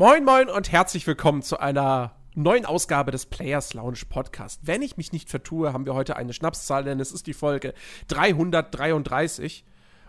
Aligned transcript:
Moin, 0.00 0.24
moin 0.24 0.48
und 0.48 0.72
herzlich 0.72 1.06
willkommen 1.06 1.42
zu 1.42 1.60
einer 1.60 2.16
neuen 2.34 2.64
Ausgabe 2.64 3.10
des 3.10 3.26
Players 3.26 3.74
Lounge 3.74 4.00
Podcast. 4.08 4.60
Wenn 4.62 4.80
ich 4.80 4.96
mich 4.96 5.12
nicht 5.12 5.28
vertue, 5.28 5.74
haben 5.74 5.84
wir 5.84 5.92
heute 5.92 6.16
eine 6.16 6.32
Schnapszahl, 6.32 6.84
denn 6.84 7.00
es 7.00 7.12
ist 7.12 7.26
die 7.26 7.34
Folge 7.34 7.74
333. 8.08 9.62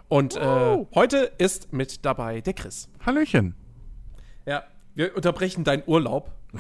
Und 0.08 0.38
äh, 0.38 0.86
heute 0.96 1.34
ist 1.40 1.74
mit 1.74 2.06
dabei 2.06 2.40
der 2.40 2.54
Chris. 2.54 2.88
Hallöchen. 3.06 3.54
Ja, 4.46 4.64
wir 4.96 5.14
unterbrechen 5.14 5.66
deinen 5.66 5.84
Urlaub. 5.86 6.32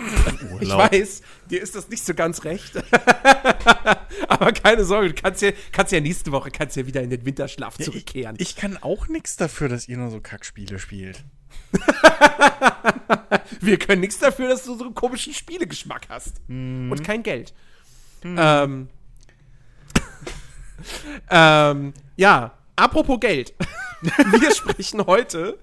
Ich 0.61 0.67
Urlaub. 0.67 0.91
weiß, 0.91 1.21
dir 1.49 1.61
ist 1.61 1.73
das 1.73 1.87
nicht 1.87 2.05
so 2.05 2.13
ganz 2.13 2.43
recht. 2.43 2.73
Aber 4.27 4.51
keine 4.51 4.83
Sorge, 4.83 5.13
du 5.13 5.21
kannst 5.21 5.41
ja, 5.41 5.51
kannst 5.71 5.93
ja 5.93 6.01
nächste 6.01 6.33
Woche 6.33 6.51
kannst 6.51 6.75
ja 6.75 6.85
wieder 6.85 7.01
in 7.01 7.09
den 7.09 7.25
Winterschlaf 7.25 7.79
Ja, 7.79 7.85
zurückkehren. 7.85 8.35
Ich, 8.39 8.49
ich 8.49 8.55
kann 8.57 8.77
auch 8.81 9.07
nichts 9.07 9.37
dafür, 9.37 9.69
dass 9.69 9.87
ihr 9.87 9.95
nur 9.95 10.09
so 10.09 10.19
Kackspiele 10.19 10.79
spielt. 10.79 11.23
Wir 13.61 13.77
können 13.77 14.01
nichts 14.01 14.19
dafür, 14.19 14.49
dass 14.49 14.65
du 14.65 14.75
so 14.75 14.85
einen 14.85 14.95
komischen 14.95 15.33
Spielegeschmack 15.33 16.07
hast. 16.09 16.41
Und 16.91 17.03
kein 17.03 17.23
Geld. 17.23 17.53
Ähm, 18.23 18.89
ähm, 21.29 21.93
ja, 22.17 22.57
apropos 22.75 23.19
Geld. 23.19 23.53
Wir 24.01 24.53
sprechen 24.53 25.05
heute 25.05 25.59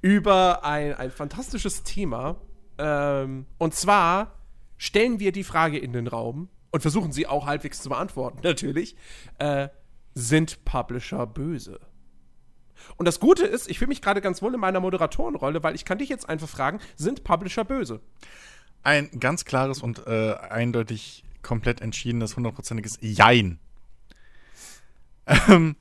über 0.00 0.64
ein, 0.64 0.94
ein 0.94 1.10
fantastisches 1.10 1.82
Thema. 1.82 2.36
Ähm, 2.78 3.46
und 3.58 3.74
zwar 3.74 4.38
stellen 4.78 5.20
wir 5.20 5.32
die 5.32 5.44
Frage 5.44 5.78
in 5.78 5.92
den 5.92 6.06
Raum 6.08 6.48
und 6.70 6.80
versuchen 6.80 7.12
sie 7.12 7.26
auch 7.26 7.46
halbwegs 7.46 7.82
zu 7.82 7.88
beantworten, 7.90 8.40
natürlich. 8.42 8.96
Äh, 9.38 9.68
sind 10.14 10.64
Publisher 10.64 11.26
böse? 11.26 11.80
Und 12.96 13.06
das 13.06 13.20
Gute 13.20 13.44
ist, 13.46 13.68
ich 13.68 13.78
fühle 13.78 13.88
mich 13.88 14.02
gerade 14.02 14.20
ganz 14.20 14.42
wohl 14.42 14.54
in 14.54 14.60
meiner 14.60 14.80
Moderatorenrolle, 14.80 15.62
weil 15.62 15.74
ich 15.74 15.84
kann 15.84 15.98
dich 15.98 16.08
jetzt 16.08 16.28
einfach 16.28 16.48
fragen, 16.48 16.80
sind 16.96 17.24
Publisher 17.24 17.64
böse? 17.64 18.00
Ein 18.82 19.10
ganz 19.20 19.44
klares 19.44 19.80
und 19.82 20.06
äh, 20.06 20.34
eindeutig 20.34 21.24
komplett 21.42 21.80
entschiedenes, 21.80 22.36
hundertprozentiges 22.36 22.98
Jein. 23.00 23.58
Ähm, 25.26 25.76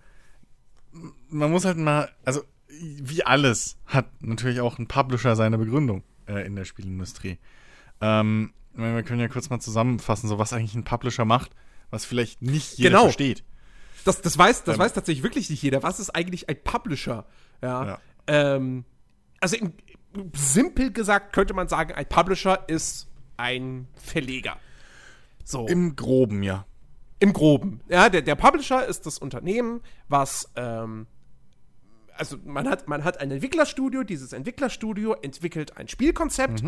man 1.30 1.52
muss 1.52 1.66
halt 1.66 1.78
mal, 1.78 2.10
also 2.26 2.44
wie 2.80 3.24
alles 3.24 3.78
hat 3.86 4.06
natürlich 4.22 4.62
auch 4.62 4.80
ein 4.80 4.88
Publisher 4.88 5.36
seine 5.36 5.58
Begründung 5.58 6.04
äh, 6.28 6.46
in 6.46 6.56
der 6.56 6.66
Spielindustrie. 6.66 7.38
Ähm, 8.02 8.54
wir 8.74 9.04
können 9.04 9.20
ja 9.20 9.28
kurz 9.28 9.50
mal 9.50 9.60
zusammenfassen, 9.60 10.30
so 10.30 10.40
was 10.40 10.54
eigentlich 10.54 10.76
ein 10.76 10.84
Publisher 10.84 11.26
macht, 11.26 11.52
was 11.90 12.06
vielleicht 12.06 12.42
nicht 12.42 12.78
jeder 12.78 12.90
Genau. 12.92 13.04
versteht. 13.04 13.44
Das, 14.06 14.22
das, 14.22 14.38
weiß, 14.38 14.64
das 14.64 14.76
Ähm. 14.76 14.80
weiß 14.80 14.94
tatsächlich 14.94 15.24
wirklich 15.24 15.50
nicht 15.50 15.62
jeder. 15.62 15.84
Was 15.84 16.00
ist 16.00 16.10
eigentlich 16.12 16.50
ein 16.50 16.62
Publisher? 16.64 17.26
Ja. 17.62 17.86
Ja. 17.86 18.00
Ähm, 18.28 18.86
also 19.40 19.58
im, 19.58 19.74
simpel 20.34 20.92
gesagt 20.92 21.34
könnte 21.34 21.54
man 21.54 21.68
sagen, 21.68 21.94
ein 21.94 22.08
Publisher 22.08 22.68
ist 22.68 23.08
ein 23.38 23.88
Verleger. 23.96 24.58
So. 25.44 25.68
Im 25.68 25.96
Groben, 25.96 26.44
ja. 26.44 26.66
Im 27.20 27.34
Groben. 27.34 27.82
Ja, 27.88 28.10
der, 28.10 28.22
der 28.22 28.36
Publisher 28.36 28.86
ist 28.86 29.06
das 29.06 29.18
Unternehmen, 29.18 29.82
was, 30.08 30.50
ähm, 30.56 31.08
also 32.16 32.38
man 32.44 32.68
hat, 32.68 32.88
man 32.88 33.04
hat 33.04 33.20
ein 33.20 33.32
Entwicklerstudio, 33.32 34.04
dieses 34.04 34.34
Entwicklerstudio 34.34 35.14
entwickelt 35.14 35.78
ein 35.78 35.88
Spielkonzept, 35.88 36.64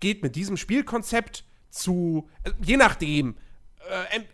geht 0.00 0.22
mit 0.22 0.36
diesem 0.36 0.56
Spielkonzept 0.56 1.44
zu, 1.70 2.28
äh, 2.44 2.50
je 2.62 2.76
nachdem, 2.76 3.36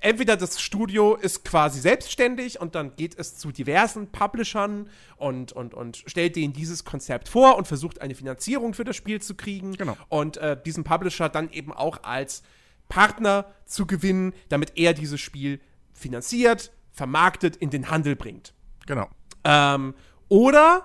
entweder 0.00 0.36
das 0.36 0.60
Studio 0.60 1.14
ist 1.16 1.44
quasi 1.44 1.80
selbstständig 1.80 2.60
und 2.60 2.74
dann 2.74 2.96
geht 2.96 3.18
es 3.18 3.36
zu 3.36 3.52
diversen 3.52 4.10
Publishern 4.12 4.88
und, 5.16 5.52
und, 5.52 5.74
und 5.74 6.02
stellt 6.06 6.36
denen 6.36 6.52
dieses 6.52 6.84
Konzept 6.84 7.28
vor 7.28 7.56
und 7.56 7.66
versucht 7.66 8.00
eine 8.00 8.14
Finanzierung 8.14 8.74
für 8.74 8.84
das 8.84 8.96
Spiel 8.96 9.20
zu 9.20 9.34
kriegen. 9.34 9.74
Genau. 9.74 9.96
Und 10.08 10.36
äh, 10.36 10.56
diesen 10.64 10.84
Publisher 10.84 11.28
dann 11.28 11.50
eben 11.50 11.72
auch 11.72 12.02
als 12.02 12.42
Partner 12.88 13.46
zu 13.64 13.86
gewinnen, 13.86 14.32
damit 14.48 14.72
er 14.76 14.94
dieses 14.94 15.20
Spiel 15.20 15.60
finanziert, 15.92 16.72
vermarktet, 16.92 17.56
in 17.56 17.70
den 17.70 17.90
Handel 17.90 18.16
bringt. 18.16 18.54
Genau. 18.86 19.08
Ähm, 19.44 19.94
oder 20.28 20.84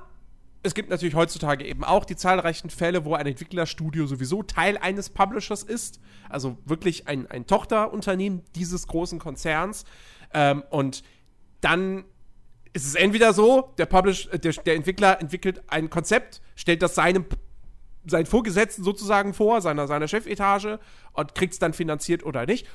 es 0.64 0.74
gibt 0.74 0.90
natürlich 0.90 1.16
heutzutage 1.16 1.66
eben 1.66 1.84
auch 1.84 2.06
die 2.06 2.16
zahlreichen 2.16 2.70
Fälle, 2.70 3.06
wo 3.06 3.14
ein 3.14 3.28
Entwicklerstudio 3.28 4.08
sowieso 4.08 4.42
Teil 4.44 4.78
eines 4.78 5.09
Publishers 5.09 5.62
ist, 5.64 6.00
also 6.30 6.58
wirklich 6.66 7.08
ein, 7.08 7.30
ein 7.30 7.47
Tochterunternehmen 7.47 8.44
dieses 8.56 8.88
großen 8.88 9.19
Konzerns. 9.19 9.86
Ähm, 10.34 10.63
und 10.69 11.03
dann 11.62 12.06
ist 12.74 12.86
es 12.86 12.96
entweder 12.96 13.34
so, 13.34 13.74
der, 13.78 13.86
Publish, 13.86 14.28
äh, 14.31 14.40
der, 14.40 14.53
der 14.53 14.75
Entwickler 14.75 15.19
entwickelt 15.22 15.63
ein 15.68 15.90
Konzept, 15.90 16.41
stellt 16.56 16.81
das 16.81 16.96
seinem 16.96 17.25
seinen 18.08 18.28
Vorgesetzten 18.28 18.84
sozusagen 18.84 19.34
vor, 19.34 19.62
seiner, 19.62 19.88
seiner 19.88 20.08
Chefetage 20.08 20.80
und 21.13 21.34
kriegt 21.34 21.53
es 21.53 21.59
dann 21.59 21.74
finanziert 21.74 22.24
oder 22.24 22.46
nicht. 22.46 22.68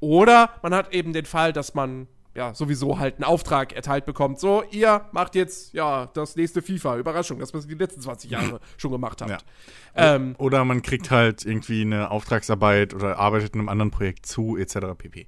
Oder 0.00 0.50
man 0.62 0.74
hat 0.74 0.92
eben 0.92 1.12
den 1.14 1.24
Fall, 1.24 1.54
dass 1.54 1.74
man 1.74 2.06
ja 2.34 2.52
sowieso 2.54 2.98
halt 2.98 3.16
einen 3.16 3.24
Auftrag 3.24 3.72
erteilt 3.72 4.04
bekommt. 4.06 4.40
So, 4.40 4.64
ihr 4.70 5.06
macht 5.12 5.34
jetzt 5.34 5.72
ja 5.72 6.06
das 6.14 6.34
nächste 6.36 6.62
FIFA. 6.62 6.96
Überraschung, 6.98 7.38
das, 7.38 7.54
was 7.54 7.64
ihr 7.66 7.76
die 7.76 7.82
letzten 7.82 8.00
20 8.00 8.30
Jahre 8.30 8.60
schon 8.76 8.90
gemacht 8.90 9.20
habt. 9.22 9.30
Ja. 9.30 10.14
Ähm, 10.16 10.34
Oder 10.38 10.64
man 10.64 10.82
kriegt 10.82 11.10
halt 11.10 11.44
irgendwie 11.44 11.82
eine 11.82 12.10
Auftragsarbeit 12.10 12.92
oder 12.94 13.18
arbeitet 13.18 13.54
in 13.54 13.60
einem 13.60 13.68
anderen 13.68 13.90
Projekt 13.92 14.26
zu, 14.26 14.56
etc. 14.56 14.78
pp. 14.98 15.26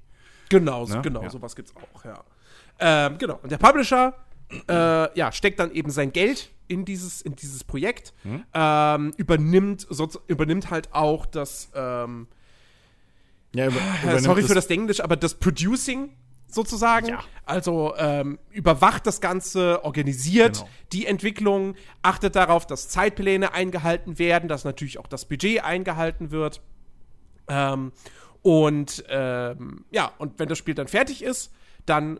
Genau, 0.49 0.85
so- 0.85 0.95
Ne? 0.95 1.01
genau, 1.01 1.23
Ja. 1.23 1.29
sowas 1.29 1.55
gibt's 1.55 1.73
auch, 1.75 2.03
ja. 2.05 2.23
Ähm, 2.79 3.17
genau. 3.17 3.39
Und 3.41 3.51
der 3.51 3.57
Publisher, 3.57 4.13
äh, 4.69 5.17
ja, 5.17 5.31
steckt 5.31 5.59
dann 5.59 5.71
eben 5.71 5.89
sein 5.89 6.11
Geld 6.11 6.51
in 6.67 6.83
dieses, 6.85 7.21
in 7.21 7.35
dieses 7.35 7.63
Projekt, 7.63 8.13
Hm? 8.23 8.43
ähm, 8.53 9.13
übernimmt, 9.17 9.87
so, 9.89 10.09
übernimmt 10.27 10.69
halt 10.69 10.93
auch 10.93 11.25
das, 11.25 11.69
ähm, 11.73 12.27
Ja, 13.55 13.67
über, 13.67 13.77
äh, 14.05 14.19
sorry 14.19 14.43
für 14.43 14.53
das 14.53 14.67
Englisch, 14.67 14.99
aber 14.99 15.15
das 15.15 15.35
Producing 15.35 16.09
sozusagen. 16.47 17.07
Ja. 17.07 17.23
Also 17.45 17.93
ähm, 17.97 18.39
überwacht 18.51 19.05
das 19.07 19.21
Ganze, 19.21 19.83
organisiert 19.83 20.57
Genau. 20.57 20.69
die 20.91 21.05
Entwicklung, 21.05 21.75
achtet 22.01 22.35
darauf, 22.35 22.65
dass 22.65 22.89
Zeitpläne 22.89 23.53
eingehalten 23.53 24.19
werden, 24.19 24.49
dass 24.49 24.63
natürlich 24.63 24.97
auch 24.97 25.07
das 25.07 25.25
Budget 25.25 25.63
eingehalten 25.63 26.31
wird. 26.31 26.61
Ähm, 27.47 27.91
und 28.41 29.03
ähm, 29.09 29.85
ja, 29.91 30.11
und 30.17 30.39
wenn 30.39 30.47
das 30.49 30.57
Spiel 30.57 30.75
dann 30.75 30.87
fertig 30.87 31.23
ist, 31.23 31.53
dann 31.85 32.19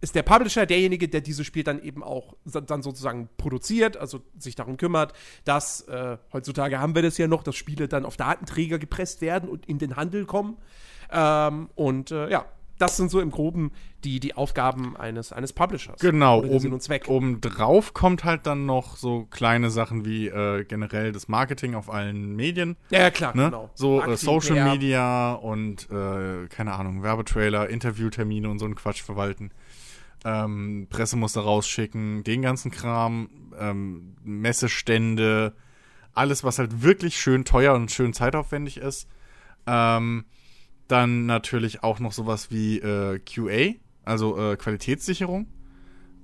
ist 0.00 0.14
der 0.14 0.22
Publisher 0.22 0.64
derjenige, 0.66 1.08
der 1.08 1.20
dieses 1.20 1.46
Spiel 1.46 1.62
dann 1.62 1.82
eben 1.82 2.02
auch 2.02 2.34
dann 2.44 2.82
sozusagen 2.82 3.28
produziert, 3.36 3.96
also 3.96 4.20
sich 4.38 4.54
darum 4.54 4.76
kümmert, 4.76 5.12
dass 5.44 5.82
äh, 5.82 6.16
heutzutage 6.32 6.80
haben 6.80 6.94
wir 6.94 7.02
das 7.02 7.18
ja 7.18 7.28
noch, 7.28 7.42
dass 7.42 7.56
Spiele 7.56 7.86
dann 7.86 8.06
auf 8.06 8.16
Datenträger 8.16 8.78
gepresst 8.78 9.20
werden 9.20 9.48
und 9.48 9.66
in 9.66 9.78
den 9.78 9.96
Handel 9.96 10.24
kommen. 10.24 10.56
Ähm, 11.10 11.68
und 11.74 12.10
äh, 12.12 12.30
ja, 12.30 12.46
das 12.80 12.96
sind 12.96 13.10
so 13.10 13.20
im 13.20 13.30
Groben 13.30 13.72
die, 14.04 14.18
die 14.20 14.34
Aufgaben 14.34 14.96
eines, 14.96 15.32
eines 15.32 15.52
Publishers. 15.52 16.00
Genau, 16.00 16.42
oben, 16.42 16.72
und 16.72 16.82
Zweck. 16.82 17.08
obendrauf 17.08 17.92
kommt 17.94 18.24
halt 18.24 18.46
dann 18.46 18.66
noch 18.66 18.96
so 18.96 19.26
kleine 19.30 19.70
Sachen 19.70 20.04
wie 20.04 20.28
äh, 20.28 20.64
generell 20.64 21.12
das 21.12 21.28
Marketing 21.28 21.74
auf 21.74 21.90
allen 21.90 22.34
Medien. 22.34 22.76
Ja, 22.90 23.00
ja, 23.00 23.10
klar, 23.10 23.36
Ne? 23.36 23.44
genau. 23.46 23.70
So 23.74 24.02
äh, 24.02 24.16
Social 24.16 24.54
PR. 24.56 24.72
Media 24.72 25.32
und 25.34 25.88
äh, 25.90 26.46
keine 26.48 26.72
Ahnung, 26.72 27.02
Werbetrailer, 27.02 27.68
Interviewtermine 27.68 28.48
und 28.48 28.58
so 28.58 28.64
einen 28.64 28.74
Quatsch 28.74 29.02
verwalten. 29.02 29.50
Ähm, 30.24 30.86
Pressemuster 30.90 31.40
rausschicken, 31.42 32.24
den 32.24 32.42
ganzen 32.42 32.70
Kram, 32.70 33.28
ähm, 33.58 34.16
Messestände, 34.22 35.54
alles, 36.14 36.44
was 36.44 36.58
halt 36.58 36.82
wirklich 36.82 37.18
schön 37.18 37.44
teuer 37.44 37.74
und 37.74 37.90
schön 37.90 38.12
zeitaufwendig 38.12 38.76
ist. 38.78 39.08
Ähm, 39.66 40.24
dann 40.90 41.26
natürlich 41.26 41.82
auch 41.82 42.00
noch 42.00 42.12
sowas 42.12 42.50
wie 42.50 42.78
äh, 42.78 43.18
QA, 43.20 43.74
also 44.04 44.38
äh, 44.38 44.56
Qualitätssicherung. 44.56 45.46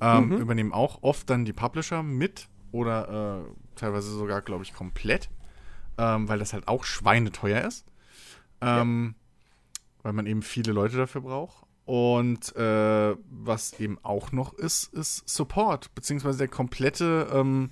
Ähm, 0.01 0.29
Mhm. 0.29 0.37
Übernehmen 0.39 0.73
auch 0.73 1.03
oft 1.03 1.31
dann 1.31 1.45
die 1.45 1.53
Publisher 1.55 2.03
mit 2.03 2.49
oder 2.71 3.45
äh, 3.47 3.51
teilweise 3.77 4.11
sogar, 4.11 4.43
glaube 4.43 4.63
ich, 4.65 4.75
komplett, 4.75 5.31
ähm, 5.97 6.29
weil 6.29 6.39
das 6.39 6.53
halt 6.53 6.69
auch 6.69 6.85
schweineteuer 6.85 7.63
ist. 7.63 7.87
Ähm, 8.61 9.15
Weil 10.03 10.13
man 10.13 10.27
eben 10.27 10.43
viele 10.43 10.73
Leute 10.73 10.97
dafür 10.97 11.23
braucht. 11.23 11.65
Und 11.87 12.55
äh, 12.57 13.17
was 13.31 13.79
eben 13.81 13.99
auch 14.03 14.33
noch 14.33 14.53
ist, 14.55 14.93
ist 14.93 15.29
Support, 15.29 15.95
beziehungsweise 15.95 16.39
der 16.39 16.49
komplette 16.49 17.29
ähm, 17.33 17.71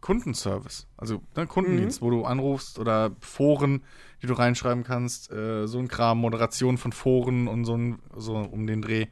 Kundenservice. 0.00 0.88
Also 0.96 1.22
ne, 1.36 1.46
Kundendienst, 1.46 2.02
wo 2.02 2.10
du 2.10 2.24
anrufst 2.24 2.78
oder 2.78 3.12
Foren, 3.20 3.82
die 4.22 4.26
du 4.26 4.34
reinschreiben 4.34 4.84
kannst, 4.84 5.30
äh, 5.32 5.66
so 5.66 5.78
ein 5.78 5.88
Kram, 5.88 6.18
Moderation 6.18 6.78
von 6.78 6.92
Foren 6.92 7.48
und 7.48 7.64
so, 7.64 7.76
ein, 7.76 7.98
so 8.16 8.36
um 8.36 8.66
den 8.66 8.80
Dreh. 8.80 9.06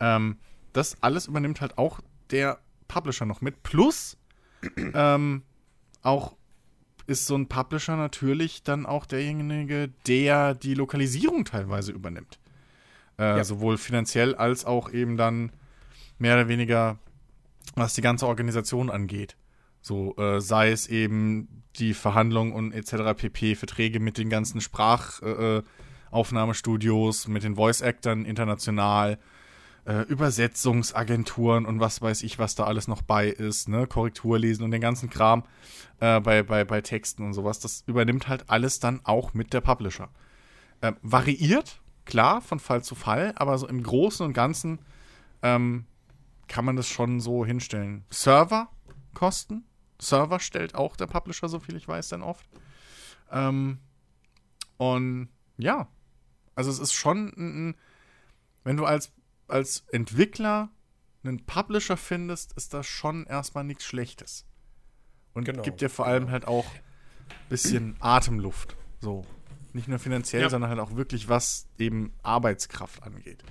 Ähm, 0.00 0.38
das 0.72 1.02
alles 1.02 1.26
übernimmt 1.26 1.60
halt 1.60 1.76
auch 1.76 2.00
der 2.30 2.58
Publisher 2.88 3.26
noch 3.26 3.40
mit. 3.42 3.62
Plus 3.62 4.16
ähm, 4.94 5.42
auch 6.02 6.34
ist 7.06 7.26
so 7.26 7.36
ein 7.36 7.48
Publisher 7.48 7.96
natürlich 7.96 8.62
dann 8.62 8.86
auch 8.86 9.06
derjenige, 9.06 9.90
der 10.06 10.54
die 10.54 10.74
Lokalisierung 10.74 11.44
teilweise 11.44 11.92
übernimmt. 11.92 12.38
Äh, 13.18 13.38
Ja. 13.38 13.44
Sowohl 13.44 13.78
finanziell 13.78 14.34
als 14.34 14.64
auch 14.64 14.92
eben 14.92 15.16
dann 15.16 15.52
mehr 16.18 16.34
oder 16.34 16.48
weniger, 16.48 16.98
was 17.74 17.94
die 17.94 18.02
ganze 18.02 18.26
Organisation 18.26 18.90
angeht. 18.90 19.36
So, 19.80 20.16
äh, 20.16 20.40
sei 20.40 20.70
es 20.70 20.86
eben 20.86 21.64
die 21.78 21.94
Verhandlungen 21.94 22.52
und 22.52 22.72
etc. 22.72 23.14
pp, 23.16 23.54
Verträge 23.54 24.00
mit 24.00 24.18
den 24.18 24.30
ganzen 24.30 24.60
Sprachaufnahmestudios, 24.60 27.26
äh, 27.26 27.30
mit 27.30 27.44
den 27.44 27.54
Voice-Actern 27.56 28.24
international, 28.24 29.18
äh, 29.88 30.02
Übersetzungsagenturen 30.02 31.64
und 31.64 31.80
was 31.80 32.02
weiß 32.02 32.22
ich, 32.22 32.38
was 32.38 32.54
da 32.54 32.64
alles 32.64 32.88
noch 32.88 33.02
bei 33.02 33.28
ist, 33.28 33.68
ne, 33.68 33.86
Korrekturlesen 33.86 34.64
und 34.64 34.70
den 34.70 34.82
ganzen 34.82 35.08
Kram 35.08 35.44
äh, 36.00 36.20
bei, 36.20 36.42
bei, 36.42 36.64
bei 36.64 36.82
Texten 36.82 37.24
und 37.24 37.32
sowas, 37.32 37.58
das 37.58 37.84
übernimmt 37.86 38.28
halt 38.28 38.50
alles 38.50 38.80
dann 38.80 39.00
auch 39.04 39.32
mit 39.32 39.54
der 39.54 39.62
Publisher. 39.62 40.10
Ähm, 40.82 40.96
variiert, 41.02 41.80
klar, 42.04 42.42
von 42.42 42.60
Fall 42.60 42.84
zu 42.84 42.94
Fall, 42.94 43.32
aber 43.36 43.56
so 43.56 43.66
im 43.66 43.82
Großen 43.82 44.24
und 44.26 44.34
Ganzen 44.34 44.78
ähm, 45.42 45.86
kann 46.48 46.64
man 46.64 46.76
das 46.76 46.88
schon 46.88 47.20
so 47.20 47.46
hinstellen. 47.46 48.04
Serverkosten, 48.10 49.64
Server 50.00 50.40
stellt 50.40 50.74
auch 50.74 50.96
der 50.96 51.06
Publisher, 51.06 51.48
so 51.48 51.58
viel 51.58 51.76
ich 51.76 51.88
weiß, 51.88 52.08
dann 52.08 52.22
oft. 52.22 52.46
Ähm, 53.30 53.78
und 54.76 55.28
ja, 55.56 55.88
also 56.54 56.70
es 56.70 56.78
ist 56.78 56.92
schon 56.92 57.32
ein, 57.36 57.74
wenn 58.64 58.76
du 58.76 58.84
als 58.84 59.12
als 59.48 59.84
Entwickler 59.92 60.70
einen 61.24 61.44
Publisher 61.44 61.96
findest, 61.96 62.52
ist 62.52 62.74
das 62.74 62.86
schon 62.86 63.26
erstmal 63.26 63.64
nichts 63.64 63.84
Schlechtes. 63.84 64.44
Und 65.34 65.44
genau, 65.44 65.62
gibt 65.62 65.80
dir 65.80 65.90
vor 65.90 66.06
allem 66.06 66.24
genau. 66.24 66.32
halt 66.32 66.46
auch 66.46 66.66
ein 66.66 67.48
bisschen 67.48 67.96
Atemluft. 68.00 68.76
So. 69.00 69.26
Nicht 69.72 69.88
nur 69.88 69.98
finanziell, 69.98 70.42
ja. 70.42 70.50
sondern 70.50 70.70
halt 70.70 70.80
auch 70.80 70.96
wirklich, 70.96 71.28
was 71.28 71.68
eben 71.78 72.12
Arbeitskraft 72.22 73.02
angeht. 73.02 73.44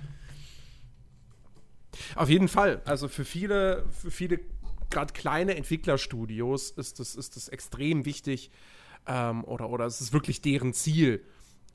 Auf 2.14 2.28
jeden 2.28 2.48
Fall. 2.48 2.82
Also 2.84 3.08
für 3.08 3.24
viele, 3.24 3.86
für 3.90 4.10
viele 4.10 4.40
gerade 4.90 5.12
kleine 5.12 5.56
Entwicklerstudios 5.56 6.70
ist 6.70 6.98
das, 7.00 7.14
ist 7.14 7.36
das 7.36 7.48
extrem 7.48 8.04
wichtig. 8.04 8.50
Ähm, 9.06 9.44
oder, 9.44 9.70
oder 9.70 9.86
es 9.86 10.00
ist 10.00 10.12
wirklich 10.12 10.42
deren 10.42 10.72
Ziel, 10.72 11.24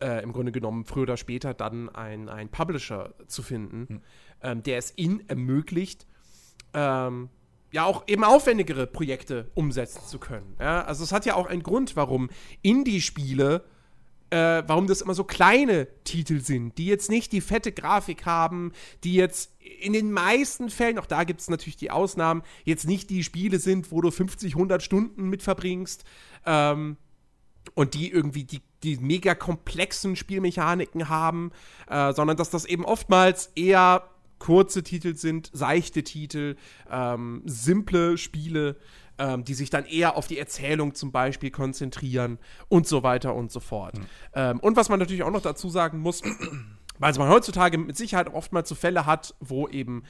äh, 0.02 0.22
im 0.24 0.34
Grunde 0.34 0.52
genommen 0.52 0.86
früher 0.86 1.04
oder 1.04 1.18
später 1.18 1.54
dann 1.54 1.90
ein, 1.90 2.30
ein 2.30 2.50
Publisher 2.50 3.14
zu 3.28 3.42
finden, 3.42 3.88
hm. 3.88 4.02
ähm, 4.42 4.64
der 4.64 4.78
es 4.78 4.94
ihnen 4.98 5.28
ermöglicht, 5.30 6.06
ähm, 6.74 7.30
ja 7.72 7.86
auch 7.86 8.08
eben 8.08 8.24
aufwendigere 8.24 8.86
Projekte 8.86 9.50
umsetzen 9.56 10.02
zu 10.06 10.20
können. 10.20 10.56
Ja? 10.60 10.84
Also 10.84 11.04
es 11.04 11.12
hat 11.12 11.26
ja 11.26 11.36
auch 11.36 11.48
einen 11.48 11.64
Grund, 11.64 11.96
warum 11.96 12.30
Indie-Spiele 12.62 13.64
äh, 14.34 14.64
warum 14.68 14.88
das 14.88 15.02
immer 15.02 15.14
so 15.14 15.24
kleine 15.24 15.88
Titel 16.04 16.40
sind, 16.40 16.78
die 16.80 16.88
jetzt 16.88 17.12
nicht 17.12 17.32
die 17.32 17.42
fette 17.42 17.72
Grafik 17.72 18.26
haben, 18.26 18.72
die 19.04 19.14
jetzt 19.14 19.52
in 19.60 19.94
den 19.94 20.12
meisten 20.12 20.72
Fällen, 20.72 20.98
auch 20.98 21.06
da 21.06 21.24
gibt 21.24 21.40
es 21.40 21.50
natürlich 21.50 21.78
die 21.78 21.92
Ausnahmen, 21.92 22.42
jetzt 22.64 22.88
nicht 22.88 23.12
die 23.12 23.24
Spiele 23.24 23.60
sind, 23.60 23.92
wo 23.92 24.02
du 24.02 24.10
50, 24.10 24.56
100 24.56 24.82
Stunden 24.82 25.30
mit 25.30 25.44
verbringst 25.44 26.04
ähm, 26.48 26.98
und 27.76 27.94
die 27.94 28.12
irgendwie 28.12 28.44
die 28.44 28.62
die 28.82 28.98
mega 28.98 29.34
komplexen 29.34 30.18
Spielmechaniken 30.18 31.08
haben, 31.08 31.52
äh, 31.88 32.12
sondern 32.12 32.36
dass 32.36 32.50
das 32.50 32.66
eben 32.66 32.84
oftmals 32.84 33.50
eher 33.56 34.10
kurze 34.40 34.84
Titel 34.84 35.16
sind, 35.16 35.50
seichte 35.54 36.04
Titel, 36.04 36.58
ähm, 36.92 37.44
simple 37.46 38.18
Spiele, 38.18 38.76
ähm, 39.18 39.44
die 39.44 39.54
sich 39.54 39.70
dann 39.70 39.86
eher 39.86 40.18
auf 40.18 40.28
die 40.28 40.40
Erzählung 40.40 40.96
zum 40.96 41.12
Beispiel 41.12 41.52
konzentrieren 41.52 42.40
und 42.68 42.88
so 42.88 43.04
weiter 43.04 43.36
und 43.36 43.52
so 43.52 43.60
fort. 43.60 43.98
Mhm. 43.98 44.06
Ähm, 44.34 44.60
und 44.60 44.76
was 44.76 44.90
man 44.90 45.00
natürlich 45.00 45.24
auch 45.24 45.32
noch 45.32 45.42
dazu 45.42 45.70
sagen 45.70 46.00
muss, 46.00 46.22
weil 47.00 47.14
man 47.14 47.30
heutzutage 47.30 47.78
mit 47.78 47.98
Sicherheit 47.98 48.34
oftmals 48.34 48.70
so 48.70 48.76
Fälle 48.76 49.06
hat, 49.06 49.36
wo 49.40 49.68
eben 49.68 50.04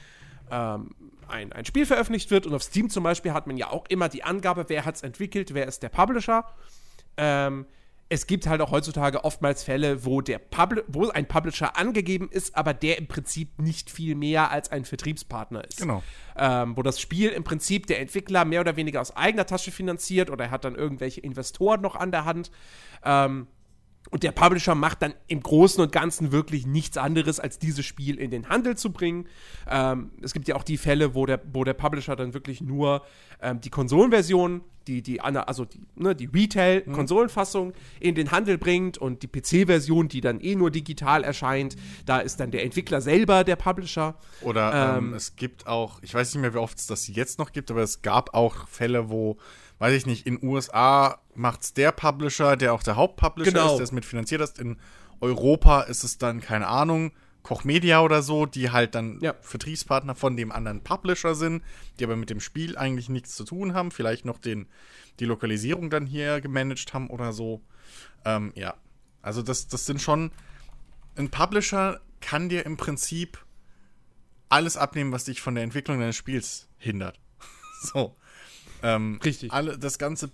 ähm, 0.50 0.94
ein, 1.28 1.52
ein 1.52 1.64
Spiel 1.64 1.86
veröffentlicht 1.86 2.30
wird 2.30 2.46
und 2.46 2.54
auf 2.54 2.62
Steam 2.62 2.90
zum 2.90 3.04
Beispiel 3.04 3.32
hat 3.32 3.46
man 3.46 3.56
ja 3.56 3.70
auch 3.70 3.86
immer 3.88 4.08
die 4.08 4.24
Angabe, 4.24 4.66
wer 4.68 4.84
hat 4.84 4.96
es 4.96 5.02
entwickelt, 5.02 5.54
wer 5.54 5.66
ist 5.66 5.82
der 5.82 5.88
Publisher. 5.88 6.44
Ähm, 7.16 7.66
es 8.14 8.28
gibt 8.28 8.46
halt 8.46 8.60
auch 8.60 8.70
heutzutage 8.70 9.24
oftmals 9.24 9.64
Fälle, 9.64 10.04
wo, 10.04 10.20
der 10.20 10.38
Publi 10.38 10.82
wo 10.86 11.08
ein 11.08 11.26
Publisher 11.26 11.76
angegeben 11.76 12.28
ist, 12.30 12.56
aber 12.56 12.72
der 12.72 12.96
im 12.98 13.08
Prinzip 13.08 13.60
nicht 13.60 13.90
viel 13.90 14.14
mehr 14.14 14.52
als 14.52 14.70
ein 14.70 14.84
Vertriebspartner 14.84 15.64
ist. 15.64 15.78
Genau. 15.78 16.02
Ähm, 16.36 16.76
wo 16.76 16.82
das 16.82 17.00
Spiel 17.00 17.30
im 17.30 17.42
Prinzip 17.42 17.88
der 17.88 18.00
Entwickler 18.00 18.44
mehr 18.44 18.60
oder 18.60 18.76
weniger 18.76 19.00
aus 19.00 19.16
eigener 19.16 19.46
Tasche 19.46 19.72
finanziert 19.72 20.30
oder 20.30 20.44
er 20.44 20.50
hat 20.52 20.64
dann 20.64 20.76
irgendwelche 20.76 21.20
Investoren 21.20 21.80
noch 21.80 21.96
an 21.96 22.12
der 22.12 22.24
Hand. 22.24 22.52
Ähm, 23.04 23.48
und 24.10 24.22
der 24.22 24.32
Publisher 24.32 24.74
macht 24.74 25.02
dann 25.02 25.14
im 25.26 25.42
Großen 25.42 25.82
und 25.82 25.90
Ganzen 25.90 26.30
wirklich 26.30 26.66
nichts 26.66 26.96
anderes, 26.96 27.40
als 27.40 27.58
dieses 27.58 27.84
Spiel 27.84 28.18
in 28.18 28.30
den 28.30 28.48
Handel 28.48 28.76
zu 28.76 28.92
bringen. 28.92 29.26
Ähm, 29.68 30.10
es 30.22 30.32
gibt 30.32 30.46
ja 30.46 30.56
auch 30.56 30.62
die 30.62 30.76
Fälle, 30.76 31.14
wo 31.14 31.26
der, 31.26 31.40
wo 31.52 31.64
der 31.64 31.74
Publisher 31.74 32.14
dann 32.14 32.34
wirklich 32.34 32.60
nur 32.60 33.02
ähm, 33.40 33.60
die 33.60 33.70
Konsolenversion, 33.70 34.62
die, 34.86 35.02
die, 35.02 35.20
also 35.20 35.64
die, 35.64 35.80
ne, 35.96 36.14
die 36.14 36.26
Retail-Konsolenfassung 36.26 37.68
mhm. 37.68 37.72
in 38.00 38.14
den 38.14 38.30
Handel 38.30 38.58
bringt 38.58 38.98
und 38.98 39.22
die 39.22 39.26
PC-Version, 39.26 40.08
die 40.08 40.20
dann 40.20 40.40
eh 40.40 40.54
nur 40.54 40.70
digital 40.70 41.24
erscheint, 41.24 41.74
da 42.04 42.18
ist 42.18 42.38
dann 42.38 42.50
der 42.50 42.62
Entwickler 42.62 43.00
selber 43.00 43.44
der 43.44 43.56
Publisher. 43.56 44.16
Oder 44.42 44.96
ähm, 44.98 45.08
ähm 45.08 45.14
es 45.14 45.36
gibt 45.36 45.66
auch, 45.66 46.02
ich 46.02 46.12
weiß 46.12 46.34
nicht 46.34 46.42
mehr, 46.42 46.52
wie 46.52 46.58
oft 46.58 46.78
es 46.78 46.86
das 46.86 47.08
jetzt 47.08 47.38
noch 47.38 47.52
gibt, 47.52 47.70
aber 47.70 47.82
es 47.82 48.02
gab 48.02 48.34
auch 48.34 48.68
Fälle, 48.68 49.08
wo 49.08 49.38
weiß 49.78 49.94
ich 49.94 50.06
nicht, 50.06 50.26
in 50.26 50.42
USA 50.42 51.18
macht 51.34 51.62
es 51.62 51.74
der 51.74 51.92
Publisher, 51.92 52.56
der 52.56 52.72
auch 52.72 52.82
der 52.82 52.96
Hauptpublisher 52.96 53.52
genau. 53.52 53.72
ist, 53.72 53.76
der 53.76 53.84
es 53.84 53.92
mitfinanziert 53.92 54.40
ist. 54.40 54.58
In 54.58 54.78
Europa 55.20 55.82
ist 55.82 56.04
es 56.04 56.18
dann, 56.18 56.40
keine 56.40 56.66
Ahnung, 56.66 57.12
Koch 57.42 57.64
Media 57.64 58.00
oder 58.00 58.22
so, 58.22 58.46
die 58.46 58.70
halt 58.70 58.94
dann 58.94 59.20
ja. 59.20 59.34
Vertriebspartner 59.42 60.14
von 60.14 60.36
dem 60.36 60.50
anderen 60.50 60.82
Publisher 60.82 61.34
sind, 61.34 61.62
die 61.98 62.04
aber 62.04 62.16
mit 62.16 62.30
dem 62.30 62.40
Spiel 62.40 62.76
eigentlich 62.76 63.10
nichts 63.10 63.36
zu 63.36 63.44
tun 63.44 63.74
haben, 63.74 63.90
vielleicht 63.90 64.24
noch 64.24 64.38
den, 64.38 64.66
die 65.20 65.26
Lokalisierung 65.26 65.90
dann 65.90 66.06
hier 66.06 66.40
gemanagt 66.40 66.94
haben 66.94 67.10
oder 67.10 67.32
so. 67.32 67.60
Ähm, 68.24 68.52
ja. 68.56 68.74
Also 69.20 69.42
das, 69.42 69.68
das 69.68 69.86
sind 69.86 70.00
schon. 70.00 70.32
Ein 71.16 71.30
Publisher 71.30 72.00
kann 72.20 72.48
dir 72.48 72.64
im 72.64 72.76
Prinzip 72.76 73.44
alles 74.48 74.76
abnehmen, 74.76 75.12
was 75.12 75.24
dich 75.24 75.42
von 75.42 75.54
der 75.54 75.64
Entwicklung 75.64 76.00
deines 76.00 76.16
Spiels 76.16 76.68
hindert. 76.78 77.20
so. 77.82 78.16
Ähm, 78.82 79.20
Richtig. 79.22 79.52
Alle, 79.52 79.78
das 79.78 79.98
ganze 79.98 80.28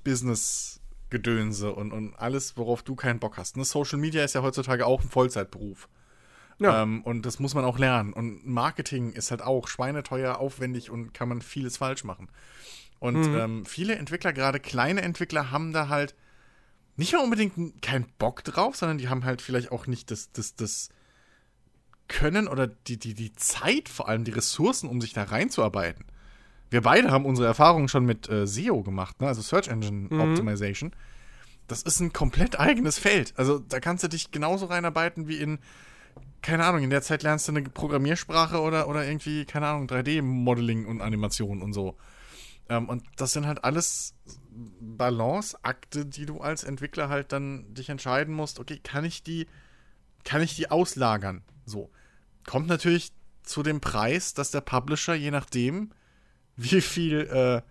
Business-Gedönse 1.11 1.73
und, 1.73 1.93
und 1.93 2.14
alles, 2.14 2.57
worauf 2.57 2.83
du 2.83 2.95
keinen 2.95 3.19
Bock 3.19 3.37
hast. 3.37 3.57
Ne? 3.57 3.64
Social 3.64 3.99
Media 3.99 4.25
ist 4.25 4.35
ja 4.35 4.43
heutzutage 4.43 4.87
auch 4.87 5.02
ein 5.02 5.09
Vollzeitberuf. 5.09 5.88
Ja. 6.59 6.83
Ähm, 6.83 7.02
und 7.02 7.26
das 7.26 7.38
muss 7.38 7.55
man 7.55 7.64
auch 7.64 7.79
lernen. 7.79 8.12
Und 8.12 8.47
Marketing 8.47 9.12
ist 9.12 9.31
halt 9.31 9.43
auch 9.43 9.69
schweineteuer, 9.69 10.38
aufwendig 10.38 10.90
und 10.90 11.12
kann 11.12 11.29
man 11.29 11.43
vieles 11.43 11.79
falsch 11.79 12.05
machen. 12.05 12.29
Und 12.99 13.29
mhm. 13.29 13.38
ähm, 13.38 13.67
viele 13.67 13.97
Entwickler, 13.97 14.33
gerade 14.33 14.61
kleine 14.61 15.02
Entwickler, 15.02 15.50
haben 15.50 15.73
da 15.73 15.88
halt 15.88 16.14
nicht 16.97 17.14
mal 17.14 17.25
unbedingt 17.25 17.81
keinen 17.81 18.07
Bock 18.19 18.45
drauf, 18.45 18.76
sondern 18.76 18.99
die 18.99 19.09
haben 19.09 19.25
halt 19.25 19.40
vielleicht 19.40 19.73
auch 19.73 19.87
nicht 19.87 20.11
das, 20.11 20.33
das, 20.33 20.55
das 20.55 20.90
Können 22.09 22.47
oder 22.47 22.67
die, 22.67 22.99
die, 22.99 23.14
die 23.14 23.33
Zeit, 23.33 23.88
vor 23.88 24.09
allem 24.09 24.25
die 24.25 24.33
Ressourcen, 24.33 24.88
um 24.88 25.00
sich 25.00 25.14
da 25.14 25.23
reinzuarbeiten 25.23 26.10
wir 26.71 26.83
beide 26.83 27.11
haben 27.11 27.27
unsere 27.27 27.49
Erfahrungen 27.49 27.89
schon 27.89 28.05
mit 28.05 28.29
äh, 28.29 28.47
SEO 28.47 28.83
gemacht, 28.83 29.21
ne? 29.21 29.27
also 29.27 29.43
Search 29.43 29.69
Engine 29.69 30.09
mhm. 30.09 30.21
Optimization. 30.21 30.93
Das 31.67 31.83
ist 31.83 32.00
ein 32.00 32.12
komplett 32.12 32.59
eigenes 32.59 32.99
Feld. 32.99 33.33
Also 33.37 33.59
da 33.59 33.81
kannst 33.81 34.03
du 34.05 34.09
dich 34.09 34.31
genauso 34.31 34.67
reinarbeiten 34.67 35.29
wie 35.29 35.37
in, 35.37 35.59
keine 36.43 36.65
Ahnung, 36.65 36.83
in 36.83 36.91
der 36.91 37.03
Zeit 37.03 37.23
lernst 37.23 37.49
du 37.49 37.53
eine 37.53 37.62
Programmiersprache 37.62 38.61
oder, 38.61 38.89
oder 38.89 39.07
irgendwie, 39.07 39.45
keine 39.45 39.67
Ahnung, 39.67 39.87
3D-Modeling 39.87 40.87
und 40.87 41.00
Animation 41.00 41.62
und 41.62 41.73
so. 41.73 41.97
Ähm, 42.69 42.89
und 42.89 43.03
das 43.17 43.33
sind 43.33 43.47
halt 43.47 43.65
alles 43.65 44.15
Balanceakte, 44.81 46.07
die 46.07 46.27
du 46.27 46.41
als 46.41 46.65
Entwickler 46.65 47.09
halt 47.09 47.33
dann 47.33 47.73
dich 47.75 47.89
entscheiden 47.89 48.35
musst, 48.35 48.61
okay, 48.61 48.81
kann 48.83 49.05
ich 49.05 49.23
die, 49.23 49.47
kann 50.25 50.41
ich 50.43 50.57
die 50.57 50.71
auslagern? 50.71 51.43
So. 51.67 51.91
Kommt 52.47 52.69
natürlich 52.69 53.12
zu 53.43 53.62
dem 53.62 53.81
Preis, 53.81 54.35
dass 54.35 54.50
der 54.50 54.61
Publisher, 54.61 55.15
je 55.15 55.31
nachdem, 55.31 55.91
wie 56.62 56.81
viel 56.81 57.21
äh, 57.21 57.62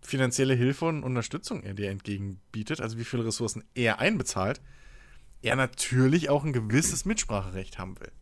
finanzielle 0.00 0.54
Hilfe 0.54 0.86
und 0.86 1.04
Unterstützung 1.04 1.62
er 1.62 1.74
dir 1.74 1.90
entgegenbietet, 1.90 2.80
also 2.80 2.98
wie 2.98 3.04
viele 3.04 3.24
Ressourcen 3.24 3.64
er 3.74 4.00
einbezahlt, 4.00 4.60
er 5.42 5.56
natürlich 5.56 6.30
auch 6.30 6.44
ein 6.44 6.52
gewisses 6.52 7.04
Mitspracherecht 7.04 7.78
haben 7.78 7.98
will. 8.00 8.12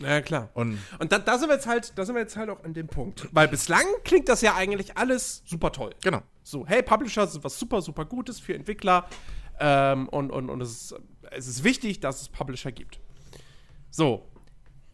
Ja, 0.00 0.20
klar. 0.20 0.50
Und, 0.54 0.78
und 1.00 1.10
da, 1.10 1.18
da, 1.18 1.38
sind 1.38 1.48
wir 1.48 1.56
jetzt 1.56 1.66
halt, 1.66 1.92
da 1.96 2.04
sind 2.04 2.14
wir 2.14 2.22
jetzt 2.22 2.36
halt 2.36 2.50
auch 2.50 2.62
an 2.62 2.72
dem 2.72 2.86
Punkt. 2.86 3.28
Weil 3.32 3.48
bislang 3.48 3.84
klingt 4.04 4.28
das 4.28 4.42
ja 4.42 4.54
eigentlich 4.54 4.96
alles 4.96 5.42
super 5.44 5.72
toll. 5.72 5.90
Genau. 6.02 6.22
So, 6.44 6.66
hey, 6.66 6.82
Publisher 6.82 7.26
sind 7.26 7.42
was 7.42 7.58
super, 7.58 7.82
super 7.82 8.04
Gutes 8.04 8.38
für 8.38 8.54
Entwickler. 8.54 9.08
Ähm, 9.58 10.08
und 10.08 10.30
und, 10.30 10.50
und 10.50 10.60
es, 10.60 10.70
ist, 10.70 10.94
es 11.32 11.48
ist 11.48 11.64
wichtig, 11.64 11.98
dass 11.98 12.22
es 12.22 12.28
Publisher 12.28 12.70
gibt. 12.70 13.00
So, 13.90 14.28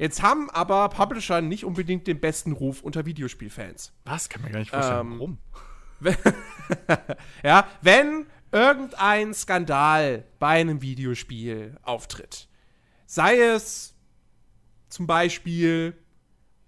Jetzt 0.05 0.23
haben 0.23 0.51
aber 0.51 0.91
Publisher 0.91 1.41
nicht 1.41 1.65
unbedingt 1.65 2.07
den 2.07 2.21
besten 2.21 2.53
Ruf 2.53 2.83
unter 2.83 3.07
Videospielfans. 3.07 3.91
Was? 4.05 4.29
Kann 4.29 4.43
man 4.43 4.53
gar 4.53 4.59
nicht 4.59 4.69
vorstellen. 4.71 5.13
Ähm, 5.13 5.19
Warum? 5.19 5.39
ja, 7.43 7.67
wenn 7.81 8.27
irgendein 8.53 9.33
Skandal 9.33 10.27
bei 10.39 10.61
einem 10.61 10.83
Videospiel 10.83 11.79
auftritt, 11.81 12.49
sei 13.07 13.39
es 13.41 13.95
zum 14.91 15.07
Beispiel 15.07 15.97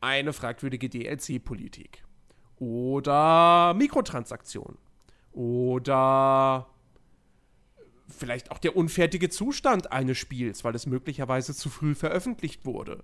eine 0.01 0.33
fragwürdige 0.33 0.89
DLC-Politik 0.89 2.05
oder 2.57 3.75
Mikrotransaktionen 3.75 4.79
Oder 5.33 6.71
vielleicht 8.09 8.51
auch 8.51 8.59
der 8.59 8.77
unfertige 8.77 9.29
Zustand 9.29 9.93
eines 9.93 10.19
Spiels, 10.19 10.65
weil 10.65 10.75
es 10.75 10.87
möglicherweise 10.87 11.55
zu 11.55 11.71
früh 11.71 11.95
veröffentlicht 11.95 12.65
wurde. 12.65 13.03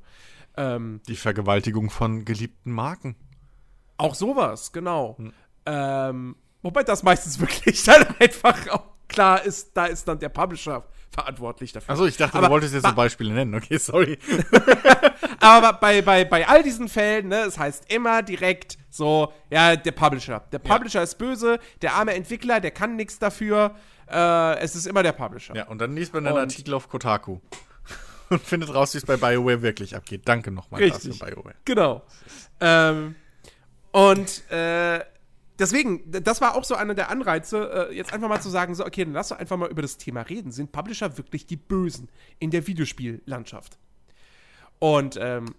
Ähm, 0.56 1.00
Die 1.08 1.16
Vergewaltigung 1.16 1.90
von 1.90 2.24
geliebten 2.24 2.72
Marken. 2.72 3.16
Auch 3.96 4.14
sowas, 4.14 4.72
genau. 4.72 5.16
Hm. 5.18 5.32
Ähm, 5.66 6.36
wobei 6.62 6.82
das 6.82 7.02
meistens 7.02 7.40
wirklich 7.40 7.82
dann 7.84 8.06
einfach 8.18 8.68
auch 8.68 8.84
klar 9.08 9.44
ist, 9.44 9.76
da 9.76 9.86
ist 9.86 10.08
dann 10.08 10.18
der 10.18 10.30
Publisher 10.30 10.84
verantwortlich 11.10 11.72
dafür. 11.72 11.92
Achso, 11.92 12.06
ich 12.06 12.16
dachte, 12.16 12.38
aber, 12.38 12.46
du 12.46 12.52
wolltest 12.52 12.74
jetzt 12.74 12.86
so 12.86 12.94
Beispiele 12.94 13.32
nennen. 13.32 13.54
Okay, 13.54 13.76
sorry. 13.76 14.18
aber 15.40 15.74
bei, 15.74 16.00
bei, 16.00 16.24
bei 16.24 16.48
all 16.48 16.62
diesen 16.62 16.88
Fällen, 16.88 17.28
ne, 17.28 17.42
es 17.42 17.58
heißt 17.58 17.92
immer 17.92 18.22
direkt 18.22 18.78
so, 18.88 19.32
ja, 19.50 19.76
der 19.76 19.92
Publisher. 19.92 20.42
Der 20.52 20.58
Publisher 20.58 21.00
ja. 21.00 21.04
ist 21.04 21.18
böse, 21.18 21.58
der 21.82 21.94
arme 21.94 22.14
Entwickler, 22.14 22.60
der 22.60 22.70
kann 22.70 22.96
nichts 22.96 23.18
dafür. 23.18 23.74
Äh, 24.10 24.58
es 24.58 24.74
ist 24.74 24.86
immer 24.86 25.02
der 25.02 25.12
Publisher. 25.12 25.54
Ja, 25.54 25.68
und 25.68 25.78
dann 25.80 25.94
liest 25.94 26.12
man 26.12 26.26
einen 26.26 26.36
Artikel 26.36 26.74
auf 26.74 26.88
Kotaku 26.88 27.38
und 28.30 28.42
findet 28.42 28.74
raus, 28.74 28.94
wie 28.94 28.98
es 28.98 29.06
bei 29.06 29.16
BioWare 29.16 29.62
wirklich 29.62 29.96
abgeht. 29.96 30.22
Danke 30.24 30.50
nochmal 30.50 30.88
dafür, 30.88 31.14
BioWare. 31.14 31.54
Genau. 31.64 32.02
Ähm, 32.60 33.14
und 33.92 34.50
äh, 34.50 35.00
deswegen, 35.58 36.02
das 36.10 36.40
war 36.40 36.56
auch 36.56 36.64
so 36.64 36.74
einer 36.74 36.94
der 36.94 37.10
Anreize, 37.10 37.88
äh, 37.90 37.94
jetzt 37.94 38.12
einfach 38.12 38.28
mal 38.28 38.40
zu 38.40 38.50
sagen, 38.50 38.74
so, 38.74 38.84
okay, 38.84 39.04
dann 39.04 39.14
lass 39.14 39.28
doch 39.28 39.38
einfach 39.38 39.56
mal 39.56 39.70
über 39.70 39.82
das 39.82 39.96
Thema 39.98 40.22
reden. 40.22 40.52
Sind 40.52 40.72
Publisher 40.72 41.16
wirklich 41.16 41.46
die 41.46 41.56
Bösen 41.56 42.08
in 42.38 42.50
der 42.50 42.66
Videospiellandschaft? 42.66 43.78
Und 44.78 45.16
ähm, 45.20 45.54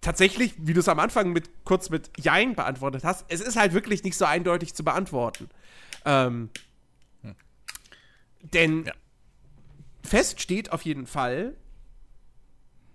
tatsächlich, 0.00 0.54
wie 0.58 0.74
du 0.74 0.80
es 0.80 0.88
am 0.88 1.00
Anfang 1.00 1.32
mit, 1.32 1.64
kurz 1.64 1.90
mit 1.90 2.10
Jein 2.18 2.54
beantwortet 2.54 3.04
hast, 3.04 3.24
es 3.28 3.40
ist 3.40 3.56
halt 3.56 3.72
wirklich 3.72 4.04
nicht 4.04 4.16
so 4.16 4.26
eindeutig 4.26 4.74
zu 4.74 4.84
beantworten. 4.84 5.48
Ähm, 6.04 6.32
hm. 6.32 6.50
Denn 8.52 8.84
ja. 8.84 8.92
fest 10.02 10.40
steht 10.40 10.72
auf 10.72 10.82
jeden 10.82 11.06
Fall, 11.06 11.56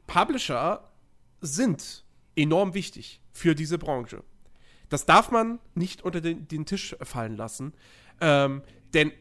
Publisher 0.08 0.90
sind 1.42 2.04
enorm 2.36 2.74
wichtig 2.74 3.22
für 3.32 3.56
diese 3.56 3.78
Branche. 3.78 4.24
Das 4.90 5.06
darf 5.06 5.32
man 5.32 5.60
nicht 5.76 6.02
unter 6.02 6.22
den, 6.22 6.48
den 6.48 6.66
Tisch 6.66 6.96
fallen 7.02 7.36
lassen. 7.36 7.74
Ähm, 8.22 8.64
denn 8.94 9.12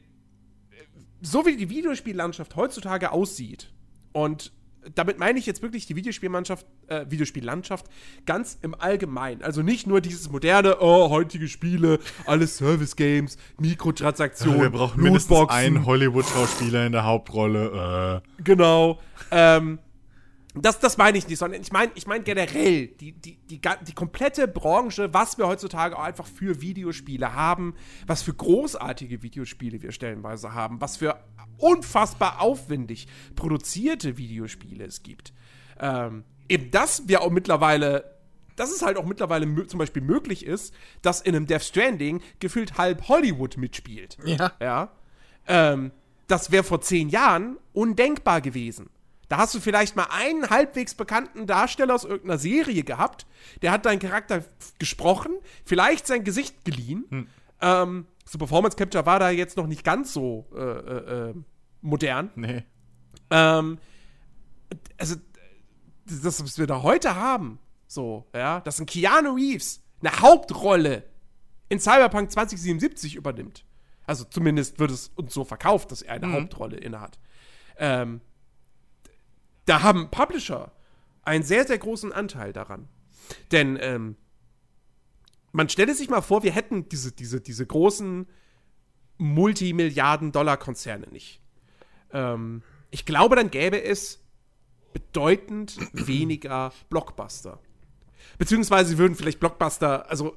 so 1.21 1.45
wie 1.45 1.57
die 1.57 1.69
Videospiellandschaft 1.69 2.57
heutzutage 2.57 3.11
aussieht, 3.11 3.73
und 4.13 4.53
damit 4.95 5.19
meine 5.19 5.39
ich 5.39 5.47
jetzt 5.47 5.63
wirklich 5.63 5.87
die 5.87 5.97
Videospielmannschaft, 5.97 6.67
äh, 6.89 7.07
Videospiellandschaft 7.09 7.87
ganz 8.27 8.59
im 8.63 8.75
Allgemeinen. 8.75 9.43
Also 9.43 9.63
nicht 9.63 9.87
nur 9.87 10.01
dieses 10.01 10.31
moderne, 10.31 10.79
oh, 10.81 11.11
heutige 11.11 11.49
Spiele, 11.49 11.99
alles 12.27 12.57
Service-Games, 12.59 13.37
Mikrotransaktionen, 13.59 14.61
Wir 14.61 14.71
brauchen 14.71 15.03
mindestens 15.03 15.49
einen 15.49 15.87
Hollywood-Schauspieler 15.87 16.87
in 16.87 16.93
der 16.93 17.05
Hauptrolle. 17.05 18.23
Äh. 18.39 18.43
Genau. 18.43 18.99
Ähm, 19.31 19.79
das, 20.65 20.79
das 20.81 20.97
meine 20.97 21.19
ich 21.19 21.29
nicht, 21.29 21.39
sondern 21.39 21.61
ich 21.61 21.73
meine 21.73 21.93
ich 21.95 22.07
mein 22.07 22.25
generell 22.25 22.89
die, 22.89 23.13
die, 23.13 23.37
die, 23.37 23.61
die 23.61 23.93
komplette 23.95 24.49
Branche, 24.49 25.13
was 25.13 25.39
wir 25.39 25.47
heutzutage 25.47 25.97
auch 25.99 26.03
einfach 26.03 26.27
für 26.27 26.61
Videospiele 26.61 27.35
haben, 27.35 27.75
was 28.07 28.23
für 28.23 28.35
großartige 28.35 29.23
Videospiele 29.23 29.83
wir 29.83 29.93
stellenweise 29.93 30.55
haben, 30.55 30.81
was 30.81 30.97
für 30.97 31.19
unfassbar 31.59 32.41
aufwendig 32.41 33.09
produzierte 33.35 34.17
Videospiele 34.17 34.85
es 34.85 35.03
gibt. 35.03 35.33
Ähm, 35.81 36.25
eben 36.49 36.71
das 36.71 37.09
wir 37.09 37.23
auch 37.23 37.31
mittlerweile 37.31 38.19
dass 38.59 38.73
es 38.73 38.83
halt 38.83 38.97
auch 38.97 39.05
mittlerweile 39.05 39.69
zum 39.69 39.79
Beispiel 39.79 40.03
möglich 40.03 40.45
ist, 40.45 40.75
dass 41.01 41.21
in 41.21 41.37
einem 41.37 41.47
Death 41.47 41.63
Stranding 41.63 42.21
gefühlt 42.41 42.77
halb 42.77 43.07
Hollywood 43.09 43.57
mitspielt. 43.57 44.19
Ja. 44.25 44.53
Ja. 44.61 44.91
Ähm, 45.47 45.93
das 46.27 46.51
wäre 46.51 46.65
vor 46.65 46.81
zehn 46.81 47.09
Jahren 47.09 47.57
undenkbar 47.73 48.41
gewesen. 48.41 48.91
Da 49.29 49.37
hast 49.37 49.55
du 49.55 49.61
vielleicht 49.61 49.95
mal 49.95 50.07
einen 50.11 50.49
halbwegs 50.49 50.95
bekannten 50.95 51.47
Darsteller 51.47 51.95
aus 51.95 52.05
irgendeiner 52.05 52.39
Serie 52.39 52.83
gehabt, 52.83 53.27
der 53.63 53.73
hat 53.73 53.85
deinen 53.85 53.99
Charakter 53.99 54.43
gesprochen, 54.79 55.33
vielleicht 55.65 56.07
sein 56.07 56.25
Gesicht 56.25 56.65
geliehen. 56.65 57.05
Hm. 57.11 57.29
Ähm, 57.61 58.07
so 58.25 58.39
Performance 58.39 58.77
Capture 58.77 59.05
war 59.07 59.19
da 59.19 59.31
jetzt 59.31 59.57
noch 59.57 59.67
nicht 59.67 59.85
ganz 59.85 60.13
so 60.13 60.47
äh, 60.55 60.61
äh, 60.61 61.31
äh 61.31 61.35
modern. 61.81 62.31
Nee. 62.35 62.65
Ähm, 63.31 63.79
also, 64.99 65.17
das, 66.07 66.43
was 66.43 66.59
wir 66.59 66.67
da 66.67 66.83
heute 66.83 67.15
haben, 67.15 67.59
so, 67.87 68.27
ja, 68.35 68.61
dass 68.61 68.81
ein 68.81 68.87
Keanu 68.87 69.35
Reeves 69.35 69.83
eine 70.01 70.21
Hauptrolle 70.21 71.05
in 71.69 71.81
Cyberpunk 71.81 72.31
2077 72.33 73.15
übernimmt. 73.15 73.65
Also 74.07 74.25
zumindest 74.25 74.79
wird 74.79 74.91
es 74.91 75.09
uns 75.17 75.35
so 75.35 75.45
verkauft, 75.45 75.93
dass 75.93 76.03
er 76.03 76.15
eine 76.15 76.27
mhm. 76.29 76.33
Hauptrolle 76.33 76.77
innehat. 76.77 77.19
Ähm, 77.77 78.21
da 79.69 79.83
haben 79.83 80.11
Publisher 80.11 80.73
einen 81.23 81.45
sehr, 81.45 81.67
sehr 81.67 81.79
großen 81.79 82.13
Anteil 82.13 82.53
daran. 82.53 82.89
Denn 83.53 83.79
ähm, 83.81 84.17
man 85.53 85.69
stelle 85.69 85.95
sich 85.95 86.09
mal 86.09 86.23
vor, 86.23 86.43
wir 86.43 86.53
hätten 86.53 86.89
diese, 86.89 87.13
diese, 87.13 87.41
diese 87.41 87.67
großen 87.67 88.27
Multimilliarden-Dollar-Konzerne 89.19 91.09
nicht. 91.09 91.41
Ähm, 92.13 92.63
ich 92.91 93.05
glaube, 93.05 93.37
dann 93.37 93.51
gäbe 93.51 93.83
es 93.83 94.25
bedeutend 94.93 95.77
weniger 95.93 96.73
Blockbuster. 96.89 97.61
Beziehungsweise 98.39 98.97
würden 98.97 99.15
vielleicht 99.15 99.41
Blockbuster, 99.41 100.09
also 100.11 100.37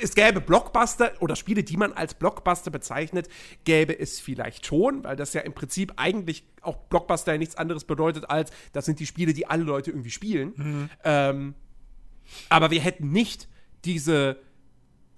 es 0.00 0.14
gäbe 0.14 0.40
Blockbuster 0.40 1.12
oder 1.20 1.36
Spiele, 1.36 1.62
die 1.62 1.76
man 1.76 1.92
als 1.92 2.14
Blockbuster 2.14 2.70
bezeichnet, 2.70 3.28
gäbe 3.64 3.98
es 3.98 4.20
vielleicht 4.20 4.66
schon, 4.66 5.04
weil 5.04 5.16
das 5.16 5.32
ja 5.34 5.42
im 5.42 5.52
Prinzip 5.52 5.92
eigentlich 5.96 6.44
auch 6.62 6.76
Blockbuster 6.76 7.32
ja 7.32 7.38
nichts 7.38 7.56
anderes 7.56 7.84
bedeutet 7.84 8.28
als, 8.28 8.50
das 8.72 8.84
sind 8.86 9.00
die 9.00 9.06
Spiele, 9.06 9.34
die 9.34 9.46
alle 9.46 9.64
Leute 9.64 9.90
irgendwie 9.90 10.10
spielen. 10.10 10.52
Mhm. 10.56 10.90
Ähm, 11.04 11.54
aber 12.48 12.70
wir 12.70 12.80
hätten 12.80 13.10
nicht 13.10 13.48
diese, 13.84 14.38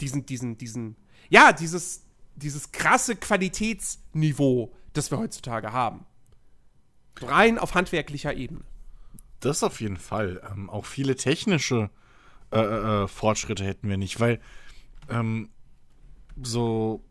diesen, 0.00 0.26
diesen, 0.26 0.58
diesen, 0.58 0.96
ja, 1.30 1.52
dieses, 1.52 2.04
dieses 2.36 2.72
krasse 2.72 3.16
Qualitätsniveau, 3.16 4.74
das 4.92 5.10
wir 5.10 5.18
heutzutage 5.18 5.72
haben. 5.72 6.04
Rein 7.20 7.58
auf 7.58 7.74
handwerklicher 7.74 8.34
Ebene. 8.34 8.60
Das 9.40 9.62
auf 9.62 9.80
jeden 9.80 9.96
Fall. 9.96 10.40
Ähm, 10.50 10.68
auch 10.68 10.84
viele 10.84 11.16
technische 11.16 11.84
äh, 11.84 12.07
äh, 12.52 12.58
äh, 13.04 13.08
Fortschritte 13.08 13.64
hätten 13.64 13.88
wir 13.88 13.96
nicht, 13.96 14.20
weil 14.20 14.40
ähm, 15.08 15.50
so 16.42 17.02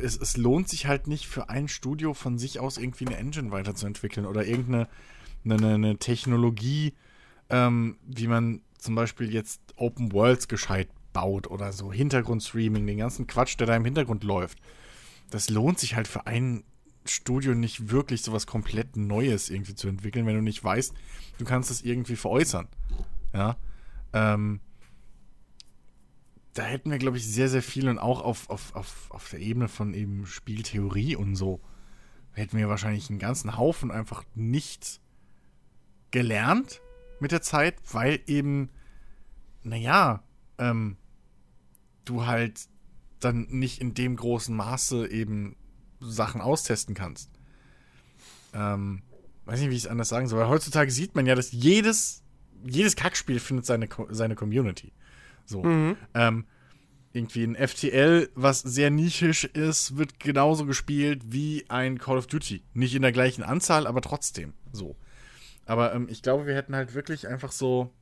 es, 0.00 0.16
es, 0.16 0.36
lohnt 0.36 0.68
sich 0.68 0.86
halt 0.86 1.06
nicht 1.06 1.26
für 1.26 1.48
ein 1.48 1.68
Studio 1.68 2.14
von 2.14 2.38
sich 2.38 2.58
aus 2.58 2.76
irgendwie 2.76 3.06
eine 3.06 3.16
Engine 3.16 3.52
weiterzuentwickeln 3.52 4.26
oder 4.26 4.44
irgendeine 4.44 4.88
eine, 5.44 5.74
eine 5.74 5.96
Technologie, 5.98 6.94
ähm, 7.48 7.98
wie 8.06 8.26
man 8.26 8.62
zum 8.78 8.94
Beispiel 8.94 9.32
jetzt 9.32 9.60
Open 9.76 10.12
Worlds 10.12 10.48
gescheit 10.48 10.88
baut 11.12 11.48
oder 11.48 11.72
so, 11.72 11.92
Hintergrundstreaming, 11.92 12.86
den 12.86 12.98
ganzen 12.98 13.26
Quatsch, 13.26 13.58
der 13.58 13.66
da 13.66 13.76
im 13.76 13.84
Hintergrund 13.84 14.24
läuft. 14.24 14.58
Das 15.30 15.50
lohnt 15.50 15.78
sich 15.78 15.94
halt 15.94 16.08
für 16.08 16.26
ein 16.26 16.64
Studio 17.04 17.54
nicht 17.54 17.90
wirklich 17.90 18.22
sowas 18.22 18.46
komplett 18.46 18.96
Neues 18.96 19.48
irgendwie 19.48 19.74
zu 19.74 19.88
entwickeln, 19.88 20.26
wenn 20.26 20.36
du 20.36 20.42
nicht 20.42 20.62
weißt, 20.62 20.92
du 21.38 21.44
kannst 21.44 21.70
es 21.70 21.82
irgendwie 21.82 22.16
veräußern. 22.16 22.68
Ja. 23.32 23.56
Ähm, 24.12 24.60
da 26.54 26.64
hätten 26.64 26.90
wir, 26.90 26.98
glaube 26.98 27.16
ich, 27.16 27.26
sehr, 27.26 27.48
sehr 27.48 27.62
viel 27.62 27.88
und 27.88 27.98
auch 27.98 28.22
auf, 28.22 28.50
auf, 28.50 28.74
auf, 28.74 29.10
auf 29.10 29.30
der 29.30 29.40
Ebene 29.40 29.68
von 29.68 29.94
eben 29.94 30.26
Spieltheorie 30.26 31.16
und 31.16 31.36
so 31.36 31.60
hätten 32.32 32.58
wir 32.58 32.68
wahrscheinlich 32.68 33.10
einen 33.10 33.18
ganzen 33.18 33.56
Haufen 33.56 33.90
einfach 33.90 34.24
nicht 34.34 35.00
gelernt 36.10 36.80
mit 37.20 37.32
der 37.32 37.42
Zeit, 37.42 37.76
weil 37.92 38.20
eben, 38.26 38.70
naja, 39.62 40.22
ähm, 40.58 40.96
du 42.04 42.26
halt 42.26 42.68
dann 43.20 43.46
nicht 43.50 43.80
in 43.80 43.94
dem 43.94 44.16
großen 44.16 44.54
Maße 44.54 45.08
eben 45.08 45.56
Sachen 46.00 46.40
austesten 46.40 46.94
kannst. 46.94 47.30
Ähm, 48.54 49.02
weiß 49.44 49.60
nicht, 49.60 49.70
wie 49.70 49.76
ich 49.76 49.84
es 49.84 49.90
anders 49.90 50.08
sagen 50.08 50.26
soll, 50.26 50.40
weil 50.40 50.48
heutzutage 50.48 50.90
sieht 50.90 51.14
man 51.14 51.26
ja, 51.26 51.34
dass 51.34 51.52
jedes 51.52 52.24
jedes 52.64 52.96
Kackspiel 52.96 53.40
findet 53.40 53.66
seine, 53.66 53.88
seine 54.10 54.34
Community. 54.34 54.92
So. 55.44 55.62
Mhm. 55.62 55.96
Ähm, 56.14 56.44
irgendwie 57.12 57.42
ein 57.42 57.56
FTL, 57.56 58.30
was 58.34 58.60
sehr 58.60 58.90
nischisch 58.90 59.44
ist, 59.44 59.96
wird 59.96 60.20
genauso 60.20 60.64
gespielt 60.64 61.22
wie 61.26 61.64
ein 61.68 61.98
Call 61.98 62.18
of 62.18 62.28
Duty. 62.28 62.62
Nicht 62.72 62.94
in 62.94 63.02
der 63.02 63.12
gleichen 63.12 63.42
Anzahl, 63.42 63.86
aber 63.86 64.00
trotzdem. 64.00 64.54
So. 64.72 64.96
Aber 65.66 65.92
ähm, 65.92 66.06
ich 66.08 66.22
glaube, 66.22 66.46
wir 66.46 66.54
hätten 66.54 66.76
halt 66.76 66.94
wirklich 66.94 67.26
einfach 67.26 67.50
so 67.50 67.92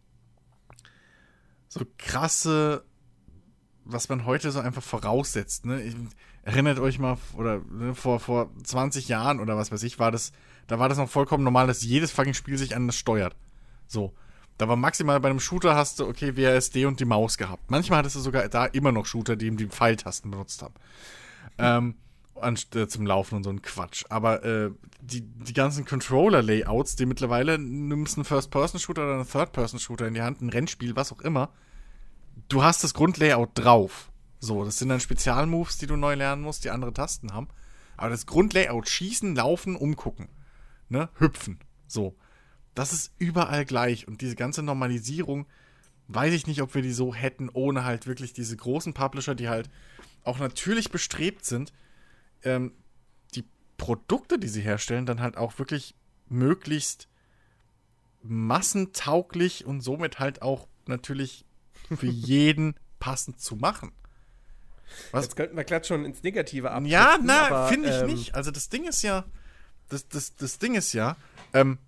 so 1.68 1.84
krasse, 1.98 2.84
was 3.84 4.08
man 4.08 4.24
heute 4.24 4.50
so 4.50 4.60
einfach 4.60 4.82
voraussetzt. 4.82 5.66
Ne? 5.66 5.82
Ich, 5.82 5.94
erinnert 6.42 6.78
euch 6.78 6.98
mal, 6.98 7.18
oder 7.34 7.60
ne, 7.70 7.94
vor, 7.94 8.20
vor 8.20 8.50
20 8.64 9.08
Jahren 9.08 9.40
oder 9.40 9.56
was 9.56 9.70
weiß 9.70 9.82
ich, 9.82 9.98
war 9.98 10.10
das, 10.10 10.32
da 10.66 10.78
war 10.78 10.88
das 10.88 10.98
noch 10.98 11.08
vollkommen 11.08 11.44
normal, 11.44 11.66
dass 11.66 11.82
jedes 11.82 12.10
fucking 12.10 12.34
Spiel 12.34 12.56
sich 12.58 12.74
anders 12.74 12.96
steuert. 12.96 13.36
So. 13.86 14.14
Da 14.58 14.68
war 14.68 14.76
maximal 14.76 15.20
bei 15.20 15.30
einem 15.30 15.40
Shooter 15.40 15.74
hast 15.76 16.00
du, 16.00 16.06
okay, 16.06 16.36
WASD 16.36 16.84
und 16.84 17.00
die 17.00 17.04
Maus 17.04 17.38
gehabt. 17.38 17.70
Manchmal 17.70 18.00
hattest 18.00 18.16
du 18.16 18.20
sogar 18.20 18.48
da 18.48 18.66
immer 18.66 18.92
noch 18.92 19.06
Shooter, 19.06 19.36
die 19.36 19.46
eben 19.46 19.56
die 19.56 19.66
Pfeiltasten 19.68 20.30
benutzt 20.30 20.62
haben. 20.62 20.74
ähm, 21.58 21.94
anst- 22.34 22.76
äh, 22.76 22.86
zum 22.88 23.06
Laufen 23.06 23.36
und 23.36 23.44
so 23.44 23.50
ein 23.50 23.62
Quatsch. 23.62 24.04
Aber 24.10 24.44
äh, 24.44 24.70
die, 25.00 25.22
die 25.22 25.52
ganzen 25.52 25.84
Controller-Layouts, 25.84 26.96
die 26.96 27.06
mittlerweile 27.06 27.58
nimmst 27.58 28.16
einen 28.16 28.24
First-Person-Shooter 28.24 29.02
oder 29.02 29.14
einen 29.14 29.28
Third-Person-Shooter 29.28 30.06
in 30.06 30.14
die 30.14 30.22
Hand, 30.22 30.40
ein 30.40 30.50
Rennspiel, 30.50 30.94
was 30.94 31.12
auch 31.12 31.20
immer, 31.20 31.50
du 32.48 32.62
hast 32.62 32.84
das 32.84 32.94
Grundlayout 32.94 33.50
drauf. 33.54 34.10
So, 34.40 34.64
das 34.64 34.78
sind 34.78 34.88
dann 34.88 35.00
Spezialmoves, 35.00 35.78
die 35.78 35.86
du 35.88 35.96
neu 35.96 36.14
lernen 36.14 36.42
musst, 36.42 36.64
die 36.64 36.70
andere 36.70 36.92
Tasten 36.92 37.32
haben. 37.32 37.48
Aber 37.96 38.10
das 38.10 38.26
Grundlayout, 38.26 38.88
schießen, 38.88 39.34
laufen, 39.34 39.74
umgucken, 39.74 40.28
ne, 40.88 41.08
hüpfen, 41.18 41.58
so, 41.88 42.14
das 42.78 42.92
ist 42.92 43.12
überall 43.18 43.64
gleich. 43.64 44.06
Und 44.06 44.20
diese 44.20 44.36
ganze 44.36 44.62
Normalisierung, 44.62 45.46
weiß 46.06 46.32
ich 46.32 46.46
nicht, 46.46 46.62
ob 46.62 46.76
wir 46.76 46.82
die 46.82 46.92
so 46.92 47.12
hätten, 47.12 47.48
ohne 47.48 47.84
halt 47.84 48.06
wirklich 48.06 48.32
diese 48.32 48.56
großen 48.56 48.94
Publisher, 48.94 49.34
die 49.34 49.48
halt 49.48 49.68
auch 50.22 50.38
natürlich 50.38 50.90
bestrebt 50.90 51.44
sind, 51.44 51.72
ähm, 52.44 52.72
die 53.34 53.44
Produkte, 53.78 54.38
die 54.38 54.46
sie 54.46 54.60
herstellen, 54.60 55.06
dann 55.06 55.20
halt 55.20 55.36
auch 55.36 55.58
wirklich 55.58 55.96
möglichst 56.28 57.08
massentauglich 58.22 59.64
und 59.64 59.80
somit 59.80 60.20
halt 60.20 60.42
auch 60.42 60.68
natürlich 60.86 61.44
für 61.96 62.06
jeden 62.06 62.76
passend 63.00 63.40
zu 63.40 63.56
machen. 63.56 63.90
Was? 65.10 65.24
Jetzt 65.24 65.36
könnten 65.36 65.56
wir 65.56 65.64
glatt 65.64 65.86
schon 65.86 66.04
ins 66.04 66.22
Negative 66.22 66.70
ab. 66.70 66.84
Ja, 66.86 67.18
na, 67.20 67.66
finde 67.66 67.90
ich 67.90 68.02
nicht. 68.04 68.34
Also 68.36 68.52
das 68.52 68.68
Ding 68.68 68.86
ist 68.86 69.02
ja, 69.02 69.24
das, 69.88 70.06
das, 70.06 70.36
das 70.36 70.58
Ding 70.58 70.76
ist 70.76 70.92
ja, 70.92 71.16
ähm, 71.52 71.78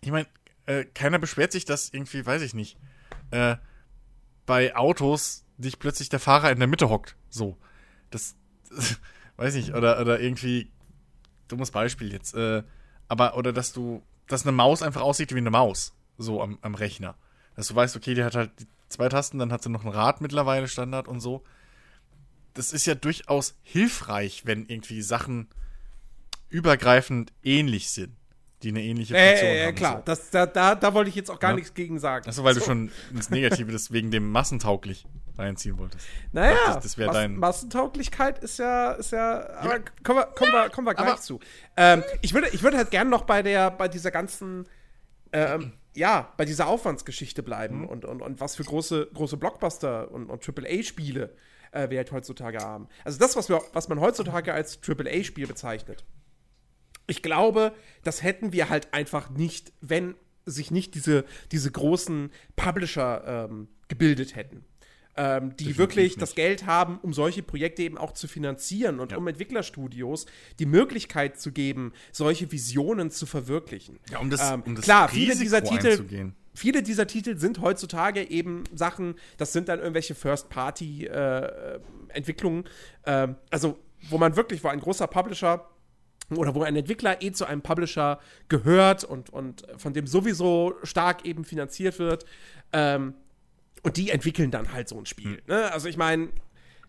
ich 0.00 0.10
meine, 0.10 0.26
äh, 0.66 0.84
keiner 0.84 1.18
beschwert 1.18 1.52
sich, 1.52 1.64
dass 1.64 1.90
irgendwie, 1.90 2.24
weiß 2.24 2.42
ich 2.42 2.54
nicht, 2.54 2.76
äh, 3.30 3.56
bei 4.46 4.76
Autos 4.76 5.44
dich 5.58 5.78
plötzlich 5.78 6.08
der 6.08 6.20
Fahrer 6.20 6.50
in 6.50 6.58
der 6.58 6.68
Mitte 6.68 6.88
hockt. 6.88 7.16
So. 7.28 7.56
Das, 8.10 8.36
weiß 9.36 9.54
ich, 9.54 9.74
oder, 9.74 10.00
oder 10.00 10.20
irgendwie, 10.20 10.70
dummes 11.48 11.70
Beispiel 11.70 12.12
jetzt, 12.12 12.34
äh, 12.34 12.62
aber, 13.08 13.36
oder 13.36 13.52
dass 13.52 13.72
du, 13.72 14.02
dass 14.26 14.42
eine 14.42 14.52
Maus 14.52 14.82
einfach 14.82 15.02
aussieht 15.02 15.34
wie 15.34 15.38
eine 15.38 15.50
Maus, 15.50 15.94
so 16.18 16.42
am, 16.42 16.58
am 16.62 16.74
Rechner. 16.74 17.16
Dass 17.56 17.68
du 17.68 17.74
weißt, 17.74 17.96
okay, 17.96 18.14
die 18.14 18.24
hat 18.24 18.36
halt 18.36 18.50
zwei 18.88 19.08
Tasten, 19.08 19.38
dann 19.38 19.52
hat 19.52 19.62
sie 19.62 19.70
noch 19.70 19.84
ein 19.84 19.90
Rad 19.90 20.20
mittlerweile 20.20 20.68
Standard 20.68 21.08
und 21.08 21.20
so. 21.20 21.42
Das 22.54 22.72
ist 22.72 22.86
ja 22.86 22.94
durchaus 22.94 23.56
hilfreich, 23.62 24.46
wenn 24.46 24.66
irgendwie 24.66 25.02
Sachen 25.02 25.48
übergreifend 26.48 27.32
ähnlich 27.42 27.90
sind, 27.90 28.16
die 28.62 28.68
eine 28.68 28.82
ähnliche 28.82 29.14
Funktion 29.14 29.48
Äh, 29.50 29.62
äh, 29.62 29.66
haben. 29.68 29.74
klar, 29.74 29.96
So. 29.98 30.02
das, 30.04 30.30
da, 30.30 30.46
da, 30.46 30.74
da 30.74 30.94
wollte 30.94 31.08
ich 31.08 31.14
jetzt 31.16 31.30
auch 31.30 31.38
gar 31.40 31.50
Ja. 31.52 31.56
nichts 31.56 31.72
gegen 31.74 31.98
sagen. 31.98 32.28
Achso, 32.28 32.44
weil 32.44 32.54
du 32.54 32.60
schon 32.60 32.90
ins 33.14 33.30
Negative 33.30 33.72
das 33.72 33.90
wegen 33.92 34.10
dem 34.10 34.30
massentauglich 34.30 35.06
reinziehen 35.38 35.78
wolltest. 35.78 36.04
Naja, 36.32 36.54
dachte, 36.66 36.80
das 36.82 36.98
wär 36.98 37.06
Mas 37.06 37.14
dein- 37.16 37.36
Massentauglichkeit 37.36 38.38
ist 38.40 38.58
ja, 38.58 38.92
ist 38.92 39.12
ja, 39.12 39.48
aber 39.60 39.80
kommen 40.02 40.18
wir, 40.18 40.26
kommen 40.26 40.52
wir, 40.52 40.68
kommen 40.70 40.86
wir 40.86 40.94
gleich 40.94 41.08
aber- 41.08 41.20
zu. 41.20 41.40
Ähm, 41.76 42.02
ich 42.20 42.34
würde, 42.34 42.48
ich 42.52 42.62
würde 42.62 42.76
halt 42.76 42.90
gern 42.90 43.08
noch 43.08 43.22
bei 43.22 43.42
der, 43.42 43.70
bei 43.70 43.88
dieser 43.88 44.10
ganzen, 44.10 44.66
ähm, 45.32 45.72
ja, 45.94 46.32
bei 46.36 46.44
dieser 46.44 46.66
Aufwandsgeschichte 46.66 47.42
bleiben 47.42 47.78
Mhm. 47.80 47.86
und, 47.86 48.04
und, 48.04 48.20
und 48.20 48.40
was 48.40 48.56
für 48.56 48.64
große, 48.64 49.08
große 49.14 49.36
Blockbuster 49.38 50.10
und, 50.10 50.28
und 50.28 50.46
AAA-Spiele 50.46 51.34
äh, 51.72 51.88
wir 51.88 51.98
halt 51.98 52.12
heutzutage 52.12 52.58
haben. 52.58 52.88
Also 53.04 53.18
das, 53.18 53.36
was, 53.36 53.48
wir, 53.48 53.62
was 53.72 53.88
man 53.88 54.00
heutzutage 54.00 54.52
als 54.52 54.78
AAA-Spiel 54.86 55.46
bezeichnet. 55.46 56.04
Ich 57.06 57.22
glaube, 57.22 57.72
das 58.04 58.22
hätten 58.22 58.52
wir 58.52 58.68
halt 58.68 58.92
einfach 58.94 59.30
nicht, 59.30 59.72
wenn 59.80 60.14
sich 60.46 60.70
nicht 60.70 60.94
diese, 60.94 61.24
diese 61.52 61.70
großen 61.70 62.30
Publisher 62.56 63.46
ähm, 63.50 63.68
gebildet 63.88 64.36
hätten. 64.36 64.64
Ähm, 65.16 65.56
die 65.56 65.76
wirklich 65.76 66.14
das 66.16 66.36
Geld 66.36 66.66
haben, 66.66 66.98
um 67.02 67.12
solche 67.12 67.42
Projekte 67.42 67.82
eben 67.82 67.98
auch 67.98 68.12
zu 68.12 68.28
finanzieren 68.28 69.00
und 69.00 69.10
Ja. 69.10 69.18
um 69.18 69.26
Entwicklerstudios 69.26 70.26
die 70.60 70.66
Möglichkeit 70.66 71.40
zu 71.40 71.50
geben, 71.50 71.92
solche 72.12 72.52
Visionen 72.52 73.10
zu 73.10 73.26
verwirklichen. 73.26 73.98
Ja, 74.10 74.20
um 74.20 74.30
das, 74.30 74.52
Ähm, 74.52 74.62
um 74.64 74.76
das 74.76 74.84
klar, 74.84 75.08
viele 75.08 75.34
dieser 75.36 75.64
Titel, 75.64 76.32
viele 76.54 76.84
dieser 76.84 77.08
Titel 77.08 77.36
sind 77.36 77.60
heutzutage 77.60 78.30
eben 78.30 78.62
Sachen, 78.72 79.16
das 79.36 79.52
sind 79.52 79.68
dann 79.68 79.80
irgendwelche 79.80 80.14
First-Party-Entwicklungen. 80.14 82.64
ähm, 83.04 83.34
also, 83.50 83.78
wo 84.08 84.16
man 84.16 84.36
wirklich, 84.36 84.62
wo 84.64 84.68
ein 84.68 84.80
großer 84.80 85.06
Publisher 85.08 85.68
oder 86.36 86.54
wo 86.54 86.62
ein 86.62 86.76
Entwickler 86.76 87.22
eh 87.22 87.32
zu 87.32 87.44
einem 87.44 87.62
Publisher 87.62 88.20
gehört 88.48 89.04
und, 89.04 89.30
und 89.30 89.66
von 89.76 89.92
dem 89.92 90.06
sowieso 90.06 90.74
stark 90.82 91.24
eben 91.24 91.44
finanziert 91.44 91.98
wird. 91.98 92.24
Ähm, 92.72 93.14
und 93.82 93.96
die 93.96 94.10
entwickeln 94.10 94.50
dann 94.50 94.72
halt 94.72 94.88
so 94.88 94.98
ein 94.98 95.06
Spiel. 95.06 95.42
Ne? 95.46 95.72
Also 95.72 95.88
ich 95.88 95.96
meine, 95.96 96.28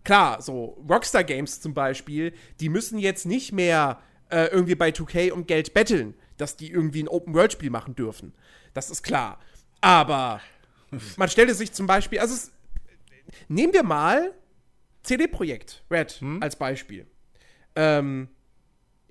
klar, 0.04 0.42
so 0.42 0.84
Rockstar 0.90 1.24
Games 1.24 1.62
zum 1.62 1.74
Beispiel, 1.74 2.34
die 2.60 2.70
müssen 2.70 3.00
jetzt 3.00 3.26
nicht 3.26 3.52
mehr 3.52 4.00
äh, 4.30 4.48
irgendwie 4.48 4.76
bei 4.76 4.90
2K 4.90 5.32
um 5.32 5.46
Geld 5.46 5.74
betteln, 5.74 6.16
dass 6.38 6.58
die 6.58 6.70
irgendwie 6.70 7.04
ein 7.04 7.08
Open-World-Spiel 7.08 7.70
machen 7.70 7.96
dürfen. 7.96 8.34
Das 8.74 8.90
ist 8.90 9.04
klar. 9.04 9.40
Aber 9.80 10.42
man 11.18 11.30
stellte 11.30 11.54
sich 11.54 11.72
zum 11.72 11.88
Beispiel, 11.88 12.20
also 12.20 12.34
es, 12.34 12.52
nehmen 13.48 13.74
wir 13.74 13.84
mal 13.84 14.34
CD-Projekt 15.04 15.84
Red 15.90 16.22
als 16.42 16.56
Beispiel. 16.56 17.08
Ähm, 17.76 18.30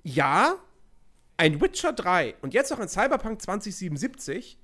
ja, 0.03 0.55
ein 1.37 1.59
Witcher 1.61 1.93
3 1.93 2.35
und 2.41 2.53
jetzt 2.53 2.71
auch 2.71 2.79
ein 2.79 2.87
Cyberpunk 2.89 3.41
2077 3.41 4.57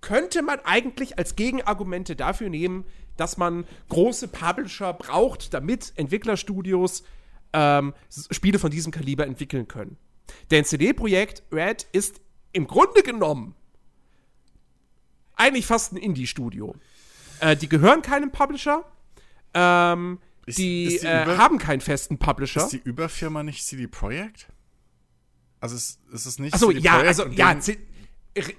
könnte 0.00 0.42
man 0.42 0.60
eigentlich 0.60 1.18
als 1.18 1.36
Gegenargumente 1.36 2.14
dafür 2.16 2.50
nehmen, 2.50 2.84
dass 3.16 3.36
man 3.36 3.66
große 3.88 4.28
Publisher 4.28 4.92
braucht, 4.92 5.54
damit 5.54 5.92
Entwicklerstudios 5.96 7.04
ähm, 7.52 7.94
Spiele 8.30 8.58
von 8.58 8.70
diesem 8.70 8.92
Kaliber 8.92 9.26
entwickeln 9.26 9.68
können. 9.68 9.96
Denn 10.50 10.64
CD-Projekt 10.64 11.42
Red 11.52 11.86
ist 11.92 12.20
im 12.52 12.66
Grunde 12.66 13.02
genommen 13.02 13.54
eigentlich 15.36 15.66
fast 15.66 15.92
ein 15.92 15.96
Indie-Studio. 15.96 16.74
Äh, 17.40 17.56
die 17.56 17.68
gehören 17.68 18.02
keinem 18.02 18.30
Publisher. 18.30 18.84
Ähm, 19.54 20.18
Ist- 20.46 20.58
die 20.58 20.84
ist 20.84 21.02
die 21.02 21.06
äh, 21.06 21.36
haben 21.36 21.58
keinen 21.58 21.80
festen 21.80 22.18
Publisher. 22.18 22.62
Ist 22.64 22.72
die 22.72 22.78
Überfirma 22.82 23.42
nicht 23.42 23.64
CD 23.64 23.86
Projekt? 23.86 24.48
Also 25.64 25.76
ist, 25.76 25.98
ist 26.12 26.26
es 26.26 26.38
nicht 26.38 26.52
Achso, 26.52 26.68
CD 26.68 26.80
ja, 26.80 26.98
also, 26.98 27.26
ja, 27.28 27.58
C 27.58 27.78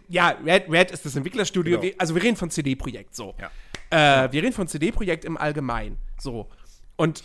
ja, 0.07 0.29
Red, 0.29 0.71
Red 0.71 0.89
ist 0.89 1.05
das 1.05 1.15
Entwicklerstudio. 1.15 1.79
Genau. 1.79 1.93
Also 1.99 2.15
wir 2.15 2.23
reden 2.23 2.35
von 2.35 2.49
CD-Projekt, 2.49 3.15
so. 3.15 3.35
Ja. 3.39 4.23
Äh, 4.25 4.31
wir 4.31 4.41
reden 4.41 4.53
von 4.53 4.67
CD-Projekt 4.67 5.23
im 5.23 5.37
Allgemeinen, 5.37 5.97
so. 6.17 6.49
Und 6.95 7.23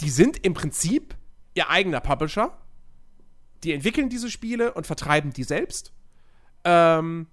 die 0.00 0.10
sind 0.10 0.44
im 0.44 0.54
Prinzip 0.54 1.14
ihr 1.54 1.70
eigener 1.70 2.00
Publisher. 2.00 2.58
Die 3.62 3.72
entwickeln 3.72 4.08
diese 4.08 4.28
Spiele 4.28 4.74
und 4.74 4.88
vertreiben 4.88 5.32
die 5.32 5.44
selbst. 5.44 5.92
Ähm, 6.64 7.28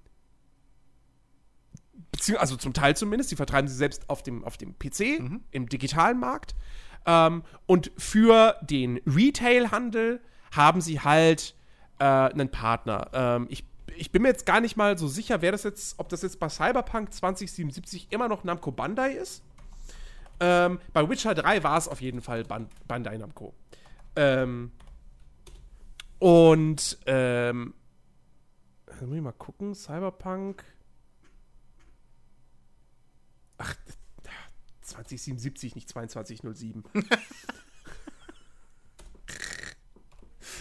also 2.37 2.55
zum 2.55 2.73
Teil 2.73 2.95
zumindest, 2.95 3.31
die 3.31 3.35
vertreiben 3.35 3.67
sie 3.67 3.75
selbst 3.75 4.11
auf 4.11 4.21
dem, 4.21 4.43
auf 4.43 4.57
dem 4.57 4.77
PC, 4.77 5.41
im 5.49 5.69
digitalen 5.69 6.19
Markt. 6.19 6.53
Ähm, 7.07 7.41
und 7.65 7.91
für 7.97 8.57
den 8.61 9.01
Retail-Handel 9.07 10.21
haben 10.55 10.81
sie 10.81 10.99
halt 10.99 11.55
äh, 11.99 12.05
einen 12.05 12.49
Partner. 12.49 13.09
Ähm, 13.13 13.47
ich, 13.49 13.65
ich 13.95 14.11
bin 14.11 14.21
mir 14.21 14.29
jetzt 14.29 14.45
gar 14.45 14.61
nicht 14.61 14.77
mal 14.77 14.97
so 14.97 15.07
sicher, 15.07 15.41
wer 15.41 15.51
das 15.51 15.63
jetzt, 15.63 15.99
ob 15.99 16.09
das 16.09 16.21
jetzt 16.21 16.39
bei 16.39 16.49
Cyberpunk 16.49 17.13
2077 17.13 18.07
immer 18.11 18.27
noch 18.27 18.43
Namco 18.43 18.71
Bandai 18.71 19.13
ist. 19.13 19.43
Ähm, 20.39 20.79
bei 20.93 21.07
Witcher 21.07 21.33
3 21.35 21.63
war 21.63 21.77
es 21.77 21.87
auf 21.87 22.01
jeden 22.01 22.21
Fall 22.21 22.43
Ban 22.43 22.67
Bandai 22.87 23.17
Namco. 23.17 23.53
Ähm, 24.15 24.71
und 26.19 26.97
ähm, 27.05 27.73
muss 29.01 29.17
ich 29.17 29.21
mal 29.21 29.31
gucken, 29.33 29.75
Cyberpunk. 29.75 30.63
Ach, 33.57 33.75
2077, 34.81 35.75
nicht 35.75 35.89
2207. 35.89 36.83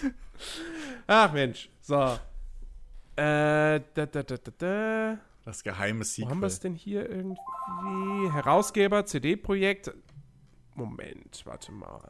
Ach 1.07 1.33
Mensch, 1.33 1.71
so. 1.81 1.97
Äh, 3.17 3.81
da, 3.95 4.07
da, 4.07 4.07
da, 4.07 4.23
da, 4.23 4.37
da. 4.59 5.19
das 5.45 5.63
geheime 5.63 6.01
Wo 6.01 6.05
Sequel. 6.05 6.31
haben 6.31 6.41
wir 6.41 6.47
es 6.47 6.61
denn 6.61 6.75
hier 6.75 7.09
irgendwie? 7.09 8.31
Herausgeber, 8.33 9.05
CD-Projekt. 9.05 9.93
Moment, 10.75 11.43
warte 11.45 11.71
mal. 11.73 12.01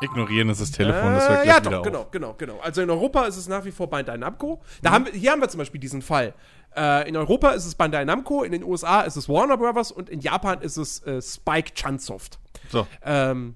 Ignorieren 0.00 0.48
ist 0.48 0.60
das 0.60 0.70
Telefon, 0.72 1.12
das 1.14 1.28
hört 1.28 1.44
Äh, 1.44 1.48
ja, 1.48 1.60
doch, 1.60 1.72
auf. 1.74 1.82
genau, 1.84 2.06
genau, 2.10 2.34
genau. 2.34 2.58
Also 2.60 2.82
in 2.82 2.90
Europa 2.90 3.24
ist 3.26 3.36
es 3.36 3.46
nach 3.46 3.64
wie 3.64 3.70
vor 3.70 3.88
Bandai 3.88 4.16
Namco. 4.16 4.60
Da 4.82 4.90
Mhm. 4.90 4.94
haben 4.94 5.06
wir, 5.06 5.12
hier 5.12 5.30
haben 5.30 5.40
wir 5.40 5.48
zum 5.48 5.58
Beispiel 5.58 5.80
diesen 5.80 6.02
Fall. 6.02 6.34
Äh, 6.76 7.08
in 7.08 7.16
Europa 7.16 7.50
ist 7.50 7.64
es 7.66 7.74
Bandai 7.76 8.04
Namco, 8.04 8.42
in 8.42 8.50
den 8.52 8.64
USA 8.64 9.02
ist 9.02 9.16
es 9.16 9.28
Warner 9.28 9.56
Brothers 9.56 9.92
und 9.92 10.08
in 10.10 10.20
Japan 10.20 10.60
ist 10.62 10.78
es 10.78 11.00
äh, 11.06 11.22
Spike 11.22 11.74
Chunsoft, 11.74 12.40
So, 12.70 12.86
ähm, 13.02 13.54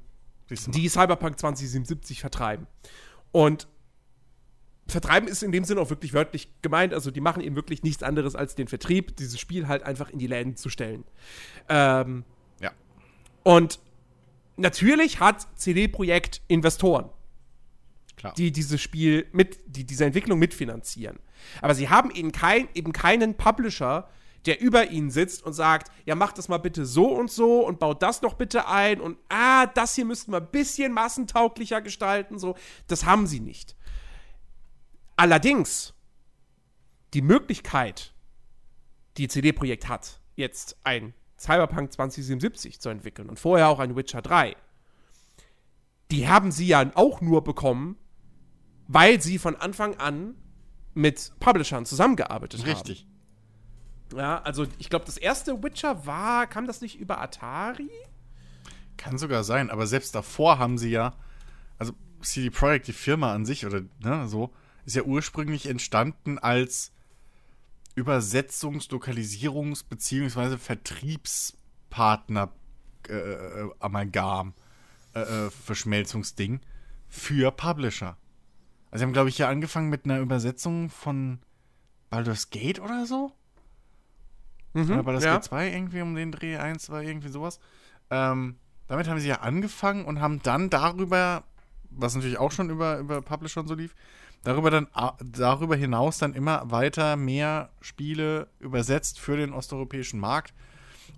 die 0.69 0.89
Cyberpunk 0.89 1.39
2077 1.39 2.21
vertreiben. 2.21 2.67
Und 3.33 3.69
vertreiben 4.87 5.29
ist 5.29 5.43
in 5.43 5.53
dem 5.53 5.64
Sinne 5.64 5.81
auch 5.81 5.91
wirklich 5.91 6.14
wörtlich 6.14 6.49
gemeint. 6.62 6.95
Also 6.95 7.11
die 7.11 7.21
machen 7.21 7.43
eben 7.43 7.57
wirklich 7.57 7.83
nichts 7.83 8.03
anderes 8.03 8.35
als 8.35 8.55
den 8.55 8.69
Vertrieb, 8.69 9.17
dieses 9.17 9.38
Spiel 9.38 9.69
halt 9.69 9.83
einfach 9.83 10.11
in 10.11 10.19
die 10.19 10.27
Läden 10.27 10.57
zu 10.57 10.71
stellen. 10.71 11.05
Ähm, 11.69 12.25
Ja. 12.61 12.73
und 13.43 13.81
natürlich 14.57 15.21
hat 15.21 15.47
CD 15.59 15.88
Projekt 15.88 16.41
Investoren, 16.49 17.11
Klar. 18.17 18.33
die 18.35 18.51
dieses 18.51 18.81
Spiel 18.81 19.27
mit, 19.33 19.59
die 19.67 19.85
diese 19.85 20.05
Entwicklung 20.07 20.38
mitfinanzieren. 20.38 21.19
Aber 21.61 21.75
sie 21.75 21.88
haben 21.88 22.11
eben, 22.11 22.33
kein, 22.33 22.69
eben 22.75 22.93
keinen 22.93 23.35
Publisher, 23.37 24.09
der 24.46 24.61
über 24.61 24.90
ihnen 24.90 25.11
sitzt 25.11 25.42
und 25.42 25.53
sagt, 25.53 25.90
ja, 26.05 26.14
mach 26.14 26.33
das 26.33 26.48
mal 26.48 26.59
bitte 26.59 26.87
so 26.87 27.09
und 27.09 27.31
so 27.31 27.66
und 27.66 27.79
baut 27.79 28.03
das 28.03 28.22
noch 28.22 28.35
bitte 28.35 28.68
ein 28.68 29.01
und 29.01 29.18
ah, 29.29 29.66
das 29.66 29.94
hier 29.94 30.05
müssten 30.05 30.33
wir 30.33 30.38
ein 30.38 30.51
bisschen 30.51 30.92
massentauglicher 30.92 31.81
gestalten, 31.81 32.38
so. 32.38 32.57
Das 32.87 33.05
haben 33.05 33.27
sie 33.27 33.40
nicht. 33.40 33.77
Allerdings, 35.16 35.94
die 37.14 37.22
Möglichkeit, 37.22 38.14
die 39.16 39.29
CD-Projekt 39.29 39.88
hat, 39.88 40.20
jetzt 40.37 40.77
ein 40.85 41.14
Cyberpunk 41.38 41.92
2077 41.92 42.81
zu 42.81 42.88
entwickeln 42.88 43.29
und 43.29 43.38
vorher 43.38 43.68
auch 43.68 43.81
ein 43.81 43.96
Witcher 43.96 44.22
3, 44.22 44.57
die 46.11 46.29
haben 46.29 46.53
sie 46.53 46.66
ja 46.66 46.90
auch 46.94 47.20
nur 47.20 47.44
bekommen, 47.44 47.96
weil 48.87 49.20
sie 49.20 49.38
von 49.38 49.57
Anfang 49.57 49.96
an 49.96 50.35
mit 50.94 51.33
Publishern 51.38 51.85
zusammengearbeitet 51.85 52.61
haben. 52.61 52.70
Richtig. 52.70 53.07
Ja, 54.14 54.40
also 54.42 54.66
ich 54.79 54.88
glaube, 54.90 55.05
das 55.05 55.16
erste 55.16 55.62
Witcher 55.62 56.07
war, 56.07 56.47
kam 56.47 56.66
das 56.66 56.81
nicht 56.81 56.99
über 56.99 57.21
Atari? 57.21 57.90
Kann 58.97 59.18
sogar 59.18 59.44
sein, 59.44 59.71
aber 59.71 59.87
selbst 59.87 60.14
davor 60.14 60.59
haben 60.59 60.79
sie 60.79 60.90
ja, 60.90 61.14
also 61.79 61.92
CD 62.21 62.51
Projekt, 62.51 62.88
die 62.88 62.92
Firma 62.92 63.33
an 63.33 63.44
sich 63.44 63.66
oder 63.66 63.83
ne, 64.03 64.27
so, 64.29 64.51
ist 64.85 64.97
ja 64.97 65.03
ursprünglich 65.03 65.66
entstanden 65.66 66.38
als 66.38 66.92
Übersetzungs-, 67.97 68.90
Lokalisierungs- 68.90 69.85
bzw. 69.88 70.57
Vertriebspartner 70.57 72.51
äh, 73.09 73.12
äh, 73.12 73.71
Amalgam, 73.81 74.55
äh, 75.14 75.21
äh, 75.21 75.51
Verschmelzungsding 75.51 76.61
für 77.09 77.51
Publisher. 77.51 78.16
Also 78.90 79.01
sie 79.01 79.05
haben, 79.05 79.12
glaube 79.12 79.29
ich, 79.29 79.38
ja 79.38 79.49
angefangen 79.49 79.88
mit 79.90 80.05
einer 80.05 80.21
Übersetzung 80.21 80.90
von 80.90 81.40
Baldur's 82.11 82.51
Gate 82.51 82.81
oder 82.81 83.07
so. 83.07 83.33
Mhm, 84.79 84.93
Oder 84.93 85.03
Baldur's 85.03 85.25
ja. 85.25 85.35
Gate 85.35 85.45
2 85.45 85.73
irgendwie 85.73 86.01
um 86.01 86.14
den 86.14 86.33
Dreh 86.33 86.57
1, 86.57 86.85
2, 86.85 87.05
irgendwie 87.05 87.29
sowas. 87.29 87.59
Ähm, 88.11 88.57
damit 88.87 89.09
haben 89.09 89.21
sie 89.21 89.29
ja 89.29 89.41
angefangen 89.41 90.05
und 90.05 90.21
haben 90.21 90.41
dann 90.43 90.71
darüber, 90.71 91.45
was 91.91 92.14
natürlich 92.14 92.38
auch 92.38 92.53
schon 92.53 92.71
über, 92.71 92.99
über 92.99 93.21
Publisher 93.23 93.61
und 93.61 93.69
so 93.69 93.75
lief, 93.75 93.95
darüber 94.45 94.71
dann 94.71 94.87
darüber 95.21 95.77
hinaus 95.77 96.19
dann 96.19 96.35
immer 96.35 96.71
weiter 96.71 97.17
mehr 97.17 97.71
Spiele 97.81 98.49
übersetzt 98.61 99.21
für 99.21 99.37
den 99.37 99.53
osteuropäischen 99.53 100.21
Markt 100.21 100.55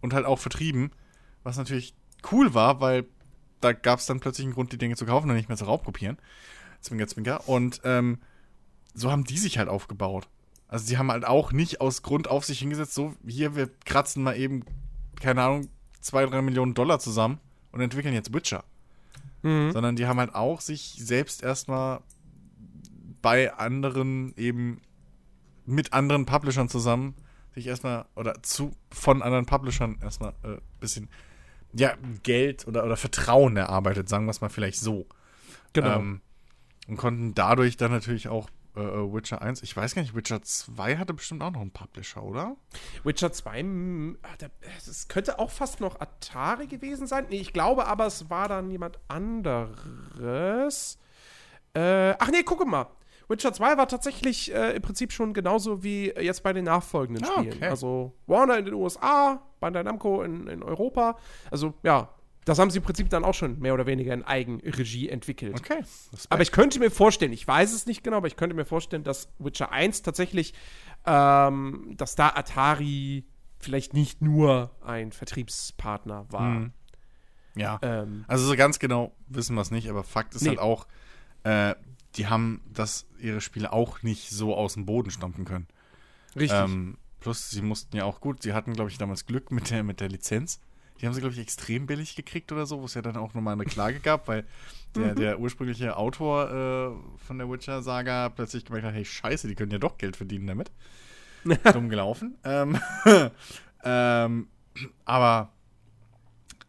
und 0.00 0.14
halt 0.14 0.26
auch 0.26 0.38
vertrieben, 0.38 0.90
was 1.42 1.58
natürlich 1.58 1.94
cool 2.32 2.54
war, 2.54 2.80
weil 2.80 3.06
da 3.60 3.72
gab 3.72 3.98
es 3.98 4.06
dann 4.06 4.20
plötzlich 4.20 4.46
einen 4.46 4.54
Grund, 4.54 4.72
die 4.72 4.78
Dinge 4.78 4.96
zu 4.96 5.06
kaufen 5.06 5.28
und 5.28 5.36
nicht 5.36 5.48
mehr 5.48 5.58
zu 5.58 5.66
raubkopieren. 5.66 6.18
Zwinker, 6.80 7.06
zwinker. 7.06 7.48
Und 7.48 7.82
ähm, 7.84 8.18
so 8.94 9.10
haben 9.10 9.24
die 9.24 9.38
sich 9.38 9.58
halt 9.58 9.68
aufgebaut. 9.68 10.28
Also 10.70 10.86
die 10.86 10.98
haben 10.98 11.10
halt 11.10 11.24
auch 11.24 11.50
nicht 11.50 11.80
aus 11.80 12.02
Grund 12.02 12.28
auf 12.28 12.44
sich 12.44 12.60
hingesetzt, 12.60 12.94
so 12.94 13.12
hier, 13.26 13.56
wir 13.56 13.68
kratzen 13.84 14.22
mal 14.22 14.36
eben, 14.36 14.64
keine 15.20 15.42
Ahnung, 15.42 15.68
zwei, 16.00 16.24
drei 16.24 16.42
Millionen 16.42 16.74
Dollar 16.74 17.00
zusammen 17.00 17.40
und 17.72 17.80
entwickeln 17.80 18.14
jetzt 18.14 18.32
Witcher. 18.32 18.62
Mhm. 19.42 19.72
Sondern 19.72 19.96
die 19.96 20.06
haben 20.06 20.20
halt 20.20 20.32
auch 20.32 20.60
sich 20.60 20.94
selbst 20.96 21.42
erstmal 21.42 22.02
bei 23.20 23.52
anderen 23.52 24.32
eben 24.36 24.80
mit 25.66 25.92
anderen 25.92 26.24
Publishern 26.24 26.68
zusammen 26.68 27.16
sich 27.52 27.66
erstmal 27.66 28.04
oder 28.14 28.40
zu 28.44 28.70
von 28.92 29.22
anderen 29.22 29.46
Publishern 29.46 29.98
erstmal 30.00 30.34
ein 30.44 30.58
äh, 30.58 30.60
bisschen 30.78 31.08
ja, 31.72 31.94
Geld 32.22 32.68
oder, 32.68 32.84
oder 32.84 32.96
Vertrauen 32.96 33.56
erarbeitet, 33.56 34.08
sagen 34.08 34.26
wir 34.26 34.30
es 34.30 34.40
mal 34.40 34.50
vielleicht 34.50 34.78
so. 34.78 35.06
Genau. 35.72 35.98
Ähm, 35.98 36.20
und 36.86 36.96
konnten 36.96 37.34
dadurch 37.34 37.76
dann 37.76 37.90
natürlich 37.90 38.28
auch 38.28 38.48
äh, 38.80 38.84
äh, 38.84 39.12
Witcher 39.12 39.42
1, 39.42 39.62
ich 39.62 39.76
weiß 39.76 39.94
gar 39.94 40.02
nicht, 40.02 40.14
Witcher 40.14 40.42
2 40.42 40.96
hatte 40.96 41.14
bestimmt 41.14 41.42
auch 41.42 41.50
noch 41.50 41.60
einen 41.60 41.70
Publisher, 41.70 42.22
oder? 42.22 42.56
Witcher 43.04 43.32
2, 43.32 43.62
mm, 43.62 44.18
ah, 44.22 44.28
das 44.86 45.08
könnte 45.08 45.38
auch 45.38 45.50
fast 45.50 45.80
noch 45.80 46.00
Atari 46.00 46.66
gewesen 46.66 47.06
sein. 47.06 47.26
Nee, 47.30 47.40
ich 47.40 47.52
glaube 47.52 47.86
aber, 47.86 48.06
es 48.06 48.30
war 48.30 48.48
dann 48.48 48.70
jemand 48.70 48.98
anderes. 49.08 50.98
Äh, 51.74 52.14
ach 52.18 52.30
nee, 52.30 52.42
gucke 52.42 52.64
mal. 52.64 52.86
Witcher 53.28 53.52
2 53.52 53.76
war 53.76 53.86
tatsächlich 53.86 54.52
äh, 54.52 54.72
im 54.74 54.82
Prinzip 54.82 55.12
schon 55.12 55.32
genauso 55.34 55.84
wie 55.84 56.06
jetzt 56.08 56.42
bei 56.42 56.52
den 56.52 56.64
nachfolgenden 56.64 57.24
Ah, 57.24 57.38
Spielen. 57.38 57.54
okay. 57.58 57.66
Also 57.68 58.12
Warner 58.26 58.58
in 58.58 58.64
den 58.64 58.74
USA, 58.74 59.40
Bandai 59.60 59.84
Namco 59.84 60.22
in, 60.24 60.48
in 60.48 60.64
Europa. 60.64 61.16
Also 61.48 61.74
ja, 61.84 62.08
das 62.44 62.58
haben 62.58 62.70
sie 62.70 62.78
im 62.78 62.84
Prinzip 62.84 63.08
dann 63.10 63.24
auch 63.24 63.34
schon 63.34 63.58
mehr 63.60 63.74
oder 63.74 63.86
weniger 63.86 64.14
in 64.14 64.22
Eigenregie 64.24 65.08
entwickelt. 65.08 65.58
Okay. 65.58 65.82
Aber 66.30 66.42
ich 66.42 66.52
könnte 66.52 66.78
mir 66.78 66.90
vorstellen, 66.90 67.32
ich 67.32 67.46
weiß 67.46 67.72
es 67.72 67.86
nicht 67.86 68.02
genau, 68.02 68.16
aber 68.18 68.26
ich 68.28 68.36
könnte 68.36 68.56
mir 68.56 68.64
vorstellen, 68.64 69.04
dass 69.04 69.28
Witcher 69.38 69.70
1 69.72 70.02
tatsächlich, 70.02 70.54
ähm, 71.06 71.94
dass 71.96 72.14
da 72.14 72.28
Atari 72.30 73.24
vielleicht 73.58 73.92
nicht 73.92 74.22
nur 74.22 74.70
ein 74.84 75.12
Vertriebspartner 75.12 76.26
war. 76.30 76.42
Mhm. 76.50 76.72
ja. 77.56 77.78
Ähm, 77.82 78.24
Also 78.26 78.46
so 78.46 78.56
ganz 78.56 78.78
genau 78.78 79.12
wissen 79.28 79.54
wir 79.54 79.60
es 79.60 79.70
nicht, 79.70 79.88
aber 79.90 80.02
Fakt 80.02 80.34
ist 80.34 80.42
Nee. 80.42 80.48
halt 80.50 80.58
auch, 80.60 80.86
äh, 81.44 81.74
die 82.16 82.26
haben 82.26 82.62
das 82.72 83.06
ihre 83.18 83.40
Spiele 83.40 83.72
auch 83.72 84.02
nicht 84.02 84.30
so 84.30 84.54
aus 84.56 84.74
dem 84.74 84.86
Boden 84.86 85.10
stampfen 85.10 85.44
können. 85.44 85.68
richtig. 86.34 86.58
Ähm, 86.58 86.96
plus, 87.20 87.50
sie 87.50 87.60
mussten 87.62 87.94
ja 87.96 88.04
auch 88.04 88.20
gut, 88.20 88.42
sie 88.42 88.54
hatten, 88.54 88.72
glaube 88.72 88.88
ich, 88.90 88.96
damals 88.98 89.26
Glück 89.26 89.50
mit 89.50 89.70
der, 89.70 89.82
mit 89.82 90.00
der 90.00 90.08
Lizenz. 90.08 90.58
Die 91.00 91.06
haben 91.06 91.14
sie, 91.14 91.20
glaube 91.20 91.34
ich, 91.34 91.40
extrem 91.40 91.86
billig 91.86 92.14
gekriegt 92.14 92.52
oder 92.52 92.66
so, 92.66 92.80
wo 92.80 92.84
es 92.84 92.94
ja 92.94 93.02
dann 93.02 93.16
auch 93.16 93.32
nochmal 93.34 93.54
eine 93.54 93.64
Klage 93.64 94.00
gab, 94.00 94.28
weil 94.28 94.44
der, 94.94 95.14
der 95.14 95.40
ursprüngliche 95.40 95.96
Autor 95.96 96.50
äh, 96.50 97.24
von 97.26 97.38
der 97.38 97.48
Witcher-Saga 97.48 98.28
plötzlich 98.28 98.64
gemerkt 98.64 98.86
hat, 98.86 98.94
hey, 98.94 99.04
scheiße, 99.04 99.48
die 99.48 99.54
können 99.54 99.70
ja 99.70 99.78
doch 99.78 99.98
Geld 99.98 100.16
verdienen 100.16 100.46
damit. 100.46 100.70
Dumm 101.72 101.88
gelaufen. 101.88 102.36
ähm, 102.44 102.78
ähm, 103.84 104.48
aber 105.04 105.52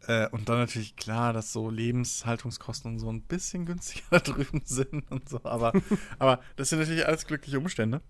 äh, 0.06 0.28
und 0.30 0.48
dann 0.48 0.58
natürlich 0.58 0.96
klar, 0.96 1.32
dass 1.32 1.52
so 1.52 1.70
Lebenshaltungskosten 1.70 2.92
und 2.92 2.98
so 2.98 3.10
ein 3.10 3.22
bisschen 3.22 3.66
günstiger 3.66 4.04
da 4.10 4.18
drüben 4.20 4.62
sind 4.64 5.10
und 5.10 5.28
so. 5.28 5.40
Aber, 5.44 5.72
aber 6.18 6.40
das 6.56 6.70
sind 6.70 6.78
natürlich 6.78 7.06
alles 7.06 7.26
glückliche 7.26 7.58
Umstände. 7.58 8.00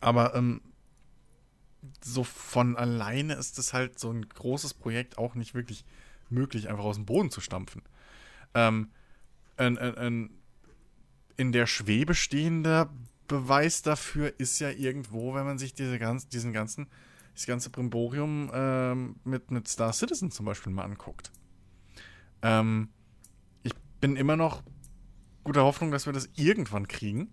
Aber 0.00 0.34
ähm, 0.34 0.62
so 2.02 2.24
von 2.24 2.76
alleine 2.76 3.34
ist 3.34 3.58
es 3.58 3.72
halt 3.72 3.98
so 3.98 4.10
ein 4.10 4.28
großes 4.28 4.74
Projekt 4.74 5.18
auch 5.18 5.34
nicht 5.34 5.54
wirklich 5.54 5.84
möglich, 6.30 6.68
einfach 6.68 6.84
aus 6.84 6.96
dem 6.96 7.06
Boden 7.06 7.30
zu 7.30 7.40
stampfen. 7.40 7.82
Ähm, 8.54 8.90
ein, 9.56 9.78
ein, 9.78 9.96
ein 9.96 10.30
in 11.36 11.52
der 11.52 11.66
Schwebe 11.66 12.14
stehender 12.14 12.90
Beweis 13.28 13.82
dafür 13.82 14.34
ist 14.38 14.58
ja 14.58 14.70
irgendwo, 14.70 15.34
wenn 15.34 15.44
man 15.44 15.58
sich 15.58 15.74
diese 15.74 15.98
ganz, 15.98 16.28
diesen 16.28 16.52
ganzen, 16.52 16.86
das 17.34 17.46
ganze 17.46 17.70
Brimborium 17.70 18.50
ähm, 18.52 19.16
mit, 19.24 19.50
mit 19.50 19.68
Star 19.68 19.92
Citizen 19.92 20.30
zum 20.30 20.46
Beispiel 20.46 20.72
mal 20.72 20.84
anguckt. 20.84 21.32
Ähm, 22.42 22.90
ich 23.62 23.72
bin 24.00 24.16
immer 24.16 24.36
noch 24.36 24.62
guter 25.44 25.64
Hoffnung, 25.64 25.90
dass 25.90 26.06
wir 26.06 26.12
das 26.12 26.28
irgendwann 26.36 26.88
kriegen. 26.88 27.32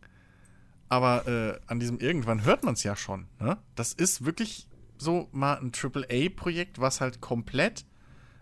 Aber 0.89 1.27
äh, 1.27 1.59
an 1.67 1.79
diesem 1.79 1.99
irgendwann 1.99 2.43
hört 2.43 2.63
man 2.63 2.73
es 2.73 2.83
ja 2.83 2.95
schon. 2.95 3.27
Ne? 3.39 3.57
Das 3.75 3.93
ist 3.93 4.25
wirklich 4.25 4.67
so 4.97 5.29
mal 5.31 5.53
ein 5.59 5.71
AAA-Projekt, 5.71 6.79
was 6.81 6.99
halt 6.99 7.21
komplett 7.21 7.85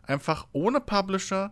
einfach 0.03 0.47
ohne 0.53 0.79
Publisher, 0.79 1.51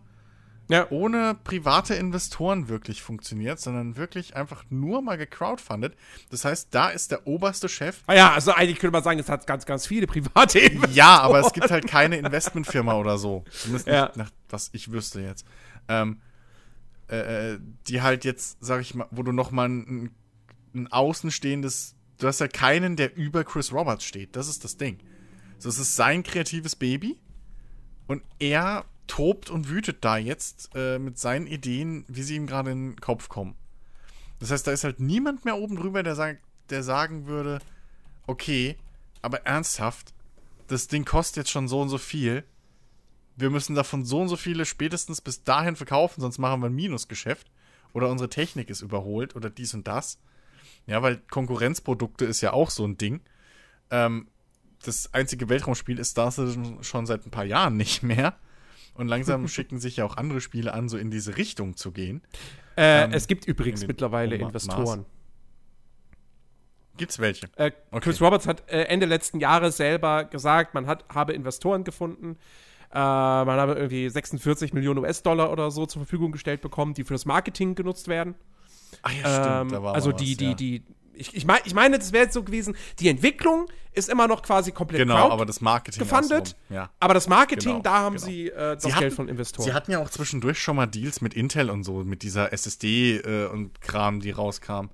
ja. 0.70 0.90
ohne 0.90 1.36
private 1.44 1.94
Investoren 1.96 2.70
wirklich 2.70 3.04
funktioniert, 3.04 3.60
sondern 3.60 3.98
wirklich 3.98 4.36
einfach 4.36 4.64
nur 4.70 5.02
mal 5.02 5.18
gecrowdfundet. 5.18 5.96
Das 6.32 6.46
heißt, 6.46 6.70
da 6.74 6.90
ist 6.90 7.12
der 7.12 7.28
oberste 7.28 7.70
Chef. 7.70 8.02
Ah 8.08 8.16
ja, 8.16 8.32
also 8.34 8.54
eigentlich 8.54 8.80
könnte 8.80 8.94
man 8.94 9.04
sagen, 9.04 9.20
es 9.20 9.30
hat 9.30 9.46
ganz, 9.46 9.66
ganz 9.66 9.86
viele 9.86 10.08
private 10.08 10.60
Investoren. 10.60 10.94
Ja, 10.96 11.20
aber 11.20 11.42
es 11.42 11.54
gibt 11.54 11.70
halt 11.70 11.88
keine 11.88 12.18
Investmentfirma 12.18 12.96
oder 12.96 13.18
so. 13.18 13.44
Zumindest 13.52 13.88
Ja. 13.88 14.06
nicht 14.06 14.18
nach 14.18 14.32
was 14.50 14.70
ich 14.74 14.92
wüsste 14.92 15.22
jetzt. 15.22 15.46
Ähm, 15.88 16.22
äh, 17.10 17.54
äh, 17.54 17.60
die 17.88 18.02
halt 18.02 18.26
jetzt, 18.26 18.58
sag 18.62 18.82
ich 18.82 18.96
mal, 18.96 19.08
wo 19.12 19.22
du 19.22 19.32
noch 19.32 19.52
mal 19.52 19.68
ein, 19.70 20.16
ein 20.76 20.92
außenstehendes, 20.92 21.96
du 22.18 22.28
hast 22.28 22.40
ja 22.40 22.48
keinen, 22.48 22.96
der 22.96 23.16
über 23.16 23.44
Chris 23.44 23.72
Roberts 23.72 24.06
steht. 24.06 24.36
Das 24.36 24.48
ist 24.48 24.64
das 24.64 24.78
Ding. 24.78 25.00
So, 25.58 25.70
es 25.70 25.80
ist 25.80 25.96
sein 25.96 26.24
kreatives 26.24 26.76
Baby 26.76 27.18
und 28.08 28.24
er 28.40 28.86
tobt 29.08 29.50
und 29.50 29.70
wütet 29.70 30.04
da 30.04 30.18
jetzt 30.18 30.70
äh, 30.76 31.00
mit 31.00 31.18
seinen 31.18 31.48
Ideen, 31.48 32.06
wie 32.08 32.24
sie 32.24 32.36
ihm 32.36 32.48
gerade 32.48 32.72
in 32.72 32.92
den 32.92 33.02
Kopf 33.02 33.30
kommen. 33.30 33.56
Das 34.40 34.52
heißt, 34.52 34.68
da 34.68 34.72
ist 34.72 34.84
halt 34.84 35.00
niemand 35.00 35.46
mehr 35.46 35.58
oben 35.58 35.76
drüber, 35.76 36.04
der, 36.04 36.16
sagt, 36.16 36.42
der 36.70 36.84
sagen 36.84 37.28
würde, 37.28 37.60
okay, 38.28 38.78
aber 39.22 39.46
ernsthaft, 39.46 40.14
das 40.68 40.88
Ding 40.88 41.06
kostet 41.06 41.38
jetzt 41.38 41.52
schon 41.52 41.68
so 41.68 41.82
und 41.82 41.90
so 41.90 41.98
viel. 41.98 42.44
Wir 43.38 43.50
müssen 43.50 43.76
davon 43.76 44.06
so 44.06 44.22
und 44.22 44.30
so 44.30 44.36
viele 44.36 44.66
spätestens 44.66 45.22
bis 45.22 45.44
dahin 45.44 45.76
verkaufen, 45.76 46.22
sonst 46.22 46.38
machen 46.38 46.62
wir 46.62 46.68
ein 46.68 46.76
Minusgeschäft. 46.76 47.50
Oder 47.94 48.10
unsere 48.10 48.30
Technik 48.30 48.70
ist 48.70 48.82
überholt 48.82 49.36
oder 49.36 49.50
dies 49.50 49.74
und 49.74 49.88
das. 49.88 50.20
Ja, 50.88 51.02
weil 51.02 51.18
Konkurrenzprodukte 51.30 52.26
ist 52.26 52.42
ja 52.42 52.54
auch 52.54 52.70
so 52.70 52.86
ein 52.86 52.98
Ding. 52.98 53.22
Ähm, 53.92 54.28
das 54.84 55.14
einzige 55.14 55.50
Weltraumspiel 55.50 55.98
ist 56.00 56.12
Star 56.12 56.32
Citizen 56.32 56.84
schon 56.84 57.06
seit 57.06 57.26
ein 57.26 57.32
paar 57.32 57.46
Jahren 57.46 57.76
nicht 57.78 58.04
mehr. 58.04 58.36
Und 58.94 59.08
langsam 59.08 59.48
schicken 59.50 59.80
sich 59.80 59.98
ja 59.98 60.06
auch 60.06 60.18
andere 60.18 60.42
Spiele 60.42 60.74
an, 60.74 60.88
so 60.90 60.98
in 60.98 61.10
diese 61.12 61.38
Richtung 61.38 61.76
zu 61.76 61.92
gehen. 61.92 62.22
Äh, 62.78 63.06
Ähm, 63.06 63.12
es 63.14 63.28
gibt 63.28 63.46
übrigens 63.46 63.82
in 63.82 63.88
mittlerweile 63.88 64.36
Oma- 64.38 64.48
Investoren. 64.48 65.06
Gibt's 66.98 67.20
welche? 67.20 67.48
Äh, 67.58 67.72
Chris 68.00 68.22
Roberts 68.22 68.48
hat 68.48 68.70
äh, 68.70 68.84
Ende 68.84 69.06
letzten 69.06 69.40
Jahres 69.42 69.76
selber 69.78 70.24
gesagt, 70.24 70.74
man 70.74 70.88
hat, 70.88 71.04
habe 71.14 71.34
Investoren 71.34 71.84
gefunden. 71.84 72.38
Äh, 72.94 72.98
man 72.98 73.50
habe 73.60 73.74
irgendwie 73.74 74.08
46 74.08 74.72
Millionen 74.74 75.00
US-Dollar 75.00 75.52
oder 75.52 75.72
so 75.72 75.86
zur 75.86 76.02
Verfügung 76.04 76.32
gestellt 76.32 76.62
bekommen, 76.62 76.94
die 76.94 77.04
für 77.04 77.14
das 77.14 77.26
Marketing 77.26 77.76
genutzt 77.76 78.08
werden. 78.08 78.36
Ach 79.02 79.12
ja, 79.14 79.62
Ähm, 79.62 79.70
da 79.70 79.82
war 79.84 79.94
also 79.96 80.12
die, 80.12 80.32
was, 80.32 80.38
die, 80.38 80.46
ja. 80.46 80.54
die, 80.54 80.84
ich, 81.14 81.34
ich, 81.36 81.46
mein, 81.46 81.60
ich 81.66 81.74
meine, 81.74 81.98
das 81.98 82.12
wäre 82.12 82.26
jetzt 82.26 82.34
so 82.34 82.44
gewesen, 82.44 82.76
die 83.00 83.08
Entwicklung 83.10 83.68
ist 83.94 84.10
immer 84.10 84.28
noch 84.28 84.42
quasi 84.42 84.74
komplett 84.74 85.00
Genau, 85.00 85.30
aber 85.32 85.46
das 85.46 85.62
Marketing 85.62 86.00
gefundet. 86.02 86.58
Ja. 86.70 86.90
Aber 87.00 87.14
das 87.14 87.30
Marketing, 87.30 87.70
Genau, 87.74 87.82
da 87.82 87.94
haben 88.00 88.16
genau. 88.18 88.26
sie 88.28 88.50
äh, 88.50 88.74
das 88.76 88.84
Sie 88.84 88.90
Geld 88.90 88.98
hatten- 89.04 89.12
von 89.16 89.30
Investoren. 89.30 89.66
Sie 89.66 89.74
hatten 89.74 89.92
ja 89.92 90.00
auch 90.00 90.10
zwischendurch 90.10 90.60
schon 90.60 90.76
mal 90.76 90.86
Deals 90.88 91.22
mit 91.22 91.34
Intel 91.34 91.70
und 91.70 91.84
so, 91.86 92.04
mit 92.04 92.22
dieser 92.22 92.52
SSD 92.52 93.18
äh, 93.20 93.46
und 93.48 93.80
Kram, 93.80 94.20
die 94.20 94.32
rauskam, 94.32 94.90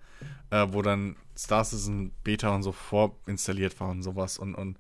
äh, 0.52 0.68
wo 0.70 0.84
dann 0.84 1.16
Star 1.36 1.64
Citizen 1.66 2.12
Beta 2.24 2.54
und 2.54 2.62
so 2.62 2.72
vorinstalliert 2.72 3.80
war 3.80 3.90
und 3.90 4.04
sowas 4.04 4.38
und, 4.38 4.54
und 4.54 4.78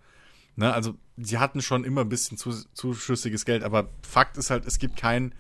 ne, 0.55 0.71
also 0.71 0.93
sie 1.17 1.39
hatten 1.39 1.63
schon 1.63 1.84
immer 1.84 2.01
ein 2.01 2.10
bisschen 2.10 2.38
zu, 2.38 2.51
zuschüssiges 2.75 3.45
Geld, 3.45 3.63
aber 3.63 3.89
Fakt 4.07 4.38
ist 4.38 4.51
halt, 4.51 4.65
es 4.67 4.77
gibt 4.77 4.97
keinen, 4.97 5.34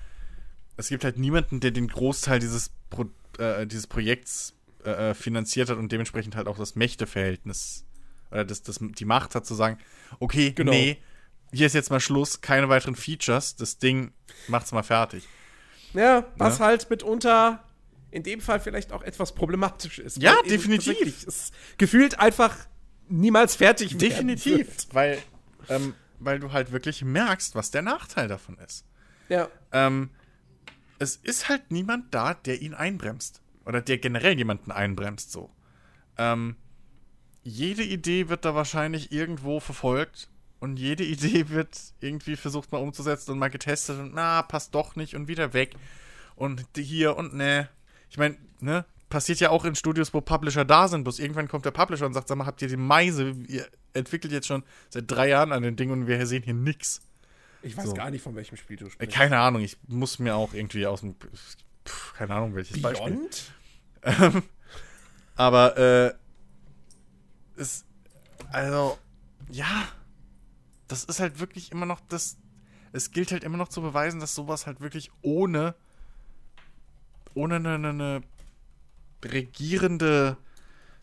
es 0.77 0.89
gibt 0.89 1.03
halt 1.03 1.19
niemanden, 1.19 1.59
der 1.59 1.69
den 1.69 1.87
Großteil 1.87 2.39
dieses, 2.39 2.71
Pro, 2.89 3.05
äh, 3.39 3.65
dieses 3.67 3.87
Projekts 3.87 4.53
äh, 4.83 5.13
finanziert 5.13 5.69
hat 5.69 5.77
und 5.77 5.91
dementsprechend 5.91 6.35
halt 6.35 6.47
auch 6.47 6.57
das 6.57 6.75
Mächteverhältnis 6.75 7.85
oder 8.31 8.45
das, 8.45 8.61
das, 8.63 8.79
die 8.81 9.05
Macht 9.05 9.35
hat 9.35 9.45
zu 9.45 9.53
sagen, 9.55 9.77
okay, 10.19 10.51
Genau. 10.53 10.71
nee, 10.71 10.97
hier 11.53 11.67
ist 11.67 11.73
jetzt 11.73 11.89
mal 11.91 11.99
Schluss, 11.99 12.41
keine 12.41 12.69
weiteren 12.69 12.95
Features, 12.95 13.55
das 13.57 13.77
Ding 13.77 14.11
macht's 14.47 14.71
mal 14.71 14.83
fertig. 14.83 15.27
Ja, 15.93 16.25
was 16.37 16.59
Ja. 16.59 16.65
halt 16.65 16.89
mitunter 16.89 17.63
in 18.09 18.23
dem 18.23 18.41
Fall 18.41 18.59
vielleicht 18.59 18.91
auch 18.93 19.03
etwas 19.03 19.33
problematisch 19.35 19.99
ist. 19.99 20.21
Ja, 20.21 20.35
definitiv. 20.49 21.25
Es 21.27 21.51
gefühlt 21.77 22.19
einfach 22.19 22.55
niemals 23.09 23.55
fertig 23.55 23.97
Definitiv, 23.97 24.67
weil, 24.93 25.17
ähm, 25.69 25.93
weil 26.19 26.39
du 26.39 26.51
halt 26.53 26.71
wirklich 26.71 27.03
merkst, 27.03 27.55
was 27.55 27.71
der 27.71 27.81
Nachteil 27.81 28.27
davon 28.29 28.57
ist. 28.59 28.85
Ja. 29.29 29.49
Ähm, 29.73 30.09
es 31.01 31.15
ist 31.15 31.49
halt 31.49 31.71
niemand 31.71 32.13
da, 32.13 32.35
der 32.35 32.61
ihn 32.61 32.75
einbremst. 32.75 33.41
Oder 33.65 33.81
der 33.81 33.97
generell 33.97 34.37
jemanden 34.37 34.71
einbremst, 34.71 35.31
so. 35.31 35.49
Ähm, 36.17 36.55
jede 37.41 37.81
Idee 37.81 38.29
wird 38.29 38.45
da 38.45 38.53
wahrscheinlich 38.53 39.11
irgendwo 39.11 39.59
verfolgt 39.59 40.29
und 40.59 40.77
jede 40.77 41.03
Idee 41.15 41.49
wird 41.49 41.75
irgendwie 42.01 42.35
versucht 42.35 42.71
mal 42.71 42.77
umzusetzen 42.77 43.31
und 43.31 43.39
mal 43.39 43.49
getestet 43.49 43.99
und 43.99 44.13
na, 44.13 44.43
passt 44.43 44.75
doch 44.75 44.95
nicht 44.95 45.15
und 45.15 45.27
wieder 45.27 45.53
weg. 45.53 45.73
Und 46.35 46.63
hier 46.77 47.17
und 47.17 47.33
ne. 47.33 47.67
Ich 48.11 48.19
meine, 48.19 48.37
ne, 48.59 48.85
passiert 49.09 49.39
ja 49.39 49.49
auch 49.49 49.65
in 49.65 49.73
Studios, 49.73 50.13
wo 50.13 50.21
Publisher 50.21 50.65
da 50.65 50.87
sind, 50.87 51.03
bloß 51.03 51.17
irgendwann 51.17 51.47
kommt 51.47 51.65
der 51.65 51.71
Publisher 51.71 52.05
und 52.05 52.13
sagt, 52.13 52.27
sag 52.27 52.37
mal, 52.37 52.45
habt 52.45 52.61
ihr 52.61 52.67
die 52.67 52.77
Meise? 52.77 53.35
Ihr 53.47 53.67
entwickelt 53.93 54.33
jetzt 54.33 54.47
schon 54.47 54.61
seit 54.89 55.09
drei 55.09 55.29
Jahren 55.29 55.51
an 55.51 55.63
den 55.63 55.75
Ding 55.75 55.89
und 55.89 56.05
wir 56.05 56.27
sehen 56.27 56.43
hier 56.43 56.53
nix. 56.53 57.01
Ich 57.63 57.77
weiß 57.77 57.85
So. 57.85 57.93
gar 57.93 58.09
nicht, 58.09 58.21
von 58.21 58.35
welchem 58.35 58.57
Spiel 58.57 58.77
du 58.77 58.89
sprichst. 58.89 59.15
Keine 59.15 59.39
Ahnung, 59.39 59.61
ich 59.61 59.77
muss 59.87 60.19
mir 60.19 60.35
auch 60.35 60.53
irgendwie 60.53 60.85
aus 60.87 61.01
dem. 61.01 61.15
Pff, 61.85 62.13
keine 62.13 62.33
Ahnung, 62.35 62.55
welches 62.55 62.81
Beispiel. 62.81 63.11
Beyond? 63.11 63.51
Ähm, 64.03 64.43
aber, 65.35 65.77
äh. 65.77 66.13
Es. 67.59 67.85
Also, 68.51 68.97
ja. 69.49 69.87
Das 70.87 71.03
ist 71.05 71.19
halt 71.19 71.39
wirklich 71.39 71.71
immer 71.71 71.85
noch 71.85 72.01
das. 72.09 72.37
Es 72.93 73.11
gilt 73.11 73.31
halt 73.31 73.43
immer 73.43 73.57
noch 73.57 73.69
zu 73.69 73.81
beweisen, 73.81 74.19
dass 74.19 74.35
sowas 74.35 74.65
halt 74.67 74.81
wirklich 74.81 75.11
ohne. 75.21 75.75
Ohne 77.33 77.55
eine, 77.55 77.75
eine, 77.75 77.89
eine 77.89 78.21
regierende 79.23 80.35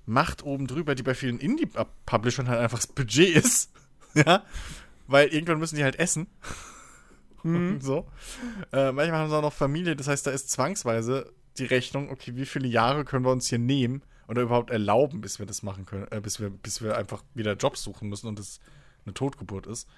Macht 0.04 0.42
oben 0.42 0.66
drüber, 0.66 0.94
die 0.94 1.02
bei 1.02 1.14
vielen 1.14 1.38
Indie-Publishern 1.38 2.48
halt 2.48 2.60
einfach 2.60 2.78
das 2.78 2.86
Budget 2.86 3.34
ist. 3.36 3.70
ja. 4.14 4.42
Weil 5.08 5.28
irgendwann 5.28 5.58
müssen 5.58 5.74
die 5.76 5.82
halt 5.84 5.98
essen. 5.98 6.28
Und 7.42 7.80
so. 7.82 8.08
Äh, 8.72 8.92
manchmal 8.92 9.18
haben 9.20 9.30
sie 9.30 9.36
auch 9.36 9.42
noch 9.42 9.52
Familie, 9.52 9.96
das 9.96 10.06
heißt, 10.06 10.26
da 10.26 10.30
ist 10.30 10.50
zwangsweise 10.50 11.32
die 11.56 11.64
Rechnung, 11.64 12.10
okay, 12.10 12.36
wie 12.36 12.46
viele 12.46 12.68
Jahre 12.68 13.04
können 13.04 13.24
wir 13.24 13.32
uns 13.32 13.48
hier 13.48 13.58
nehmen 13.58 14.02
oder 14.28 14.42
überhaupt 14.42 14.70
erlauben, 14.70 15.20
bis 15.20 15.38
wir 15.40 15.46
das 15.46 15.62
machen 15.64 15.86
können, 15.86 16.06
äh, 16.12 16.20
bis 16.20 16.38
wir, 16.38 16.50
bis 16.50 16.82
wir 16.82 16.96
einfach 16.96 17.24
wieder 17.34 17.54
Jobs 17.54 17.82
suchen 17.82 18.08
müssen 18.08 18.28
und 18.28 18.38
das 18.38 18.60
eine 19.04 19.14
Totgeburt 19.14 19.66
ist. 19.66 19.88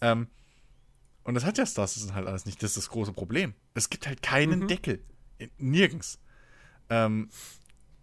Ähm, 0.00 0.26
und 1.24 1.34
das 1.34 1.44
hat 1.44 1.56
ja 1.58 1.64
Star 1.66 1.86
Citizen 1.86 2.14
halt 2.14 2.26
alles 2.26 2.44
nicht. 2.46 2.62
Das 2.62 2.70
ist 2.70 2.76
das 2.78 2.90
große 2.90 3.12
Problem. 3.12 3.54
Es 3.74 3.90
gibt 3.90 4.06
halt 4.06 4.22
keinen 4.22 4.66
Deckel. 4.66 5.00
In- 5.38 5.50
Nirgends. 5.58 6.18
Ähm, 6.90 7.28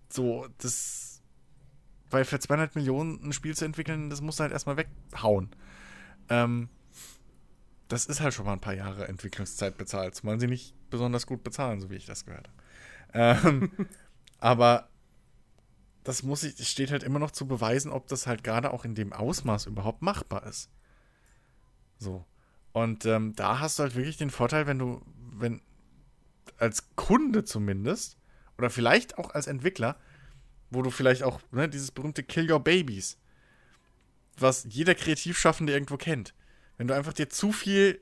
so, 0.10 0.48
das. 0.60 1.22
Weil 2.12 2.24
für 2.24 2.40
200 2.40 2.76
Millionen 2.76 3.20
ein 3.24 3.34
Spiel 3.34 3.56
zu 3.56 3.66
entwickeln, 3.66 4.10
das 4.10 4.22
musst 4.22 4.40
du 4.40 4.44
halt 4.44 4.54
erstmal 4.54 4.78
weghauen. 4.78 5.50
Ähm, 6.30 6.70
das 7.88 8.06
ist 8.06 8.20
halt 8.20 8.34
schon 8.34 8.46
mal 8.46 8.54
ein 8.54 8.62
paar 8.62 8.74
Jahre 8.74 9.08
Entwicklungszeit 9.08 9.78
bezahlt, 9.78 10.16
zumal 10.16 10.40
sie 10.40 10.48
nicht 10.48 10.74
besonders 10.90 11.28
gut 11.28 11.44
bezahlen, 11.44 11.80
so 11.80 11.90
wie 11.90 11.96
ich 11.96 12.06
das 12.06 12.26
gehört 12.26 12.50
habe. 12.50 13.48
Ähm, 13.48 13.72
aber 14.40 14.90
das 16.04 16.24
muss 16.24 16.44
ich, 16.44 16.60
es 16.60 16.70
steht 16.70 16.92
halt 16.92 17.04
immer 17.04 17.20
noch 17.20 17.32
zu 17.32 17.48
beweisen, 17.48 17.92
ob 17.92 18.08
das 18.08 18.28
halt 18.28 18.44
gerade 18.44 18.72
auch 18.72 18.86
in 18.86 18.96
dem 18.96 19.14
Ausmaß 19.14 19.66
überhaupt 19.66 20.02
machbar 20.02 20.46
ist. 20.46 20.70
So. 21.98 22.26
Und 22.74 23.06
ähm, 23.06 23.34
da 23.36 23.60
hast 23.60 23.80
du 23.80 23.84
halt 23.84 23.96
wirklich 23.96 24.18
den 24.18 24.30
Vorteil, 24.30 24.68
wenn 24.68 24.80
du, 24.80 25.02
wenn 25.32 25.62
als 26.58 26.96
Kunde 26.96 27.44
zumindest, 27.44 28.18
oder 28.58 28.70
vielleicht 28.70 29.18
auch 29.18 29.34
als 29.34 29.48
Entwickler, 29.48 29.98
wo 30.70 30.82
du 30.82 30.90
vielleicht 30.90 31.24
auch, 31.24 31.40
ne, 31.52 31.68
dieses 31.70 31.92
berühmte 31.92 32.24
Kill 32.24 32.52
Your 32.52 32.64
Babies, 32.64 33.18
was 34.38 34.66
jeder 34.70 34.96
Kreativschaffende 34.96 35.74
irgendwo 35.74 35.98
kennt. 35.98 36.34
Wenn 36.78 36.88
du 36.88 36.96
einfach 36.96 37.14
dir 37.14 37.30
zu 37.30 37.52
viel 37.52 38.02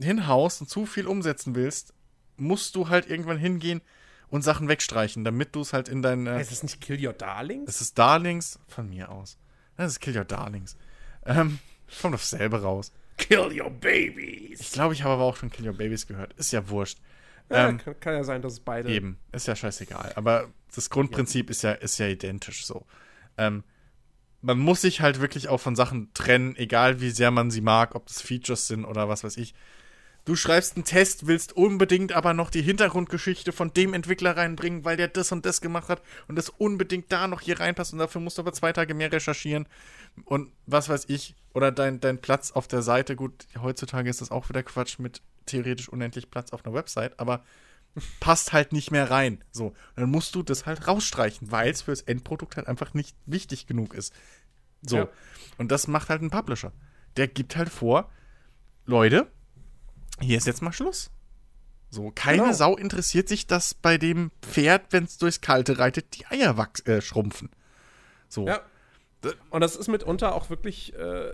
hinhaust 0.00 0.60
und 0.62 0.68
zu 0.68 0.86
viel 0.86 1.06
umsetzen 1.06 1.54
willst, 1.54 1.92
musst 2.36 2.74
du 2.74 2.88
halt 2.88 3.08
irgendwann 3.08 3.36
hingehen 3.38 3.82
und 4.28 4.42
Sachen 4.42 4.68
wegstreichen, 4.68 5.24
damit 5.24 5.54
du 5.54 5.60
es 5.60 5.72
halt 5.72 5.88
in 5.88 6.02
dein. 6.02 6.26
Äh, 6.26 6.40
Ist 6.40 6.50
das 6.52 6.62
nicht 6.62 6.80
Kill 6.80 7.04
Your 7.04 7.12
Darlings? 7.12 7.68
es 7.68 7.80
ist 7.80 7.98
Darlings 7.98 8.58
von 8.68 8.88
mir 8.88 9.10
aus. 9.10 9.38
Das 9.76 9.92
ist 9.92 10.00
Kill 10.00 10.16
Your 10.16 10.24
Darlings. 10.24 10.76
Ähm, 11.26 11.58
kommt 12.00 12.14
auf 12.14 12.24
selber 12.24 12.62
raus. 12.62 12.92
Kill 13.16 13.60
Your 13.60 13.70
Babies. 13.70 14.60
Ich 14.60 14.72
glaube, 14.72 14.94
ich 14.94 15.02
habe 15.02 15.14
aber 15.14 15.24
auch 15.24 15.36
schon 15.36 15.50
Kill 15.50 15.66
Your 15.66 15.76
Babies 15.76 16.06
gehört. 16.06 16.32
Ist 16.34 16.52
ja 16.52 16.68
wurscht. 16.68 16.98
Ja, 17.50 17.68
Ähm, 17.68 17.78
kann, 17.78 17.98
kann 18.00 18.14
ja 18.14 18.24
sein, 18.24 18.40
dass 18.42 18.54
es 18.54 18.60
beide. 18.60 18.88
Eben, 18.90 19.18
ist 19.32 19.46
ja 19.46 19.56
scheißegal. 19.56 20.12
Aber 20.16 20.48
das 20.74 20.88
Grundprinzip 20.88 21.50
ist 21.50 21.62
ja, 21.62 21.72
ist 21.72 21.98
ja 21.98 22.06
identisch 22.06 22.64
so. 22.64 22.86
Ähm, 23.36 23.64
man 24.42 24.58
muss 24.58 24.80
sich 24.80 25.00
halt 25.00 25.20
wirklich 25.20 25.48
auch 25.48 25.60
von 25.60 25.76
Sachen 25.76 26.12
trennen, 26.14 26.56
egal 26.56 27.00
wie 27.00 27.10
sehr 27.10 27.30
man 27.30 27.50
sie 27.50 27.60
mag, 27.60 27.94
ob 27.94 28.06
das 28.06 28.22
Features 28.22 28.66
sind 28.66 28.84
oder 28.84 29.08
was 29.08 29.24
weiß 29.24 29.36
ich. 29.36 29.54
Du 30.26 30.36
schreibst 30.36 30.76
einen 30.76 30.84
Test, 30.84 31.26
willst 31.26 31.54
unbedingt 31.54 32.12
aber 32.12 32.34
noch 32.34 32.50
die 32.50 32.60
Hintergrundgeschichte 32.62 33.52
von 33.52 33.72
dem 33.72 33.94
Entwickler 33.94 34.36
reinbringen, 34.36 34.84
weil 34.84 34.96
der 34.96 35.08
das 35.08 35.32
und 35.32 35.46
das 35.46 35.60
gemacht 35.60 35.88
hat 35.88 36.02
und 36.28 36.36
das 36.36 36.50
unbedingt 36.50 37.10
da 37.10 37.26
noch 37.26 37.40
hier 37.40 37.58
reinpasst 37.58 37.92
und 37.92 37.98
dafür 37.98 38.20
musst 38.20 38.36
du 38.36 38.42
aber 38.42 38.52
zwei 38.52 38.72
Tage 38.72 38.94
mehr 38.94 39.10
recherchieren 39.10 39.66
und 40.24 40.50
was 40.66 40.88
weiß 40.88 41.06
ich. 41.08 41.34
Oder 41.54 41.72
dein, 41.72 42.00
dein 42.00 42.18
Platz 42.18 42.52
auf 42.52 42.68
der 42.68 42.82
Seite, 42.82 43.16
gut, 43.16 43.46
heutzutage 43.60 44.10
ist 44.10 44.20
das 44.20 44.30
auch 44.30 44.48
wieder 44.48 44.62
Quatsch 44.62 44.98
mit 44.98 45.22
theoretisch 45.46 45.88
unendlich 45.88 46.30
Platz 46.30 46.52
auf 46.52 46.64
einer 46.64 46.74
Website, 46.74 47.18
aber 47.18 47.42
passt 48.20 48.52
halt 48.52 48.72
nicht 48.72 48.90
mehr 48.90 49.10
rein. 49.10 49.42
So, 49.50 49.74
dann 49.96 50.10
musst 50.10 50.34
du 50.34 50.42
das 50.42 50.66
halt 50.66 50.86
rausstreichen, 50.86 51.50
weil 51.50 51.70
es 51.70 51.82
fürs 51.82 52.02
Endprodukt 52.02 52.56
halt 52.56 52.66
einfach 52.66 52.94
nicht 52.94 53.16
wichtig 53.26 53.66
genug 53.66 53.94
ist. 53.94 54.14
So. 54.82 54.96
Ja. 54.96 55.08
Und 55.58 55.70
das 55.70 55.86
macht 55.86 56.08
halt 56.08 56.22
ein 56.22 56.30
Publisher. 56.30 56.72
Der 57.16 57.28
gibt 57.28 57.56
halt 57.56 57.68
vor, 57.68 58.10
Leute, 58.86 59.26
hier 60.20 60.38
ist 60.38 60.46
jetzt 60.46 60.62
mal 60.62 60.72
Schluss. 60.72 61.10
So, 61.90 62.12
keine 62.14 62.42
Genau. 62.42 62.52
Sau 62.52 62.76
interessiert 62.76 63.28
sich, 63.28 63.46
dass 63.46 63.74
bei 63.74 63.98
dem 63.98 64.30
Pferd, 64.42 64.92
wenn 64.92 65.04
es 65.04 65.18
durchs 65.18 65.40
Kalte 65.40 65.78
reitet, 65.78 66.14
die 66.14 66.26
Eier 66.26 66.56
wachs 66.56 66.80
äh, 66.86 67.02
schrumpfen. 67.02 67.50
So. 68.28 68.46
Ja. 68.46 68.60
Und 69.50 69.60
das 69.60 69.76
ist 69.76 69.88
mitunter 69.88 70.34
auch 70.34 70.48
wirklich 70.48 70.94
äh, 70.94 71.30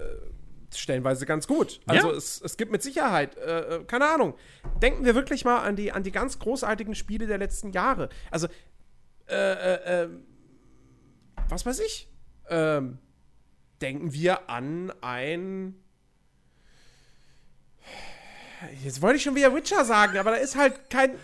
stellenweise 0.78 1.26
ganz 1.26 1.46
gut. 1.46 1.80
Also 1.86 2.10
Ja. 2.10 2.16
es, 2.16 2.40
es 2.40 2.56
gibt 2.56 2.72
mit 2.72 2.82
Sicherheit, 2.82 3.36
äh, 3.36 3.76
äh, 3.76 3.84
keine 3.84 4.06
Ahnung, 4.08 4.34
denken 4.82 5.04
wir 5.04 5.14
wirklich 5.14 5.44
mal 5.44 5.58
an 5.60 5.76
die, 5.76 5.92
an 5.92 6.02
die 6.02 6.12
ganz 6.12 6.38
großartigen 6.38 6.94
Spiele 6.94 7.26
der 7.26 7.38
letzten 7.38 7.72
Jahre. 7.72 8.08
Also, 8.30 8.48
äh, 9.28 9.34
äh, 9.34 10.04
äh, 10.04 10.08
was 11.48 11.66
weiß 11.66 11.80
ich? 11.80 12.08
Ähm, 12.48 12.98
denken 13.80 14.12
wir 14.12 14.48
an 14.48 14.92
ein. 15.00 15.74
Jetzt 18.82 19.02
wollte 19.02 19.16
ich 19.16 19.22
schon 19.22 19.34
wieder 19.34 19.54
Witcher 19.54 19.84
sagen, 19.84 20.16
aber 20.18 20.30
da 20.30 20.36
ist 20.36 20.56
halt 20.56 20.90
kein 20.90 21.14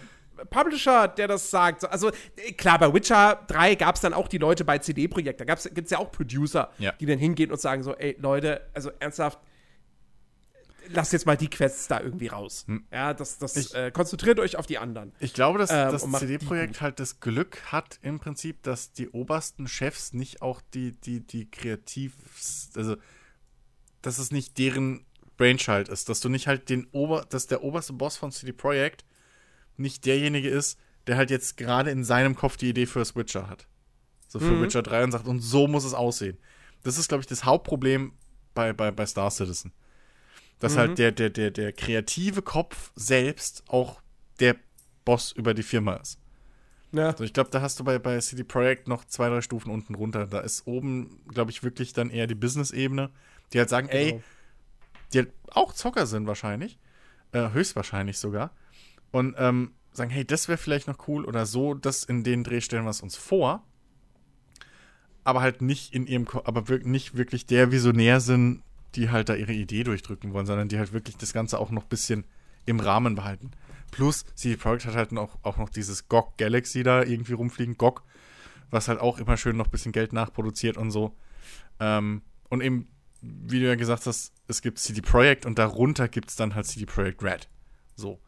Publisher, 0.50 1.08
der 1.08 1.28
das 1.28 1.50
sagt. 1.50 1.84
Also 1.90 2.10
äh, 2.36 2.52
klar, 2.52 2.78
bei 2.78 2.92
Witcher 2.92 3.44
3 3.48 3.74
gab 3.76 3.94
es 3.96 4.00
dann 4.00 4.14
auch 4.14 4.28
die 4.28 4.38
Leute 4.38 4.64
bei 4.64 4.78
CD-Projekt. 4.78 5.40
Da 5.40 5.44
gibt 5.44 5.78
es 5.84 5.90
ja 5.90 5.98
auch 5.98 6.10
Producer, 6.12 6.70
Ja. 6.78 6.92
die 6.92 7.06
dann 7.06 7.18
hingehen 7.18 7.50
und 7.52 7.60
sagen 7.60 7.82
so, 7.82 7.94
ey 7.94 8.16
Leute, 8.20 8.68
also 8.74 8.90
ernsthaft, 9.00 9.38
lasst 10.88 11.12
jetzt 11.12 11.26
mal 11.26 11.36
die 11.36 11.48
Quests 11.48 11.86
da 11.88 12.00
irgendwie 12.00 12.26
raus. 12.26 12.64
Hm. 12.66 12.84
Ja, 12.92 13.14
das, 13.14 13.38
das 13.38 13.56
Ich- 13.56 13.74
äh, 13.74 13.90
konzentriert 13.92 14.40
euch 14.40 14.56
auf 14.56 14.66
die 14.66 14.78
anderen. 14.78 15.12
Ich 15.20 15.32
glaube, 15.32 15.58
dass 15.58 15.70
Ähm, 15.70 15.90
das 15.92 16.02
CD-Projekt 16.20 16.80
halt 16.80 16.98
das 16.98 17.20
Glück 17.20 17.60
hat, 17.70 17.98
im 18.02 18.18
Prinzip, 18.18 18.62
dass 18.62 18.92
die 18.92 19.08
obersten 19.08 19.68
Chefs 19.68 20.12
nicht 20.12 20.42
auch 20.42 20.60
die, 20.74 20.92
die, 20.92 21.20
die 21.20 21.50
kreativ, 21.50 22.14
also, 22.76 22.96
dass 24.02 24.18
es 24.18 24.32
nicht 24.32 24.58
deren 24.58 25.06
Brainchild 25.36 25.88
ist, 25.88 26.08
dass 26.08 26.20
du 26.20 26.28
nicht 26.28 26.46
halt 26.48 26.68
den 26.68 26.86
Ober, 26.92 27.24
dass 27.28 27.46
der 27.46 27.62
oberste 27.62 27.92
Boss 27.92 28.16
von 28.16 28.32
CD 28.32 28.52
Projekt 28.52 29.04
nicht 29.76 30.04
derjenige 30.06 30.48
ist, 30.48 30.78
der 31.06 31.16
halt 31.16 31.30
jetzt 31.30 31.56
gerade 31.56 31.90
in 31.90 32.04
seinem 32.04 32.34
Kopf 32.36 32.56
die 32.56 32.68
Idee 32.70 32.86
für 32.86 33.04
Witcher 33.16 33.48
hat. 33.48 33.66
So 34.28 34.38
für 34.38 34.52
Mhm. 34.52 34.62
Witcher 34.62 34.82
3 34.82 35.04
und 35.04 35.12
sagt, 35.12 35.26
und 35.26 35.40
so 35.40 35.66
muss 35.66 35.84
es 35.84 35.94
aussehen. 35.94 36.38
Das 36.84 36.98
ist, 36.98 37.08
glaube 37.08 37.20
ich, 37.22 37.26
das 37.26 37.44
Hauptproblem 37.44 38.12
bei, 38.54 38.72
bei, 38.72 38.90
bei 38.90 39.06
Star 39.06 39.30
Citizen. 39.30 39.72
Dass 40.58 40.74
Mhm. 40.74 40.78
halt 40.78 40.98
der, 40.98 41.12
der, 41.12 41.30
der, 41.30 41.50
der 41.50 41.72
kreative 41.72 42.42
Kopf 42.42 42.92
selbst 42.94 43.64
auch 43.68 44.00
der 44.40 44.56
Boss 45.04 45.32
über 45.32 45.54
die 45.54 45.62
Firma 45.64 45.94
ist. 45.94 46.18
Ja. 46.92 47.08
Also 47.10 47.24
ich 47.24 47.32
glaube, 47.32 47.50
da 47.50 47.60
hast 47.62 47.80
du 47.80 47.84
bei, 47.84 47.98
bei 47.98 48.18
CD 48.20 48.44
Projekt 48.44 48.86
noch 48.86 49.04
zwei, 49.06 49.28
drei 49.28 49.40
Stufen 49.40 49.70
unten 49.70 49.94
runter. 49.94 50.26
Da 50.26 50.40
ist 50.40 50.66
oben, 50.66 51.20
glaube 51.28 51.50
ich, 51.50 51.62
wirklich 51.62 51.92
dann 51.94 52.10
eher 52.10 52.26
die 52.26 52.34
Business-Ebene, 52.34 53.10
die 53.52 53.58
halt 53.58 53.68
sagen, 53.70 53.88
ey, 53.88 54.10
Genau. 54.12 54.22
die 55.12 55.18
halt 55.18 55.32
auch 55.50 55.72
Zocker 55.72 56.06
sind 56.06 56.26
wahrscheinlich, 56.26 56.78
äh, 57.32 57.50
höchstwahrscheinlich 57.50 58.18
sogar, 58.18 58.54
und 59.12 59.34
ähm, 59.38 59.72
sagen, 59.92 60.10
hey, 60.10 60.24
das 60.24 60.48
wäre 60.48 60.58
vielleicht 60.58 60.88
noch 60.88 61.06
cool 61.06 61.24
oder 61.24 61.46
so, 61.46 61.74
das 61.74 62.02
in 62.02 62.24
den 62.24 62.44
Dreh 62.44 62.60
stellen 62.60 62.84
wir 62.84 62.90
es 62.90 63.02
uns 63.02 63.16
vor, 63.16 63.62
aber 65.24 65.40
halt 65.40 65.62
nicht 65.62 65.94
in 65.94 66.06
ihrem, 66.06 66.26
aber 66.44 66.64
nicht 66.82 67.16
wirklich 67.16 67.46
der 67.46 67.70
Visionär 67.70 68.20
sind, 68.20 68.62
die 68.94 69.10
halt 69.10 69.28
da 69.28 69.34
ihre 69.34 69.52
Idee 69.52 69.84
durchdrücken 69.84 70.32
wollen, 70.32 70.46
sondern 70.46 70.68
die 70.68 70.78
halt 70.78 70.92
wirklich 70.92 71.16
das 71.16 71.32
Ganze 71.32 71.58
auch 71.58 71.70
noch 71.70 71.84
ein 71.84 71.88
bisschen 71.88 72.24
im 72.66 72.80
Rahmen 72.80 73.14
behalten. 73.14 73.52
Plus, 73.90 74.24
CD 74.34 74.56
Projekt 74.56 74.86
hat 74.86 74.94
halt 74.94 75.12
noch, 75.12 75.38
auch 75.42 75.58
noch 75.58 75.68
dieses 75.68 76.08
GOG 76.08 76.36
Galaxy 76.38 76.82
da 76.82 77.02
irgendwie 77.02 77.34
rumfliegen, 77.34 77.76
GOG, 77.76 78.02
was 78.70 78.88
halt 78.88 79.00
auch 79.00 79.18
immer 79.18 79.36
schön 79.36 79.56
noch 79.56 79.66
ein 79.66 79.70
bisschen 79.70 79.92
Geld 79.92 80.12
nachproduziert 80.12 80.76
und 80.76 80.90
so. 80.90 81.14
Ähm, 81.78 82.22
und 82.48 82.62
eben, 82.62 82.88
wie 83.20 83.60
du 83.60 83.66
ja 83.66 83.74
gesagt 83.74 84.06
hast, 84.06 84.32
es 84.48 84.62
gibt 84.62 84.78
CD 84.78 85.02
Projekt 85.02 85.46
und 85.46 85.58
darunter 85.58 86.08
gibt 86.08 86.30
es 86.30 86.36
dann 86.36 86.54
halt 86.54 86.66
CD 86.66 86.86
Projekt 86.86 87.22
Red. 87.22 87.48
So. 87.94 88.18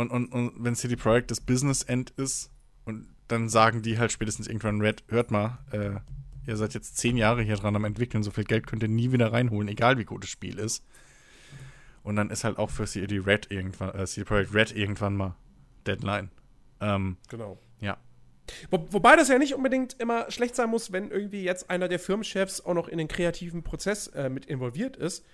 Und, 0.00 0.10
und, 0.10 0.32
und 0.32 0.52
wenn 0.56 0.74
CD 0.74 0.96
Projekt 0.96 1.30
das 1.30 1.42
Business 1.42 1.82
End 1.82 2.10
ist, 2.10 2.50
und 2.86 3.06
dann 3.28 3.50
sagen 3.50 3.82
die 3.82 3.98
halt 3.98 4.10
spätestens 4.10 4.46
irgendwann 4.46 4.80
Red, 4.80 5.04
hört 5.08 5.30
mal, 5.30 5.58
äh, 5.72 6.00
ihr 6.48 6.56
seid 6.56 6.72
jetzt 6.72 6.96
zehn 6.96 7.18
Jahre 7.18 7.42
hier 7.42 7.56
dran 7.56 7.76
am 7.76 7.84
entwickeln, 7.84 8.22
so 8.22 8.30
viel 8.30 8.44
Geld 8.44 8.66
könnt 8.66 8.82
ihr 8.82 8.88
nie 8.88 9.12
wieder 9.12 9.30
reinholen, 9.30 9.68
egal 9.68 9.98
wie 9.98 10.04
gut 10.04 10.22
das 10.22 10.30
Spiel 10.30 10.58
ist. 10.58 10.84
Und 12.02 12.16
dann 12.16 12.30
ist 12.30 12.44
halt 12.44 12.56
auch 12.56 12.70
für 12.70 12.86
CD 12.86 13.18
Red 13.18 13.50
irgendwann, 13.50 13.94
äh, 13.94 14.06
CD 14.06 14.24
Projekt 14.24 14.54
Red 14.54 14.74
irgendwann 14.74 15.16
mal 15.16 15.36
Deadline. 15.86 16.30
Ähm, 16.80 17.18
Genau. 17.28 17.58
ja. 17.80 17.98
Wo, 18.70 18.88
wobei 18.90 19.16
das 19.16 19.28
ja 19.28 19.38
nicht 19.38 19.54
unbedingt 19.54 20.00
immer 20.00 20.30
schlecht 20.30 20.56
sein 20.56 20.70
muss, 20.70 20.92
wenn 20.92 21.10
irgendwie 21.10 21.44
jetzt 21.44 21.68
einer 21.68 21.88
der 21.88 21.98
Firmenchefs 21.98 22.62
auch 22.62 22.74
noch 22.74 22.88
in 22.88 22.96
den 22.96 23.06
kreativen 23.06 23.62
Prozess 23.62 24.08
äh, 24.08 24.30
mit 24.30 24.46
involviert 24.46 24.96
ist. 24.96 25.26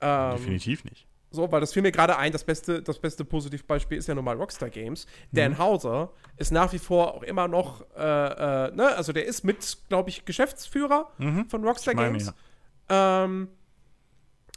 Ähm, 0.00 0.32
Definitiv 0.32 0.84
nicht. 0.84 1.06
So, 1.30 1.50
weil 1.50 1.60
das 1.60 1.72
fiel 1.72 1.82
mir 1.82 1.92
gerade 1.92 2.16
ein, 2.16 2.32
das 2.32 2.44
beste, 2.44 2.82
das 2.82 2.98
beste 2.98 3.24
Positivbeispiel 3.24 3.98
ist 3.98 4.06
ja 4.06 4.14
nun 4.14 4.24
mal 4.24 4.36
Rockstar 4.36 4.70
Games. 4.70 5.06
Dan 5.32 5.58
Hauser 5.58 6.10
ist 6.36 6.52
nach 6.52 6.72
wie 6.72 6.78
vor 6.78 7.14
auch 7.14 7.22
immer 7.22 7.48
noch, 7.48 7.82
äh, 7.96 8.02
äh, 8.68 8.74
ne, 8.74 8.94
also 8.96 9.12
der 9.12 9.26
ist 9.26 9.44
mit, 9.44 9.78
glaube 9.88 10.08
ich, 10.10 10.24
Geschäftsführer 10.24 11.10
von 11.48 11.64
Rockstar 11.64 11.92
Ich 11.92 11.96
meine, 11.96 12.10
Games. 12.12 12.32
Ähm, 12.88 13.48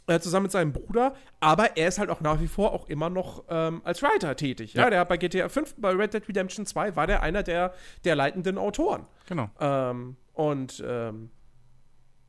äh, 0.06 0.18
zusammen 0.20 0.44
mit 0.44 0.52
seinem 0.52 0.72
Bruder, 0.72 1.14
aber 1.38 1.76
er 1.76 1.88
ist 1.88 1.98
halt 1.98 2.10
auch 2.10 2.20
nach 2.20 2.40
wie 2.40 2.48
vor 2.48 2.72
auch 2.72 2.88
immer 2.88 3.10
noch 3.10 3.44
ähm, 3.48 3.80
als 3.84 4.02
Writer 4.02 4.34
tätig. 4.36 4.74
Ja? 4.74 4.84
Ja. 4.84 4.90
der 4.90 5.00
hat 5.00 5.08
bei 5.08 5.16
GTA 5.16 5.48
5, 5.48 5.76
bei 5.76 5.90
Red 5.90 6.14
Dead 6.14 6.28
Redemption 6.28 6.66
2 6.66 6.96
war 6.96 7.06
der 7.06 7.22
einer 7.22 7.42
der, 7.42 7.74
der 8.04 8.16
leitenden 8.16 8.58
Autoren. 8.58 9.06
Genau. 9.28 9.50
Ähm, 9.60 10.16
und 10.32 10.82
ähm, 10.86 11.30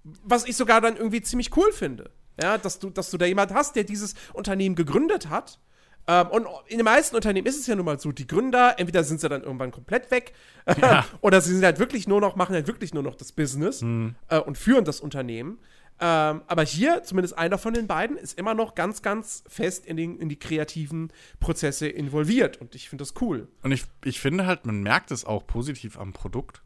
was 0.03 0.45
ich 0.45 0.57
sogar 0.57 0.81
dann 0.81 0.97
irgendwie 0.97 1.21
ziemlich 1.21 1.55
cool 1.55 1.71
finde. 1.71 2.11
Ja, 2.41 2.57
dass 2.57 2.79
du, 2.79 2.89
dass 2.89 3.09
du 3.09 3.17
da 3.17 3.25
jemand 3.25 3.53
hast, 3.53 3.75
der 3.75 3.83
dieses 3.83 4.13
Unternehmen 4.33 4.75
gegründet 4.75 5.29
hat. 5.29 5.59
Ähm, 6.07 6.27
und 6.27 6.47
in 6.67 6.77
den 6.77 6.85
meisten 6.85 7.15
Unternehmen 7.15 7.45
ist 7.47 7.59
es 7.59 7.67
ja 7.67 7.75
nun 7.75 7.85
mal 7.85 7.99
so, 7.99 8.11
die 8.11 8.25
Gründer, 8.27 8.79
entweder 8.79 9.03
sind 9.03 9.21
sie 9.21 9.29
dann 9.29 9.43
irgendwann 9.43 9.71
komplett 9.71 10.09
weg, 10.11 10.33
Ja. 10.81 11.05
oder 11.21 11.41
sie 11.41 11.53
sind 11.53 11.63
halt 11.63 11.77
wirklich 11.79 12.07
nur 12.07 12.21
noch, 12.21 12.35
machen 12.35 12.55
halt 12.55 12.67
wirklich 12.67 12.93
nur 12.93 13.03
noch 13.03 13.15
das 13.15 13.31
Business 13.31 13.81
äh, 14.29 14.39
und 14.39 14.57
führen 14.57 14.85
das 14.85 14.99
Unternehmen. 14.99 15.59
Ähm, 16.03 16.41
aber 16.47 16.63
hier, 16.63 17.03
zumindest 17.03 17.37
einer 17.37 17.59
von 17.59 17.75
den 17.75 17.85
beiden, 17.85 18.17
ist 18.17 18.35
immer 18.39 18.55
noch 18.55 18.73
ganz, 18.73 19.03
ganz 19.03 19.43
fest 19.47 19.85
in, 19.85 19.97
den, 19.97 20.17
in 20.17 20.29
die 20.29 20.39
kreativen 20.39 21.13
Prozesse 21.39 21.87
involviert. 21.87 22.59
Und 22.59 22.73
ich 22.73 22.89
finde 22.89 23.03
das 23.03 23.13
cool. 23.21 23.47
Und 23.61 23.71
ich, 23.71 23.83
ich 24.03 24.19
finde 24.19 24.47
halt, 24.47 24.65
man 24.65 24.81
merkt 24.81 25.11
es 25.11 25.23
auch 25.25 25.45
positiv 25.45 25.99
am 25.99 26.13
Produkt. 26.13 26.63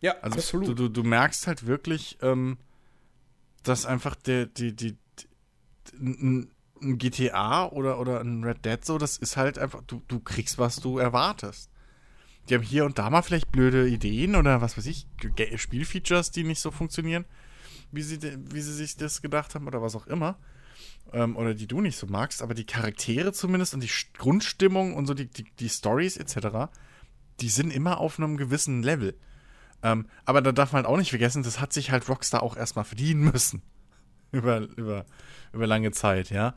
Ja, 0.00 0.14
Also 0.22 0.60
Du, 0.60 0.74
du, 0.74 0.88
du 0.88 1.02
merkst 1.02 1.48
halt 1.48 1.66
wirklich, 1.66 2.18
ähm, 2.22 2.58
dass 3.62 3.86
einfach 3.86 4.14
der, 4.14 4.46
die, 4.46 4.74
die, 4.74 4.96
die 5.18 5.28
ein, 6.00 6.50
GTA 6.80 7.66
oder, 7.66 7.98
oder 7.98 8.20
ein 8.20 8.44
Red 8.44 8.64
Dead 8.64 8.84
so, 8.84 8.98
das 8.98 9.16
ist 9.16 9.36
halt 9.36 9.58
einfach, 9.58 9.82
du, 9.86 10.02
du 10.06 10.20
kriegst, 10.20 10.58
was 10.58 10.76
du 10.76 10.98
erwartest. 10.98 11.70
Die 12.48 12.54
haben 12.54 12.62
hier 12.62 12.84
und 12.84 12.98
da 12.98 13.10
mal 13.10 13.22
vielleicht 13.22 13.52
blöde 13.52 13.88
Ideen 13.88 14.36
oder 14.36 14.60
was 14.60 14.78
weiß 14.78 14.86
ich, 14.86 15.06
Spielfeatures, 15.56 16.30
die 16.30 16.44
nicht 16.44 16.60
so 16.60 16.70
funktionieren, 16.70 17.24
wie 17.92 18.02
sie, 18.02 18.20
wie 18.52 18.60
sie 18.60 18.72
sich 18.72 18.96
das 18.96 19.22
gedacht 19.22 19.54
haben 19.54 19.66
oder 19.66 19.82
was 19.82 19.96
auch 19.96 20.06
immer. 20.06 20.38
Ähm, 21.12 21.36
oder 21.36 21.54
die 21.54 21.66
du 21.66 21.80
nicht 21.80 21.96
so 21.96 22.06
magst, 22.06 22.42
aber 22.42 22.54
die 22.54 22.64
Charaktere 22.66 23.32
zumindest 23.32 23.74
und 23.74 23.82
die 23.82 23.90
Grundstimmung 24.16 24.94
und 24.94 25.06
so 25.06 25.14
die, 25.14 25.26
die, 25.26 25.44
die 25.58 25.68
Stories 25.68 26.16
etc., 26.16 26.70
die 27.40 27.48
sind 27.48 27.72
immer 27.72 27.98
auf 27.98 28.18
einem 28.18 28.36
gewissen 28.36 28.82
Level. 28.82 29.14
Ähm, 29.82 30.06
aber 30.24 30.42
da 30.42 30.52
darf 30.52 30.72
man 30.72 30.84
halt 30.84 30.92
auch 30.92 30.96
nicht 30.96 31.10
vergessen, 31.10 31.42
das 31.42 31.60
hat 31.60 31.72
sich 31.72 31.90
halt 31.90 32.08
Rockstar 32.08 32.42
auch 32.42 32.56
erstmal 32.56 32.84
verdienen 32.84 33.30
müssen. 33.32 33.62
über, 34.32 34.60
über, 34.76 35.06
über 35.52 35.66
lange 35.66 35.92
Zeit, 35.92 36.30
ja. 36.30 36.54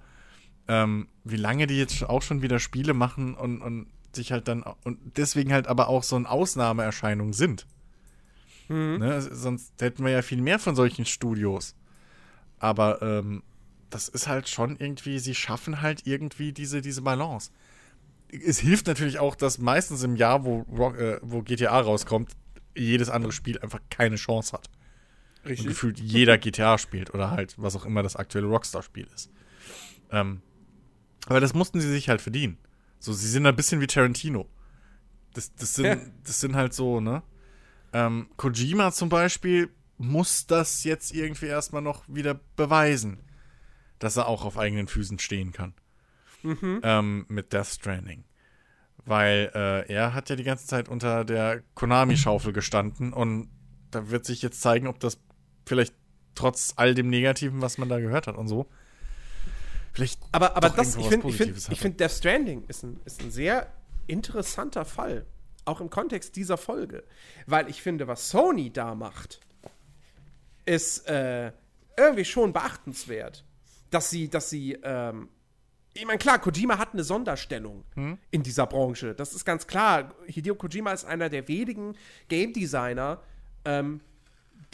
Ähm, 0.67 1.07
wie 1.23 1.37
lange 1.37 1.67
die 1.67 1.77
jetzt 1.77 2.03
auch 2.03 2.21
schon 2.21 2.41
wieder 2.41 2.59
Spiele 2.59 2.93
machen 2.93 3.35
und, 3.35 3.61
und 3.61 3.87
sich 4.13 4.31
halt 4.31 4.47
dann 4.47 4.63
und 4.83 4.99
deswegen 5.17 5.53
halt 5.53 5.67
aber 5.67 5.87
auch 5.87 6.03
so 6.03 6.15
eine 6.15 6.29
Ausnahmeerscheinung 6.29 7.33
sind. 7.33 7.65
Ne? 8.99 9.21
Sonst 9.21 9.73
hätten 9.81 10.05
wir 10.05 10.11
ja 10.11 10.21
viel 10.21 10.41
mehr 10.41 10.59
von 10.59 10.75
solchen 10.75 11.05
Studios. 11.05 11.75
Aber 12.59 13.01
ähm, 13.01 13.43
das 13.89 14.07
ist 14.07 14.27
halt 14.27 14.47
schon 14.47 14.77
irgendwie, 14.77 15.19
sie 15.19 15.35
schaffen 15.35 15.81
halt 15.81 16.05
irgendwie 16.05 16.53
diese, 16.53 16.81
diese 16.81 17.01
Balance. 17.01 17.51
Es 18.29 18.59
hilft 18.59 18.87
natürlich 18.87 19.19
auch, 19.19 19.35
dass 19.35 19.57
meistens 19.57 20.03
im 20.03 20.15
Jahr, 20.15 20.45
wo, 20.45 20.61
Rock, 20.71 20.97
äh, 20.97 21.19
wo 21.21 21.41
GTA 21.41 21.79
rauskommt, 21.79 22.31
jedes 22.75 23.09
andere 23.09 23.31
Spiel 23.31 23.59
einfach 23.59 23.79
keine 23.89 24.15
Chance 24.15 24.53
hat. 24.53 24.69
Und 25.43 25.65
gefühlt 25.65 25.99
jeder 25.99 26.37
GTA 26.37 26.77
spielt 26.77 27.13
oder 27.13 27.31
halt, 27.31 27.55
was 27.57 27.75
auch 27.75 27.85
immer 27.85 28.03
das 28.03 28.15
aktuelle 28.15 28.47
Rockstar-Spiel 28.47 29.07
ist. 29.15 29.31
Ähm, 30.11 30.41
aber 31.25 31.39
das 31.39 31.53
mussten 31.53 31.81
sie 31.81 31.89
sich 31.89 32.09
halt 32.09 32.21
verdienen. 32.21 32.57
So, 32.99 33.11
sie 33.13 33.27
sind 33.27 33.45
ein 33.47 33.55
bisschen 33.55 33.81
wie 33.81 33.87
Tarantino. 33.87 34.47
Das, 35.33 35.53
das, 35.55 35.73
sind, 35.75 35.85
Ja. 35.85 35.97
das 36.23 36.39
sind 36.41 36.55
halt 36.55 36.73
so, 36.73 36.99
ne? 36.99 37.23
Ähm, 37.93 38.29
Kojima 38.37 38.91
zum 38.91 39.09
Beispiel 39.09 39.69
muss 39.97 40.45
das 40.45 40.83
jetzt 40.83 41.13
irgendwie 41.13 41.47
erstmal 41.47 41.81
noch 41.81 42.03
wieder 42.07 42.39
beweisen, 42.55 43.19
dass 43.99 44.17
er 44.17 44.27
auch 44.27 44.45
auf 44.45 44.57
eigenen 44.57 44.87
Füßen 44.87 45.19
stehen 45.19 45.51
kann. 45.51 45.73
Ähm, 46.43 47.25
mit 47.29 47.53
Death 47.53 47.67
Stranding. 47.67 48.23
Weil 49.05 49.51
äh, 49.55 49.91
er 49.91 50.13
hat 50.13 50.29
ja 50.29 50.35
die 50.35 50.43
ganze 50.43 50.67
Zeit 50.67 50.87
unter 50.87 51.25
der 51.25 51.63
Konami-Schaufel 51.73 52.53
gestanden 52.53 53.13
und 53.13 53.49
da 53.89 54.09
wird 54.09 54.25
sich 54.25 54.41
jetzt 54.41 54.61
zeigen, 54.61 54.87
ob 54.87 54.99
das 54.99 55.19
vielleicht 55.65 55.93
trotz 56.35 56.73
all 56.75 56.93
dem 56.93 57.09
Negativen, 57.09 57.61
was 57.61 57.77
man 57.77 57.89
da 57.89 57.99
gehört 57.99 58.27
hat 58.27 58.37
und 58.37 58.47
so, 58.47 58.67
vielleicht 59.93 60.19
Aber, 60.31 60.55
aber 60.55 60.69
das, 60.69 60.95
ich 60.95 61.07
finde, 61.07 61.27
ich 61.27 61.35
finde, 61.35 61.59
finde, 61.59 61.97
Death 61.97 62.11
Stranding 62.11 62.63
ist 62.67 62.83
ein, 62.83 62.99
ist 63.05 63.21
ein 63.21 63.31
sehr 63.31 63.67
interessanter 64.07 64.85
Fall. 64.85 65.25
Auch 65.65 65.81
im 65.81 65.89
Kontext 65.89 66.35
dieser 66.35 66.57
Folge. 66.57 67.03
Weil 67.45 67.69
ich 67.69 67.81
finde, 67.81 68.07
was 68.07 68.29
Sony 68.29 68.71
da 68.71 68.95
macht, 68.95 69.39
ist 70.65 71.07
äh, 71.07 71.51
irgendwie 71.97 72.25
schon 72.25 72.53
beachtenswert. 72.53 73.45
Dass 73.89 74.09
sie, 74.09 74.29
dass 74.29 74.49
sie, 74.49 74.73
ähm, 74.83 75.29
ich 75.93 76.05
meine, 76.05 76.17
klar, 76.19 76.39
Kojima 76.39 76.77
hat 76.77 76.93
eine 76.93 77.03
Sonderstellung 77.03 77.83
Hm? 77.95 78.17
in 78.31 78.43
dieser 78.43 78.65
Branche. 78.67 79.13
Das 79.13 79.33
ist 79.33 79.43
ganz 79.45 79.67
klar. 79.67 80.13
Hideo 80.25 80.55
Kojima 80.55 80.91
ist 80.93 81.05
einer 81.05 81.29
der 81.29 81.47
wenigen 81.47 81.95
Game 82.29 82.53
Designer, 82.53 83.19
ähm, 83.65 84.01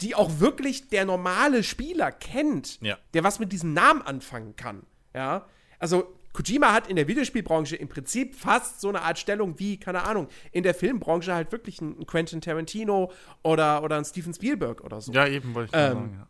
die 0.00 0.14
auch 0.14 0.38
wirklich 0.38 0.88
der 0.88 1.04
normale 1.04 1.62
Spieler 1.64 2.12
kennt, 2.12 2.80
Ja. 2.80 2.98
der 3.14 3.24
was 3.24 3.40
mit 3.40 3.52
diesem 3.52 3.72
Namen 3.74 4.00
anfangen 4.02 4.54
kann. 4.54 4.84
Ja, 5.14 5.46
also 5.80 6.14
Kojima 6.34 6.72
hat 6.72 6.86
in 6.86 6.94
der 6.94 7.08
Videospielbranche 7.08 7.74
im 7.74 7.88
Prinzip 7.88 8.36
fast 8.36 8.80
so 8.80 8.88
eine 8.90 9.02
Art 9.02 9.18
Stellung 9.18 9.58
wie, 9.58 9.76
keine 9.80 10.04
Ahnung, 10.04 10.28
in 10.52 10.62
der 10.62 10.74
Filmbranche 10.74 11.34
halt 11.34 11.50
wirklich 11.50 11.80
ein, 11.80 12.06
Quentin 12.06 12.40
Tarantino 12.40 13.10
oder, 13.42 13.82
oder 13.82 13.96
ein 13.96 14.04
Steven 14.04 14.32
Spielberg 14.32 14.82
oder 14.82 15.00
so. 15.00 15.10
Ja, 15.12 15.26
eben 15.26 15.52
wollte 15.54 15.70
ich 15.74 15.80
Ähm, 15.82 15.92
sagen, 15.94 16.16
ja. 16.20 16.26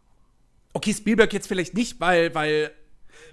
Okay, 0.72 0.94
Spielberg 0.94 1.32
jetzt 1.34 1.46
vielleicht 1.48 1.74
nicht, 1.74 2.00
weil, 2.00 2.34
weil 2.34 2.70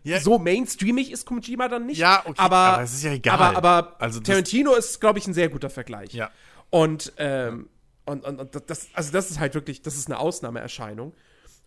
Ja. 0.03 0.19
so 0.19 0.39
mainstreamig 0.39 1.11
ist 1.11 1.25
Kojima 1.25 1.67
dann 1.67 1.85
nicht. 1.85 1.97
Ja, 1.97 2.21
okay, 2.25 2.33
aber, 2.37 2.55
aber 2.55 2.83
es 2.83 2.93
ist 2.93 3.03
ja 3.03 3.11
egal. 3.11 3.39
Aber, 3.39 3.57
aber 3.57 3.95
Also 4.01 4.19
Tarantino 4.19 4.73
ist, 4.75 4.99
glaube 4.99 5.19
ich, 5.19 5.27
ein 5.27 5.33
sehr 5.33 5.49
guter 5.49 5.69
Vergleich. 5.69 6.13
Ja. 6.13 6.31
Und, 6.69 7.13
ähm, 7.17 7.69
und, 8.05 8.23
und, 8.23 8.39
und 8.39 8.69
das, 8.69 8.89
also 8.93 9.11
das 9.11 9.31
ist 9.31 9.39
halt 9.39 9.55
wirklich, 9.55 9.81
das 9.81 9.95
ist 9.95 10.07
eine 10.07 10.19
Ausnahmeerscheinung. 10.19 11.13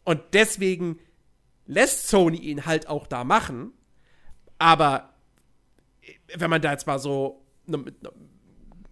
Und 0.04 0.20
deswegen 0.32 0.98
lässt 1.66 2.08
Sony 2.08 2.38
ihn 2.38 2.66
halt 2.66 2.88
auch 2.88 3.06
da 3.06 3.24
machen. 3.24 3.72
Aber 4.58 5.14
wenn 6.34 6.50
man 6.50 6.62
da 6.62 6.72
jetzt 6.72 6.86
mal 6.86 6.98
so 6.98 7.44
ne, 7.66 7.78
ne, 7.78 8.12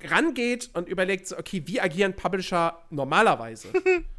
rangeht 0.05 0.71
und 0.75 0.89
überlegt, 0.89 1.29
so, 1.29 1.39
okay, 1.39 1.63
wie 1.67 1.81
agieren 1.81 2.15
Publisher 2.15 2.83
normalerweise? 2.91 3.69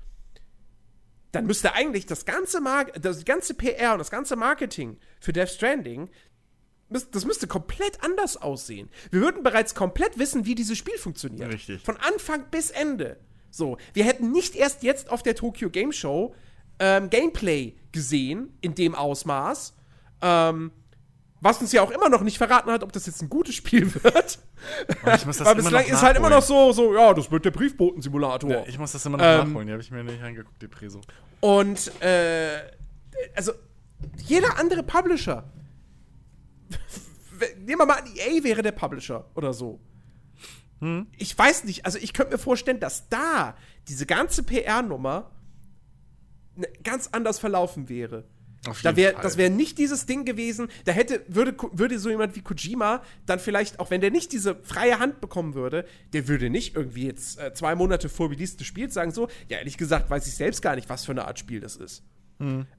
dann 1.38 1.46
müsste 1.48 1.74
eigentlich 1.74 2.06
das 2.06 2.26
ganze, 2.26 2.62
Mar 2.62 2.86
das 2.86 3.26
ganze 3.26 3.54
PR 3.54 3.94
und 3.94 4.00
das 4.00 4.12
ganze 4.12 4.36
Marketing 4.36 4.98
für 5.20 5.34
Death 5.34 5.50
Stranding, 5.50 6.10
das 6.90 7.26
müsste 7.26 7.48
komplett 7.48 8.04
anders 8.04 8.38
aussehen. 8.38 8.90
Wir 9.12 9.22
würden 9.22 9.44
bereits 9.44 9.76
komplett 9.76 10.18
wissen, 10.18 10.46
wie 10.46 10.56
dieses 10.56 10.78
Spiel 10.78 10.98
funktioniert. 10.98 11.52
Richtig. 11.52 11.82
Von 11.82 11.98
Anfang 11.98 12.46
bis 12.50 12.70
Ende. 12.70 13.18
So, 13.50 13.78
wir 13.94 14.04
hätten 14.06 14.32
nicht 14.32 14.56
erst 14.56 14.84
jetzt 14.84 15.10
auf 15.10 15.24
der 15.24 15.36
Tokyo 15.36 15.70
Game 15.70 15.92
Show 15.92 16.34
ähm, 16.80 17.10
Gameplay 17.10 17.76
gesehen 17.92 18.58
in 18.62 18.76
dem 18.76 18.94
Ausmaß, 18.96 19.76
ähm, 20.22 20.72
was 21.42 21.60
uns 21.60 21.72
ja 21.72 21.82
auch 21.82 21.92
immer 21.92 22.10
noch 22.10 22.22
nicht 22.22 22.38
verraten 22.38 22.72
hat, 22.72 22.84
ob 22.84 22.92
das 22.92 23.06
jetzt 23.06 23.22
ein 23.22 23.30
gutes 23.30 23.56
Spiel 23.56 23.94
wird. 24.04 24.40
Und 25.04 25.16
ich 25.16 25.26
muss 25.26 25.38
das 25.38 25.48
Weil 25.48 25.56
bislang 25.56 25.86
ist 25.86 26.02
halt 26.02 26.18
immer 26.18 26.30
noch 26.30 26.42
so, 26.42 26.72
so, 26.72 26.94
ja, 26.96 27.14
das 27.14 27.30
wird 27.32 27.46
der 27.46 27.52
Briefboten-Simulator. 27.52 28.50
Ja, 28.50 28.64
ich 28.68 28.78
muss 28.80 28.92
das 28.92 29.06
immer 29.06 29.18
noch 29.18 29.26
Ähm, 29.26 29.50
nachholen. 29.50 29.68
Die 29.68 29.74
habe 29.74 29.82
ich 29.82 29.92
mir 29.92 30.04
nicht 30.04 30.22
angeguckt, 30.22 30.62
die 30.62 30.68
Preso. 30.68 31.02
Und, 31.40 32.02
äh, 32.02 32.60
also, 33.36 33.52
jeder 34.18 34.58
andere 34.58 34.84
Publisher, 34.84 35.44
nehmen 37.58 37.80
wir 37.80 37.86
mal 37.86 38.00
an, 38.00 38.08
EA 38.16 38.44
wäre 38.44 38.62
der 38.62 38.72
Publisher 38.72 39.26
oder 39.36 39.54
so. 39.54 39.80
Ich 41.18 41.36
weiß 41.36 41.64
nicht, 41.64 41.86
also 41.86 41.98
ich 41.98 42.14
könnte 42.14 42.34
mir 42.34 42.38
vorstellen, 42.38 42.80
dass 42.80 43.10
da 43.10 43.56
diese 43.88 44.06
ganze 44.06 44.44
PR-Nummer 44.44 45.32
ne- 46.56 46.68
ganz 46.84 47.10
anders 47.12 47.40
verlaufen 47.40 47.90
wäre. 47.90 48.26
Da 48.84 48.96
wär, 48.96 49.14
das 49.14 49.38
wäre 49.38 49.50
nicht 49.50 49.78
dieses 49.78 50.06
Ding 50.06 50.26
gewesen, 50.26 50.70
da 50.86 50.92
hätte, 50.92 51.22
würde, 51.28 51.56
würde 51.72 52.00
so 52.00 52.10
jemand 52.10 52.36
wie 52.36 52.42
Kojima 52.42 53.02
dann 53.26 53.40
vielleicht, 53.40 53.80
auch 53.80 53.92
wenn 53.92 54.02
der 54.02 54.12
nicht 54.12 54.32
diese 54.32 54.56
freie 54.56 55.00
Hand 55.00 55.22
bekommen 55.22 55.54
würde, 55.54 55.86
der 56.14 56.28
würde 56.28 56.50
nicht 56.50 56.76
irgendwie 56.76 57.06
jetzt 57.06 57.40
äh, 57.40 57.54
zwei 57.54 57.76
Monate 57.76 58.10
vor 58.10 58.30
Release 58.30 58.58
des 58.58 58.68
Spiels 58.68 58.94
sagen 58.94 59.12
so, 59.12 59.28
ja, 59.50 59.58
ehrlich 59.58 59.78
gesagt 59.78 60.10
weiß 60.10 60.28
ich 60.28 60.36
selbst 60.36 60.62
gar 60.62 60.76
nicht, 60.76 60.90
was 60.90 61.06
für 61.06 61.12
eine 61.12 61.26
Art 61.26 61.40
Spiel 61.40 61.60
das 61.60 61.76
ist. 61.76 62.04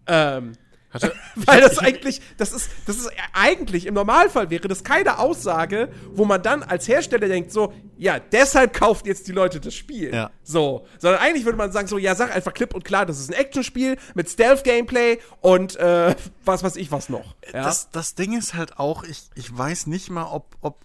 Ähm, 0.06 0.52
Hatte, 0.90 1.14
weil 1.34 1.60
das 1.60 1.78
eigentlich, 1.78 2.20
das 2.38 2.52
ist, 2.52 2.70
das 2.86 2.96
ist 2.96 3.10
eigentlich, 3.34 3.86
im 3.86 3.94
Normalfall 3.94 4.48
wäre 4.48 4.68
das 4.68 4.84
keine 4.84 5.18
Aussage, 5.18 5.92
wo 6.12 6.24
man 6.24 6.42
dann 6.42 6.62
als 6.62 6.88
Hersteller 6.88 7.28
denkt, 7.28 7.52
so, 7.52 7.74
ja, 7.98 8.18
deshalb 8.18 8.72
kauft 8.72 9.06
jetzt 9.06 9.28
die 9.28 9.32
Leute 9.32 9.60
das 9.60 9.74
Spiel. 9.74 10.14
Ja. 10.14 10.30
So. 10.42 10.86
Sondern 10.98 11.20
eigentlich 11.20 11.44
würde 11.44 11.58
man 11.58 11.72
sagen, 11.72 11.88
so, 11.88 11.98
ja, 11.98 12.14
sag 12.14 12.34
einfach 12.34 12.54
klipp 12.54 12.74
und 12.74 12.84
klar, 12.84 13.04
das 13.04 13.18
ist 13.18 13.28
ein 13.30 13.34
Actionspiel 13.34 13.98
mit 14.14 14.30
Stealth-Gameplay 14.30 15.18
und 15.40 15.76
äh, 15.76 16.14
was 16.44 16.62
weiß 16.62 16.76
ich 16.76 16.90
was 16.90 17.08
noch. 17.08 17.34
Ja? 17.52 17.64
das, 17.64 17.90
das 17.90 18.14
Ding 18.14 18.36
ist 18.38 18.54
halt 18.54 18.78
auch, 18.78 19.04
ich, 19.04 19.24
ich 19.34 19.56
weiß 19.56 19.88
nicht 19.88 20.08
mal, 20.10 20.24
ob, 20.24 20.56
ob, 20.62 20.84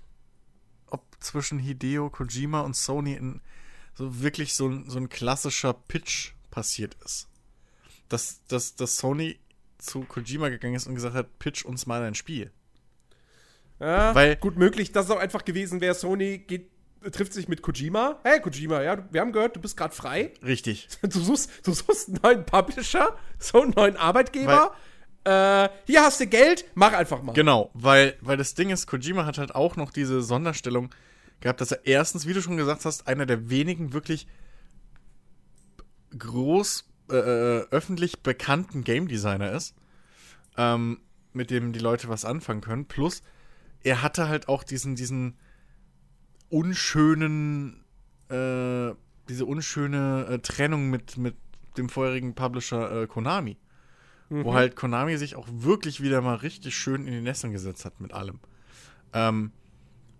ob 0.87 1.01
zwischen 1.19 1.59
Hideo 1.59 2.09
Kojima 2.09 2.61
und 2.61 2.75
Sony 2.75 3.13
in, 3.13 3.41
so 3.95 4.21
wirklich 4.21 4.55
so 4.55 4.67
ein, 4.67 4.89
so 4.89 4.97
ein 4.97 5.07
klassischer 5.07 5.73
Pitch 5.73 6.33
passiert 6.51 6.97
ist. 7.05 7.27
Dass, 8.09 8.41
dass, 8.47 8.75
dass 8.75 8.97
Sony 8.97 9.39
zu 9.83 10.01
Kojima 10.01 10.49
gegangen 10.49 10.75
ist 10.75 10.87
und 10.87 10.95
gesagt 10.95 11.15
hat, 11.15 11.39
pitch 11.39 11.65
uns 11.65 11.85
mal 11.85 12.01
ein 12.03 12.15
Spiel. 12.15 12.51
ja, 13.79 14.15
weil- 14.15 14.35
gut 14.37 14.57
möglich, 14.57 14.91
dass 14.91 15.05
es 15.05 15.11
auch 15.11 15.19
einfach 15.19 15.43
gewesen 15.45 15.81
wäre, 15.81 15.93
Sony 15.93 16.37
geht, 16.39 16.69
trifft 17.11 17.33
sich 17.33 17.47
mit 17.49 17.61
Kojima. 17.61 18.19
Hey, 18.23 18.39
Kojima, 18.39 18.81
ja, 18.81 19.05
wir 19.11 19.19
haben 19.21 19.33
gehört, 19.33 19.55
du 19.57 19.59
bist 19.59 19.75
gerade 19.75 19.93
frei. 19.93 20.33
Richtig. 20.41 20.87
Du 21.01 21.19
suchst, 21.19 21.49
du 21.67 21.73
suchst 21.73 22.07
einen 22.09 22.19
neuen 22.23 22.45
Publisher, 22.45 23.17
so 23.39 23.61
einen 23.61 23.71
neuen 23.71 23.97
Arbeitgeber. 23.97 24.73
äh, 25.25 25.67
hier 25.85 26.01
hast 26.03 26.19
du 26.21 26.27
Geld, 26.27 26.63
mach 26.75 26.93
einfach 26.93 27.21
mal. 27.21 27.33
Genau, 27.33 27.71
weil, 27.73 28.15
weil 28.21 28.37
das 28.37 28.53
Ding 28.55 28.69
ist, 28.69 28.87
Kojima 28.87 29.25
hat 29.25 29.37
halt 29.37 29.53
auch 29.53 29.75
noch 29.75 29.91
diese 29.91 30.21
Sonderstellung 30.21 30.89
gehabt, 31.41 31.59
dass 31.59 31.73
er 31.73 31.85
erstens, 31.85 32.25
wie 32.25 32.33
du 32.33 32.41
schon 32.41 32.55
gesagt 32.55 32.85
hast, 32.85 33.05
einer 33.07 33.25
der 33.25 33.49
wenigen 33.49 33.91
wirklich 33.91 34.27
groß 36.17 36.85
äh, 37.13 37.59
äh, 37.59 37.67
öffentlich 37.71 38.21
bekannten 38.21 38.83
Game 38.83 39.07
Designer 39.07 39.51
ist, 39.51 39.75
ähm, 40.57 40.99
mit 41.33 41.49
dem 41.49 41.73
die 41.73 41.79
Leute 41.79 42.09
was 42.09 42.25
anfangen 42.25 42.61
können. 42.61 42.85
Plus, 42.85 43.21
er 43.83 44.01
hatte 44.01 44.27
halt 44.27 44.47
auch 44.47 44.63
diesen, 44.63 44.95
diesen 44.95 45.37
unschönen, 46.49 47.83
äh, 48.29 48.93
diese 49.29 49.45
unschöne 49.45 50.27
äh, 50.29 50.39
Trennung 50.39 50.89
mit, 50.89 51.17
mit 51.17 51.35
dem 51.77 51.89
vorherigen 51.89 52.35
Publisher 52.35 53.03
äh, 53.03 53.07
Konami. 53.07 53.57
Wo 54.29 54.55
halt 54.55 54.75
Konami 54.75 55.17
sich 55.17 55.35
auch 55.35 55.47
wirklich 55.51 56.01
wieder 56.01 56.21
mal 56.21 56.35
richtig 56.35 56.75
schön 56.75 57.05
in 57.05 57.13
die 57.13 57.21
Nesseln 57.21 57.53
gesetzt 57.53 57.85
hat 57.85 58.01
mit 58.01 58.13
allem. 58.13 58.39
Ähm, 59.13 59.51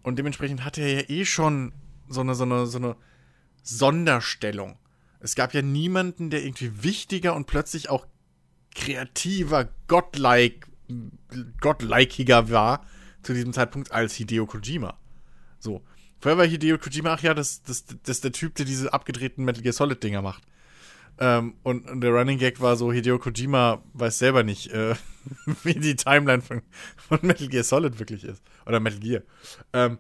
und 0.04 0.20
dementsprechend 0.20 0.64
hatte 0.64 0.82
er 0.82 1.02
ja 1.02 1.10
eh 1.10 1.26
schon 1.26 1.74
so 2.08 2.22
eine, 2.22 2.36
so 2.36 2.44
eine, 2.44 2.68
so 2.68 2.78
eine 2.78 2.96
Sonderstellung. 3.64 4.78
Es 5.24 5.36
gab 5.36 5.54
ja 5.54 5.62
niemanden, 5.62 6.30
der 6.30 6.44
irgendwie 6.44 6.84
wichtiger 6.84 7.34
und 7.34 7.48
plötzlich 7.48 7.90
auch 7.90 8.06
kreativer, 8.76 9.70
godlike, 9.88 10.68
godlikiger 11.62 12.50
war 12.50 12.86
zu 13.22 13.34
diesem 13.34 13.54
Zeitpunkt 13.54 13.94
als 13.94 14.16
Hideo 14.16 14.46
Kojima. 14.46 15.00
So. 15.60 15.82
Vorher 16.20 16.38
war 16.38 16.46
Hideo 16.46 16.78
Kojima, 16.78 17.14
ach 17.14 17.22
ja, 17.22 17.34
das, 17.34 17.64
das, 17.64 17.86
das 17.86 18.18
ist 18.18 18.24
der 18.26 18.34
Typ, 18.34 18.56
der 18.56 18.66
diese 18.66 18.92
abgedrehten 18.92 19.46
Metal 19.46 19.64
Gear 19.64 19.74
Solid 19.74 20.04
Dinger 20.04 20.22
macht. 20.22 20.44
Ähm, 21.20 21.56
und, 21.64 21.90
und 21.90 22.02
der 22.02 22.12
Running 22.12 22.38
Gag 22.38 22.60
war 22.60 22.76
so, 22.76 22.92
Hideo 22.92 23.18
Kojima 23.18 23.82
weiß 23.94 24.20
selber 24.20 24.44
nicht, 24.44 24.72
äh, 24.72 24.96
wie 25.64 25.76
die 25.76 25.96
Timeline 25.96 26.42
von, 26.42 26.64
von 26.98 27.20
Metal 27.22 27.48
Gear 27.48 27.64
Solid 27.64 27.98
wirklich 27.98 28.26
ist. 28.26 28.44
Oder 28.66 28.82
Metal 28.82 29.00
Gear. 29.00 29.22
Ähm, 29.72 30.00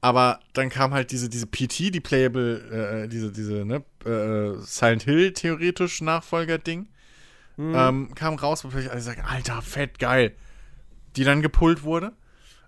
aber 0.00 0.40
dann 0.54 0.70
kam 0.70 0.94
halt 0.94 1.10
diese, 1.10 1.28
diese 1.28 1.46
PT, 1.46 1.94
die 1.94 2.00
Playable, 2.00 3.04
äh, 3.04 3.08
diese, 3.08 3.30
diese, 3.32 3.64
ne, 3.64 3.84
äh, 4.04 4.58
Silent 4.62 5.02
Hill 5.02 5.32
theoretisch 5.32 6.00
Nachfolger-Ding, 6.00 6.88
ähm, 7.58 8.14
kam 8.14 8.36
raus, 8.36 8.64
wo 8.64 8.68
plötzlich 8.68 8.90
alle 8.90 9.02
sagen, 9.02 9.20
alter, 9.20 9.60
fett, 9.60 9.98
geil. 9.98 10.34
Die 11.16 11.24
dann 11.24 11.42
gepullt 11.42 11.82
wurde, 11.82 12.12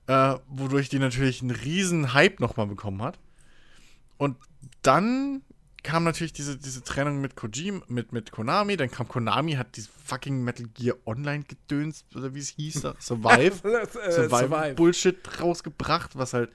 äh, 0.06 0.34
wodurch 0.48 0.90
die 0.90 0.98
natürlich 0.98 1.40
einen 1.40 1.52
riesen 1.52 2.12
Hype 2.12 2.40
nochmal 2.40 2.66
bekommen 2.66 3.00
hat. 3.00 3.18
Und 4.18 4.36
dann 4.82 5.40
kam 5.82 6.04
natürlich 6.04 6.32
diese, 6.32 6.58
diese 6.58 6.82
Trennung 6.84 7.20
mit 7.20 7.36
Kojima, 7.36 7.82
mit, 7.88 8.12
mit 8.12 8.30
Konami, 8.32 8.76
dann 8.76 8.90
kam 8.90 9.08
Konami, 9.08 9.54
hat 9.54 9.76
dieses 9.76 9.90
fucking 10.04 10.44
Metal 10.44 10.66
Gear 10.74 10.96
Online 11.06 11.44
gedönst, 11.44 12.14
oder 12.14 12.34
wie 12.34 12.40
es 12.40 12.50
hieß, 12.50 12.82
da, 12.82 12.94
Survive. 13.00 13.66
äh, 13.66 14.12
Survival 14.12 14.74
Bullshit 14.74 15.16
rausgebracht, 15.40 16.16
was 16.16 16.34
halt 16.34 16.50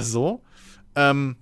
so. 0.00 0.42
Ähm, 0.94 1.36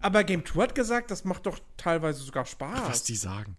Aber 0.00 0.24
Game 0.24 0.44
2 0.44 0.62
hat 0.62 0.74
gesagt, 0.74 1.10
das 1.10 1.24
macht 1.24 1.46
doch 1.46 1.58
teilweise 1.76 2.22
sogar 2.22 2.44
Spaß. 2.44 2.88
was 2.88 3.02
die 3.04 3.16
sagen. 3.16 3.56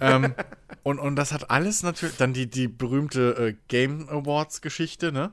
ähm, 0.00 0.34
und, 0.82 0.98
und 0.98 1.16
das 1.16 1.32
hat 1.32 1.50
alles 1.50 1.82
natürlich, 1.82 2.16
dann 2.16 2.32
die, 2.32 2.48
die 2.48 2.68
berühmte 2.68 3.48
äh, 3.48 3.54
Game 3.68 4.08
Awards 4.08 4.60
Geschichte, 4.60 5.12
ne? 5.12 5.32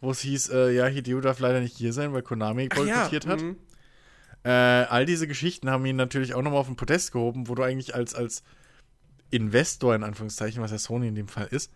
Wo 0.00 0.10
es 0.10 0.20
hieß, 0.20 0.50
äh, 0.50 0.70
ja, 0.72 0.86
Hideo 0.86 1.20
darf 1.20 1.38
leider 1.38 1.60
nicht 1.60 1.76
hier 1.76 1.92
sein, 1.92 2.12
weil 2.12 2.22
Konami 2.22 2.68
Ach 2.72 2.78
ja, 2.78 2.96
boykottiert 2.96 3.26
hat. 3.26 3.40
mhm. 3.40 3.56
Äh, 4.44 4.50
all 4.50 5.06
diese 5.06 5.28
Geschichten 5.28 5.70
haben 5.70 5.86
ihn 5.86 5.94
natürlich 5.94 6.34
auch 6.34 6.42
nochmal 6.42 6.58
auf 6.60 6.66
den 6.66 6.74
Podest 6.74 7.12
gehoben, 7.12 7.48
wo 7.48 7.54
du 7.54 7.62
eigentlich 7.62 7.94
als, 7.94 8.14
als 8.14 8.42
Investor, 9.30 9.94
in 9.94 10.02
Anführungszeichen, 10.02 10.60
was 10.60 10.72
ja 10.72 10.78
Sony 10.78 11.06
in 11.06 11.14
dem 11.14 11.28
Fall 11.28 11.46
ist, 11.46 11.72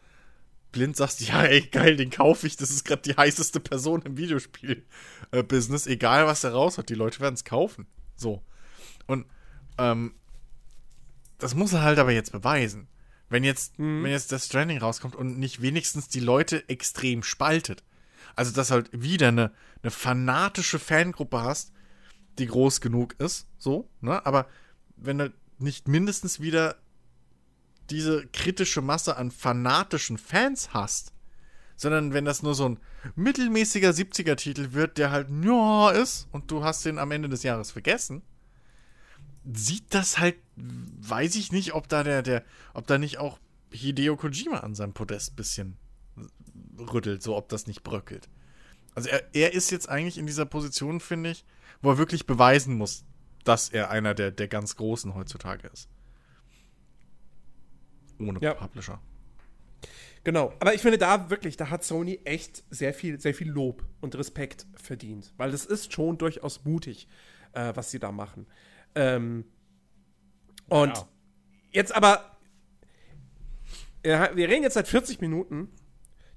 blind 0.73 0.97
sagst, 0.97 1.21
ja, 1.29 1.45
ey, 1.45 1.63
geil, 1.63 1.97
den 1.97 2.11
kaufe 2.11 2.47
ich, 2.47 2.57
das 2.57 2.71
ist 2.71 2.85
gerade 2.85 3.03
die 3.03 3.17
heißeste 3.17 3.61
Person 3.61 4.03
im 4.03 4.17
Videospiel-Business, 4.17 5.87
egal 5.87 6.27
was 6.27 6.45
er 6.45 6.53
raus 6.53 6.79
hat, 6.79 6.89
die 6.89 6.95
Leute 6.95 7.21
werden 7.21 7.35
es 7.35 7.45
kaufen. 7.45 7.87
So. 8.17 8.43
Und 9.07 9.27
ähm, 9.79 10.15
das 11.39 11.55
muss 11.55 11.73
er 11.73 11.83
halt 11.83 11.99
aber 11.99 12.13
jetzt 12.13 12.33
beweisen. 12.33 12.89
Wenn 13.29 13.43
jetzt, 13.43 13.77
wenn 13.79 14.07
jetzt 14.07 14.31
das 14.31 14.47
Stranding 14.47 14.79
rauskommt 14.79 15.17
und 15.17 15.39
nicht 15.39 15.61
wenigstens 15.61 16.09
die 16.09 16.21
Leute 16.21 16.69
extrem 16.69 17.25
spaltet. 17.25 17.83
Also, 18.37 18.53
dass 18.53 18.71
halt 18.71 18.89
wieder 18.93 19.29
eine, 19.29 19.53
eine 19.83 19.91
fanatische 19.91 20.79
Fangruppe 20.79 21.43
hast, 21.43 21.73
die 22.39 22.47
groß 22.47 22.81
genug 22.81 23.15
ist, 23.19 23.49
so, 23.59 23.89
ne? 24.01 24.25
Aber 24.25 24.47
wenn 24.97 25.19
du 25.19 25.33
nicht 25.59 25.89
mindestens 25.89 26.39
wieder 26.39 26.77
diese 27.91 28.27
kritische 28.29 28.83
Masse 28.83 29.17
an 29.17 29.31
fanatischen 29.31 30.19
Fans 30.19 30.71
hast, 30.73 31.13
sondern 31.77 32.13
wenn 32.13 32.25
das 32.25 32.43
nur 32.43 32.55
so 32.55 32.69
ein 32.69 32.79
mittelmäßiger 33.15 33.91
70er-Titel 33.91 34.73
wird, 34.73 34.99
der 34.99 35.11
halt 35.11 35.29
ja 35.31 35.91
ist 35.91 36.29
und 36.33 36.51
du 36.51 36.65
hast 36.65 36.85
den 36.85 36.99
am 36.99 37.11
Ende 37.11 37.29
des 37.29 37.43
Jahres 37.43 37.71
vergessen, 37.71 38.23
sieht 39.45 39.95
das 39.95 40.19
halt, 40.19 40.37
weiß 40.57 41.37
ich 41.37 41.53
nicht, 41.53 41.75
ob 41.75 41.89
da 41.89 42.03
der, 42.03 42.23
der, 42.23 42.45
ob 42.75 42.87
da 42.87 42.99
nicht 42.99 43.19
auch 43.19 43.39
Hideo 43.71 44.17
Kojima 44.17 44.59
an 44.59 44.75
seinem 44.75 44.93
Podest 44.95 45.33
ein 45.33 45.37
bisschen 45.37 45.77
rüttelt, 46.79 47.23
so 47.23 47.37
ob 47.37 47.49
das 47.49 47.67
nicht 47.67 47.83
bröckelt. 47.83 48.29
Also 48.95 49.11
er, 49.11 49.23
er 49.35 49.53
ist 49.53 49.71
jetzt 49.71 49.89
eigentlich 49.89 50.19
in 50.19 50.27
dieser 50.27 50.47
Position, 50.47 51.01
finde 51.01 51.31
ich, 51.31 51.45
wo 51.83 51.91
er 51.91 51.99
wirklich 51.99 52.27
beweisen 52.27 52.77
muss, 52.77 53.05
dass 53.45 53.69
er 53.69 53.91
einer 53.91 54.15
der, 54.15 54.31
der 54.31 54.49
ganz 54.49 54.77
Großen 54.77 55.15
heutzutage 55.15 55.69
ist. 55.69 55.89
Ohne 58.19 58.41
Ja. 58.41 58.55
Publisher. 58.55 59.01
Genau. 60.25 60.53
Aber 60.59 60.75
ich 60.75 60.83
finde 60.83 60.99
da 60.99 61.31
wirklich, 61.31 61.57
da 61.57 61.71
hat 61.71 61.85
Sony 61.85 62.21
echt 62.25 62.65
sehr 62.71 62.93
viel, 62.93 63.21
sehr 63.21 63.33
viel 63.35 63.49
Lob 63.49 63.85
und 64.01 64.17
Respekt 64.17 64.67
verdient. 64.75 65.33
Weil 65.37 65.53
das 65.53 65.65
ist 65.65 65.93
schon 65.93 66.19
durchaus 66.19 66.65
mutig, 66.65 67.07
äh, 67.53 67.73
was 67.77 67.91
sie 67.91 67.99
da 68.01 68.11
machen. 68.11 68.47
Ähm, 68.97 69.45
und 70.69 70.97
Ja. 70.97 71.09
jetzt 71.71 71.95
aber, 71.95 72.37
ja, 74.05 74.35
wir 74.35 74.49
reden 74.49 74.63
jetzt 74.65 74.75
seit 74.75 74.89
40 74.89 75.21
Minuten. 75.21 75.69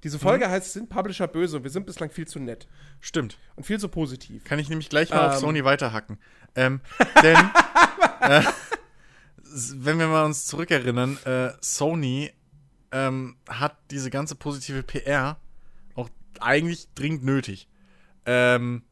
Diese 0.02 0.18
Folge 0.18 0.46
Mhm. 0.46 0.50
heißt, 0.52 0.72
sind 0.72 0.88
Publisher 0.88 1.28
böse? 1.28 1.58
Und 1.58 1.64
wir 1.64 1.70
sind 1.70 1.84
bislang 1.84 2.10
viel 2.10 2.26
zu 2.26 2.38
nett 2.38 2.68
Stimmt. 3.00 3.38
und 3.56 3.64
viel 3.64 3.78
zu 3.78 3.88
positiv. 3.88 4.44
Kann 4.44 4.58
ich 4.58 4.68
nämlich 4.68 4.88
gleich 4.88 5.10
mal 5.10 5.26
auf 5.28 5.34
Ähm. 5.34 5.40
Sony 5.40 5.64
weiterhacken. 5.64 6.18
Ähm, 6.54 6.80
denn, 7.22 7.36
äh, 8.20 8.42
wenn 9.50 9.98
wir 9.98 10.08
mal 10.08 10.24
uns 10.24 10.46
zurückerinnern, 10.46 11.18
äh, 11.24 11.52
Sony 11.60 12.32
ähm, 12.92 13.36
hat 13.48 13.76
diese 13.90 14.10
ganze 14.10 14.34
positive 14.34 14.82
PR 14.82 15.38
auch 15.94 16.08
eigentlich 16.40 16.88
dringend 16.94 17.24
nötig. 17.24 17.68
Ähm, 18.26 18.82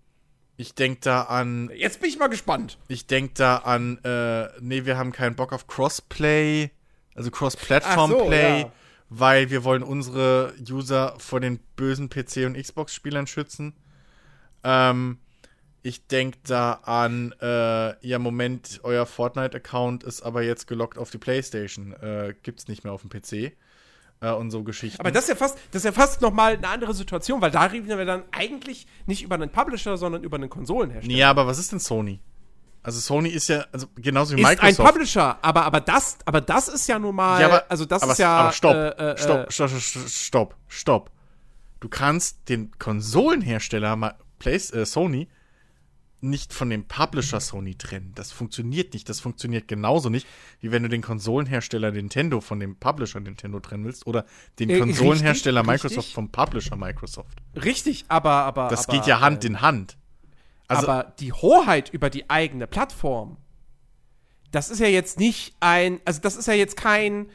ich 0.56 0.74
denke 0.74 1.00
da 1.02 1.22
an, 1.22 1.70
Jetzt 1.74 2.00
bin 2.00 2.10
ich 2.10 2.18
mal 2.18 2.26
gespannt. 2.28 2.78
ich 2.88 3.06
denke 3.06 3.34
da 3.34 3.58
an, 3.58 3.98
äh, 4.04 4.48
nee, 4.60 4.84
wir 4.84 4.98
haben 4.98 5.12
keinen 5.12 5.36
Bock 5.36 5.52
auf 5.52 5.66
Crossplay, 5.68 6.70
also 7.14 7.30
Cross-Platform-Play, 7.30 8.62
so, 8.62 8.66
ja. 8.66 8.72
weil 9.08 9.50
wir 9.50 9.62
wollen 9.64 9.82
unsere 9.84 10.54
User 10.68 11.14
vor 11.18 11.40
den 11.40 11.60
bösen 11.76 12.08
PC- 12.08 12.46
und 12.46 12.56
Xbox-Spielern 12.56 13.26
schützen. 13.26 13.74
Ähm, 14.64 15.18
ich 15.82 16.06
denke 16.06 16.38
da 16.44 16.72
an, 16.84 17.34
äh, 17.40 18.06
ja, 18.06 18.18
Moment, 18.18 18.80
euer 18.82 19.06
Fortnite-Account 19.06 20.02
ist 20.04 20.22
aber 20.22 20.42
jetzt 20.42 20.66
gelockt 20.66 20.98
auf 20.98 21.10
die 21.10 21.18
Playstation. 21.18 21.92
Äh, 21.94 22.34
gibt's 22.42 22.68
nicht 22.68 22.84
mehr 22.84 22.92
auf 22.92 23.02
dem 23.02 23.10
PC. 23.10 23.56
Äh, 24.20 24.32
und 24.32 24.50
so 24.50 24.64
Geschichten. 24.64 25.00
Aber 25.00 25.12
das 25.12 25.24
ist 25.24 25.28
ja 25.28 25.36
fast, 25.36 25.56
das 25.70 25.82
ist 25.82 25.84
ja 25.84 25.92
fast 25.92 26.20
noch 26.20 26.32
mal 26.32 26.54
eine 26.54 26.66
andere 26.68 26.92
Situation, 26.92 27.40
weil 27.40 27.52
da 27.52 27.62
reden 27.62 27.86
wir 27.86 28.04
dann 28.04 28.24
eigentlich 28.32 28.86
nicht 29.06 29.22
über 29.22 29.36
einen 29.36 29.50
Publisher, 29.50 29.96
sondern 29.96 30.24
über 30.24 30.36
einen 30.36 30.50
Konsolenhersteller. 30.50 31.16
nee, 31.16 31.22
aber 31.22 31.46
was 31.46 31.58
ist 31.58 31.70
denn 31.70 31.78
Sony? 31.78 32.18
Also 32.82 32.98
Sony 32.98 33.28
ist 33.28 33.48
ja, 33.48 33.64
also 33.70 33.86
genauso 33.96 34.36
wie 34.36 34.40
ist 34.40 34.46
ein 34.46 34.56
Microsoft. 34.56 34.90
Publisher, 34.92 35.38
aber, 35.42 35.64
aber, 35.64 35.80
das, 35.80 36.18
aber 36.24 36.40
das 36.40 36.66
ist 36.66 36.88
ja 36.88 36.98
nun 36.98 37.14
mal, 37.14 37.40
Ja, 37.40 37.46
aber, 37.46 37.64
also 37.68 37.84
das 37.84 38.02
aber, 38.02 38.12
ist 38.12 38.18
ja, 38.18 38.36
aber 38.38 38.52
stopp, 38.52 38.74
äh, 38.74 38.88
äh, 38.88 39.18
stopp, 39.18 39.52
stopp, 39.52 39.70
stopp, 39.70 40.08
stopp, 40.08 40.56
stopp. 40.66 41.10
Du 41.78 41.88
kannst 41.88 42.48
den 42.48 42.72
Konsolenhersteller 42.78 43.94
mal- 43.94 44.16
Play, 44.40 44.56
äh, 44.56 44.84
Sony 44.84 45.28
nicht 46.20 46.52
von 46.52 46.70
dem 46.70 46.84
Publisher 46.84 47.40
Sony 47.40 47.76
trennen. 47.76 48.12
Das 48.14 48.32
funktioniert 48.32 48.92
nicht. 48.92 49.08
Das 49.08 49.20
funktioniert 49.20 49.68
genauso 49.68 50.08
nicht, 50.08 50.26
wie 50.60 50.70
wenn 50.70 50.82
du 50.82 50.88
den 50.88 51.02
Konsolenhersteller 51.02 51.92
Nintendo 51.92 52.40
von 52.40 52.60
dem 52.60 52.76
Publisher 52.76 53.20
Nintendo 53.20 53.60
trennen 53.60 53.84
willst 53.84 54.06
oder 54.06 54.24
den 54.58 54.70
Äh, 54.70 54.78
Konsolenhersteller 54.78 55.60
richtig, 55.60 55.72
Microsoft 55.72 55.98
richtig. 55.98 56.14
vom 56.14 56.30
Publisher 56.30 56.76
Microsoft. 56.76 57.38
richtig, 57.54 58.04
aber, 58.08 58.30
aber, 58.30 58.68
Das 58.68 58.88
aber, 58.88 58.98
geht 58.98 59.06
ja 59.06 59.20
Hand 59.20 59.44
äh, 59.44 59.48
in 59.48 59.60
Hand. 59.60 59.96
Also, 60.66 60.88
aber 60.88 61.14
die 61.18 61.32
Hoheit 61.32 61.90
über 61.90 62.10
die 62.10 62.28
eigene 62.28 62.66
Plattform, 62.66 63.38
das 64.50 64.70
ist 64.70 64.80
ja 64.80 64.86
jetzt 64.86 65.18
nicht 65.18 65.54
ein, 65.60 66.00
also 66.04 66.20
das 66.20 66.36
ist 66.36 66.46
ja 66.46 66.54
jetzt 66.54 66.76
kein 66.76 67.30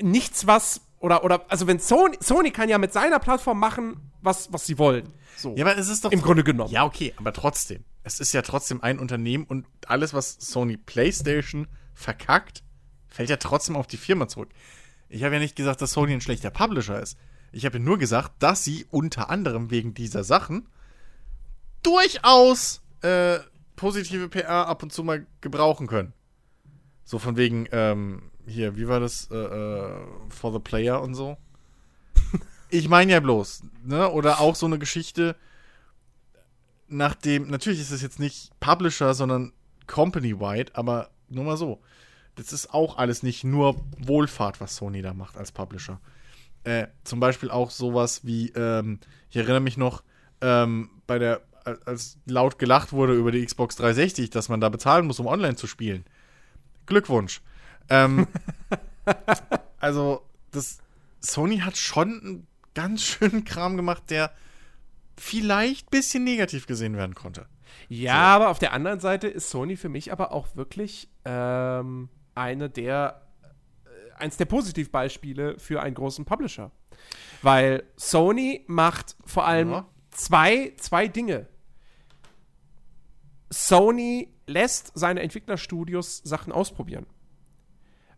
nichts, 0.00 0.46
was 0.46 0.80
oder 1.00 1.24
oder 1.24 1.44
also 1.48 1.66
wenn 1.66 1.78
Sony 1.78 2.16
Sony 2.20 2.50
kann 2.50 2.68
ja 2.68 2.78
mit 2.78 2.92
seiner 2.92 3.18
Plattform 3.18 3.58
machen, 3.58 4.10
was 4.20 4.52
was 4.52 4.66
sie 4.66 4.78
wollen. 4.78 5.12
So. 5.36 5.54
ja, 5.56 5.64
aber 5.64 5.78
es 5.78 5.88
ist 5.88 6.04
doch 6.04 6.10
Im 6.10 6.22
Grunde 6.22 6.42
genommen. 6.42 6.72
Ja, 6.72 6.84
okay, 6.84 7.14
aber 7.16 7.32
trotzdem. 7.32 7.84
Es 8.02 8.20
ist 8.20 8.32
ja 8.32 8.42
trotzdem 8.42 8.82
ein 8.82 8.98
Unternehmen 8.98 9.44
und 9.44 9.66
alles, 9.86 10.14
was 10.14 10.36
Sony 10.40 10.76
PlayStation 10.76 11.68
verkackt, 11.94 12.62
fällt 13.06 13.30
ja 13.30 13.36
trotzdem 13.36 13.76
auf 13.76 13.86
die 13.86 13.98
Firma 13.98 14.28
zurück. 14.28 14.48
Ich 15.08 15.24
habe 15.24 15.34
ja 15.34 15.40
nicht 15.40 15.56
gesagt, 15.56 15.80
dass 15.80 15.92
Sony 15.92 16.12
ein 16.12 16.20
schlechter 16.20 16.50
Publisher 16.50 17.00
ist. 17.00 17.16
Ich 17.52 17.64
habe 17.64 17.78
ja 17.78 17.84
nur 17.84 17.98
gesagt, 17.98 18.32
dass 18.40 18.64
sie 18.64 18.86
unter 18.90 19.30
anderem 19.30 19.70
wegen 19.70 19.94
dieser 19.94 20.24
Sachen 20.24 20.68
durchaus 21.82 22.82
äh, 23.02 23.38
positive 23.76 24.28
PR 24.28 24.66
ab 24.66 24.82
und 24.82 24.92
zu 24.92 25.02
mal 25.04 25.26
gebrauchen 25.40 25.86
können. 25.86 26.12
So 27.04 27.18
von 27.18 27.36
wegen, 27.36 27.66
ähm, 27.72 28.30
hier, 28.48 28.76
wie 28.76 28.88
war 28.88 29.00
das? 29.00 29.28
Äh, 29.30 29.36
äh, 29.36 29.90
for 30.28 30.52
the 30.52 30.58
Player 30.58 31.00
und 31.02 31.14
so. 31.14 31.36
ich 32.70 32.88
meine 32.88 33.12
ja 33.12 33.20
bloß, 33.20 33.62
ne? 33.84 34.10
Oder 34.10 34.40
auch 34.40 34.54
so 34.54 34.66
eine 34.66 34.78
Geschichte, 34.78 35.36
nachdem, 36.88 37.48
natürlich 37.48 37.80
ist 37.80 37.90
es 37.90 38.02
jetzt 38.02 38.18
nicht 38.18 38.50
Publisher, 38.60 39.14
sondern 39.14 39.52
Company-wide, 39.86 40.72
aber 40.74 41.10
nur 41.28 41.44
mal 41.44 41.56
so. 41.56 41.80
Das 42.34 42.52
ist 42.52 42.72
auch 42.72 42.98
alles 42.98 43.22
nicht 43.22 43.44
nur 43.44 43.76
Wohlfahrt, 43.98 44.60
was 44.60 44.76
Sony 44.76 45.02
da 45.02 45.12
macht 45.12 45.36
als 45.36 45.52
Publisher. 45.52 46.00
Äh, 46.64 46.86
zum 47.04 47.20
Beispiel 47.20 47.50
auch 47.50 47.70
sowas 47.70 48.24
wie, 48.24 48.50
ähm, 48.50 49.00
ich 49.30 49.36
erinnere 49.36 49.60
mich 49.60 49.76
noch, 49.76 50.02
ähm, 50.40 50.90
bei 51.06 51.18
der, 51.18 51.42
als- 51.84 52.18
laut 52.26 52.58
gelacht 52.58 52.92
wurde 52.92 53.14
über 53.14 53.32
die 53.32 53.44
Xbox 53.44 53.76
360, 53.76 54.30
dass 54.30 54.48
man 54.48 54.60
da 54.60 54.68
bezahlen 54.68 55.06
muss, 55.06 55.18
um 55.20 55.26
online 55.26 55.56
zu 55.56 55.66
spielen. 55.66 56.04
Glückwunsch. 56.86 57.42
Ähm, 57.88 58.26
also, 59.80 60.22
das, 60.50 60.78
Sony 61.20 61.58
hat 61.58 61.76
schon 61.76 62.20
einen 62.20 62.46
ganz 62.74 63.02
schönen 63.02 63.44
Kram 63.44 63.76
gemacht, 63.76 64.04
der 64.10 64.32
vielleicht 65.16 65.86
ein 65.88 65.90
bisschen 65.90 66.24
negativ 66.24 66.66
gesehen 66.66 66.96
werden 66.96 67.14
konnte. 67.14 67.46
Ja, 67.88 68.34
aber 68.34 68.48
auf 68.50 68.58
der 68.58 68.72
anderen 68.72 69.00
Seite 69.00 69.28
ist 69.28 69.50
Sony 69.50 69.76
für 69.76 69.88
mich 69.88 70.12
aber 70.12 70.32
auch 70.32 70.54
wirklich 70.56 71.08
ähm, 71.24 72.08
eine 72.34 72.70
der 72.70 73.22
äh, 73.84 74.22
eins 74.22 74.36
der 74.36 74.44
Positivbeispiele 74.44 75.58
für 75.58 75.82
einen 75.82 75.94
großen 75.94 76.24
Publisher. 76.24 76.70
Weil 77.42 77.84
Sony 77.96 78.64
macht 78.66 79.16
vor 79.24 79.46
allem 79.46 79.70
Ja. 79.70 79.86
zwei, 80.10 80.72
zwei 80.76 81.08
Dinge. 81.08 81.46
Sony 83.50 84.28
lässt 84.46 84.92
seine 84.94 85.20
Entwicklerstudios 85.22 86.18
Sachen 86.24 86.52
ausprobieren. 86.52 87.06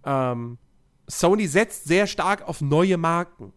Ähm, 0.04 0.58
Sony 1.06 1.46
setzt 1.46 1.84
sehr 1.84 2.06
stark 2.06 2.46
auf 2.48 2.60
neue 2.60 2.96
Marken. 2.96 3.52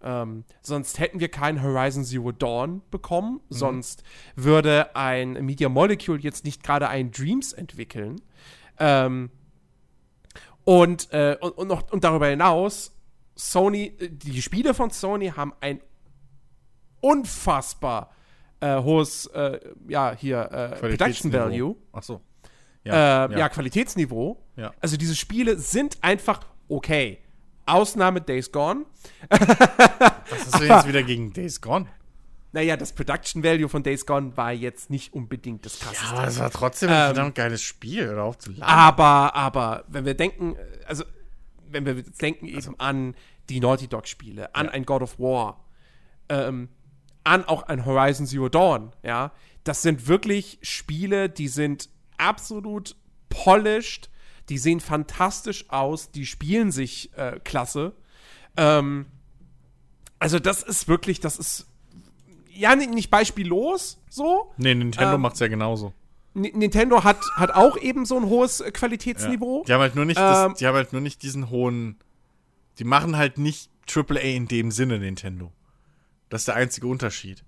Ähm, 0.00 0.44
sonst 0.62 0.98
hätten 0.98 1.20
wir 1.20 1.28
kein 1.28 1.62
Horizon 1.62 2.04
Zero 2.04 2.32
Dawn 2.32 2.82
bekommen. 2.90 3.40
Sonst 3.48 4.04
würde 4.36 4.94
ein 4.94 5.44
Media 5.44 5.68
Molecule 5.68 6.20
jetzt 6.20 6.44
nicht 6.44 6.62
gerade 6.62 6.88
ein 6.88 7.10
Dreams 7.10 7.52
entwickeln. 7.52 8.20
Ähm, 8.78 9.30
und, 10.64 11.12
äh, 11.12 11.36
und, 11.40 11.50
und, 11.52 11.68
noch, 11.68 11.90
und 11.90 12.04
darüber 12.04 12.28
hinaus, 12.28 12.94
Sony, 13.34 13.94
äh, 13.98 14.08
die 14.10 14.40
Spiele 14.42 14.74
von 14.74 14.90
Sony 14.90 15.28
haben 15.28 15.52
ein 15.60 15.80
unfassbar 17.00 18.10
äh, 18.60 18.76
hohes, 18.82 19.26
äh, 19.26 19.60
ja, 19.88 20.14
hier, 20.14 20.50
äh, 20.50 20.76
Production 20.76 21.32
Value. 21.32 21.76
Ach 21.92 22.02
so. 22.02 22.20
Äh, 22.84 23.38
ja. 23.38 23.48
Qualitätsniveau. 23.48 24.42
Ja. 24.56 24.72
Also 24.80 24.96
diese 24.96 25.14
Spiele 25.14 25.58
sind 25.58 25.98
einfach 26.02 26.40
okay. 26.68 27.18
Ausnahme 27.66 28.20
Days 28.20 28.50
Gone. 28.50 28.86
Was 29.28 29.40
hast 30.30 30.60
du 30.60 30.64
jetzt 30.64 30.88
wieder 30.88 31.02
gegen 31.02 31.32
Days 31.32 31.60
Gone? 31.60 31.86
Naja, 32.52 32.78
das 32.78 32.92
Production 32.92 33.44
Value 33.44 33.68
von 33.68 33.82
Days 33.82 34.06
Gone 34.06 34.34
war 34.36 34.52
jetzt 34.52 34.88
nicht 34.88 35.12
unbedingt 35.12 35.66
das 35.66 35.78
krasseste. 35.78 36.06
Ja, 36.06 36.12
aber 36.12 36.28
es 36.28 36.38
war 36.38 36.50
trotzdem 36.50 36.88
ein 36.88 36.94
Ähm, 36.94 37.14
verdammt 37.14 37.34
geiles 37.34 37.62
Spiel, 37.62 38.18
auf 38.18 38.38
zu 38.38 38.52
lachen. 38.52 38.62
Aber, 38.62 39.34
aber, 39.34 39.84
wenn 39.88 40.06
wir 40.06 40.14
denken, 40.14 40.56
also, 40.86 41.04
wenn 41.68 41.84
wir 41.84 41.94
jetzt 41.94 42.22
denken 42.22 42.46
eben 42.46 42.80
an 42.80 43.14
die 43.50 43.60
Naughty 43.60 43.86
Dog-Spiele, 43.86 44.54
an 44.54 44.66
Ja. 44.66 44.72
ein 44.72 44.86
God 44.86 45.02
of 45.02 45.18
War, 45.18 45.62
ähm, 46.30 46.70
an 47.22 47.44
auch 47.44 47.64
ein 47.64 47.84
Horizon 47.84 48.26
Zero 48.26 48.48
Dawn, 48.48 48.92
ja, 49.02 49.32
das 49.64 49.82
sind 49.82 50.08
wirklich 50.08 50.58
Spiele, 50.62 51.28
die 51.28 51.48
sind 51.48 51.90
absolut 52.18 52.96
polished, 53.28 54.10
die 54.48 54.58
sehen 54.58 54.80
fantastisch 54.80 55.68
aus, 55.70 56.10
die 56.10 56.26
spielen 56.26 56.72
sich 56.72 57.16
äh, 57.16 57.40
klasse. 57.44 57.94
Ähm, 58.56 59.06
also, 60.18 60.38
das 60.38 60.62
ist 60.62 60.88
wirklich, 60.88 61.20
das 61.20 61.38
ist 61.38 61.66
ja 62.50 62.74
nicht, 62.74 62.90
nicht 62.90 63.10
beispiellos 63.10 63.98
so, 64.08 64.52
Nee, 64.56 64.74
Nintendo 64.74 65.14
ähm, 65.14 65.20
macht's 65.20 65.38
ja 65.40 65.48
genauso. 65.48 65.92
Nintendo 66.34 67.04
hat, 67.04 67.18
hat 67.34 67.50
auch 67.52 67.76
eben 67.78 68.04
so 68.04 68.16
ein 68.16 68.26
hohes 68.26 68.60
äh, 68.60 68.70
Qualitätsniveau. 68.70 69.64
Die 69.66 69.72
haben 69.72 69.80
halt 69.80 69.94
nur 69.94 70.04
nicht, 70.04 70.18
Ähm, 70.18 70.24
das, 70.24 70.58
die 70.58 70.66
haben 70.66 70.74
halt 70.74 70.92
nur 70.92 71.00
nicht 71.00 71.22
diesen 71.22 71.50
hohen. 71.50 71.98
Die 72.78 72.84
machen 72.84 73.16
halt 73.16 73.38
nicht 73.38 73.70
AAA 73.92 74.20
in 74.20 74.46
dem 74.46 74.70
Sinne, 74.70 74.98
Nintendo. 74.98 75.52
Das 76.28 76.42
ist 76.42 76.48
der 76.48 76.56
einzige 76.56 76.86
Unterschied. 76.86 77.44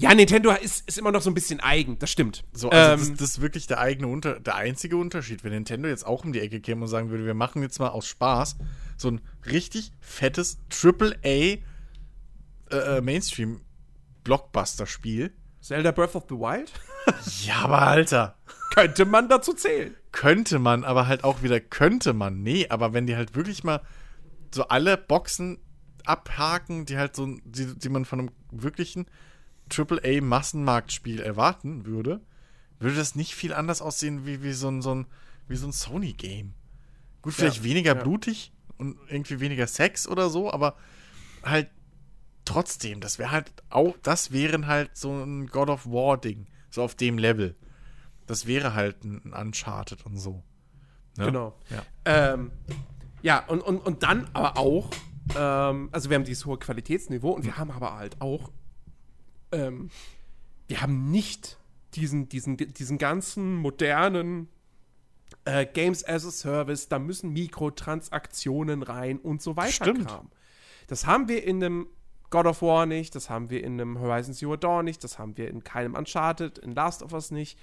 Ja, 0.00 0.14
Nintendo 0.14 0.50
ist, 0.52 0.88
ist 0.88 0.96
immer 0.96 1.12
noch 1.12 1.20
so 1.20 1.28
ein 1.28 1.34
bisschen 1.34 1.60
eigen, 1.60 1.98
das 1.98 2.10
stimmt. 2.10 2.42
So, 2.52 2.70
also 2.70 2.92
Ähm, 3.02 3.10
das, 3.10 3.18
das 3.18 3.28
ist 3.32 3.40
wirklich 3.42 3.66
der 3.66 3.80
eigene 3.80 4.08
Unter 4.08 4.40
der 4.40 4.54
einzige 4.54 4.96
Unterschied. 4.96 5.44
Wenn 5.44 5.52
Nintendo 5.52 5.90
jetzt 5.90 6.06
auch 6.06 6.24
um 6.24 6.32
die 6.32 6.40
Ecke 6.40 6.60
käme 6.60 6.80
und 6.82 6.88
sagen 6.88 7.10
würde, 7.10 7.26
wir 7.26 7.34
machen 7.34 7.60
jetzt 7.60 7.78
mal 7.80 7.88
aus 7.88 8.06
Spaß 8.06 8.56
so 8.96 9.08
ein 9.10 9.20
richtig 9.44 9.92
fettes 10.00 10.58
AAA 10.70 11.12
äh, 11.24 11.58
äh, 12.70 13.00
Mainstream 13.02 13.60
Blockbuster-Spiel. 14.24 15.34
Zelda 15.60 15.90
Breath 15.90 16.14
of 16.14 16.24
the 16.30 16.34
Wild? 16.34 16.72
Ja, 17.44 17.56
aber 17.64 17.82
Alter. 17.82 18.36
Könnte 18.74 19.04
man 19.04 19.28
dazu 19.28 19.52
zählen. 19.52 19.94
Könnte 20.12 20.58
man, 20.58 20.84
aber 20.84 21.08
halt 21.08 21.24
auch 21.24 21.42
wieder 21.42 21.60
könnte 21.60 22.12
man. 22.12 22.42
Nee, 22.42 22.68
aber 22.68 22.92
wenn 22.92 23.06
die 23.06 23.16
halt 23.16 23.34
wirklich 23.34 23.64
mal 23.64 23.80
so 24.54 24.68
alle 24.68 24.96
Boxen 24.96 25.58
abhaken, 26.04 26.86
die 26.86 26.96
halt 26.98 27.16
so, 27.16 27.26
die, 27.44 27.74
die 27.78 27.88
man 27.88 28.04
von 28.04 28.20
einem 28.20 28.30
wirklichen 28.50 29.06
AAA-Massenmarktspiel 29.70 31.20
erwarten 31.20 31.86
würde, 31.86 32.20
würde 32.78 32.96
das 32.96 33.14
nicht 33.14 33.34
viel 33.34 33.52
anders 33.52 33.82
aussehen 33.82 34.26
wie, 34.26 34.42
wie 34.42 34.52
so 34.52 34.68
ein, 34.68 34.82
so 34.82 34.94
ein, 34.94 35.06
wie 35.48 35.56
so 35.56 35.66
ein 35.66 35.72
Sony-Game. 35.72 36.54
Gut, 37.22 37.34
vielleicht 37.34 37.58
Ja, 37.58 37.64
weniger 37.64 37.94
ja. 37.96 38.02
blutig 38.02 38.52
und 38.78 38.98
irgendwie 39.08 39.40
weniger 39.40 39.66
Sex 39.66 40.08
oder 40.08 40.30
so, 40.30 40.50
aber 40.52 40.76
halt 41.42 41.68
trotzdem, 42.44 43.00
das 43.00 43.18
wäre 43.18 43.30
halt 43.30 43.52
auch, 43.68 43.96
das 44.02 44.32
wären 44.32 44.66
halt 44.66 44.96
so 44.96 45.12
ein 45.12 45.46
God 45.46 45.68
of 45.68 45.86
War-Ding, 45.86 46.46
so 46.70 46.82
auf 46.82 46.94
dem 46.94 47.18
Level. 47.18 47.54
Das 48.26 48.46
wäre 48.46 48.74
halt 48.74 49.04
ein 49.04 49.32
Uncharted 49.32 50.06
und 50.06 50.16
so. 50.16 50.42
Ne? 51.16 51.26
Genau. 51.26 51.58
Ja. 51.68 51.82
Ähm, 52.04 52.50
ja, 53.22 53.44
und, 53.46 53.60
und, 53.60 53.78
und 53.78 54.02
dann 54.02 54.28
aber 54.32 54.56
auch, 54.56 54.90
ähm, 55.36 55.90
also 55.92 56.08
wir 56.08 56.14
haben 56.16 56.24
dieses 56.24 56.46
hohe 56.46 56.58
Qualitätsniveau 56.58 57.30
und 57.30 57.44
wir 57.44 57.58
haben 57.58 57.70
aber 57.70 57.94
halt 57.96 58.20
auch, 58.20 58.50
ähm, 59.52 59.90
wir 60.68 60.80
haben 60.80 61.10
nicht 61.10 61.58
diesen, 61.94 62.28
diesen, 62.28 62.56
diesen 62.56 62.98
ganzen 62.98 63.56
modernen 63.56 64.48
äh, 65.44 65.66
Games 65.66 66.04
as 66.04 66.24
a 66.24 66.30
Service, 66.30 66.88
da 66.88 66.98
müssen 66.98 67.32
Mikrotransaktionen 67.32 68.82
rein 68.82 69.18
und 69.18 69.42
so 69.42 69.56
weiter. 69.56 69.72
Stimmt. 69.72 70.08
Kram. 70.08 70.30
Das 70.86 71.06
haben 71.06 71.28
wir 71.28 71.44
in 71.44 71.62
einem 71.62 71.86
God 72.30 72.46
of 72.46 72.62
War 72.62 72.86
nicht, 72.86 73.14
das 73.14 73.28
haben 73.28 73.50
wir 73.50 73.64
in 73.64 73.80
einem 73.80 73.98
Horizon 73.98 74.34
Zero 74.34 74.56
Dawn 74.56 74.84
nicht, 74.84 75.02
das 75.02 75.18
haben 75.18 75.36
wir 75.36 75.48
in 75.48 75.64
keinem 75.64 75.94
Uncharted, 75.94 76.58
in 76.58 76.72
Last 76.72 77.02
of 77.02 77.12
Us 77.12 77.30
nicht. 77.30 77.58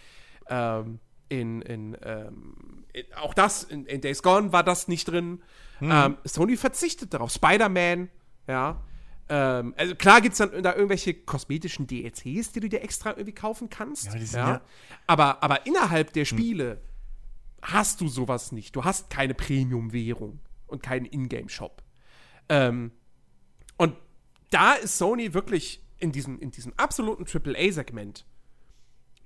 Ähm, 0.49 0.99
in, 1.29 1.61
in, 1.61 1.97
ähm, 2.03 2.85
in, 2.93 3.05
auch 3.15 3.33
das, 3.33 3.63
in, 3.63 3.85
in 3.85 4.01
Days 4.01 4.23
Gone 4.23 4.53
war 4.53 4.63
das 4.63 4.88
nicht 4.88 5.09
drin. 5.09 5.41
Ähm, 5.81 6.17
Sony 6.23 6.57
verzichtet 6.57 7.13
darauf. 7.13 7.31
Spider-Man, 7.31 8.09
ja. 8.47 8.81
Ähm, 9.30 9.73
also 9.78 9.95
klar 9.95 10.21
gibt 10.21 10.34
es 10.34 10.38
dann 10.38 10.63
da 10.63 10.73
irgendwelche 10.73 11.13
kosmetischen 11.13 11.86
DLCs, 11.88 12.51
die 12.53 12.59
du 12.61 12.69
dir 12.69 12.82
extra 12.82 13.11
irgendwie 13.11 13.34
kaufen 13.34 13.69
kannst. 13.69 14.05
Ja, 14.05 14.15
die 14.15 14.25
sind 14.25 14.39
ja- 14.39 14.61
Aber, 15.05 15.43
aber 15.43 15.65
innerhalb 15.65 16.13
der 16.13 16.25
Spiele 16.25 16.82
hast 17.61 17.99
du 18.01 18.07
sowas 18.07 18.51
nicht. 18.51 18.75
Du 18.75 18.86
hast 18.86 19.09
keine 19.09 19.34
Premium-Währung 19.34 20.39
und 20.67 20.82
keinen 20.84 21.05
Ingame-Shop. 21.05 21.84
Ähm, 22.49 22.91
und 23.78 23.95
da 24.51 24.73
ist 24.73 24.97
Sony 24.97 25.34
wirklich 25.34 25.84
in 25.97 26.11
diesem, 26.13 26.39
in 26.39 26.51
diesem 26.51 26.73
absoluten 26.78 27.25
AAA-Segment, 27.25 28.25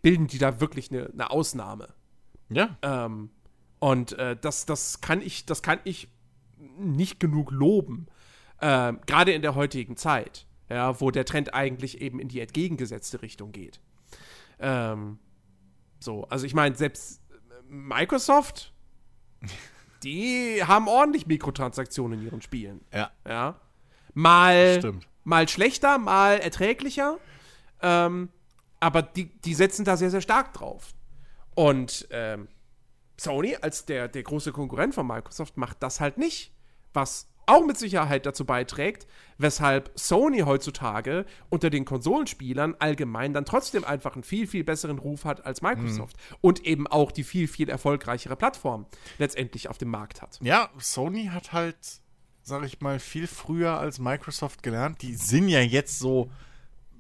bilden 0.02 0.26
die 0.28 0.39
da 0.39 0.60
wirklich 0.60 0.89
eine, 0.91 1.10
eine 1.12 1.30
Ausnahme. 1.30 1.89
Ja. 2.49 2.78
Ähm, 2.82 3.30
und 3.80 4.14
äh, 4.14 4.36
das, 4.39 4.66
das 4.66 5.02
kann 5.02 5.22
ich, 5.22 5.45
das 5.45 5.62
kann 5.62 5.80
ich 5.84 6.08
nicht 6.80 7.20
genug 7.20 7.52
loben. 7.52 8.08
Ähm, 8.62 8.99
Gerade 9.05 9.34
in 9.34 9.41
der 9.41 9.55
heutigen 9.55 9.97
Zeit, 9.97 10.45
ja, 10.70 10.99
wo 11.01 11.12
der 11.12 11.26
Trend 11.26 11.53
eigentlich 11.53 11.99
eben 12.01 12.20
in 12.20 12.28
die 12.28 12.39
entgegengesetzte 12.39 13.22
Richtung 13.22 13.51
geht. 13.51 13.80
Ähm, 14.59 15.20
so, 15.99 16.26
also 16.26 16.45
ich 16.45 16.53
meine, 16.53 16.76
selbst 16.76 17.22
äh, 17.30 17.34
Microsoft, 17.68 18.74
die 20.03 20.64
haben 20.64 20.88
ordentlich 20.88 21.26
Mikrotransaktionen 21.26 22.20
in 22.20 22.26
ihren 22.26 22.41
Spielen. 22.41 22.82
Ja. 22.93 23.12
Ja. 23.28 23.59
Mal, 24.14 24.82
mal 25.24 25.47
schlechter, 25.47 25.97
mal 25.97 26.39
erträglicher. 26.39 27.18
Ähm, 27.82 28.30
aber 28.80 29.01
die, 29.01 29.26
die 29.41 29.53
setzen 29.53 29.86
da 29.86 29.97
sehr, 29.97 30.12
sehr 30.12 30.22
stark 30.22 30.53
drauf. 30.53 30.93
Und 31.55 32.07
ähm, 32.12 32.47
Sony 33.18 33.55
als 33.62 33.86
der, 33.86 34.07
der 34.07 34.24
große 34.24 34.51
Konkurrent 34.51 34.95
von 34.95 35.05
Microsoft 35.05 35.57
macht 35.57 35.82
das 35.84 35.99
halt 35.99 36.18
nicht. 36.18 36.53
Was 36.93 37.31
auch 37.46 37.66
mit 37.66 37.78
Sicherheit 37.78 38.26
dazu 38.26 38.46
beiträgt, 38.46 39.08
weshalb 39.38 39.92
Sony 39.96 40.39
heutzutage 40.39 41.26
unter 41.50 41.70
den 41.70 41.86
Konsolenspielern 41.86 42.76
allgemein 42.80 43.34
dann 43.34 43.46
trotzdem 43.46 43.84
einfach 43.84 44.14
einen 44.14 44.24
viel, 44.24 44.48
viel 44.48 44.64
besseren 44.64 45.00
Ruf 45.00 45.26
hat 45.26 45.46
als 45.46 45.62
Microsoft. 45.62 46.16
Und 46.42 46.66
eben 46.66 46.88
auch 46.88 47.12
die 47.12 47.24
viel, 47.24 47.48
viel 47.48 47.70
erfolgreichere 47.70 48.36
Plattform 48.36 48.86
letztendlich 49.18 49.70
auf 49.70 49.78
dem 49.78 49.89
Markt 49.89 50.22
hat. 50.22 50.39
Ja, 50.42 50.70
Sony 50.80 51.26
hat 51.26 51.54
halt, 51.54 51.78
sag 52.44 52.64
ich 52.64 52.82
mal, 52.82 53.00
viel 53.00 53.28
früher 53.28 53.78
als 53.78 54.00
Microsoft 54.00 54.64
gelernt. 54.64 55.02
Die 55.02 55.16
sind 55.16 55.50
ja 55.50 55.62
jetzt 55.62 56.00
so, 56.00 56.32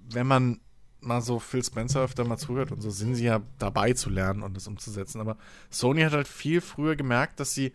wenn 0.09 0.27
man 0.27 0.59
mal 1.01 1.21
so 1.21 1.39
Phil 1.39 1.63
Spencer 1.63 2.01
öfter 2.01 2.23
mal 2.25 2.37
zuhört 2.37 2.71
und 2.71 2.81
so, 2.81 2.89
sind 2.89 3.15
sie 3.15 3.25
ja 3.25 3.41
dabei 3.57 3.93
zu 3.93 4.09
lernen 4.09 4.43
und 4.43 4.55
das 4.55 4.67
umzusetzen. 4.67 5.19
Aber 5.19 5.37
Sony 5.69 6.01
hat 6.01 6.13
halt 6.13 6.27
viel 6.27 6.61
früher 6.61 6.95
gemerkt, 6.95 7.39
dass 7.39 7.53
sie 7.53 7.73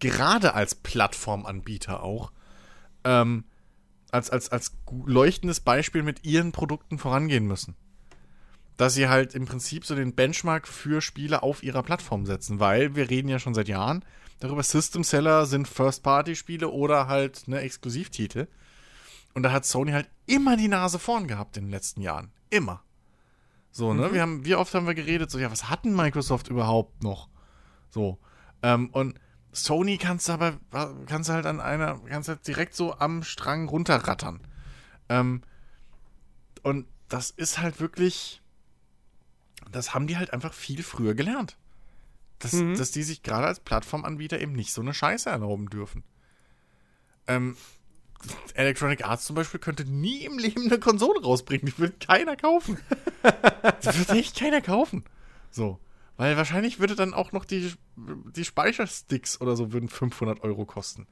gerade 0.00 0.54
als 0.54 0.74
Plattformanbieter 0.74 2.02
auch 2.02 2.32
ähm, 3.04 3.44
als, 4.10 4.30
als, 4.30 4.48
als 4.50 4.76
leuchtendes 5.04 5.60
Beispiel 5.60 6.02
mit 6.02 6.24
ihren 6.24 6.52
Produkten 6.52 6.98
vorangehen 6.98 7.46
müssen. 7.46 7.74
Dass 8.76 8.94
sie 8.94 9.08
halt 9.08 9.34
im 9.34 9.44
Prinzip 9.44 9.84
so 9.84 9.94
den 9.94 10.14
Benchmark 10.14 10.66
für 10.68 11.00
Spiele 11.00 11.42
auf 11.42 11.62
ihrer 11.62 11.82
Plattform 11.82 12.24
setzen, 12.26 12.60
weil 12.60 12.94
wir 12.96 13.10
reden 13.10 13.28
ja 13.28 13.38
schon 13.38 13.54
seit 13.54 13.68
Jahren 13.68 14.04
darüber, 14.40 14.62
System 14.62 15.04
Seller 15.04 15.46
sind 15.46 15.68
First-Party-Spiele 15.68 16.68
oder 16.68 17.06
halt 17.06 17.48
ne, 17.48 17.60
Exklusivtitel. 17.60 18.46
Und 19.32 19.42
da 19.42 19.52
hat 19.52 19.64
Sony 19.64 19.92
halt 19.92 20.08
immer 20.26 20.56
die 20.56 20.68
Nase 20.68 20.98
vorn 20.98 21.26
gehabt 21.26 21.56
in 21.56 21.64
den 21.64 21.70
letzten 21.70 22.00
Jahren. 22.00 22.30
Immer. 22.50 22.82
So, 23.72 23.94
ne? 23.94 24.12
Wir 24.12 24.22
haben, 24.22 24.44
wie 24.44 24.54
oft 24.54 24.72
haben 24.74 24.86
wir 24.86 24.94
geredet, 24.94 25.30
so, 25.30 25.38
ja, 25.38 25.50
was 25.50 25.68
hat 25.68 25.84
denn 25.84 25.96
Microsoft 25.96 26.48
überhaupt 26.48 27.02
noch? 27.02 27.28
So. 27.90 28.18
Ähm, 28.62 28.90
und 28.90 29.18
Sony 29.54 29.98
kannst 29.98 30.28
du 30.28 30.32
aber, 30.32 30.58
kannst 31.06 31.28
du 31.28 31.32
halt 31.32 31.46
an 31.46 31.60
einer, 31.60 32.00
kannst 32.08 32.28
halt 32.28 32.46
direkt 32.46 32.74
so 32.74 32.98
am 32.98 33.22
Strang 33.22 33.68
runterrattern. 33.68 34.40
Ähm, 35.08 35.42
und 36.62 36.86
das 37.08 37.30
ist 37.30 37.58
halt 37.58 37.80
wirklich, 37.80 38.42
das 39.70 39.94
haben 39.94 40.06
die 40.06 40.16
halt 40.16 40.32
einfach 40.32 40.52
viel 40.52 40.82
früher 40.82 41.14
gelernt. 41.14 41.56
Dass, 42.40 42.52
dass 42.76 42.90
die 42.90 43.04
sich 43.04 43.22
gerade 43.22 43.46
als 43.46 43.60
Plattformanbieter 43.60 44.38
eben 44.38 44.52
nicht 44.52 44.72
so 44.72 44.82
eine 44.82 44.92
Scheiße 44.92 45.30
erlauben 45.30 45.70
dürfen. 45.70 46.02
Ähm, 47.26 47.56
Electronic 48.54 49.06
Arts 49.06 49.24
zum 49.24 49.36
Beispiel 49.36 49.60
könnte 49.60 49.84
nie 49.84 50.24
im 50.24 50.38
Leben 50.38 50.66
eine 50.66 50.78
Konsole 50.78 51.22
rausbringen. 51.22 51.66
Die 51.66 51.78
würde 51.78 51.94
keiner 51.98 52.36
kaufen. 52.36 52.78
die 53.22 53.98
würde 53.98 54.18
echt 54.18 54.36
keiner 54.36 54.60
kaufen. 54.60 55.04
So. 55.50 55.78
Weil 56.16 56.36
wahrscheinlich 56.36 56.78
würde 56.78 56.94
dann 56.94 57.14
auch 57.14 57.32
noch 57.32 57.44
die, 57.44 57.72
die 57.96 58.44
Speichersticks 58.44 59.40
oder 59.40 59.56
so 59.56 59.72
würden 59.72 59.88
500 59.88 60.42
Euro 60.42 60.64
kosten. 60.64 61.06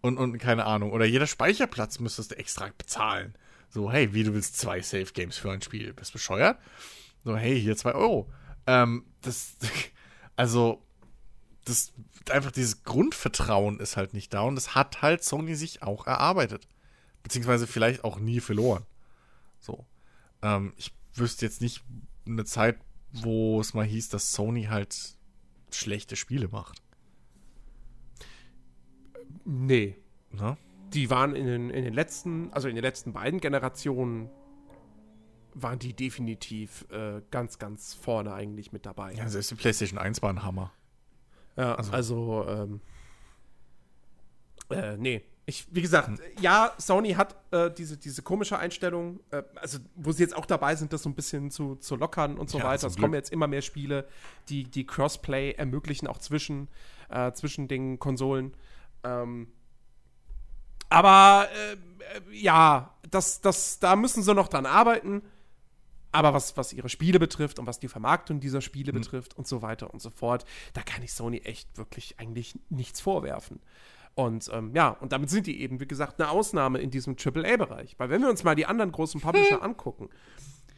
Und, 0.00 0.18
und 0.18 0.38
keine 0.38 0.66
Ahnung. 0.66 0.92
Oder 0.92 1.04
jeder 1.04 1.26
Speicherplatz 1.26 2.00
müsstest 2.00 2.32
du 2.32 2.38
extra 2.38 2.68
bezahlen. 2.76 3.34
So, 3.68 3.92
hey, 3.92 4.12
wie 4.12 4.24
du 4.24 4.34
willst 4.34 4.58
zwei 4.58 4.80
Safe 4.80 5.12
Games 5.12 5.36
für 5.36 5.52
ein 5.52 5.62
Spiel. 5.62 5.92
Bist 5.92 6.12
bescheuert? 6.12 6.58
So, 7.24 7.36
hey, 7.36 7.60
hier 7.60 7.76
zwei 7.76 7.92
Euro. 7.94 8.28
Ähm, 8.66 9.04
das, 9.22 9.56
also, 10.36 10.82
das, 11.64 11.92
einfach 12.30 12.50
dieses 12.50 12.82
Grundvertrauen 12.82 13.78
ist 13.78 13.96
halt 13.96 14.14
nicht 14.14 14.34
da 14.34 14.40
und 14.40 14.56
das 14.56 14.74
hat 14.74 15.02
halt 15.02 15.22
Sony 15.22 15.54
sich 15.54 15.82
auch 15.82 16.06
erarbeitet. 16.06 16.66
Beziehungsweise 17.22 17.66
vielleicht 17.66 18.02
auch 18.02 18.18
nie 18.18 18.40
verloren. 18.40 18.84
So. 19.60 19.86
Ähm, 20.42 20.72
ich 20.76 20.92
wüsste 21.14 21.44
jetzt 21.44 21.60
nicht 21.60 21.82
eine 22.26 22.44
Zeit, 22.44 22.78
wo 23.12 23.60
es 23.60 23.74
mal 23.74 23.84
hieß, 23.84 24.08
dass 24.08 24.32
Sony 24.32 24.64
halt 24.64 25.16
schlechte 25.72 26.16
Spiele 26.16 26.48
macht. 26.48 26.82
Nee. 29.44 29.96
Ne? 30.32 30.56
Die 30.92 31.10
waren 31.10 31.34
in 31.34 31.46
den, 31.46 31.70
in 31.70 31.84
den 31.84 31.94
letzten, 31.94 32.52
also 32.52 32.68
in 32.68 32.74
den 32.74 32.82
letzten 32.82 33.12
beiden 33.12 33.40
Generationen, 33.40 34.30
waren 35.54 35.78
die 35.78 35.94
definitiv 35.94 36.86
äh, 36.90 37.22
ganz, 37.30 37.58
ganz 37.58 37.94
vorne 37.94 38.32
eigentlich 38.32 38.72
mit 38.72 38.86
dabei. 38.86 39.12
Ja, 39.14 39.28
selbst 39.28 39.50
die 39.50 39.56
PlayStation 39.56 39.98
1 39.98 40.22
war 40.22 40.30
ein 40.30 40.42
Hammer. 40.42 40.72
Ja, 41.56 41.74
also, 41.74 42.46
ähm, 42.48 42.80
äh, 44.70 44.96
nee. 44.96 45.24
Ich, 45.50 45.66
wie 45.74 45.82
gesagt, 45.82 46.08
ja, 46.40 46.72
Sony 46.78 47.12
hat 47.14 47.34
äh, 47.50 47.70
diese, 47.70 47.96
diese 47.96 48.22
komische 48.22 48.56
Einstellung, 48.58 49.18
äh, 49.32 49.42
also 49.56 49.78
wo 49.96 50.12
sie 50.12 50.22
jetzt 50.22 50.36
auch 50.36 50.46
dabei 50.46 50.76
sind, 50.76 50.92
das 50.92 51.02
so 51.02 51.08
ein 51.10 51.14
bisschen 51.14 51.50
zu, 51.50 51.74
zu 51.76 51.96
lockern 51.96 52.38
und 52.38 52.48
so 52.48 52.58
Ja, 52.58 52.64
weiter. 52.64 52.86
Es 52.86 52.94
Glück. 52.94 53.02
kommen 53.04 53.14
jetzt 53.14 53.32
immer 53.32 53.46
mehr 53.48 53.62
Spiele, 53.62 54.06
die, 54.48 54.64
die 54.64 54.86
Crossplay 54.86 55.52
ermöglichen, 55.52 56.06
auch 56.06 56.18
zwischen, 56.18 56.68
äh, 57.08 57.32
zwischen 57.32 57.66
den 57.68 57.98
Konsolen. 57.98 58.54
Ähm, 59.02 59.48
aber 60.88 61.48
äh, 61.52 62.36
ja, 62.36 62.94
das, 63.10 63.40
das, 63.40 63.78
da 63.80 63.96
müssen 63.96 64.22
sie 64.22 64.34
noch 64.34 64.48
dran 64.48 64.66
arbeiten. 64.66 65.22
aber 66.12 66.32
was, 66.34 66.56
was 66.56 66.72
ihre 66.72 66.88
Spiele 66.88 67.20
betrifft 67.20 67.60
und 67.60 67.66
was 67.66 67.78
die 67.78 67.86
Vermarktung 67.88 68.40
dieser 68.40 68.60
Spiele 68.60 68.92
Mhm. 68.92 68.96
betrifft 68.98 69.36
und 69.38 69.46
so 69.46 69.62
weiter 69.62 69.92
und 69.92 70.02
so 70.02 70.10
fort, 70.10 70.44
da 70.74 70.82
kann 70.82 71.02
ich 71.04 71.12
Sony 71.12 71.38
echt 71.38 71.76
wirklich 71.78 72.18
eigentlich 72.18 72.58
nichts 72.68 73.00
vorwerfen. 73.00 73.60
Und 74.20 74.50
ähm, 74.52 74.72
ja, 74.74 74.90
und 74.90 75.12
damit 75.12 75.30
sind 75.30 75.46
die 75.46 75.60
eben, 75.62 75.80
wie 75.80 75.86
gesagt, 75.86 76.20
eine 76.20 76.30
Ausnahme 76.30 76.78
in 76.78 76.90
diesem 76.90 77.16
AAA-Bereich. 77.16 77.94
Weil 77.98 78.10
wenn 78.10 78.20
wir 78.20 78.28
uns 78.28 78.44
mal 78.44 78.54
die 78.54 78.66
anderen 78.66 78.92
großen 78.92 79.20
Publisher 79.20 79.62
angucken, 79.62 80.10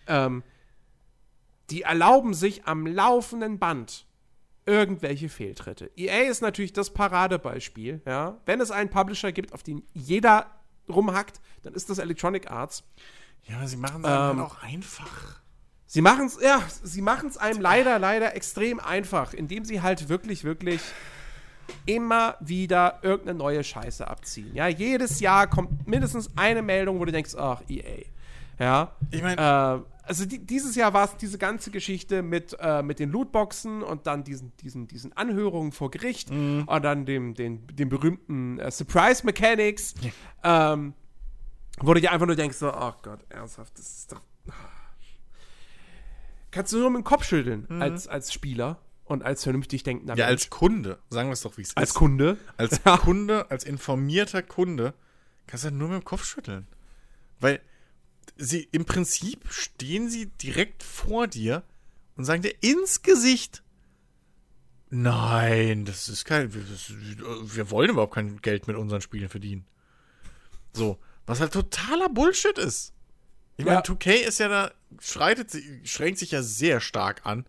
ähm, 0.06 0.42
die 1.70 1.82
erlauben 1.82 2.34
sich 2.34 2.66
am 2.66 2.86
laufenden 2.86 3.58
Band 3.58 4.06
irgendwelche 4.64 5.28
Fehltritte. 5.28 5.90
EA 5.96 6.30
ist 6.30 6.40
natürlich 6.40 6.72
das 6.72 6.90
Paradebeispiel, 6.90 8.00
ja. 8.06 8.38
Wenn 8.46 8.60
es 8.60 8.70
einen 8.70 8.90
Publisher 8.90 9.32
gibt, 9.32 9.52
auf 9.52 9.64
den 9.64 9.82
jeder 9.92 10.46
rumhackt, 10.88 11.40
dann 11.62 11.74
ist 11.74 11.90
das 11.90 11.98
Electronic 11.98 12.50
Arts. 12.50 12.84
Ja, 13.44 13.56
aber 13.56 13.66
sie 13.66 13.76
machen 13.76 14.04
es 14.04 14.10
Ähm, 14.10 14.40
auch 14.40 14.62
einfach. 14.62 15.40
Sie 15.86 16.00
machen 16.00 16.26
es, 16.26 16.38
ja, 16.40 16.62
sie 16.82 17.02
machen 17.02 17.28
es 17.28 17.36
einem 17.36 17.60
leider, 17.60 17.98
leider 17.98 18.36
extrem 18.36 18.78
einfach, 18.78 19.34
indem 19.34 19.64
sie 19.64 19.82
halt 19.82 20.08
wirklich, 20.08 20.44
wirklich 20.44 20.80
immer 21.86 22.36
wieder 22.40 22.98
irgendeine 23.02 23.38
neue 23.38 23.64
Scheiße 23.64 24.06
abziehen. 24.06 24.54
Ja, 24.54 24.68
jedes 24.68 25.20
Jahr 25.20 25.46
kommt 25.48 25.86
mindestens 25.86 26.30
eine 26.36 26.62
Meldung, 26.62 27.00
wo 27.00 27.04
du 27.04 27.12
denkst, 27.12 27.34
ach, 27.36 27.60
EA. 27.68 28.04
Ja. 28.58 28.92
Ich 29.10 29.22
mein- 29.22 29.38
äh, 29.38 29.80
also 30.04 30.24
die, 30.26 30.38
dieses 30.44 30.74
Jahr 30.76 30.92
war 30.94 31.04
es 31.04 31.16
diese 31.16 31.38
ganze 31.38 31.70
Geschichte 31.70 32.22
mit, 32.22 32.56
äh, 32.60 32.82
mit 32.82 32.98
den 32.98 33.10
Lootboxen 33.10 33.82
und 33.82 34.06
dann 34.06 34.24
diesen, 34.24 34.52
diesen, 34.58 34.88
diesen 34.88 35.16
Anhörungen 35.16 35.72
vor 35.72 35.90
Gericht 35.90 36.30
Mhm. 36.30 36.64
und 36.66 36.82
dann 36.84 37.06
dem, 37.06 37.34
den, 37.34 37.66
den 37.68 37.88
berühmten 37.88 38.58
äh, 38.58 38.70
Surprise 38.70 39.24
Mechanics. 39.24 39.94
Ähm, 40.44 40.94
wo 41.80 41.94
du 41.94 42.00
dir 42.00 42.12
einfach 42.12 42.26
nur 42.26 42.36
denkst, 42.36 42.56
so, 42.58 42.72
oh 42.72 42.92
Gott, 43.02 43.20
ernsthaft, 43.30 43.78
das 43.78 43.86
ist 43.98 44.12
doch. 44.12 44.20
Kannst 46.50 46.72
du 46.72 46.78
nur 46.78 46.90
mit 46.90 47.00
dem 47.00 47.04
Kopf 47.04 47.24
schütteln 47.24 47.66
als, 47.80 48.06
als 48.08 48.32
Spieler 48.32 48.78
und 49.12 49.22
als 49.22 49.42
vernünftig 49.44 49.82
denkender. 49.82 50.14
Ja, 50.16 50.26
Mensch. 50.26 50.42
als 50.42 50.50
Kunde, 50.50 50.98
sagen 51.10 51.28
wir 51.28 51.34
es 51.34 51.42
doch, 51.42 51.56
wie 51.56 51.62
es 51.62 51.76
als 51.76 51.90
ist. 51.90 51.94
Kunde. 51.94 52.36
Als 52.56 52.82
Kunde, 53.02 53.50
als 53.50 53.64
informierter 53.64 54.42
Kunde, 54.42 54.94
kannst 55.46 55.64
du 55.64 55.68
halt 55.68 55.76
nur 55.78 55.88
mit 55.88 56.02
dem 56.02 56.04
Kopf 56.04 56.24
schütteln. 56.24 56.66
Weil 57.40 57.60
sie 58.36 58.68
im 58.72 58.84
Prinzip 58.84 59.44
stehen 59.50 60.08
sie 60.08 60.26
direkt 60.26 60.82
vor 60.82 61.26
dir 61.26 61.62
und 62.16 62.24
sagen 62.24 62.42
dir 62.42 62.54
ins 62.60 63.02
Gesicht: 63.02 63.62
Nein, 64.90 65.84
das 65.84 66.08
ist 66.08 66.24
kein. 66.24 66.52
Wir, 66.52 66.62
das, 66.62 66.92
wir 66.92 67.70
wollen 67.70 67.90
überhaupt 67.90 68.14
kein 68.14 68.40
Geld 68.42 68.66
mit 68.66 68.76
unseren 68.76 69.00
Spielen 69.00 69.28
verdienen. 69.28 69.64
So, 70.74 70.98
was 71.26 71.40
halt 71.40 71.52
totaler 71.52 72.08
Bullshit 72.08 72.58
ist. 72.58 72.92
Ich 73.56 73.64
meine, 73.64 73.78
Ja. 73.78 73.82
2K 73.82 74.12
ist 74.12 74.38
ja 74.38 74.48
da, 74.48 74.72
schreitet, 75.00 75.54
schränkt 75.84 76.18
sich 76.18 76.30
ja 76.30 76.42
sehr 76.42 76.80
stark 76.80 77.24
an, 77.26 77.46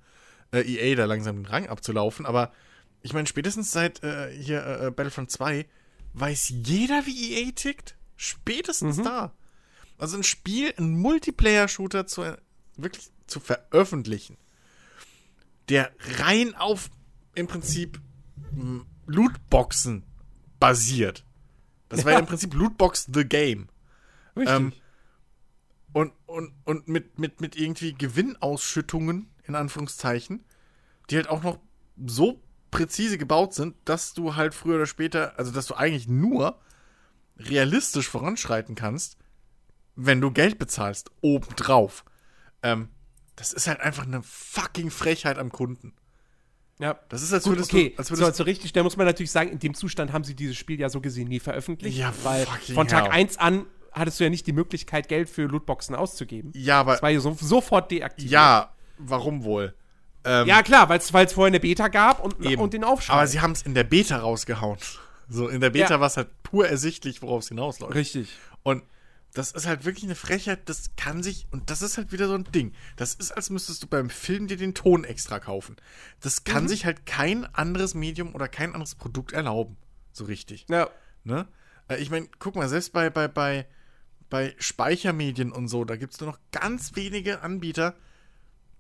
äh, 0.54 0.62
EA 0.62 0.96
da 0.96 1.06
langsam 1.06 1.36
den 1.38 1.46
Rang 1.46 1.68
abzulaufen, 1.68 2.26
aber 2.26 2.54
ich 3.02 3.12
meine, 3.14 3.28
spätestens 3.28 3.72
seit 3.72 4.02
äh, 4.04 4.32
hier 4.32 4.66
äh, 4.66 4.92
Battlefront 4.92 5.30
2 5.30 5.66
weiß 6.14 6.50
jeder, 6.64 7.06
wie 7.06 7.34
EA 7.34 7.52
tickt. 7.52 7.98
Spätestens 8.16 9.02
da. 9.02 9.34
Also 9.98 10.16
ein 10.16 10.24
Spiel, 10.24 10.74
ein 10.78 10.92
Multiplayer-Shooter 11.00 12.08
zu, 12.08 12.24
wirklich 12.78 13.10
zu 13.28 13.40
veröffentlichen, 13.40 14.38
der 15.70 15.92
rein 16.20 16.56
auf 16.56 16.90
im 17.36 17.48
Prinzip 17.48 18.00
Lootboxen 19.08 20.04
basiert. 20.60 21.26
Das 21.90 22.06
war 22.06 22.12
ja 22.12 22.18
Ja. 22.18 22.22
im 22.22 22.28
Prinzip 22.28 22.54
Lootbox 22.54 23.10
the 23.14 23.26
Game. 23.26 23.68
Richtig. 24.36 24.56
Ähm, 24.56 24.74
und, 25.94 26.14
und, 26.26 26.54
und 26.64 26.88
mit, 26.88 27.20
mit, 27.20 27.42
mit 27.42 27.56
irgendwie 27.56 27.94
Gewinnausschüttungen, 27.94 29.28
in 29.46 29.56
Anführungszeichen, 29.56 30.44
die 31.10 31.16
halt 31.18 31.30
auch 31.30 31.44
noch 31.44 31.60
so 32.06 32.42
präzise 32.72 33.18
gebaut 33.18 33.54
sind, 33.54 33.76
dass 33.86 34.14
du 34.14 34.36
halt 34.36 34.54
früher 34.54 34.76
oder 34.76 34.86
später, 34.86 35.38
also 35.38 35.52
dass 35.52 35.68
du 35.68 35.76
eigentlich 35.76 36.08
nur 36.08 36.60
realistisch 37.38 38.10
voranschreiten 38.10 38.76
kannst, 38.76 39.18
wenn 39.96 40.22
du 40.22 40.32
Geld 40.32 40.60
bezahlst, 40.60 41.12
obendrauf. 41.22 42.04
Ähm, 42.64 42.90
das 43.36 43.54
ist 43.54 43.68
halt 43.68 43.80
einfach 43.80 44.06
eine 44.06 44.22
fucking 44.24 44.92
Frechheit 44.92 45.38
am 45.38 45.52
Kunden. 45.52 45.94
ja. 46.80 47.00
Das 47.10 47.22
ist, 47.22 47.34
als 47.34 47.44
Gut, 47.44 47.54
würdest 47.54 47.74
okay. 47.74 47.90
du. 47.92 47.98
Als 47.98 48.08
so, 48.08 48.18
würdest, 48.18 48.38
so 48.38 48.44
richtig, 48.44 48.74
da 48.74 48.84
muss 48.84 48.98
man 48.98 49.06
natürlich 49.06 49.32
sagen, 49.32 49.52
in 49.52 49.60
dem 49.60 49.74
Zustand 49.74 50.12
haben 50.14 50.24
sie 50.24 50.36
dieses 50.36 50.56
Spiel 50.56 50.80
ja 50.80 50.90
so 50.90 51.02
gesehen 51.02 51.28
nie 51.28 51.40
veröffentlicht. 51.40 51.98
Ja, 51.98 52.14
weil 52.24 52.46
von 52.74 52.88
Tag 52.88 53.06
hell. 53.06 53.12
1 53.12 53.38
an 53.38 53.66
hattest 53.92 54.20
du 54.20 54.24
ja 54.24 54.30
nicht 54.30 54.48
die 54.48 54.54
Möglichkeit, 54.54 55.08
Geld 55.08 55.30
für 55.30 55.44
Lootboxen 55.44 55.96
auszugeben. 55.96 56.52
ja, 56.56 56.80
aber. 56.80 56.94
Das 56.94 57.02
war 57.04 57.10
ja 57.12 57.20
so, 57.20 57.38
sofort 57.40 57.92
deaktiviert. 57.92 58.32
Ja, 58.32 58.74
warum 59.10 59.44
wohl? 59.44 59.74
Ähm, 60.26 60.48
Ja, 60.48 60.64
klar, 60.64 60.88
weil 60.90 61.00
es 61.00 61.10
vorher 61.10 61.48
eine 61.48 61.60
Beta 61.60 61.88
gab 61.90 62.24
und, 62.24 62.40
Eben. 62.46 62.62
und 62.62 62.74
den 62.74 62.84
Aufschrei. 62.84 63.14
Aber 63.14 63.28
sie 63.28 63.42
haben 63.42 63.52
es 63.52 63.62
in 63.62 63.74
der 63.74 63.84
Beta 63.84 64.18
rausgehauen. 64.18 64.78
So, 65.30 65.48
in 65.50 65.62
der 65.62 65.70
Beta 65.70 65.96
Ja. 65.96 66.00
war 66.00 66.08
es 66.08 66.18
halt 66.18 66.30
pur 66.44 66.68
ersichtlich, 66.68 67.22
worauf 67.22 67.44
es 67.44 67.50
hinausläuft. 67.50 67.96
Richtig. 67.96 68.30
Und 68.62 68.84
das 69.34 69.52
ist 69.52 69.66
halt 69.66 69.84
wirklich 69.84 70.04
eine 70.06 70.16
Frechheit, 70.16 70.70
das 70.70 70.92
kann 70.96 71.24
sich, 71.24 71.48
und 71.52 71.70
das 71.72 71.82
ist 71.82 71.98
halt 71.98 72.12
wieder 72.12 72.28
so 72.28 72.36
ein 72.36 72.44
Ding. 72.54 72.72
Das 72.98 73.16
ist, 73.16 73.32
als 73.32 73.50
müsstest 73.50 73.82
du 73.82 73.88
beim 73.88 74.10
Film 74.12 74.48
dir 74.48 74.58
den 74.58 74.76
Ton 74.76 75.04
extra 75.06 75.40
kaufen. 75.40 75.76
Das 76.22 76.40
Mhm. 76.42 76.52
kann 76.52 76.68
sich 76.68 76.86
halt 76.86 77.06
kein 77.08 77.46
anderes 77.56 77.96
Medium 77.96 78.36
oder 78.36 78.48
kein 78.48 78.74
anderes 78.74 78.94
Produkt 78.96 79.32
erlauben. 79.34 79.76
So 80.12 80.26
richtig. 80.26 80.66
Ja. 80.70 80.88
Ne? 81.24 81.48
Äh, 81.88 81.98
Ich 81.98 82.12
meine, 82.12 82.28
guck 82.38 82.56
mal, 82.56 82.70
selbst 82.70 82.94
bei, 82.94 83.10
bei, 83.10 83.28
bei, 83.28 83.66
bei 84.30 84.54
Speichermedien 84.60 85.52
und 85.52 85.68
so, 85.68 85.84
da 85.84 85.96
gibt 85.96 86.14
es 86.14 86.20
nur 86.22 86.30
noch 86.32 86.40
ganz 86.52 86.96
wenige 86.96 87.42
Anbieter, 87.42 87.96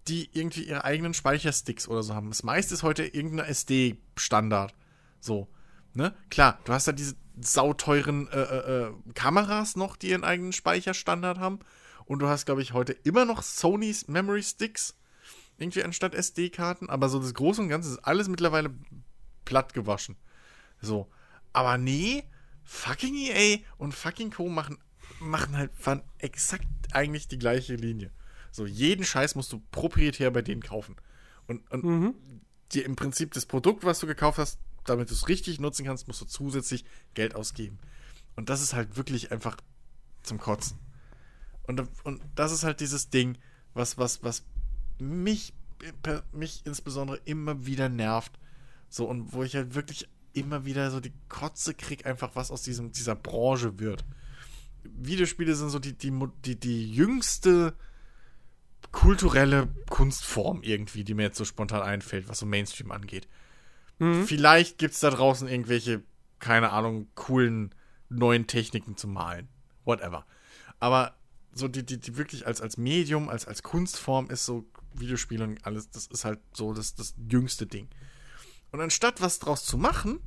die 0.07 0.29
irgendwie 0.33 0.63
ihre 0.63 0.83
eigenen 0.83 1.13
Speichersticks 1.13 1.87
oder 1.87 2.03
so 2.03 2.13
haben. 2.13 2.29
Das 2.29 2.43
meiste 2.43 2.73
ist 2.73 2.83
heute 2.83 3.05
irgendein 3.05 3.47
SD-Standard. 3.47 4.73
So. 5.19 5.47
Ne? 5.93 6.13
Klar, 6.29 6.59
du 6.65 6.73
hast 6.73 6.87
da 6.87 6.91
diese 6.91 7.15
sauteuren 7.39 8.27
äh, 8.29 8.41
äh, 8.41 8.87
äh, 8.87 8.93
Kameras 9.13 9.75
noch, 9.75 9.95
die 9.95 10.09
ihren 10.09 10.23
eigenen 10.23 10.53
Speicherstandard 10.53 11.39
haben. 11.39 11.59
Und 12.05 12.19
du 12.19 12.27
hast, 12.27 12.45
glaube 12.45 12.61
ich, 12.61 12.73
heute 12.73 12.93
immer 12.93 13.25
noch 13.25 13.43
Sonys 13.43 14.07
Memory 14.07 14.43
Sticks. 14.43 14.95
Irgendwie 15.57 15.83
anstatt 15.83 16.15
SD-Karten. 16.15 16.89
Aber 16.89 17.09
so 17.09 17.19
das 17.19 17.33
Große 17.33 17.61
und 17.61 17.69
Ganze 17.69 17.91
ist 17.91 17.99
alles 17.99 18.27
mittlerweile 18.27 18.71
platt 19.45 19.73
gewaschen. 19.73 20.17
So. 20.81 21.09
Aber 21.53 21.77
nee, 21.77 22.23
fucking 22.63 23.15
EA 23.15 23.59
und 23.77 23.93
fucking 23.93 24.31
Co. 24.31 24.49
machen, 24.49 24.77
machen 25.19 25.55
halt 25.55 25.71
exakt 26.17 26.65
eigentlich 26.91 27.27
die 27.27 27.39
gleiche 27.39 27.75
Linie. 27.75 28.11
So, 28.53 28.67
jeden 28.67 29.03
Scheiß 29.03 29.33
musst 29.33 29.51
du 29.51 29.61
proprietär 29.71 30.29
bei 30.29 30.43
denen 30.43 30.61
kaufen. 30.61 30.95
Und, 31.47 31.69
und 31.71 32.15
dir 32.71 32.85
im 32.85 32.95
Prinzip 32.95 33.33
das 33.33 33.47
Produkt, 33.47 33.83
was 33.83 33.99
du 33.99 34.05
gekauft 34.05 34.37
hast, 34.37 34.59
damit 34.85 35.09
du 35.09 35.15
es 35.15 35.27
richtig 35.27 35.59
nutzen 35.59 35.85
kannst, 35.85 36.07
musst 36.07 36.21
du 36.21 36.25
zusätzlich 36.25 36.85
Geld 37.15 37.33
ausgeben. 37.33 37.79
Und 38.35 38.49
das 38.49 38.61
ist 38.61 38.75
halt 38.75 38.95
wirklich 38.95 39.31
einfach 39.31 39.57
zum 40.21 40.37
Kotzen. 40.37 40.77
Und, 41.63 41.81
und 42.03 42.21
das 42.35 42.51
ist 42.51 42.63
halt 42.63 42.79
dieses 42.79 43.09
Ding, 43.09 43.39
was, 43.73 43.97
was, 43.97 44.23
was 44.23 44.45
mich, 44.99 45.55
mich 46.31 46.61
insbesondere 46.63 47.19
immer 47.25 47.65
wieder 47.65 47.89
nervt. 47.89 48.37
So, 48.87 49.09
und 49.09 49.33
wo 49.33 49.41
ich 49.41 49.55
halt 49.55 49.73
wirklich 49.73 50.07
immer 50.33 50.63
wieder 50.63 50.91
so 50.91 50.99
die 50.99 51.13
Kotze 51.27 51.73
krieg, 51.73 52.05
einfach 52.05 52.35
was 52.35 52.51
aus 52.51 52.61
diesem, 52.61 52.91
dieser 52.91 53.15
Branche 53.15 53.79
wird. 53.79 54.05
Videospiele 54.83 55.55
sind 55.55 55.69
so 55.69 55.79
die, 55.79 55.93
die, 55.93 56.13
die, 56.45 56.59
die 56.59 56.91
jüngste 56.91 57.73
kulturelle 58.93 59.67
Kunstform 59.89 60.63
irgendwie, 60.63 61.03
die 61.03 61.13
mir 61.13 61.23
jetzt 61.23 61.37
so 61.37 61.43
spontan 61.43 61.81
einfällt, 61.81 62.29
was 62.29 62.39
so 62.39 62.45
Mainstream 62.45 62.91
angeht. 62.91 63.27
Vielleicht 64.25 64.77
gibt 64.77 64.93
es 64.93 64.99
da 65.01 65.09
draußen 65.09 65.47
irgendwelche, 65.47 66.03
keine 66.39 66.71
Ahnung, 66.71 67.07
coolen 67.15 67.75
neuen 68.09 68.47
Techniken 68.47 68.95
zum 68.95 69.13
Malen. 69.13 69.49
Whatever. 69.85 70.25
Aber 70.79 71.15
so 71.53 71.67
die, 71.67 71.85
die, 71.85 71.99
die 71.99 72.17
wirklich 72.17 72.47
als, 72.47 72.61
als 72.61 72.77
Medium, 72.77 73.29
als, 73.29 73.45
als 73.45 73.63
Kunstform 73.63 74.29
ist 74.29 74.45
so 74.45 74.65
Videospiele 74.93 75.43
und 75.43 75.65
alles, 75.65 75.89
das 75.89 76.07
ist 76.07 76.25
halt 76.25 76.39
so 76.53 76.73
das, 76.73 76.95
das 76.95 77.15
jüngste 77.29 77.65
Ding. 77.65 77.87
Und 78.71 78.81
anstatt 78.81 79.21
was 79.21 79.39
draus 79.39 79.65
zu 79.65 79.77
machen, 79.77 80.19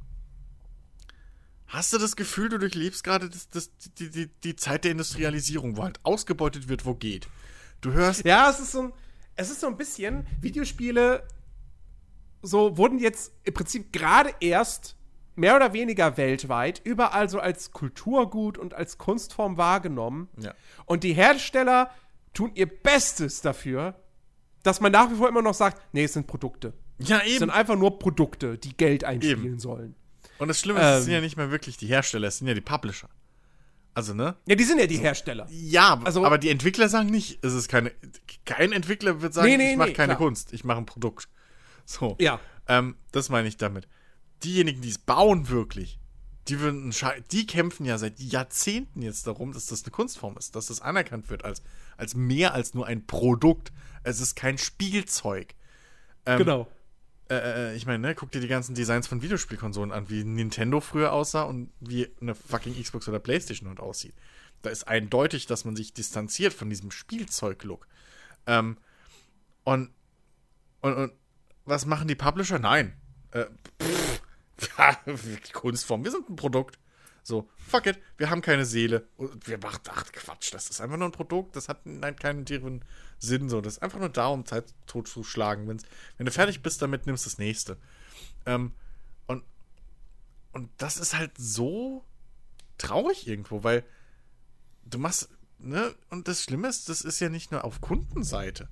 hast 1.66 1.92
du 1.92 1.98
das 1.98 2.16
Gefühl, 2.16 2.48
du 2.48 2.58
durchlebst 2.58 3.04
gerade 3.04 3.28
das, 3.28 3.48
das, 3.48 3.70
die, 3.98 4.10
die, 4.10 4.28
die 4.28 4.56
Zeit 4.56 4.84
der 4.84 4.92
Industrialisierung, 4.92 5.76
wo 5.76 5.82
halt 5.82 6.00
ausgebeutet 6.04 6.68
wird, 6.68 6.84
wo 6.84 6.94
geht. 6.94 7.28
Du 7.80 7.92
hörst, 7.92 8.24
Ja, 8.24 8.50
es 8.50 8.60
ist 8.60 8.72
so 8.72 8.82
ein, 8.82 8.92
es 9.36 9.50
ist 9.50 9.60
so 9.60 9.66
ein 9.66 9.76
bisschen, 9.76 10.26
Videospiele 10.40 11.26
so 12.42 12.76
wurden 12.76 12.98
jetzt 12.98 13.32
im 13.44 13.54
Prinzip 13.54 13.92
gerade 13.92 14.32
erst 14.40 14.96
mehr 15.34 15.56
oder 15.56 15.72
weniger 15.72 16.16
weltweit 16.16 16.80
überall 16.84 17.28
so 17.28 17.40
als 17.40 17.72
Kulturgut 17.72 18.56
und 18.56 18.72
als 18.72 18.98
Kunstform 18.98 19.56
wahrgenommen. 19.56 20.28
Ja. 20.38 20.54
Und 20.84 21.02
die 21.02 21.12
Hersteller 21.12 21.90
tun 22.34 22.52
ihr 22.54 22.66
Bestes 22.66 23.40
dafür, 23.40 24.00
dass 24.62 24.80
man 24.80 24.92
nach 24.92 25.10
wie 25.10 25.16
vor 25.16 25.28
immer 25.28 25.42
noch 25.42 25.54
sagt, 25.54 25.82
nee, 25.92 26.04
es 26.04 26.12
sind 26.12 26.26
Produkte. 26.26 26.72
ja 26.98 27.18
Es 27.18 27.26
eben. 27.26 27.38
sind 27.40 27.50
einfach 27.50 27.76
nur 27.76 27.98
Produkte, 27.98 28.58
die 28.58 28.76
Geld 28.76 29.04
einspielen 29.04 29.44
Eben. 29.44 29.58
sollen. 29.58 29.94
Und 30.38 30.48
das 30.48 30.60
Schlimme 30.60 30.78
ist, 30.80 30.84
es 30.86 30.96
Ähm. 30.98 31.02
sind 31.04 31.12
ja 31.14 31.20
nicht 31.20 31.36
mehr 31.36 31.50
wirklich 31.50 31.76
die 31.76 31.86
Hersteller, 31.86 32.28
es 32.28 32.38
sind 32.38 32.46
ja 32.48 32.54
die 32.54 32.60
Publisher. 32.60 33.08
Also, 33.96 34.12
ne? 34.12 34.36
Ja, 34.46 34.54
die 34.56 34.64
sind 34.64 34.78
ja 34.78 34.86
die 34.86 34.98
Hersteller. 34.98 35.46
Ja, 35.50 35.98
Also- 36.04 36.22
aber 36.22 36.36
die 36.36 36.50
Entwickler 36.50 36.90
sagen 36.90 37.08
nicht, 37.08 37.42
es 37.42 37.54
ist 37.54 37.68
keine. 37.68 37.92
Kein 38.44 38.72
Entwickler 38.72 39.22
wird 39.22 39.32
sagen, 39.32 39.48
Nee, 39.48 39.56
nee, 39.56 39.70
ich 39.70 39.76
mache 39.78 39.88
nee, 39.88 39.94
keine 39.94 40.08
klar. 40.16 40.18
Kunst, 40.18 40.52
ich 40.52 40.64
mache 40.64 40.76
ein 40.76 40.84
Produkt. 40.84 41.28
So. 41.86 42.14
Ja. 42.20 42.38
Ähm, 42.68 42.96
das 43.12 43.30
meine 43.30 43.48
ich 43.48 43.56
damit. 43.56 43.88
Diejenigen, 44.44 44.82
die 44.82 44.90
es 44.90 44.98
bauen 44.98 45.48
wirklich, 45.48 45.98
die 46.48 46.60
würden 46.60 46.92
die 47.32 47.46
kämpfen 47.46 47.86
ja 47.86 47.96
seit 47.96 48.20
Jahrzehnten 48.20 49.00
jetzt 49.00 49.26
darum, 49.26 49.54
dass 49.54 49.64
das 49.64 49.82
eine 49.84 49.92
Kunstform 49.92 50.36
ist, 50.36 50.54
dass 50.56 50.66
das 50.66 50.82
anerkannt 50.82 51.30
wird 51.30 51.46
als, 51.46 51.62
als 51.96 52.14
mehr 52.14 52.52
als 52.52 52.74
nur 52.74 52.86
ein 52.86 53.06
Produkt. 53.06 53.72
Es 54.02 54.20
ist 54.20 54.36
kein 54.36 54.58
Spielzeug. 54.58 55.54
Ähm, 56.26 56.38
Genau. 56.40 56.68
Äh, 57.28 57.72
äh, 57.72 57.76
ich 57.76 57.86
meine, 57.86 57.98
ne, 57.98 58.14
guck 58.14 58.30
dir 58.30 58.40
die 58.40 58.48
ganzen 58.48 58.74
Designs 58.74 59.06
von 59.06 59.22
Videospielkonsolen 59.22 59.92
an, 59.92 60.08
wie 60.08 60.22
Nintendo 60.24 60.80
früher 60.80 61.12
aussah 61.12 61.42
und 61.42 61.70
wie 61.80 62.08
eine 62.20 62.34
fucking 62.34 62.80
Xbox 62.80 63.08
oder 63.08 63.18
Playstation 63.18 63.68
heute 63.68 63.82
aussieht. 63.82 64.14
Da 64.62 64.70
ist 64.70 64.86
eindeutig, 64.86 65.46
dass 65.46 65.64
man 65.64 65.76
sich 65.76 65.92
distanziert 65.92 66.52
von 66.52 66.70
diesem 66.70 66.90
Spielzeug-Look. 66.90 67.86
Ähm, 68.46 68.76
und, 69.64 69.90
und, 70.80 70.94
und 70.94 71.12
was 71.64 71.86
machen 71.86 72.08
die 72.08 72.14
Publisher? 72.14 72.58
Nein. 72.58 72.94
Äh, 73.32 73.46
pff, 73.82 74.22
Kunstform, 75.52 76.04
wir 76.04 76.10
sind 76.10 76.28
ein 76.28 76.36
Produkt. 76.36 76.78
So, 77.22 77.50
fuck 77.56 77.86
it, 77.86 77.98
wir 78.18 78.30
haben 78.30 78.40
keine 78.40 78.64
Seele. 78.64 79.08
Und 79.16 79.48
wir 79.48 79.58
machen, 79.58 79.80
ach 79.88 80.12
Quatsch, 80.12 80.54
das 80.54 80.70
ist 80.70 80.80
einfach 80.80 80.96
nur 80.96 81.08
ein 81.08 81.12
Produkt, 81.12 81.56
das 81.56 81.68
hat 81.68 81.84
nein, 81.84 82.14
keinen 82.14 82.46
tieferen 82.46 82.84
Sinn. 83.18 83.48
So, 83.48 83.60
das 83.60 83.74
ist 83.74 83.82
einfach 83.82 83.98
nur 83.98 84.08
da, 84.08 84.28
um 84.28 84.44
Zeit 84.44 84.74
totzuschlagen. 84.86 85.68
Wenn's, 85.68 85.84
wenn 86.16 86.26
du 86.26 86.32
fertig 86.32 86.62
bist 86.62 86.82
damit, 86.82 87.06
nimmst 87.06 87.26
du 87.26 87.30
das 87.30 87.38
nächste. 87.38 87.76
Ähm, 88.44 88.72
und, 89.26 89.42
und 90.52 90.70
das 90.78 90.96
ist 90.96 91.16
halt 91.16 91.32
so 91.36 92.04
traurig 92.78 93.26
irgendwo, 93.26 93.64
weil 93.64 93.84
du 94.84 94.98
machst, 94.98 95.28
ne, 95.58 95.94
und 96.10 96.28
das 96.28 96.42
Schlimme 96.42 96.68
ist, 96.68 96.88
das 96.88 97.02
ist 97.02 97.20
ja 97.20 97.28
nicht 97.28 97.50
nur 97.50 97.64
auf 97.64 97.80
Kundenseite, 97.80 98.68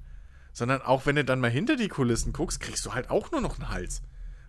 sondern 0.52 0.82
auch 0.82 1.06
wenn 1.06 1.16
du 1.16 1.24
dann 1.24 1.40
mal 1.40 1.50
hinter 1.50 1.76
die 1.76 1.88
Kulissen 1.88 2.32
guckst, 2.32 2.60
kriegst 2.60 2.86
du 2.86 2.94
halt 2.94 3.10
auch 3.10 3.32
nur 3.32 3.40
noch 3.40 3.58
einen 3.58 3.70
Hals. 3.70 4.02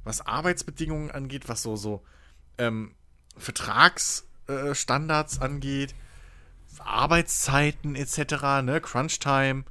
Was 0.04 0.22
Arbeitsbedingungen 0.22 1.12
angeht, 1.12 1.50
was 1.50 1.64
so, 1.64 1.76
so, 1.76 2.04
ähm, 2.58 2.96
Vertragsstandards 3.38 5.42
angeht, 5.42 5.94
Arbeitszeiten 6.80 7.96
etc., 7.96 8.62
ne, 8.64 8.82
Crunch-Time 8.82 9.66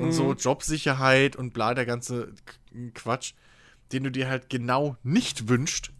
und 0.00 0.12
so, 0.12 0.32
Jobsicherheit 0.32 1.36
und 1.36 1.52
bla, 1.52 1.74
der 1.74 1.86
ganze 1.86 2.32
Quatsch, 2.94 3.34
den 3.92 4.04
du 4.04 4.10
dir 4.10 4.28
halt 4.28 4.48
genau 4.48 4.96
nicht 5.02 5.48
wünscht, 5.48 5.92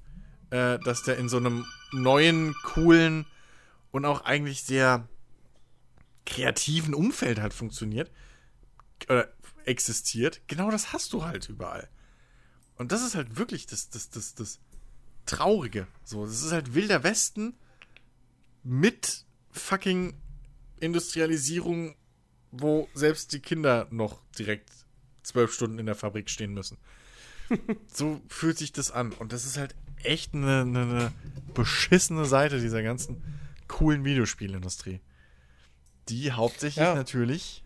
äh, 0.51 0.79
dass 0.79 1.03
der 1.03 1.19
in 1.19 1.29
so 1.29 1.37
einem 1.37 1.67
neuen, 1.93 2.55
coolen 2.63 3.27
und 3.91 4.05
auch 4.05 4.25
eigentlich 4.25 4.63
sehr 4.63 5.09
kreativen 6.27 6.95
Umfeld 6.95 7.41
halt 7.41 7.53
funktioniert 7.53 8.11
oder 9.09 9.29
existiert. 9.65 10.41
Genau 10.47 10.71
das 10.71 10.93
hast 10.93 11.13
du 11.13 11.25
halt 11.25 11.49
überall. 11.49 11.89
Und 12.77 12.93
das 12.93 13.03
ist 13.03 13.15
halt 13.15 13.37
wirklich 13.37 13.67
das, 13.67 13.91
das, 13.91 14.11
das, 14.11 14.35
das 14.35 14.59
Traurige. 15.27 15.87
So, 16.05 16.25
das 16.25 16.43
ist 16.43 16.53
halt 16.53 16.75
wilder 16.75 17.03
Westen 17.03 17.55
mit 18.63 19.25
fucking 19.51 20.15
Industrialisierung, 20.79 21.95
wo 22.53 22.89
selbst 22.95 23.33
die 23.33 23.41
Kinder 23.41 23.87
noch 23.91 24.21
direkt 24.39 24.71
zwölf 25.23 25.53
Stunden 25.53 25.79
in 25.79 25.87
der 25.87 25.95
Fabrik 25.95 26.31
stehen 26.31 26.53
müssen. 26.55 26.79
so 27.93 28.21
fühlt 28.29 28.59
sich 28.59 28.73
das 28.73 28.91
an. 28.91 29.13
Und 29.13 29.33
das 29.33 29.45
ist 29.45 29.57
halt 29.57 29.75
echt 30.03 30.35
eine, 30.35 30.63
eine, 30.63 30.81
eine 30.83 31.13
beschissene 31.55 32.25
Seite 32.25 32.61
dieser 32.61 32.83
ganzen 32.83 33.23
coolen 33.69 34.05
Videospielindustrie. 34.05 35.01
Die 36.09 36.33
hauptsächlich 36.33 36.85
Ja. 36.85 36.95
natürlich 36.95 37.63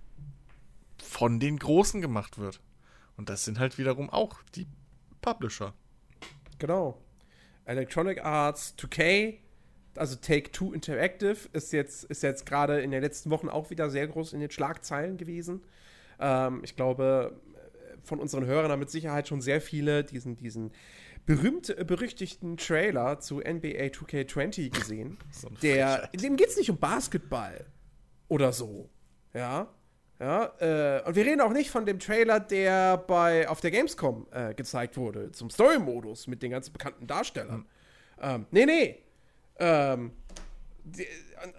von 1.03 1.39
den 1.41 1.59
Großen 1.59 2.01
gemacht 2.01 2.39
wird. 2.39 2.61
Und 3.16 3.28
das 3.28 3.45
sind 3.45 3.59
halt 3.59 3.78
wiederum 3.78 4.11
auch 4.11 4.43
die 4.55 4.66
Publisher. 5.20 5.72
Genau. 6.59 7.01
Electronic 7.64 8.22
Arts 8.24 8.74
2K, 8.78 9.39
also 9.97 10.16
Take 10.16 10.53
Two 10.53 10.72
Interactive, 10.72 11.49
ist 11.53 11.72
jetzt, 11.72 12.05
ist 12.05 12.22
jetzt 12.22 12.47
gerade 12.47 12.80
in 12.80 12.90
den 12.90 13.03
letzten 13.03 13.30
Wochen 13.30 13.49
auch 13.49 13.70
wieder 13.70 13.90
sehr 13.90 14.07
groß 14.07 14.32
in 14.32 14.40
den 14.40 14.51
Schlagzeilen 14.51 15.16
gewesen. 15.16 15.62
Ähm, 16.18 16.61
ich 16.64 16.76
glaube, 16.76 17.40
von 18.03 18.20
unseren 18.20 18.47
Hörern 18.47 18.70
haben 18.70 18.80
mit 18.80 18.90
Sicherheit 18.90 19.28
schon 19.28 19.40
sehr 19.40 19.61
viele 19.61 20.05
diesen, 20.05 20.36
diesen 20.36 20.72
berühmt 21.26 21.74
berüchtigten 21.86 22.57
Trailer 22.57 23.18
zu 23.18 23.38
NBA 23.38 23.86
2K20 23.86 24.70
gesehen. 24.70 25.18
So 25.32 25.49
der, 25.62 26.09
in 26.12 26.20
dem 26.20 26.36
geht 26.36 26.49
es 26.49 26.57
nicht 26.57 26.70
um 26.70 26.78
Basketball 26.78 27.66
oder 28.28 28.53
so. 28.53 28.90
Ja. 29.32 29.68
Ja, 30.20 30.53
äh, 30.61 31.03
und 31.07 31.16
wir 31.16 31.26
reden 31.26 31.40
auch 31.40 31.53
nicht 31.53 31.70
von 31.70 31.86
dem 31.86 31.99
Trailer, 31.99 32.38
der 32.38 32.97
bei 32.97 33.49
auf 33.49 33.61
der 33.61 33.72
Gamescom 33.72 34.28
äh, 34.30 34.55
gezeigt 34.55 34.97
wurde, 34.97 35.32
zum 35.32 35.51
Story-Modus 35.51 36.28
mit 36.28 36.40
den 36.40 36.53
ganzen 36.53 36.72
bekannten 36.72 37.09
Darstellern. 37.09 37.66
Ähm, 38.20 38.47
nee, 38.53 38.64
nee. 38.64 39.03
Ähm, 39.59 40.12
die, 40.84 41.07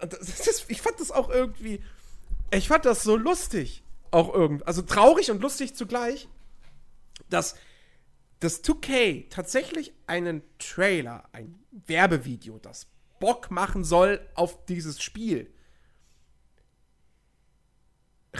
das 0.00 0.64
ich 0.68 0.82
fand 0.82 1.00
das 1.00 1.10
auch 1.10 1.28
irgendwie. 1.30 1.82
Ich 2.50 2.68
fand 2.68 2.84
das 2.84 3.02
so 3.02 3.16
lustig. 3.16 3.82
Auch 4.10 4.32
irgendwie. 4.32 4.64
Also 4.64 4.82
traurig 4.82 5.30
und 5.30 5.42
lustig 5.42 5.74
zugleich, 5.74 6.28
dass 7.28 7.56
das 8.40 8.62
2K 8.62 9.28
tatsächlich 9.30 9.94
einen 10.06 10.42
Trailer, 10.58 11.28
ein 11.32 11.58
Werbevideo, 11.86 12.58
das 12.58 12.86
Bock 13.18 13.50
machen 13.50 13.84
soll 13.84 14.20
auf 14.34 14.64
dieses 14.66 15.02
Spiel, 15.02 15.50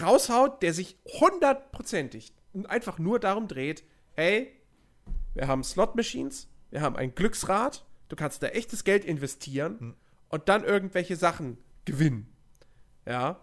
raushaut, 0.01 0.63
der 0.63 0.75
sich 0.75 0.99
hundertprozentig 1.21 2.35
einfach 2.69 2.99
nur 2.99 3.19
darum 3.19 3.49
dreht, 3.49 3.85
hey, 4.15 4.53
wir 5.35 5.49
haben 5.49 5.65
Slot-Machines, 5.65 6.49
wir 6.71 6.81
haben 6.81 6.97
ein 6.97 7.15
Glücksrad, 7.15 7.85
du 8.09 8.17
kannst 8.17 8.43
da 8.43 8.49
echtes 8.49 8.85
Geld 8.85 9.05
investieren 9.05 9.95
und 10.29 10.49
dann 10.49 10.65
irgendwelche 10.65 11.17
Sachen 11.17 11.59
gewinnen. 11.85 12.33
Ja. 13.07 13.41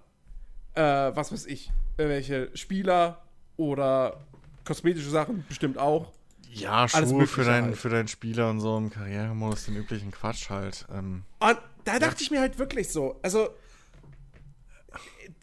Äh, 0.75 0.81
was 0.81 1.31
weiß 1.31 1.45
ich, 1.45 1.71
irgendwelche 1.97 2.49
Spieler 2.55 3.23
oder 3.57 4.25
kosmetische 4.65 5.09
Sachen 5.09 5.45
bestimmt 5.47 5.77
auch. 5.77 6.11
Ja, 6.49 6.87
Schuhe 6.87 7.25
für, 7.25 7.43
deinen, 7.43 7.67
halt. 7.67 7.77
für 7.77 7.89
deinen 7.89 8.07
Spieler 8.07 8.49
und 8.49 8.59
so 8.59 8.77
im 8.77 8.89
Karrieremodus, 8.89 9.65
den 9.65 9.75
üblichen 9.75 10.11
Quatsch 10.11 10.49
halt. 10.49 10.85
Ähm, 10.91 11.23
Und 11.39 11.57
da 11.83 11.99
dachte 11.99 12.21
ich 12.21 12.31
mir 12.31 12.41
halt 12.41 12.59
wirklich 12.59 12.89
so, 12.89 13.19
also 13.23 13.49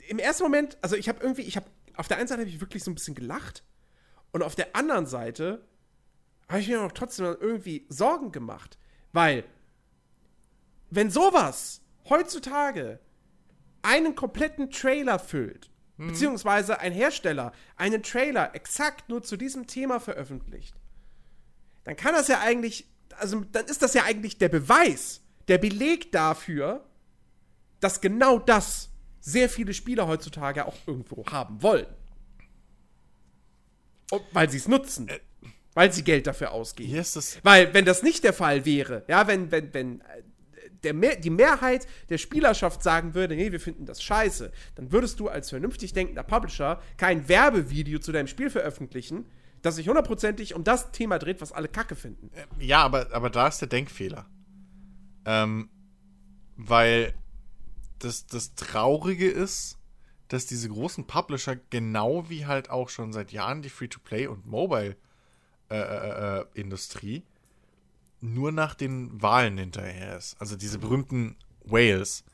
im 0.08 0.18
ersten 0.18 0.44
Moment, 0.44 0.78
also 0.82 0.96
ich 0.96 1.08
habe 1.08 1.20
irgendwie, 1.22 1.42
ich 1.42 1.56
habe 1.56 1.66
auf 1.96 2.08
der 2.08 2.18
einen 2.18 2.28
Seite 2.28 2.42
habe 2.42 2.50
ich 2.50 2.60
wirklich 2.60 2.82
so 2.82 2.90
ein 2.90 2.94
bisschen 2.94 3.14
gelacht 3.14 3.64
und 4.32 4.42
auf 4.42 4.54
der 4.54 4.74
anderen 4.74 5.06
Seite 5.06 5.64
habe 6.48 6.60
ich 6.60 6.68
mir 6.68 6.82
auch 6.82 6.92
trotzdem 6.92 7.26
irgendwie 7.26 7.86
Sorgen 7.88 8.32
gemacht, 8.32 8.78
weil 9.12 9.44
wenn 10.90 11.11
sowas 11.11 11.82
heutzutage 12.08 13.00
einen 13.82 14.14
kompletten 14.14 14.70
Trailer 14.70 15.18
füllt, 15.18 15.70
beziehungsweise 15.96 16.80
ein 16.80 16.92
Hersteller 16.92 17.52
einen 17.76 18.02
Trailer 18.02 18.54
exakt 18.54 19.08
nur 19.08 19.22
zu 19.22 19.36
diesem 19.36 19.66
Thema 19.66 20.00
veröffentlicht, 20.00 20.74
dann 21.84 21.96
kann 21.96 22.14
das 22.14 22.28
ja 22.28 22.40
eigentlich, 22.40 22.88
also 23.16 23.40
dann 23.52 23.66
ist 23.66 23.82
das 23.82 23.94
ja 23.94 24.04
eigentlich 24.04 24.38
der 24.38 24.48
Beweis, 24.48 25.22
der 25.48 25.58
Beleg 25.58 26.12
dafür, 26.12 26.86
dass 27.80 28.00
genau 28.00 28.38
das 28.38 28.90
sehr 29.20 29.48
viele 29.48 29.74
Spieler 29.74 30.06
heutzutage 30.06 30.66
auch 30.66 30.76
irgendwo 30.86 31.24
haben 31.26 31.62
wollen. 31.62 31.86
Und 34.11 34.22
weil 34.32 34.50
sie 34.50 34.56
es 34.56 34.68
nutzen. 34.68 35.08
Weil 35.74 35.92
sie 35.92 36.02
Geld 36.02 36.26
dafür 36.26 36.52
ausgeben. 36.52 36.94
ist 37.00 37.16
das. 37.16 37.38
Weil, 37.42 37.72
wenn 37.74 37.84
das 37.84 38.02
nicht 38.02 38.24
der 38.24 38.32
Fall 38.32 38.64
wäre, 38.64 39.04
ja, 39.08 39.26
wenn, 39.26 39.50
wenn, 39.50 39.72
wenn 39.72 40.00
äh, 40.00 40.22
der 40.82 40.94
Mehr, 40.94 41.16
die 41.16 41.30
Mehrheit 41.30 41.86
der 42.08 42.18
Spielerschaft 42.18 42.82
sagen 42.82 43.14
würde, 43.14 43.36
nee, 43.36 43.52
wir 43.52 43.60
finden 43.60 43.86
das 43.86 44.02
scheiße, 44.02 44.50
dann 44.74 44.92
würdest 44.92 45.20
du 45.20 45.28
als 45.28 45.50
vernünftig 45.50 45.92
denkender 45.92 46.22
Publisher 46.22 46.80
kein 46.96 47.28
Werbevideo 47.28 47.98
zu 47.98 48.12
deinem 48.12 48.26
Spiel 48.26 48.50
veröffentlichen, 48.50 49.26
das 49.62 49.76
sich 49.76 49.88
hundertprozentig 49.88 50.54
um 50.54 50.64
das 50.64 50.90
Thema 50.90 51.18
dreht, 51.18 51.40
was 51.40 51.52
alle 51.52 51.68
Kacke 51.68 51.94
finden. 51.94 52.30
Ja, 52.58 52.82
aber, 52.82 53.12
aber 53.12 53.30
da 53.30 53.48
ist 53.48 53.58
der 53.58 53.68
Denkfehler. 53.68 54.26
Ähm, 55.26 55.68
weil 56.56 57.14
das, 57.98 58.26
das 58.26 58.54
Traurige 58.54 59.28
ist, 59.28 59.78
dass 60.28 60.46
diese 60.46 60.68
großen 60.68 61.06
Publisher 61.06 61.56
genau 61.56 62.28
wie 62.30 62.46
halt 62.46 62.70
auch 62.70 62.88
schon 62.88 63.12
seit 63.12 63.32
Jahren 63.32 63.62
die 63.62 63.68
Free-to-Play- 63.68 64.28
und 64.28 64.46
Mobile-Industrie 65.70 67.22
nur 68.20 68.52
nach 68.52 68.74
den 68.74 69.22
Wahlen 69.22 69.56
hinterher 69.56 70.16
ist. 70.16 70.36
Also 70.40 70.56
diese 70.56 70.78
berühmten 70.78 71.36
Whales. 71.64 72.24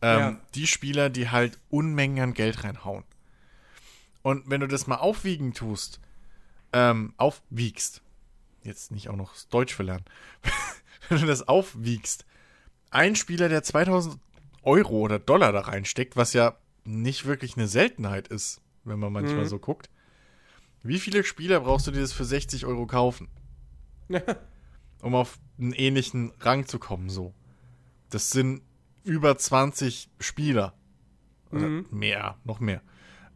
Ähm, 0.00 0.18
Ja. 0.18 0.40
Die 0.54 0.66
Spieler, 0.66 1.10
die 1.10 1.28
halt 1.28 1.58
Unmengen 1.70 2.20
an 2.22 2.34
Geld 2.34 2.64
reinhauen. 2.64 3.04
Und 4.22 4.48
wenn 4.48 4.60
du 4.62 4.66
das 4.68 4.86
mal 4.86 4.96
aufwiegen 4.96 5.52
tust, 5.52 6.00
ähm, 6.72 7.12
aufwiegst, 7.18 8.00
jetzt 8.62 8.90
nicht 8.90 9.10
auch 9.10 9.16
noch 9.16 9.34
Deutsch 9.50 9.74
verlernen, 9.74 10.04
wenn 11.10 11.20
du 11.20 11.26
das 11.26 11.46
aufwiegst, 11.46 12.24
ein 12.90 13.14
Spieler, 13.16 13.48
der 13.50 13.62
2000 13.62 14.18
Euro 14.62 15.00
oder 15.00 15.18
Dollar 15.18 15.52
da 15.52 15.60
reinsteckt, 15.60 16.16
was 16.16 16.32
ja 16.32 16.56
nicht 16.84 17.26
wirklich 17.26 17.56
eine 17.58 17.68
Seltenheit 17.68 18.28
ist, 18.28 18.62
wenn 18.84 18.98
man 18.98 19.12
manchmal 19.12 19.44
Mhm. 19.44 19.48
so 19.48 19.58
guckt. 19.58 19.90
Wie 20.84 21.00
viele 21.00 21.24
Spieler 21.24 21.60
brauchst 21.60 21.86
du 21.86 21.90
dir 21.90 22.00
das 22.02 22.12
für 22.12 22.24
60 22.24 22.66
Euro 22.66 22.86
kaufen, 22.86 23.28
um 25.02 25.14
auf 25.14 25.38
einen 25.58 25.72
ähnlichen 25.72 26.32
Rang 26.40 26.66
zu 26.66 26.78
kommen, 26.78 27.08
so? 27.08 27.34
Das 28.10 28.30
sind 28.30 28.62
über 29.02 29.36
20 29.36 30.10
Spieler. 30.20 30.74
Oder 31.50 31.68
Mhm. 31.68 31.86
mehr, 31.90 32.36
noch 32.44 32.60
mehr. 32.60 32.82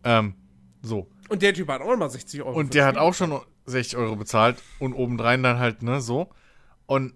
Ähm, 0.05 0.35
so. 0.83 1.11
Und 1.29 1.43
der 1.43 1.55
Typ 1.55 1.69
hat 1.69 1.81
auch 1.81 1.97
mal 1.97 2.11
60 2.11 2.43
Euro. 2.43 2.57
Und 2.59 2.75
der 2.75 2.85
hat 2.87 2.97
auch 2.97 3.15
schon 3.15 3.41
60 3.67 3.97
Euro 3.97 4.17
bezahlt 4.17 4.63
und 4.79 4.93
obendrein 4.93 5.43
dann 5.43 5.59
halt, 5.59 5.83
ne, 5.83 6.01
so. 6.01 6.29
Und 6.87 7.15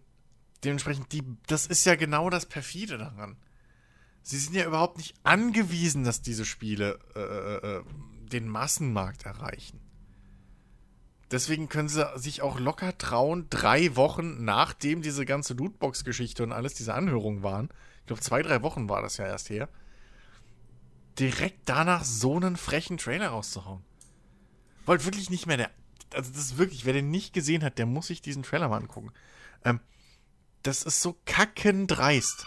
dementsprechend, 0.65 1.13
die, 1.13 1.23
das 1.47 1.67
ist 1.67 1.85
ja 1.85 1.95
genau 1.95 2.31
das 2.31 2.47
Perfide 2.47 2.99
daran. 2.99 3.37
Sie 4.23 4.39
sind 4.39 4.55
ja 4.55 4.65
überhaupt 4.67 4.97
nicht 4.99 5.15
angewiesen, 5.25 6.05
dass 6.05 6.23
diese 6.23 6.45
Spiele 6.45 6.99
äh, 7.15 7.21
äh, 7.21 7.79
äh, 7.79 7.85
den 8.33 8.49
Massenmarkt 8.49 9.25
erreichen. 9.27 9.81
Deswegen 11.33 11.71
können 11.71 11.89
sie 11.89 12.07
sich 12.17 12.43
auch 12.43 12.61
locker 12.61 12.97
trauen, 12.99 13.47
drei 13.49 13.97
Wochen 13.97 14.45
nachdem 14.45 15.01
diese 15.01 15.25
ganze 15.25 15.55
Lootbox-Geschichte 15.55 16.43
und 16.43 16.53
alles 16.53 16.75
diese 16.75 16.93
Anhörungen 16.95 17.43
waren, 17.43 17.71
ich 18.01 18.07
glaube 18.07 18.21
zwei, 18.21 18.43
drei 18.43 18.63
Wochen 18.63 18.89
war 18.89 19.01
das 19.01 19.17
ja 19.17 19.27
erst 19.27 19.49
her, 19.49 19.69
direkt 21.19 21.61
danach 21.65 22.05
so 22.05 22.37
einen 22.37 22.57
frechen 22.57 22.99
Trailer 22.99 23.29
rauszuhauen. 23.29 23.83
Wollt 24.87 25.05
wirklich 25.05 25.31
nicht 25.31 25.47
mehr 25.47 25.57
der. 25.57 25.71
Also, 26.15 26.31
das 26.33 26.43
ist 26.43 26.59
wirklich, 26.59 26.85
wer 26.85 26.93
den 26.93 27.11
nicht 27.11 27.33
gesehen 27.33 27.65
hat, 27.65 27.79
der 27.79 27.87
muss 27.87 28.09
sich 28.09 28.21
diesen 28.21 28.43
Trailer 28.43 28.69
mal 28.69 28.79
angucken. 28.79 29.13
Ähm, 29.65 29.81
das 30.63 30.83
ist 30.83 31.01
so 31.01 31.17
kackendreist. 31.25 32.47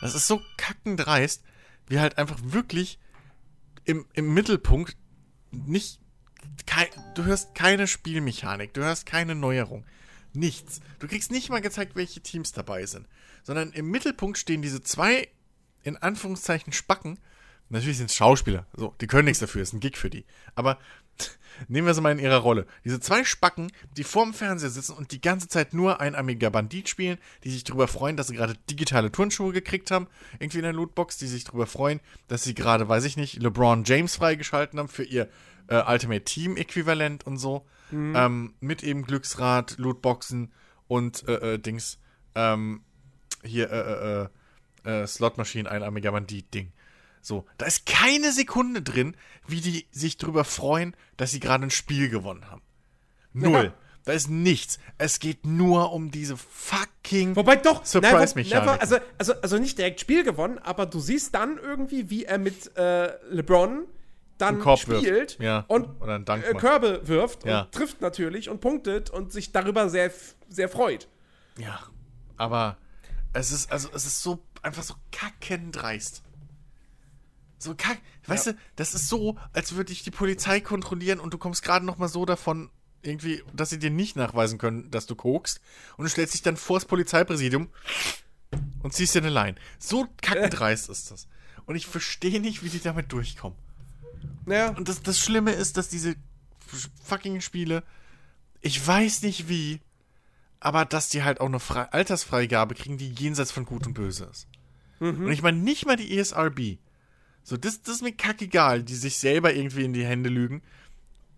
Das 0.00 0.14
ist 0.14 0.26
so 0.26 0.42
kackendreist, 0.56 1.42
wie 1.86 1.98
halt 1.98 2.18
einfach 2.18 2.38
wirklich 2.42 2.98
im, 3.84 4.06
im 4.12 4.34
Mittelpunkt 4.34 4.96
nicht. 5.50 6.00
Du 7.18 7.24
hörst 7.24 7.52
keine 7.56 7.88
Spielmechanik, 7.88 8.72
du 8.74 8.84
hörst 8.84 9.04
keine 9.04 9.34
Neuerung. 9.34 9.84
Nichts. 10.34 10.80
Du 11.00 11.08
kriegst 11.08 11.32
nicht 11.32 11.50
mal 11.50 11.60
gezeigt, 11.60 11.96
welche 11.96 12.20
Teams 12.20 12.52
dabei 12.52 12.86
sind. 12.86 13.08
Sondern 13.42 13.72
im 13.72 13.90
Mittelpunkt 13.90 14.38
stehen 14.38 14.62
diese 14.62 14.82
zwei, 14.82 15.26
in 15.82 15.96
Anführungszeichen, 15.96 16.72
Spacken. 16.72 17.18
Natürlich 17.70 17.98
sind 17.98 18.10
es 18.10 18.14
Schauspieler. 18.14 18.66
So, 18.76 18.94
die 19.00 19.08
können 19.08 19.24
nichts 19.24 19.40
dafür, 19.40 19.62
ist 19.62 19.72
ein 19.72 19.80
Gig 19.80 19.96
für 19.96 20.10
die. 20.10 20.26
Aber 20.54 20.78
nehmen 21.66 21.88
wir 21.88 21.94
sie 21.94 22.00
mal 22.00 22.12
in 22.12 22.20
ihrer 22.20 22.36
Rolle. 22.36 22.68
Diese 22.84 23.00
zwei 23.00 23.24
Spacken, 23.24 23.72
die 23.96 24.04
vorm 24.04 24.32
Fernseher 24.32 24.70
sitzen 24.70 24.92
und 24.92 25.10
die 25.10 25.20
ganze 25.20 25.48
Zeit 25.48 25.74
nur 25.74 26.00
ein 26.00 26.14
Amiga 26.14 26.50
Bandit 26.50 26.88
spielen, 26.88 27.18
die 27.42 27.50
sich 27.50 27.64
darüber 27.64 27.88
freuen, 27.88 28.16
dass 28.16 28.28
sie 28.28 28.36
gerade 28.36 28.54
digitale 28.70 29.10
Turnschuhe 29.10 29.52
gekriegt 29.52 29.90
haben, 29.90 30.06
irgendwie 30.38 30.58
in 30.58 30.64
der 30.64 30.72
Lootbox, 30.72 31.18
die 31.18 31.26
sich 31.26 31.42
darüber 31.42 31.66
freuen, 31.66 31.98
dass 32.28 32.44
sie 32.44 32.54
gerade, 32.54 32.88
weiß 32.88 33.02
ich 33.06 33.16
nicht, 33.16 33.42
LeBron 33.42 33.82
James 33.82 34.14
freigeschalten 34.14 34.78
haben 34.78 34.88
für 34.88 35.02
ihr 35.02 35.28
äh, 35.68 35.82
Ultimate 35.86 36.24
Team 36.24 36.56
Äquivalent 36.56 37.26
und 37.26 37.36
so. 37.38 37.66
Ähm, 37.90 38.52
mit 38.60 38.82
eben 38.82 39.04
Glücksrad, 39.04 39.78
Lootboxen 39.78 40.52
und 40.88 41.26
äh, 41.26 41.54
äh, 41.54 41.58
Dings, 41.58 41.98
ähm, 42.34 42.82
hier, 43.42 43.70
äh, 43.72 44.88
äh, 44.90 45.02
äh, 45.02 45.06
Slotmaschinen, 45.06 45.66
ein 45.66 45.82
Amiga 45.82 46.10
Bandit 46.10 46.52
Ding. 46.52 46.72
So, 47.22 47.46
da 47.56 47.64
ist 47.64 47.86
keine 47.86 48.30
Sekunde 48.32 48.82
drin, 48.82 49.16
wie 49.46 49.62
die 49.62 49.86
sich 49.90 50.18
drüber 50.18 50.44
freuen, 50.44 50.94
dass 51.16 51.30
sie 51.30 51.40
gerade 51.40 51.64
ein 51.64 51.70
Spiel 51.70 52.10
gewonnen 52.10 52.50
haben. 52.50 52.60
Null. 53.32 53.64
Ja. 53.64 53.74
Da 54.04 54.12
ist 54.12 54.28
nichts. 54.28 54.78
Es 54.98 55.18
geht 55.18 55.46
nur 55.46 55.92
um 55.92 56.10
diese 56.10 56.36
fucking. 56.36 57.36
Wobei 57.36 57.56
doch, 57.56 57.84
Surprise-Mechanik. 57.86 58.64
never- 58.66 58.80
Also, 58.80 58.96
also, 59.18 59.32
also 59.40 59.58
nicht 59.58 59.78
direkt 59.78 60.00
Spiel 60.00 60.24
gewonnen, 60.24 60.58
aber 60.58 60.84
du 60.86 61.00
siehst 61.00 61.34
dann 61.34 61.58
irgendwie, 61.58 62.10
wie 62.10 62.24
er 62.24 62.38
mit 62.38 62.76
äh, 62.76 63.12
LeBron 63.30 63.84
dann 64.38 64.62
spielt. 64.76 65.38
Ja, 65.40 65.64
und 65.68 66.00
äh. 66.02 66.54
Körbe 66.54 67.06
wirft 67.06 67.44
Ja. 67.44 67.62
und 67.62 67.72
trifft 67.72 68.00
natürlich 68.00 68.48
und 68.48 68.60
punktet 68.60 69.10
und 69.10 69.32
sich 69.32 69.52
darüber 69.52 69.88
sehr, 69.88 70.10
sehr 70.48 70.68
freut. 70.68 71.08
Ja. 71.58 71.80
Aber 72.36 72.78
es 73.32 73.52
ist, 73.52 73.70
also, 73.70 73.88
es 73.94 74.06
ist 74.06 74.22
so, 74.22 74.42
einfach 74.62 74.82
so 74.82 74.94
kackendreist. 75.12 76.22
So 77.58 77.74
kack. 77.74 77.98
Weißt 78.26 78.46
du, 78.48 78.56
das 78.76 78.94
ist 78.94 79.08
so, 79.08 79.36
als 79.52 79.74
würde 79.74 79.92
ich 79.92 80.02
die 80.04 80.10
Polizei 80.12 80.60
kontrollieren 80.60 81.18
und 81.18 81.34
du 81.34 81.38
kommst 81.38 81.62
gerade 81.64 81.84
noch 81.84 81.98
mal 81.98 82.08
so 82.08 82.24
davon, 82.24 82.70
irgendwie, 83.02 83.42
dass 83.52 83.70
sie 83.70 83.78
dir 83.78 83.90
nicht 83.90 84.16
nachweisen 84.16 84.58
können, 84.58 84.90
dass 84.90 85.06
du 85.06 85.16
kokst. 85.16 85.60
Und 85.96 86.04
du 86.04 86.08
stellst 86.10 86.34
dich 86.34 86.42
dann 86.42 86.56
vors 86.56 86.84
Polizeipräsidium 86.84 87.68
und 88.82 88.92
ziehst 88.92 89.14
dir 89.14 89.20
eine 89.20 89.30
Line. 89.30 89.56
So 89.78 90.06
kackendreist 90.22 90.88
ist 90.90 91.10
das. 91.10 91.26
Und 91.66 91.74
ich 91.74 91.86
verstehe 91.86 92.40
nicht, 92.40 92.62
wie 92.62 92.68
die 92.68 92.80
damit 92.80 93.12
durchkommen. 93.12 93.58
Ja. 94.46 94.70
Und 94.70 94.88
das, 94.88 95.02
das 95.02 95.18
Schlimme 95.18 95.52
ist, 95.52 95.76
dass 95.76 95.88
diese 95.88 96.16
fucking 97.02 97.40
Spiele, 97.40 97.82
ich 98.60 98.84
weiß 98.84 99.22
nicht 99.22 99.48
wie, 99.48 99.80
aber 100.60 100.84
dass 100.84 101.08
die 101.08 101.22
halt 101.22 101.40
auch 101.40 101.46
eine 101.46 101.60
Fre 101.60 101.92
Altersfreigabe 101.92 102.74
kriegen, 102.74 102.98
die 102.98 103.10
jenseits 103.10 103.52
von 103.52 103.64
Gut 103.64 103.86
und 103.86 103.94
Böse 103.94 104.24
ist. 104.24 104.48
Und 105.00 105.30
ich 105.30 105.42
meine 105.42 105.58
nicht 105.58 105.86
mal 105.86 105.96
die 105.96 106.18
ESRB. 106.18 106.78
So, 107.44 107.56
das, 107.56 107.82
das 107.82 107.96
ist 107.96 108.02
mir 108.02 108.12
kackegal, 108.12 108.82
die 108.82 108.96
sich 108.96 109.16
selber 109.18 109.54
irgendwie 109.54 109.84
in 109.84 109.92
die 109.92 110.04
Hände 110.04 110.28
lügen, 110.28 110.62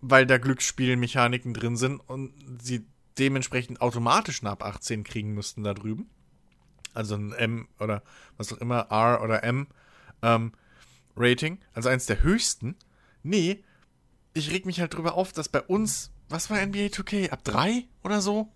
weil 0.00 0.26
da 0.26 0.38
Glücksspielmechaniken 0.38 1.52
drin 1.52 1.76
sind 1.76 1.98
und 1.98 2.32
sie 2.60 2.86
dementsprechend 3.18 3.80
automatisch 3.82 4.40
eine 4.40 4.50
ab 4.50 4.64
18 4.64 5.04
kriegen 5.04 5.34
müssten 5.34 5.62
da 5.62 5.74
drüben. 5.74 6.08
Also 6.94 7.14
ein 7.14 7.32
M 7.32 7.68
oder 7.78 8.02
was 8.38 8.52
auch 8.52 8.58
immer, 8.58 8.86
R 8.90 9.22
oder 9.22 9.44
M 9.44 9.66
ähm, 10.22 10.52
Rating, 11.20 11.58
also 11.74 11.88
eins 11.88 12.06
der 12.06 12.22
höchsten. 12.22 12.76
Nee, 13.22 13.62
ich 14.32 14.50
reg 14.50 14.64
mich 14.66 14.80
halt 14.80 14.94
drüber 14.94 15.14
auf, 15.14 15.32
dass 15.32 15.48
bei 15.48 15.60
uns, 15.62 16.12
was 16.28 16.50
war 16.50 16.64
NBA 16.64 16.86
2K, 16.86 17.30
ab 17.30 17.44
3 17.44 17.84
oder 18.04 18.20
so? 18.20 18.48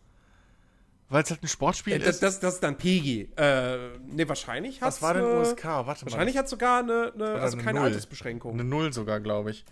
Weil 1.10 1.22
es 1.22 1.30
halt 1.30 1.42
ein 1.42 1.48
Sportspiel 1.48 1.92
Äh, 1.94 1.98
Das, 1.98 2.16
ist. 2.16 2.22
das, 2.22 2.40
das 2.40 2.54
ist 2.54 2.62
dann 2.62 2.76
PG. 2.78 3.28
Äh, 3.36 3.98
ne, 3.98 4.28
wahrscheinlich 4.28 4.80
hat 4.80 4.88
was 4.88 5.02
war 5.02 5.14
denn 5.14 5.22
USK? 5.24 5.64
Warte 5.64 5.86
mal. 5.86 6.10
Wahrscheinlich 6.12 6.36
hat 6.38 6.48
sogar 6.48 6.80
eine, 6.80 7.12
eine 7.14 7.24
also 7.40 7.56
eine 7.56 7.64
keine 7.64 7.78
Null. 7.80 7.88
Altersbeschränkung. 7.88 8.54
Eine 8.54 8.64
Null 8.64 8.92
sogar, 8.92 9.20
glaube 9.20 9.50
ich. 9.50 9.64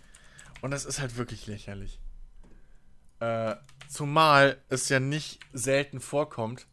Und 0.61 0.71
das 0.71 0.85
ist 0.85 0.99
halt 1.01 1.17
wirklich 1.17 1.47
lächerlich. 1.47 1.99
Äh, 3.19 3.55
zumal 3.89 4.57
es 4.69 4.89
ja 4.89 4.99
nicht 4.99 5.39
selten 5.53 5.99
vorkommt. 5.99 6.67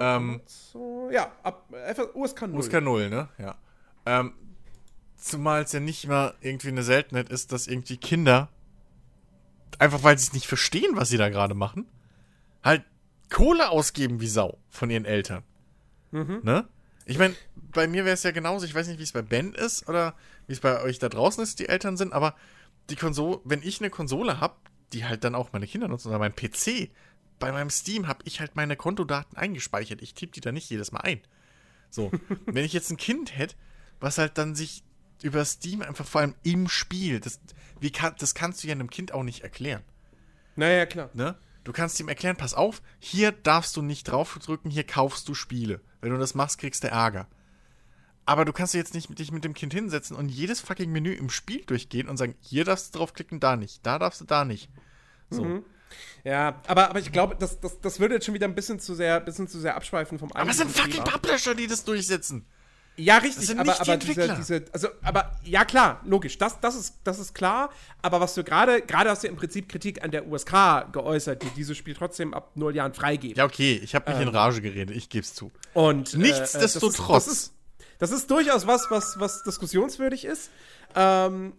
Ähm, 0.00 0.40
So, 0.46 1.10
ja, 1.12 1.30
ab, 1.42 1.68
USK 2.14 2.42
0. 2.48 2.58
USK 2.58 2.80
0, 2.80 3.10
ne? 3.10 3.28
Ja. 3.38 3.56
Ähm, 4.06 4.32
zumal 5.22 5.62
es 5.62 5.72
ja 5.72 5.80
nicht 5.80 6.06
mal 6.08 6.34
irgendwie 6.40 6.68
eine 6.68 6.82
Seltenheit 6.82 7.28
ist, 7.28 7.52
dass 7.52 7.66
irgendwie 7.66 7.96
Kinder, 7.96 8.48
einfach 9.78 10.02
weil 10.02 10.18
sie 10.18 10.26
es 10.26 10.32
nicht 10.32 10.46
verstehen, 10.46 10.96
was 10.96 11.08
sie 11.08 11.16
da 11.16 11.28
gerade 11.28 11.54
machen, 11.54 11.86
halt 12.62 12.84
Kohle 13.30 13.70
ausgeben 13.70 14.20
wie 14.20 14.26
Sau 14.26 14.58
von 14.68 14.90
ihren 14.90 15.04
Eltern. 15.04 15.44
Ne? 16.42 16.68
Ich 17.06 17.18
meine, 17.18 17.34
bei 17.54 17.86
mir 17.86 18.04
wäre 18.04 18.14
es 18.14 18.22
ja 18.22 18.32
genauso, 18.32 18.66
ich 18.66 18.74
weiß 18.74 18.88
nicht, 18.88 18.98
wie 18.98 19.04
es 19.04 19.12
bei 19.12 19.22
Ben 19.22 19.54
ist 19.54 19.88
oder 19.88 20.14
wie 20.46 20.52
es 20.52 20.60
bei 20.60 20.82
euch 20.82 20.98
da 20.98 21.08
draußen 21.08 21.42
ist, 21.42 21.58
die 21.58 21.68
Eltern 21.68 21.96
sind, 21.96 22.12
aber 22.12 22.34
die 22.90 22.96
Konsole, 22.96 23.40
wenn 23.44 23.62
ich 23.62 23.80
eine 23.80 23.90
Konsole 23.90 24.40
habe, 24.40 24.56
die 24.92 25.04
halt 25.04 25.24
dann 25.24 25.34
auch 25.34 25.52
meine 25.52 25.66
Kinder 25.66 25.88
nutzen 25.88 26.08
oder 26.08 26.18
mein 26.18 26.34
PC, 26.34 26.90
bei 27.38 27.50
meinem 27.50 27.70
Steam 27.70 28.06
habe 28.06 28.20
ich 28.24 28.40
halt 28.40 28.54
meine 28.54 28.76
Kontodaten 28.76 29.36
eingespeichert. 29.36 30.02
Ich 30.02 30.14
tippe 30.14 30.32
die 30.32 30.40
da 30.40 30.52
nicht 30.52 30.68
jedes 30.68 30.92
Mal 30.92 31.00
ein. 31.00 31.20
So, 31.90 32.12
wenn 32.46 32.64
ich 32.64 32.72
jetzt 32.72 32.90
ein 32.90 32.98
Kind 32.98 33.36
hätte, 33.36 33.56
was 33.98 34.18
halt 34.18 34.36
dann 34.36 34.54
sich 34.54 34.84
über 35.24 35.44
Steam 35.44 35.82
einfach 35.82 36.06
vor 36.06 36.20
allem 36.20 36.34
im 36.42 36.68
Spiel, 36.68 37.20
das, 37.20 37.40
wie 37.80 37.90
kann, 37.90 38.14
das 38.18 38.34
kannst 38.34 38.62
du 38.62 38.68
ja 38.68 38.72
einem 38.72 38.90
Kind 38.90 39.12
auch 39.12 39.22
nicht 39.22 39.42
erklären. 39.42 39.82
Naja, 40.56 40.86
klar. 40.86 41.10
Ne? 41.14 41.36
Du 41.64 41.72
kannst 41.72 41.98
ihm 42.00 42.08
erklären, 42.08 42.36
pass 42.36 42.54
auf, 42.54 42.82
hier 42.98 43.32
darfst 43.32 43.76
du 43.76 43.82
nicht 43.82 44.04
draufdrücken, 44.04 44.70
hier 44.70 44.84
kaufst 44.84 45.28
du 45.28 45.34
Spiele. 45.34 45.80
Wenn 46.00 46.10
du 46.10 46.18
das 46.18 46.34
machst, 46.34 46.58
kriegst 46.58 46.82
du 46.84 46.88
Ärger. 46.88 47.28
Aber 48.24 48.44
du 48.44 48.52
kannst 48.52 48.74
jetzt 48.74 48.94
nicht 48.94 49.10
mit, 49.10 49.18
dich 49.18 49.32
mit 49.32 49.44
dem 49.44 49.54
Kind 49.54 49.72
hinsetzen 49.72 50.16
und 50.16 50.28
jedes 50.28 50.60
fucking 50.60 50.90
Menü 50.90 51.12
im 51.12 51.30
Spiel 51.30 51.64
durchgehen 51.64 52.08
und 52.08 52.16
sagen, 52.16 52.34
hier 52.40 52.64
darfst 52.64 52.94
du 52.94 52.98
draufklicken, 52.98 53.40
da 53.40 53.56
nicht, 53.56 53.84
da 53.84 53.98
darfst 53.98 54.20
du 54.20 54.24
da 54.24 54.44
nicht. 54.44 54.70
So. 55.30 55.64
Ja, 56.24 56.60
aber, 56.66 56.90
aber 56.90 57.00
ich 57.00 57.12
glaube, 57.12 57.36
das, 57.36 57.60
das, 57.60 57.80
das 57.80 58.00
würde 58.00 58.14
jetzt 58.14 58.26
schon 58.26 58.34
wieder 58.34 58.46
ein 58.46 58.54
bisschen 58.54 58.78
zu 58.78 58.94
sehr, 58.94 59.20
bisschen 59.20 59.48
zu 59.48 59.58
sehr 59.60 59.76
abschweifen 59.76 60.18
vom 60.18 60.32
Aber 60.32 60.50
es 60.50 60.58
sind 60.58 60.70
fucking. 60.70 61.04
Publisher, 61.04 61.54
die 61.54 61.66
das 61.66 61.84
durchsetzen. 61.84 62.46
Ja, 62.96 63.16
richtig, 63.18 63.50
aber, 63.58 63.64
nicht 63.72 63.86
die 63.86 63.90
aber 63.90 63.96
diese, 63.96 64.34
diese, 64.36 64.64
also, 64.72 64.88
aber 65.02 65.32
ja 65.44 65.64
klar, 65.64 66.02
logisch, 66.04 66.36
das, 66.36 66.60
das, 66.60 66.74
ist, 66.74 66.96
das 67.04 67.18
ist 67.18 67.34
klar, 67.34 67.70
aber 68.02 68.20
was 68.20 68.34
du 68.34 68.44
gerade, 68.44 68.82
gerade 68.82 69.08
hast 69.08 69.24
du 69.24 69.28
im 69.28 69.36
Prinzip 69.36 69.68
Kritik 69.68 70.04
an 70.04 70.10
der 70.10 70.28
USK 70.28 70.92
geäußert, 70.92 71.42
die 71.42 71.48
dieses 71.56 71.76
Spiel 71.78 71.94
trotzdem 71.94 72.34
ab 72.34 72.50
null 72.54 72.76
Jahren 72.76 72.92
freigeht. 72.92 73.38
Ja, 73.38 73.46
okay, 73.46 73.80
ich 73.82 73.94
habe 73.94 74.12
mich 74.12 74.20
in 74.20 74.28
Rage 74.28 74.60
geredet, 74.60 74.94
ich 74.94 75.08
geb's 75.08 75.32
zu. 75.34 75.50
Und 75.72 76.12
äh, 76.12 76.18
Nichtsdestotrotz. 76.18 76.98
Äh, 77.08 77.14
das, 77.14 77.26
ist, 77.26 77.28
das, 77.28 77.32
ist, 77.32 77.54
das 77.98 78.10
ist 78.12 78.30
durchaus 78.30 78.66
was, 78.66 78.90
was, 78.90 79.18
was 79.18 79.42
diskussionswürdig 79.42 80.26
ist. 80.26 80.50
Ähm, 80.94 81.54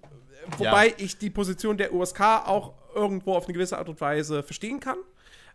wobei 0.58 0.90
Ja. 0.90 0.94
ich 0.98 1.18
die 1.18 1.32
Position 1.32 1.78
der 1.78 1.94
USK 1.96 2.22
auch 2.22 2.74
irgendwo 2.94 3.34
auf 3.36 3.46
eine 3.46 3.54
gewisse 3.54 3.80
Art 3.80 3.90
und 3.90 4.00
Weise 4.00 4.44
verstehen 4.44 4.80
kann. 4.80 4.98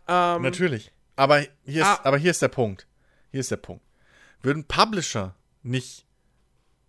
Ähm, 0.08 0.42
Natürlich. 0.42 0.90
Aber 1.14 1.38
hier, 1.64 1.82
ist, 1.82 1.86
Ah. 1.86 2.00
aber 2.02 2.18
hier 2.18 2.32
ist 2.32 2.42
der 2.42 2.48
Punkt. 2.48 2.88
Hier 3.30 3.40
ist 3.40 3.50
der 3.52 3.56
Punkt. 3.58 3.84
Würden 4.42 4.64
Publisher 4.64 5.34
nicht, 5.68 6.06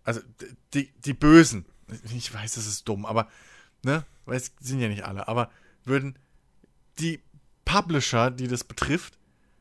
also 0.04 0.20
die, 0.74 0.90
die 0.92 1.14
Bösen, 1.14 1.66
ich 2.14 2.32
weiß, 2.32 2.54
das 2.54 2.66
ist 2.66 2.88
dumm, 2.88 3.06
aber, 3.06 3.28
ne, 3.82 4.04
weil 4.24 4.36
es 4.36 4.52
sind 4.60 4.80
ja 4.80 4.88
nicht 4.88 5.04
alle, 5.04 5.28
aber 5.28 5.50
würden 5.84 6.18
die 6.98 7.22
Publisher, 7.64 8.30
die 8.30 8.48
das 8.48 8.64
betrifft, 8.64 9.18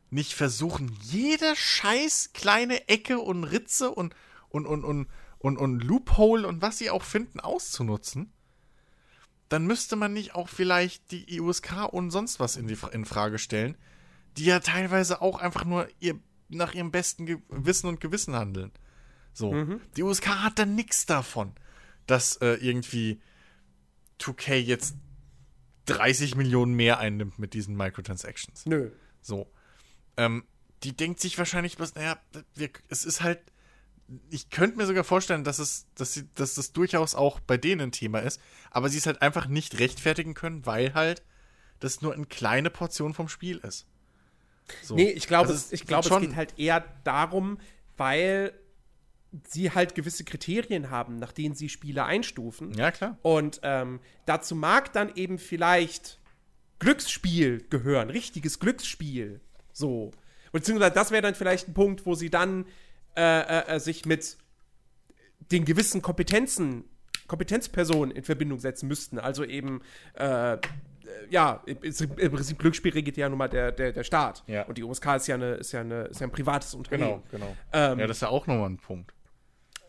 nicht 0.09 0.33
versuchen, 0.33 0.97
jede 1.03 1.55
scheiß 1.55 2.31
kleine 2.33 2.87
Ecke 2.87 3.19
und 3.19 3.43
Ritze 3.43 3.91
und, 3.91 4.15
und, 4.49 4.65
und, 4.65 4.83
und, 4.83 5.07
und, 5.37 5.57
und 5.57 5.79
Loophole 5.81 6.47
und 6.47 6.61
was 6.61 6.79
sie 6.79 6.89
auch 6.89 7.03
finden, 7.03 7.39
auszunutzen, 7.39 8.31
dann 9.49 9.65
müsste 9.65 9.95
man 9.95 10.13
nicht 10.13 10.35
auch 10.35 10.49
vielleicht 10.49 11.11
die 11.11 11.35
IUSK 11.35 11.91
und 11.91 12.11
sonst 12.11 12.39
was 12.39 12.55
in, 12.55 12.67
die, 12.67 12.77
in 12.91 13.05
Frage 13.05 13.39
stellen, 13.39 13.77
die 14.37 14.45
ja 14.45 14.59
teilweise 14.59 15.21
auch 15.21 15.39
einfach 15.39 15.65
nur 15.65 15.87
ihr, 15.99 16.19
nach 16.49 16.73
ihrem 16.73 16.91
besten 16.91 17.25
Ge 17.25 17.37
Wissen 17.49 17.87
und 17.87 17.99
Gewissen 17.99 18.35
handeln. 18.35 18.71
So. 19.33 19.79
Die 19.95 20.03
USK 20.03 20.27
hat 20.43 20.59
dann 20.59 20.75
nichts 20.75 21.05
davon, 21.05 21.53
dass 22.07 22.37
äh, 22.37 22.55
irgendwie 22.55 23.21
2K 24.19 24.55
jetzt 24.55 24.95
30 25.85 26.35
Millionen 26.35 26.73
mehr 26.73 26.99
einnimmt 26.99 27.39
mit 27.39 27.53
diesen 27.53 27.75
Microtransactions. 27.75 28.65
Nö. 28.65 28.91
So. 29.21 29.51
Ähm, 30.17 30.43
die 30.83 30.95
denkt 30.95 31.19
sich 31.19 31.37
wahrscheinlich 31.37 31.77
bloß, 31.77 31.95
naja, 31.95 32.19
wir, 32.55 32.69
es 32.89 33.05
ist 33.05 33.21
halt. 33.21 33.39
Ich 34.31 34.49
könnte 34.49 34.77
mir 34.77 34.87
sogar 34.87 35.03
vorstellen, 35.03 35.43
dass 35.43 35.59
es, 35.59 35.85
dass 35.93 36.13
sie, 36.13 36.27
dass 36.33 36.55
das 36.55 36.73
durchaus 36.73 37.13
auch 37.13 37.39
bei 37.39 37.57
denen 37.57 37.81
ein 37.81 37.91
Thema 37.91 38.19
ist, 38.19 38.41
aber 38.71 38.89
sie 38.89 38.97
es 38.97 39.05
halt 39.05 39.21
einfach 39.21 39.45
nicht 39.45 39.77
rechtfertigen 39.77 40.33
können, 40.33 40.65
weil 40.65 40.95
halt 40.95 41.21
das 41.79 42.01
nur 42.01 42.13
eine 42.13 42.25
kleine 42.25 42.71
Portion 42.71 43.13
vom 43.13 43.29
Spiel 43.29 43.57
ist. 43.59 43.85
So. 44.81 44.95
Nee, 44.95 45.11
ich 45.11 45.27
glaube, 45.27 45.49
Also 45.49 45.53
es, 45.59 45.71
ich 45.71 45.85
glaube 45.85 46.09
es 46.09 46.21
geht 46.21 46.35
halt 46.35 46.57
eher 46.57 46.83
darum, 47.03 47.59
weil 47.97 48.58
sie 49.47 49.71
halt 49.71 49.95
gewisse 49.95 50.23
Kriterien 50.23 50.89
haben, 50.89 51.17
nach 51.17 51.31
denen 51.31 51.55
sie 51.55 51.69
Spiele 51.69 52.05
einstufen. 52.05 52.73
Ja, 52.73 52.91
klar. 52.91 53.17
Und 53.21 53.59
ähm, 53.63 53.99
dazu 54.25 54.55
mag 54.55 54.91
dann 54.93 55.15
eben 55.15 55.37
vielleicht 55.37 56.19
Glücksspiel 56.79 57.65
gehören, 57.69 58.09
richtiges 58.09 58.59
Glücksspiel. 58.59 59.41
So. 59.71 60.11
Beziehungsweise 60.51 60.93
das 60.93 61.11
wäre 61.11 61.21
dann 61.21 61.35
vielleicht 61.35 61.67
ein 61.67 61.73
Punkt, 61.73 62.05
wo 62.05 62.15
sie 62.15 62.29
dann 62.29 62.65
äh, 63.15 63.21
äh, 63.21 63.75
äh, 63.75 63.79
sich 63.79 64.05
mit 64.05 64.37
den 65.51 65.65
gewissen 65.65 66.01
Kompetenzen, 66.01 66.85
Kompetenzpersonen 67.27 68.15
in 68.15 68.23
Verbindung 68.23 68.59
setzen 68.59 68.87
müssten. 68.87 69.19
Also 69.19 69.43
eben, 69.43 69.81
äh, 70.15 70.53
äh, 70.53 70.57
ja, 71.29 71.63
im 71.65 72.31
Prinzip 72.31 72.59
Glücksspiel 72.59 72.93
regelt 72.93 73.17
ja 73.17 73.29
nun 73.29 73.37
mal 73.37 73.47
der, 73.47 73.71
der, 73.71 73.91
der 73.91 74.03
Staat. 74.03 74.43
Ja. 74.47 74.63
Und 74.63 74.77
die 74.77 74.83
USK 74.83 75.15
ist 75.17 75.27
ja, 75.27 75.35
eine, 75.35 75.55
ist, 75.55 75.71
ja 75.71 75.81
eine, 75.81 76.03
ist 76.05 76.19
ja 76.19 76.27
ein 76.27 76.31
privates 76.31 76.73
Unternehmen. 76.73 77.23
genau. 77.29 77.55
Ähm, 77.73 77.99
ja, 77.99 78.07
das 78.07 78.17
ist 78.17 78.21
ja 78.21 78.29
auch 78.29 78.47
nochmal 78.47 78.69
ein 78.69 78.77
Punkt. 78.77 79.13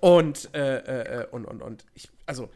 Und, 0.01 0.55
äh, 0.55 0.79
äh, 0.79 1.23
äh, 1.23 1.27
und, 1.31 1.45
und, 1.45 1.63
und 1.63 1.85
ich, 1.95 2.09
also, 2.27 2.51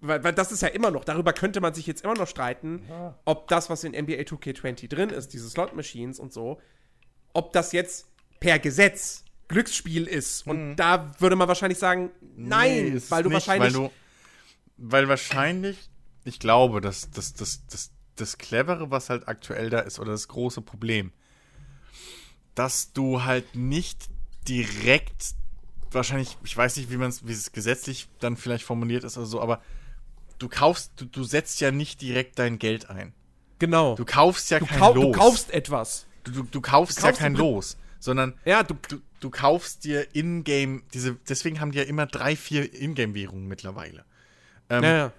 weil, 0.00 0.22
weil 0.24 0.32
das 0.32 0.52
ist 0.52 0.62
ja 0.62 0.68
immer 0.68 0.90
noch, 0.90 1.04
darüber 1.04 1.32
könnte 1.32 1.60
man 1.60 1.74
sich 1.74 1.86
jetzt 1.86 2.04
immer 2.04 2.14
noch 2.14 2.28
streiten, 2.28 2.82
ob 3.24 3.48
das, 3.48 3.70
was 3.70 3.84
in 3.84 3.92
NBA 3.92 4.22
2K20 4.22 4.88
drin 4.88 5.10
ist, 5.10 5.32
diese 5.32 5.48
Slot-Machines 5.48 6.18
und 6.18 6.32
so, 6.32 6.60
ob 7.32 7.52
das 7.52 7.72
jetzt 7.72 8.08
per 8.40 8.58
Gesetz 8.58 9.24
Glücksspiel 9.52 10.06
ist. 10.06 10.46
Und 10.46 10.76
da 10.76 11.12
würde 11.18 11.36
man 11.36 11.46
wahrscheinlich 11.46 11.78
sagen, 11.78 12.10
nein, 12.36 12.94
Nee, 12.94 13.02
weil 13.08 13.22
du 13.22 13.28
nicht, 13.28 13.34
wahrscheinlich. 13.34 13.74
Weil, 13.74 13.88
du, 13.88 13.92
weil 14.76 15.08
wahrscheinlich, 15.08 15.78
ich 16.24 16.40
glaube, 16.40 16.80
dass 16.80 17.10
das, 17.10 17.34
das, 17.34 17.66
das, 17.66 17.92
das 18.16 18.38
Clevere, 18.38 18.90
was 18.90 19.10
halt 19.10 19.28
aktuell 19.28 19.70
da 19.70 19.80
ist, 19.80 19.98
oder 20.00 20.12
das 20.12 20.28
große 20.28 20.62
Problem, 20.62 21.12
dass 22.54 22.92
du 22.92 23.24
halt 23.24 23.54
nicht 23.54 24.08
direkt, 24.48 25.34
wahrscheinlich, 25.94 26.36
ich 26.44 26.56
weiß 26.56 26.76
nicht, 26.76 26.90
wie 26.90 26.96
man 26.96 27.08
es, 27.10 27.26
wie 27.26 27.32
es 27.32 27.52
gesetzlich 27.52 28.08
dann 28.20 28.36
vielleicht 28.36 28.64
formuliert 28.64 29.04
ist 29.04 29.16
oder 29.16 29.26
so, 29.26 29.40
aber 29.40 29.60
du 30.38 30.48
kaufst, 30.48 30.92
du, 30.96 31.04
du 31.04 31.24
setzt 31.24 31.60
ja 31.60 31.70
nicht 31.70 32.00
direkt 32.00 32.38
dein 32.38 32.58
Geld 32.58 32.90
ein. 32.90 33.14
genau. 33.58 33.94
Du 33.96 34.04
kaufst 34.04 34.50
ja 34.50 34.58
Du, 34.58 34.66
kein 34.66 34.78
kau 34.78 34.94
Los. 34.94 35.04
du 35.04 35.12
kaufst 35.12 35.50
etwas. 35.52 36.06
du, 36.24 36.32
du, 36.32 36.42
du 36.44 36.60
kaufst, 36.60 36.98
kaufst 36.98 37.20
ja 37.20 37.24
kein 37.26 37.34
Los, 37.34 37.76
sondern 38.00 38.34
Ja, 38.44 38.62
du. 38.62 38.74
du, 39.20 39.30
kaufst 39.30 39.84
dir 39.84 40.14
in-game, 40.14 40.82
diese, 40.94 41.14
deswegen 41.28 41.60
haben 41.60 41.70
die 41.72 41.78
ja 41.78 41.84
immer 41.84 42.06
drei, 42.06 42.34
vier 42.36 42.72
Ingame-Währungen 42.74 43.46
mittlerweile. 43.46 44.04
Ähm, 44.68 44.82
ja, 44.82 45.12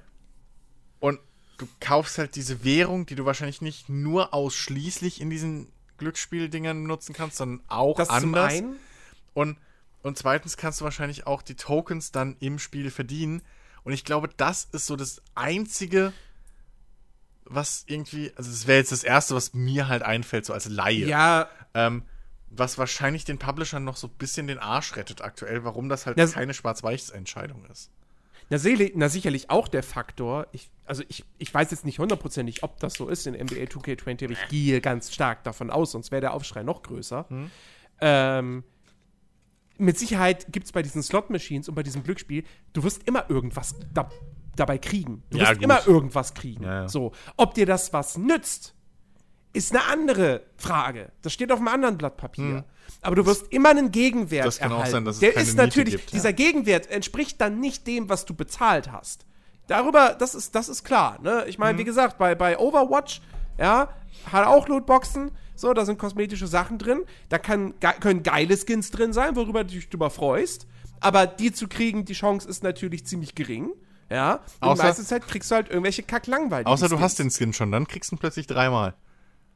Und 1.00 1.20
du 1.58 1.68
kaufst 1.80 2.18
halt 2.18 2.36
diese 2.36 2.64
Währung, 2.66 3.06
die 3.06 3.16
du 3.16 3.24
wahrscheinlich 3.26 3.62
nicht 3.62 3.88
nur 3.88 4.34
ausschließlich 4.34 5.22
in 5.22 5.30
diesen 5.30 5.72
Glücksspieldingern 6.00 6.84
nutzen 6.84 7.14
kannst, 7.14 7.38
sondern 7.38 7.64
auch 7.70 7.96
das 7.96 8.10
zum 8.10 8.16
anders. 8.18 8.52
einen. 8.54 8.76
Und, 9.34 9.58
und 10.04 10.18
zweitens 10.18 10.56
kannst 10.58 10.80
du 10.82 10.86
wahrscheinlich 10.86 11.26
auch 11.26 11.42
die 11.42 11.56
Tokens 11.56 12.12
dann 12.12 12.36
im 12.40 12.60
Spiel 12.60 12.92
verdienen. 12.92 13.42
Und 13.84 13.92
ich 13.94 14.06
glaube, 14.06 14.30
das 14.38 14.66
ist 14.72 14.86
so 14.86 14.96
das 14.96 15.22
Einzige, 15.36 16.14
was 17.46 17.84
irgendwie, 17.88 18.32
also 18.36 18.50
das 18.50 18.68
wäre 18.68 18.80
jetzt 18.80 18.92
das 18.92 19.04
Erste, 19.04 19.36
was 19.36 19.54
mir 19.54 19.88
halt 19.88 20.02
einfällt, 20.04 20.46
so 20.46 20.54
als 20.54 20.68
Laie. 20.70 21.06
Ja, 21.08 21.50
Ähm, 21.74 22.04
was 22.56 22.78
wahrscheinlich 22.78 23.26
den 23.26 23.40
Publishern 23.40 23.84
noch 23.84 23.98
so 23.98 24.06
ein 24.08 24.14
bisschen 24.20 24.46
den 24.46 24.60
Arsch 24.60 24.96
rettet 24.96 25.22
aktuell, 25.22 25.64
warum 25.64 25.90
das 25.90 26.06
halt 26.06 26.20
Das- 26.20 26.34
keine 26.34 26.54
Schwarz-Weiß-Entscheidung 26.54 27.66
ist. 27.66 27.90
Na, 28.50 28.58
na 28.94 29.10
sicherlich 29.10 29.50
auch 29.50 29.68
der 29.68 29.82
Faktor. 29.82 30.46
Ich, 30.52 30.70
also 30.86 31.02
ich, 31.08 31.26
ich 31.40 31.52
weiß 31.52 31.72
jetzt 31.72 31.84
nicht 31.86 31.98
hundertprozentig, 31.98 32.62
ob 32.62 32.80
das 32.80 32.94
so 32.94 33.08
ist 33.10 33.26
in 33.26 33.34
NBA 33.34 33.64
2K20, 33.64 34.26
aber 34.26 34.34
ich 34.34 34.48
gehe 34.50 34.82
ganz 34.82 35.12
stark 35.12 35.44
davon 35.44 35.72
aus, 35.72 35.92
sonst 35.94 36.12
wäre 36.12 36.22
der 36.22 36.34
Aufschrei 36.34 36.62
noch 36.62 36.84
größer. 36.84 37.26
Ähm, 38.02 38.64
mit 39.78 39.98
Sicherheit 39.98 40.52
gibt 40.52 40.66
es 40.68 40.72
bei 40.72 40.82
diesen 40.82 41.02
Slot-Machines 41.04 41.68
und 41.70 41.76
bei 41.76 41.84
diesem 41.84 42.04
Glücksspiel, 42.04 42.44
du 42.74 42.84
wirst 42.84 43.04
immer 43.08 43.30
irgendwas 43.30 43.76
da, 43.94 44.10
dabei 44.56 44.78
kriegen. 44.78 45.24
Du 45.30 45.38
Ja, 45.38 45.44
wirst 45.50 45.54
gut. 45.56 45.64
immer 45.64 45.88
irgendwas 45.88 46.34
kriegen. 46.34 46.64
Ja, 46.64 46.82
ja. 46.84 46.88
So, 46.88 47.12
ob 47.38 47.54
dir 47.56 47.66
das 47.66 47.92
was 47.94 48.18
nützt, 48.18 48.76
ist 49.54 49.72
eine 49.72 49.86
andere 49.86 50.44
Frage. 50.58 51.12
Das 51.22 51.34
steht 51.34 51.52
auf 51.52 51.60
einem 51.60 51.68
anderen 51.68 51.98
Blatt 51.98 52.18
Papier. 52.18 52.66
Aber 53.02 53.16
du 53.16 53.26
wirst 53.26 53.52
immer 53.54 53.70
einen 53.70 53.92
Gegenwert 53.92 54.44
Hm. 54.44 54.48
Das 54.48 54.60
kann 54.60 54.72
auch 54.72 54.78
erhalten. 54.78 54.92
sein, 54.92 55.06
dass 55.06 55.16
es 55.16 55.20
Der 55.22 55.36
ist 55.38 55.56
natürlich, 55.56 55.96
gibt, 55.98 56.14
dieser 56.14 56.34
Gegenwert 56.34 56.90
entspricht 56.90 57.40
dann 57.42 57.60
nicht 57.60 57.86
dem, 57.88 58.10
was 58.10 58.26
du 58.26 58.34
bezahlt 58.34 58.92
hast. 58.92 59.26
Darüber, 59.68 60.16
das 60.18 60.36
ist, 60.36 60.56
das 60.56 60.70
ist 60.70 60.84
klar. 60.84 61.20
Ne? 61.22 61.46
Ich 61.48 61.58
meine, 61.58 61.78
wie 61.78 61.84
gesagt, 61.84 62.18
bei, 62.18 62.36
bei 62.36 62.58
Overwatch, 62.60 63.22
ja, 63.58 63.90
hat 64.32 64.46
auch 64.48 64.68
Lootboxen, 64.68 65.32
so, 65.56 65.74
da 65.74 65.86
sind 65.86 66.00
kosmetische 66.00 66.48
Sachen 66.48 66.78
drin. 66.78 67.04
Da 67.30 67.38
kann, 67.38 67.74
ge 67.80 67.92
können 68.00 68.24
geile 68.24 68.58
Skins 68.58 68.92
drin 68.92 69.14
sein, 69.14 69.36
worüber 69.36 69.64
du 69.64 69.72
dich 69.72 69.90
drüber 69.90 70.10
freust. 70.10 70.68
Aber 71.00 71.28
die 71.28 71.52
zu 71.52 71.68
kriegen, 71.68 72.06
die 72.06 72.14
Chance 72.14 72.48
ist 72.48 72.64
natürlich 72.64 73.06
ziemlich 73.06 73.36
gering. 73.36 73.72
Ja, 74.10 74.42
und 74.62 74.70
Außer- 74.70 74.84
meistens 74.84 75.12
halt 75.12 75.28
kriegst 75.28 75.50
du 75.52 75.56
halt 75.56 75.70
irgendwelche 75.70 76.04
kacklangweiligen 76.04 76.72
Außer 76.72 76.88
du 76.88 76.96
Skins. 76.96 77.02
hast 77.02 77.20
den 77.20 77.32
Skin 77.32 77.54
schon, 77.54 77.72
dann 77.72 77.88
kriegst 77.88 78.12
du 78.12 78.16
ihn 78.16 78.20
plötzlich 78.20 78.48
dreimal. 78.48 78.94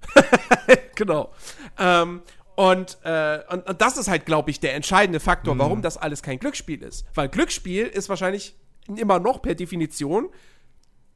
genau. 0.95 1.31
Ähm, 1.77 2.21
und, 2.55 2.97
äh, 3.03 3.39
und, 3.51 3.67
und 3.67 3.81
das 3.81 3.97
ist 3.97 4.07
halt, 4.07 4.25
glaube 4.25 4.49
ich, 4.49 4.59
der 4.59 4.73
entscheidende 4.73 5.19
Faktor, 5.19 5.57
warum 5.59 5.81
das 5.83 5.97
alles 5.97 6.23
kein 6.23 6.39
Glücksspiel 6.39 6.81
ist. 6.81 7.05
Weil 7.13 7.29
Glücksspiel 7.29 7.85
ist 7.85 8.09
wahrscheinlich 8.09 8.55
immer 8.95 9.19
noch 9.19 9.41
per 9.41 9.53
Definition, 9.53 10.29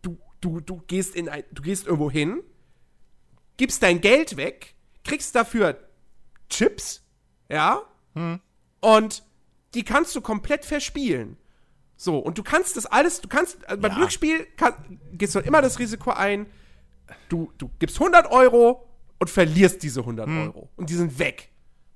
du, 0.04 0.18
du, 0.40 0.60
du, 0.60 0.84
gehst, 0.86 1.16
in 1.16 1.30
ein, 1.30 1.44
du 1.52 1.64
gehst 1.64 1.88
irgendwo 1.88 2.12
hin, 2.12 2.42
gibst 3.58 3.84
dein 3.84 4.02
Geld 4.02 4.38
weg, 4.38 4.76
kriegst 5.04 5.36
dafür 5.36 5.78
Chips, 6.50 7.04
ja, 7.50 7.82
und 8.82 9.24
die 9.74 9.84
kannst 9.84 10.16
du 10.16 10.22
komplett 10.22 10.66
verspielen. 10.66 11.38
So, 11.96 12.18
und 12.18 12.38
du 12.38 12.44
kannst 12.44 12.78
das 12.78 12.86
alles, 12.88 13.22
du 13.22 13.28
kannst, 13.30 13.58
äh, 13.70 13.78
beim 13.78 13.92
Ja. 13.92 13.98
Glücksspiel 13.98 14.46
kann, 14.58 15.00
gehst 15.14 15.36
du 15.36 15.40
immer 15.40 15.62
das 15.62 15.78
Risiko 15.80 16.12
ein, 16.12 16.48
du, 17.30 17.52
du 17.58 17.70
gibst 17.80 18.00
100 18.00 18.32
Euro 18.32 18.88
und 19.20 19.30
verlierst 19.30 19.84
diese 19.84 20.00
100 20.02 20.28
Euro. 20.28 20.70
Und 20.76 20.90
die 20.90 20.96
sind 20.96 21.20
weg. 21.20 21.50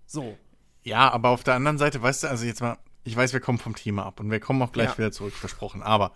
So. 0.06 0.38
Ja, 0.84 1.10
aber 1.11 1.30
auf 1.30 1.44
der 1.44 1.56
anderen 1.56 1.80
Seite, 1.80 2.02
weißt 2.02 2.23
du, 2.23 2.27
also 2.27 2.45
jetzt 2.45 2.61
mal, 2.61 2.77
ich 3.03 3.15
weiß, 3.15 3.34
wir 3.34 3.40
kommen 3.40 3.57
vom 3.57 3.76
Thema 3.76 4.06
ab 4.06 4.19
und 4.19 4.30
wir 4.30 4.40
kommen 4.40 4.61
auch 4.61 4.72
gleich 4.72 4.90
Ja. 4.91 4.98
wieder 4.99 5.11
zurück, 5.11 5.34
versprochen. 5.34 5.82
Aber 5.82 6.11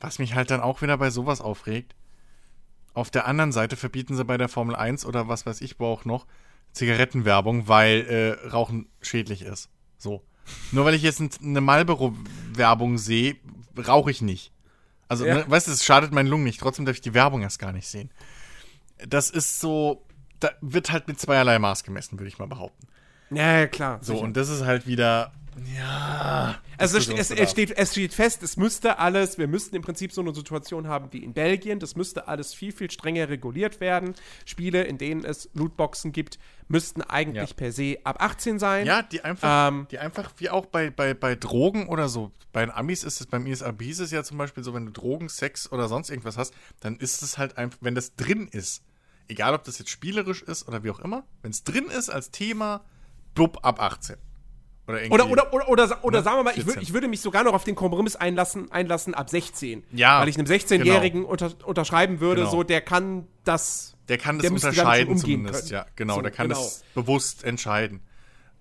was 0.00 0.20
mich 0.20 0.34
halt 0.34 0.50
dann 0.52 0.60
auch 0.60 0.80
wieder 0.80 0.96
bei 0.96 1.10
sowas 1.10 1.40
aufregt, 1.40 1.96
auf 2.94 3.10
der 3.10 3.26
anderen 3.26 3.52
Seite 3.52 3.76
verbieten 3.76 4.16
sie 4.16 4.24
bei 4.24 4.36
der 4.38 4.48
Formel 4.48 4.74
1 4.76 5.04
oder 5.04 5.28
was 5.28 5.44
weiß 5.46 5.60
ich 5.60 5.78
wo 5.78 5.86
auch 5.86 6.04
noch 6.04 6.26
Zigarettenwerbung, 6.72 7.68
weil 7.68 8.38
äh, 8.44 8.48
Rauchen 8.48 8.86
schädlich 9.02 9.42
ist. 9.42 9.68
So. 9.98 10.22
Nur 10.72 10.84
weil 10.84 10.94
ich 10.94 11.02
jetzt 11.02 11.22
eine 11.42 11.60
Marlboro-Werbung 11.60 12.98
sehe, 12.98 13.36
rauche 13.86 14.10
ich 14.10 14.22
nicht. 14.22 14.52
Also, 15.08 15.24
Ja. 15.26 15.34
ne, 15.36 15.44
weißt 15.48 15.68
du, 15.68 15.72
es 15.72 15.84
schadet 15.84 16.12
meinen 16.12 16.26
Lungen 16.26 16.44
nicht. 16.44 16.60
Trotzdem 16.60 16.84
darf 16.84 16.96
ich 16.96 17.00
die 17.02 17.14
Werbung 17.14 17.42
erst 17.42 17.58
gar 17.58 17.72
nicht 17.72 17.86
sehen. 17.86 18.10
Das 19.06 19.30
ist 19.30 19.60
so, 19.60 20.04
da 20.40 20.50
wird 20.60 20.90
halt 20.90 21.08
mit 21.08 21.20
zweierlei 21.20 21.58
Maß 21.58 21.84
gemessen, 21.84 22.18
würde 22.18 22.28
ich 22.28 22.38
mal 22.38 22.46
behaupten. 22.48 22.86
Ja, 23.30 23.58
ja, 23.60 23.66
klar. 23.66 23.98
So, 24.02 24.14
sicher. 24.14 24.24
und 24.24 24.36
das 24.36 24.48
ist 24.48 24.64
halt 24.64 24.86
wieder, 24.86 25.32
Ja. 25.76 26.58
Also 26.78 26.98
es, 26.98 27.08
es, 27.08 27.30
es, 27.30 27.50
steht, 27.50 27.70
es 27.76 27.92
steht 27.92 28.12
fest, 28.14 28.42
es 28.42 28.56
müsste 28.56 28.98
alles, 28.98 29.38
wir 29.38 29.46
müssten 29.46 29.76
im 29.76 29.82
Prinzip 29.82 30.12
so 30.12 30.20
eine 30.20 30.34
Situation 30.34 30.88
haben 30.88 31.12
wie 31.12 31.18
in 31.18 31.32
Belgien, 31.32 31.78
das 31.78 31.94
müsste 31.96 32.26
alles 32.28 32.52
viel, 32.54 32.72
viel 32.72 32.90
strenger 32.90 33.28
reguliert 33.28 33.80
werden. 33.80 34.14
Spiele, 34.44 34.82
in 34.82 34.98
denen 34.98 35.24
es 35.24 35.48
Lootboxen 35.54 36.12
gibt, 36.12 36.38
müssten 36.68 37.02
eigentlich 37.02 37.50
Ja. 37.50 37.56
per 37.56 37.72
se 37.72 37.98
ab 38.04 38.16
18 38.20 38.58
sein. 38.58 38.86
Ja, 38.86 39.02
die 39.02 39.22
einfach, 39.22 39.68
Ähm, 39.68 39.86
die 39.90 39.98
einfach 39.98 40.32
wie 40.38 40.50
auch 40.50 40.66
bei, 40.66 40.90
bei, 40.90 41.14
bei 41.14 41.34
Drogen 41.36 41.88
oder 41.88 42.08
so. 42.08 42.32
Bei 42.52 42.60
den 42.64 42.70
Amis 42.72 43.04
ist 43.04 43.20
es, 43.20 43.26
beim 43.26 43.46
ISAB 43.46 43.82
ist 43.82 44.00
es 44.00 44.10
ja 44.10 44.22
zum 44.24 44.38
Beispiel 44.38 44.64
so, 44.64 44.74
wenn 44.74 44.86
du 44.86 44.92
Drogen, 44.92 45.28
Sex 45.28 45.70
oder 45.70 45.88
sonst 45.88 46.10
irgendwas 46.10 46.36
hast, 46.36 46.54
dann 46.80 46.96
ist 46.96 47.22
es 47.22 47.38
halt 47.38 47.56
einfach, 47.58 47.78
wenn 47.80 47.94
das 47.94 48.16
drin 48.16 48.48
ist, 48.50 48.82
egal 49.28 49.54
ob 49.54 49.64
das 49.64 49.78
jetzt 49.78 49.90
spielerisch 49.90 50.42
ist 50.42 50.66
oder 50.68 50.82
wie 50.84 50.90
auch 50.90 51.00
immer, 51.00 51.24
wenn 51.42 51.50
es 51.50 51.62
drin 51.64 51.86
ist 51.86 52.10
als 52.10 52.30
Thema, 52.30 52.84
blub 53.34 53.58
ab 53.62 53.80
18. 53.80 54.16
Oder. 54.86 55.00
Oder, 55.10 55.30
oder, 55.30 55.52
oder, 55.54 55.68
oder, 55.68 56.04
oder 56.04 56.18
Ne? 56.18 56.24
sagen 56.24 56.36
wir 56.38 56.42
mal, 56.44 56.50
ich, 56.50 56.58
würd, 56.66 56.74
14. 56.74 56.82
ich 56.82 56.92
würde 56.92 57.08
mich 57.08 57.20
sogar 57.20 57.42
noch 57.44 57.54
auf 57.54 57.64
den 57.64 57.74
Kompromiss 57.74 58.16
einlassen, 58.16 58.70
einlassen 58.70 59.14
ab 59.14 59.30
16. 59.30 59.82
Ja, 59.92 60.20
Weil 60.20 60.28
ich 60.28 60.36
einem 60.38 60.46
16-Jährigen 60.46 61.24
unter, 61.24 61.50
unterschreiben 61.64 62.20
würde, 62.20 62.42
Genau. 62.42 62.50
so, 62.50 62.62
der 62.64 62.80
kann 62.82 63.26
das. 63.44 63.96
der 64.08 64.18
kann 64.18 64.36
das 64.36 64.42
der 64.42 64.52
unterscheiden 64.52 65.16
zumindest, 65.16 65.68
können. 65.70 65.72
ja, 65.72 65.86
genau, 65.96 66.16
So, 66.16 66.20
der 66.22 66.30
kann 66.30 66.48
genau. 66.48 66.60
das 66.60 66.84
bewusst 66.94 67.44
entscheiden. 67.44 68.00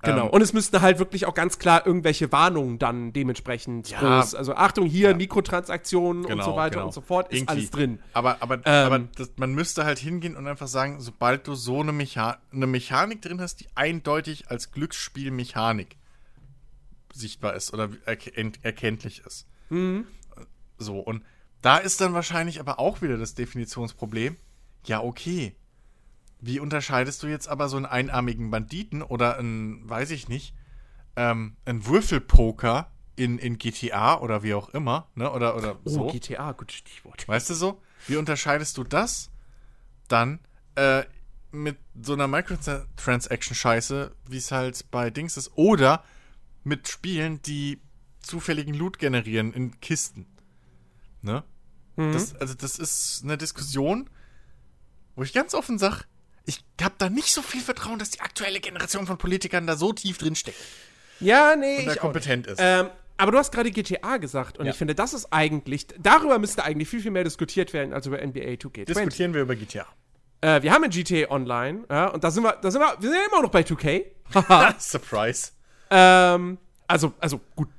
Genau. 0.01 0.25
Ähm, 0.25 0.31
und 0.31 0.41
es 0.41 0.51
müssten 0.51 0.81
halt 0.81 0.99
wirklich 0.99 1.25
auch 1.27 1.33
ganz 1.33 1.59
klar 1.59 1.85
irgendwelche 1.85 2.29
Warnungen 2.33 2.77
dann 2.77 3.13
dementsprechend 3.13 3.89
Ja. 3.89 3.99
groß. 3.99 4.35
Also 4.35 4.53
Achtung, 4.53 4.85
hier 4.85 5.15
Mikrotransaktionen 5.15 6.23
und 6.25 6.29
Genau, 6.31 6.43
so 6.45 6.55
weiter 6.57 6.75
genau. 6.75 6.85
und 6.87 6.93
so 6.93 6.99
fort, 7.01 7.31
ist 7.31 7.37
Irgendwie. 7.39 7.51
alles 7.53 7.71
drin. 7.71 7.99
Aber, 8.13 8.37
aber, 8.41 8.55
Ähm. 8.65 8.85
aber 8.85 8.99
das, 9.15 9.31
man 9.37 9.53
müsste 9.53 9.85
halt 9.85 9.99
hingehen 9.99 10.35
und 10.35 10.45
einfach 10.47 10.67
sagen, 10.67 10.99
sobald 10.99 11.47
du 11.47 11.55
so 11.55 11.79
eine, 11.81 11.91
Mecha 11.93 12.37
eine 12.51 12.67
Mechanik 12.67 13.21
drin 13.21 13.39
hast, 13.39 13.61
die 13.61 13.67
eindeutig 13.75 14.49
als 14.49 14.71
Glücksspielmechanik 14.71 15.95
sichtbar 17.13 17.53
ist 17.53 17.73
oder 17.73 17.89
erken 18.05 18.53
erkenntlich 18.61 19.21
ist. 19.25 19.47
Mhm. 19.69 20.05
So, 20.77 20.99
und 20.99 21.23
da 21.61 21.77
ist 21.77 22.01
dann 22.01 22.13
wahrscheinlich 22.13 22.59
aber 22.59 22.79
auch 22.79 23.01
wieder 23.01 23.17
das 23.17 23.35
Definitionsproblem. 23.35 24.35
Ja, 24.85 25.01
okay. 25.01 25.55
Wie 26.41 26.59
unterscheidest 26.59 27.23
du 27.23 27.27
jetzt 27.27 27.47
aber 27.47 27.69
so 27.69 27.77
einen 27.77 27.85
einarmigen 27.85 28.51
Banditen 28.51 29.01
oder 29.01 29.37
einen, 29.37 29.89
weiß 29.89 30.11
ich 30.11 30.27
nicht, 30.27 30.53
ähm, 31.15 31.55
einen 31.63 31.85
Würfelpoker 31.85 32.91
in, 33.15 33.37
in 33.37 33.57
GTA 33.59 34.19
oder 34.19 34.43
wie 34.43 34.53
auch 34.53 34.69
immer, 34.69 35.07
ne? 35.15 35.31
Oder, 35.31 35.55
oder 35.55 35.77
Oh, 35.85 35.89
so. 35.89 36.07
GTA, 36.07 36.51
gutes 36.51 36.77
Stichwort. 36.77 37.25
Weißt 37.27 37.49
du 37.49 37.53
so? 37.53 37.81
Wie 38.07 38.17
unterscheidest 38.17 38.77
du 38.77 38.83
das 38.83 39.29
dann 40.09 40.39
äh, 40.75 41.03
mit 41.51 41.77
so 42.01 42.13
einer 42.13 42.27
Microtransaction-Scheiße, 42.27 44.11
wie 44.27 44.37
es 44.37 44.51
halt 44.51 44.89
bei 44.91 45.09
Dings 45.11 45.37
ist, 45.37 45.51
oder 45.55 46.03
mit 46.63 46.87
Spielen, 46.87 47.41
die 47.41 47.81
zufälligen 48.19 48.73
Loot 48.73 48.99
generieren 48.99 49.53
in 49.53 49.79
Kisten? 49.81 50.25
Ne? 51.21 51.43
Das, 51.95 52.35
also, 52.35 52.53
das 52.55 52.79
ist 52.79 53.21
eine 53.23 53.37
Diskussion, 53.37 54.09
wo 55.15 55.23
ich 55.23 55.31
ganz 55.33 55.53
offen 55.53 55.77
sage, 55.77 56.05
ich 56.45 56.63
habe 56.81 56.95
da 56.97 57.09
nicht 57.09 57.31
so 57.31 57.41
viel 57.41 57.61
Vertrauen, 57.61 57.99
dass 57.99 58.09
die 58.09 58.21
aktuelle 58.21 58.59
Generation 58.59 59.05
von 59.05 59.17
Politikern 59.17 59.67
da 59.67 59.75
so 59.75 59.93
tief 59.93 60.17
drin 60.17 60.35
steckt 60.35 60.57
Ja, 61.19 61.55
nee, 61.55 61.79
und 61.79 61.85
da 61.85 61.95
kompetent 61.95 62.47
ist. 62.47 62.59
Ähm, 62.59 62.89
aber 63.15 63.31
du 63.31 63.37
hast 63.37 63.51
gerade 63.51 63.69
GTA 63.71 64.17
gesagt 64.17 64.57
und 64.57 64.65
Ja. 64.65 64.71
ich 64.71 64.77
finde, 64.77 64.95
das 64.95 65.13
ist 65.13 65.31
eigentlich, 65.31 65.87
darüber 65.99 66.39
müsste 66.39 66.63
eigentlich 66.63 66.89
viel, 66.89 66.99
viel 67.01 67.11
mehr 67.11 67.23
diskutiert 67.23 67.71
werden 67.73 67.93
als 67.93 68.07
über 68.07 68.17
NBA 68.17 68.55
2K20. 68.55 68.85
Diskutieren 68.85 69.33
wir 69.35 69.41
über 69.43 69.55
GTA. 69.55 69.85
Äh, 70.41 70.63
wir 70.63 70.73
haben 70.73 70.83
in 70.83 70.89
GTA 70.89 71.29
Online, 71.29 71.85
ja, 71.89 72.07
und 72.07 72.23
da 72.23 72.31
sind 72.31 72.43
wir, 72.43 72.57
da 72.61 72.71
sind 72.71 72.81
wir, 72.81 72.97
wir 72.99 73.09
sind 73.09 73.17
ja 73.17 73.25
immer 73.31 73.43
noch 73.43 73.51
bei 73.51 73.61
2K. 73.61 74.03
Haha. 74.33 74.75
Surprise. 74.79 75.51
Ähm, 75.93 76.57
also, 76.87 77.13
also 77.19 77.39
gut. 77.55 77.69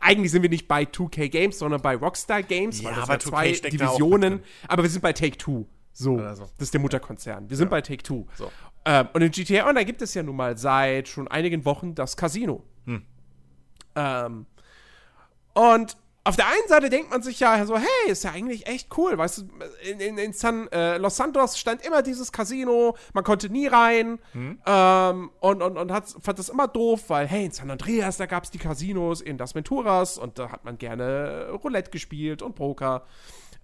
Eigentlich 0.00 0.32
sind 0.32 0.42
wir 0.42 0.48
nicht 0.50 0.66
bei 0.66 0.82
2K 0.82 1.28
Games, 1.28 1.58
sondern 1.60 1.80
bei 1.80 1.94
Rockstar 1.94 2.42
Games, 2.42 2.82
weil 2.82 2.92
Ja, 2.92 3.00
das 3.00 3.04
aber 3.04 3.14
ja 3.14 3.18
2K 3.20 3.60
zwei 3.60 3.70
Divisionen. 3.70 4.40
Aber 4.66 4.82
wir 4.82 4.90
sind 4.90 5.00
bei 5.00 5.12
Take 5.12 5.36
Two. 5.38 5.66
So, 5.92 6.14
Oder 6.14 6.34
so. 6.34 6.42
das 6.58 6.68
ist 6.68 6.74
der 6.74 6.80
Mutterkonzern. 6.80 7.48
Wir 7.48 7.56
sind 7.56 7.70
bei 7.70 7.80
Take 7.82 8.02
Two. 8.02 8.26
So. 8.34 8.50
Ähm, 8.84 9.08
und 9.12 9.22
in 9.22 9.30
GTA 9.30 9.68
Online 9.68 9.84
gibt 9.84 10.02
es 10.02 10.14
ja 10.14 10.22
nun 10.22 10.34
mal 10.36 10.56
seit 10.58 11.06
schon 11.06 11.28
einigen 11.28 11.64
Wochen 11.64 11.94
das 11.94 12.16
Casino. 12.16 12.64
Hm. 12.86 13.02
Ähm, 13.94 14.46
und 15.54 15.96
auf 16.24 16.36
der 16.36 16.46
einen 16.46 16.68
Seite 16.68 16.88
denkt 16.88 17.10
man 17.10 17.20
sich 17.22 17.40
ja 17.40 17.64
so, 17.66 17.76
hey, 17.76 18.10
ist 18.10 18.22
ja 18.22 18.30
eigentlich 18.30 18.66
echt 18.68 18.96
cool, 18.96 19.18
weißt 19.18 19.38
du, 19.38 19.42
in, 19.90 19.98
in, 19.98 20.18
in 20.18 20.32
San, 20.32 20.68
äh, 20.68 20.96
Los 20.98 21.16
Santos 21.16 21.58
stand 21.58 21.84
immer 21.84 22.02
dieses 22.02 22.30
Casino, 22.30 22.96
man 23.12 23.24
konnte 23.24 23.48
nie 23.48 23.66
rein 23.66 24.20
ähm, 24.64 25.30
und, 25.40 25.62
und, 25.62 25.76
und 25.76 25.90
hat, 25.90 26.14
fand 26.20 26.38
das 26.38 26.48
immer 26.48 26.68
doof, 26.68 27.04
weil, 27.08 27.26
hey, 27.26 27.46
in 27.46 27.50
San 27.50 27.70
Andreas, 27.70 28.18
da 28.18 28.26
gab 28.26 28.44
es 28.44 28.50
die 28.50 28.58
Casinos, 28.58 29.20
in 29.20 29.36
Das 29.36 29.56
Venturas 29.56 30.16
und 30.16 30.38
da 30.38 30.50
hat 30.50 30.64
man 30.64 30.78
gerne 30.78 31.48
Roulette 31.62 31.90
gespielt 31.90 32.40
und 32.42 32.54
Poker. 32.54 33.04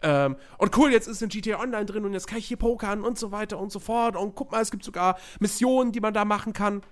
Ähm, 0.02 0.36
und 0.58 0.76
cool, 0.76 0.90
jetzt 0.90 1.06
ist 1.06 1.22
in 1.22 1.28
GTA 1.28 1.60
Online 1.60 1.86
drin 1.86 2.04
und 2.04 2.12
jetzt 2.12 2.26
kann 2.26 2.38
ich 2.38 2.46
hier 2.46 2.56
pokern 2.56 3.04
und 3.04 3.18
so 3.18 3.30
weiter 3.30 3.58
und 3.58 3.70
so 3.70 3.78
fort 3.78 4.16
und 4.16 4.34
guck 4.34 4.50
mal, 4.50 4.62
es 4.62 4.70
gibt 4.70 4.84
sogar 4.84 5.16
Missionen, 5.38 5.92
die 5.92 6.00
man 6.00 6.14
da 6.14 6.24
machen 6.24 6.52
kann. 6.52 6.82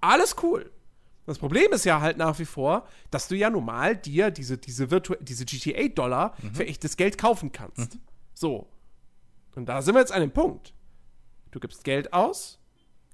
Alles 0.00 0.36
cool. 0.42 0.70
Das 1.26 1.38
Problem 1.38 1.72
ist 1.72 1.84
ja 1.84 2.00
halt 2.00 2.16
nach 2.16 2.38
wie 2.38 2.44
vor, 2.44 2.86
dass 3.10 3.28
du 3.28 3.36
ja 3.36 3.50
normal 3.50 3.96
dir 3.96 4.30
diese, 4.30 4.58
diese, 4.58 4.90
Virtu 4.90 5.14
diese 5.20 5.44
GTA-Dollar 5.44 6.34
für 6.52 6.66
echtes 6.66 6.96
Geld 6.96 7.18
kaufen 7.18 7.52
kannst. 7.52 7.98
So. 8.34 8.68
Und 9.54 9.66
da 9.66 9.82
sind 9.82 9.94
wir 9.94 10.00
jetzt 10.00 10.12
an 10.12 10.22
dem 10.22 10.32
Punkt. 10.32 10.74
Du 11.50 11.60
gibst 11.60 11.84
Geld 11.84 12.12
aus, 12.12 12.58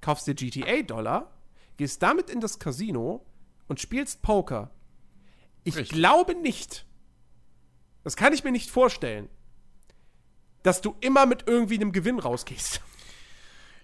kaufst 0.00 0.26
dir 0.26 0.34
GTA-Dollar, 0.34 1.32
gehst 1.76 2.02
damit 2.02 2.30
in 2.30 2.40
das 2.40 2.58
Casino 2.58 3.26
und 3.66 3.80
spielst 3.80 4.22
Poker. 4.22 4.70
Ich 5.64 5.76
Richtig. 5.76 5.98
glaube 5.98 6.34
nicht, 6.34 6.86
das 8.04 8.14
kann 8.14 8.32
ich 8.32 8.44
mir 8.44 8.52
nicht 8.52 8.70
vorstellen, 8.70 9.28
dass 10.62 10.80
du 10.80 10.94
immer 11.00 11.26
mit 11.26 11.44
irgendwie 11.46 11.74
einem 11.74 11.92
Gewinn 11.92 12.18
rausgehst. 12.18 12.80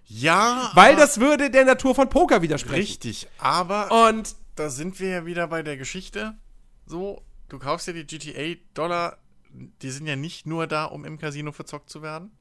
Ja, 0.07 0.71
Weil 0.75 0.97
das 0.97 1.21
würde 1.21 1.51
der 1.51 1.65
Natur 1.65 1.95
von 1.95 2.09
Poker 2.09 2.43
widersprechen. 2.43 2.75
Richtig, 2.75 3.29
aber 3.39 4.09
Und 4.09 4.35
da 4.57 4.69
sind 4.69 5.01
wir 5.01 5.09
ja 5.09 5.27
wieder 5.27 5.47
bei 5.49 5.63
der 5.63 5.77
Geschichte. 5.77 6.35
So, 6.87 7.23
du 7.49 7.59
kaufst 7.59 7.87
dir 7.87 7.95
die 7.95 8.07
GTA-Dollar, 8.07 9.19
die 9.51 9.91
sind 9.91 10.07
ja 10.07 10.17
nicht 10.17 10.47
nur 10.47 10.67
da, 10.67 10.85
um 10.85 11.05
im 11.05 11.19
Casino 11.19 11.53
verzockt 11.53 11.89
zu 11.89 12.03
werden, 12.03 12.33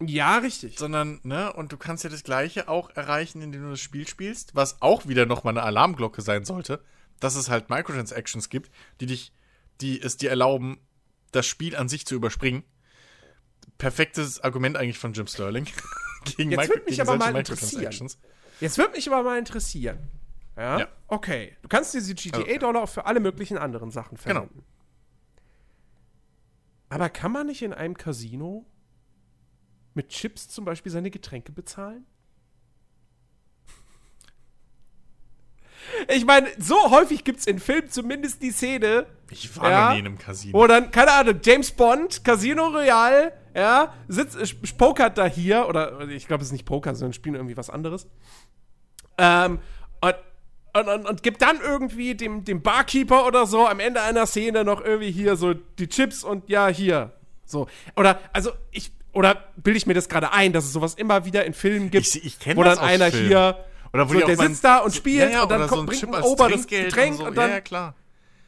ja, 0.00 0.38
richtig. 0.38 0.78
sondern, 0.78 1.20
ne, 1.22 1.52
und 1.52 1.72
du 1.72 1.76
kannst 1.76 2.04
ja 2.04 2.10
das 2.10 2.22
Gleiche 2.22 2.68
auch 2.68 2.90
erreichen, 2.90 3.40
indem 3.40 3.62
du 3.62 3.70
das 3.70 3.80
Spiel 3.80 4.06
spielst, 4.06 4.54
was 4.54 4.80
auch 4.82 5.06
wieder 5.08 5.26
nochmal 5.26 5.54
eine 5.54 5.62
Alarmglocke 5.62 6.20
sein 6.20 6.44
sollte, 6.44 6.82
dass 7.18 7.34
es 7.34 7.48
halt 7.48 7.70
Microtransactions 7.70 8.50
gibt, 8.50 8.70
die 9.00 9.06
dich, 9.06 9.32
die 9.80 10.00
es 10.00 10.16
dir 10.16 10.30
erlauben, 10.30 10.78
das 11.32 11.46
Spiel 11.46 11.76
an 11.76 11.88
sich 11.88 12.06
zu 12.06 12.14
überspringen. 12.14 12.62
Perfektes 13.78 14.40
Argument 14.40 14.76
eigentlich 14.76 14.98
von 14.98 15.12
Jim 15.12 15.26
Sterling. 15.26 15.66
gegen 16.36 16.50
Jetzt 16.50 16.60
Micro- 16.70 16.84
gegen 16.84 17.00
aber 17.02 17.16
mal 17.16 17.36
interessieren. 17.36 17.82
Microtransactions. 17.82 18.18
Jetzt 18.60 18.78
würde 18.78 18.92
mich 18.92 19.06
aber 19.10 19.22
mal 19.22 19.38
interessieren. 19.38 20.08
Ja? 20.56 20.78
Ja. 20.80 20.88
Okay. 21.08 21.56
Du 21.62 21.68
kannst 21.68 21.92
diese 21.94 22.14
GTA-Dollar 22.14 22.82
auch 22.82 22.88
für 22.88 23.04
alle 23.06 23.20
möglichen 23.20 23.58
anderen 23.58 23.90
Sachen 23.90 24.16
Genau. 24.16 24.40
verwenden. 24.40 24.64
Aber 26.88 27.10
kann 27.10 27.32
man 27.32 27.46
nicht 27.48 27.62
in 27.62 27.72
einem 27.74 27.96
Casino 27.96 28.64
mit 29.94 30.08
Chips 30.08 30.48
zum 30.48 30.64
Beispiel 30.64 30.90
seine 30.92 31.10
Getränke 31.10 31.52
bezahlen? 31.52 32.06
Ich 36.08 36.24
meine, 36.24 36.48
so 36.58 36.90
häufig 36.90 37.22
gibt 37.24 37.40
es 37.40 37.46
in 37.46 37.58
Filmen 37.60 37.90
zumindest 37.90 38.42
die 38.42 38.50
Szene, 38.50 39.06
Ich 39.30 39.56
war 39.56 39.70
Ja. 39.70 39.84
noch 39.88 39.92
nie 39.94 40.00
in 40.00 40.06
einem 40.06 40.18
Casino. 40.18 40.58
wo 40.58 40.66
dann, 40.66 40.90
keine 40.90 41.12
Ahnung, 41.12 41.40
James 41.42 41.70
Bond, 41.72 42.24
Casino 42.24 42.68
Royale, 42.68 43.32
ja, 43.56 43.94
sitzt, 44.06 44.36
pokert 44.76 45.16
da 45.16 45.24
hier, 45.26 45.66
oder 45.66 46.06
ich 46.08 46.26
glaube, 46.28 46.42
es 46.42 46.48
ist 46.48 46.52
nicht 46.52 46.66
Poker, 46.66 46.94
sondern 46.94 47.14
spielen 47.14 47.34
irgendwie 47.36 47.56
was 47.56 47.70
anderes. 47.70 48.06
Ähm, 49.18 49.58
und, 50.02 50.14
und, 50.74 50.88
und, 50.88 51.06
und 51.08 51.22
gibt 51.22 51.40
dann 51.40 51.58
irgendwie 51.62 52.14
dem, 52.14 52.44
dem 52.44 52.60
Barkeeper 52.62 53.26
oder 53.26 53.46
so 53.46 53.66
am 53.66 53.80
Ende 53.80 54.02
einer 54.02 54.26
Szene 54.26 54.62
noch 54.62 54.84
irgendwie 54.84 55.10
hier 55.10 55.36
so 55.36 55.54
die 55.54 55.88
Chips 55.88 56.22
und 56.22 56.48
ja, 56.50 56.68
hier. 56.68 57.12
So. 57.46 57.66
Oder, 57.96 58.20
also 58.34 58.50
ich, 58.72 58.92
oder 59.14 59.42
bilde 59.56 59.78
ich 59.78 59.86
mir 59.86 59.94
das 59.94 60.10
gerade 60.10 60.32
ein, 60.32 60.52
dass 60.52 60.64
es 60.64 60.74
sowas 60.74 60.94
immer 60.94 61.24
wieder 61.24 61.46
in 61.46 61.54
Filmen 61.54 61.90
gibt, 61.90 62.06
Ich- 62.06 62.24
ich 62.26 62.56
wo 62.56 62.62
das 62.62 62.78
dann 62.78 62.88
einer 62.88 63.10
Filmen. 63.10 63.28
hier, 63.28 63.64
Oder 63.94 64.08
wo 64.10 64.12
so, 64.12 64.20
der 64.26 64.36
sitzt 64.36 64.64
da 64.64 64.78
und 64.80 64.94
spielt 64.94 65.30
ja, 65.30 65.38
ja, 65.38 65.42
und 65.44 65.50
dann 65.50 65.66
kommt, 65.66 65.70
so 65.70 65.80
ein 65.80 65.86
bringt 66.10 66.14
ein 66.14 66.22
Ober 66.24 66.50
das 66.50 66.66
Getränk 66.66 67.20
und 67.20 67.28
und, 67.28 67.34
so. 67.34 67.40
dann, 67.40 67.48
ja, 67.48 67.54
ja, 67.56 67.60
klar. 67.62 67.94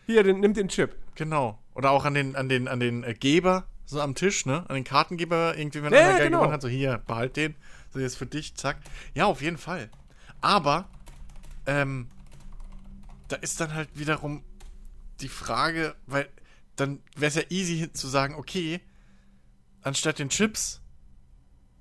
hier, 0.04 0.22
den, 0.22 0.40
nimmt 0.40 0.58
den 0.58 0.68
Chip. 0.68 0.94
Genau. 1.14 1.58
Oder 1.74 1.92
auch 1.92 2.04
an 2.04 2.12
den, 2.12 2.36
an 2.36 2.50
den, 2.50 2.68
an 2.68 2.78
den 2.80 3.04
äh, 3.04 3.14
Geber, 3.14 3.64
so 3.88 4.02
am 4.02 4.14
Tisch, 4.14 4.44
ne? 4.44 4.68
An 4.68 4.74
den 4.74 4.84
Kartengeber, 4.84 5.56
irgendwie, 5.56 5.82
wenn 5.82 5.92
Ja, 5.94 6.00
einer 6.00 6.10
ja, 6.10 6.16
geil 6.18 6.26
genau. 6.26 6.38
gewonnen 6.40 6.52
hat, 6.52 6.60
so 6.62 6.68
hier, 6.68 6.98
behalt 7.06 7.36
den. 7.36 7.54
So, 7.90 7.98
jetzt 7.98 8.18
für 8.18 8.26
dich, 8.26 8.54
zack. 8.54 8.76
Ja, 9.14 9.24
auf 9.24 9.40
jeden 9.40 9.56
Fall. 9.56 9.88
Aber, 10.42 10.88
ähm, 11.66 12.08
da 13.28 13.36
ist 13.36 13.60
dann 13.60 13.72
halt 13.72 13.88
wiederum 13.94 14.44
die 15.20 15.28
Frage, 15.28 15.94
weil 16.06 16.28
dann 16.76 17.00
wäre 17.16 17.28
es 17.28 17.34
ja 17.34 17.42
easy 17.48 17.90
zu 17.92 18.08
sagen, 18.08 18.34
okay, 18.34 18.80
anstatt 19.82 20.18
den 20.18 20.28
Chips 20.28 20.80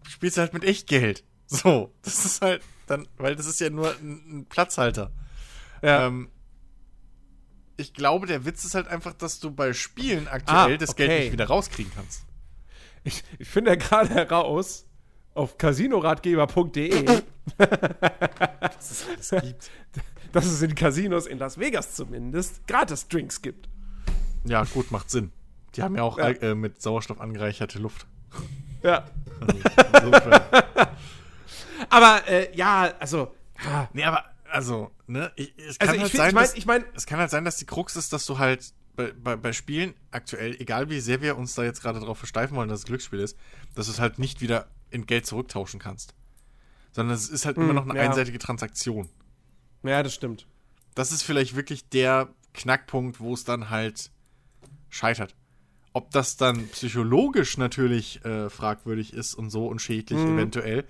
spielst 0.07 0.37
du 0.37 0.41
halt 0.41 0.53
mit 0.53 0.63
Echtgeld. 0.63 1.23
So, 1.49 1.93
das 2.01 2.25
ist 2.25 2.41
halt 2.41 2.61
dann, 2.87 3.07
weil 3.17 3.35
das 3.37 3.45
ist 3.45 3.61
ja 3.61 3.69
nur 3.69 3.91
ein, 3.91 4.39
ein 4.39 4.45
Platzhalter. 4.47 5.11
Ja. 5.81 6.07
Ähm, 6.07 6.29
ich 7.77 7.93
glaube, 7.93 8.27
der 8.27 8.45
Witz 8.45 8.65
ist 8.65 8.75
halt 8.75 8.87
einfach, 8.87 9.13
dass 9.13 9.39
du 9.39 9.51
bei 9.51 9.73
Spielen 9.73 10.27
aktuell 10.27 10.73
Ah, 10.73 10.77
das 10.77 10.89
okay. 10.91 11.07
Geld 11.07 11.21
nicht 11.23 11.31
wieder 11.33 11.45
rauskriegen 11.47 11.91
kannst. 11.95 12.23
Ich, 13.03 13.23
ich 13.39 13.47
finde 13.47 13.71
ja 13.71 13.75
gerade 13.77 14.09
heraus, 14.13 14.85
auf 15.33 15.57
casinoratgeber.de, 15.57 17.05
Dass 17.57 18.91
es 18.91 19.05
alles 19.07 19.29
gibt. 19.43 19.69
dass 20.33 20.45
es 20.45 20.61
in 20.61 20.75
Casinos 20.75 21.25
in 21.27 21.37
Las 21.37 21.57
Vegas 21.57 21.95
zumindest 21.95 22.67
Gratis-Drinks 22.67 23.41
gibt. 23.41 23.69
Ja, 24.43 24.63
gut, 24.63 24.91
macht 24.91 25.09
Sinn. 25.09 25.31
Die 25.75 25.83
haben 25.83 25.95
ja 25.95 26.03
auch 26.03 26.17
Ja. 26.17 26.29
Äh, 26.29 26.55
mit 26.55 26.81
Sauerstoff 26.81 27.21
angereicherte 27.21 27.79
Luft. 27.79 28.07
Ja. 28.83 29.05
Also. 29.93 30.11
Aber 31.89 32.27
äh, 32.27 32.55
ja, 32.55 32.91
also. 32.99 33.33
ha, 33.63 33.87
nee, 33.93 34.03
aber, 34.03 34.25
also, 34.51 34.91
ne, 35.07 35.31
ich, 35.35 35.53
es 35.57 35.79
Also 35.79 35.93
kann 35.93 35.95
ich 35.95 36.01
halt 36.03 36.11
finde, 36.11 36.17
sein, 36.17 36.29
ich 36.29 36.33
meine, 36.35 36.47
dass, 36.47 36.55
ich 36.55 36.65
mein, 36.65 36.85
es 36.95 37.05
kann 37.05 37.19
halt 37.19 37.31
sein, 37.31 37.45
dass 37.45 37.57
die 37.57 37.65
Krux 37.65 37.95
ist, 37.95 38.13
dass 38.13 38.25
du 38.25 38.37
halt 38.39 38.73
bei, 38.95 39.11
bei, 39.13 39.35
bei 39.35 39.53
Spielen 39.53 39.93
aktuell, 40.11 40.55
egal 40.59 40.89
wie 40.89 40.99
sehr 40.99 41.21
wir 41.21 41.37
uns 41.37 41.53
da 41.55 41.63
jetzt 41.63 41.81
gerade 41.81 41.99
drauf 41.99 42.17
versteifen 42.17 42.55
wollen, 42.57 42.69
dass 42.69 42.79
es 42.79 42.85
Glücksspiel 42.85 43.19
ist, 43.19 43.37
dass 43.75 43.85
du 43.87 43.91
es 43.91 43.99
halt 43.99 44.19
nicht 44.19 44.41
wieder 44.41 44.67
in 44.89 45.05
Geld 45.05 45.25
zurücktauschen 45.25 45.79
kannst. 45.79 46.13
Sondern 46.93 47.15
es 47.15 47.29
ist 47.29 47.45
halt 47.45 47.59
immer 47.59 47.69
Hm, 47.69 47.75
noch 47.75 47.83
eine 47.87 47.95
ja. 47.95 48.01
einseitige 48.09 48.39
Transaktion. 48.39 49.09
ja, 49.83 50.01
das 50.03 50.13
stimmt. 50.13 50.47
Das 50.95 51.11
ist 51.11 51.21
vielleicht 51.23 51.55
wirklich 51.55 51.89
der 51.89 52.33
Knackpunkt, 52.53 53.19
wo 53.19 53.33
es 53.35 53.43
dann 53.43 53.69
halt 53.69 54.09
scheitert. 54.89 55.35
Ob 55.93 56.09
das 56.11 56.37
dann 56.37 56.67
psychologisch 56.69 57.57
natürlich 57.57 58.23
äh, 58.25 58.49
fragwürdig 58.49 59.13
ist 59.13 59.35
und 59.35 59.49
so 59.51 59.67
und 59.67 59.79
schädlich 59.79 60.25
Mhm. 60.25 60.33
eventuell, 60.33 60.85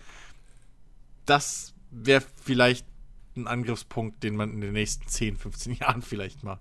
das 1.25 1.73
wäre 1.91 2.23
vielleicht 2.43 2.85
ein 3.37 3.47
Angriffspunkt, 3.47 4.23
den 4.23 4.35
man 4.35 4.51
in 4.51 4.61
den 4.61 4.73
nächsten 4.73 5.07
10, 5.07 5.37
15 5.37 5.73
Jahren 5.75 6.01
vielleicht 6.01 6.43
mal. 6.43 6.59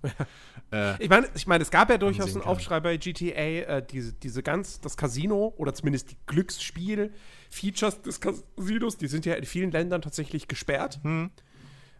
äh, 0.73 1.03
Ich 1.03 1.09
meine, 1.09 1.29
ich 1.35 1.47
meine, 1.47 1.63
es 1.63 1.71
gab 1.71 1.91
ja 1.91 1.99
durchaus 1.99 2.35
einen. 2.35 2.45
Aufschrei 2.45 2.81
bei 2.81 2.97
GTA, 2.97 3.33
äh, 3.79 3.87
diese, 3.87 4.13
diese 4.13 4.43
ganz, 4.43 4.81
das 4.81 4.97
Casino 4.97 5.55
oder 5.57 5.75
zumindest 5.75 6.11
die 6.13 6.17
Glücksspiel-Features 6.27 8.03
des 8.03 8.21
Casinos, 8.21 8.97
die 8.97 9.07
sind 9.09 9.27
ja 9.27 9.35
in 9.35 9.45
vielen 9.45 9.71
Ländern 9.71 10.03
tatsächlich 10.03 10.49
gesperrt. 10.49 11.01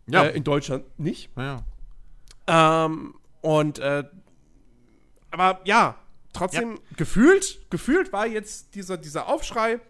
ja, 0.07 0.25
Äh, 0.25 0.37
in 0.37 0.45
Deutschland 0.45 0.85
nicht. 0.99 1.31
ja. 1.37 1.65
Ähm, 2.49 3.15
und 3.41 3.79
äh, 3.81 4.05
aber 5.31 5.61
ja, 5.65 5.97
trotzdem 6.33 6.79
gefühlt, 6.97 7.59
gefühlt 7.71 8.13
war 8.13 8.27
jetzt 8.27 8.75
dieser, 8.75 8.97
dieser 8.97 9.29
Aufschrei 9.29 9.81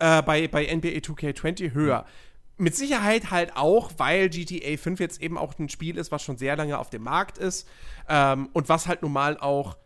äh, 0.00 0.22
bei, 0.22 0.48
bei 0.48 0.64
NBA 0.64 0.98
2K20 0.98 1.72
höher. 1.72 2.06
Mit 2.58 2.74
Sicherheit 2.74 3.30
halt 3.30 3.56
auch, 3.56 3.92
weil 3.98 4.28
GTA 4.28 4.76
5 4.76 5.00
jetzt 5.00 5.22
eben 5.22 5.38
auch 5.38 5.58
ein 5.58 5.68
Spiel 5.68 5.96
ist, 5.96 6.10
was 6.12 6.22
schon 6.22 6.36
sehr 6.36 6.56
lange 6.56 6.78
auf 6.78 6.90
dem 6.90 7.02
Markt 7.02 7.38
ist 7.38 7.68
ähm, 8.08 8.48
und 8.52 8.68
was 8.68 8.86
halt 8.86 9.02
nun 9.02 9.12
mal 9.12 9.38
auch 9.38 9.76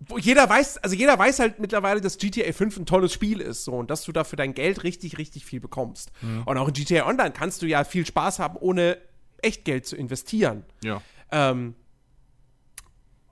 wo 0.00 0.16
jeder 0.16 0.48
weiß, 0.48 0.78
also 0.78 0.94
jeder 0.94 1.18
weiß 1.18 1.40
halt 1.40 1.58
mittlerweile, 1.58 2.00
dass 2.00 2.18
GTA 2.18 2.52
5 2.52 2.78
ein 2.78 2.86
tolles 2.86 3.12
Spiel 3.12 3.40
ist, 3.40 3.64
so 3.64 3.72
und 3.72 3.90
dass 3.90 4.04
du 4.04 4.12
dafür 4.12 4.36
dein 4.36 4.54
Geld 4.54 4.84
richtig, 4.84 5.18
richtig 5.18 5.44
viel 5.44 5.58
bekommst. 5.58 6.12
Und 6.44 6.56
auch 6.56 6.68
in 6.68 6.74
GTA 6.74 7.04
Online 7.06 7.32
kannst 7.32 7.62
du 7.62 7.66
ja 7.66 7.82
viel 7.82 8.06
Spaß 8.06 8.38
haben, 8.38 8.56
ohne 8.60 8.98
Echtgeld 9.42 9.86
zu 9.86 9.96
investieren. 9.96 10.64
ja. 10.82 11.02
Ähm, 11.30 11.74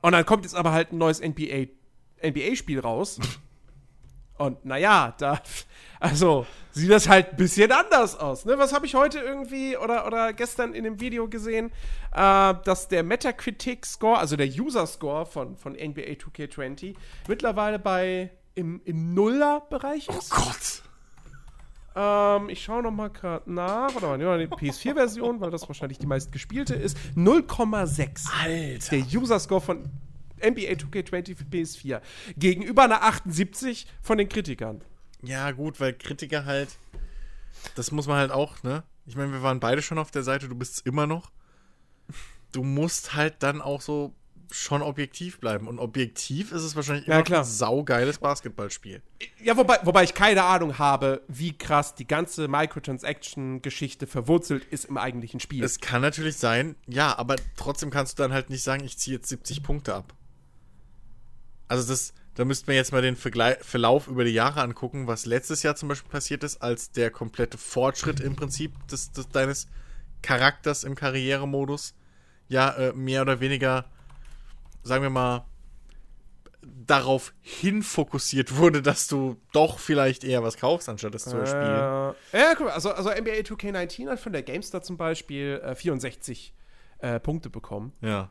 und 0.03 0.13
dann 0.13 0.25
kommt 0.25 0.45
jetzt 0.45 0.55
aber 0.55 0.73
halt 0.73 0.93
ein 0.93 0.99
neues 0.99 1.21
NBA, 1.21 1.67
NBA-Spiel 2.25 2.79
raus. 2.81 3.19
Und 4.39 4.65
naja, 4.65 5.15
da, 5.19 5.41
also 6.01 6.47
sieht 6.73 6.91
das 6.91 7.09
halt 7.09 7.31
ein 7.31 7.37
bisschen 7.37 7.73
anders 7.73 8.19
aus. 8.19 8.45
Ne? 8.45 8.59
Was 8.59 8.73
habe 8.73 8.87
ich 8.87 8.95
heute 8.95 9.19
irgendwie 9.19 9.77
oder, 9.77 10.07
oder 10.07 10.33
gestern 10.33 10.75
in 10.75 10.85
dem 10.85 11.01
Video 11.01 11.29
gesehen, 11.29 11.73
äh, 12.13 12.55
dass 12.65 12.89
der 12.89 13.03
Metacritic-Score, 13.03 14.19
also 14.19 14.37
der 14.37 14.49
User-Score 14.49 15.27
von, 15.27 15.57
von 15.57 15.73
NBA 15.73 16.13
2K20, 16.13 16.95
mittlerweile 17.29 17.79
bei 17.79 18.31
im, 18.55 18.81
im 18.85 19.15
Nuller-Bereich 19.15 20.09
ist. 20.09 20.31
Gott. 20.31 20.83
Ähm, 21.95 22.51
ich 22.51 22.63
schaue 22.63 22.83
noch 22.83 22.91
mal 22.91 23.09
gerade 23.09 23.51
nach. 23.51 23.95
Oder 23.97 24.09
mal, 24.09 24.19
nehmen 24.19 24.39
wir 24.39 24.47
die 24.47 24.53
PS4-Version, 24.53 25.41
weil 25.41 25.51
das 25.51 25.67
wahrscheinlich 25.67 25.99
die 25.99 26.07
meistgespielte 26.07 26.75
ist. 26.75 26.97
0,6. 27.17 28.29
Alter. 28.43 28.97
Der 28.97 29.21
User-Score 29.21 29.61
von 29.63 29.91
NBA 30.39 30.73
2K20 30.73 31.37
für 31.37 31.45
PS4. 31.45 32.01
Gegenüber 32.37 32.85
einer 32.85 33.03
78 33.03 33.87
von 34.03 34.19
den 34.19 34.29
Kritikern. 34.29 34.83
Ja, 35.23 35.51
gut, 35.53 35.81
weil 35.81 35.93
Kritiker 35.95 36.45
halt, 36.45 36.69
das 37.75 37.91
muss 37.91 38.07
man 38.07 38.19
halt 38.19 38.31
auch, 38.31 38.63
ne? 38.63 38.83
Ich 39.07 39.17
meine, 39.17 39.33
wir 39.33 39.43
waren 39.43 39.61
beide 39.61 39.83
schon 39.83 39.99
auf 39.99 40.11
der 40.11 40.23
Seite, 40.23 40.49
du 40.49 40.55
bist 40.55 40.75
es 40.75 40.81
immer 40.81 41.07
noch. 41.07 41.31
Du 42.53 42.63
musst 42.63 43.15
halt 43.15 43.37
dann 43.43 43.61
auch 43.61 43.81
so 43.81 44.15
schon 44.51 44.83
objektiv 44.83 45.41
bleiben. 45.41 45.67
Und 45.67 45.79
objektiv 45.79 46.53
ist 46.53 46.63
es 46.63 46.77
wahrscheinlich 46.77 47.07
Ja, 47.07 47.15
immer 47.17 47.25
klar. 47.25 47.41
ein 47.41 47.45
saugeiles 47.45 48.19
Basketballspiel. 48.19 49.03
Ja, 49.43 49.57
wobei, 49.57 49.79
wobei 49.83 50.05
ich 50.05 50.15
keine 50.15 50.45
Ahnung 50.45 50.79
habe, 50.79 51.23
wie 51.29 51.57
krass 51.57 51.95
die 51.95 52.07
ganze 52.07 52.47
Microtransaction-Geschichte 52.49 54.07
verwurzelt 54.07 54.65
ist 54.65 54.85
im 54.87 54.99
eigentlichen 54.99 55.41
Spiel. 55.41 55.65
Es 55.65 55.81
kann 55.81 56.03
natürlich 56.03 56.37
sein, 56.37 56.77
ja, 56.87 57.17
aber 57.19 57.37
trotzdem 57.57 57.91
kannst 57.91 58.19
du 58.19 58.23
dann 58.23 58.33
halt 58.33 58.51
nicht 58.51 58.63
sagen, 58.63 58.85
ich 58.85 58.99
ziehe 58.99 59.17
jetzt 59.17 59.29
70 59.29 59.63
Punkte 59.63 59.95
ab. 59.95 60.15
Also 61.69 61.89
das, 61.89 62.15
da 62.35 62.45
müssten 62.45 62.69
wir 62.69 62.75
jetzt 62.75 62.93
mal 62.93 63.03
den 63.03 63.17
Verlauf 63.17 64.09
über 64.09 64.25
die 64.25 64.33
Jahre 64.33 64.61
angucken, 64.61 65.07
was 65.07 65.27
letztes 65.27 65.63
Jahr 65.63 65.77
zum 65.77 65.89
Beispiel 65.89 66.11
passiert 66.11 66.45
ist, 66.45 66.63
als 66.63 66.91
der 66.91 67.11
komplette 67.11 67.59
Fortschritt 67.59 68.21
im 68.21 68.37
Prinzip 68.37 68.73
des, 68.89 69.13
des 69.13 69.29
deines 69.29 69.69
Charakters 70.23 70.85
im 70.85 70.95
Karrieremodus 70.95 71.95
ja 72.49 72.71
äh, 72.71 72.93
mehr 72.93 73.23
oder 73.23 73.41
weniger, 73.41 73.87
sagen 74.83 75.03
wir 75.03 75.11
mal, 75.11 75.47
darauf 76.63 77.33
hin 77.41 77.83
fokussiert 77.83 78.57
wurde, 78.57 78.83
dass 78.83 79.07
du 79.07 79.37
doch 79.53 79.79
vielleicht 79.79 80.25
eher 80.25 80.43
was 80.43 80.57
kaufst, 80.57 80.89
anstatt 80.89 81.15
es 81.15 81.25
zu 81.25 81.37
erspielen. 81.37 82.15
Äh, 82.33 82.41
ja, 82.41 82.55
guck 82.57 82.67
mal, 82.67 82.73
also, 82.73 82.91
also 82.93 83.11
NBA 83.11 83.43
2K19 83.43 84.09
hat 84.09 84.21
von 84.21 84.33
der 84.33 84.43
GameStar 84.43 84.83
zum 84.83 84.97
Beispiel 84.97 85.61
äh, 85.65 85.75
64 85.75 86.55
äh, 86.99 87.21
Punkte 87.21 87.51
bekommen. 87.51 87.93
Ja. 88.01 88.31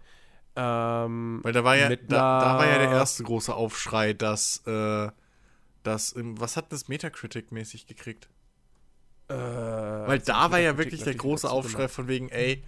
Ähm, 0.55 1.41
Weil 1.43 1.53
da 1.53 1.63
war 1.63 1.75
ja, 1.75 1.89
da, 1.89 2.39
da 2.39 2.57
war 2.57 2.65
ja 2.65 2.77
der 2.77 2.89
erste 2.89 3.23
große 3.23 3.53
Aufschrei, 3.53 4.13
dass, 4.13 4.65
äh, 4.65 5.09
dass, 5.83 6.13
im- 6.13 6.39
was 6.39 6.55
hat 6.55 6.71
das 6.71 6.87
Metacritic-mäßig 6.87 7.87
gekriegt? 7.87 8.29
äh, 9.27 9.33
Weil 9.33 10.19
da 10.19 10.51
war 10.51 10.59
ja 10.59 10.77
wirklich 10.77 11.03
der 11.03 11.15
große 11.15 11.49
Aufschrei 11.49 11.77
gemacht. 11.79 11.91
von 11.93 12.07
wegen, 12.07 12.29
ey, 12.29 12.63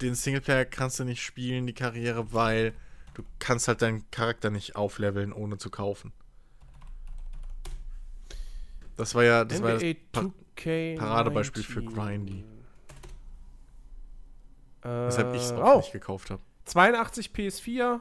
den 0.00 0.14
Singleplayer 0.14 0.64
kannst 0.64 0.98
du 1.00 1.04
nicht 1.04 1.22
spielen, 1.22 1.66
die 1.66 1.74
Karriere, 1.74 2.32
weil 2.32 2.74
du 3.14 3.24
kannst 3.38 3.68
halt 3.68 3.82
deinen 3.82 4.08
Charakter 4.10 4.50
nicht 4.50 4.76
aufleveln, 4.76 5.32
ohne 5.32 5.58
zu 5.58 5.70
kaufen. 5.70 6.12
Das 8.96 9.14
war 9.14 9.24
ja, 9.24 9.44
das 9.44 9.62
war 9.62 9.72
das 9.72 9.82
NBA 9.82 9.94
Pa 10.12 10.20
2K 10.20 10.96
Paradebeispiel 10.98 11.62
für 11.62 11.82
Grindy. 11.82 12.44
Äh, 14.82 14.88
weshalb 14.88 15.34
ich 15.34 15.42
es 15.42 15.52
auch 15.52 15.74
oh, 15.74 15.76
nicht 15.78 15.92
gekauft 15.92 16.30
habe. 16.30 16.42
82 16.64 17.30
PS4. 17.30 18.00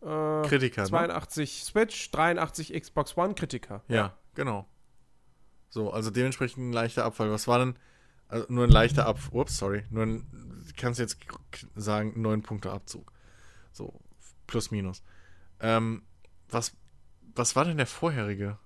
Äh, 0.00 0.48
Kritiker, 0.48 0.82
ne? 0.82 0.88
82 0.88 1.64
Switch, 1.64 2.10
83 2.10 2.72
Xbox 2.80 3.16
One 3.16 3.34
Kritiker. 3.34 3.82
Ja, 3.88 4.16
genau. 4.34 4.66
So, 5.70 5.90
also 5.92 6.10
dementsprechend 6.10 6.70
ein 6.70 6.72
leichter 6.72 7.04
Abfall. 7.04 7.30
Was 7.30 7.46
war 7.48 7.58
denn? 7.58 7.76
Also 8.28 8.46
nur 8.48 8.64
ein 8.64 8.70
leichter 8.70 9.06
Abfall. 9.06 9.40
Ups, 9.40 9.58
sorry. 9.58 9.84
Nur 9.90 10.04
ein, 10.04 10.26
kannst 10.76 11.00
jetzt 11.00 11.18
sagen, 11.74 12.20
neun 12.20 12.42
Punkte 12.42 12.70
Abzug. 12.70 13.12
So, 13.72 14.00
plus 14.46 14.70
minus. 14.70 15.02
Ähm, 15.60 16.02
was, 16.48 16.76
was 17.34 17.56
war 17.56 17.64
denn 17.64 17.76
der 17.76 17.86
vorherige? 17.86 18.58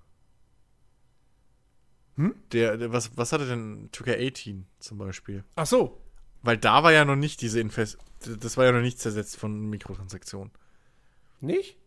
Hm? 2.15 2.35
Der, 2.51 2.77
der 2.77 2.93
was, 2.93 3.17
was 3.17 3.31
hatte 3.31 3.47
denn 3.47 3.89
2K18 3.91 4.63
zum 4.79 4.97
Beispiel? 4.97 5.43
Ach 5.55 5.65
so. 5.65 6.02
Weil 6.43 6.57
da 6.57 6.83
war 6.83 6.91
ja 6.91 7.05
noch 7.05 7.15
nicht 7.15 7.41
diese 7.41 7.59
Invest. 7.59 7.97
Das 8.19 8.57
war 8.57 8.65
ja 8.65 8.71
noch 8.71 8.81
nicht 8.81 8.99
zersetzt 8.99 9.37
von 9.37 9.69
Mikrotransaktionen. 9.69 10.51
Nicht? 11.39 11.77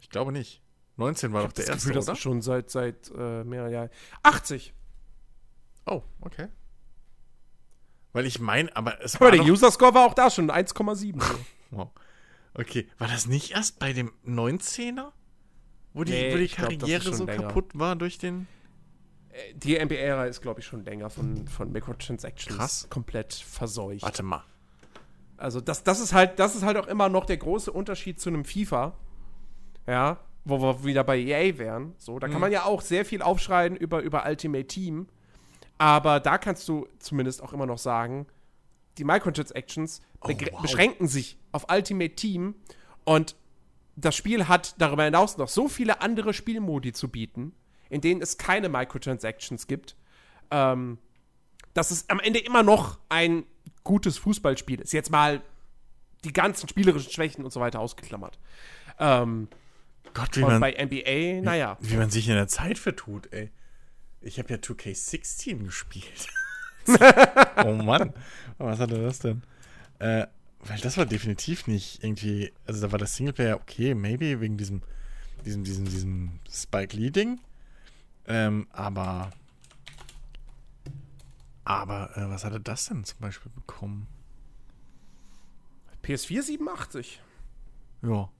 Ich 0.00 0.10
glaube 0.10 0.32
nicht. 0.32 0.62
19 0.96 1.32
war 1.32 1.42
Ich 1.42 1.46
doch 1.48 1.52
der 1.52 1.64
das 1.66 1.74
erste, 1.74 1.88
Gefühl, 1.88 1.94
das 1.96 2.04
oder? 2.06 2.12
ist 2.14 2.18
schon 2.20 2.42
seit, 2.42 2.70
seit 2.70 3.10
äh, 3.16 3.44
mehreren 3.44 3.72
Jahren. 3.72 3.90
80. 4.22 4.72
Oh, 5.86 6.02
okay. 6.22 6.48
Weil 8.12 8.24
ich 8.26 8.40
meine, 8.40 8.74
aber 8.74 9.00
es 9.02 9.16
Aber 9.16 9.26
war 9.26 9.30
der 9.32 9.40
doch, 9.40 9.48
User 9.48 9.70
Score 9.70 9.92
war 9.94 10.06
auch 10.06 10.14
da 10.14 10.30
schon 10.30 10.50
1,7. 10.50 11.22
so. 11.22 11.38
Wow. 11.70 11.90
Okay, 12.54 12.88
war 12.98 13.08
das 13.08 13.26
nicht 13.26 13.50
erst 13.50 13.78
bei 13.80 13.92
dem 13.92 14.12
19er? 14.26 15.12
Wo 15.92 16.04
die, 16.04 16.12
Nee, 16.12 16.32
wo 16.32 16.38
die 16.38 16.46
glaub, 16.48 16.68
das 16.70 16.78
Karriere 16.78 17.02
schon 17.02 17.14
so 17.14 17.26
länger. 17.26 17.42
kaputt 17.48 17.70
war 17.74 17.96
durch 17.96 18.16
den. 18.18 18.46
Die 19.54 19.78
NBA-Ära 19.78 20.26
ist, 20.26 20.40
glaube 20.40 20.60
ich, 20.60 20.66
schon 20.66 20.84
länger 20.84 21.10
von, 21.10 21.46
von 21.48 21.70
Microtransactions 21.72 22.56
Krass. 22.56 22.86
komplett 22.90 23.34
verseucht. 23.34 24.02
Warte 24.02 24.22
mal. 24.22 24.44
Also 25.36 25.60
das, 25.60 25.82
das 25.84 26.00
ist 26.00 26.12
halt, 26.14 26.38
das 26.38 26.56
ist 26.56 26.62
halt 26.62 26.76
auch 26.78 26.86
immer 26.86 27.08
noch 27.08 27.26
der 27.26 27.36
große 27.36 27.70
Unterschied 27.70 28.20
zu 28.20 28.30
einem 28.30 28.44
FIFA. 28.44 28.94
Ja, 29.86 30.18
wo 30.44 30.60
wir 30.60 30.84
wieder 30.84 31.04
bei 31.04 31.18
EA 31.18 31.58
wären. 31.58 31.94
So, 31.98 32.18
da 32.18 32.28
kann 32.28 32.36
Mhm. 32.36 32.40
man 32.42 32.52
ja 32.52 32.64
auch 32.64 32.80
sehr 32.80 33.04
viel 33.04 33.20
aufschreien 33.22 33.76
über, 33.76 34.00
über 34.00 34.24
Ultimate 34.26 34.66
Team. 34.66 35.08
Aber 35.78 36.20
da 36.20 36.38
kannst 36.38 36.68
du 36.68 36.86
zumindest 36.98 37.42
auch 37.42 37.52
immer 37.52 37.66
noch 37.66 37.78
sagen, 37.78 38.26
die 38.98 39.04
Microtransactions 39.04 40.00
Oh, 40.22 40.28
wow. 40.30 40.62
beschränken 40.62 41.06
sich 41.08 41.36
auf 41.52 41.66
Ultimate 41.70 42.14
Team 42.14 42.54
und 43.04 43.36
das 43.96 44.16
Spiel 44.16 44.48
hat 44.48 44.74
darüber 44.78 45.04
hinaus 45.04 45.36
noch 45.36 45.48
so 45.48 45.68
viele 45.68 46.00
andere 46.00 46.32
Spielmodi 46.32 46.92
zu 46.92 47.08
bieten, 47.08 47.52
in 47.90 48.00
denen 48.00 48.20
es 48.22 48.38
keine 48.38 48.68
Microtransactions 48.68 49.66
gibt, 49.66 49.96
ähm, 50.50 50.98
dass 51.74 51.90
es 51.90 52.08
am 52.08 52.20
Ende 52.20 52.38
immer 52.38 52.62
noch 52.62 52.98
ein 53.08 53.44
gutes 53.84 54.18
Fußballspiel 54.18 54.80
ist. 54.80 54.92
Jetzt 54.92 55.10
mal 55.10 55.42
die 56.24 56.32
ganzen 56.32 56.68
spielerischen 56.68 57.12
Schwächen 57.12 57.44
und 57.44 57.52
so 57.52 57.60
weiter 57.60 57.80
ausgeklammert. 57.80 58.38
Ähm, 58.98 59.48
Gott, 60.14 60.36
wie 60.36 60.40
man, 60.40 60.60
bei 60.60 60.72
NBA, 60.72 61.42
naja. 61.42 61.76
wie 61.80 61.96
man 61.96 62.10
sich 62.10 62.28
in 62.28 62.34
der 62.34 62.48
Zeit 62.48 62.78
vertut, 62.78 63.32
ey. 63.32 63.50
Ich 64.22 64.38
habe 64.38 64.48
ja 64.50 64.56
2K16 64.56 65.64
gespielt. 65.64 66.26
oh 67.64 67.72
Mann. 67.72 68.12
Was 68.58 68.80
hatte 68.80 69.00
das 69.00 69.18
denn? 69.18 69.42
Äh, 69.98 70.26
weil 70.60 70.78
das 70.80 70.96
war 70.96 71.06
definitiv 71.06 71.66
nicht 71.66 72.02
irgendwie. 72.02 72.52
Also 72.66 72.80
da 72.80 72.92
war 72.92 72.98
das 72.98 73.14
Singleplayer 73.14 73.56
okay, 73.56 73.94
maybe, 73.94 74.40
wegen 74.40 74.56
diesem, 74.56 74.82
diesem, 75.44 75.64
diesem, 75.64 75.84
diesem 75.84 76.40
Spike 76.50 76.96
Lee-Ding. 76.96 77.40
Ähm, 78.26 78.66
aber. 78.72 79.30
Aber, 81.64 82.16
äh, 82.16 82.28
was 82.28 82.44
hatte 82.44 82.60
das 82.60 82.86
denn 82.86 83.04
zum 83.04 83.18
Beispiel 83.20 83.50
bekommen? 83.52 84.06
PS4 86.02 86.42
87. 86.42 87.20
Ja. 88.02 88.30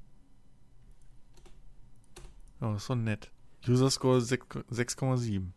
Ja, 2.61 2.73
das 2.73 2.83
ist 2.83 2.91
doch 2.91 2.95
nett. 2.95 3.31
User 3.67 3.91
Score 3.91 4.21
6 4.21 4.47
6,7. 4.71 5.51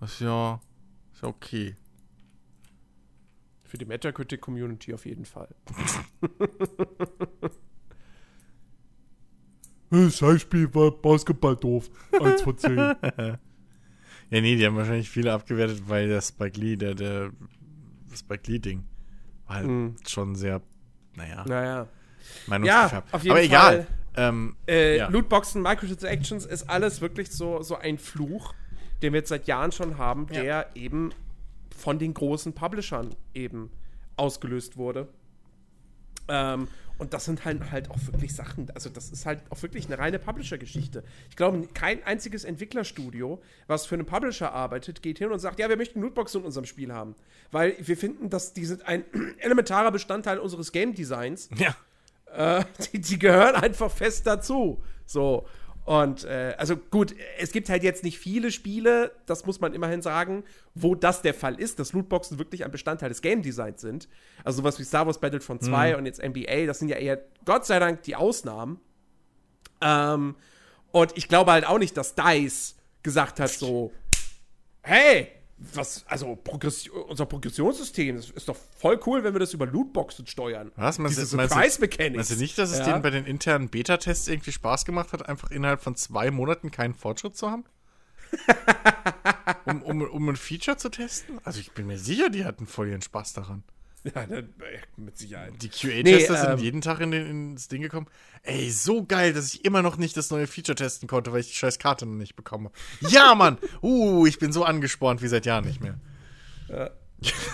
Das 0.00 0.12
ist 0.12 0.20
ja, 0.20 0.60
ist 1.14 1.22
ja 1.22 1.28
okay. 1.28 1.74
Für 3.64 3.78
die 3.78 3.86
Metacritic-Community 3.86 4.92
auf 4.94 5.06
jeden 5.06 5.24
Fall. 5.24 5.54
Das 9.90 10.20
Heimspiel 10.22 10.72
war 10.74 10.90
Basketball 10.90 11.56
doof. 11.56 11.90
1 12.20 12.42
von 12.42 12.58
10. 12.58 12.94
Ja, 14.28 14.40
nee, 14.40 14.56
die 14.56 14.66
haben 14.66 14.74
wahrscheinlich 14.74 15.08
viele 15.08 15.32
abgewertet, 15.32 15.84
weil 15.86 16.08
der 16.08 16.20
Spike 16.20 16.58
Lee, 16.60 16.74
der, 16.74 16.96
der 16.96 17.30
Spike 18.12 18.50
Lee-Ding 18.50 18.82
war 19.46 19.56
halt 19.56 19.66
Mhm. 19.68 19.94
schon 20.04 20.34
sehr, 20.34 20.60
naja, 21.14 21.44
naja. 21.46 21.86
meinungsgefärbt. 22.48 23.14
auf 23.14 23.22
jeden 23.22 23.30
Aber 23.36 23.42
egal. 23.44 23.86
Fall. 24.14 24.28
Ähm, 24.28 24.56
Äh, 24.66 24.96
Ja. 24.96 25.08
Lootboxen, 25.10 25.62
Microtransactions 25.62 26.44
ist 26.44 26.68
alles 26.68 27.00
wirklich 27.00 27.30
so, 27.30 27.62
so 27.62 27.76
ein 27.76 27.98
Fluch, 27.98 28.52
den 29.00 29.12
wir 29.12 29.20
jetzt 29.20 29.28
seit 29.28 29.46
Jahren 29.46 29.70
schon 29.70 29.96
haben, 29.96 30.26
Ja. 30.32 30.42
der 30.42 30.70
eben 30.74 31.10
von 31.76 32.00
den 32.00 32.12
großen 32.12 32.52
Publishern 32.52 33.14
eben 33.32 33.70
ausgelöst 34.16 34.76
wurde. 34.76 35.06
Ähm, 36.28 36.68
und 36.98 37.12
das 37.12 37.26
sind 37.26 37.44
halt, 37.44 37.70
halt 37.70 37.90
auch 37.90 37.98
wirklich 38.06 38.34
Sachen, 38.34 38.70
also 38.70 38.88
das 38.88 39.10
ist 39.10 39.26
halt 39.26 39.40
auch 39.50 39.60
wirklich 39.62 39.86
eine 39.86 39.98
reine 39.98 40.18
Publisher-Geschichte. 40.18 41.04
Ich 41.28 41.36
glaube, 41.36 41.68
kein 41.74 42.02
einziges 42.04 42.44
Entwicklerstudio, 42.44 43.40
was 43.66 43.84
für 43.84 43.96
einen 43.96 44.06
Publisher 44.06 44.52
arbeitet, 44.52 45.02
geht 45.02 45.18
hin 45.18 45.30
und 45.30 45.38
sagt, 45.38 45.58
ja, 45.58 45.68
wir 45.68 45.76
möchten 45.76 46.00
Lootboxen 46.00 46.40
in 46.40 46.46
unserem 46.46 46.64
Spiel 46.64 46.92
haben. 46.92 47.14
Weil 47.50 47.76
wir 47.78 47.98
finden, 47.98 48.30
dass 48.30 48.54
die 48.54 48.64
sind 48.64 48.86
ein 48.86 49.04
elementarer 49.38 49.92
Bestandteil 49.92 50.38
unseres 50.38 50.72
Game-Designs 50.72 51.50
ja. 51.58 51.76
äh, 52.32 52.64
die, 52.92 53.00
die 53.00 53.18
gehören 53.18 53.56
einfach 53.56 53.90
fest 53.90 54.26
dazu. 54.26 54.82
So. 55.04 55.46
Und 55.86 56.24
äh, 56.24 56.54
also 56.58 56.76
gut, 56.76 57.14
es 57.38 57.52
gibt 57.52 57.68
halt 57.68 57.84
jetzt 57.84 58.02
nicht 58.02 58.18
viele 58.18 58.50
Spiele, 58.50 59.12
das 59.26 59.46
muss 59.46 59.60
man 59.60 59.72
immerhin 59.72 60.02
sagen, 60.02 60.42
wo 60.74 60.96
das 60.96 61.22
der 61.22 61.32
Fall 61.32 61.60
ist, 61.60 61.78
dass 61.78 61.92
Lootboxen 61.92 62.40
wirklich 62.40 62.64
ein 62.64 62.72
Bestandteil 62.72 63.08
des 63.08 63.22
Game 63.22 63.40
Designs 63.40 63.82
sind. 63.82 64.08
Also 64.42 64.58
sowas 64.58 64.80
wie 64.80 64.84
Star 64.84 65.06
Wars 65.06 65.20
Battlefront 65.20 65.62
2 65.62 65.96
und 65.96 66.04
jetzt 66.04 66.20
NBA, 66.20 66.66
das 66.66 66.80
sind 66.80 66.88
ja 66.88 66.96
eher 66.96 67.22
Gott 67.44 67.66
sei 67.66 67.78
Dank 67.78 68.02
die 68.02 68.16
Ausnahmen. 68.16 68.80
Ähm, 69.80 70.34
und 70.90 71.16
ich 71.16 71.28
glaube 71.28 71.52
halt 71.52 71.64
auch 71.64 71.78
nicht, 71.78 71.96
dass 71.96 72.16
DICE 72.16 72.74
gesagt 73.04 73.38
hat 73.38 73.50
so, 73.50 73.92
hey, 74.82 75.28
was, 75.58 76.04
also 76.06 76.36
Progression, 76.36 76.94
unser 77.04 77.24
Progressionssystem, 77.26 78.16
das 78.16 78.30
ist 78.30 78.48
doch 78.48 78.56
voll 78.78 79.00
cool, 79.06 79.24
wenn 79.24 79.34
wir 79.34 79.38
das 79.40 79.54
über 79.54 79.66
Lootboxen 79.66 80.26
steuern. 80.26 80.70
Was? 80.76 80.98
Meinst, 80.98 81.16
Diese 81.18 81.30
du- 81.30 81.36
meinst, 81.36 81.54
Surprise 81.54 81.76
du, 81.76 81.80
Mechanics. 81.82 82.16
meinst 82.16 82.30
du 82.32 82.36
nicht, 82.36 82.58
dass 82.58 82.70
es 82.72 82.78
Ja. 82.78 82.84
denen 82.84 83.02
bei 83.02 83.10
den 83.10 83.24
internen 83.24 83.68
Beta-Tests 83.68 84.28
irgendwie 84.28 84.52
Spaß 84.52 84.84
gemacht 84.84 85.12
hat, 85.12 85.26
einfach 85.28 85.50
innerhalb 85.50 85.80
von 85.80 85.96
zwei 85.96 86.30
Monaten 86.30 86.70
keinen 86.70 86.94
Fortschritt 86.94 87.36
zu 87.36 87.50
haben? 87.50 87.64
um, 89.66 89.82
um, 89.82 90.02
um 90.02 90.28
ein 90.28 90.36
Feature 90.36 90.76
zu 90.76 90.90
testen? 90.90 91.38
Also 91.44 91.60
ich 91.60 91.72
bin 91.72 91.86
mir 91.86 91.98
sicher, 91.98 92.28
die 92.28 92.44
hatten 92.44 92.66
voll 92.66 92.88
ihren 92.88 93.02
Spaß 93.02 93.32
daran. 93.32 93.62
Ja, 94.14 94.26
ne, 94.26 94.48
mit 94.96 95.18
Sicherheit. 95.18 95.52
Die 95.60 95.68
QA-Tester 95.68 96.02
Nee, 96.02 96.38
ähm, 96.38 96.58
sind 96.58 96.60
jeden 96.60 96.80
Tag 96.80 97.00
in 97.00 97.10
den, 97.10 97.26
ins 97.26 97.68
Ding 97.68 97.82
gekommen. 97.82 98.06
Ey, 98.42 98.70
so 98.70 99.04
geil, 99.04 99.32
dass 99.32 99.52
ich 99.52 99.64
immer 99.64 99.82
noch 99.82 99.96
nicht 99.96 100.16
das 100.16 100.30
neue 100.30 100.46
Feature 100.46 100.76
testen 100.76 101.08
konnte, 101.08 101.32
weil 101.32 101.40
ich 101.40 101.48
die 101.48 101.54
scheiß 101.54 101.78
Karte 101.78 102.06
noch 102.06 102.14
nicht 102.14 102.36
bekomme. 102.36 102.70
Ja, 103.00 103.34
Mann! 103.34 103.58
Uh, 103.82 104.26
ich 104.26 104.38
bin 104.38 104.52
so 104.52 104.64
angespornt 104.64 105.22
wie 105.22 105.28
seit 105.28 105.46
Jahren 105.46 105.64
nicht 105.64 105.80
mehr. 105.82 105.98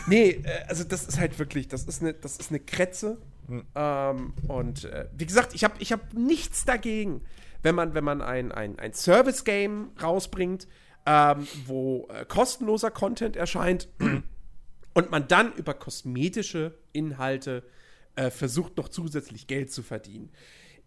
Nee, 0.06 0.42
äh, 0.44 0.64
also 0.68 0.84
das 0.84 1.04
ist 1.04 1.18
halt 1.18 1.38
wirklich, 1.38 1.68
das 1.68 1.84
ist 1.84 2.02
eine, 2.02 2.14
das 2.14 2.36
ist 2.36 2.50
eine 2.50 2.60
Kretze. 2.60 3.18
Ähm, 3.74 4.34
und 4.48 4.84
äh, 4.84 5.08
wie 5.16 5.26
gesagt, 5.26 5.54
ich 5.54 5.64
habe 5.64 5.74
ich 5.78 5.92
hab 5.92 6.14
nichts 6.14 6.64
dagegen, 6.64 7.22
wenn 7.62 7.74
man, 7.74 7.94
wenn 7.94 8.04
man 8.04 8.22
ein, 8.22 8.52
ein, 8.52 8.78
ein 8.78 8.92
Service-Game 8.92 9.90
rausbringt, 10.02 10.66
ähm, 11.06 11.46
wo 11.66 12.08
äh, 12.12 12.24
kostenloser 12.24 12.90
Content 12.90 13.36
erscheint 13.36 13.88
und 14.94 15.10
man 15.10 15.28
dann 15.28 15.52
über 15.54 15.74
kosmetische 15.74 16.78
Inhalte 16.92 17.62
äh, 18.16 18.30
versucht, 18.30 18.76
noch 18.76 18.88
zusätzlich 18.88 19.46
Geld 19.46 19.72
zu 19.72 19.82
verdienen. 19.82 20.30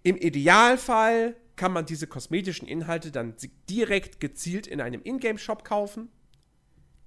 Im 0.03 0.17
Idealfall 0.17 1.35
kann 1.55 1.71
man 1.71 1.85
diese 1.85 2.05
kosmetischen 2.05 2.67
Inhalte 2.67 3.11
dann 3.11 3.35
direkt 3.69 4.19
gezielt 4.19 4.67
in 4.67 4.81
einem 4.81 5.01
Ingame-Shop 5.03 5.63
kaufen 5.63 6.09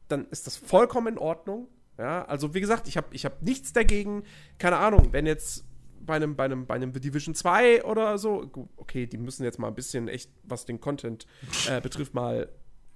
dann 0.09 0.27
ist 0.31 0.47
das 0.47 0.57
vollkommen 0.57 1.15
in 1.15 1.19
Ordnung. 1.19 1.69
Ja, 1.99 2.25
also 2.25 2.55
wie 2.55 2.61
gesagt, 2.61 2.89
ich 2.89 2.97
habe 2.97 3.09
ich 3.13 3.25
hab 3.25 3.43
nichts 3.43 3.73
dagegen. 3.73 4.25
Keine 4.59 4.77
Ahnung, 4.77 5.09
wenn 5.13 5.27
jetzt 5.27 5.65
bei 6.01 6.17
einem, 6.17 6.37
bei 6.37 6.45
einem, 6.45 6.67
bei 6.67 6.75
einem 6.75 6.93
Division 6.93 7.35
2 7.35 7.85
oder 7.85 8.19
so, 8.19 8.51
okay, 8.77 9.07
die 9.07 9.19
müssen 9.19 9.45
jetzt 9.45 9.59
mal 9.59 9.69
ein 9.69 9.75
bisschen 9.75 10.09
echt, 10.09 10.31
was 10.45 10.65
den 10.65 10.81
Content 10.81 11.27
äh, 11.69 11.81
betrifft, 11.81 12.15
mal 12.15 12.49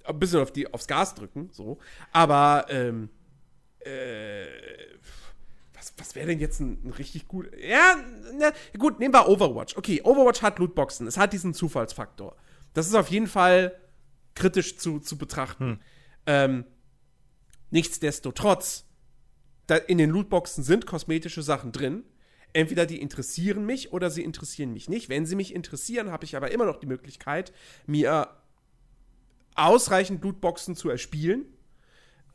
ein 0.05 0.19
bisschen 0.19 0.41
auf 0.41 0.53
die, 0.53 0.73
aufs 0.73 0.87
Gas 0.87 1.15
drücken, 1.15 1.51
so. 1.53 1.79
Aber, 2.13 2.67
ähm, 2.69 3.11
äh, 3.87 4.47
was, 5.75 5.93
was 5.97 6.15
wäre 6.15 6.27
denn 6.27 6.39
jetzt 6.39 6.61
ein, 6.61 6.79
ein 6.85 6.93
richtig 6.93 7.29
gut. 7.29 7.51
Ja, 7.59 7.97
na, 8.39 8.53
gut, 8.79 9.01
nehmen 9.01 9.15
wir 9.15 9.29
Overwatch. 9.29 9.77
Okay, 9.77 10.01
Overwatch 10.03 10.43
hat 10.43 10.59
Lootboxen, 10.59 11.07
es 11.07 11.17
hat 11.17 11.33
diesen 11.33 11.55
Zufallsfaktor. 11.55 12.37
Das 12.75 12.87
ist 12.87 12.95
auf 12.95 13.09
jeden 13.09 13.27
Fall 13.27 13.79
kritisch 14.35 14.79
zu, 14.79 15.01
zu 15.01 15.19
betrachten. 15.19 15.81
Ähm, 16.27 16.65
nichtsdestotrotz, 17.71 18.87
in 19.87 19.99
den 19.99 20.11
Lootboxen 20.11 20.65
sind 20.65 20.87
kosmetische 20.87 21.43
Sachen 21.43 21.73
drin. 21.73 22.05
Entweder 22.53 22.85
die 22.85 23.01
interessieren 23.01 23.65
mich 23.65 23.93
oder 23.93 24.11
sie 24.11 24.23
interessieren 24.23 24.73
mich 24.73 24.89
nicht. 24.89 25.09
Wenn 25.09 25.25
sie 25.25 25.37
mich 25.37 25.55
interessieren, 25.55 26.11
habe 26.11 26.25
ich 26.25 26.37
aber 26.37 26.51
immer 26.51 26.67
noch 26.67 26.77
die 26.77 26.87
Möglichkeit, 26.87 27.53
mir 27.87 28.29
ausreichend 29.55 30.23
Lootboxen 30.23 30.77
zu 30.77 30.91
erspielen. 30.91 31.47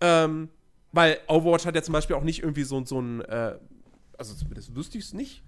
Ähm, 0.01 0.49
weil 0.97 1.19
Overwatch 1.27 1.67
hat 1.67 1.75
ja 1.75 1.83
zum 1.83 1.93
Beispiel 1.93 2.15
auch 2.15 2.23
nicht 2.23 2.41
irgendwie 2.41 2.63
so, 2.63 2.83
so 2.83 2.99
ein, 2.99 3.21
äh, 3.21 3.59
also 4.17 4.33
zumindest 4.33 4.75
wüsste 4.75 4.97
ich 4.97 5.03
es 5.03 5.13
nicht, 5.13 5.43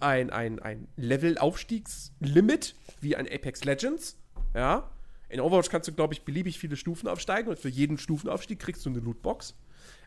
ein, 0.00 0.30
ein, 0.30 0.60
ein 0.60 0.88
Level-Aufstiegslimit 0.96 2.74
wie 3.02 3.14
ein 3.14 3.28
Apex 3.30 3.64
Legends. 3.64 4.16
Ja. 4.54 4.90
In 5.28 5.40
Overwatch 5.40 5.68
kannst 5.68 5.88
du, 5.88 5.92
glaube 5.92 6.14
ich, 6.14 6.24
beliebig 6.24 6.58
viele 6.58 6.76
Stufen 6.76 7.06
aufsteigen 7.06 7.50
und 7.50 7.58
für 7.58 7.68
jeden 7.68 7.98
Stufenaufstieg 7.98 8.58
kriegst 8.58 8.86
du 8.86 8.88
eine 8.88 9.00
Lootbox. 9.00 9.54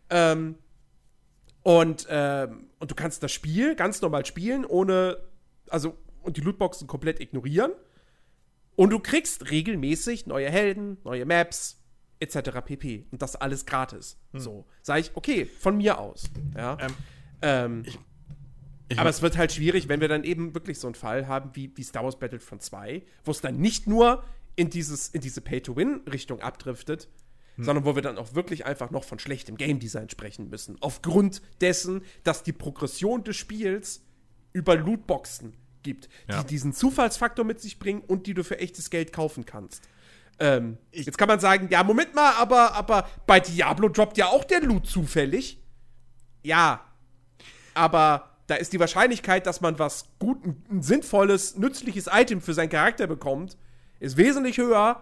Ähm, 0.10 0.56
und, 1.62 2.08
ähm, 2.10 2.72
und 2.80 2.90
du 2.90 2.96
kannst 2.96 3.22
das 3.22 3.32
Spiel 3.32 3.76
ganz 3.76 4.02
normal 4.02 4.26
spielen, 4.26 4.66
ohne, 4.66 5.20
also, 5.70 5.96
und 6.24 6.38
die 6.38 6.42
Lootboxen 6.42 6.88
komplett 6.88 7.20
ignorieren. 7.20 7.72
Und 8.76 8.90
du 8.90 8.98
kriegst 8.98 9.52
regelmäßig 9.52 10.26
neue 10.26 10.50
Helden, 10.50 10.98
neue 11.04 11.26
Maps, 11.26 11.84
etc. 12.20 12.62
pp. 12.66 13.06
Und 13.12 13.22
das 13.22 13.36
alles 13.36 13.66
gratis. 13.66 14.18
So. 14.34 14.66
Sag 14.82 15.00
ich, 15.00 15.12
okay, 15.16 15.46
von 15.46 15.78
mir 15.78 16.00
aus. 16.00 16.24
Ja. 16.56 16.78
Ähm, 16.82 16.94
Ähm, 17.42 17.84
ich- 18.90 18.98
aber 19.00 19.10
es 19.10 19.22
wird 19.22 19.38
halt 19.38 19.52
schwierig, 19.52 19.90
wenn 19.90 20.02
wir 20.02 20.08
dann 20.08 20.24
eben 20.24 20.54
wirklich 20.56 20.80
so 20.80 20.88
einen 20.88 20.96
Fall 20.96 21.28
haben 21.28 21.52
wie, 21.54 21.72
wie 21.76 21.84
Star 21.84 22.04
Wars 22.04 22.18
Battlefront 22.18 22.64
2, 22.64 23.04
wo 23.26 23.32
es 23.32 23.42
dann 23.42 23.58
nicht 23.58 23.86
nur 23.86 24.24
in, 24.56 24.70
dieses, 24.70 25.10
in 25.10 25.22
diese 25.22 25.42
Pay-to-Win-Richtung 25.42 26.42
abdriftet, 26.42 27.08
sondern 27.60 27.86
wo 27.86 27.96
wir 27.96 28.02
dann 28.02 28.18
auch 28.18 28.34
wirklich 28.34 28.66
einfach 28.66 28.90
noch 28.92 29.04
von 29.04 29.20
schlechtem 29.20 29.58
Game 29.58 29.80
Design 29.80 30.10
sprechen 30.10 30.50
müssen. 30.50 30.78
Aufgrund 30.82 31.42
dessen, 31.62 32.02
dass 32.24 32.44
die 32.44 32.54
Progression 32.54 33.24
des 33.24 33.36
Spiels 33.36 34.02
über 34.54 34.76
Lootboxen 34.76 35.54
gibt, 35.84 36.08
Ja. 36.30 36.42
die 36.42 36.48
diesen 36.48 36.74
Zufallsfaktor 36.74 37.46
mit 37.46 37.60
sich 37.60 37.80
bringen 37.80 38.02
und 38.02 38.26
die 38.28 38.34
du 38.34 38.44
für 38.44 38.58
echtes 38.60 38.90
Geld 38.90 39.12
kaufen 39.14 39.46
kannst. 39.46 39.84
Ähm, 40.40 40.78
jetzt 40.92 41.18
kann 41.18 41.28
man 41.28 41.40
sagen, 41.40 41.68
ja, 41.72 41.84
Moment 41.84 42.14
mal, 42.14 42.34
aber, 42.34 42.74
aber 42.74 43.08
bei 43.26 43.40
Diablo 43.40 43.90
droppt 43.90 44.18
ja 44.18 44.28
auch 44.28 44.44
der 44.44 44.62
Loot 44.62 44.88
zufällig. 44.88 45.60
Ja. 46.44 46.82
Aber 47.74 48.38
da 48.48 48.56
ist 48.56 48.74
die 48.74 48.80
Wahrscheinlichkeit, 48.80 49.46
dass 49.46 49.62
man 49.62 49.78
was 49.80 50.06
gut, 50.20 50.44
ein, 50.46 50.64
ein 50.72 50.82
sinnvolles, 50.82 51.58
nützliches 51.58 52.08
Item 52.12 52.42
für 52.42 52.54
seinen 52.54 52.70
Charakter 52.70 53.08
bekommt, 53.08 53.58
ist 54.00 54.18
wesentlich 54.18 54.58
höher, 54.58 55.02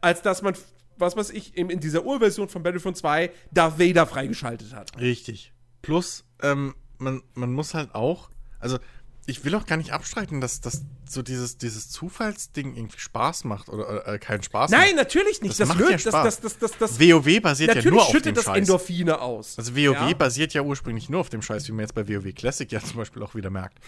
als 0.00 0.22
dass 0.22 0.42
man, 0.42 0.54
was 0.96 1.16
weiß 1.16 1.30
ich, 1.30 1.56
in, 1.56 1.70
in 1.70 1.80
dieser 1.80 2.04
Urversion 2.04 2.48
von 2.48 2.62
Battlefront 2.62 2.96
2 2.96 3.30
Darth 3.52 3.78
Vader 3.78 4.06
freigeschaltet 4.06 4.74
hat. 4.74 4.98
Richtig. 4.98 5.52
Plus, 5.82 6.24
ähm, 6.42 6.74
man, 6.98 7.22
man 7.34 7.52
muss 7.52 7.74
halt 7.74 7.94
auch, 7.94 8.30
also 8.58 8.78
ich 9.26 9.44
will 9.44 9.54
auch 9.54 9.64
gar 9.66 9.76
nicht 9.76 9.92
abstreiten, 9.92 10.40
dass, 10.40 10.60
dass 10.60 10.82
so 11.08 11.22
dieses, 11.22 11.56
dieses 11.56 11.88
Zufallsding 11.90 12.76
irgendwie 12.76 12.98
Spaß 12.98 13.44
macht 13.44 13.68
oder 13.68 14.06
äh, 14.06 14.18
keinen 14.18 14.42
Spaß 14.42 14.70
Nein, 14.70 14.88
macht. 14.88 14.96
natürlich 14.96 15.40
nicht. 15.40 15.58
Das 15.58 15.68
macht 15.68 15.80
ja 15.80 15.90
das, 15.92 16.02
Spaß. 16.02 16.24
das, 16.24 16.40
das, 16.40 16.58
das, 16.58 16.78
das, 16.78 17.00
WoW 17.00 17.40
basiert 17.40 17.68
ja 17.70 17.74
natürlich 17.76 17.92
nur 17.92 18.02
auf 18.02 18.08
schüttet 18.10 18.26
dem 18.26 18.34
das 18.34 18.44
Scheiß. 18.44 18.56
Endorphine 18.58 19.20
aus. 19.20 19.58
Also 19.58 19.74
WoW 19.74 19.78
Ja. 19.94 20.12
basiert 20.14 20.52
ja 20.54 20.62
ursprünglich 20.62 21.08
nur 21.08 21.20
auf 21.20 21.30
dem 21.30 21.42
Scheiß, 21.42 21.66
wie 21.68 21.72
man 21.72 21.80
jetzt 21.80 21.94
bei 21.94 22.06
WoW 22.08 22.34
Classic 22.34 22.70
ja 22.70 22.80
zum 22.80 22.96
Beispiel 22.96 23.22
auch 23.22 23.34
wieder 23.34 23.50
merkt. 23.50 23.78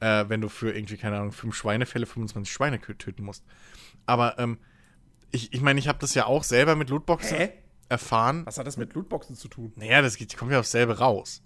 Äh, 0.00 0.24
wenn 0.28 0.40
du 0.40 0.48
für 0.48 0.72
irgendwie, 0.74 0.96
keine 0.96 1.16
Ahnung, 1.18 1.32
fünf 1.32 1.54
Schweinefälle 1.54 2.06
25 2.06 2.52
Schweine 2.52 2.80
töten 2.80 3.24
musst. 3.24 3.44
Aber 4.06 4.38
ähm, 4.38 4.58
ich, 5.30 5.52
ich 5.52 5.60
meine, 5.60 5.78
ich 5.78 5.88
habe 5.88 5.98
das 5.98 6.14
ja 6.14 6.26
auch 6.26 6.44
selber 6.44 6.76
mit 6.76 6.90
Lootboxen 6.90 7.36
Hä? 7.36 7.52
erfahren. 7.88 8.44
Was 8.46 8.58
hat 8.58 8.66
das 8.66 8.76
mit 8.76 8.94
Lootboxen 8.94 9.36
zu 9.36 9.48
tun? 9.48 9.72
Naja, 9.76 10.02
das 10.02 10.16
geht, 10.16 10.36
kommt 10.36 10.52
ja 10.52 10.60
aufs 10.60 10.70
selbe 10.70 10.98
raus. 10.98 11.42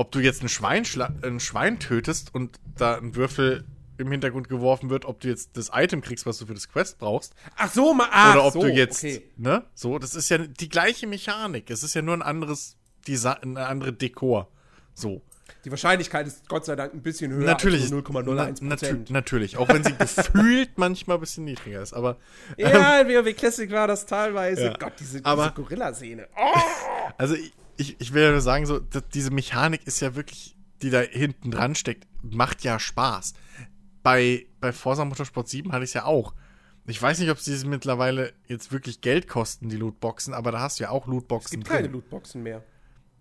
Ob 0.00 0.10
du 0.12 0.20
jetzt 0.20 0.42
ein 0.42 0.48
Schwein, 0.48 0.84
ein 1.22 1.40
Schwein 1.40 1.78
tötest 1.78 2.34
und 2.34 2.58
da 2.76 2.96
ein 2.96 3.14
Würfel 3.16 3.64
im 3.98 4.10
Hintergrund 4.10 4.48
geworfen 4.48 4.88
wird, 4.88 5.04
ob 5.04 5.20
du 5.20 5.28
jetzt 5.28 5.58
das 5.58 5.70
Item 5.74 6.00
kriegst, 6.00 6.24
was 6.24 6.38
du 6.38 6.46
für 6.46 6.54
das 6.54 6.70
Quest 6.70 6.98
brauchst, 6.98 7.34
Ach 7.58 7.70
so, 7.70 7.92
ma, 7.92 8.08
ah, 8.10 8.32
oder 8.32 8.44
ob 8.46 8.52
so, 8.54 8.62
du 8.62 8.68
jetzt, 8.68 9.04
Okay. 9.04 9.22
ne, 9.36 9.62
so, 9.74 9.98
das 9.98 10.14
ist 10.14 10.30
ja 10.30 10.38
die 10.38 10.70
gleiche 10.70 11.06
Mechanik. 11.06 11.68
Es 11.70 11.82
ist 11.82 11.92
ja 11.94 12.00
nur 12.00 12.14
ein 12.14 12.22
anderes 12.22 12.76
Design, 13.06 13.36
eine 13.42 13.66
andere 13.66 13.92
Dekor. 13.92 14.48
So. 14.94 15.20
Die 15.66 15.70
Wahrscheinlichkeit 15.70 16.26
ist 16.26 16.48
Gott 16.48 16.64
sei 16.64 16.76
Dank 16.76 16.94
ein 16.94 17.02
bisschen 17.02 17.30
höher 17.32 17.44
natürlich. 17.44 17.80
als 17.82 17.84
ist- 17.86 17.90
nur 17.90 18.00
0,01 18.02 18.34
na- 18.34 18.44
natü- 18.46 18.68
Prozent. 18.78 19.10
Natürlich. 19.10 19.56
Auch 19.58 19.68
wenn 19.68 19.84
sie 19.84 19.92
gefühlt 19.98 20.70
manchmal 20.78 21.18
ein 21.18 21.20
bisschen 21.20 21.44
niedriger 21.44 21.82
ist. 21.82 21.92
Aber, 21.92 22.16
Ja, 22.56 23.00
in 23.02 23.08
WoW 23.08 23.34
Classic 23.36 23.70
war 23.70 23.86
das 23.86 24.06
teilweise. 24.06 24.64
Ja. 24.64 24.76
Gott, 24.78 24.94
diese, 24.98 25.22
Aber- 25.26 25.42
diese 25.48 25.54
Gorilla-Szene. 25.62 26.28
Oh, 26.38 27.12
also 27.18 27.34
ich, 27.34 27.52
ich, 27.80 27.98
ich 27.98 28.12
will 28.12 28.22
ja 28.22 28.30
nur 28.30 28.42
sagen, 28.42 28.66
so, 28.66 28.78
diese 28.78 29.30
Mechanik 29.30 29.86
ist 29.86 30.00
ja 30.00 30.14
wirklich, 30.14 30.54
die 30.82 30.90
da 30.90 31.00
hinten 31.00 31.50
dran 31.50 31.74
steckt, 31.74 32.06
macht 32.22 32.62
ja 32.62 32.78
Spaß. 32.78 33.32
Bei, 34.02 34.46
bei 34.60 34.72
Forza 34.72 35.04
Motorsport 35.04 35.48
7 35.48 35.72
hatte 35.72 35.84
ich 35.84 35.90
es 35.90 35.94
ja 35.94 36.04
auch. 36.04 36.34
Ich 36.86 37.00
weiß 37.00 37.18
nicht, 37.20 37.30
ob 37.30 37.38
sie 37.38 37.66
mittlerweile 37.66 38.32
jetzt 38.46 38.72
wirklich 38.72 39.00
Geld 39.00 39.28
kosten, 39.28 39.68
die 39.68 39.76
Lootboxen, 39.76 40.34
aber 40.34 40.52
da 40.52 40.60
hast 40.60 40.78
du 40.78 40.84
ja 40.84 40.90
auch 40.90 41.06
es 41.06 41.10
Lootboxen 41.10 41.60
gibt 41.60 41.68
keine 41.70 41.84
drin. 41.84 41.92
Lootboxen 41.92 42.42
mehr. 42.42 42.64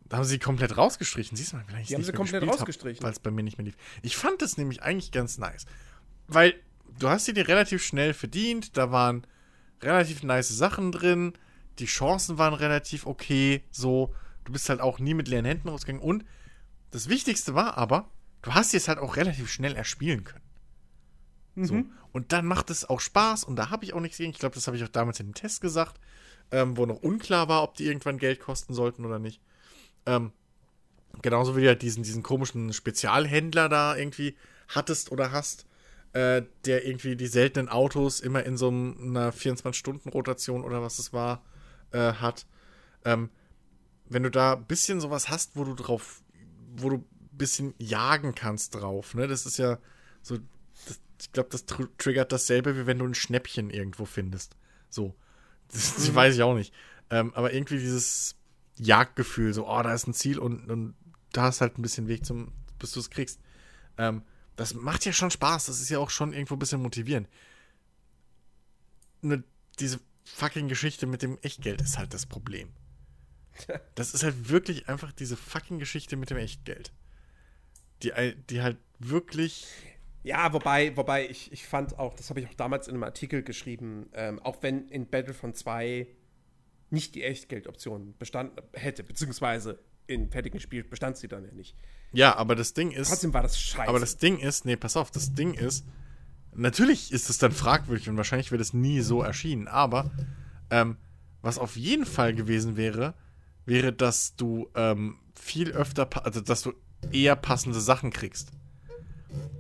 Da 0.10 0.18
haben 0.18 0.26
sie 0.26 0.40
komplett 0.40 0.76
rausgestrichen. 0.76 1.38
Siehst 1.38 1.53
du 1.53 1.57
mal, 1.57 1.65
vielleicht 1.68 1.90
Die 1.90 1.95
haben 1.95 2.03
sie 2.03 2.11
komplett 2.11 2.45
rausgestrichen. 2.45 3.03
Weil 3.03 3.11
es 3.11 3.19
bei 3.19 3.31
mir 3.31 3.44
nicht 3.44 3.57
mehr 3.57 3.65
lief. 3.65 3.77
Ich 4.02 4.18
fand 4.18 4.41
das 4.41 4.57
nämlich 4.57 4.81
eigentlich 4.81 5.11
ganz 5.11 5.38
nice. 5.38 5.65
Weil 6.27 6.56
du 6.98 7.10
hast 7.10 7.26
sie 7.26 7.34
dir 7.34 7.48
relativ 7.48 7.84
schnell 7.84 8.14
verdient. 8.14 8.76
Da 8.76 8.91
waren 8.91 9.26
relativ 9.81 10.23
nice 10.23 10.49
Sachen 10.49 10.91
drin. 10.91 11.34
Die 11.77 11.86
Chancen 11.86 12.40
waren 12.40 12.56
relativ 12.56 13.06
okay. 13.06 13.64
So, 13.69 14.14
du 14.49 14.53
bist 14.53 14.67
halt 14.67 14.81
auch 14.81 14.97
nie 14.97 15.13
mit 15.13 15.27
leeren 15.27 15.45
Händen 15.45 15.69
rausgegangen. 15.69 16.01
Und 16.01 16.26
das 16.89 17.07
Wichtigste 17.07 17.53
war 17.53 17.77
aber, 17.77 18.09
du 18.41 18.55
hast 18.55 18.73
es 18.73 18.88
halt 18.88 18.97
auch 18.97 19.15
relativ 19.15 19.47
schnell 19.49 19.76
erspielen 19.76 20.23
können. 20.23 20.43
So. 21.55 21.76
Mhm. 21.76 21.91
Und 22.11 22.31
dann 22.31 22.47
macht 22.47 22.71
es 22.71 22.89
auch 22.89 22.99
Spaß 22.99 23.43
und 23.43 23.57
da 23.57 23.69
habe 23.69 23.85
ich 23.85 23.93
auch 23.93 23.99
nichts 23.99 24.17
gegen. 24.17 24.31
Ich 24.31 24.39
glaube, 24.39 24.55
das 24.55 24.65
habe 24.65 24.76
ich 24.76 24.84
auch 24.84 24.89
damals 24.89 25.19
in 25.19 25.27
dem 25.27 25.34
Test 25.35 25.61
gesagt, 25.61 25.99
ähm, 26.51 26.77
wo 26.77 26.88
noch 26.88 27.03
unklar 27.03 27.47
war, 27.47 27.61
ob 27.61 27.76
die 27.76 27.85
irgendwann 27.85 28.17
Geld 28.17 28.39
kosten 28.39 28.73
sollten 28.73 29.05
oder 29.05 29.19
nicht. 29.19 29.39
Ähm, 30.07 30.31
genauso 31.21 31.55
wie 31.55 31.61
du 31.61 31.67
halt 31.67 31.84
diesen, 31.84 32.01
diesen 32.01 32.23
komischen 32.23 32.73
Spezialhändler 32.73 33.69
da 33.69 33.95
irgendwie 33.95 34.35
hattest 34.67 35.11
oder 35.11 35.31
hast, 35.31 35.67
äh, 36.13 36.41
der 36.65 36.88
irgendwie 36.88 37.15
die 37.15 37.27
seltenen 37.27 37.69
Autos 37.69 38.19
immer 38.19 38.43
in 38.43 38.57
so 38.57 38.69
einer 38.69 39.31
24-Stunden-Rotation 39.31 40.63
oder 40.63 40.81
was 40.81 40.97
es 40.97 41.13
war, 41.13 41.43
äh, 41.91 42.13
hat. 42.13 42.47
Ähm, 43.05 43.30
wenn 44.10 44.23
du 44.23 44.31
da 44.31 44.53
ein 44.53 44.65
bisschen 44.65 44.99
sowas 44.99 45.30
hast, 45.30 45.56
wo 45.56 45.64
du 45.64 45.76
drauf, 45.76 46.22
wo 46.76 46.90
du 46.90 46.98
ein 46.98 47.38
bisschen 47.38 47.73
jagen 47.77 48.36
kannst 48.36 48.76
drauf, 48.76 49.14
ne? 49.14 49.27
Das 49.27 49.45
ist 49.45 49.57
ja 49.57 49.80
so, 50.22 50.38
das, 50.88 50.99
ich 51.22 51.31
glaube, 51.31 51.49
das 51.52 51.65
tr 51.65 51.88
triggert 51.98 52.31
dasselbe, 52.31 52.76
wie 52.76 52.86
wenn 52.86 52.99
du 52.99 53.06
ein 53.06 53.15
Schnäppchen 53.15 53.69
irgendwo 53.69 54.06
findest. 54.06 54.56
So. 54.90 55.15
Das, 55.72 55.98
das 55.98 56.15
weiß 56.15 56.34
ich 56.34 56.41
auch 56.41 56.56
nicht. 56.56 56.73
Ähm, 57.11 57.31
aber 57.36 57.53
irgendwie 57.53 57.77
dieses 57.77 58.36
Jagdgefühl, 58.77 59.53
so, 59.53 59.69
oh, 59.69 59.84
da 59.84 59.94
ist 59.94 60.07
ein 60.07 60.15
Ziel 60.15 60.40
und, 60.40 60.68
und 60.68 60.95
da 61.31 61.44
hast 61.44 61.61
halt 61.61 61.77
ein 61.77 61.84
bisschen 61.84 62.07
Weg 62.07 62.26
zum, 62.26 62.52
bis 62.80 62.91
du 62.94 62.99
es 62.99 63.11
kriegst. 63.11 63.40
Ähm, 63.99 64.23
das 64.56 64.73
macht 64.73 65.06
ja 65.06 65.14
schon 65.14 65.30
Spaß. 65.30 65.68
Das 65.68 65.80
ist 65.80 65.90
ja 65.90 65.99
auch 65.99 66.10
schon 66.10 66.34
irgendwo 66.34 66.56
ein 66.56 66.60
bisschen 66.60 66.81
motivierend. 66.81 67.30
Nur 69.22 69.44
diese 69.77 69.99
fucking 70.26 70.68
Geschichte 70.68 71.06
mit 71.06 71.22
dem 71.22 71.38
Echtgeld 71.44 71.81
ist 71.81 71.99
halt 71.99 72.15
das 72.15 72.26
Problem. 72.26 72.69
Das 73.95 74.14
ist 74.14 74.23
halt 74.23 74.49
wirklich 74.49 74.88
einfach 74.88 75.11
diese 75.11 75.36
fucking 75.36 75.80
Geschichte 75.80 76.15
mit 76.15 76.30
dem 76.30 76.38
Echtgeld. 76.38 76.91
Die, 78.03 78.11
die 78.49 78.61
halt 78.61 78.77
wirklich. 78.99 79.68
Ja, 80.23 80.53
wobei, 80.53 80.95
wobei 80.95 81.27
ich, 81.30 81.52
ich 81.52 81.65
fand 81.65 81.98
auch, 81.99 82.14
das 82.14 82.30
habe 82.30 82.40
ich 82.40 82.48
auch 82.48 82.53
damals 82.53 82.88
in 82.88 82.94
einem 82.94 83.03
Artikel 83.03 83.44
geschrieben, 83.44 84.10
ähm, 84.14 84.40
auch 84.40 84.61
wenn 84.61 84.88
in 84.88 85.10
Battlefront 85.10 85.57
2 85.57 86.07
nicht 86.90 87.15
die 87.15 87.23
Echtgeldoption 87.23 88.15
bestanden 88.18 88.64
hätte, 88.73 89.03
beziehungsweise 89.03 89.80
in 90.07 90.30
fertigen 90.30 90.60
Spiel 90.60 90.84
bestand 90.84 91.18
sie 91.18 91.27
dann 91.27 91.45
ja 91.45 91.52
nicht. 91.52 91.76
Ja, 92.11 92.36
aber 92.36 92.56
das 92.56 92.73
Ding 92.73 92.91
ist. 92.91 93.10
Trotzdem 93.10 93.34
war 93.34 93.44
das 93.44 93.60
scheiße. 93.60 93.88
Aber 93.88 93.99
das 93.99 94.18
Ding 94.18 94.40
ist, 94.40 94.65
nee, 94.65 94.76
pass 94.76 94.98
auf, 94.98 95.11
das 95.11 95.34
Ding 95.34 95.53
ist, 95.53 95.86
natürlich 96.53 97.11
ist 97.11 97.30
es 97.30 97.38
dann 97.38 97.52
fragwürdig 97.52 98.10
und 98.10 98.18
wahrscheinlich 98.18 98.52
wird 98.52 98.61
es 98.61 98.73
nie 98.73 99.02
so 99.02 99.22
erschienen, 99.22 99.68
aber 99.68 100.11
ähm, 100.72 100.98
was 101.41 101.57
auf 101.57 101.76
jeden 101.77 102.06
Fall 102.06 102.34
gewesen 102.34 102.76
wäre, 102.76 103.14
wäre, 103.65 103.94
dass 103.94 104.36
du 104.36 104.69
ähm, 104.76 105.18
viel 105.36 105.72
öfter, 105.72 106.10
also 106.26 106.41
dass 106.41 106.64
du 106.64 106.73
eher 107.11 107.36
passende 107.36 107.80
Sachen 107.80 108.11
kriegst. 108.11 108.52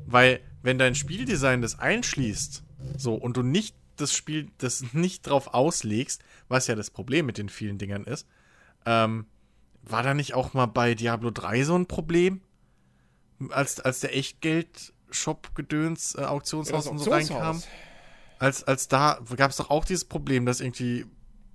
Weil, 0.05 0.41
wenn 0.61 0.77
dein 0.77 0.95
Spieldesign 0.95 1.61
das 1.61 1.77
einschließt, 1.77 2.63
so, 2.97 3.15
und 3.15 3.37
du 3.37 3.43
nicht 3.43 3.75
das 3.95 4.13
Spiel, 4.13 4.49
das 4.57 4.93
nicht 4.93 5.27
drauf 5.27 5.53
auslegst, 5.53 6.23
was 6.47 6.67
ja 6.67 6.75
das 6.75 6.89
Problem 6.89 7.25
mit 7.25 7.37
den 7.37 7.49
vielen 7.49 7.77
Dingern 7.77 8.05
ist, 8.05 8.27
ähm, 8.85 9.25
war 9.83 10.03
da 10.03 10.13
nicht 10.13 10.33
auch 10.33 10.53
mal 10.53 10.65
bei 10.65 10.95
Diablo 10.95 11.31
3 11.31 11.63
so 11.63 11.75
ein 11.75 11.85
Problem? 11.85 12.41
als, 13.49 13.79
als 13.79 14.01
der 14.01 14.15
Echtgeld-Shop-Gedöns 14.15 16.13
äh, 16.15 16.23
Auktionshaus 16.23 16.85
und 16.87 16.99
so 16.99 17.09
reinkam, 17.11 17.63
als, 18.37 18.63
als 18.63 18.87
da 18.87 19.19
gab 19.35 19.49
es 19.51 19.57
doch 19.57 19.69
auch 19.69 19.83
dieses 19.85 20.05
Problem, 20.05 20.45
dass 20.45 20.61
irgendwie 20.61 21.05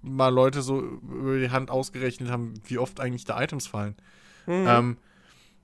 mal 0.04 0.28
Leute 0.28 0.62
so 0.62 0.80
über 0.80 1.38
die 1.38 1.50
Hand 1.50 1.70
ausgerechnet 1.70 2.30
haben, 2.30 2.54
wie 2.66 2.78
oft 2.78 3.00
eigentlich 3.00 3.24
da 3.24 3.42
Items 3.42 3.66
fallen. 3.66 3.96
Mhm. 4.46 4.66
Ähm, 4.68 4.98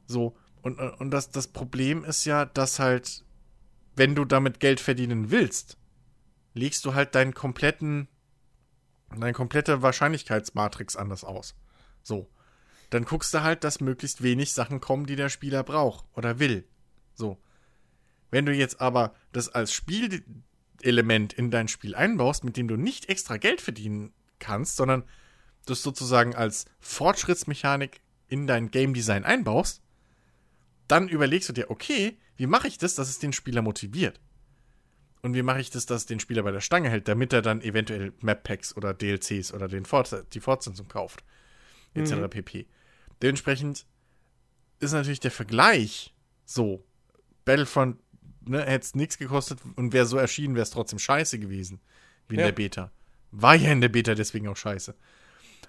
so, 0.06 0.36
und, 0.62 0.78
und 0.78 1.10
das, 1.10 1.30
das 1.30 1.48
Problem 1.48 2.04
ist 2.04 2.24
ja, 2.24 2.44
dass 2.44 2.78
halt, 2.78 3.24
wenn 3.96 4.14
du 4.14 4.24
damit 4.24 4.60
Geld 4.60 4.80
verdienen 4.80 5.30
willst, 5.30 5.76
legst 6.54 6.84
du 6.84 6.94
halt 6.94 7.14
deinen 7.14 7.34
kompletten, 7.34 8.08
deine 9.10 9.32
komplette 9.32 9.82
Wahrscheinlichkeitsmatrix 9.82 10.96
anders 10.96 11.24
aus. 11.24 11.54
So. 12.02 12.28
Dann 12.90 13.04
guckst 13.04 13.32
du 13.32 13.42
halt, 13.42 13.62
dass 13.62 13.80
möglichst 13.80 14.22
wenig 14.22 14.52
Sachen 14.52 14.80
kommen, 14.80 15.06
die 15.06 15.16
der 15.16 15.28
Spieler 15.28 15.62
braucht 15.62 16.04
oder 16.16 16.40
will. 16.40 16.66
So. 17.14 17.38
Wenn 18.30 18.46
du 18.46 18.52
jetzt 18.52 18.80
aber 18.80 19.14
das 19.32 19.48
als 19.48 19.72
Spielelement 19.72 21.32
in 21.32 21.50
dein 21.50 21.68
Spiel 21.68 21.94
einbaust, 21.94 22.42
mit 22.42 22.56
dem 22.56 22.68
du 22.68 22.76
nicht 22.76 23.08
extra 23.08 23.36
Geld 23.36 23.60
verdienen 23.60 24.12
kannst, 24.40 24.76
sondern 24.76 25.04
das 25.66 25.82
sozusagen 25.82 26.34
als 26.34 26.64
Fortschrittsmechanik 26.80 28.00
in 28.28 28.46
dein 28.46 28.70
Game 28.70 28.94
Design 28.94 29.24
einbaust, 29.24 29.82
dann 30.88 31.08
überlegst 31.08 31.48
du 31.48 31.52
dir, 31.52 31.70
okay, 31.70 32.18
wie 32.36 32.46
mache 32.46 32.66
ich 32.66 32.78
das, 32.78 32.94
dass 32.94 33.08
es 33.08 33.18
den 33.18 33.32
Spieler 33.32 33.62
motiviert? 33.62 34.20
Und 35.22 35.34
wie 35.34 35.42
mache 35.42 35.60
ich 35.60 35.70
das, 35.70 35.86
dass 35.86 36.02
es 36.02 36.06
den 36.06 36.18
Spieler 36.18 36.42
bei 36.42 36.50
der 36.50 36.60
Stange 36.62 36.88
hält, 36.88 37.06
damit 37.06 37.32
er 37.32 37.42
dann 37.42 37.60
eventuell 37.60 38.12
Map-Packs 38.22 38.76
oder 38.76 38.94
DLCs 38.94 39.52
oder 39.52 39.68
den 39.68 39.84
Fort 39.84 40.24
die 40.32 40.40
Fortsetzung 40.40 40.88
kauft, 40.88 41.22
etc. 41.94 42.12
Mhm. 42.14 42.30
pp. 42.30 42.66
Dementsprechend 43.20 43.86
ist 44.78 44.92
natürlich 44.92 45.20
der 45.20 45.30
Vergleich 45.30 46.14
so. 46.46 46.84
Battlefront 47.44 47.98
ne, 48.46 48.64
hätte 48.64 48.84
es 48.84 48.94
nichts 48.94 49.18
gekostet 49.18 49.60
und 49.76 49.92
wäre 49.92 50.06
so 50.06 50.16
erschienen, 50.16 50.54
wäre 50.54 50.62
es 50.62 50.70
trotzdem 50.70 50.98
scheiße 50.98 51.38
gewesen, 51.38 51.80
wie 52.28 52.34
in 52.34 52.40
Ja. 52.40 52.46
der 52.46 52.52
Beta. 52.52 52.90
War 53.32 53.54
ja 53.54 53.72
in 53.72 53.80
der 53.80 53.88
Beta 53.88 54.14
deswegen 54.14 54.48
auch 54.48 54.56
scheiße. 54.56 54.94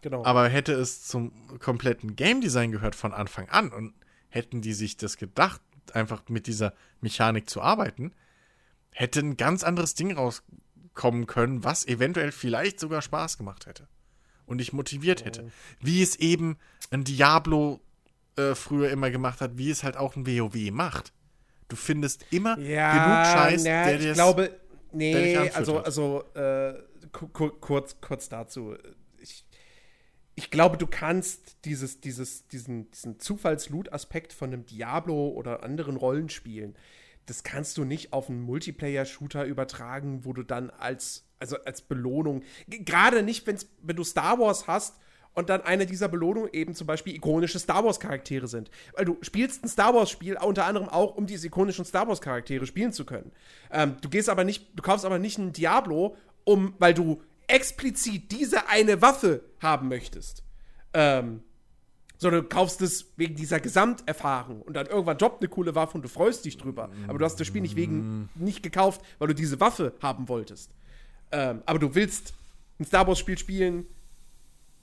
genau. 0.02 0.26
Aber 0.26 0.48
hätte 0.50 0.74
es 0.74 1.04
zum 1.04 1.32
kompletten 1.60 2.16
Game 2.16 2.42
Design 2.42 2.72
gehört 2.72 2.96
von 2.96 3.14
Anfang 3.14 3.50
an 3.50 3.72
und 3.72 3.94
hätten 4.30 4.62
die 4.62 4.74
sich 4.74 4.98
das 4.98 5.18
gedacht, 5.18 5.62
einfach 5.94 6.24
mit 6.30 6.48
dieser 6.48 6.74
Mechanik 7.02 7.50
zu 7.50 7.62
arbeiten, 7.62 8.14
hätte 8.92 9.20
ein 9.20 9.38
ganz 9.38 9.64
anderes 9.64 9.94
Ding 9.94 10.18
kommen 10.94 11.28
können, 11.28 11.64
was 11.64 11.88
eventuell 11.88 12.32
vielleicht 12.32 12.80
sogar 12.80 13.02
Spaß 13.02 13.38
gemacht 13.38 13.66
hätte 13.66 13.88
und 14.46 14.58
dich 14.58 14.74
motiviert 14.74 15.26
hätte. 15.26 15.52
Wie 15.80 16.02
es 16.02 16.16
eben 16.18 16.58
ein 16.90 17.04
Diablo 17.04 17.80
äh, 18.36 18.56
früher 18.56 18.90
immer 18.90 19.10
gemacht 19.12 19.42
hat, 19.42 19.58
wie 19.58 19.70
es 19.70 19.84
halt 19.84 19.98
auch 19.98 20.16
ein 20.16 20.28
WoW 20.28 20.72
macht. 20.72 21.14
Du 21.68 21.76
findest 21.76 22.26
immer 22.32 22.58
Ja, 22.60 22.92
genug 22.92 23.26
Scheiß, 23.34 23.64
na, 23.64 23.86
der 23.86 23.96
ich 23.96 24.02
dir 24.02 24.14
glaube, 24.14 24.60
der 24.92 24.98
nee, 24.98 25.38
also, 25.38 25.80
also 25.80 26.24
äh, 26.36 26.74
kurz, 27.12 28.00
kurz 28.02 28.30
dazu. 28.30 28.76
Ich, 29.20 29.46
ich 30.36 30.50
glaube, 30.50 30.78
du 30.78 30.88
kannst 30.88 31.66
dieses, 31.66 32.02
dieses, 32.02 32.48
diesen, 32.48 32.90
diesen 32.92 33.20
Zufalls-Loot-Aspekt 33.20 34.34
von 34.34 34.54
einem 34.54 34.66
Diablo 34.66 35.30
oder 35.30 35.64
anderen 35.64 35.98
Rollenspielen, 35.98 36.76
das 37.26 37.44
kannst 37.44 37.78
du 37.78 37.84
nicht 37.84 38.14
auf 38.14 38.30
einen 38.30 38.42
Multiplayer-Shooter 38.42 39.46
übertragen, 39.46 40.26
wo 40.26 40.34
du 40.34 40.44
dann 40.44 40.70
als, 40.70 41.26
also 41.40 41.58
als 41.64 41.82
Belohnung, 41.82 42.44
gerade 42.68 43.24
nicht, 43.24 43.46
wenn's, 43.48 43.68
wenn 43.82 43.96
du 43.96 44.04
Star 44.04 44.40
Wars 44.40 44.68
hast 44.68 44.98
und 45.34 45.50
dann 45.50 45.62
eine 45.62 45.86
dieser 45.86 46.10
Belohnungen 46.10 46.50
eben 46.52 46.74
zum 46.74 46.88
Beispiel 46.88 47.16
ikonische 47.16 47.60
Star 47.60 47.86
Wars-Charaktere 47.86 48.48
sind. 48.48 48.70
Weil 48.96 49.06
du 49.06 49.18
spielst 49.22 49.64
ein 49.64 49.70
Star 49.70 49.94
Wars-Spiel 49.94 50.38
unter 50.38 50.66
anderem 50.66 50.90
auch, 50.90 51.16
um 51.16 51.26
diese 51.26 51.48
ikonischen 51.48 51.86
Star 51.86 52.08
Wars-Charaktere 52.08 52.66
spielen 52.66 52.92
zu 52.92 53.06
können. 53.06 53.32
Ähm, 53.72 53.98
du 54.02 54.10
gehst 54.10 54.30
aber 54.30 54.44
nicht, 54.44 54.68
du 54.76 54.84
kaufst 54.84 55.06
aber 55.06 55.20
nicht 55.20 55.40
einen 55.40 55.54
Diablo, 55.54 56.18
um, 56.44 56.74
weil 56.80 56.94
du 56.94 57.22
explizit 57.48 58.32
diese 58.32 58.68
eine 58.70 59.02
Waffe 59.02 59.44
haben 59.60 59.88
möchtest. 59.88 60.44
Ähm, 60.94 61.42
sondern 62.18 62.44
du 62.44 62.50
kaufst 62.50 62.82
es 62.82 63.14
wegen 63.18 63.34
dieser 63.34 63.60
Gesamterfahrung 63.60 64.62
und 64.62 64.76
dann 64.76 64.86
irgendwann 64.86 65.18
droppt 65.18 65.42
eine 65.42 65.50
coole 65.50 65.74
Waffe 65.74 65.96
und 65.96 66.04
du 66.04 66.08
freust 66.08 66.46
dich 66.46 66.56
drüber. 66.56 66.92
Aber 67.08 67.18
du 67.18 67.26
hast 67.26 67.40
das 67.40 67.48
Spiel 67.48 67.62
nicht 67.62 67.76
wegen 67.76 68.30
nicht 68.36 68.62
gekauft, 68.62 69.02
weil 69.18 69.30
du 69.30 69.34
diese 69.34 69.60
Waffe 69.60 69.94
haben 70.04 70.30
wolltest. 70.30 70.72
Ähm, 71.32 71.64
aber 71.66 71.80
du 71.80 71.96
willst 71.96 72.36
ein 72.80 72.86
Star 72.86 73.08
Wars 73.08 73.18
Spiel 73.18 73.40
spielen, 73.40 73.88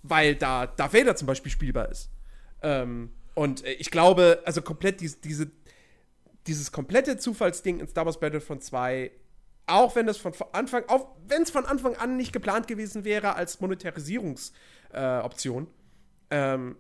weil 0.03 0.35
da 0.35 0.67
Darth 0.67 0.95
Vader 0.95 1.15
zum 1.15 1.27
Beispiel 1.27 1.53
spielbar 1.53 1.89
ist. 1.91 2.11
Ähm, 2.63 3.11
und 3.35 3.65
äh, 3.65 3.73
ich 3.75 3.93
glaube, 3.93 4.43
also 4.45 4.61
komplett 4.61 5.01
diese, 5.01 5.19
diese, 5.19 5.49
dieses 6.49 6.73
komplette 6.73 7.19
Zufallsding 7.19 7.79
in 7.79 7.87
Star 7.87 8.05
Wars 8.05 8.19
Battlefront 8.19 8.65
2, 8.65 9.13
auch 9.69 9.97
wenn 9.97 10.07
das 10.07 10.17
von 10.17 10.33
Anfang 10.53 10.85
auf, 10.89 11.07
wenn 11.27 11.43
es 11.43 11.51
von 11.51 11.67
Anfang 11.67 11.97
an 11.97 12.17
nicht 12.17 12.33
geplant 12.33 12.67
gewesen 12.67 13.05
wäre 13.05 13.35
als 13.35 13.61
Monetarisierungsoption, 13.61 15.67
äh, 16.31 16.55
ähm, 16.55 16.77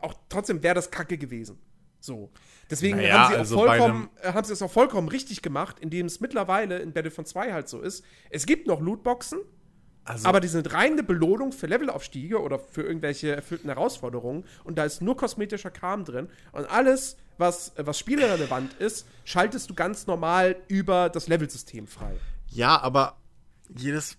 auch 0.00 0.14
trotzdem 0.28 0.62
wäre 0.62 0.74
das 0.74 0.90
Kacke 0.90 1.18
gewesen. 1.18 1.58
So. 2.00 2.30
Deswegen 2.70 2.98
Naja, 2.98 3.18
haben, 3.18 3.32
sie 3.32 3.38
also 3.38 3.56
vollkommen, 3.56 4.10
äh, 4.22 4.32
haben 4.32 4.44
sie 4.44 4.52
es 4.52 4.62
auch 4.62 4.70
vollkommen 4.70 5.08
richtig 5.08 5.42
gemacht, 5.42 5.76
indem 5.80 6.06
es 6.06 6.20
mittlerweile 6.20 6.78
in 6.78 6.92
Battlefront 6.92 7.28
2 7.28 7.52
halt 7.52 7.68
so 7.68 7.80
ist. 7.80 8.04
Es 8.30 8.46
gibt 8.46 8.66
noch 8.66 8.80
Lootboxen, 8.80 9.40
Also, 10.04 10.28
aber 10.28 10.40
die 10.40 10.48
sind 10.48 10.72
reine 10.72 11.02
Belohnung 11.02 11.52
für 11.52 11.66
Levelaufstiege 11.66 12.40
oder 12.40 12.58
für 12.58 12.82
irgendwelche 12.82 13.34
erfüllten 13.34 13.68
Herausforderungen. 13.68 14.44
Und 14.64 14.78
da 14.78 14.84
ist 14.84 15.02
nur 15.02 15.16
kosmetischer 15.16 15.70
Kram 15.70 16.04
drin. 16.04 16.28
Und 16.52 16.70
alles, 16.70 17.16
was, 17.38 17.70
äh, 17.76 17.86
was 17.86 17.98
spielrelevant 17.98 18.74
ist, 18.74 19.06
schaltest 19.24 19.70
du 19.70 19.74
ganz 19.74 20.06
normal 20.06 20.56
über 20.68 21.08
das 21.08 21.28
Levelsystem 21.28 21.86
frei. 21.86 22.14
ja, 22.48 22.80
aber 22.80 23.16
jedes, 23.76 24.16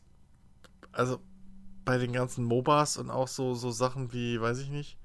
also 0.91 1.19
bei 1.85 1.97
den 1.97 2.13
ganzen 2.13 2.43
MOBAs 2.45 2.97
und 2.97 3.09
auch 3.09 3.27
so, 3.27 3.53
so 3.55 3.71
Sachen 3.71 4.13
wie, 4.13 4.39
weiß 4.39 4.59
ich 4.59 4.69
nicht, 4.69 4.97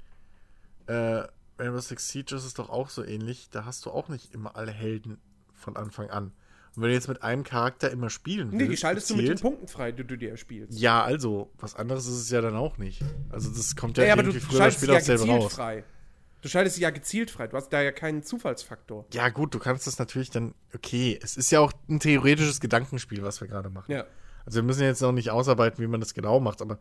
äh, 0.87 1.23
Rainbow 1.59 1.81
Six 1.81 2.09
Siege 2.09 2.35
ist 2.35 2.45
es 2.45 2.55
doch 2.55 2.69
auch 2.69 2.91
so 2.91 3.05
ähnlich. 3.05 3.49
Da 3.51 3.65
hast 3.65 3.87
du 3.87 3.91
auch 3.91 4.09
nicht 4.09 4.35
immer 4.35 4.57
alle 4.57 4.73
Helden 4.73 5.19
von 5.55 5.77
Anfang 5.77 6.11
an. 6.11 6.33
Und 6.77 6.83
wenn 6.83 6.89
du 6.89 6.95
jetzt 6.95 7.07
mit 7.09 7.23
einem 7.23 7.45
Charakter 7.45 7.91
immer 7.91 8.11
spielen 8.11 8.51
willst, 8.51 8.61
Nee, 8.65 8.69
die 8.69 8.77
schaltest 8.77 9.09
du 9.09 9.15
mit 9.15 9.27
den 9.27 9.31
gezielt- 9.35 9.43
Punkten 9.43 9.69
frei, 9.69 9.93
die 9.93 10.03
du 10.05 10.19
dir 10.19 10.31
erspielst. 10.31 10.77
Ja, 10.79 11.05
also, 11.05 11.51
was 11.59 11.77
anderes 11.77 12.07
ist 12.07 12.17
es 12.17 12.31
ja 12.31 12.41
dann 12.41 12.57
auch 12.57 12.77
nicht. 12.79 13.01
Also, 13.31 13.51
das 13.51 13.77
kommt 13.77 13.97
ja, 13.97 14.05
Ja, 14.05 14.13
aber 14.15 14.25
du 14.25 14.31
irgendwie 14.31 14.45
früher 14.47 14.57
oder 14.61 14.71
sie 14.73 14.77
später 14.79 14.93
ja 14.95 14.99
auch 14.99 15.03
selber 15.05 15.23
gezielt 15.25 15.43
raus. 15.45 15.55
frei. 15.55 15.85
Du 16.45 16.51
schaltest 16.51 16.77
sie 16.77 16.83
ja 16.83 16.91
gezielt 16.91 17.31
frei. 17.31 17.47
Du 17.47 17.57
hast 17.57 17.71
da 17.71 17.81
ja 17.81 17.91
keinen 17.91 18.23
Zufallsfaktor. 18.23 19.07
Ja, 19.15 19.31
gut, 19.31 19.55
du 19.55 19.59
kannst 19.59 19.87
das 19.87 19.99
natürlich 19.99 20.29
dann. 20.29 20.55
Okay, 20.75 21.19
es 21.23 21.39
ist 21.39 21.51
ja 21.51 21.61
auch 21.61 21.73
ein 21.89 22.01
theoretisches 22.01 22.61
Gedankenspiel, 22.61 23.23
was 23.23 23.41
wir 23.41 23.49
gerade 23.49 23.71
machen. 23.71 23.91
Ja. 23.91 24.05
Also, 24.45 24.57
wir 24.57 24.63
müssen 24.63 24.83
jetzt 24.83 25.01
noch 25.01 25.13
nicht 25.13 25.31
ausarbeiten, 25.31 25.83
wie 25.83 25.89
man 25.89 26.01
das 26.01 26.13
genau 26.13 26.41
macht, 26.41 26.61
aber 26.61 26.79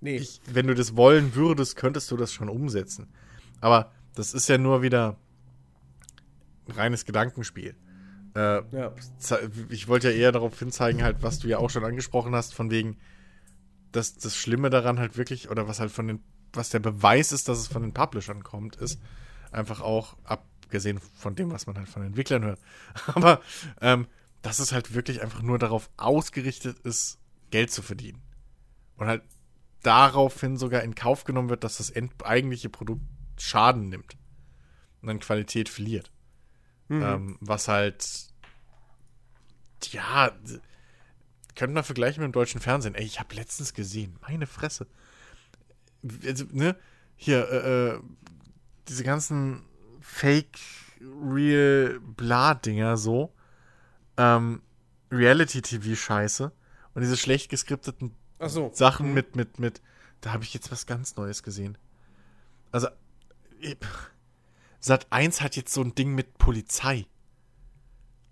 Nee. 0.00 0.16
ich, 0.16 0.40
wenn 0.50 0.66
du 0.66 0.74
das 0.74 0.96
wollen 0.96 1.34
würdest, 1.34 1.76
könntest 1.76 2.10
du 2.10 2.16
das 2.16 2.32
schon 2.32 2.48
umsetzen. 2.48 3.12
Aber 3.60 3.92
das 4.14 4.32
ist 4.32 4.48
ja 4.48 4.56
nur 4.56 4.80
wieder 4.80 5.18
reines 6.68 7.04
Gedankenspiel. 7.04 7.74
Äh, 8.34 8.62
ja. 8.74 8.94
ich 9.68 9.88
wollte 9.88 10.10
ja 10.10 10.16
eher 10.16 10.32
darauf 10.32 10.58
hinzeigen, 10.58 11.02
halt, 11.02 11.22
was 11.22 11.38
du 11.38 11.48
ja 11.48 11.58
auch 11.58 11.68
schon 11.68 11.84
angesprochen 11.84 12.34
hast, 12.34 12.54
von 12.54 12.70
wegen, 12.70 12.96
dass 13.92 14.16
das 14.16 14.34
Schlimme 14.38 14.70
daran 14.70 14.98
halt 14.98 15.18
wirklich, 15.18 15.50
oder 15.50 15.68
was 15.68 15.80
halt 15.80 15.90
von 15.90 16.06
den, 16.08 16.20
was 16.52 16.70
der 16.70 16.80
Beweis 16.80 17.32
ist, 17.32 17.48
dass 17.48 17.58
es 17.58 17.68
von 17.68 17.82
den 17.82 17.94
Publishern 17.94 18.42
kommt, 18.42 18.76
ist 18.76 19.00
einfach 19.50 19.80
auch, 19.80 20.16
abgesehen 20.24 21.00
von 21.14 21.34
dem, 21.34 21.50
was 21.50 21.66
man 21.66 21.76
halt 21.76 21.88
von 21.88 22.02
den 22.02 22.08
Entwicklern 22.08 22.44
hört, 22.44 22.60
aber 23.06 23.40
ähm, 23.80 24.06
dass 24.42 24.58
es 24.58 24.72
halt 24.72 24.94
wirklich 24.94 25.22
einfach 25.22 25.42
nur 25.42 25.58
darauf 25.58 25.90
ausgerichtet 25.96 26.78
ist, 26.80 27.18
Geld 27.50 27.70
zu 27.70 27.82
verdienen. 27.82 28.20
Und 28.96 29.06
halt 29.06 29.22
daraufhin 29.82 30.56
sogar 30.56 30.82
in 30.82 30.94
Kauf 30.94 31.24
genommen 31.24 31.48
wird, 31.48 31.64
dass 31.64 31.78
das 31.78 31.92
eigentliche 32.24 32.68
Produkt 32.68 33.02
Schaden 33.38 33.88
nimmt 33.88 34.16
und 35.00 35.08
dann 35.08 35.20
Qualität 35.20 35.68
verliert. 35.68 36.12
Ähm, 37.02 37.38
was 37.40 37.68
halt, 37.68 38.06
ja, 39.90 40.32
könnte 41.54 41.74
man 41.74 41.84
vergleichen 41.84 42.22
mit 42.22 42.30
dem 42.30 42.34
deutschen 42.34 42.60
Fernsehen. 42.60 42.94
Ey, 42.94 43.04
ich 43.04 43.20
habe 43.20 43.34
letztens 43.34 43.74
gesehen, 43.74 44.16
meine 44.20 44.46
Fresse. 44.46 44.86
Also, 46.24 46.44
ne, 46.52 46.76
hier, 47.16 47.48
äh, 47.48 47.94
äh, 47.94 48.00
diese 48.88 49.04
ganzen 49.04 49.62
Fake, 50.00 50.58
Real, 51.00 52.00
Bla-Dinger 52.00 52.96
so, 52.96 53.32
ähm, 54.16 54.62
Reality-TV-Scheiße 55.10 56.52
und 56.94 57.02
diese 57.02 57.16
schlecht 57.16 57.50
geskripteten 57.50 58.14
so. 58.46 58.70
Sachen 58.74 59.14
mit, 59.14 59.36
mit, 59.36 59.58
mit, 59.58 59.80
da 60.20 60.32
habe 60.32 60.44
ich 60.44 60.54
jetzt 60.54 60.70
was 60.72 60.86
ganz 60.86 61.16
Neues 61.16 61.42
gesehen. 61.42 61.76
Also, 62.70 62.88
Sat 64.80 65.06
1 65.10 65.40
hat 65.40 65.56
jetzt 65.56 65.72
so 65.72 65.80
ein 65.82 65.94
Ding 65.94 66.14
mit 66.14 66.36
Polizei. 66.38 67.06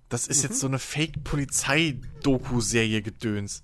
Das 0.09 0.27
ist 0.27 0.43
jetzt 0.43 0.59
so 0.59 0.67
eine 0.67 0.81
Fake-Polizei-Doku-Serie 0.81 3.03
gedöns. 3.03 3.63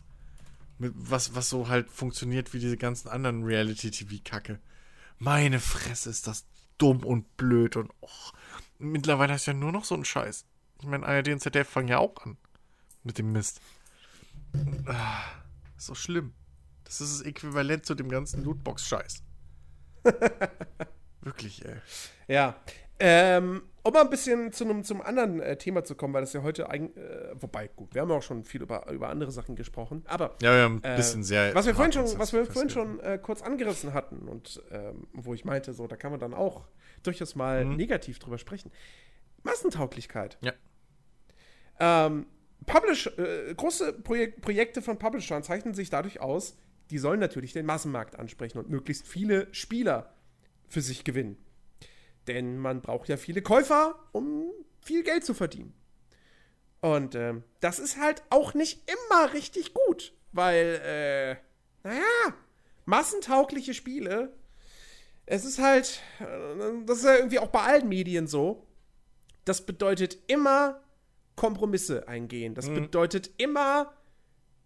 Was, 0.79 1.35
was 1.35 1.49
so 1.49 1.69
halt 1.69 1.91
funktioniert 1.91 2.53
wie 2.53 2.59
diese 2.59 2.77
ganzen 2.77 3.09
anderen 3.09 3.45
Reality-TV-Kacke. 3.45 4.61
Meine 5.19 5.61
Fresse 5.61 6.11
ist 6.11 6.27
das 6.27 6.45
dumm 6.77 7.03
und 7.05 7.37
blöd 7.39 7.77
und 7.77 7.91
oh, 8.01 8.09
mittlerweile 8.79 9.35
ist 9.35 9.47
ja 9.47 9.55
nur 9.55 9.73
noch 9.73 9.85
so 9.85 9.95
ein 9.95 10.05
Scheiß. 10.05 10.45
Ich 10.81 10.87
meine, 10.87 11.07
ARD 11.07 11.29
und 11.29 11.41
ZDF 11.41 11.69
fangen 11.69 11.89
ja 11.89 11.99
auch 11.99 12.25
an 12.25 12.37
mit 13.03 13.19
dem 13.19 13.33
Mist. 13.33 13.61
Ah, 14.87 15.23
ist 15.77 15.87
so 15.87 15.95
schlimm. 15.95 16.35
Das 16.85 17.01
ist 17.01 17.21
das 17.21 17.27
Äquivalent 17.27 17.87
zu 17.87 17.95
dem 17.95 18.09
ganzen 18.09 18.45
Lootbox-Scheiß. 18.45 19.23
Wirklich, 21.23 21.65
ey. 21.65 21.77
Ja. 22.29 22.61
Ähm, 22.99 23.63
um 23.83 23.93
mal 23.93 24.01
ein 24.03 24.11
bisschen 24.11 24.53
zu 24.53 24.65
einem 24.65 24.83
zum 24.83 25.01
anderen 25.01 25.41
äh, 25.41 25.57
Thema 25.59 25.85
zu 25.85 25.95
kommen, 25.95 26.13
weil 26.15 26.23
das 26.23 26.33
ja 26.33 26.43
heute 26.43 26.69
eigentlich, 26.71 26.97
äh, 26.97 27.35
wobei, 27.41 27.69
gut, 27.69 27.95
wir 27.95 28.03
haben 28.03 28.11
auch 28.11 28.23
schon 28.23 28.43
viel 28.45 28.63
über, 28.63 28.91
über 28.91 29.11
andere 29.11 29.31
Sachen 29.31 29.55
gesprochen, 29.55 30.03
aber 30.07 30.35
Ja, 30.43 30.55
wir 30.55 30.63
haben 30.63 30.81
ein 30.83 30.93
äh, 30.95 30.97
bisschen 30.97 31.23
sehr. 31.23 31.55
was 31.55 31.67
wir 31.67 31.75
vorhin 31.75 31.93
schon, 31.93 32.19
was 32.19 32.33
wir 32.33 32.47
vorhin 32.47 32.71
schon 32.71 32.99
äh, 33.01 33.19
kurz 33.23 33.43
angerissen 33.43 33.93
hatten 33.95 34.27
und 34.29 34.63
ähm, 34.73 35.07
wo 35.13 35.35
ich 35.35 35.45
meinte, 35.45 35.73
so, 35.73 35.87
da 35.87 35.97
kann 35.97 36.11
man 36.11 36.19
dann 36.21 36.35
auch 36.35 36.67
durchaus 37.05 37.37
mal 37.37 37.65
Mhm. 37.65 37.77
negativ 37.77 38.19
drüber 38.19 38.39
sprechen. 38.39 38.73
Massentauglichkeit. 39.45 40.39
Ja. 40.41 40.53
Ähm, 41.79 42.27
Publish, 42.65 43.07
äh, 43.19 43.55
große 43.55 43.93
Projek 43.93 44.41
Projekte 44.41 44.83
von 44.83 44.99
Publishern 44.99 45.43
zeichnen 45.43 45.75
sich 45.75 45.91
dadurch 45.91 46.21
aus, 46.21 46.57
die 46.91 46.99
sollen 46.99 47.21
natürlich 47.21 47.53
den 47.53 47.67
Massenmarkt 47.67 48.19
ansprechen 48.19 48.59
und 48.59 48.69
möglichst 48.71 49.07
viele 49.07 49.47
Spieler 49.53 50.15
für 50.69 50.81
sich 50.81 51.05
gewinnen. 51.05 51.37
Denn 52.27 52.59
man 52.59 52.83
braucht 52.83 53.09
ja 53.09 53.17
viele 53.17 53.43
Käufer, 53.43 53.99
um 54.13 54.51
viel 54.81 55.03
Geld 55.03 55.25
zu 55.25 55.35
verdienen. 55.35 55.75
Und 56.81 57.15
ähm, 57.15 57.43
das 57.61 57.79
ist 57.79 57.99
halt 57.99 58.23
auch 58.31 58.55
nicht 58.55 58.91
immer 58.91 59.33
richtig 59.33 59.75
gut, 59.75 60.13
weil, 60.33 60.81
äh, 60.85 61.37
naja, 61.89 62.35
massentaugliche 62.85 63.75
Spiele, 63.75 64.33
es 65.25 65.45
ist 65.45 65.59
halt, 65.59 66.01
äh, 66.21 66.85
das 66.85 66.99
ist 66.99 67.05
ja 67.05 67.17
irgendwie 67.17 67.39
auch 67.39 67.49
bei 67.49 67.63
allen 67.63 67.89
Medien 67.89 68.27
so, 68.27 68.67
das 69.45 69.65
bedeutet 69.65 70.19
immer 70.27 70.83
Kompromisse 71.37 72.09
eingehen. 72.09 72.55
Das 72.55 72.69
bedeutet 72.69 73.31
immer 73.37 73.93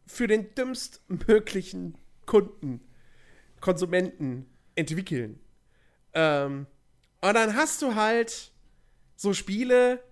für 0.06 0.26
den 0.26 0.54
dümmstmöglichen 0.54 1.98
Kunden, 2.26 2.80
Konsumenten 3.60 4.48
entwickeln. 4.76 5.40
Ähm, 6.14 6.66
und 7.20 7.34
dann 7.34 7.54
hast 7.54 7.82
du 7.82 7.94
halt 7.94 8.52
so 9.16 9.32
Spiele, 9.34 10.02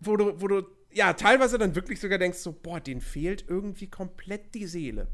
wo 0.00 0.16
du, 0.16 0.40
wo 0.40 0.48
du 0.48 0.62
ja, 0.92 1.12
teilweise 1.12 1.58
dann 1.58 1.74
wirklich 1.74 2.00
sogar 2.00 2.18
denkst 2.18 2.38
so, 2.38 2.52
boah, 2.52 2.80
denen 2.80 3.00
fehlt 3.00 3.44
irgendwie 3.48 3.88
komplett 3.88 4.54
die 4.54 4.66
Seele. 4.66 5.08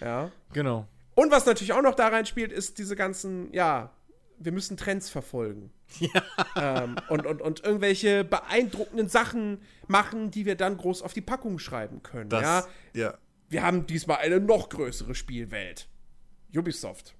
Ja. 0.00 0.30
Genau. 0.52 0.88
Und 1.14 1.30
was 1.30 1.46
natürlich 1.46 1.72
auch 1.72 1.82
noch 1.82 1.94
da 1.94 2.08
reinspielt, 2.08 2.50
ist 2.50 2.78
diese 2.78 2.96
ganzen, 2.96 3.52
ja, 3.52 3.92
wir 4.38 4.52
müssen 4.52 4.76
Trends 4.76 5.10
verfolgen. 5.10 5.72
Ja. 6.00 6.24
Ähm, 6.56 6.96
und, 7.08 7.24
und, 7.24 7.40
und 7.40 7.62
irgendwelche 7.62 8.24
beeindruckenden 8.24 9.08
Sachen 9.08 9.60
machen, 9.86 10.32
die 10.32 10.44
wir 10.44 10.56
dann 10.56 10.76
groß 10.76 11.02
auf 11.02 11.12
die 11.12 11.20
Packung 11.20 11.60
schreiben 11.60 12.02
können. 12.02 12.30
Das, 12.30 12.42
ja? 12.42 12.66
ja. 12.94 13.18
Wir 13.48 13.62
haben 13.62 13.86
diesmal 13.86 14.16
eine 14.16 14.40
noch 14.40 14.70
größere 14.70 15.14
Spielwelt. 15.14 15.86
Ubisoft. 16.56 17.14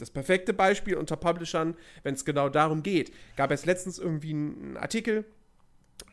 Das 0.00 0.10
perfekte 0.10 0.52
Beispiel 0.52 0.96
unter 0.96 1.16
Publishern, 1.16 1.76
wenn 2.02 2.14
es 2.14 2.24
genau 2.24 2.48
darum 2.48 2.82
geht. 2.82 3.12
Gab 3.36 3.50
es 3.50 3.66
letztens 3.66 3.98
irgendwie 3.98 4.30
einen 4.30 4.76
Artikel, 4.76 5.24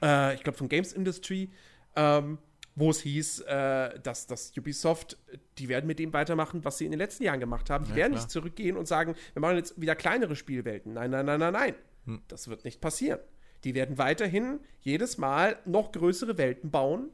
äh, 0.02 0.36
ich 0.36 0.44
glaube 0.44 0.58
von 0.58 0.70
Games 0.70 0.94
Industry, 0.94 1.50
ähm, 1.96 2.38
wo 2.76 2.92
es 2.92 3.02
hieß, 3.02 3.42
äh, 3.42 4.00
dass, 4.02 4.28
dass 4.28 4.56
Ubisoft, 4.56 5.18
die 5.58 5.68
werden 5.68 5.88
mit 5.88 5.98
dem 5.98 6.14
weitermachen, 6.14 6.64
was 6.64 6.78
sie 6.78 6.86
in 6.86 6.92
den 6.92 7.00
letzten 7.00 7.24
Jahren 7.24 7.40
gemacht 7.40 7.70
haben. 7.70 7.86
Die 7.86 7.92
ja, 7.92 7.98
werden 7.98 8.12
klar. 8.12 8.24
nicht 8.24 8.32
zurückgehen 8.32 8.78
und 8.78 8.88
sagen, 8.88 9.16
wir 9.34 9.42
machen 9.42 9.58
jetzt 9.58 9.80
wieder 9.82 9.96
kleinere 9.96 10.36
Spielwelten. 10.36 10.94
Nein, 10.94 11.10
nein, 11.10 11.26
nein, 11.26 11.40
nein, 11.40 11.54
nein. 11.54 11.76
Hm. 12.06 12.22
Das 12.28 12.48
wird 12.48 12.66
nicht 12.66 12.80
passieren. 12.80 13.20
Die 13.64 13.74
werden 13.74 13.98
weiterhin 13.98 14.60
jedes 14.82 15.18
Mal 15.18 15.58
noch 15.66 15.92
größere 15.92 16.38
Welten 16.38 16.70
bauen. 16.70 17.10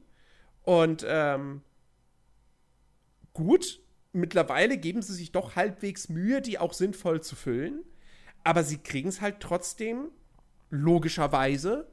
Und 0.64 1.06
ähm, 1.08 1.62
gut, 3.34 3.80
mittlerweile 4.14 4.78
geben 4.78 5.02
sie 5.02 5.14
sich 5.14 5.32
doch 5.32 5.56
halbwegs 5.56 6.10
Mühe, 6.10 6.42
die 6.42 6.60
auch 6.60 6.74
sinnvoll 6.74 7.22
zu 7.22 7.36
füllen. 7.36 7.84
Aber 8.44 8.64
sie 8.64 8.78
kriegen 8.78 9.10
es 9.10 9.22
halt 9.22 9.40
trotzdem, 9.40 10.10
logischerweise, 10.70 11.88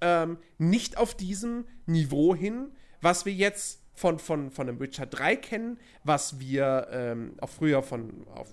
ähm, 0.00 0.38
nicht 0.58 0.98
auf 0.98 1.14
diesem 1.14 1.66
Niveau 1.86 2.34
hin, 2.34 2.72
was 3.00 3.24
wir 3.26 3.32
jetzt 3.32 3.82
von, 3.94 4.18
von, 4.18 4.50
von 4.50 4.68
einem 4.68 4.80
Witcher 4.80 5.06
3 5.06 5.36
kennen, 5.36 5.78
was 6.04 6.38
wir 6.38 6.88
ähm, 6.90 7.34
auch 7.40 7.50
früher 7.50 7.82
von, 7.82 8.26
auf, 8.34 8.48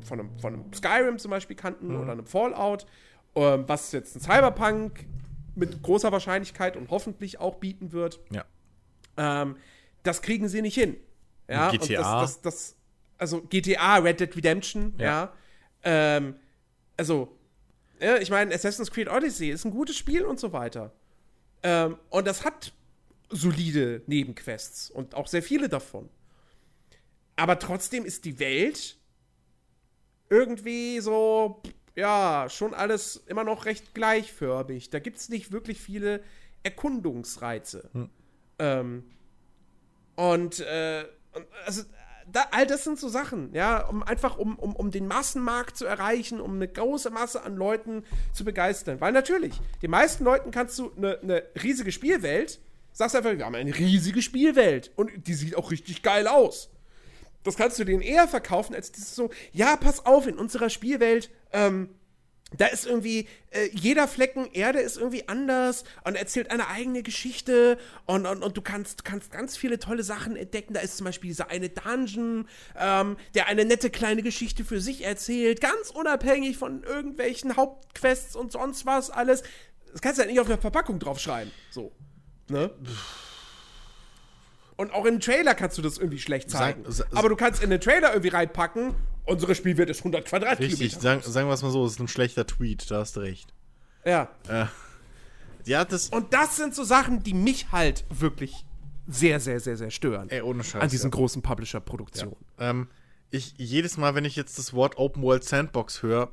von, 0.00 0.20
einem, 0.20 0.38
von 0.38 0.54
einem 0.54 0.72
Skyrim 0.72 1.18
zum 1.18 1.30
Beispiel 1.30 1.56
kannten 1.56 1.88
mhm. 1.88 2.00
oder 2.00 2.12
einem 2.12 2.26
Fallout, 2.26 2.86
ähm, 3.34 3.64
was 3.66 3.92
jetzt 3.92 4.16
ein 4.16 4.20
Cyberpunk 4.20 5.06
mit 5.54 5.82
großer 5.82 6.12
Wahrscheinlichkeit 6.12 6.76
und 6.76 6.90
hoffentlich 6.90 7.40
auch 7.40 7.56
bieten 7.56 7.92
wird. 7.92 8.20
Ja. 8.30 8.44
Ähm, 9.16 9.56
das 10.02 10.22
kriegen 10.22 10.48
sie 10.48 10.62
nicht 10.62 10.74
hin. 10.74 10.96
Ja, 11.48 11.70
und 11.70 11.78
GTA. 11.78 12.20
Das, 12.20 12.40
das, 12.40 12.42
das, 12.42 12.76
also 13.18 13.42
GTA, 13.42 13.96
Red 13.96 14.20
Dead 14.20 14.36
Redemption, 14.36 14.94
ja. 14.98 15.04
ja 15.04 15.32
ähm, 15.84 16.34
also, 16.96 17.36
ja, 18.00 18.16
ich 18.18 18.30
meine, 18.30 18.54
Assassin's 18.54 18.90
Creed 18.90 19.08
Odyssey 19.08 19.50
ist 19.50 19.64
ein 19.64 19.70
gutes 19.70 19.96
Spiel 19.96 20.24
und 20.24 20.40
so 20.40 20.52
weiter. 20.52 20.92
Ähm, 21.62 21.96
und 22.10 22.26
das 22.26 22.44
hat 22.44 22.72
solide 23.30 24.02
Nebenquests 24.06 24.90
und 24.90 25.14
auch 25.14 25.26
sehr 25.26 25.42
viele 25.42 25.68
davon. 25.68 26.08
Aber 27.36 27.58
trotzdem 27.58 28.04
ist 28.04 28.24
die 28.24 28.38
Welt 28.38 28.96
irgendwie 30.28 31.00
so, 31.00 31.62
ja, 31.94 32.46
schon 32.48 32.74
alles 32.74 33.22
immer 33.26 33.44
noch 33.44 33.64
recht 33.64 33.94
gleichförmig. 33.94 34.90
Da 34.90 34.98
gibt 34.98 35.18
es 35.18 35.28
nicht 35.28 35.52
wirklich 35.52 35.80
viele 35.80 36.22
Erkundungsreize. 36.62 37.90
Hm. 37.92 38.10
Ähm, 38.58 39.04
und, 40.16 40.60
äh, 40.60 41.04
also, 41.64 41.82
da, 42.30 42.46
all 42.50 42.66
das 42.66 42.84
sind 42.84 42.98
so 42.98 43.08
Sachen, 43.08 43.54
ja, 43.54 43.86
um 43.86 44.02
einfach 44.02 44.36
um, 44.36 44.56
um, 44.56 44.74
um 44.74 44.90
den 44.90 45.06
Massenmarkt 45.06 45.76
zu 45.76 45.86
erreichen, 45.86 46.40
um 46.40 46.56
eine 46.56 46.66
große 46.66 47.10
Masse 47.10 47.42
an 47.42 47.56
Leuten 47.56 48.04
zu 48.32 48.44
begeistern. 48.44 49.00
Weil 49.00 49.12
natürlich, 49.12 49.60
den 49.82 49.90
meisten 49.90 50.24
Leuten 50.24 50.50
kannst 50.50 50.78
du 50.78 50.92
eine, 50.96 51.20
eine 51.20 51.42
riesige 51.62 51.92
Spielwelt 51.92 52.60
sagst 52.96 53.14
einfach, 53.14 53.36
wir 53.36 53.44
haben 53.44 53.54
eine 53.54 53.76
riesige 53.76 54.22
Spielwelt 54.22 54.90
und 54.96 55.10
die 55.26 55.34
sieht 55.34 55.54
auch 55.54 55.70
richtig 55.70 56.02
geil 56.02 56.26
aus. 56.26 56.70
Das 57.42 57.56
kannst 57.56 57.78
du 57.78 57.84
denen 57.84 58.00
eher 58.00 58.26
verkaufen, 58.26 58.74
als 58.74 58.90
dieses 58.90 59.14
so, 59.14 59.30
ja, 59.52 59.76
pass 59.76 60.06
auf, 60.06 60.26
in 60.26 60.38
unserer 60.38 60.70
Spielwelt, 60.70 61.30
ähm, 61.52 61.90
da 62.56 62.66
ist 62.66 62.86
irgendwie, 62.86 63.26
äh, 63.50 63.68
jeder 63.72 64.06
Flecken 64.06 64.48
Erde 64.52 64.78
ist 64.78 64.96
irgendwie 64.96 65.28
anders 65.28 65.82
und 66.04 66.14
erzählt 66.14 66.50
eine 66.50 66.68
eigene 66.68 67.02
Geschichte 67.02 67.76
und, 68.04 68.24
und, 68.24 68.42
und 68.42 68.56
du 68.56 68.62
kannst, 68.62 69.04
kannst 69.04 69.32
ganz 69.32 69.56
viele 69.56 69.80
tolle 69.80 70.04
Sachen 70.04 70.36
entdecken. 70.36 70.72
Da 70.72 70.80
ist 70.80 70.96
zum 70.96 71.06
Beispiel 71.06 71.28
dieser 71.28 71.50
eine 71.50 71.68
Dungeon, 71.68 72.48
ähm, 72.78 73.16
der 73.34 73.48
eine 73.48 73.64
nette 73.64 73.90
kleine 73.90 74.22
Geschichte 74.22 74.64
für 74.64 74.80
sich 74.80 75.04
erzählt, 75.04 75.60
ganz 75.60 75.90
unabhängig 75.90 76.56
von 76.56 76.84
irgendwelchen 76.84 77.56
Hauptquests 77.56 78.36
und 78.36 78.52
sonst 78.52 78.86
was 78.86 79.10
alles. 79.10 79.42
Das 79.90 80.00
kannst 80.00 80.18
du 80.18 80.22
ja 80.22 80.28
nicht 80.28 80.40
auf 80.40 80.46
der 80.46 80.58
Verpackung 80.58 81.00
draufschreiben. 81.00 81.52
So. 81.70 81.92
Ne? 82.48 82.70
Und 84.76 84.92
auch 84.92 85.04
in 85.04 85.14
den 85.14 85.20
Trailer 85.20 85.54
kannst 85.54 85.78
du 85.78 85.82
das 85.82 85.98
irgendwie 85.98 86.20
schlecht 86.20 86.50
zeigen. 86.50 86.84
Sag, 86.84 87.08
sag, 87.10 87.18
Aber 87.18 87.28
du 87.28 87.36
kannst 87.36 87.62
in 87.62 87.70
den 87.70 87.80
Trailer 87.80 88.10
irgendwie 88.10 88.28
reinpacken, 88.28 88.94
unsere 89.26 89.54
Spielwelt 89.54 89.90
ist 89.90 89.98
100 90.00 90.24
Quadratkilometer. 90.24 90.80
Richtig, 90.80 91.00
sagen, 91.00 91.22
sagen 91.22 91.48
wir 91.48 91.54
es 91.54 91.62
mal 91.62 91.70
so, 91.70 91.84
es 91.84 91.92
ist 91.92 92.00
ein 92.00 92.08
schlechter 92.08 92.46
Tweet, 92.46 92.90
da 92.90 93.00
hast 93.00 93.16
du 93.16 93.20
recht. 93.20 93.52
Ja. 94.04 94.30
Äh, 94.48 94.66
ja, 95.64 95.84
das. 95.84 96.08
Und 96.08 96.32
das 96.32 96.56
sind 96.56 96.74
so 96.74 96.84
Sachen, 96.84 97.22
die 97.22 97.34
mich 97.34 97.72
halt 97.72 98.04
wirklich 98.08 98.64
sehr, 99.06 99.40
sehr, 99.40 99.60
sehr, 99.60 99.76
sehr 99.76 99.90
stören. 99.90 100.28
Ey, 100.30 100.42
ohne 100.42 100.64
Scheiß. 100.64 100.82
An 100.82 100.88
diesen 100.88 101.10
ja. 101.10 101.16
großen 101.16 101.42
Publisher-Produktionen. 101.42 102.36
Ja. 102.58 102.70
Ähm, 102.70 102.88
ich, 103.30 103.54
jedes 103.56 103.96
Mal, 103.96 104.14
wenn 104.14 104.24
ich 104.24 104.36
jetzt 104.36 104.58
das 104.58 104.72
Wort 104.72 104.96
Open 104.98 105.22
World 105.22 105.44
Sandbox 105.44 106.02
höre, 106.02 106.30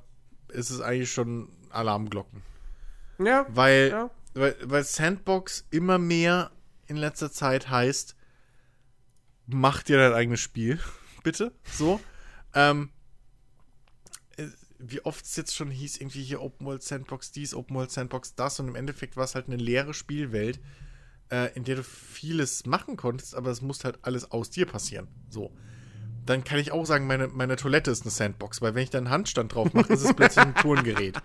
ist 0.50 0.70
es 0.70 0.82
eigentlich 0.82 1.12
schon 1.12 1.50
Alarmglocken. 1.70 2.44
Ja. 3.20 3.46
Weil 3.50 3.90
ja 3.90 4.10
weil, 4.34 4.56
weil 4.64 4.84
Sandbox 4.84 5.66
immer 5.70 5.98
mehr 5.98 6.52
in 6.88 6.98
letzter 6.98 7.32
Zeit 7.32 7.70
heißt, 7.70 8.16
mach 9.48 9.84
dir 9.84 9.98
dein 9.98 10.14
eigenes 10.14 10.40
Spiel, 10.40 10.80
bitte. 11.24 11.52
So. 11.72 12.00
Ähm, 12.54 12.90
äh, 14.38 14.48
wie 14.80 15.04
oft 15.06 15.26
es 15.26 15.36
jetzt 15.36 15.56
schon 15.56 15.72
hieß, 15.72 15.98
irgendwie 15.98 16.24
hier 16.24 16.42
Open 16.42 16.66
World 16.66 16.84
Sandbox 16.84 17.32
dies, 17.32 17.54
Open 17.54 17.76
World 17.76 17.92
Sandbox 17.92 18.36
das 18.36 18.60
und 18.60 18.68
im 18.68 18.76
Endeffekt 18.76 19.16
war 19.16 19.24
es 19.24 19.36
halt 19.36 19.48
eine 19.48 19.56
leere 19.56 19.94
Spielwelt, 19.94 20.60
äh, 21.30 21.54
in 21.56 21.64
der 21.64 21.78
du 21.78 21.84
vieles 21.84 22.66
machen 22.66 22.98
konntest, 22.98 23.36
aber 23.36 23.50
es 23.50 23.62
muss 23.62 23.84
halt 23.84 24.00
alles 24.02 24.32
aus 24.32 24.50
dir 24.50 24.66
passieren. 24.66 25.08
So. 25.30 25.56
Dann 26.26 26.44
kann 26.44 26.60
ich 26.60 26.72
auch 26.72 26.86
sagen, 26.86 27.08
meine, 27.08 27.28
meine 27.28 27.56
Toilette 27.56 27.92
ist 27.92 28.04
eine 28.04 28.12
Sandbox, 28.12 28.62
weil 28.62 28.76
wenn 28.76 28.84
ich 28.84 28.90
da 28.90 28.98
einen 28.98 29.10
Handstand 29.10 29.54
drauf 29.54 29.74
mache, 29.74 29.94
ist 29.94 30.04
es 30.04 30.14
plötzlich 30.16 30.46
ein 30.46 30.56
Turngerät. 30.56 31.18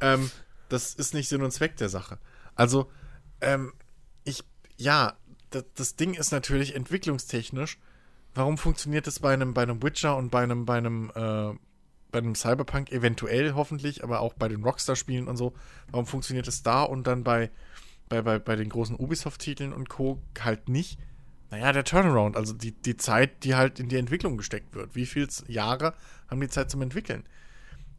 Ähm, 0.00 0.30
das 0.68 0.94
ist 0.94 1.14
nicht 1.14 1.28
Sinn 1.28 1.42
und 1.42 1.52
Zweck 1.52 1.76
der 1.76 1.88
Sache. 1.88 2.18
Also, 2.54 2.90
ähm, 3.40 3.72
ich, 4.24 4.44
ja, 4.76 5.16
das, 5.50 5.64
das 5.74 5.96
Ding 5.96 6.14
ist 6.14 6.32
natürlich 6.32 6.74
entwicklungstechnisch. 6.74 7.78
Warum 8.34 8.58
funktioniert 8.58 9.06
das 9.06 9.20
bei 9.20 9.32
einem, 9.32 9.54
bei 9.54 9.62
einem 9.62 9.82
Witcher 9.82 10.16
und 10.16 10.30
bei 10.30 10.42
einem, 10.42 10.66
bei 10.66 10.78
einem, 10.78 11.10
äh, 11.14 11.52
bei 12.10 12.18
einem 12.18 12.34
Cyberpunk 12.34 12.90
eventuell 12.90 13.54
hoffentlich, 13.54 14.02
aber 14.02 14.20
auch 14.20 14.34
bei 14.34 14.48
den 14.48 14.64
Rockstar-Spielen 14.64 15.28
und 15.28 15.36
so, 15.36 15.54
warum 15.90 16.06
funktioniert 16.06 16.48
es 16.48 16.62
da 16.62 16.82
und 16.82 17.06
dann 17.06 17.24
bei, 17.24 17.50
bei, 18.08 18.22
bei, 18.22 18.38
bei 18.38 18.56
den 18.56 18.68
großen 18.68 18.96
Ubisoft-Titeln 18.96 19.72
und 19.72 19.88
Co. 19.88 20.20
halt 20.40 20.68
nicht? 20.68 20.98
Naja, 21.50 21.72
der 21.72 21.84
Turnaround, 21.84 22.36
also 22.36 22.52
die, 22.52 22.72
die 22.72 22.96
Zeit, 22.96 23.44
die 23.44 23.54
halt 23.54 23.78
in 23.78 23.88
die 23.88 23.96
Entwicklung 23.96 24.36
gesteckt 24.36 24.74
wird. 24.74 24.96
Wie 24.96 25.06
viele 25.06 25.28
Jahre 25.46 25.94
haben 26.28 26.40
die 26.40 26.48
Zeit 26.48 26.70
zum 26.70 26.82
Entwickeln? 26.82 27.24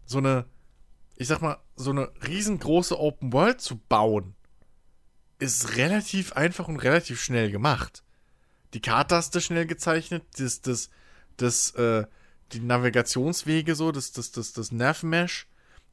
So 0.06 0.18
eine, 0.18 0.46
ich 1.16 1.28
sag 1.28 1.42
mal, 1.42 1.58
so 1.78 1.92
eine 1.92 2.12
riesengroße 2.28 3.00
Open 3.00 3.32
World 3.32 3.62
zu 3.62 3.78
bauen, 3.78 4.36
ist 5.40 5.78
relativ 5.78 6.34
einfach 6.34 6.68
und 6.68 6.78
relativ 6.78 7.22
schnell 7.22 7.52
gemacht. 7.52 8.05
Die 8.74 8.82
Karte 8.82 9.16
hast 9.16 9.36
du 9.36 9.42
schnell 9.42 9.66
gezeichnet, 9.66 10.24
das, 10.38 10.62
das, 10.62 10.90
das, 11.38 11.72
äh, 11.72 12.06
die 12.52 12.60
Navigationswege 12.60 13.76
so, 13.76 13.92
das, 13.92 14.12
das, 14.12 14.32
das, 14.32 14.54
das 14.54 14.72
Navmesh 14.72 15.48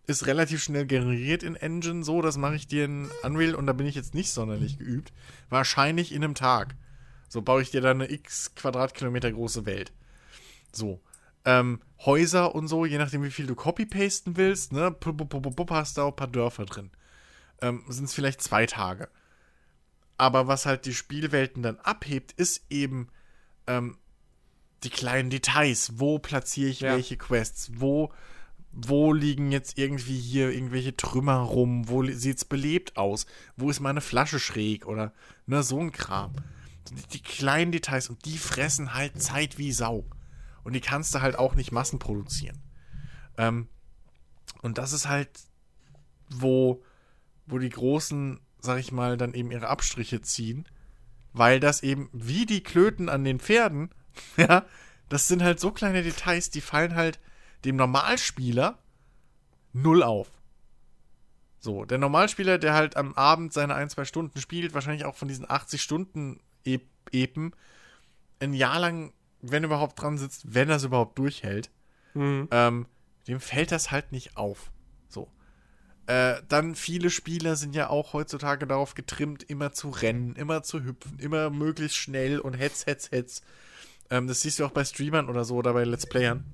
ist 0.07 0.27
relativ 0.27 0.63
schnell 0.63 0.87
generiert 0.87 1.43
in 1.43 1.55
Engine 1.55 2.03
so, 2.03 2.23
das 2.23 2.37
mache 2.37 2.57
ich 2.57 2.67
dir 2.67 2.85
in 2.85 3.09
Unreal 3.23 3.55
und 3.55 3.67
da 3.67 3.73
bin 3.73 3.87
ich 3.87 3.95
jetzt 3.95 4.15
nicht 4.15 4.33
sonderlich 4.33 4.79
geübt. 4.79 5.13
Wahrscheinlich 5.49 6.13
in 6.13 6.25
einem 6.25 6.35
Tag. 6.35 6.75
So 7.29 7.41
baue 7.41 7.63
ich 7.63 7.71
dir 7.71 7.81
dann 7.81 8.03
eine 8.03 8.11
x 8.11 8.55
Quadratkilometer 8.55 9.31
große 9.33 9.65
Welt. 9.65 9.93
So. 10.73 11.01
Ähm, 11.45 11.81
Häuser 12.05 12.55
und 12.55 12.69
so, 12.69 12.85
je 12.85 12.99
nachdem 12.99 13.23
wie 13.23 13.31
viel 13.31 13.47
du 13.47 13.55
copy-pasten 13.55 14.37
willst, 14.37 14.73
ne, 14.73 14.95
hast 15.71 15.97
du 15.97 16.03
auch 16.03 16.09
ein 16.09 16.17
paar 16.17 16.29
Dörfer 16.29 16.67
drin. 16.67 16.91
Ähm, 17.61 17.85
sind 17.89 18.05
es 18.05 18.15
vielleicht 18.15 18.43
zwei 18.43 18.67
Tage. 18.67 19.09
Aber 20.23 20.47
was 20.47 20.67
halt 20.67 20.87
die 20.87 20.95
Spielwelten 20.95 21.65
dann 21.65 21.81
abhebt, 21.81 22.31
ist 22.31 22.65
eben 22.71 23.09
ähm, 23.67 23.99
die 24.85 24.89
kleinen 24.89 25.31
Details. 25.31 25.95
Wo 25.97 26.21
platziere 26.21 26.71
ich 26.71 26.79
ja. 26.79 26.93
welche 26.93 27.17
Quests? 27.17 27.73
Wo, 27.75 28.13
wo 28.71 29.13
liegen 29.13 29.51
jetzt 29.51 29.79
irgendwie 29.79 30.17
hier 30.17 30.53
irgendwelche 30.53 30.97
Trümmer 30.97 31.39
rum? 31.39 31.89
Wo 31.89 32.05
sieht 32.05 32.37
es 32.37 32.45
belebt 32.45 32.97
aus? 32.97 33.27
Wo 33.57 33.69
ist 33.69 33.81
meine 33.81 34.01
Flasche 34.01 34.39
schräg? 34.39 34.87
Oder 34.87 35.13
ne, 35.47 35.65
so 35.65 35.81
ein 35.81 35.91
Kram. 35.91 36.37
Die, 37.13 37.21
kleinen 37.21 37.73
Details 37.73 38.09
und 38.09 38.25
die 38.25 38.39
fressen 38.39 38.95
halt 38.95 39.21
Zeit 39.21 39.59
wie 39.59 39.73
Sau. 39.73 40.07
Und 40.63 40.75
die 40.75 40.81
kannst 40.81 41.13
du 41.17 41.21
halt 41.21 41.35
auch 41.35 41.57
nicht 41.57 41.73
massenproduzieren. 41.73 42.63
Ähm, 43.39 43.67
und 44.61 44.79
das 44.79 44.93
ist 44.93 45.09
halt, 45.09 45.31
wo, 46.31 46.81
wo 47.47 47.59
die 47.59 47.71
großen 47.71 48.39
sag 48.63 48.79
ich 48.79 48.93
mal, 48.93 49.17
dann 49.17 49.35
eben 49.35 49.51
ihre 49.51 49.69
Abstriche 49.69 50.23
ziehen, 50.23 50.67
weil 51.33 51.61
das 51.61 51.83
eben 51.83 52.09
wie 52.13 52.47
die 52.47 52.63
Klöten 52.63 53.09
an 53.09 53.25
den 53.25 53.39
Pferden, 53.41 53.91
ja, 54.37 54.65
das 55.09 55.29
sind 55.29 55.43
halt 55.43 55.61
so 55.61 55.73
kleine 55.73 56.03
Details, 56.03 56.49
die 56.51 56.61
fallen 56.61 56.95
halt 56.95 57.21
dem 57.65 57.77
Normalspieler 57.77 58.79
null 59.73 60.03
auf. 60.03 60.31
So, 61.59 61.85
der 61.85 61.99
Normalspieler, 61.99 62.59
der 62.59 62.75
halt 62.75 62.97
am 62.97 63.15
Abend 63.15 63.53
seine 63.53 63.75
ein, 63.75 63.89
zwei 63.89 64.05
Stunden 64.05 64.41
spielt, 64.41 64.75
wahrscheinlich 64.75 65.05
auch 65.05 65.15
von 65.15 65.29
diesen 65.29 65.49
80 65.49 65.81
Stunden 65.81 66.41
Epen, 66.65 67.55
ein 68.41 68.53
Jahr 68.55 68.81
lang, 68.81 69.13
wenn 69.43 69.63
überhaupt 69.65 70.01
dran 70.01 70.19
sitzt, 70.19 70.55
wenn 70.55 70.71
er 70.71 70.77
es 70.77 70.85
überhaupt 70.85 71.19
durchhält, 71.19 71.71
Mhm. 72.15 72.49
ähm, 72.51 72.87
dem 73.29 73.41
fällt 73.41 73.73
das 73.73 73.91
halt 73.91 74.13
nicht 74.13 74.37
auf. 74.37 74.71
Äh, 76.07 76.43
dann 76.49 76.75
viele 76.75 77.11
Spieler 77.11 77.55
sind 77.57 77.75
ja 77.77 77.89
auch 77.89 78.13
heutzutage 78.13 78.67
darauf 78.67 78.95
getrimmt, 78.95 79.45
immer 79.45 79.73
zu 79.73 79.89
rennen, 79.91 80.35
immer 80.35 80.63
zu 80.63 80.83
hüpfen, 80.83 81.19
immer 81.19 81.49
möglichst 81.51 81.97
schnell 81.97 82.41
und 82.41 82.55
hetz, 82.55 82.87
hetz, 82.87 83.11
hetz. 83.13 83.43
Ähm, 84.11 84.27
das 84.27 84.41
siehst 84.41 84.59
du 84.59 84.65
auch 84.65 84.73
bei 84.73 84.85
Streamern 84.85 85.29
oder 85.29 85.45
so 85.45 85.57
oder 85.57 85.73
bei 85.73 85.85
Let's 85.85 86.07
Playern. 86.07 86.45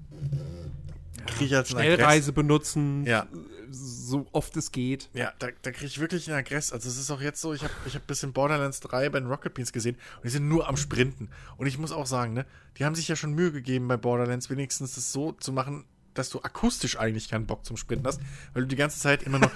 Krieg 1.27 1.49
ich 1.49 1.57
Aggress. 1.57 1.70
Schnellreise 1.70 2.33
benutzen, 2.33 3.05
Ja. 3.07 3.27
so 3.70 4.27
oft 4.33 4.57
es 4.57 4.70
geht. 4.73 5.09
Ja, 5.12 5.33
da, 5.39 5.49
da 5.62 5.70
kriege 5.73 5.87
ich 5.87 5.99
wirklich 5.99 6.29
einen 6.29 6.39
Aggress. 6.39 6.73
Also 6.73 6.89
es 6.89 6.99
ist 6.99 7.11
auch 7.11 7.20
jetzt 7.20 7.41
so, 7.41 7.53
ich 7.53 7.62
habe 7.62 7.73
ich 7.87 7.95
hab 7.95 8.03
ein 8.03 8.07
bisschen 8.07 8.33
Borderlands 8.33 8.81
3 8.81 9.09
bei 9.11 9.19
den 9.20 9.29
Rocket 9.29 9.53
Beans 9.55 9.73
gesehen 9.73 9.97
und 10.16 10.25
die 10.25 10.31
sind 10.31 10.49
nur 10.49 10.69
am 10.69 10.77
Sprinten. 10.77 11.29
Und 11.57 11.66
ich 11.66 11.79
muss 11.79 11.93
auch 11.93 12.07
sagen, 12.07 12.33
ne, 12.35 12.47
die 12.79 12.85
haben 12.85 12.95
sich 12.95 13.09
ja 13.09 13.16
schon 13.16 13.33
Mühe 13.35 13.53
gegeben 13.53 13.89
bei 13.89 13.97
Borderlands 13.97 14.49
wenigstens 14.51 14.95
das 14.95 15.12
so 15.12 15.33
zu 15.33 15.53
machen, 15.53 15.85
dass 16.19 16.31
du 16.31 16.40
akustisch 16.43 16.99
eigentlich 16.99 17.28
keinen 17.28 17.47
Bock 17.47 17.65
zum 17.65 17.77
Sprinten 17.77 18.07
hast, 18.07 18.20
weil 18.53 18.62
du 18.62 18.69
die 18.69 18.77
ganze 18.77 18.99
Zeit 18.99 19.23
immer 19.23 19.39
nur 19.39 19.51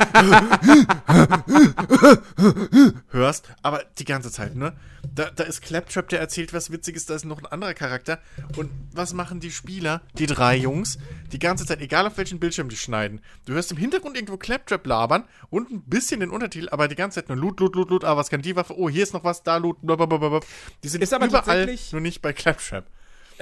hörst, 3.11 3.49
aber 3.63 3.85
die 3.99 4.05
ganze 4.05 4.31
Zeit, 4.31 4.55
ne? 4.55 4.75
Da, 5.15 5.31
da 5.31 5.45
ist 5.45 5.63
Claptrap, 5.63 6.09
der 6.09 6.21
erzählt 6.21 6.53
was 6.55 6.71
Witziges, 6.71 7.07
da 7.07 7.15
ist 7.15 7.25
noch 7.25 7.39
ein 7.39 7.47
anderer 7.47 7.75
Charakter. 7.75 8.21
Und 8.57 8.71
was 8.93 9.13
machen 9.13 9.41
die 9.41 9.51
Spieler, 9.51 10.03
die 10.15 10.27
drei 10.27 10.57
Jungs, 10.57 10.99
die 11.33 11.39
ganze 11.39 11.67
Zeit, 11.67 11.81
egal 11.81 12.07
auf 12.07 12.17
welchen 12.17 12.39
Bildschirm 12.39 12.69
die 12.69 12.77
schneiden? 12.77 13.21
Du 13.45 13.53
hörst 13.53 13.73
im 13.73 13.79
Hintergrund 13.79 14.17
irgendwo 14.17 14.37
Claptrap 14.37 14.87
labern 14.87 15.25
und 15.51 15.71
ein 15.71 15.83
bisschen 15.83 16.21
den 16.21 16.31
Untertitel, 16.31 16.69
aber 16.71 16.89
die 16.89 16.95
ganze 16.95 17.17
Zeit 17.17 17.29
nur 17.29 17.39
Loot, 17.39 17.59
Loot, 17.61 17.75
Loot, 17.75 17.91
Loot, 17.91 18.05
ah, 18.05 18.17
was 18.17 18.31
kann 18.31 18.43
die 18.43 18.55
Waffe? 18.55 18.79
Oh, 18.79 18.89
hier 18.89 19.03
ist 19.03 19.13
noch 19.13 19.25
was, 19.25 19.43
da 19.43 19.57
Loot, 19.57 19.79
blablabla. 19.83 20.41
Die 20.85 20.89
sind 20.89 21.03
Ist 21.03 21.13
aber 21.13 21.27
überall, 21.27 21.77
nur 21.91 22.01
nicht 22.01 22.23
bei 22.23 22.33
Claptrap. 22.33 22.87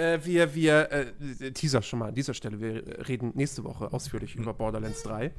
Äh, 0.01 0.24
wir, 0.24 0.55
wir, 0.55 0.90
äh, 0.90 1.52
Teaser 1.52 1.82
schon 1.82 1.98
mal 1.98 2.09
an 2.09 2.14
dieser 2.14 2.32
Stelle, 2.32 2.60
wir 2.60 3.06
reden 3.06 3.32
nächste 3.35 3.64
Woche 3.64 3.93
ausführlich 3.93 4.35
über 4.35 4.55
Borderlands 4.55 5.02
3. 5.02 5.31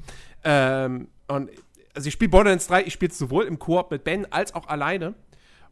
Ähm, 0.44 1.08
und 1.28 1.50
also 1.96 2.08
ich 2.08 2.14
spiele 2.14 2.30
Borderlands 2.30 2.68
3, 2.68 2.84
ich 2.84 2.94
spiele 2.94 3.12
es 3.12 3.18
sowohl 3.18 3.46
im 3.46 3.58
Koop 3.58 3.90
mit 3.90 4.04
Ben 4.04 4.32
als 4.32 4.54
auch 4.54 4.68
alleine. 4.68 5.16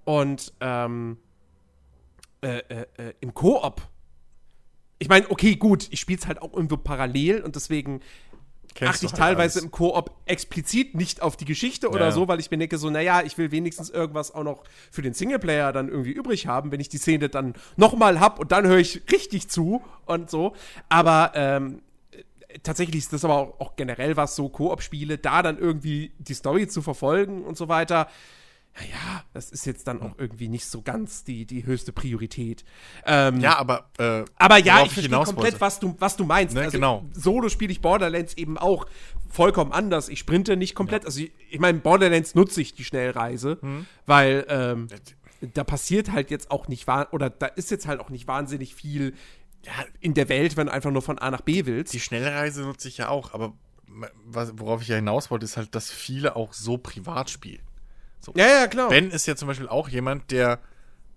Und 0.06 0.53
ähm, 0.60 1.18
äh, 2.41 2.60
äh, 2.70 2.86
äh, 2.98 3.14
im 3.20 3.34
Koop. 3.34 3.82
Ich 4.98 5.07
meine, 5.07 5.30
okay, 5.30 5.56
gut, 5.56 5.88
ich 5.91 5.99
spiele 5.99 6.20
es 6.20 6.26
halt 6.26 6.41
auch 6.41 6.53
irgendwo 6.53 6.78
parallel 6.78 7.41
und 7.41 7.56
deswegen 7.56 8.02
achte 8.82 9.06
ich 9.06 9.12
halt 9.12 9.20
teilweise 9.20 9.60
alles. 9.60 9.66
im 9.66 9.72
Koop 9.72 10.12
explizit 10.26 10.96
nicht 10.96 11.22
auf 11.22 11.38
die 11.38 11.46
Geschichte 11.46 11.90
oder 11.90 12.02
Ja, 12.02 12.06
ja. 12.08 12.12
so, 12.12 12.28
weil 12.28 12.40
ich 12.40 12.50
mir 12.52 12.58
denke, 12.58 12.78
so, 12.78 12.90
naja, 12.90 13.22
ich 13.24 13.38
will 13.38 13.52
wenigstens 13.52 13.90
irgendwas 13.90 14.34
auch 14.34 14.44
noch 14.44 14.64
für 14.91 15.02
den 15.02 15.14
Singleplayer 15.14 15.74
dann 15.74 15.90
irgendwie 15.90 16.12
übrig 16.12 16.48
haben, 16.48 16.72
wenn 16.72 16.80
ich 16.80 16.90
die 16.90 16.98
Szene 16.98 17.30
dann 17.30 17.54
nochmal 17.76 18.20
hab 18.20 18.40
und 18.40 18.52
dann 18.52 18.68
höre 18.68 18.78
ich 18.78 19.02
richtig 19.12 19.50
zu 19.50 19.82
und 20.06 20.30
so. 20.30 20.56
Aber 20.88 21.32
ähm, 21.36 21.82
äh, 22.12 22.60
tatsächlich 22.64 23.04
ist 23.04 23.14
das 23.14 23.26
aber 23.26 23.36
auch, 23.36 23.60
auch 23.60 23.76
generell 23.76 24.18
was 24.18 24.36
so 24.36 24.50
Koop-Spiele, 24.50 25.18
da 25.18 25.41
dann 25.41 25.58
irgendwie 25.58 26.14
die 26.20 26.34
Story 26.34 26.68
zu 26.68 26.82
verfolgen 26.82 27.44
und 27.44 27.58
so 27.58 27.68
weiter. 27.68 28.08
Naja, 28.80 29.23
das 29.34 29.51
ist 29.51 29.65
jetzt 29.65 29.88
dann 29.88 30.01
auch 30.01 30.14
irgendwie 30.18 30.47
nicht 30.47 30.65
so 30.65 30.81
ganz 30.81 31.23
die, 31.26 31.45
die 31.45 31.65
höchste 31.65 31.91
Priorität. 31.91 32.64
Ähm, 33.06 33.39
Ja, 33.41 33.57
aber. 33.57 33.89
Äh, 33.97 34.23
aber 34.38 34.57
ja, 34.57 34.84
ich 34.85 34.93
verstehe 34.93 35.10
komplett, 35.18 35.35
wollte. 35.38 35.61
was 35.61 35.80
du, 35.80 35.95
was 35.99 36.15
du 36.15 36.23
meinst. 36.26 36.56
Ne, 36.56 36.61
also, 36.61 36.72
genau. 36.72 37.06
Solo 37.11 37.49
spiele 37.49 37.72
ich 37.72 37.81
Borderlands 37.81 38.35
eben 38.35 38.57
auch 38.57 38.85
vollkommen 39.30 39.72
anders. 39.73 40.07
Ich 40.07 40.19
sprinte 40.19 40.56
nicht 40.56 40.76
komplett. 40.76 41.06
Also, 41.06 41.19
ich, 41.22 41.31
ich 41.49 41.60
meine, 41.60 41.80
Borderlands 41.80 42.35
nutze 42.35 42.61
ich 42.61 42.73
die 42.73 42.84
Schnellreise, 42.85 43.57
Mhm. 43.61 43.85
weil 44.06 44.45
ähm, 44.47 44.88
da 45.53 45.64
passiert 45.64 46.11
halt 46.11 46.31
jetzt 46.31 46.49
auch 46.51 46.68
nicht, 46.68 46.88
oder 47.11 47.30
da 47.30 47.47
ist 47.47 47.72
jetzt 47.72 47.88
halt 47.88 47.99
auch 47.99 48.10
nicht 48.10 48.27
wahnsinnig 48.27 48.76
viel 48.76 49.14
in 49.99 50.14
der 50.14 50.30
Welt, 50.30 50.56
wenn 50.56 50.68
du 50.68 50.73
einfach 50.73 50.91
nur 50.91 51.01
von 51.01 51.19
A 51.19 51.30
nach 51.31 51.41
B 51.41 51.65
willst. 51.65 51.93
Die 51.93 51.99
Schnellreise 51.99 52.61
nutze 52.61 52.88
ich 52.88 52.97
ja 52.97 53.10
auch, 53.10 53.34
aber 53.34 53.53
was, 54.26 54.53
worauf 54.57 54.81
ich 54.81 54.88
ja 54.88 54.95
hinaus 54.95 55.31
wollte, 55.31 55.43
ist 55.45 55.57
halt, 55.57 55.76
dass 55.76 55.91
viele 55.91 56.35
auch 56.35 56.53
so 56.53 56.77
privat 56.77 57.30
spielen. 57.30 57.61
Ja, 58.36 58.48
ja, 58.48 58.68
klar. 58.68 58.90
Ben 58.90 59.12
ist 59.12 59.26
ja 59.28 59.36
zum 59.36 59.48
Beispiel 59.48 59.68
auch 59.68 59.90
jemand, 59.90 60.32
der, 60.32 60.60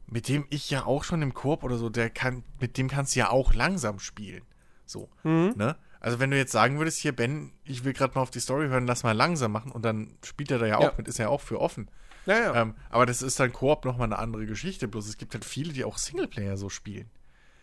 mit 0.06 0.28
dem 0.28 0.46
ich 0.50 0.70
ja 0.70 0.84
auch 0.86 1.04
schon 1.04 1.22
im 1.22 1.34
Korb 1.34 1.62
oder 1.64 1.76
so, 1.78 1.88
der 1.88 2.10
kann, 2.10 2.44
mit 2.60 2.78
dem 2.78 2.88
kannst 2.88 3.14
du 3.14 3.20
ja 3.20 3.30
auch 3.30 3.54
langsam 3.54 3.98
spielen. 3.98 4.42
So, 4.86 5.08
Mhm. 5.24 5.54
ne? 5.56 5.76
Also 6.00 6.18
wenn 6.18 6.30
du 6.32 6.36
jetzt 6.36 6.50
sagen 6.52 6.78
würdest, 6.78 6.98
hier, 6.98 7.14
Ben, 7.14 7.52
ich 7.64 7.84
will 7.84 7.92
gerade 7.92 8.14
mal 8.14 8.22
auf 8.22 8.30
die 8.30 8.40
Story 8.40 8.66
hören, 8.68 8.86
lass 8.88 9.04
mal 9.04 9.12
langsam 9.12 9.52
machen 9.52 9.70
und 9.70 9.82
dann 9.84 10.16
spielt 10.24 10.50
er 10.50 10.58
da 10.58 10.66
ja 10.66 10.78
auch 10.78 10.82
Ja. 10.82 10.92
mit, 10.96 11.06
ist 11.06 11.18
ja 11.18 11.28
auch 11.28 11.40
für 11.40 11.60
offen. 11.60 11.88
ja, 12.26 12.36
ja. 12.38 12.60
Ähm, 12.62 12.74
aber 12.90 13.06
das 13.06 13.22
ist 13.22 13.38
dann 13.40 13.52
Koop 13.52 13.84
nochmal 13.84 14.06
eine 14.08 14.18
andere 14.18 14.46
Geschichte. 14.46 14.88
Bloß 14.88 15.08
es 15.08 15.16
gibt 15.16 15.34
halt 15.34 15.44
viele, 15.44 15.72
die 15.72 15.84
auch 15.84 15.98
Singleplayer 15.98 16.56
so 16.56 16.68
spielen. 16.68 17.08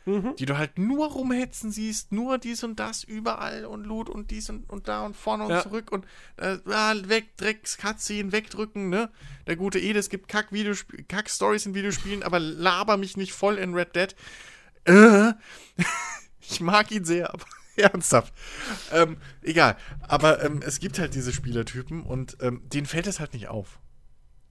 Mhm. 0.06 0.36
Die 0.38 0.46
du 0.46 0.58
halt 0.58 0.80
nur 0.80 1.08
rumhetzen 1.12 1.72
siehst, 1.72 2.12
nur 2.12 2.38
dies 2.38 2.64
und 2.64 2.80
das 2.80 3.04
überall 3.04 3.66
und 3.66 3.84
Loot 3.84 4.10
und 4.10 4.32
dies 4.32 4.50
und, 4.50 4.68
und 4.70 4.88
da 4.88 5.06
und 5.06 5.16
vorne 5.16 5.44
und 5.44 5.52
Ja. 5.52 5.62
zurück 5.62 5.92
und 5.92 6.06
äh, 6.38 6.58
ah, 6.66 6.96
weg, 7.06 7.36
Drecks, 7.38 7.78
Cutscene, 7.78 8.32
wegdrücken, 8.32 8.90
ne? 8.90 9.12
Der 9.46 9.56
gute 9.56 9.78
Ede, 9.78 10.00
es 10.00 10.10
gibt 10.10 10.32
Kack-Videosp- 10.32 11.04
Kack-Stories 11.08 11.66
in 11.66 11.76
Videospielen, 11.76 12.24
aber 12.24 12.40
laber 12.40 12.98
mich 12.98 13.18
nicht 13.18 13.34
voll 13.34 13.58
in 13.58 13.74
Red 13.74 13.96
Dead. 13.96 14.16
Äh, 14.86 15.34
ich 16.40 16.62
mag 16.62 16.90
ihn 16.92 17.06
sehr, 17.06 17.34
aber 17.34 17.46
ernsthaft. 17.76 18.34
Ähm, 18.92 19.18
egal. 19.42 19.78
Aber 20.08 20.44
ähm, 20.44 20.62
es 20.66 20.80
gibt 20.80 20.98
halt 20.98 21.14
diese 21.14 21.34
Spielertypen 21.34 22.04
und 22.04 22.38
ähm, 22.42 22.62
denen 22.70 22.88
fällt 22.88 23.08
es 23.08 23.20
halt 23.20 23.34
nicht 23.34 23.48
auf. 23.50 23.80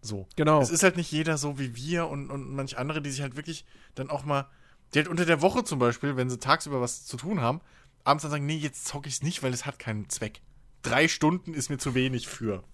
So. 0.00 0.28
Genau. 0.36 0.60
Es 0.62 0.70
ist 0.70 0.82
halt 0.84 0.96
nicht 0.96 1.10
jeder 1.10 1.38
so 1.38 1.58
wie 1.58 1.74
wir 1.74 2.06
und, 2.06 2.30
und 2.30 2.50
manch 2.54 2.78
andere, 2.78 3.02
die 3.02 3.10
sich 3.10 3.22
halt 3.22 3.36
wirklich 3.36 3.64
dann 3.96 4.10
auch 4.10 4.24
mal, 4.24 4.48
die 4.94 4.98
halt 4.98 5.08
unter 5.08 5.24
der 5.24 5.42
Woche 5.42 5.64
zum 5.64 5.78
Beispiel, 5.78 6.16
wenn 6.16 6.30
sie 6.30 6.38
tagsüber 6.38 6.80
was 6.80 7.04
zu 7.04 7.16
tun 7.16 7.40
haben, 7.40 7.60
abends 8.04 8.22
dann 8.22 8.30
sagen, 8.30 8.46
nee, 8.46 8.56
jetzt 8.56 8.86
zocke 8.86 9.08
ich 9.08 9.14
es 9.14 9.22
nicht, 9.22 9.42
weil 9.42 9.52
es 9.52 9.66
hat 9.66 9.78
keinen 9.78 10.08
Zweck. 10.08 10.40
Drei 10.82 11.08
Stunden 11.08 11.54
ist 11.54 11.68
mir 11.68 11.78
zu 11.78 11.94
wenig 11.94 12.28
für. 12.28 12.64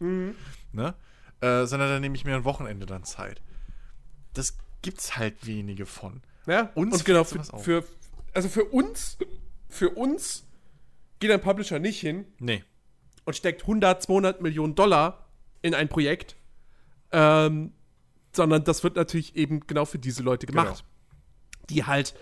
Ne? 0.00 0.94
Äh, 1.40 1.66
sondern 1.66 1.88
dann 1.90 2.00
nehme 2.00 2.16
ich 2.16 2.24
mir 2.24 2.34
ein 2.34 2.44
Wochenende 2.44 2.86
dann 2.86 3.04
Zeit. 3.04 3.42
Das 4.34 4.56
gibt's 4.80 5.16
halt 5.16 5.46
wenige 5.46 5.86
von. 5.86 6.22
Ja, 6.46 6.70
Uns 6.74 6.96
und 6.96 7.04
genau, 7.04 7.24
für, 7.24 7.44
für, 7.44 7.84
also 8.32 8.48
für 8.48 8.64
uns, 8.64 9.18
für 9.68 9.90
uns 9.90 10.44
geht 11.20 11.30
ein 11.30 11.40
Publisher 11.40 11.78
nicht 11.78 12.00
hin 12.00 12.24
Nee. 12.40 12.64
und 13.24 13.36
steckt 13.36 13.62
100, 13.62 14.02
200 14.02 14.40
Millionen 14.42 14.74
Dollar 14.74 15.28
in 15.60 15.74
ein 15.74 15.88
Projekt, 15.88 16.34
ähm, 17.12 17.72
sondern 18.32 18.64
das 18.64 18.82
wird 18.82 18.96
natürlich 18.96 19.36
eben 19.36 19.60
genau 19.66 19.84
für 19.84 19.98
diese 20.00 20.22
Leute 20.24 20.46
gemacht, 20.46 20.84
die 21.70 21.84
halt, 21.84 22.14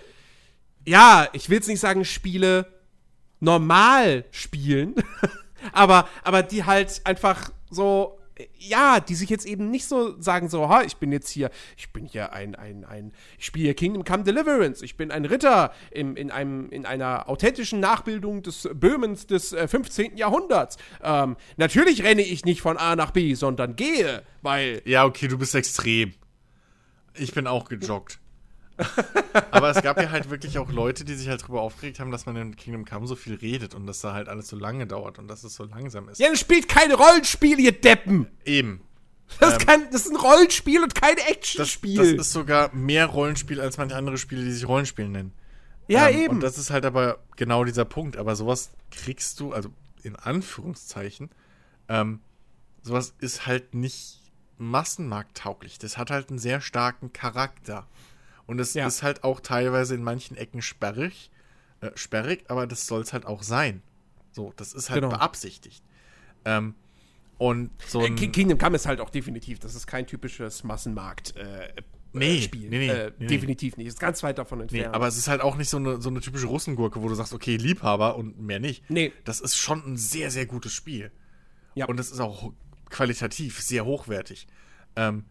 ja, 0.87 1.29
ich 1.33 1.49
will 1.49 1.57
jetzt 1.57 1.69
nicht 1.69 1.81
sagen 1.81 2.05
Spiele 2.05 2.67
normal 3.41 4.25
spielen, 4.31 4.95
aber, 5.73 6.09
aber 6.23 6.43
die 6.43 6.65
halt 6.65 7.01
einfach 7.05 7.51
so, 7.71 8.21
ja, 8.59 9.01
die 9.01 9.15
sich 9.15 9.31
jetzt 9.31 9.47
eben 9.47 9.71
nicht 9.71 9.87
so 9.87 10.21
sagen 10.21 10.49
so, 10.49 10.69
ha, 10.69 10.83
ich 10.83 10.97
bin 10.97 11.13
jetzt 11.13 11.31
hier, 11.31 11.51
ich 11.77 11.93
bin 11.93 12.07
hier 12.07 12.33
ein, 12.33 12.55
ein, 12.55 12.85
ein, 12.85 13.13
ich 13.39 13.47
spiele 13.47 13.67
hier 13.67 13.75
Kingdom 13.75 14.05
Come 14.05 14.25
Deliverance, 14.25 14.85
ich 14.85 14.97
bin 14.97 15.11
ein 15.11 15.25
Ritter 15.25 15.73
im, 15.91 16.17
in, 16.17 16.31
einem, 16.31 16.69
in 16.71 16.87
einer 16.87 17.29
authentischen 17.29 17.81
Nachbildung 17.81 18.43
des 18.43 18.69
Böhmens 18.75 19.27
des 19.27 19.53
äh, 19.53 19.69
15. 19.69 20.17
Jahrhunderts. 20.17 20.77
Ähm, 21.03 21.37
natürlich 21.57 22.03
renne 22.03 22.23
ich 22.23 22.45
nicht 22.45 22.61
von 22.61 22.77
A 22.77 22.97
nach 22.97 23.11
B, 23.11 23.35
sondern 23.35 23.77
gehe, 23.77 24.23
weil, 24.43 24.83
Ja, 24.85 25.05
okay, 25.05 25.29
du 25.29 25.39
bist 25.39 25.55
extrem. 25.55 26.15
Ich 27.15 27.33
bin 27.33 27.47
auch 27.47 27.69
gejoggt. 27.69 28.19
Aber 29.51 29.71
es 29.71 29.83
gab 29.83 30.01
ja 30.01 30.11
halt 30.11 30.31
wirklich 30.31 30.59
auch 30.59 30.71
Leute, 30.71 31.05
die 31.05 31.15
sich 31.15 31.29
halt 31.29 31.47
drüber 31.47 31.63
aufgeregt 31.63 32.01
haben, 32.01 32.11
dass 32.11 32.27
man 32.27 32.37
in 32.37 32.57
Kingdom 32.57 32.85
Come 32.85 33.07
so 33.07 33.17
viel 33.17 33.35
redet 33.35 33.75
und 33.75 33.87
dass 33.87 34.01
da 34.01 34.13
halt 34.13 34.29
alles 34.29 34.49
so 34.49 34.57
lange 34.57 34.87
dauert 34.87 35.19
und 35.19 35.29
dass 35.29 35.45
es 35.45 35.55
so 35.55 35.65
langsam 35.65 36.09
ist. 36.09 36.19
ja, 36.19 36.29
das 36.29 36.41
spielt 36.41 36.69
keine 36.69 36.95
Rollenspiele, 36.95 37.61
ihr 37.61 37.73
Deppen. 37.73 38.27
Eben. 38.45 38.81
Das, 39.39 39.55
ist 39.59 39.67
kein, 39.67 39.91
das 39.93 40.07
ist 40.07 40.11
ein 40.11 40.17
Rollenspiel 40.17 40.83
und 40.83 40.95
kein 40.95 41.17
Das, 41.17 41.27
Actionspiel. 41.29 41.97
das 41.97 42.27
ist 42.27 42.33
sogar 42.33 42.75
mehr 42.75 43.07
Rollenspiel 43.07 43.61
als 43.61 43.79
manche 43.79 43.95
andere 43.97 44.19
Spiele, 44.19 44.45
die 44.45 44.53
sich 44.53 44.67
Rollenspiel 44.67 45.09
nennen. 45.09 45.33
ja, 45.87 46.09
Ähm, 46.09 46.21
eben. 46.21 46.35
Und 46.35 46.41
das 46.41 46.59
ist 46.59 46.71
halt 46.71 46.85
aber 46.85 47.21
genau 47.37 47.65
dieser 47.65 47.85
Punkt. 47.85 48.17
Aber 48.17 48.35
sowas 48.35 48.73
kriegst 48.91 49.39
du, 49.41 49.53
also 49.53 49.71
in 50.03 50.17
Anführungszeichen, 50.17 51.31
ähm, 51.89 52.21
sowas 52.83 53.15
ist 53.21 53.47
halt 53.47 53.75
nicht 53.75 54.21
massenmarkttauglich. 54.59 55.79
Das 55.79 55.97
hat 55.97 56.11
halt 56.11 56.31
einen 56.31 56.39
sehr 56.39 56.61
starken 56.61 57.13
Charakter. 57.13 57.87
Und 58.51 58.59
es 58.61 58.75
Ja. 58.75 58.87
ist 58.89 59.03
halt 59.05 59.23
auch 59.23 59.39
teilweise 59.41 59.95
in 59.95 60.03
manchen 60.03 60.37
Ecken 60.37 60.61
sperrig, 60.61 61.31
äh, 61.81 61.91
sperrig, 61.95 62.45
aber 62.49 62.67
das 62.67 62.87
soll 62.87 63.01
es 63.01 63.13
halt 63.13 63.25
auch 63.25 63.45
sein. 63.45 63.81
So, 64.33 64.53
das 64.57 64.73
ist 64.73 64.91
halt 64.91 65.03
Genau. 65.03 65.15
beabsichtigt. 65.17 65.83
Ähm, 66.45 66.75
Und 67.39 67.71
so 67.87 68.03
Äh, 68.03 68.07
ein, 68.09 68.17
Ki- 68.17 68.29
Kingdom 68.29 68.59
Come 68.59 68.77
ist 68.77 68.85
halt 68.85 69.01
auch 69.01 69.09
definitiv, 69.09 69.61
das 69.61 69.75
ist 69.75 69.87
kein 69.87 70.07
typisches 70.07 70.63
Massenmarkt. 70.63 71.35
Äh, 71.37 71.73
Nee, 72.13 72.37
äh, 72.39 72.43
Spiel. 72.43 72.69
nee, 72.69 72.79
nee, 72.81 72.89
äh, 72.89 73.07
nee, 73.07 73.13
nee. 73.21 73.27
definitiv 73.29 73.79
nicht. 73.79 73.87
Ist 73.87 73.99
ganz 73.99 74.23
weit 74.23 74.37
davon 74.37 74.59
Nee, 74.59 74.63
entfernt. 74.65 74.95
aber 74.95 75.07
es 75.09 75.17
ist 75.17 75.27
halt 75.29 75.41
auch 75.41 75.57
nicht 75.57 75.71
so 75.71 75.79
eine, 75.79 76.03
so 76.03 76.11
eine 76.11 76.21
typische 76.21 76.49
Russengurke, 76.49 77.01
wo 77.01 77.09
du 77.09 77.15
sagst, 77.15 77.33
okay, 77.33 77.57
Liebhaber 77.57 78.17
und 78.17 78.39
mehr 78.41 78.59
nicht. 78.61 78.83
Nee. 78.91 79.13
Das 79.25 79.41
ist 79.41 79.57
schon 79.57 79.83
ein 79.87 79.97
sehr, 79.97 80.31
sehr 80.31 80.45
gutes 80.45 80.73
Spiel. 80.75 81.11
Ja. 81.77 81.87
Und 81.87 81.99
es 81.99 82.11
ist 82.11 82.21
auch 82.21 82.53
qualitativ 82.91 83.61
sehr 83.63 83.87
hochwertig. 83.87 84.47
Ähm, 84.97 85.25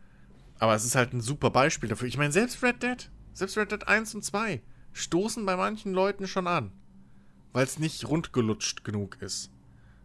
aber 0.60 0.76
es 0.76 0.86
ist 0.86 0.96
halt 0.96 1.14
ein 1.14 1.22
super 1.22 1.50
Beispiel 1.50 1.90
dafür. 1.90 2.08
Ich 2.08 2.18
meine, 2.18 2.32
selbst 2.32 2.62
Red 2.62 2.84
Dead, 2.84 3.10
selbst 3.34 3.58
Red 3.58 3.72
Dead 3.72 3.88
1 3.88 4.16
und 4.16 4.24
2 4.24 4.62
stoßen 4.94 5.46
bei 5.46 5.56
manchen 5.56 5.94
Leuten 5.94 6.28
schon 6.28 6.48
an. 6.48 6.72
Weil 7.54 7.64
es 7.64 7.80
nicht 7.80 8.08
rundgelutscht 8.08 8.84
genug 8.84 9.22
ist. 9.22 9.52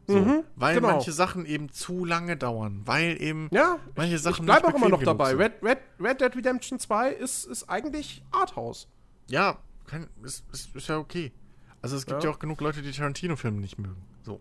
So, 0.07 0.45
weil 0.57 0.77
genau. 0.77 0.89
manche 0.89 1.13
Sachen 1.13 1.47
eben 1.47 1.71
zu 1.73 2.05
lange 2.05 2.37
dauern, 2.37 2.83
weil 2.85 3.21
eben 3.23 3.49
ja, 3.51 3.79
manche 3.97 4.17
ich, 4.17 4.23
Sachen 4.23 4.43
ich 4.43 4.47
bleibe 4.47 4.67
nicht 4.67 4.75
auch 4.75 4.79
immer 4.79 4.89
noch 4.91 5.03
dabei. 5.03 5.31
sind. 5.31 5.41
Red, 5.41 5.53
Red, 5.63 5.79
Red 5.99 6.21
Dead 6.21 6.37
Redemption 6.37 6.79
2 6.79 7.13
ist, 7.13 7.47
ist 7.47 7.71
eigentlich 7.71 8.23
Arthouse. 8.31 8.89
Ja, 9.29 9.59
kein, 9.87 10.09
ist, 10.23 10.45
ist, 10.53 10.77
ist 10.77 10.89
ja 10.89 10.99
okay. 10.99 11.33
Also 11.81 11.97
es 11.97 12.05
gibt 12.05 12.23
ja, 12.23 12.29
Ja. 12.29 12.35
auch 12.35 12.39
genug 12.39 12.61
Leute, 12.61 12.83
die 12.83 12.93
Tarantino-Filme 12.93 13.61
nicht 13.61 13.79
mögen. 13.79 14.03
So. 14.23 14.41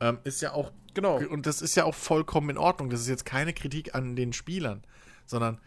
Ähm, 0.00 0.18
ist 0.24 0.42
ja 0.42 0.52
auch. 0.52 0.70
Genau. 0.92 1.16
Und 1.16 1.46
das 1.46 1.62
ist 1.62 1.76
ja 1.76 1.84
auch 1.84 1.94
vollkommen 1.94 2.50
in 2.50 2.58
Ordnung. 2.58 2.90
Das 2.90 3.00
ist 3.00 3.08
jetzt 3.08 3.24
keine 3.24 3.52
Kritik 3.52 3.94
an 3.94 4.16
den 4.16 4.32
Spielern, 4.32 4.82
sondern. 5.30 5.58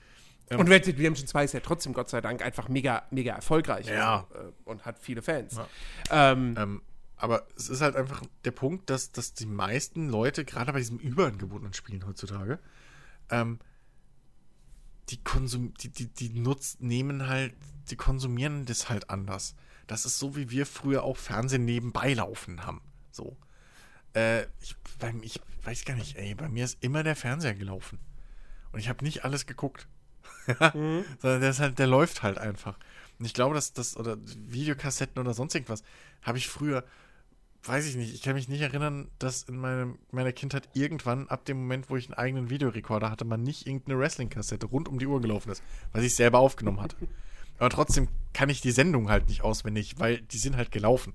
Ähm, 0.49 0.60
Und 0.60 0.69
Red 0.69 0.85
Dead 0.85 0.98
Redemption 0.98 1.27
2 1.27 1.45
ist 1.45 1.53
ja 1.53 1.60
trotzdem, 1.61 1.94
Gott 1.94 2.10
sei 2.10 2.22
Dank, 2.22 2.41
einfach 2.44 2.69
mega, 2.69 3.03
mega 3.11 3.34
erfolgreich. 3.34 3.88
Ja. 3.88 4.27
Also, 4.30 4.49
äh, 4.49 4.52
und 4.65 4.85
hat 4.85 4.99
viele 4.99 5.22
Fans. 5.22 5.56
Ja. 5.56 6.31
Ähm, 6.31 6.56
Ähm, 6.57 6.81
aber 7.15 7.48
es 7.56 7.69
ist 7.69 7.80
halt 7.80 7.95
einfach 7.95 8.22
der 8.44 8.52
Punkt, 8.52 8.90
dass, 8.90 9.14
dass 9.14 9.34
die 9.34 9.45
meisten 9.45 10.10
Leute, 10.10 10.44
gerade 10.44 10.73
bei 10.73 10.80
diesem 10.80 10.98
Überangebot 10.98 11.64
an 11.64 11.73
Spielen 11.73 12.06
heutzutage, 12.06 12.60
ähm, 13.30 13.60
die 15.10 15.23
Konsum, 15.23 15.73
die, 15.76 15.90
die, 15.90 16.07
die 16.07 16.30
nutzt, 16.30 16.81
nehmen 16.81 17.30
halt, 17.30 17.53
die 17.90 17.95
konsumieren 17.95 18.65
das 18.65 18.90
halt 18.90 19.10
anders. 19.10 19.56
Das 19.88 20.06
ist 20.06 20.19
so, 20.19 20.35
wie 20.35 20.49
wir 20.49 20.65
früher 20.65 21.03
auch 21.03 21.18
Fernsehen 21.18 21.65
nebenbei 21.65 22.14
laufen 22.14 22.65
haben. 22.65 22.81
So. 23.11 23.38
Äh, 24.15 24.44
ich, 24.61 24.76
ich 25.22 25.41
weiß 25.64 25.85
gar 25.85 25.95
nicht, 25.95 26.18
ey, 26.18 26.35
bei 26.35 26.49
mir 26.49 26.65
ist 26.65 26.84
immer 26.84 27.03
der 27.03 27.15
Fernseher 27.15 27.56
gelaufen. 27.56 27.99
Und 28.73 28.79
ich 28.79 28.89
habe 28.89 29.03
nicht 29.05 29.23
alles 29.23 29.45
geguckt. 29.45 29.87
Sondern 30.47 31.41
der 31.41 31.49
ist 31.49 31.59
halt, 31.59 31.79
der 31.79 31.87
läuft 31.87 32.23
halt 32.23 32.37
einfach. 32.37 32.77
Und 33.19 33.25
ich 33.25 33.33
glaube, 33.33 33.55
dass 33.55 33.73
das, 33.73 33.95
oder 33.95 34.17
Videokassetten 34.35 35.19
oder 35.21 35.33
sonst 35.33 35.55
irgendwas, 35.55 35.83
habe 36.21 36.37
ich 36.37 36.47
früher, 36.47 36.83
weiß 37.63 37.85
ich 37.85 37.95
nicht, 37.95 38.13
ich 38.13 38.21
kann 38.21 38.33
mich 38.33 38.49
nicht 38.49 38.61
erinnern, 38.61 39.09
dass 39.19 39.43
in 39.43 39.57
meinem, 39.57 39.99
meiner 40.11 40.33
Kindheit 40.33 40.67
irgendwann, 40.73 41.29
ab 41.29 41.45
dem 41.45 41.57
Moment, 41.57 41.89
wo 41.89 41.95
ich 41.95 42.07
einen 42.07 42.15
eigenen 42.15 42.49
Videorekorder 42.49 43.09
hatte, 43.09 43.25
man 43.25 43.41
nicht 43.41 43.67
irgendeine 43.67 43.99
Wrestling-Kassette 43.99 44.65
rund 44.65 44.89
um 44.89 44.99
die 44.99 45.05
Uhr 45.05 45.21
gelaufen 45.21 45.51
ist, 45.51 45.63
was 45.91 46.03
ich 46.03 46.15
selber 46.15 46.39
aufgenommen 46.39 46.81
hatte. 46.81 46.97
Aber 47.59 47.69
trotzdem 47.69 48.09
kann 48.33 48.49
ich 48.49 48.61
die 48.61 48.71
Sendung 48.71 49.09
halt 49.09 49.29
nicht 49.29 49.43
auswendig, 49.43 49.99
weil 49.99 50.21
die 50.21 50.39
sind 50.39 50.57
halt 50.57 50.71
gelaufen. 50.71 51.13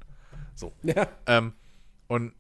So. 0.55 0.73
ja. 0.83 1.09
Ähm, 1.27 1.53
und 2.07 2.33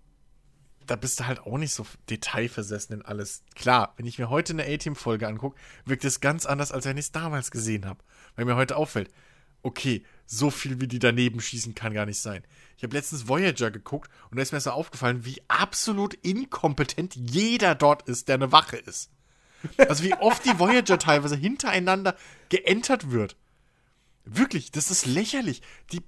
da 0.90 0.96
bist 0.96 1.20
du 1.20 1.26
halt 1.26 1.40
auch 1.40 1.58
nicht 1.58 1.72
so 1.72 1.86
detailversessen 2.10 2.96
in 2.96 3.02
alles. 3.02 3.42
Klar, 3.54 3.94
wenn 3.96 4.06
ich 4.06 4.18
mir 4.18 4.30
heute 4.30 4.52
eine 4.52 4.64
A-Team-Folge 4.64 5.28
angucke, 5.28 5.58
wirkt 5.84 6.04
es 6.04 6.20
ganz 6.20 6.46
anders, 6.46 6.72
als 6.72 6.84
wenn 6.84 6.96
ich 6.96 7.06
es 7.06 7.12
damals 7.12 7.50
gesehen 7.50 7.86
habe. 7.86 8.02
Weil 8.34 8.46
mir 8.46 8.56
heute 8.56 8.76
auffällt, 8.76 9.10
okay, 9.62 10.02
so 10.26 10.50
viel 10.50 10.80
wie 10.80 10.88
die 10.88 10.98
daneben 10.98 11.40
schießen 11.40 11.74
kann 11.74 11.94
gar 11.94 12.06
nicht 12.06 12.20
sein. 12.20 12.42
Ich 12.76 12.82
habe 12.82 12.94
letztens 12.96 13.28
Voyager 13.28 13.70
geguckt 13.70 14.10
und 14.30 14.36
da 14.36 14.42
ist 14.42 14.52
mir 14.52 14.60
so 14.60 14.70
aufgefallen, 14.70 15.24
wie 15.24 15.40
absolut 15.48 16.14
inkompetent 16.14 17.14
jeder 17.16 17.74
dort 17.74 18.08
ist, 18.08 18.28
der 18.28 18.36
eine 18.36 18.52
Wache 18.52 18.76
ist. 18.76 19.10
Also 19.76 20.04
wie 20.04 20.14
oft 20.14 20.44
die 20.44 20.58
Voyager 20.58 20.98
teilweise 20.98 21.36
hintereinander 21.36 22.16
geentert 22.48 23.10
wird. 23.10 23.36
Wirklich, 24.24 24.70
das 24.70 24.90
ist 24.90 25.06
lächerlich. 25.06 25.62
Die, 25.92 26.02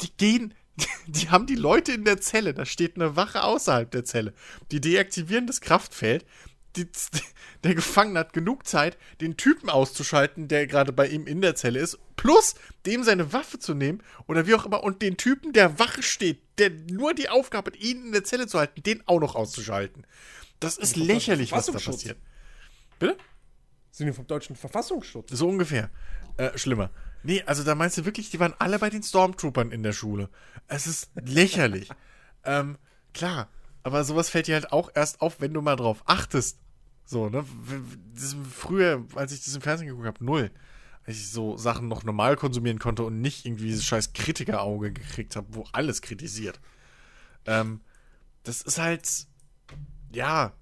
die 0.00 0.10
gehen, 0.16 0.54
die 1.06 1.30
haben 1.30 1.46
die 1.46 1.54
Leute 1.56 1.92
in 1.92 2.04
der 2.04 2.20
Zelle, 2.20 2.54
da 2.54 2.64
steht 2.64 2.96
eine 2.96 3.16
Wache 3.16 3.42
außerhalb 3.42 3.90
der 3.90 4.04
Zelle. 4.04 4.34
Die 4.70 4.80
deaktivieren 4.80 5.46
das 5.46 5.60
Kraftfeld. 5.60 6.24
Die, 6.76 6.86
der 7.64 7.74
Gefangene 7.74 8.20
hat 8.20 8.32
genug 8.32 8.66
Zeit, 8.66 8.96
den 9.20 9.36
Typen 9.36 9.68
auszuschalten, 9.68 10.48
der 10.48 10.66
gerade 10.66 10.92
bei 10.92 11.08
ihm 11.08 11.26
in 11.26 11.40
der 11.40 11.56
Zelle 11.56 11.80
ist, 11.80 11.98
plus 12.16 12.54
dem 12.86 13.02
seine 13.02 13.32
Waffe 13.32 13.58
zu 13.58 13.74
nehmen 13.74 14.02
oder 14.26 14.46
wie 14.46 14.54
auch 14.54 14.66
immer 14.66 14.84
und 14.84 15.02
den 15.02 15.16
Typen, 15.16 15.52
der 15.52 15.78
Wache 15.78 16.02
steht, 16.02 16.40
der 16.58 16.70
nur 16.70 17.12
die 17.14 17.28
Aufgabe 17.28 17.72
hat, 17.72 17.80
ihn 17.80 18.06
in 18.06 18.12
der 18.12 18.24
Zelle 18.24 18.46
zu 18.46 18.58
halten, 18.58 18.82
den 18.82 19.02
auch 19.06 19.20
noch 19.20 19.34
auszuschalten. 19.34 20.06
Das 20.60 20.76
ist 20.76 20.94
vom 20.94 21.06
lächerlich, 21.06 21.52
was 21.52 21.66
da 21.66 21.72
passiert. 21.72 22.18
Bitte? 22.98 23.16
Sind 23.90 24.06
die 24.06 24.12
vom 24.12 24.26
deutschen 24.26 24.54
Verfassungsschutz? 24.54 25.30
So 25.32 25.48
ungefähr. 25.48 25.90
Äh, 26.36 26.56
schlimmer. 26.56 26.90
Nee, 27.22 27.42
also 27.44 27.64
da 27.64 27.74
meinst 27.74 27.98
du 27.98 28.04
wirklich, 28.04 28.30
die 28.30 28.40
waren 28.40 28.54
alle 28.58 28.78
bei 28.78 28.90
den 28.90 29.02
Stormtroopern 29.02 29.72
in 29.72 29.82
der 29.82 29.92
Schule. 29.92 30.30
Es 30.68 30.86
ist 30.86 31.10
lächerlich. 31.14 31.90
ähm, 32.44 32.78
klar, 33.12 33.48
aber 33.82 34.04
sowas 34.04 34.30
fällt 34.30 34.46
dir 34.46 34.54
halt 34.54 34.72
auch 34.72 34.90
erst 34.94 35.20
auf, 35.20 35.40
wenn 35.40 35.54
du 35.54 35.60
mal 35.60 35.76
drauf 35.76 36.02
achtest. 36.06 36.58
So, 37.04 37.28
ne? 37.28 37.44
Das, 38.14 38.36
früher, 38.50 39.04
als 39.14 39.32
ich 39.32 39.44
das 39.44 39.54
im 39.54 39.62
Fernsehen 39.62 39.88
geguckt 39.88 40.06
habe, 40.06 40.24
null. 40.24 40.50
Als 41.04 41.16
ich 41.16 41.30
so 41.30 41.56
Sachen 41.56 41.88
noch 41.88 42.04
normal 42.04 42.36
konsumieren 42.36 42.78
konnte 42.78 43.02
und 43.02 43.20
nicht 43.20 43.44
irgendwie 43.44 43.66
dieses 43.66 43.84
scheiß 43.84 44.12
Kritikerauge 44.12 44.92
gekriegt 44.92 45.34
habe, 45.34 45.46
wo 45.50 45.64
alles 45.72 46.02
kritisiert. 46.02 46.60
Ähm, 47.46 47.80
das 48.44 48.62
ist 48.62 48.78
halt, 48.78 49.26
ja, 50.12 50.52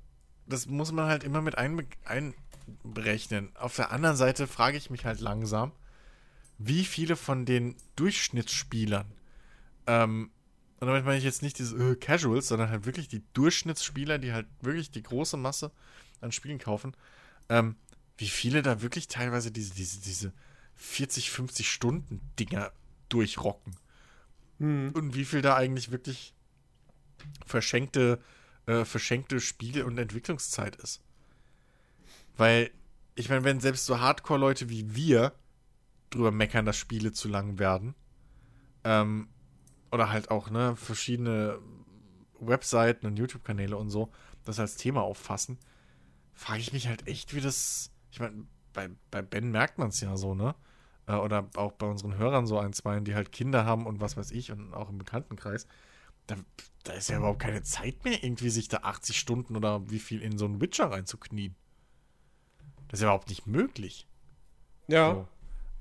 das 0.47 0.67
muss 0.67 0.93
man 0.93 1.07
halt 1.07 1.25
immer 1.25 1.43
mit 1.43 1.59
einbe 1.59 1.85
einberechnen. 2.05 3.55
Auf 3.57 3.77
der 3.77 3.93
anderen 3.93 4.17
Seite 4.17 4.47
frage 4.47 4.77
ich 4.77 4.91
mich 4.91 5.05
halt 5.05 5.21
langsam, 5.21 5.73
wie 6.59 6.85
viele 6.85 7.17
von 7.17 7.45
den 7.45 7.77
Durchschnittsspielern, 7.97 9.07
ähm, 9.87 10.31
und 10.81 10.87
damit 10.87 11.05
meine 11.05 11.19
ich 11.19 11.25
jetzt 11.25 11.43
nicht 11.43 11.59
diese 11.59 11.77
äh, 11.77 11.97
Casuals, 11.97 12.49
sondern 12.49 12.71
halt 12.71 12.87
wirklich 12.87 13.09
die 13.09 13.23
Durchschnittsspieler, 13.33 14.19
die 14.19 14.33
halt 14.33 14.47
wirklich 14.61 14.91
die 14.91 15.03
große 15.03 15.37
Masse 15.37 15.73
an 16.21 16.31
Spielen 16.31 16.59
kaufen, 16.59 16.95
ähm, 17.49 17.75
wie 18.17 18.29
viele 18.29 18.63
da 18.63 18.81
wirklich 18.81 19.09
teilweise 19.09 19.51
diese, 19.51 19.75
diese, 19.75 20.01
diese 20.01 20.33
40, 20.77 21.31
50 21.31 21.71
Stunden 21.71 22.21
Dinger 22.39 22.73
durchrocken. 23.09 23.77
Und 24.61 25.15
wie 25.15 25.25
viel 25.25 25.41
da 25.41 25.57
eigentlich 25.57 25.91
wirklich 25.91 26.35
verschenkte, 27.47 28.21
äh, 28.67 28.85
verschenkte 28.85 29.41
Spiel- 29.41 29.85
und 29.85 29.99
Entwicklungszeit 29.99 30.77
ist. 30.77 31.01
Weil, 32.37 32.71
ich 33.15 33.29
meine, 33.29 33.45
wenn 33.45 33.61
selbst 33.61 33.87
so 33.87 34.01
Hardcore-Leute 34.01 34.69
wie 34.69 34.95
wir 34.95 35.33
drüber 36.11 36.31
meckern, 36.31 36.65
dass 36.65 36.77
Spiele 36.77 37.13
zu 37.13 37.29
lang 37.29 37.59
werden, 37.59 37.95
ähm, 38.85 39.29
oder 39.91 40.11
halt 40.11 40.31
auch, 40.31 40.51
ne, 40.51 40.77
verschiedene 40.77 41.59
Webseiten 42.41 43.07
und 43.07 43.19
YouTube-Kanäle 43.19 43.77
und 43.77 43.91
so 43.91 44.11
das 44.45 44.59
als 44.59 44.77
Thema 44.77 45.03
auffassen, 45.03 45.59
frage 46.33 46.61
ich 46.61 46.73
mich 46.73 46.89
halt 46.89 47.07
echt, 47.07 47.35
wie 47.35 47.41
das. 47.41 47.93
Ich 48.11 48.21
meine, 48.21 48.47
bei, 48.73 48.89
bei 49.11 49.23
Ben 49.23 49.51
merkt 49.51 49.79
man 49.79 49.89
es 49.89 50.01
ja 50.01 50.17
so, 50.17 50.35
ne? 50.35 50.55
Äh, 51.07 51.15
Oder 51.15 51.49
auch 51.57 51.73
bei 51.73 51.87
unseren 51.87 52.17
Hörern 52.17 52.47
so 52.47 52.59
ein, 52.59 52.73
zwei, 52.73 52.99
die 53.01 53.15
halt 53.15 53.33
Kinder 53.33 53.65
haben 53.65 53.87
und 53.87 54.01
was 54.01 54.17
weiß 54.17 54.31
ich 54.31 54.51
und 54.51 54.73
auch 54.75 54.89
im 54.89 54.99
Bekanntenkreis. 54.99 55.67
Da, 56.27 56.37
da 56.85 56.93
ist 56.93 57.09
ja 57.09 57.19
überhaupt 57.19 57.41
keine 57.41 57.63
Zeit 57.63 58.05
mehr, 58.05 58.23
irgendwie 58.23 58.51
sich 58.51 58.69
da 58.69 58.79
80 58.79 59.19
Stunden 59.19 59.57
oder 59.57 59.91
wie 59.91 59.99
viel 59.99 60.23
in 60.23 60.39
so 60.39 60.45
einen 60.45 60.61
Witcher 60.61 60.91
reinzuknien. 60.91 61.55
Das 62.89 63.01
ist 63.01 63.03
ja 63.03 63.09
überhaupt 63.09 63.29
nicht 63.29 63.47
möglich. 63.47 64.07
Ja. 64.87 65.15
So. 65.15 65.29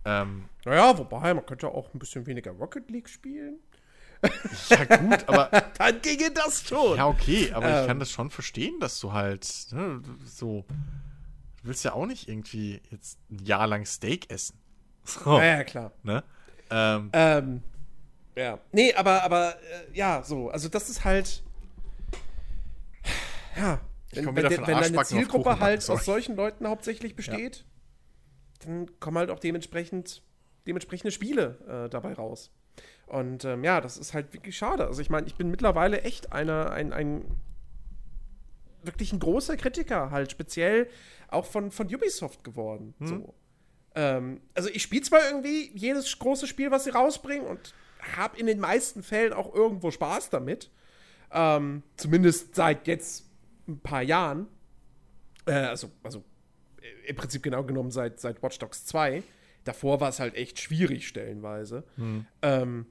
Ähm, 0.08 0.46
Naja, 0.66 0.98
wobei, 0.98 1.34
man 1.34 1.46
könnte 1.46 1.68
auch 1.68 1.94
ein 1.94 2.00
bisschen 2.00 2.26
weniger 2.26 2.52
Rocket 2.52 2.90
League 2.90 3.10
spielen. 3.10 3.60
ja, 4.70 4.86
gut, 4.98 5.28
aber 5.28 5.46
Dann 5.78 6.02
ginge 6.02 6.32
das 6.32 6.64
schon. 6.68 6.98
Ja, 6.98 7.08
okay, 7.08 7.52
aber 7.54 7.70
ich 7.70 7.76
Ähm. 7.82 7.88
kann 7.88 8.00
das 8.00 8.10
schon 8.12 8.30
verstehen, 8.32 8.80
dass 8.80 9.00
du 9.00 9.14
halt 9.14 9.68
ne, 9.72 10.02
so. 10.26 10.66
Du 11.62 11.70
willst 11.70 11.84
ja 11.84 11.94
auch 11.94 12.06
nicht 12.06 12.28
irgendwie 12.30 12.82
jetzt 12.90 13.20
ein 13.30 13.44
Jahr 13.46 13.68
lang 13.68 13.86
Steak 13.86 14.32
essen. 14.32 14.58
So, 15.04 15.38
Ja, 15.40 15.46
ja, 15.46 15.64
klar. 15.64 15.92
ne? 16.04 16.24
Ähm, 16.70 17.10
Ähm, 17.14 17.64
ja. 18.36 18.60
Nee, 18.74 18.94
aber, 18.94 19.24
aber, 19.24 19.56
äh, 19.56 19.98
ja, 19.98 20.22
so. 20.24 20.50
Also, 20.50 20.68
das 20.70 20.90
ist 20.90 21.04
halt. 21.06 21.44
Ja. 23.56 23.80
Wenn, 24.12 24.26
komm 24.26 24.36
wenn, 24.36 24.44
wieder 24.44 24.50
de- 24.50 24.58
von 24.58 24.68
wenn 24.68 24.82
deine 24.82 25.04
Zielgruppe 25.04 25.60
halt 25.60 25.90
aus 25.90 26.06
solchen 26.06 26.36
Leuten 26.36 26.68
hauptsächlich 26.68 27.16
besteht, 27.16 27.66
dann 28.60 29.00
kommen 29.00 29.18
halt 29.18 29.30
auch 29.30 29.40
dementsprechend 29.40 30.24
dementsprechende 30.68 31.12
Spiele 31.12 31.86
äh, 31.86 31.90
dabei 31.90 32.14
raus. 32.14 32.52
Und 33.08 33.46
ähm, 33.46 33.64
ja, 33.64 33.82
das 33.82 33.98
ist 33.98 34.14
halt 34.14 34.34
wirklich 34.34 34.58
schade. 34.58 34.86
Also 34.86 35.02
ich 35.02 35.10
meine, 35.10 35.26
ich 35.28 35.36
bin 35.36 35.50
mittlerweile 35.50 36.02
echt 36.02 36.34
einer, 36.34 36.72
ein, 36.72 36.92
ein 36.94 37.26
wirklich 38.84 39.14
ein 39.14 39.20
großer 39.20 39.58
Kritiker, 39.58 40.12
halt 40.12 40.32
speziell 40.32 40.90
auch 41.30 41.46
von, 41.46 41.72
von 41.72 41.88
Ubisoft 41.88 42.44
geworden. 42.44 42.94
So. 43.00 43.34
Ähm, 43.96 44.42
also 44.54 44.70
ich 44.70 44.84
spiele 44.84 45.02
zwar 45.02 45.26
irgendwie 45.26 45.72
jedes 45.74 46.20
große 46.20 46.48
Spiel, 46.48 46.70
was 46.70 46.84
sie 46.84 46.92
rausbringen 46.92 47.48
und 47.48 47.74
habe 48.16 48.38
in 48.38 48.46
den 48.46 48.60
meisten 48.60 49.04
Fällen 49.04 49.34
auch 49.34 49.54
irgendwo 49.54 49.90
Spaß 49.90 50.30
damit. 50.30 50.70
Ähm, 51.32 51.84
zumindest 51.96 52.56
seit 52.56 52.88
jetzt 52.88 53.26
ein 53.68 53.80
paar 53.80 54.02
Jahren. 54.02 54.48
Äh, 55.46 55.54
also, 55.54 55.92
also 56.04 56.24
im 57.06 57.16
Prinzip 57.16 57.44
genau 57.44 57.64
genommen 57.64 57.92
seit, 57.92 58.20
seit 58.20 58.42
Watch 58.44 58.60
Dogs 58.60 58.86
2. 58.86 59.24
Davor 59.64 60.00
war 60.00 60.10
es 60.10 60.20
halt 60.20 60.36
echt 60.36 60.60
schwierig 60.60 61.08
stellenweise. 61.08 61.84
Ähm, 62.42 62.86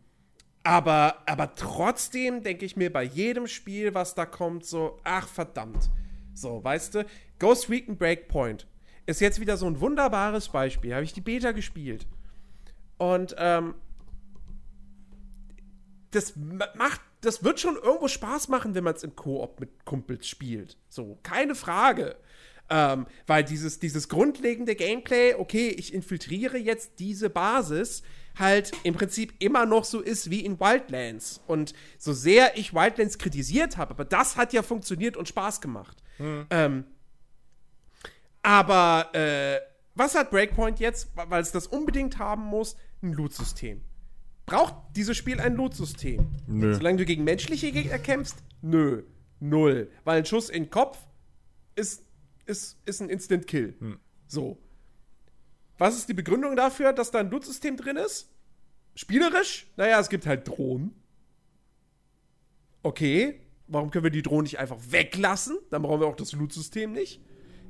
aber, 0.62 1.22
aber 1.26 1.54
trotzdem 1.54 2.42
denke 2.42 2.64
ich 2.66 2.76
mir 2.76 2.92
bei 2.92 3.02
jedem 3.04 3.46
Spiel, 3.46 3.94
was 3.94 4.14
da 4.14 4.26
kommt, 4.26 4.64
so, 4.66 4.98
ach 5.04 5.28
verdammt. 5.28 5.90
So, 6.34 6.62
weißt 6.62 6.96
du, 6.96 7.06
Ghost 7.38 7.70
Recon 7.70 7.96
Breakpoint 7.96 8.66
ist 9.06 9.20
jetzt 9.20 9.40
wieder 9.40 9.56
so 9.56 9.66
ein 9.66 9.80
wunderbares 9.80 10.48
Beispiel. 10.48 10.92
Habe 10.94 11.04
ich 11.04 11.12
die 11.12 11.20
Beta 11.20 11.52
gespielt. 11.52 12.06
Und 12.98 13.34
ähm, 13.38 13.74
das 16.10 16.34
ma- 16.36 16.68
macht, 16.76 17.00
das 17.20 17.42
wird 17.44 17.60
schon 17.60 17.76
irgendwo 17.76 18.08
Spaß 18.08 18.48
machen, 18.48 18.74
wenn 18.74 18.84
man 18.84 18.94
es 18.94 19.02
im 19.02 19.14
Koop 19.16 19.60
mit 19.60 19.84
Kumpels 19.84 20.26
spielt. 20.28 20.76
So, 20.88 21.18
keine 21.22 21.54
Frage. 21.54 22.16
Ähm, 22.68 23.06
weil 23.26 23.44
dieses, 23.44 23.78
dieses 23.78 24.08
grundlegende 24.08 24.74
Gameplay, 24.74 25.34
okay, 25.34 25.68
ich 25.68 25.94
infiltriere 25.94 26.58
jetzt 26.58 26.98
diese 26.98 27.30
Basis, 27.30 28.02
halt 28.38 28.72
im 28.82 28.94
Prinzip 28.94 29.34
immer 29.38 29.66
noch 29.66 29.84
so 29.84 30.00
ist 30.00 30.30
wie 30.30 30.44
in 30.44 30.58
Wildlands. 30.58 31.40
Und 31.46 31.74
so 31.98 32.12
sehr 32.12 32.58
ich 32.58 32.74
Wildlands 32.74 33.18
kritisiert 33.18 33.76
habe, 33.76 33.92
aber 33.92 34.04
das 34.04 34.36
hat 34.36 34.52
ja 34.52 34.62
funktioniert 34.62 35.16
und 35.16 35.28
Spaß 35.28 35.60
gemacht. 35.60 36.02
Ähm, 36.50 36.84
aber 38.42 39.14
äh, 39.14 39.60
was 39.94 40.14
hat 40.14 40.30
Breakpoint 40.30 40.78
jetzt, 40.78 41.08
weil 41.14 41.42
es 41.42 41.52
das 41.52 41.66
unbedingt 41.66 42.18
haben 42.18 42.42
muss? 42.44 42.76
Ein 43.02 43.12
Loot-System. 43.12 43.82
Braucht 44.44 44.74
dieses 44.94 45.16
Spiel 45.16 45.40
ein 45.40 45.54
Loot-System? 45.54 46.26
Nö. 46.46 46.74
Solange 46.74 46.98
du 46.98 47.04
gegen 47.04 47.24
menschliche 47.24 47.72
Gegner 47.72 47.98
kämpfst? 47.98 48.36
Nö. 48.62 49.02
Null. 49.40 49.90
Weil 50.04 50.18
ein 50.18 50.26
Schuss 50.26 50.48
in 50.48 50.64
den 50.64 50.70
Kopf 50.70 50.98
ist, 51.74 52.04
ist, 52.46 52.78
ist 52.84 53.00
ein 53.00 53.08
Instant-Kill. 53.10 53.74
So. 54.26 54.58
Was 55.78 55.96
ist 55.96 56.08
die 56.08 56.14
Begründung 56.14 56.56
dafür, 56.56 56.92
dass 56.92 57.10
da 57.10 57.18
ein 57.18 57.30
Loot-System 57.30 57.76
drin 57.76 57.96
ist? 57.96 58.30
Spielerisch? 58.94 59.66
Naja, 59.76 60.00
es 60.00 60.08
gibt 60.08 60.26
halt 60.26 60.48
Drohnen. 60.48 60.94
Okay. 62.82 63.40
Warum 63.68 63.90
können 63.90 64.04
wir 64.04 64.10
die 64.10 64.22
Drohnen 64.22 64.44
nicht 64.44 64.58
einfach 64.58 64.78
weglassen? 64.88 65.58
Dann 65.70 65.82
brauchen 65.82 66.00
wir 66.00 66.06
auch 66.06 66.16
das 66.16 66.32
Loot-System 66.32 66.92
nicht. 66.92 67.20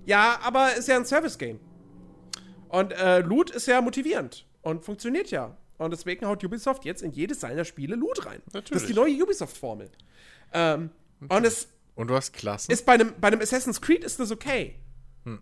Ja, 0.05 0.39
aber 0.43 0.75
ist 0.77 0.89
ja 0.89 0.97
ein 0.97 1.07
Service-Game. 1.07 1.59
Und 2.69 2.93
äh, 2.93 3.21
Loot 3.21 3.51
ist 3.51 3.67
ja 3.67 3.81
motivierend 3.81 4.47
und 4.63 4.85
funktioniert 4.85 5.31
ja. 5.31 5.57
Und 5.79 5.91
deswegen 5.91 6.27
haut 6.27 6.45
Ubisoft 6.45 6.85
jetzt 6.85 7.03
in 7.03 7.13
jedes 7.13 7.41
seiner 7.41 7.65
Spiele 7.65 7.97
Loot 7.97 8.27
rein. 8.27 8.43
Das 8.47 8.47
ist 8.47 8.55
Natürlich. 8.55 8.87
die 8.87 8.95
neue 8.95 9.23
Ubisoft-Formel. 9.23 9.91
Ähm, 10.53 10.91
und 11.29 11.45
es 11.45 11.69
Und 11.97 12.09
du 12.09 12.15
hast 12.15 12.33
Klassen. 12.33 12.71
ist 12.71 12.87
bei 12.87 12.93
einem, 12.93 13.15
bei 13.21 13.29
einem 13.29 13.41
Assassin's 13.41 13.81
Creed 13.81 14.05
ist 14.05 14.21
das 14.21 14.31
okay. 14.31 14.77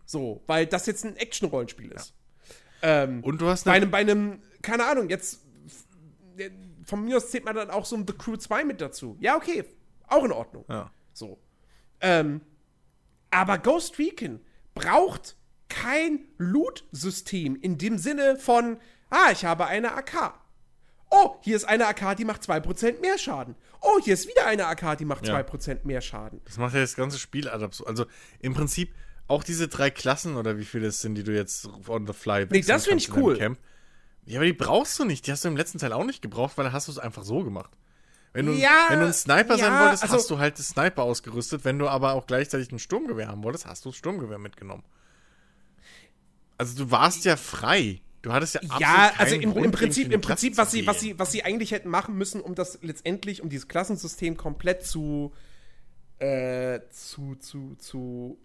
So, 0.06 0.42
weil 0.46 0.66
das 0.66 0.86
jetzt 0.86 1.04
ein 1.04 1.16
Action-Rollenspiel 1.16 1.92
ist. 1.92 2.14
Ähm, 2.80 3.22
und 3.22 3.40
du 3.40 3.46
hast 3.48 3.64
bei 3.64 3.72
eine, 3.72 3.82
einem, 3.82 3.90
bei 3.90 3.98
einem, 3.98 4.42
keine 4.62 4.86
Ahnung, 4.86 5.10
jetzt 5.10 5.40
von 6.84 7.04
mir 7.04 7.18
aus 7.18 7.30
zählt 7.30 7.44
man 7.44 7.54
dann 7.54 7.70
auch 7.70 7.84
so 7.84 7.96
ein 7.96 8.06
The 8.06 8.14
Crew 8.14 8.36
2 8.36 8.64
mit 8.64 8.80
dazu. 8.80 9.16
Ja, 9.20 9.36
okay, 9.36 9.64
auch 10.06 10.24
in 10.24 10.32
Ordnung. 10.32 10.64
ja. 10.68 10.90
So. 11.12 11.38
Ähm, 12.00 12.40
aber 13.30 13.58
Ghost 13.58 13.98
Recon 13.98 14.40
braucht 14.74 15.36
kein 15.68 16.20
Loot-System 16.38 17.56
in 17.56 17.78
dem 17.78 17.98
Sinne 17.98 18.36
von, 18.36 18.78
ah, 19.10 19.30
ich 19.32 19.44
habe 19.44 19.66
eine 19.66 19.92
AK. 19.92 20.34
Oh, 21.16 21.36
hier 21.42 21.54
ist 21.56 21.64
eine 21.64 21.86
AK, 21.86 22.16
die 22.16 22.24
macht 22.24 22.42
2% 22.42 23.00
mehr 23.00 23.18
Schaden. 23.18 23.54
Oh, 23.80 24.00
hier 24.02 24.14
ist 24.14 24.26
wieder 24.26 24.46
eine 24.46 24.66
AK, 24.66 24.96
die 24.98 25.04
macht 25.04 25.26
Ja. 25.28 25.34
2% 25.34 25.84
mehr 25.84 26.00
Schaden. 26.00 26.40
Das 26.44 26.56
macht 26.56 26.74
ja 26.74 26.80
das 26.80 26.96
ganze 26.96 27.18
Spiel 27.18 27.48
adaptiv. 27.48 27.86
Also 27.86 28.06
im 28.40 28.54
Prinzip 28.54 28.92
auch 29.28 29.44
diese 29.44 29.68
drei 29.68 29.90
Klassen 29.90 30.36
oder 30.36 30.58
wie 30.58 30.64
viele 30.64 30.88
es 30.88 31.00
sind, 31.00 31.14
die 31.14 31.22
du 31.22 31.32
jetzt 31.34 31.68
on 31.88 32.06
the 32.06 32.12
fly 32.12 32.46
Nee, 32.50 32.60
das 32.60 32.68
wechseln 32.68 32.98
find 32.98 33.02
ich 33.02 33.16
cool. 33.16 33.36
Camp. 33.38 33.58
Ja, 34.26 34.38
aber 34.38 34.46
die 34.46 34.52
brauchst 34.54 34.98
du 34.98 35.04
nicht. 35.04 35.26
Die 35.26 35.32
hast 35.32 35.44
du 35.44 35.48
im 35.48 35.56
letzten 35.56 35.78
Teil 35.78 35.92
auch 35.92 36.04
nicht 36.04 36.20
gebraucht, 36.22 36.56
weil 36.56 36.64
da 36.64 36.72
hast 36.72 36.88
du 36.88 36.92
es 36.92 36.98
einfach 36.98 37.22
so 37.24 37.44
gemacht. 37.44 37.70
Wenn 38.32 38.46
du, 38.46 38.52
Ja, 38.52 38.86
wenn 38.88 38.98
du 39.00 39.06
ein 39.06 39.12
Sniper 39.12 39.56
sein 39.56 39.72
ja, 39.72 39.82
wolltest, 39.84 40.02
also- 40.02 40.16
hast 40.16 40.30
du 40.30 40.38
halt 40.38 40.58
das 40.58 40.68
Sniper 40.68 41.02
ausgerüstet. 41.04 41.64
Wenn 41.64 41.78
du 41.78 41.88
aber 41.88 42.14
auch 42.14 42.26
gleichzeitig 42.26 42.72
ein 42.72 42.78
Sturmgewehr 42.80 43.28
haben 43.28 43.44
wolltest, 43.44 43.66
hast 43.66 43.84
du 43.84 43.90
das 43.90 43.96
Sturmgewehr 43.96 44.38
mitgenommen. 44.38 44.82
Also 46.58 46.76
du 46.84 46.90
warst 46.90 47.24
ja 47.24 47.36
frei. 47.36 48.00
Du 48.24 48.32
hattest 48.32 48.54
ja 48.54 48.62
absolut 48.62 48.80
Ja, 48.80 49.12
also 49.18 49.34
im, 49.34 49.54
im 49.54 49.70
Prinzip, 49.70 50.10
im 50.10 50.22
Prinzip 50.22 50.56
was, 50.56 50.70
sie, 50.70 50.86
was, 50.86 50.98
sie, 50.98 51.18
was 51.18 51.30
sie 51.30 51.44
eigentlich 51.44 51.72
hätten 51.72 51.90
machen 51.90 52.16
müssen, 52.16 52.40
um 52.40 52.54
das 52.54 52.78
letztendlich, 52.80 53.42
um 53.42 53.50
dieses 53.50 53.68
Klassensystem 53.68 54.38
komplett 54.38 54.86
zu, 54.86 55.34
äh, 56.20 56.80
zu, 56.90 57.34
zu, 57.34 57.74
zu, 57.76 58.38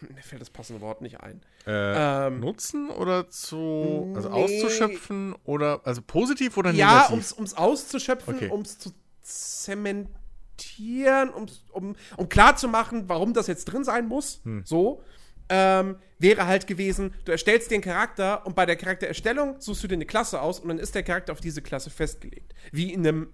mir 0.00 0.20
fällt 0.22 0.42
das 0.42 0.50
passende 0.50 0.80
Wort 0.80 1.00
nicht 1.00 1.20
ein. 1.20 1.42
Äh, 1.64 2.26
Ähm, 2.26 2.40
nutzen 2.40 2.90
oder 2.90 3.30
zu, 3.30 4.10
also 4.16 4.30
nee. 4.30 4.34
auszuschöpfen 4.34 5.36
oder, 5.44 5.82
also 5.84 6.02
positiv 6.02 6.56
oder 6.56 6.72
Ja, 6.72 6.88
negativ? 6.88 7.10
ums, 7.12 7.32
ums 7.34 7.54
auszuschöpfen, 7.54 8.34
Okay. 8.34 8.50
ums 8.50 8.80
zu 8.80 8.90
zementieren, 9.22 11.32
ums, 11.32 11.62
um, 11.70 11.94
um 12.16 12.28
klarzumachen, 12.28 13.08
warum 13.08 13.32
das 13.32 13.46
jetzt 13.46 13.66
drin 13.66 13.84
sein 13.84 14.08
muss, 14.08 14.40
Hm. 14.42 14.62
so, 14.64 15.04
ähm, 15.48 15.98
wäre 16.24 16.46
halt 16.46 16.66
gewesen, 16.66 17.14
du 17.24 17.32
erstellst 17.32 17.70
den 17.70 17.82
Charakter 17.82 18.44
und 18.46 18.56
bei 18.56 18.66
der 18.66 18.76
Charaktererstellung 18.76 19.60
suchst 19.60 19.84
du 19.84 19.88
dir 19.88 19.94
eine 19.94 20.06
Klasse 20.06 20.40
aus 20.40 20.58
und 20.58 20.68
dann 20.68 20.78
ist 20.78 20.94
der 20.94 21.04
Charakter 21.04 21.32
auf 21.32 21.40
diese 21.40 21.62
Klasse 21.62 21.90
festgelegt. 21.90 22.54
Wie 22.72 22.92
in 22.92 23.06
einem 23.06 23.28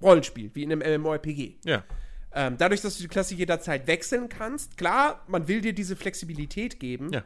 Rollenspiel, 0.00 0.50
wie 0.54 0.62
in 0.62 0.70
einem 0.70 1.00
MMORPG. 1.00 1.56
ja. 1.64 1.84
Ähm, 2.30 2.56
dadurch, 2.58 2.82
dass 2.82 2.96
du 2.98 3.02
die 3.02 3.08
Klasse 3.08 3.34
jederzeit 3.34 3.86
wechseln 3.86 4.28
kannst, 4.28 4.76
klar, 4.76 5.24
man 5.28 5.48
will 5.48 5.62
dir 5.62 5.72
diese 5.72 5.96
Flexibilität 5.96 6.78
geben. 6.78 7.10
Ja. 7.10 7.24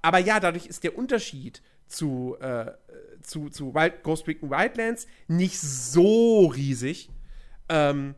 Aber 0.00 0.18
ja, 0.18 0.40
dadurch 0.40 0.64
ist 0.64 0.84
der 0.84 0.96
Unterschied 0.96 1.62
zu, 1.86 2.34
äh, 2.40 2.72
zu, 3.22 3.50
zu 3.50 3.74
Wild, 3.74 4.02
Ghost 4.02 4.26
Recon 4.26 4.48
Wildlands 4.50 5.06
nicht 5.26 5.60
so 5.60 6.46
riesig. 6.46 7.10
Ähm, 7.68 8.14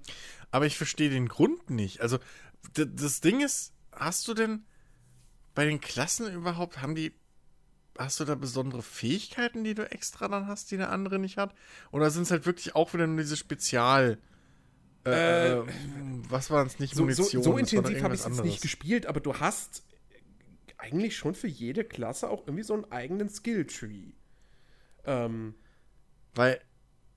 Aber 0.53 0.67
ich 0.67 0.77
verstehe 0.77 1.11
den 1.11 1.29
Grund 1.29 1.69
nicht. 1.69 2.01
Also, 2.01 2.19
das 2.75 3.21
Ding 3.21 3.41
ist, 3.41 3.75
hast 3.93 4.29
du 4.29 4.35
denn 4.35 4.65
bei 5.55 5.65
den 5.65 5.81
Klassen 5.81 6.33
überhaupt, 6.33 6.81
haben 6.81 6.95
die, 6.95 7.13
hast 7.99 8.21
du 8.21 8.25
da 8.25 8.35
besondere 8.35 8.83
Fähigkeiten, 8.83 9.65
die 9.65 9.75
du 9.75 9.91
extra 9.91 10.29
dann 10.29 10.47
hast, 10.47 10.71
die 10.71 10.77
der 10.77 10.91
andere 10.91 11.19
nicht 11.19 11.37
hat? 11.37 11.55
Oder 11.91 12.11
sind 12.11 12.23
es 12.23 12.31
halt 12.31 12.47
wirklich 12.47 12.75
auch 12.75 12.95
wieder 12.95 13.07
nur 13.07 13.19
diese 13.19 13.37
Spezial, 13.37 14.19
äh, 15.07 15.53
äh, 15.53 15.65
was 16.29 16.51
waren 16.51 16.67
es 16.67 16.79
nicht, 16.79 16.95
so, 16.95 16.99
so, 17.11 17.23
Munition? 17.23 17.43
so 17.43 17.51
doch 17.53 17.59
intensiv 17.59 18.03
habe 18.03 18.15
ich 18.15 18.25
es 18.25 18.43
nicht 18.43 18.61
gespielt, 18.61 19.07
aber 19.07 19.21
du 19.21 19.39
hast 19.39 19.85
eigentlich 20.77 21.17
schon 21.17 21.35
für 21.35 21.49
jede 21.49 21.85
Klasse 21.85 22.29
auch 22.29 22.47
irgendwie 22.47 22.63
so 22.65 22.75
einen 22.75 22.91
eigenen 22.91 23.29
Skill-Tree. 23.29 24.13
Ähm, 25.05 25.55
Weil, 26.35 26.61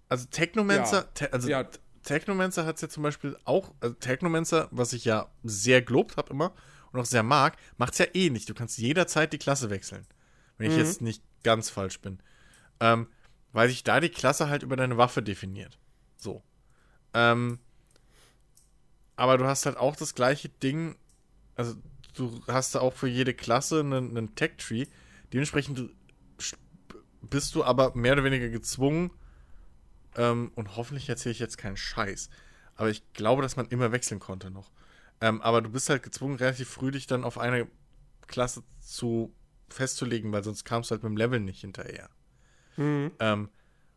also 0.10 0.27
Technomancer, 0.30 0.97
Ja. 0.97 1.03
Te 1.14 1.34
also 1.34 1.49
Ja. 1.49 1.68
Technomancer 2.03 2.65
hat 2.65 2.76
es 2.76 2.81
ja 2.81 2.89
zum 2.89 3.03
Beispiel 3.03 3.38
auch, 3.45 3.73
also 3.80 3.95
Technomancer, 3.95 4.68
was 4.72 4.91
ich 4.91 5.05
ja 5.05 5.31
sehr 5.43 5.81
gelobt 5.81 6.18
habe 6.18 6.34
immer 6.34 6.53
und 6.94 7.02
auch 7.02 7.06
sehr 7.06 7.24
mag, 7.24 7.57
macht 7.78 7.94
es 7.94 7.99
ja 7.99 8.06
eh 8.14 8.30
nicht. 8.30 8.49
Du 8.49 8.53
kannst 8.53 8.78
jederzeit 8.78 9.34
die 9.34 9.38
Klasse 9.38 9.70
wechseln. 9.70 10.06
Wenn 10.57 10.72
ich 10.72 10.78
jetzt 10.78 11.02
nicht 11.02 11.22
ganz 11.44 11.70
falsch 11.70 11.99
bin. 11.99 12.20
Ähm, 12.80 13.07
weil 13.52 13.68
sich 13.68 13.84
da 13.84 13.99
die 13.99 14.10
Klasse 14.10 14.48
halt 14.48 14.64
über 14.64 14.78
deine 14.78 14.98
Waffe 14.98 15.22
definiert. 15.22 15.78
So. 16.15 16.41
Ähm, 17.14 17.60
aber 19.15 19.38
du 19.38 19.45
hast 19.45 19.65
halt 19.65 19.78
auch 19.78 19.95
das 19.95 20.15
gleiche 20.15 20.48
Ding, 20.49 20.95
also 21.56 21.76
du 22.15 22.41
hast 22.48 22.76
da 22.76 22.80
auch 22.80 22.94
für 22.94 23.07
jede 23.07 23.34
Klasse 23.34 23.82
einen, 23.82 24.15
einen 24.15 24.36
Tech-Tree. 24.36 24.86
Dementsprechend 25.34 25.90
bist 27.22 27.56
du 27.56 27.64
aber 27.64 27.95
mehr 27.95 28.14
oder 28.14 28.24
weniger 28.24 28.49
gezwungen, 28.49 29.11
ähm, 30.15 30.52
und 30.56 30.76
hoffentlich 30.76 31.10
erzähle 31.10 31.34
ich 31.34 31.40
jetzt 31.40 31.57
keinen 31.57 31.78
Scheiß, 31.78 32.30
aber 32.76 32.90
ich 32.90 33.03
glaube, 33.14 33.41
dass 33.41 33.56
man 33.56 33.68
immer 33.68 33.91
wechseln 33.91 34.20
konnte 34.20 34.52
noch. 34.52 34.72
Ähm, 35.24 35.41
aber 35.41 35.62
du 35.62 35.70
bist 35.70 35.90
halt 35.90 36.04
gezwungen, 36.04 36.36
relativ 36.36 36.68
früh 36.68 36.91
dich 36.91 37.08
dann 37.08 37.24
auf 37.24 37.38
eine 37.38 37.66
Klasse 38.28 38.62
zu 38.82 39.34
festzulegen, 39.70 40.34
weil 40.34 40.44
sonst 40.44 40.66
kamst 40.66 40.91
du 40.91 40.95
halt 40.95 41.04
mit 41.04 41.12
dem 41.12 41.16
Level 41.16 41.40
nicht 41.40 41.62
hinterher. 41.62 42.10
Ähm, 43.20 43.50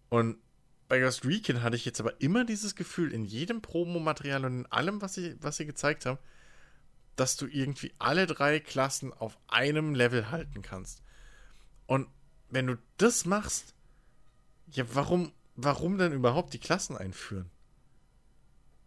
und 0.08 0.38
bei 0.86 1.00
Ghost 1.00 1.24
Recon 1.24 1.64
hatte 1.64 1.74
ich 1.74 1.84
jetzt 1.84 1.98
aber 1.98 2.20
immer 2.20 2.44
dieses 2.44 2.76
Gefühl, 2.76 3.12
in 3.12 3.24
jedem 3.24 3.60
Promomaterial 3.60 4.44
und 4.44 4.60
in 4.60 4.66
allem, 4.66 5.02
was 5.02 5.14
sie, 5.14 5.34
was 5.40 5.56
sie 5.56 5.66
gezeigt 5.66 6.06
haben, 6.06 6.18
dass 7.16 7.36
du 7.36 7.46
irgendwie 7.46 7.92
alle 7.98 8.28
drei 8.28 8.60
Klassen 8.60 9.12
auf 9.12 9.36
einem 9.48 9.96
Level 9.96 10.30
halten 10.30 10.62
kannst. 10.62 11.02
Und 11.88 12.06
wenn 12.50 12.68
du 12.68 12.78
das 12.98 13.24
machst, 13.24 13.74
ja, 14.70 14.84
warum, 14.94 15.32
warum 15.56 15.98
dann 15.98 16.12
überhaupt 16.12 16.54
die 16.54 16.60
Klassen 16.60 16.96
einführen? 16.96 17.50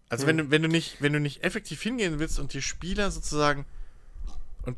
Also 0.10 0.26
wenn 0.26 0.38
du, 0.38 0.52
wenn 0.52 0.64
du 0.64 0.68
nicht, 0.68 1.02
wenn 1.02 1.14
du 1.14 1.20
nicht 1.20 1.44
effektiv 1.44 1.82
hingehen 1.82 2.20
willst 2.20 2.40
und 2.40 2.54
die 2.54 2.64
Spieler 2.64 3.12
sozusagen 3.12 3.66
und 4.64 4.78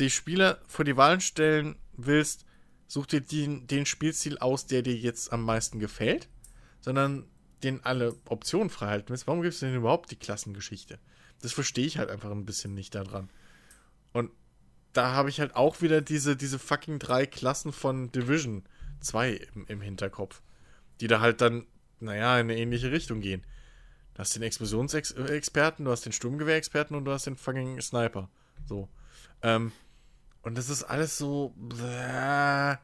die 0.00 0.10
Spieler 0.10 0.58
vor 0.66 0.84
die 0.84 0.96
Wahlen 0.96 1.20
stellen 1.20 1.76
willst, 1.96 2.44
such 2.88 3.06
dir 3.06 3.20
den, 3.20 3.68
den 3.68 3.86
Spielstil 3.86 4.38
aus, 4.38 4.66
der 4.66 4.82
dir 4.82 4.96
jetzt 4.96 5.32
am 5.32 5.44
meisten 5.44 5.78
gefällt, 5.78 6.28
sondern 6.80 7.26
den 7.62 7.84
alle 7.84 8.16
Optionen 8.24 8.70
freihalten 8.70 9.10
willst. 9.10 9.28
Warum 9.28 9.42
gibst 9.42 9.62
du 9.62 9.66
denn 9.66 9.76
überhaupt 9.76 10.10
die 10.10 10.16
Klassengeschichte? 10.16 10.98
Das 11.42 11.52
verstehe 11.52 11.86
ich 11.86 11.98
halt 11.98 12.10
einfach 12.10 12.30
ein 12.30 12.44
bisschen 12.44 12.74
nicht 12.74 12.94
daran. 12.94 13.30
Und 14.12 14.30
da 14.92 15.12
habe 15.12 15.28
ich 15.28 15.38
halt 15.38 15.54
auch 15.54 15.80
wieder 15.80 16.00
diese, 16.00 16.36
diese 16.36 16.58
fucking 16.58 16.98
drei 16.98 17.26
Klassen 17.26 17.72
von 17.72 18.10
Division 18.10 18.64
2 19.00 19.48
im, 19.54 19.66
im 19.68 19.80
Hinterkopf. 19.80 20.42
Die 21.00 21.06
da 21.06 21.20
halt 21.20 21.40
dann, 21.40 21.66
naja, 22.00 22.38
in 22.38 22.50
eine 22.50 22.58
ähnliche 22.58 22.90
Richtung 22.90 23.20
gehen. 23.20 23.44
Du 24.14 24.18
hast 24.20 24.34
den 24.34 24.42
Explosionsexperten, 24.42 25.84
du 25.84 25.90
hast 25.90 26.04
den 26.04 26.12
Sturmgewehrexperten 26.12 26.96
und 26.96 27.04
du 27.04 27.12
hast 27.12 27.26
den 27.26 27.36
fucking 27.36 27.80
Sniper. 27.80 28.28
So. 28.66 28.88
Ähm, 29.42 29.72
und 30.42 30.56
das 30.58 30.68
ist 30.68 30.84
alles 30.84 31.16
so. 31.18 31.54
Bläh, 31.56 32.76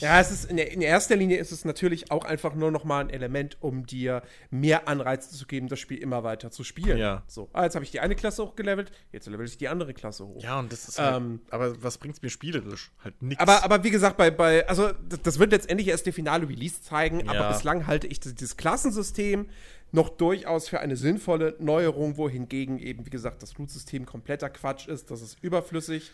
Ja, 0.00 0.20
es 0.20 0.30
ist 0.30 0.44
in, 0.50 0.58
in 0.58 0.80
erster 0.82 1.16
Linie 1.16 1.38
ist 1.38 1.50
es 1.50 1.64
natürlich 1.64 2.10
auch 2.10 2.24
einfach 2.24 2.54
nur 2.54 2.70
noch 2.70 2.84
mal 2.84 3.00
ein 3.00 3.10
Element, 3.10 3.56
um 3.60 3.84
dir 3.86 4.22
mehr 4.50 4.86
Anreize 4.86 5.30
zu 5.30 5.46
geben, 5.46 5.68
das 5.68 5.80
Spiel 5.80 5.98
immer 5.98 6.22
weiter 6.22 6.50
zu 6.50 6.62
spielen. 6.62 6.98
Ja. 6.98 7.22
So, 7.26 7.48
ah, 7.52 7.64
jetzt 7.64 7.74
habe 7.74 7.84
ich 7.84 7.90
die 7.90 8.00
eine 8.00 8.14
Klasse 8.14 8.44
hochgelevelt, 8.44 8.92
jetzt 9.12 9.26
level 9.26 9.46
ich 9.46 9.58
die 9.58 9.68
andere 9.68 9.94
Klasse 9.94 10.26
hoch. 10.26 10.42
Ja, 10.42 10.58
und 10.58 10.70
das 10.70 10.88
ist 10.88 10.98
halt, 10.98 11.16
Ähm, 11.16 11.40
aber 11.50 11.82
was 11.82 11.98
bringt's 11.98 12.22
mir 12.22 12.30
spielerisch? 12.30 12.92
Halt 13.02 13.20
nichts. 13.20 13.42
Aber, 13.42 13.64
aber 13.64 13.82
wie 13.82 13.90
gesagt, 13.90 14.16
bei, 14.16 14.30
bei 14.30 14.68
also 14.68 14.92
das, 15.08 15.22
das 15.22 15.38
wird 15.38 15.50
letztendlich 15.50 15.88
erst 15.88 16.06
der 16.06 16.12
finale 16.12 16.48
Release 16.48 16.80
zeigen, 16.82 17.28
aber 17.28 17.40
Ja. 17.40 17.52
bislang 17.52 17.86
halte 17.86 18.06
ich 18.06 18.20
das, 18.20 18.34
dieses 18.34 18.56
Klassensystem 18.56 19.48
noch 19.92 20.08
durchaus 20.10 20.68
für 20.68 20.80
eine 20.80 20.96
sinnvolle 20.96 21.56
Neuerung, 21.58 22.16
wohingegen 22.16 22.78
eben, 22.78 23.06
wie 23.06 23.10
gesagt, 23.10 23.42
das 23.42 23.56
Loot-System 23.56 24.04
kompletter 24.06 24.50
Quatsch 24.50 24.88
ist, 24.88 25.10
das 25.10 25.22
ist 25.22 25.38
überflüssig. 25.42 26.10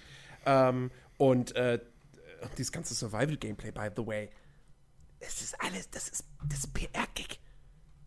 Ähm, 0.47 0.91
und 1.19 1.55
äh, 1.57 1.79
dieses 2.59 2.73
ganze 2.73 2.95
Survival-Gameplay, 2.95 3.71
by 3.71 3.89
the 3.97 4.07
way, 4.07 4.29
es 5.21 5.41
ist 5.41 5.55
alles, 5.61 5.89
das 5.91 6.09
ist, 6.09 6.25
das 6.49 6.61
ist 6.61 6.75
PR-Gig. 6.75 7.39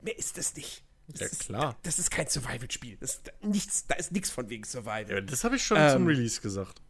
Mehr 0.02 0.18
ist 0.18 0.38
das 0.38 0.56
nicht. 0.56 0.84
Das 1.08 1.20
Ja, 1.22 1.26
ist, 1.28 1.40
klar. 1.46 1.78
Das 1.84 2.00
ist 2.00 2.12
kein 2.12 2.28
Survival-Spiel. 2.28 2.98
Das 3.00 3.16
ist 3.16 3.32
nichts, 3.42 3.88
da 3.88 3.96
ist 3.96 4.12
nichts 4.12 4.30
von 4.30 4.50
wegen 4.50 4.64
Survival. 4.64 5.10
ja, 5.10 5.22
das 5.22 5.44
habe 5.44 5.56
ich 5.56 5.64
schon 5.64 5.78
Ähm, 5.80 5.92
zum 5.92 6.08
Release 6.08 6.42
gesagt. 6.42 6.82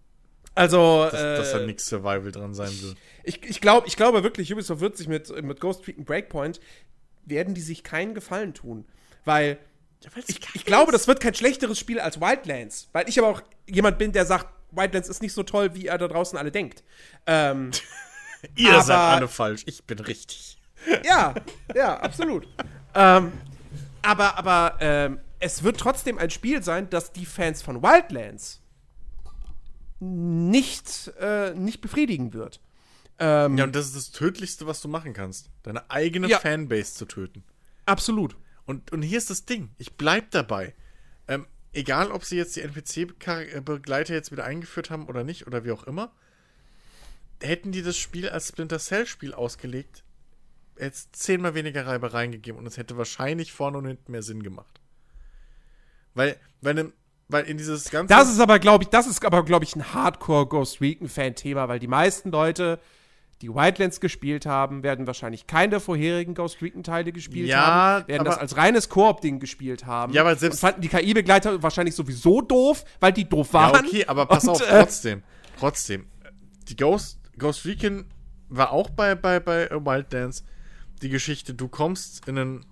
Also, 0.55 1.03
Dass, 1.11 1.11
dass 1.11 1.51
da 1.51 1.59
äh, 1.59 1.65
nichts 1.65 1.85
Survival 1.85 2.31
dran 2.31 2.53
sein 2.53 2.71
will. 2.81 2.95
Ich, 3.23 3.43
ich, 3.43 3.59
glaub, 3.59 3.85
ich 3.87 3.97
glaube 3.97 4.23
wirklich, 4.23 4.51
Ubisoft 4.53 4.79
wird 4.79 4.95
sich 4.95 5.07
mit, 5.09 5.29
mit 5.43 5.59
Ghost 5.59 5.85
Recon 5.87 6.05
Breakpoint, 6.05 6.61
werden 7.25 7.53
die 7.53 7.61
sich 7.61 7.83
keinen 7.83 8.13
Gefallen 8.13 8.53
tun. 8.53 8.85
Weil 9.23 9.57
ich, 10.27 10.39
ich 10.53 10.65
glaube, 10.65 10.91
das 10.91 11.07
wird 11.07 11.19
kein 11.19 11.33
schlechteres 11.33 11.79
Spiel 11.79 11.99
als 11.99 12.19
Wildlands. 12.21 12.89
Weil 12.93 13.09
ich 13.09 13.17
aber 13.19 13.29
auch 13.29 13.41
jemand 13.67 13.97
bin, 13.97 14.11
der 14.11 14.25
sagt, 14.25 14.47
Wildlands 14.71 15.09
ist 15.09 15.21
nicht 15.21 15.33
so 15.33 15.43
toll, 15.43 15.73
wie 15.73 15.87
er 15.87 15.97
da 15.97 16.07
draußen 16.07 16.37
alle 16.37 16.51
denkt. 16.51 16.83
Ähm, 17.25 17.71
Ihr 18.55 18.73
aber- 18.73 18.83
seid 18.83 18.97
alle 19.17 19.27
falsch, 19.27 19.63
ich 19.65 19.83
bin 19.85 19.99
richtig. 19.99 20.57
ja, 21.03 21.33
ja, 21.73 21.97
absolut. 21.99 22.47
ähm, 22.93 23.31
aber 24.03 24.37
aber 24.37 24.77
ähm, 24.81 25.19
es 25.39 25.63
wird 25.63 25.79
trotzdem 25.79 26.19
ein 26.19 26.29
Spiel 26.29 26.61
sein, 26.61 26.89
das 26.91 27.11
die 27.11 27.25
Fans 27.25 27.61
von 27.63 27.81
Wildlands 27.81 28.61
nicht, 29.99 31.11
äh, 31.19 31.53
nicht 31.55 31.81
befriedigen 31.81 32.33
wird. 32.33 32.59
Ähm, 33.19 33.57
Ja, 33.57 33.63
und 33.63 33.75
das 33.75 33.85
ist 33.87 33.95
das 33.95 34.11
Tödlichste, 34.11 34.67
was 34.67 34.81
du 34.81 34.87
machen 34.87 35.13
kannst. 35.13 35.49
Deine 35.63 35.89
eigene 35.89 36.27
Ja. 36.27 36.39
Fanbase 36.39 36.93
zu 36.95 37.05
töten. 37.05 37.43
absolut. 37.85 38.35
Und, 38.67 38.91
und 38.91 39.03
hier 39.03 39.19
ist 39.19 39.29
das 39.29 39.45
Ding. 39.45 39.69
Ich 39.77 39.93
bleib 39.93 40.31
dabei. 40.31 40.73
Ähm, 41.27 41.45
egal, 41.71 42.09
ob 42.11 42.25
sie 42.25 42.35
jetzt 42.35 42.55
die 42.55 42.61
NPC-Begleiter 42.61 44.13
jetzt 44.15 44.31
wieder 44.31 44.43
eingeführt 44.43 44.89
haben 44.89 45.05
oder 45.07 45.23
nicht, 45.23 45.45
oder 45.45 45.63
wie 45.63 45.71
auch 45.71 45.83
immer, 45.83 46.11
hätten 47.43 47.71
die 47.71 47.83
das 47.83 47.95
Spiel 47.95 48.27
als 48.27 48.47
Splinter 48.47 48.79
Cell-Spiel 48.79 49.35
ausgelegt, 49.35 50.03
hätte 50.77 50.95
es 50.95 51.11
zehnmal 51.11 51.53
weniger 51.53 51.85
Reibereien 51.85 52.31
gegeben 52.31 52.57
und 52.57 52.65
es 52.65 52.77
hätte 52.77 52.97
wahrscheinlich 52.97 53.53
vorne 53.53 53.77
und 53.77 53.85
hinten 53.85 54.11
mehr 54.11 54.23
Sinn 54.23 54.41
gemacht. 54.41 54.81
Weil, 56.15 56.39
weil, 56.61 56.73
ne, 56.73 56.91
weil 57.27 57.45
in 57.45 57.57
dieses 57.57 57.91
ganze. 57.91 58.13
Das 58.13 58.29
ist 58.31 58.39
aber, 58.39 58.57
glaube 58.57 58.83
ich, 58.85 58.89
das 58.89 59.05
ist 59.05 59.23
aber, 59.23 59.43
glaube 59.45 59.65
ich, 59.65 59.75
ein 59.75 59.93
Hardcore 59.93 60.47
Ghost 60.47 60.81
Recon-Fan-Thema, 60.81 61.67
weil 61.67 61.77
die 61.79 61.87
meisten 61.87 62.31
Leute, 62.31 62.79
die 63.41 63.53
Wildlands 63.53 63.99
gespielt 63.99 64.45
haben, 64.45 64.81
werden 64.83 65.07
wahrscheinlich 65.07 65.45
keine 65.45 65.71
der 65.71 65.79
vorherigen 65.81 66.33
Ghost 66.35 66.61
Recon-Teile 66.61 67.11
gespielt 67.11 67.49
Ja, 67.49 67.65
haben, 67.65 68.07
werden 68.07 68.23
das 68.23 68.37
als 68.37 68.55
reines 68.55 68.87
Koop-Ding 68.89 69.39
gespielt 69.39 69.85
haben. 69.85 70.13
Ja, 70.13 70.21
aber 70.21 70.35
selbst- 70.35 70.55
und 70.63 70.69
fanden 70.69 70.81
die 70.81 70.87
KI-Begleiter 70.87 71.61
wahrscheinlich 71.61 71.95
sowieso 71.95 72.41
doof, 72.41 72.85
weil 72.99 73.11
die 73.11 73.27
doof 73.27 73.49
Ja, 73.53 73.73
waren. 73.73 73.85
okay, 73.85 74.05
aber 74.05 74.25
pass 74.25 74.43
Und, 74.45 74.51
auf, 74.51 74.61
äh, 74.61 74.79
trotzdem. 74.79 75.23
Trotzdem. 75.59 76.05
Die 76.69 76.75
Ghost, 76.77 77.19
Ghost 77.37 77.65
Recon 77.65 78.05
war 78.47 78.71
auch 78.71 78.89
bei, 78.89 79.15
bei, 79.15 79.39
bei 79.39 79.69
Wildlands 79.69 80.43
die 81.01 81.09
Geschichte, 81.09 81.53
du 81.53 81.67
kommst 81.67 82.27
in 82.27 82.37
einen. 82.37 82.65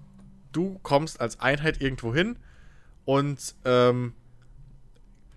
Du 0.54 0.80
kommst 0.84 1.20
als 1.20 1.40
Einheit 1.40 1.82
irgendwo 1.82 2.14
hin 2.14 2.38
und 3.06 3.56
ähm, 3.66 4.14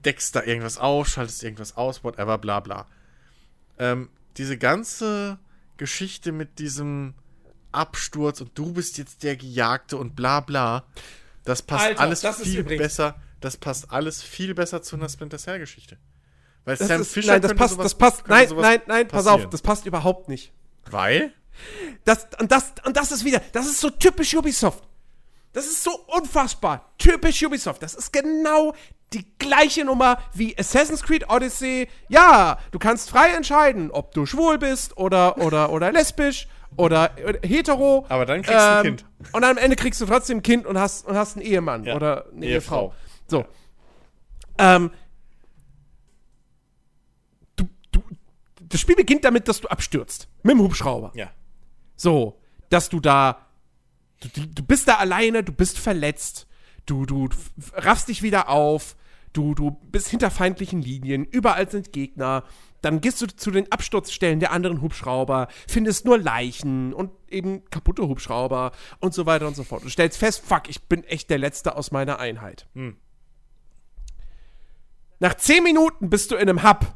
deckst 0.05 0.37
da 0.37 0.43
irgendwas 0.43 0.77
auf, 0.79 1.09
schaltest 1.09 1.43
irgendwas 1.43 1.77
aus, 1.77 2.05
whatever, 2.05 2.37
bla 2.39 2.61
bla. 2.61 2.87
Ähm, 3.79 4.11
diese 4.37 4.59
ganze 4.59 5.39
Geschichte 5.77 6.33
mit 6.33 6.59
diesem 6.59 7.15
Absturz 7.73 8.41
und 8.41 8.57
du 8.57 8.73
bist 8.73 8.99
jetzt 8.99 9.23
der 9.23 9.37
Gejagte 9.37 9.97
und 9.97 10.17
bla 10.17 10.41
bla, 10.41 10.85
das 11.45 11.63
passt 11.63 11.85
Alter, 11.87 12.01
alles 12.01 12.21
das 12.21 12.43
viel 12.43 12.61
übrigens- 12.61 12.83
besser. 12.83 13.21
Das 13.41 13.59
passt 13.59 13.93
alles 13.93 14.23
viel 14.23 14.55
besser 14.55 14.81
zu 14.83 14.97
einer 14.97 15.09
Splinter 15.11 15.37
Cell 15.39 15.59
Geschichte. 15.59 15.99
Weil 16.65 16.77
das 16.79 16.89
Sam 16.89 17.03
ist, 17.03 17.13
Fisher 17.13 17.33
nein, 17.33 17.43
das 17.43 17.55
passt, 17.55 17.75
sowas- 17.75 17.85
das 17.85 17.95
passt, 17.95 18.27
nein, 18.29 18.49
nein, 18.57 18.81
nein, 18.87 19.09
pass 19.09 19.27
auf, 19.27 19.35
passieren. 19.35 19.51
das 19.51 19.63
passt 19.63 19.85
überhaupt 19.87 20.29
nicht. 20.29 20.53
Weil? 20.91 21.33
Das, 22.05 22.27
und, 22.41 22.51
das, 22.51 22.73
und 22.85 22.97
das 22.97 23.13
ist 23.13 23.25
wieder, 23.25 23.41
das 23.53 23.67
ist 23.67 23.79
so 23.81 23.91
typisch 23.91 24.35
Ubisoft. 24.35 24.83
Das 25.57 25.65
ist 25.65 25.83
so 25.83 25.91
unfassbar 26.09 26.93
typisch 26.99 27.43
Ubisoft. 27.43 27.83
Das 27.83 27.95
ist 27.95 28.13
genau 28.13 28.75
die 29.15 29.25
gleiche 29.39 29.87
Nummer 29.87 30.19
wie 30.35 30.55
Assassin's 30.59 31.03
Creed 31.03 31.31
Odyssey. 31.31 31.89
Ja, 32.11 32.59
du 32.73 32.79
kannst 32.79 33.09
frei 33.09 33.31
entscheiden, 33.31 33.91
ob 33.91 34.13
du 34.13 34.27
schwul 34.27 34.59
bist 34.59 34.99
oder, 34.99 35.39
oder, 35.39 35.73
oder 35.73 35.91
lesbisch 35.93 36.47
oder, 36.77 37.11
hetero. 37.43 38.05
Aber 38.11 38.27
dann 38.27 38.43
kriegst 38.43 38.61
du 38.61 38.71
ein 38.71 38.83
Kind. 38.83 39.07
Und 39.33 39.45
am 39.45 39.57
Ende 39.57 39.77
kriegst 39.77 39.99
du 40.03 40.05
trotzdem 40.05 40.41
ein 40.41 40.43
Kind 40.43 40.67
und 40.67 40.79
hast, 40.79 41.07
und 41.07 41.17
hast 41.17 41.39
einen 41.39 41.47
Ehemann 41.47 41.85
Ja, 41.85 41.97
oder 41.97 42.27
eine 42.31 42.45
Ehefrau. 42.45 42.93
Ehefrau. 42.93 42.95
So. 43.27 43.47
Ähm, 44.59 44.91
du, 47.57 47.67
du, 47.93 48.03
das 48.61 48.79
Spiel 48.79 48.97
beginnt 48.97 49.25
damit, 49.25 49.49
dass 49.49 49.63
du 49.63 49.69
abstürzt. 49.69 50.29
Mit 50.43 50.53
dem 50.53 50.61
Hubschrauber. 50.61 51.13
Ja. 51.15 51.31
So, 51.97 52.39
dass 52.69 52.91
du 52.91 53.01
da, 53.01 53.46
du, 54.21 54.47
du 54.47 54.63
bist 54.63 54.89
da 54.89 54.97
alleine, 54.97 55.43
du 55.43 55.53
bist 55.53 55.79
verletzt, 55.79 56.47
du, 56.87 57.07
du 57.07 57.29
raffst 57.75 58.09
dich 58.09 58.23
wieder 58.23 58.49
auf, 58.49 58.97
du, 59.33 59.55
du 59.55 59.71
bist 59.71 60.09
hinter 60.09 60.31
feindlichen 60.31 60.81
Linien, 60.81 61.25
überall 61.25 61.71
sind 61.71 61.93
Gegner, 61.93 62.45
dann 62.81 63.01
gehst 63.01 63.21
du 63.21 63.27
zu 63.27 63.51
den 63.51 63.71
Absturzstellen 63.73 64.41
der 64.41 64.53
anderen 64.53 64.81
Hubschrauber, 64.81 65.49
findest 65.67 66.05
nur 66.05 66.19
Leichen 66.19 66.93
und 66.93 67.11
eben 67.29 67.65
kaputte 67.71 68.07
Hubschrauber 68.07 68.73
und 69.01 69.13
so 69.13 69.27
weiter 69.27 69.47
und 69.47 69.57
so 69.57 69.65
fort. 69.65 69.85
Du 69.85 69.89
stellst 69.89 70.19
fest, 70.19 70.43
fuck, 70.47 70.69
ich 70.69 70.83
bin 70.83 71.03
echt 71.05 71.29
der 71.31 71.39
Letzte 71.39 71.77
aus 71.77 71.91
meiner 71.91 72.19
Einheit. 72.21 72.69
Nach 75.19 75.35
zehn 75.35 75.63
Minuten 75.65 76.11
bist 76.11 76.31
du 76.31 76.37
in 76.37 76.49
einem 76.49 76.63
Hub, 76.63 76.95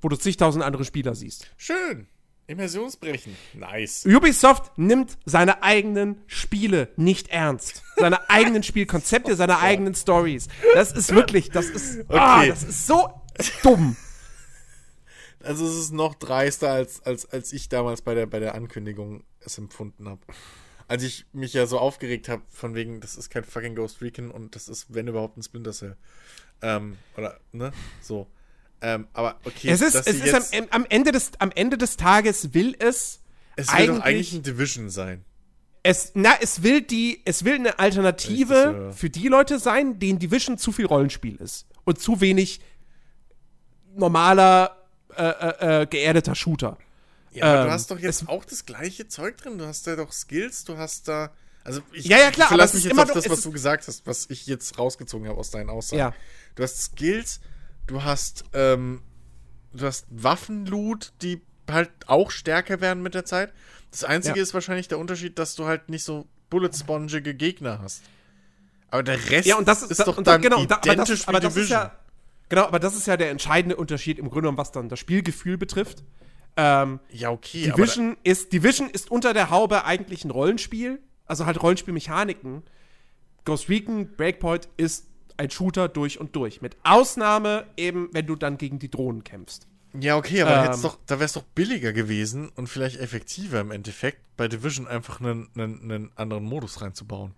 wo 0.00 0.08
du 0.08 0.16
zigtausend 0.16 0.64
andere 0.64 0.84
Spieler 0.84 1.14
siehst. 1.14 1.50
Schön. 1.56 2.06
Immersionsbrechen. 2.46 3.36
Nice. 3.54 4.06
Ubisoft 4.06 4.76
nimmt 4.78 5.18
seine 5.24 5.62
eigenen 5.62 6.22
Spiele 6.26 6.88
nicht 6.96 7.28
ernst. 7.28 7.82
Seine 7.96 8.28
eigenen 8.30 8.62
Spielkonzepte, 8.62 9.34
seine 9.36 9.58
eigenen 9.58 9.94
Stories. 9.94 10.48
Das 10.74 10.92
ist 10.92 11.14
wirklich, 11.14 11.50
das 11.50 11.66
ist, 11.66 12.04
ah, 12.08 12.38
Okay. 12.40 12.48
das 12.50 12.62
ist 12.62 12.86
so 12.86 13.08
dumm. 13.62 13.96
Also 15.42 15.66
es 15.66 15.76
ist 15.76 15.92
noch 15.92 16.14
dreister, 16.14 16.70
als, 16.70 17.02
als, 17.02 17.26
als 17.26 17.52
ich 17.52 17.68
damals 17.68 18.02
bei 18.02 18.14
der, 18.14 18.26
bei 18.26 18.40
der 18.40 18.54
Ankündigung 18.54 19.22
es 19.40 19.58
empfunden 19.58 20.08
habe. 20.08 20.20
Als 20.88 21.02
ich 21.02 21.26
mich 21.32 21.52
ja 21.52 21.66
so 21.66 21.78
aufgeregt 21.78 22.28
habe, 22.28 22.42
von 22.48 22.74
wegen, 22.74 23.00
das 23.00 23.16
ist 23.16 23.30
kein 23.30 23.44
fucking 23.44 23.74
Ghost 23.74 24.00
Recon 24.02 24.30
und 24.30 24.54
das 24.54 24.68
ist, 24.68 24.86
wenn 24.94 25.08
überhaupt, 25.08 25.36
ein 25.36 25.42
Splinter 25.42 25.72
Cell. 25.72 25.96
Ähm, 26.62 26.96
oder, 27.16 27.38
ne? 27.52 27.72
So. 28.00 28.28
Ähm, 28.82 29.06
aber 29.12 29.40
okay, 29.44 29.70
Es 29.70 29.80
ist, 29.80 29.94
es 29.94 30.06
ist 30.06 30.54
am, 30.54 30.66
am, 30.70 30.86
Ende 30.88 31.12
des, 31.12 31.30
am 31.38 31.50
Ende 31.54 31.78
des 31.78 31.96
Tages 31.96 32.52
will 32.54 32.76
es 32.78 33.20
es 33.56 33.72
will 33.72 33.86
doch 33.86 33.94
eigentlich- 33.94 34.04
eigentlich 34.04 34.32
ein 34.34 34.42
Division 34.42 34.90
sein. 34.90 35.24
es, 35.82 36.12
na, 36.14 36.34
es 36.40 36.62
will 36.62 36.82
die, 36.82 37.22
es 37.24 37.44
will 37.44 37.54
eine 37.54 37.78
Alternative 37.78 38.92
für 38.94 39.08
die 39.08 39.28
Leute 39.28 39.58
sein, 39.58 39.98
denen 39.98 40.18
Division 40.18 40.58
zu 40.58 40.72
viel 40.72 40.86
Rollenspiel 40.86 41.36
ist 41.36 41.66
und 41.84 42.00
zu 42.00 42.20
wenig 42.20 42.60
normaler, 43.94 44.76
äh, 45.16 45.22
äh, 45.24 45.82
äh, 45.82 45.86
geerdeter 45.86 46.34
Shooter. 46.34 46.76
Ja, 47.32 47.44
aber 47.46 47.60
Ähm, 47.60 47.66
du 47.66 47.72
hast 47.72 47.90
doch 47.90 47.98
jetzt 47.98 48.28
auch 48.28 48.44
das 48.44 48.66
gleiche 48.66 49.08
Zeug 49.08 49.36
drin. 49.38 49.58
Du 49.58 49.66
hast 49.66 49.86
da 49.86 49.96
doch 49.96 50.12
Skills, 50.12 50.64
du 50.64 50.76
hast 50.76 51.08
da. 51.08 51.30
Also 51.64 51.80
ich 51.92 52.06
Ja, 52.06 52.18
ja, 52.18 52.30
klar, 52.30 52.46
aber 52.48 52.56
verlass 52.56 52.74
es 52.74 52.84
mich 52.84 52.92
jetzt 52.92 52.98
auf 52.98 53.12
das, 53.12 53.24
es 53.24 53.30
was 53.30 53.40
du 53.42 53.50
gesagt 53.50 53.88
hast, 53.88 54.06
was 54.06 54.26
ich 54.30 54.46
jetzt 54.46 54.78
rausgezogen 54.78 55.28
habe 55.28 55.38
aus 55.38 55.50
deinen 55.50 55.68
Aussagen. 55.70 55.98
Ja. 55.98 56.14
Du 56.54 56.62
hast 56.62 56.80
Skills, 56.80 57.40
du 57.86 58.02
hast, 58.02 58.44
ähm, 58.52 59.02
du 59.72 59.86
hast 59.86 60.06
Waffenloot, 60.10 61.12
die 61.22 61.40
halt 61.70 61.90
auch 62.06 62.30
stärker 62.30 62.80
werden 62.80 63.02
mit 63.02 63.14
der 63.14 63.24
Zeit. 63.24 63.52
Das 63.90 64.04
Einzige 64.04 64.36
Ja. 64.36 64.42
ist 64.42 64.54
wahrscheinlich 64.54 64.88
der 64.88 64.98
Unterschied, 64.98 65.38
dass 65.38 65.54
du 65.54 65.64
halt 65.66 65.88
nicht 65.88 66.04
so 66.04 66.26
bullet-spongige 66.50 67.34
Gegner 67.34 67.80
hast. 67.82 68.02
Aber 68.90 69.02
der 69.02 69.30
Rest 69.30 69.46
Ja, 69.48 69.56
und 69.56 69.66
das 69.66 69.82
ist, 69.82 69.92
ist 69.92 70.06
doch 70.06 70.16
und 70.16 70.26
dann 70.26 70.40
genau, 70.42 70.64
da, 70.64 70.76
aber 70.76 70.84
das, 70.84 70.92
identisch 70.94 71.20
ist- 71.20 71.28
aber 71.28 71.40
das 71.40 71.56
ist 71.56 71.70
ja 71.70 71.96
Genau, 72.48 72.62
aber 72.64 72.78
das 72.78 72.94
ist 72.94 73.08
ja 73.08 73.16
der 73.16 73.30
entscheidende 73.30 73.74
Unterschied 73.74 74.20
im 74.20 74.26
Grunde 74.26 74.42
genommen, 74.42 74.58
was 74.58 74.70
dann 74.70 74.88
das 74.88 75.00
Spielgefühl 75.00 75.58
betrifft. 75.58 76.04
Ähm, 76.56 77.00
Ja, 77.10 77.30
okay. 77.30 77.64
Division 77.72 78.16
ist, 78.22 78.52
Division 78.52 78.88
ist 78.88 79.10
unter 79.10 79.34
der 79.34 79.50
Haube 79.50 79.84
eigentlich 79.84 80.24
ein 80.24 80.30
Rollenspiel, 80.30 81.00
also 81.26 81.44
halt 81.44 81.60
Rollenspielmechaniken. 81.60 82.62
Ghost 83.44 83.68
Recon 83.68 84.14
Breakpoint 84.16 84.68
ist 84.76 85.08
ein 85.36 85.50
Shooter 85.50 85.88
durch 85.88 86.18
und 86.20 86.34
durch. 86.36 86.60
Mit 86.62 86.76
Ausnahme 86.82 87.66
eben, 87.76 88.08
wenn 88.12 88.26
du 88.26 88.36
dann 88.36 88.58
gegen 88.58 88.78
die 88.78 88.90
Drohnen 88.90 89.24
kämpfst. 89.24 89.66
Ja, 89.98 90.16
okay, 90.16 90.42
aber 90.42 90.50
da, 90.50 90.74
Ähm. 90.74 90.82
doch, 90.82 90.98
da 91.06 91.16
wäre 91.16 91.24
es 91.24 91.32
doch 91.32 91.42
billiger 91.42 91.92
gewesen 91.92 92.50
und 92.50 92.66
vielleicht 92.68 92.98
effektiver 93.00 93.60
im 93.60 93.70
Endeffekt, 93.70 94.18
bei 94.36 94.48
Division 94.48 94.86
einfach 94.86 95.20
einen, 95.20 95.48
einen, 95.54 95.90
einen 95.90 96.12
anderen 96.16 96.44
Modus 96.44 96.82
reinzubauen. 96.82 97.34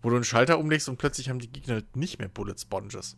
Wo 0.00 0.10
du 0.10 0.16
einen 0.16 0.24
Schalter 0.24 0.58
umlegst 0.58 0.88
und 0.88 0.96
plötzlich 0.96 1.28
haben 1.28 1.38
die 1.38 1.50
Gegner 1.52 1.74
halt 1.74 1.96
nicht 1.96 2.18
mehr 2.18 2.28
Bullet 2.28 2.56
Sponges. 2.60 3.16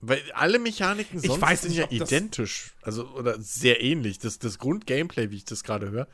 Weil 0.00 0.22
alle 0.32 0.58
Mechaniken 0.58 1.18
Ich 1.20 1.26
sonst 1.26 1.42
weiß 1.42 1.62
sind 1.62 1.70
nicht, 1.70 1.78
ja 1.78 1.90
identisch. 1.90 2.72
Also, 2.80 3.06
oder 3.10 3.38
sehr 3.38 3.82
ähnlich. 3.82 4.18
Das, 4.18 4.38
das 4.38 4.58
Grundgameplay, 4.58 5.30
wie 5.30 5.36
ich 5.36 5.44
das 5.44 5.62
gerade 5.62 5.90
höre, 5.90 6.08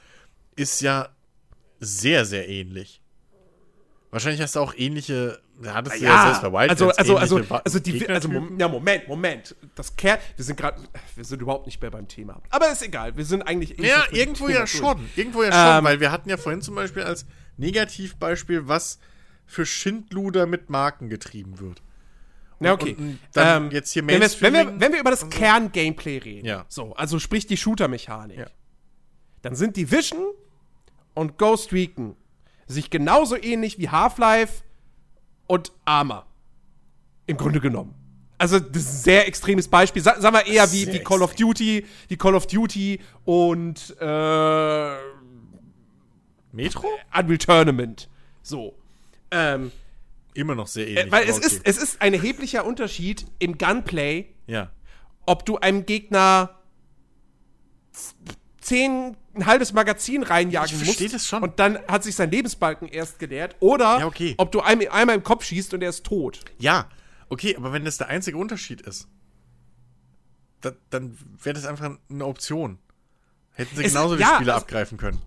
ist 0.56 0.80
ja 0.80 1.14
sehr, 1.78 2.24
sehr 2.24 2.48
ähnlich. 2.48 3.00
Wahrscheinlich 4.16 4.40
hast 4.40 4.56
du 4.56 4.60
auch 4.60 4.72
ähnliche. 4.78 5.42
Hattest 5.62 6.00
du 6.00 6.04
ja, 6.04 6.22
selbst 6.24 6.40
bei 6.40 6.50
Wildlands 6.50 6.80
also, 6.98 7.16
also, 7.16 7.36
also, 7.38 7.54
also, 7.62 7.78
die, 7.80 8.08
also, 8.08 8.30
ja, 8.58 8.66
Moment, 8.66 9.06
Moment. 9.08 9.54
Das 9.74 9.94
Kern, 9.94 10.18
wir 10.36 10.42
sind 10.42 10.56
gerade, 10.56 10.80
wir 11.14 11.24
sind 11.26 11.42
überhaupt 11.42 11.66
nicht 11.66 11.82
mehr 11.82 11.90
beim 11.90 12.08
Thema. 12.08 12.40
Aber 12.48 12.72
ist 12.72 12.82
egal, 12.82 13.14
wir 13.18 13.26
sind 13.26 13.42
eigentlich 13.42 13.78
eh 13.78 13.86
Ja, 13.86 14.04
irgendwo 14.10 14.48
ja 14.48 14.60
durch. 14.60 14.70
schon. 14.72 15.06
Irgendwo 15.16 15.42
ja 15.42 15.52
schon, 15.52 15.78
Ähm, 15.80 15.84
weil 15.84 16.00
wir 16.00 16.10
hatten 16.12 16.30
ja 16.30 16.38
vorhin 16.38 16.62
zum 16.62 16.74
Beispiel 16.74 17.02
als 17.02 17.26
Negativbeispiel, 17.58 18.66
was 18.68 19.00
für 19.44 19.66
Schindluder 19.66 20.46
mit 20.46 20.70
Marken 20.70 21.10
getrieben 21.10 21.60
wird. 21.60 21.82
Ja, 22.60 22.72
okay. 22.72 22.96
Und- 22.98 23.18
dann 23.34 23.64
ähm, 23.64 23.70
jetzt 23.70 23.92
hier 23.92 24.06
wenn, 24.06 24.18
wir, 24.22 24.30
wenn, 24.40 24.52
wir, 24.54 24.80
wenn 24.80 24.92
wir 24.94 25.00
über 25.00 25.10
das 25.10 25.28
Kern-Gameplay 25.28 26.16
reden, 26.16 26.46
Ja. 26.46 26.64
so, 26.70 26.94
also 26.94 27.18
sprich 27.18 27.46
die 27.46 27.58
Shooter-Mechanik, 27.58 28.38
Ja. 28.38 28.46
dann 29.42 29.54
sind 29.54 29.76
Division 29.76 30.24
und 31.12 31.36
Ghost 31.36 31.70
Recon 31.74 32.16
sich 32.66 32.90
genauso 32.90 33.36
ähnlich 33.36 33.78
wie 33.78 33.88
Half-Life 33.88 34.62
und 35.46 35.72
Arma. 35.84 36.26
Im 37.26 37.36
Grunde 37.36 37.60
genommen. 37.60 37.94
Also, 38.38 38.58
das 38.60 38.82
ist 38.82 38.88
ein 38.88 39.02
sehr 39.02 39.28
extremes 39.28 39.66
Beispiel. 39.68 40.02
Sa 40.02 40.20
sagen 40.20 40.36
wir 40.36 40.46
eher 40.46 40.70
wie, 40.72 40.92
wie 40.92 40.98
Call 40.98 41.22
of 41.22 41.34
Duty, 41.34 41.86
wie 42.08 42.16
Call 42.16 42.34
of 42.34 42.46
Duty 42.46 43.00
und 43.24 43.96
äh, 43.98 44.96
Metro? 46.52 46.86
Unreal 47.18 47.38
Tournament. 47.38 48.08
So. 48.42 48.74
Ähm, 49.30 49.72
Immer 50.34 50.54
noch 50.54 50.66
sehr 50.66 50.86
äh, 50.86 50.90
ähnlich. 50.90 51.12
weil 51.12 51.22
aber 51.22 51.30
es 51.30 51.38
ist, 51.38 51.60
es 51.64 51.78
ist 51.78 52.02
ein 52.02 52.12
erheblicher 52.12 52.64
Unterschied 52.66 53.26
im 53.38 53.56
Gunplay 53.58 54.26
Ja. 54.46 54.70
ob 55.24 55.46
du 55.46 55.56
einem 55.58 55.86
Gegner 55.86 56.50
zehn, 58.60 59.16
ein 59.36 59.46
halbes 59.46 59.72
Magazin 59.72 60.22
reinjagen 60.22 60.80
Ich 60.80 60.86
musst 60.86 61.14
das 61.14 61.26
schon. 61.26 61.42
und 61.42 61.58
dann 61.58 61.78
hat 61.88 62.02
sich 62.04 62.14
sein 62.16 62.30
Lebensbalken 62.30 62.88
erst 62.88 63.18
geleert 63.18 63.56
oder 63.60 63.98
Ja, 64.00 64.06
okay. 64.06 64.34
ob 64.38 64.50
du 64.52 64.60
einem, 64.60 64.88
einmal 64.90 65.16
im 65.16 65.22
Kopf 65.22 65.44
schießt 65.44 65.74
und 65.74 65.82
er 65.82 65.90
ist 65.90 66.04
tot. 66.04 66.40
Ja, 66.58 66.88
okay, 67.28 67.54
aber 67.56 67.72
wenn 67.72 67.84
das 67.84 67.98
der 67.98 68.08
einzige 68.08 68.36
Unterschied 68.38 68.80
ist, 68.80 69.08
da, 70.60 70.72
dann 70.90 71.16
wäre 71.42 71.54
das 71.54 71.66
einfach 71.66 71.96
eine 72.10 72.24
Option. 72.26 72.78
Hätten 73.52 73.76
sie 73.76 73.84
Es- 73.84 73.92
genauso 73.92 74.16
die 74.16 74.22
ja, 74.22 74.34
Spiele 74.36 74.52
also- 74.54 74.64
abgreifen 74.64 74.98
können. 74.98 75.20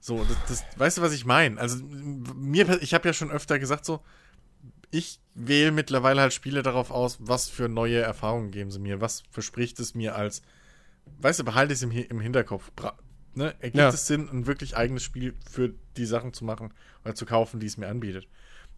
So, 0.00 0.24
das, 0.24 0.36
das, 0.48 0.78
weißt 0.78 0.98
du, 0.98 1.02
was 1.02 1.12
ich 1.12 1.24
meine? 1.24 1.58
Also, 1.60 1.78
mir, 1.82 2.80
ich 2.80 2.94
habe 2.94 3.08
ja 3.08 3.12
schon 3.12 3.30
öfter 3.30 3.58
gesagt, 3.58 3.84
so, 3.84 4.00
ich 4.92 5.18
wähle 5.34 5.72
mittlerweile 5.72 6.20
halt 6.20 6.32
Spiele 6.32 6.62
darauf 6.62 6.92
aus, 6.92 7.16
was 7.20 7.48
für 7.48 7.68
neue 7.68 8.00
Erfahrungen 8.00 8.52
geben 8.52 8.70
sie 8.70 8.78
mir, 8.78 9.00
was 9.00 9.24
verspricht 9.30 9.80
es 9.80 9.94
mir 9.96 10.14
als, 10.14 10.42
weißt 11.20 11.40
du, 11.40 11.44
behalte 11.44 11.72
es 11.72 11.82
im, 11.82 11.90
im 11.90 12.20
Hinterkopf. 12.20 12.70
Bra 12.72 12.96
ne? 13.34 13.54
Ergibt 13.60 13.76
Ja. 13.76 13.88
es 13.88 14.06
Sinn, 14.06 14.28
ein 14.30 14.46
wirklich 14.46 14.76
eigenes 14.76 15.02
Spiel 15.02 15.34
für 15.50 15.74
die 15.96 16.06
Sachen 16.06 16.32
zu 16.32 16.44
machen 16.44 16.72
oder 17.04 17.14
zu 17.14 17.26
kaufen, 17.26 17.60
die 17.60 17.66
es 17.66 17.76
mir 17.76 17.88
anbietet? 17.88 18.26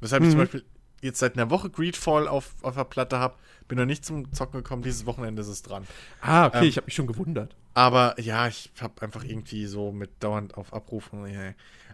Weshalb 0.01 0.23
ich 0.25 0.31
zum 0.31 0.39
Beispiel 0.39 0.65
jetzt 1.01 1.19
seit 1.19 1.35
einer 1.35 1.51
Woche 1.51 1.71
Greedfall 1.71 2.29
auf, 2.29 2.55
auf 2.63 2.75
der 2.75 2.85
Platte 2.85 3.19
habe, 3.19 3.37
bin 3.69 3.79
noch 3.79 3.87
nicht 3.87 4.05
zum 4.05 4.33
Zocken 4.33 4.63
gekommen, 4.63 4.83
dieses 4.83 5.07
Wochenende 5.07 5.43
ist 5.43 5.49
es 5.49 5.63
dran. 5.63 5.87
Ah, 6.21 6.47
okay, 6.47 6.59
Ähm, 6.59 6.65
ich 6.65 6.77
habe 6.77 6.87
mich 6.87 6.95
schon 6.95 7.07
gewundert. 7.07 7.55
Aber 7.75 8.21
ja, 8.21 8.49
ich 8.49 8.73
habe 8.81 9.01
einfach 9.03 9.23
irgendwie 9.23 9.67
so 9.67 9.93
mit 9.93 10.11
dauernd 10.21 10.57
auf 10.57 10.73
Abruf. 10.73 11.11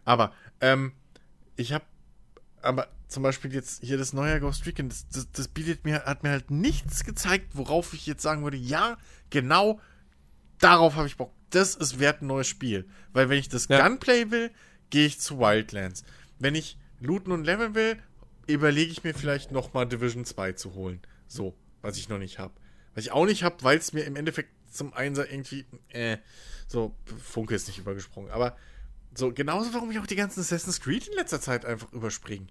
Aber 0.04 0.32
ähm, 0.60 0.92
ich 1.56 1.72
habe 1.72 1.84
aber 2.62 2.88
zum 3.08 3.22
Beispiel 3.22 3.52
jetzt 3.52 3.82
hier 3.82 3.98
das 3.98 4.14
neue 4.14 4.40
Ghost 4.40 4.66
Recon, 4.66 4.88
das, 4.88 5.06
das, 5.08 5.30
das 5.30 5.48
bietet 5.48 5.84
mir, 5.84 6.04
hat 6.04 6.22
mir 6.22 6.30
halt 6.30 6.50
nichts 6.50 7.04
gezeigt, 7.04 7.48
worauf 7.52 7.92
ich 7.92 8.06
jetzt 8.06 8.22
sagen 8.22 8.42
würde, 8.42 8.56
ja, 8.56 8.96
genau, 9.28 9.80
darauf 10.60 10.96
habe 10.96 11.06
ich 11.06 11.16
Bock. 11.16 11.32
Das 11.50 11.74
ist 11.74 11.98
wert 11.98 12.22
ein 12.22 12.26
neues 12.26 12.48
Spiel. 12.48 12.88
Weil 13.12 13.28
wenn 13.28 13.38
ich 13.38 13.48
das 13.48 13.68
Ja. 13.68 13.86
Gunplay 13.86 14.30
will, 14.30 14.50
gehe 14.90 15.06
ich 15.06 15.20
zu 15.20 15.38
Wildlands. 15.38 16.04
Wenn 16.38 16.54
ich 16.54 16.78
looten 17.00 17.32
und 17.32 17.44
leveln 17.44 17.74
will, 17.74 17.96
überlege 18.46 18.90
ich 18.92 19.04
mir 19.04 19.14
vielleicht 19.14 19.52
nochmal 19.52 19.86
Division 19.86 20.24
2 20.24 20.52
zu 20.52 20.74
holen. 20.74 21.00
So, 21.26 21.56
was 21.82 21.96
ich 21.96 22.08
noch 22.08 22.18
nicht 22.18 22.38
habe. 22.38 22.54
Was 22.94 23.04
ich 23.04 23.12
auch 23.12 23.26
nicht 23.26 23.42
habe, 23.42 23.56
weil 23.62 23.78
es 23.78 23.92
mir 23.92 24.04
im 24.04 24.16
Endeffekt 24.16 24.50
zum 24.70 24.92
Einser 24.92 25.30
irgendwie, 25.30 25.64
äh, 25.90 26.18
so, 26.66 26.94
Funke 27.22 27.54
ist 27.54 27.68
nicht 27.68 27.78
übergesprungen. 27.78 28.30
Aber 28.30 28.56
so, 29.14 29.32
genauso 29.32 29.72
warum 29.74 29.90
ich 29.90 29.98
auch 29.98 30.06
die 30.06 30.16
ganzen 30.16 30.40
Assassin's 30.40 30.80
Creed 30.80 31.06
in 31.06 31.14
letzter 31.14 31.40
Zeit 31.40 31.64
einfach 31.64 31.92
überspringen. 31.92 32.50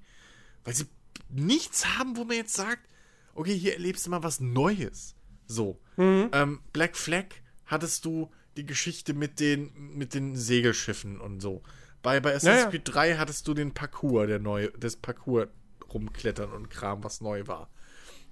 Weil 0.63 0.73
sie 0.73 0.85
nichts 1.29 1.97
haben, 1.97 2.15
wo 2.15 2.23
man 2.23 2.37
jetzt 2.37 2.53
sagt, 2.53 2.87
okay, 3.35 3.57
hier 3.57 3.73
erlebst 3.73 4.05
du 4.05 4.09
mal 4.11 4.23
was 4.23 4.39
Neues. 4.39 5.15
So. 5.47 5.79
Ähm, 5.97 6.61
Black 6.71 6.95
Flag 6.95 7.25
hattest 7.65 8.05
du 8.05 8.31
die 8.57 8.65
Geschichte 8.65 9.13
mit 9.13 9.39
den, 9.39 9.71
mit 9.95 10.13
den 10.13 10.35
Segelschiffen 10.35 11.19
und 11.19 11.39
so. 11.41 11.63
Bei, 12.01 12.19
bei 12.19 12.35
Assassin's 12.35 12.59
Ja, 12.59 12.63
ja. 12.65 12.69
Creed 12.69 12.81
3 12.85 13.15
hattest 13.17 13.47
du 13.47 13.53
den 13.53 13.73
Parcours, 13.73 14.27
der 14.27 14.39
neue, 14.39 14.69
das 14.71 14.95
Parcours 14.95 15.47
rumklettern 15.93 16.51
und 16.51 16.69
Kram, 16.69 17.03
was 17.03 17.21
neu 17.21 17.47
war. 17.47 17.69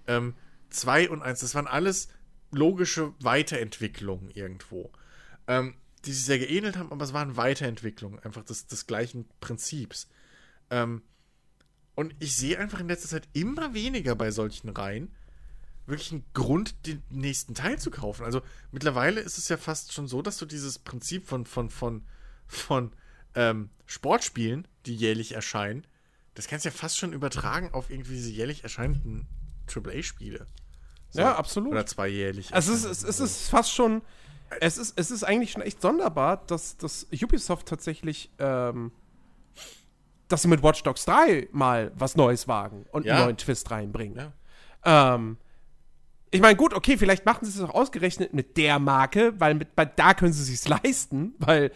Ähm, 0.08 0.36
2 0.70 1.10
und 1.10 1.22
1, 1.22 1.40
das 1.40 1.56
waren 1.56 1.68
alles 1.68 2.10
logische 2.52 3.14
Weiterentwicklungen 3.20 4.30
irgendwo. 4.32 4.92
Ähm, 5.48 5.76
die 6.06 6.14
sich 6.14 6.26
sehr 6.26 6.40
geähnelt 6.40 6.78
haben, 6.78 6.92
aber 6.92 7.06
es 7.06 7.14
waren 7.14 7.38
Weiterentwicklungen, 7.38 8.20
einfach 8.20 8.44
des, 8.44 8.68
des 8.68 8.88
gleichen 8.88 9.28
Prinzips. 9.40 10.08
Ähm, 10.70 11.04
und 11.96 12.16
ich 12.20 12.36
sehe 12.36 12.58
einfach 12.58 12.80
in 12.80 12.88
letzter 12.88 13.10
Zeit 13.10 13.28
immer 13.34 13.74
weniger 13.74 14.16
bei 14.16 14.32
solchen 14.32 14.70
Reihen 14.70 15.14
wirklich 15.86 16.12
einen 16.12 16.26
Grund, 16.34 16.86
den 16.86 17.02
nächsten 17.10 17.54
Teil 17.56 17.80
zu 17.80 17.92
kaufen. 17.92 18.24
Also 18.24 18.42
mittlerweile 18.72 19.20
ist 19.22 19.38
es 19.38 19.50
ja 19.50 19.58
fast 19.58 19.94
schon 19.94 20.08
so, 20.08 20.22
dass 20.22 20.38
du 20.38 20.46
dieses 20.46 20.80
Prinzip 20.80 21.28
von, 21.28 21.46
von, 21.46 21.70
von, 21.70 22.04
von 22.48 22.92
ähm, 23.36 23.70
Sportspielen, 23.86 24.68
die 24.86 24.96
jährlich 24.96 25.34
erscheinen, 25.34 25.86
das 26.36 26.48
kannst 26.48 26.66
du 26.66 26.70
ja 26.70 26.76
fast 26.76 26.98
schon 26.98 27.14
übertragen 27.14 27.72
auf 27.74 27.90
irgendwie 27.90 28.14
diese 28.14 28.30
jährlich 28.30 28.64
erscheinenden 28.64 29.28
AAA-Spiele. 29.74 30.48
So. 31.10 31.20
Ja, 31.20 31.36
absolut. 31.36 31.72
Oder 31.74 31.86
zweijährlich. 31.86 32.54
Also 32.54 32.72
es 32.74 32.86
ist, 32.86 33.04
es 33.04 33.20
ist 33.20 33.50
fast 33.50 33.74
schon, 33.74 34.02
es 34.62 34.78
ist, 34.78 34.98
es 34.98 35.12
ist 35.12 35.24
eigentlich 35.24 35.52
schon 35.52 35.62
echt 35.62 35.82
sonderbar, 35.82 36.38
dass, 36.48 36.78
dass 36.78 37.06
Ubisoft 37.12 37.68
tatsächlich, 37.68 38.30
ähm, 38.40 38.92
dass 40.30 40.44
sie 40.44 40.48
mit 40.48 40.64
Watch 40.64 40.84
Dogs 40.84 41.04
3 41.04 41.50
mal 41.52 41.92
was 41.96 42.16
Neues 42.16 42.48
wagen 42.48 42.86
und 42.92 43.06
Ja. 43.06 43.16
einen 43.16 43.26
neuen 43.26 43.38
Twist 43.38 43.70
reinbringen. 43.72 44.32
Ja. 44.86 45.16
Ähm, 45.16 45.38
ich 46.32 46.42
meine, 46.42 46.56
gut, 46.56 46.74
okay, 46.74 46.98
vielleicht 46.98 47.26
machen 47.26 47.46
sie 47.46 47.52
es 47.52 47.62
auch 47.70 47.74
ausgerechnet 47.76 48.34
mit 48.34 48.58
der 48.58 48.80
Marke, 48.80 49.34
weil 49.40 49.54
mit, 49.54 49.76
bei, 49.76 49.86
da 49.86 50.14
können 50.14 50.34
sie 50.34 50.42
es 50.54 50.62
sich 50.62 50.70
leisten, 50.84 51.36
weil, 51.40 51.72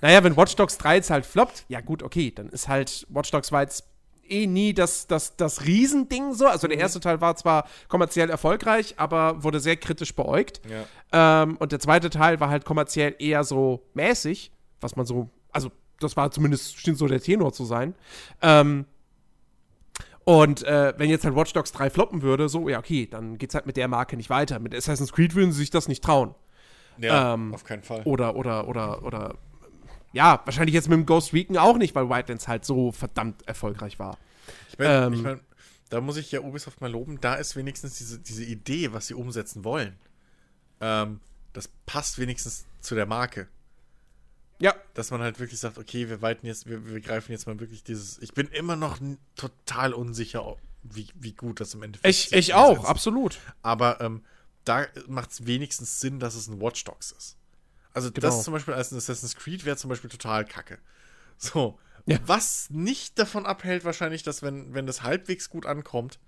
naja, 0.00 0.22
wenn 0.24 0.36
Watch 0.36 0.54
Dogs 0.56 0.78
3 0.78 0.96
jetzt 0.96 1.10
halt 1.10 1.26
floppt, 1.26 1.64
ja 1.68 1.80
gut, 1.80 2.02
okay, 2.02 2.30
dann 2.30 2.48
ist 2.48 2.68
halt 2.68 3.06
Watch 3.10 3.30
Dogs 3.30 3.50
war 3.52 3.62
jetzt 3.62 3.84
eh 4.28 4.46
nie 4.46 4.74
das, 4.74 5.06
das, 5.06 5.36
das 5.36 5.64
Riesending 5.66 6.32
so. 6.34 6.46
Also 6.46 6.66
Mhm. 6.66 6.70
der 6.72 6.80
erste 6.80 7.00
Teil 7.00 7.20
war 7.20 7.36
zwar 7.36 7.68
kommerziell 7.88 8.28
erfolgreich, 8.28 8.94
aber 8.96 9.42
wurde 9.44 9.60
sehr 9.60 9.76
kritisch 9.76 10.14
beäugt. 10.14 10.60
Ja. 10.68 11.42
Ähm, 11.42 11.56
und 11.58 11.72
der 11.72 11.78
zweite 11.80 12.10
Teil 12.10 12.40
war 12.40 12.48
halt 12.50 12.64
kommerziell 12.64 13.14
eher 13.18 13.44
so 13.44 13.86
mäßig, 13.94 14.50
was 14.80 14.96
man 14.96 15.06
so, 15.06 15.30
also 15.52 15.70
das 16.00 16.16
war 16.16 16.30
zumindest, 16.30 16.78
schien 16.78 16.96
so 16.96 17.06
der 17.06 17.20
Tenor 17.20 17.52
zu 17.52 17.64
sein. 17.64 17.94
Ähm, 18.42 18.84
und 20.26 20.64
äh, 20.64 20.92
wenn 20.96 21.08
jetzt 21.08 21.24
halt 21.24 21.36
Watch 21.36 21.52
Dogs 21.52 21.70
3 21.70 21.88
floppen 21.88 22.20
würde, 22.20 22.48
so, 22.48 22.68
ja, 22.68 22.80
okay, 22.80 23.06
dann 23.06 23.38
geht's 23.38 23.54
halt 23.54 23.64
mit 23.64 23.76
der 23.76 23.86
Marke 23.86 24.16
nicht 24.16 24.28
weiter. 24.28 24.58
Mit 24.58 24.74
Assassin's 24.74 25.12
Creed 25.12 25.36
würden 25.36 25.52
sie 25.52 25.58
sich 25.60 25.70
das 25.70 25.86
nicht 25.86 26.02
trauen. 26.02 26.34
Ja, 26.98 27.34
Ähm, 27.34 27.54
auf 27.54 27.62
keinen 27.62 27.84
Fall. 27.84 28.02
Oder, 28.02 28.34
oder, 28.34 28.66
oder, 28.66 29.04
oder, 29.04 29.34
ja, 30.12 30.40
wahrscheinlich 30.44 30.74
jetzt 30.74 30.88
mit 30.88 30.98
dem 30.98 31.06
Ghost 31.06 31.32
Recon 31.32 31.56
auch 31.56 31.76
nicht, 31.76 31.94
weil 31.94 32.08
Wildlands 32.08 32.48
halt 32.48 32.64
so 32.64 32.90
verdammt 32.90 33.46
erfolgreich 33.46 34.00
war. 34.00 34.18
Ich 34.70 34.78
meine, 34.80 35.06
Ähm, 35.06 35.12
ich 35.12 35.22
mein, 35.22 35.40
da 35.90 36.00
muss 36.00 36.16
ich 36.16 36.32
ja 36.32 36.40
Ubisoft 36.40 36.80
mal 36.80 36.90
loben, 36.90 37.20
da 37.20 37.34
ist 37.36 37.54
wenigstens 37.54 37.96
diese, 37.98 38.18
diese 38.18 38.44
Idee, 38.44 38.92
was 38.92 39.06
sie 39.06 39.14
umsetzen 39.14 39.62
wollen. 39.62 39.96
Ähm, 40.80 41.20
das 41.52 41.68
passt 41.86 42.18
wenigstens 42.18 42.66
zu 42.80 42.96
der 42.96 43.06
Marke. 43.06 43.46
Ja, 44.58 44.74
Dass 44.94 45.10
man 45.10 45.20
halt 45.20 45.38
wirklich 45.38 45.60
sagt, 45.60 45.76
okay, 45.78 46.08
wir 46.08 46.22
weiten 46.22 46.46
jetzt, 46.46 46.66
wir, 46.66 46.86
wir 46.86 47.00
greifen 47.00 47.32
jetzt 47.32 47.46
mal 47.46 47.60
wirklich 47.60 47.84
dieses. 47.84 48.18
Ich 48.22 48.32
bin 48.32 48.48
immer 48.48 48.74
noch 48.76 48.98
total 49.34 49.92
unsicher, 49.92 50.56
wie, 50.82 51.08
wie 51.14 51.32
gut 51.32 51.60
das 51.60 51.74
im 51.74 51.82
Endeffekt 51.82 52.08
Ich, 52.08 52.28
sich 52.30 52.38
ich 52.38 52.54
auch, 52.54 52.70
umsetzt. 52.70 52.88
absolut. 52.88 53.38
Aber 53.62 54.00
ähm, 54.00 54.24
da 54.64 54.86
macht 55.08 55.30
es 55.32 55.46
wenigstens 55.46 56.00
Sinn, 56.00 56.18
dass 56.20 56.34
es 56.34 56.48
ein 56.48 56.60
Watch 56.60 56.84
Dogs 56.84 57.12
ist. 57.12 57.36
Also 57.92 58.10
Genau. 58.10 58.26
das 58.28 58.44
zum 58.44 58.52
Beispiel 58.52 58.74
als 58.74 58.92
ein 58.92 58.98
Assassin's 58.98 59.36
Creed 59.36 59.64
wäre 59.64 59.76
zum 59.76 59.88
Beispiel 59.90 60.10
total 60.10 60.44
kacke. 60.44 60.78
So. 61.38 61.78
Ja. 62.06 62.18
Was 62.24 62.70
nicht 62.70 63.18
davon 63.18 63.46
abhält, 63.46 63.84
wahrscheinlich, 63.84 64.22
dass 64.22 64.40
wenn, 64.42 64.72
wenn 64.74 64.86
das 64.86 65.02
halbwegs 65.02 65.50
gut 65.50 65.66
ankommt, 65.66 66.18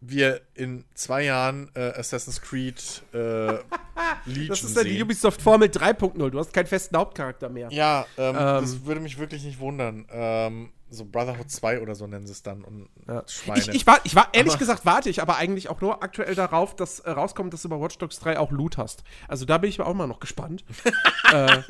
wir 0.00 0.40
in 0.54 0.84
zwei 0.94 1.24
Jahren 1.24 1.70
äh, 1.74 1.80
Assassin's 1.96 2.40
Creed 2.42 3.02
äh, 3.12 3.16
Legion 4.26 4.48
Das 4.48 4.62
ist 4.62 4.76
ja 4.76 4.84
die 4.84 4.90
sehen. 4.92 5.02
Ubisoft-Formel 5.02 5.68
3.0. 5.68 6.30
Du 6.30 6.38
hast 6.38 6.52
keinen 6.52 6.66
festen 6.66 6.96
Hauptcharakter 6.96 7.48
mehr. 7.48 7.68
Ja, 7.72 8.06
ähm, 8.18 8.36
Ähm. 8.36 8.36
das 8.36 8.84
würde 8.84 9.00
mich 9.00 9.18
wirklich 9.18 9.42
nicht 9.44 9.58
wundern. 9.58 10.06
Ähm, 10.10 10.72
so 10.88 11.04
Brotherhood 11.04 11.50
2 11.50 11.80
oder 11.80 11.94
so 11.96 12.06
nennen 12.06 12.26
sie 12.26 12.32
es 12.32 12.42
dann. 12.44 12.62
Und 12.62 12.88
Schweine. 13.28 13.60
Ich, 13.60 13.68
ich 13.70 13.86
war, 13.86 13.98
ich 14.04 14.14
war 14.14 14.28
ehrlich 14.32 14.52
Aber- 14.52 14.58
gesagt, 14.60 14.84
warte 14.86 15.08
ich 15.10 15.20
aber 15.20 15.36
eigentlich 15.36 15.68
auch 15.68 15.80
nur 15.80 16.02
aktuell 16.02 16.34
darauf, 16.36 16.76
dass 16.76 17.00
äh, 17.00 17.10
rauskommt, 17.10 17.52
dass 17.52 17.62
du 17.62 17.68
bei 17.68 17.80
Watch 17.80 17.98
Dogs 17.98 18.20
3 18.20 18.38
auch 18.38 18.52
Loot 18.52 18.76
hast. 18.78 19.02
Also 19.26 19.44
da 19.46 19.58
bin 19.58 19.68
ich 19.70 19.80
auch 19.80 19.94
mal 19.94 20.06
noch 20.06 20.20
gespannt. 20.20 20.64
äh, 21.32 21.62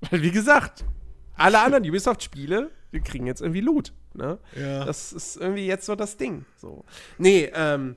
weil, 0.10 0.22
wie 0.22 0.30
gesagt, 0.32 0.84
alle 1.36 1.60
anderen 1.60 1.84
Ubisoft-Spiele, 1.88 2.70
die 2.92 3.00
kriegen 3.00 3.26
jetzt 3.26 3.40
irgendwie 3.40 3.60
Loot. 3.60 3.92
Ne? 4.14 4.38
Ja. 4.54 4.84
Das 4.84 5.12
ist 5.12 5.36
irgendwie 5.36 5.66
jetzt 5.66 5.86
so 5.86 5.94
das 5.94 6.16
Ding. 6.16 6.44
So. 6.56 6.84
Nee, 7.18 7.50
ähm. 7.54 7.96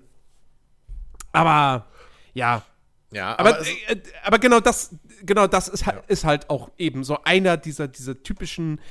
Aber, 1.32 1.86
ja. 2.34 2.64
ja, 3.11 3.38
Aber, 3.38 3.60
es- 3.61 3.68
äh, 3.68 3.94
äh, 3.94 4.02
aber 4.24 4.40
genau 4.40 4.60
das, 4.60 4.95
genau 5.24 5.48
das 5.48 5.68
ist, 5.68 5.86
halt- 5.86 6.03
ist 6.07 6.24
halt 6.26 6.49
auch 6.49 6.72
eben 6.78 7.03
so 7.03 7.20
einer 7.24 7.56
dieser, 7.57 7.88
dieser 7.88 8.22
typischen 8.24 8.82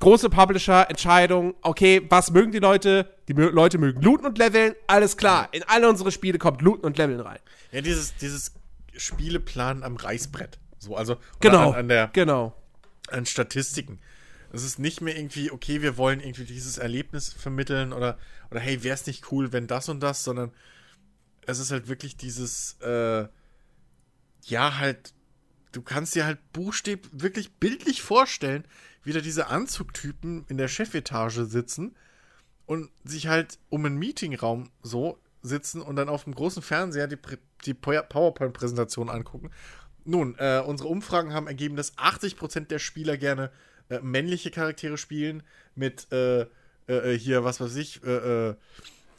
große 0.00 0.30
Publisher-Entscheidungen. 0.30 1.54
Okay, 1.62 2.04
was 2.08 2.30
mögen 2.32 2.50
die 2.52 2.58
Leute? 2.58 3.08
Die 3.28 3.34
mö 3.34 3.50
Leute 3.50 3.78
mögen 3.78 4.02
looten 4.02 4.26
und 4.26 4.38
leveln. 4.38 4.74
Alles 4.86 5.16
klar. 5.16 5.48
In 5.52 5.62
alle 5.64 5.88
unsere 5.88 6.10
Spiele 6.10 6.38
kommt 6.38 6.60
looten 6.62 6.84
und 6.86 6.96
leveln 6.98 7.20
rein. 7.20 7.38
Ja, 7.70 7.82
dieses, 7.82 8.16
dieses 8.16 8.52
Spieleplanen 8.96 9.82
am 9.84 9.96
Reißbrett. 9.96 10.58
So, 10.78 10.96
also 10.96 11.16
Genau. 11.40 11.70
an, 11.70 11.76
an, 11.80 11.88
der, 11.88 12.08
Genau. 12.12 12.54
An 13.12 13.26
Statistiken. 13.26 14.00
Es 14.52 14.64
ist 14.64 14.78
nicht 14.78 15.00
mehr 15.00 15.16
irgendwie, 15.16 15.50
okay, 15.50 15.80
wir 15.80 15.96
wollen 15.96 16.20
irgendwie 16.20 16.44
dieses 16.44 16.76
Erlebnis 16.76 17.32
vermitteln 17.32 17.92
oder, 17.92 18.18
oder 18.50 18.60
hey, 18.60 18.82
wäre 18.82 18.94
es 18.94 19.06
nicht 19.06 19.32
cool, 19.32 19.52
wenn 19.52 19.66
das 19.66 19.88
und 19.88 20.00
das, 20.00 20.24
sondern 20.24 20.52
es 21.46 21.58
ist 21.58 21.70
halt 21.70 21.88
wirklich 21.88 22.16
dieses, 22.16 22.76
äh, 22.80 23.26
ja, 24.44 24.78
halt, 24.78 25.14
du 25.72 25.82
kannst 25.82 26.14
dir 26.14 26.26
halt 26.26 26.38
buchstäblich 26.52 27.10
wirklich 27.14 27.54
bildlich 27.54 28.02
vorstellen, 28.02 28.64
wie 29.04 29.12
da 29.12 29.20
diese 29.20 29.46
Anzugtypen 29.46 30.44
in 30.48 30.58
der 30.58 30.68
Chefetage 30.68 31.44
sitzen 31.46 31.96
und 32.66 32.90
sich 33.04 33.28
halt 33.28 33.58
um 33.70 33.84
einen 33.84 33.98
Meetingraum 33.98 34.70
so 34.82 35.18
sitzen 35.42 35.82
und 35.82 35.96
dann 35.96 36.08
auf 36.08 36.24
dem 36.24 36.34
großen 36.34 36.62
Fernseher 36.62 37.08
die, 37.08 37.18
die 37.64 37.74
Power- 37.74 38.02
PowerPoint-Präsentation 38.02 39.10
angucken. 39.10 39.50
Nun, 40.04 40.34
äh, 40.38 40.62
unsere 40.64 40.88
Umfragen 40.88 41.32
haben 41.32 41.46
ergeben, 41.46 41.76
dass 41.76 41.96
80% 41.96 42.66
der 42.66 42.78
Spieler 42.78 43.16
gerne 43.16 43.50
äh, 43.88 44.00
männliche 44.00 44.50
Charaktere 44.50 44.98
spielen 44.98 45.42
mit 45.74 46.10
äh, 46.12 46.46
äh, 46.86 47.16
hier, 47.16 47.44
was 47.44 47.60
weiß 47.60 47.76
ich, 47.76 48.02
äh, 48.04 48.50
äh, 48.50 48.54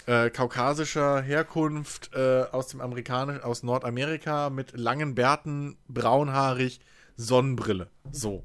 äh, 0.05 0.29
kaukasischer 0.29 1.21
Herkunft 1.21 2.11
äh, 2.13 2.43
aus 2.51 2.67
dem 2.67 2.81
Amerikanisch, 2.81 3.41
aus 3.43 3.63
Nordamerika 3.63 4.49
mit 4.49 4.77
langen 4.77 5.15
Bärten, 5.15 5.77
braunhaarig, 5.87 6.81
Sonnenbrille. 7.15 7.89
So. 8.11 8.43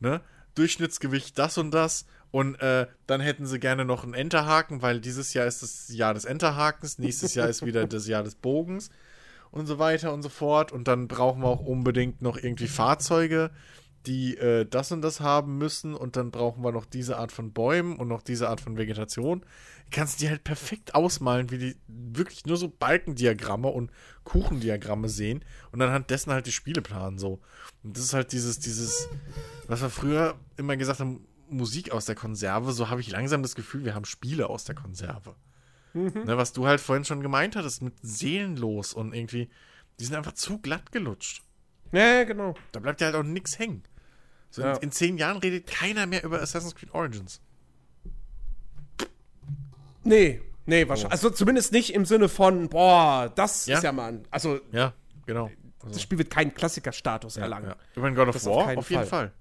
Ne? 0.00 0.20
Durchschnittsgewicht 0.54 1.38
das 1.38 1.56
und 1.56 1.70
das. 1.70 2.06
Und 2.30 2.56
äh, 2.60 2.86
dann 3.06 3.22
hätten 3.22 3.46
sie 3.46 3.58
gerne 3.58 3.86
noch 3.86 4.04
einen 4.04 4.12
Enterhaken, 4.12 4.82
weil 4.82 5.00
dieses 5.00 5.32
Jahr 5.32 5.46
ist 5.46 5.62
das 5.62 5.88
Jahr 5.88 6.12
des 6.12 6.26
Enterhakens, 6.26 6.98
nächstes 6.98 7.34
Jahr 7.34 7.48
ist 7.48 7.64
wieder 7.64 7.86
das 7.86 8.06
Jahr 8.06 8.22
des 8.22 8.34
Bogens 8.34 8.90
und 9.50 9.66
so 9.66 9.78
weiter 9.78 10.12
und 10.12 10.22
so 10.22 10.28
fort. 10.28 10.72
Und 10.72 10.88
dann 10.88 11.08
brauchen 11.08 11.42
wir 11.42 11.48
auch 11.48 11.64
unbedingt 11.64 12.22
noch 12.22 12.36
irgendwie 12.36 12.68
Fahrzeuge, 12.68 13.50
die 14.06 14.36
äh, 14.36 14.64
das 14.64 14.92
und 14.92 15.02
das 15.02 15.20
haben 15.20 15.58
müssen. 15.58 15.94
Und 15.94 16.16
dann 16.16 16.30
brauchen 16.30 16.62
wir 16.62 16.72
noch 16.72 16.86
diese 16.86 17.18
Art 17.18 17.32
von 17.32 17.52
Bäumen 17.52 17.96
und 17.96 18.08
noch 18.08 18.22
diese 18.22 18.48
Art 18.48 18.60
von 18.60 18.76
Vegetation. 18.76 19.40
Du 19.40 19.96
kannst 19.96 20.20
die 20.20 20.28
halt 20.28 20.44
perfekt 20.44 20.94
ausmalen, 20.94 21.50
wie 21.50 21.58
die 21.58 21.76
wirklich 21.86 22.44
nur 22.46 22.56
so 22.56 22.68
Balkendiagramme 22.68 23.68
und 23.68 23.90
Kuchendiagramme 24.24 25.08
sehen 25.08 25.44
und 25.72 25.80
anhand 25.80 26.10
dessen 26.10 26.32
halt 26.32 26.46
die 26.46 26.52
Spiele 26.52 26.82
planen 26.82 27.18
so. 27.18 27.40
Und 27.82 27.96
das 27.96 28.04
ist 28.04 28.14
halt 28.14 28.32
dieses, 28.32 28.58
dieses, 28.58 29.08
was 29.66 29.80
wir 29.80 29.90
früher 29.90 30.34
immer 30.56 30.76
gesagt 30.76 31.00
haben, 31.00 31.26
Musik 31.50 31.92
aus 31.92 32.04
der 32.04 32.14
Konserve, 32.14 32.72
so 32.72 32.90
habe 32.90 33.00
ich 33.00 33.10
langsam 33.10 33.42
das 33.42 33.54
Gefühl, 33.54 33.84
wir 33.84 33.94
haben 33.94 34.04
Spiele 34.04 34.50
aus 34.50 34.64
der 34.64 34.74
Konserve. 34.74 35.34
Ne, 35.94 36.36
was 36.36 36.52
du 36.52 36.66
halt 36.66 36.80
vorhin 36.80 37.04
schon 37.04 37.22
gemeint 37.22 37.56
hattest, 37.56 37.82
mit 37.82 37.94
seelenlos 38.02 38.92
und 38.94 39.14
irgendwie, 39.14 39.48
die 39.98 40.04
sind 40.04 40.14
einfach 40.16 40.32
zu 40.34 40.58
glatt 40.58 40.92
gelutscht. 40.92 41.42
Ja, 41.92 42.24
genau. 42.24 42.54
Da 42.72 42.80
bleibt 42.80 43.00
ja 43.00 43.06
halt 43.06 43.16
auch 43.16 43.22
nichts 43.22 43.58
hängen. 43.58 43.82
So 44.50 44.62
Ja. 44.62 44.74
in, 44.74 44.82
in 44.84 44.92
zehn 44.92 45.16
Jahren 45.18 45.38
redet 45.38 45.66
keiner 45.66 46.06
mehr 46.06 46.22
über 46.24 46.40
Assassin's 46.40 46.74
Creed 46.74 46.92
Origins. 46.94 47.40
Nee, 50.04 50.40
nee, 50.66 50.88
wahrscheinlich. 50.88 51.12
Also 51.12 51.30
zumindest 51.30 51.72
nicht 51.72 51.94
im 51.94 52.04
Sinne 52.04 52.28
von, 52.28 52.68
boah, 52.68 53.30
das 53.34 53.66
Ja. 53.66 53.78
ist 53.78 53.84
ja 53.84 53.92
mal. 53.92 54.12
ein- 54.12 54.24
Also, 54.30 54.60
Ja, 54.72 54.92
genau. 55.26 55.50
Also, 55.80 55.94
das 55.94 56.02
Spiel 56.02 56.18
wird 56.18 56.30
keinen 56.30 56.54
Klassikerstatus 56.54 57.36
erlangen. 57.36 57.68
ja. 57.68 57.76
Über 57.94 58.10
den 58.10 58.14
God 58.14 58.28
of 58.28 58.34
Das 58.34 58.46
auf 58.46 58.56
War 58.56 58.64
keinen 58.66 58.78
auf 58.78 58.90
jeden 58.90 59.06
Fall. 59.06 59.32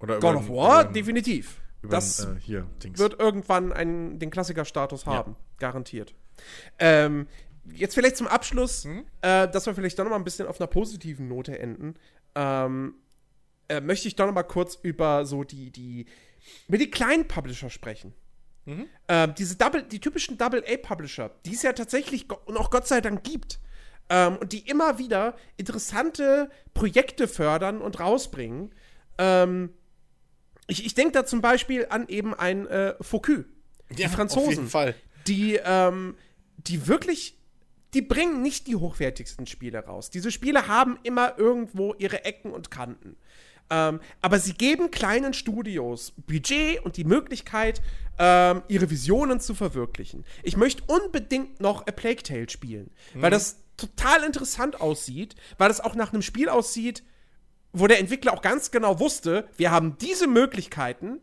Oder 0.00 0.20
God 0.20 0.36
of 0.36 0.48
War, 0.48 0.84
definitiv. 0.84 1.60
Über 1.84 1.96
das 1.96 2.16
den, 2.18 2.36
äh, 2.36 2.40
hier, 2.40 2.66
Dings. 2.82 2.98
wird 2.98 3.20
irgendwann 3.20 3.72
einen, 3.72 4.18
den 4.18 4.30
Klassikerstatus 4.30 5.06
haben. 5.06 5.36
Garantiert. 5.58 6.14
Ähm, 6.78 7.26
jetzt 7.72 7.94
vielleicht 7.94 8.16
zum 8.16 8.26
Abschluss, 8.26 8.84
Mhm. 8.84 9.04
äh, 9.22 9.48
dass 9.48 9.66
wir 9.66 9.74
vielleicht 9.74 9.98
doch 9.98 10.04
noch 10.04 10.10
mal 10.10 10.16
ein 10.16 10.24
bisschen 10.24 10.46
auf 10.46 10.60
einer 10.60 10.66
positiven 10.66 11.28
Note 11.28 11.58
enden. 11.58 11.94
Ähm, 12.34 12.94
äh, 13.68 13.80
möchte 13.80 14.08
ich 14.08 14.16
doch 14.16 14.26
noch 14.26 14.34
mal 14.34 14.42
kurz 14.42 14.78
über 14.82 15.24
so 15.24 15.44
die, 15.44 15.70
die, 15.70 16.06
über 16.68 16.78
die 16.78 16.90
kleinen 16.90 17.28
Publisher 17.28 17.70
sprechen. 17.70 18.12
Mhm. 18.66 18.86
Ähm, 19.08 19.34
diese 19.36 19.56
Double, 19.56 19.82
die 19.82 20.00
typischen 20.00 20.36
Double-A-Publisher, 20.38 21.30
die 21.46 21.54
es 21.54 21.62
ja 21.62 21.72
tatsächlich 21.72 22.26
und 22.46 22.56
auch 22.56 22.70
Gott 22.70 22.86
sei 22.86 23.00
Dank 23.00 23.22
gibt. 23.24 23.60
Ähm, 24.10 24.36
und 24.36 24.52
die 24.52 24.68
immer 24.68 24.98
wieder 24.98 25.34
interessante 25.56 26.50
Projekte 26.74 27.26
fördern 27.28 27.80
und 27.80 28.00
rausbringen. 28.00 28.74
Ähm, 29.16 29.70
ich 30.66 30.84
ich 30.86 30.94
denke 30.94 31.12
da 31.12 31.26
zum 31.26 31.40
Beispiel 31.40 31.86
an 31.90 32.08
eben 32.08 32.34
ein 32.34 32.66
äh, 32.66 32.94
Focus. 33.00 33.44
Die 33.90 34.02
Ja, 34.02 34.08
Franzosen. 34.08 34.48
Auf 34.48 34.54
jeden 34.54 34.68
Fall. 34.68 34.94
Die, 35.26 35.58
ähm, 35.64 36.16
die 36.56 36.86
wirklich, 36.86 37.38
die 37.94 38.02
bringen 38.02 38.42
nicht 38.42 38.66
die 38.66 38.76
hochwertigsten 38.76 39.46
Spiele 39.46 39.84
raus. 39.84 40.10
Diese 40.10 40.30
Spiele 40.30 40.68
haben 40.68 40.98
immer 41.02 41.38
irgendwo 41.38 41.94
ihre 41.94 42.24
Ecken 42.24 42.50
und 42.52 42.70
Kanten. 42.70 43.16
Ähm, 43.70 44.00
aber 44.20 44.38
sie 44.38 44.52
geben 44.52 44.90
kleinen 44.90 45.32
Studios 45.32 46.12
Budget 46.26 46.84
und 46.84 46.96
die 46.96 47.04
Möglichkeit, 47.04 47.80
ähm, 48.18 48.62
ihre 48.68 48.90
Visionen 48.90 49.40
zu 49.40 49.54
verwirklichen. 49.54 50.24
Ich 50.42 50.56
möchte 50.56 50.82
unbedingt 50.86 51.60
noch 51.60 51.86
A 51.86 51.90
Plague 51.90 52.22
Tale 52.22 52.50
spielen, 52.50 52.90
weil 53.14 53.30
das 53.30 53.58
total 53.76 54.22
interessant 54.22 54.80
aussieht, 54.80 55.34
weil 55.58 55.70
es 55.70 55.80
auch 55.80 55.94
nach 55.94 56.12
einem 56.12 56.22
Spiel 56.22 56.48
aussieht, 56.48 57.02
wo 57.74 57.86
der 57.86 57.98
Entwickler 57.98 58.32
auch 58.32 58.40
ganz 58.40 58.70
genau 58.70 58.98
wusste, 59.00 59.46
wir 59.56 59.70
haben 59.70 59.98
diese 59.98 60.26
Möglichkeiten 60.26 61.20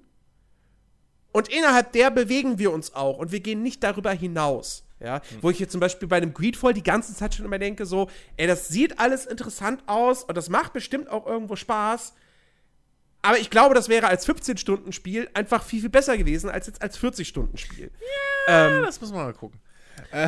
und 1.32 1.48
innerhalb 1.48 1.94
der 1.94 2.12
bewegen 2.12 2.60
wir 2.60 2.72
uns 2.72 2.94
auch 2.94 3.18
und 3.18 3.32
wir 3.32 3.40
gehen 3.40 3.64
nicht 3.64 3.84
darüber 3.84 4.12
hinaus. 4.12 4.86
Ja, 5.00 5.22
wo 5.42 5.50
ich 5.50 5.58
jetzt 5.58 5.72
zum 5.72 5.80
Beispiel 5.82 6.08
bei 6.08 6.18
einem 6.18 6.32
Greedfall 6.32 6.76
die 6.76 6.84
ganze 6.84 7.16
Zeit 7.16 7.34
schon 7.34 7.44
immer 7.44 7.58
denke, 7.58 7.88
so, 7.88 8.08
ey, 8.38 8.46
das 8.46 8.68
sieht 8.68 9.00
alles 9.00 9.26
interessant 9.26 9.82
aus 9.88 10.24
und 10.24 10.38
das 10.38 10.48
macht 10.48 10.74
bestimmt 10.74 11.10
auch 11.10 11.26
irgendwo 11.26 11.56
Spaß. 11.56 12.14
Aber 13.24 13.40
ich 13.40 13.50
glaube, 13.50 13.74
das 13.74 13.90
wäre 13.90 14.08
als 14.08 14.28
15-Stunden-Spiel 14.28 15.30
einfach 15.34 15.64
viel, 15.64 15.82
viel 15.82 15.90
besser 15.90 16.18
gewesen 16.20 16.52
als 16.52 16.68
jetzt 16.68 16.84
als 16.84 17.00
40-Stunden-Spiel. 17.00 17.90
Ja, 18.48 18.82
das 18.82 19.02
muss 19.02 19.12
man 19.12 19.26
mal 19.26 19.34
gucken. 19.34 19.60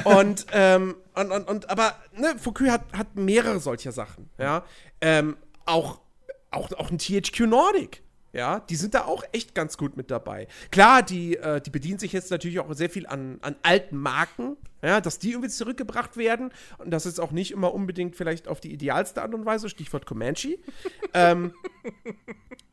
Und, 0.06 0.48
ähm, 0.52 0.96
und, 1.14 1.32
und, 1.32 1.48
und, 1.48 1.70
aber, 1.70 1.96
ne, 2.16 2.36
Foucault 2.40 2.72
hat, 2.72 2.82
hat 2.94 3.16
mehrere 3.16 3.60
solcher 3.60 3.92
Sachen, 3.92 4.30
ja. 4.38 4.64
Ähm, 5.02 5.38
auch, 5.66 6.00
auch, 6.54 6.72
auch 6.74 6.92
ein 6.92 6.98
THQ 6.98 7.42
Nordic, 7.42 8.04
ja, 8.34 8.62
die 8.62 8.76
sind 8.76 8.96
da 8.96 9.06
auch 9.06 9.24
echt 9.32 9.54
ganz 9.54 9.78
gut 9.78 9.96
mit 9.96 10.10
dabei. 10.10 10.48
Klar, 10.72 11.04
die, 11.04 11.38
äh, 11.38 11.62
die 11.62 11.70
bedienen 11.70 12.00
sich 12.00 12.14
jetzt 12.14 12.32
natürlich 12.32 12.60
auch 12.60 12.74
sehr 12.74 12.90
viel 12.90 13.06
an, 13.06 13.38
an 13.42 13.56
alten 13.62 13.96
Marken, 13.96 14.58
ja, 14.82 15.02
dass 15.02 15.20
die 15.20 15.32
irgendwie 15.32 15.50
zurückgebracht 15.50 16.18
werden. 16.18 16.52
Und 16.80 16.90
das 16.90 17.06
ist 17.06 17.20
auch 17.20 17.32
nicht 17.32 17.52
immer 17.52 17.76
unbedingt 17.76 18.16
vielleicht 18.16 18.48
auf 18.48 18.60
die 18.60 18.74
idealste 18.74 19.22
Art 19.22 19.36
und 19.36 19.46
Weise, 19.46 19.70
Stichwort 19.70 20.08
Comanche. 20.08 20.58
ähm, 21.14 21.54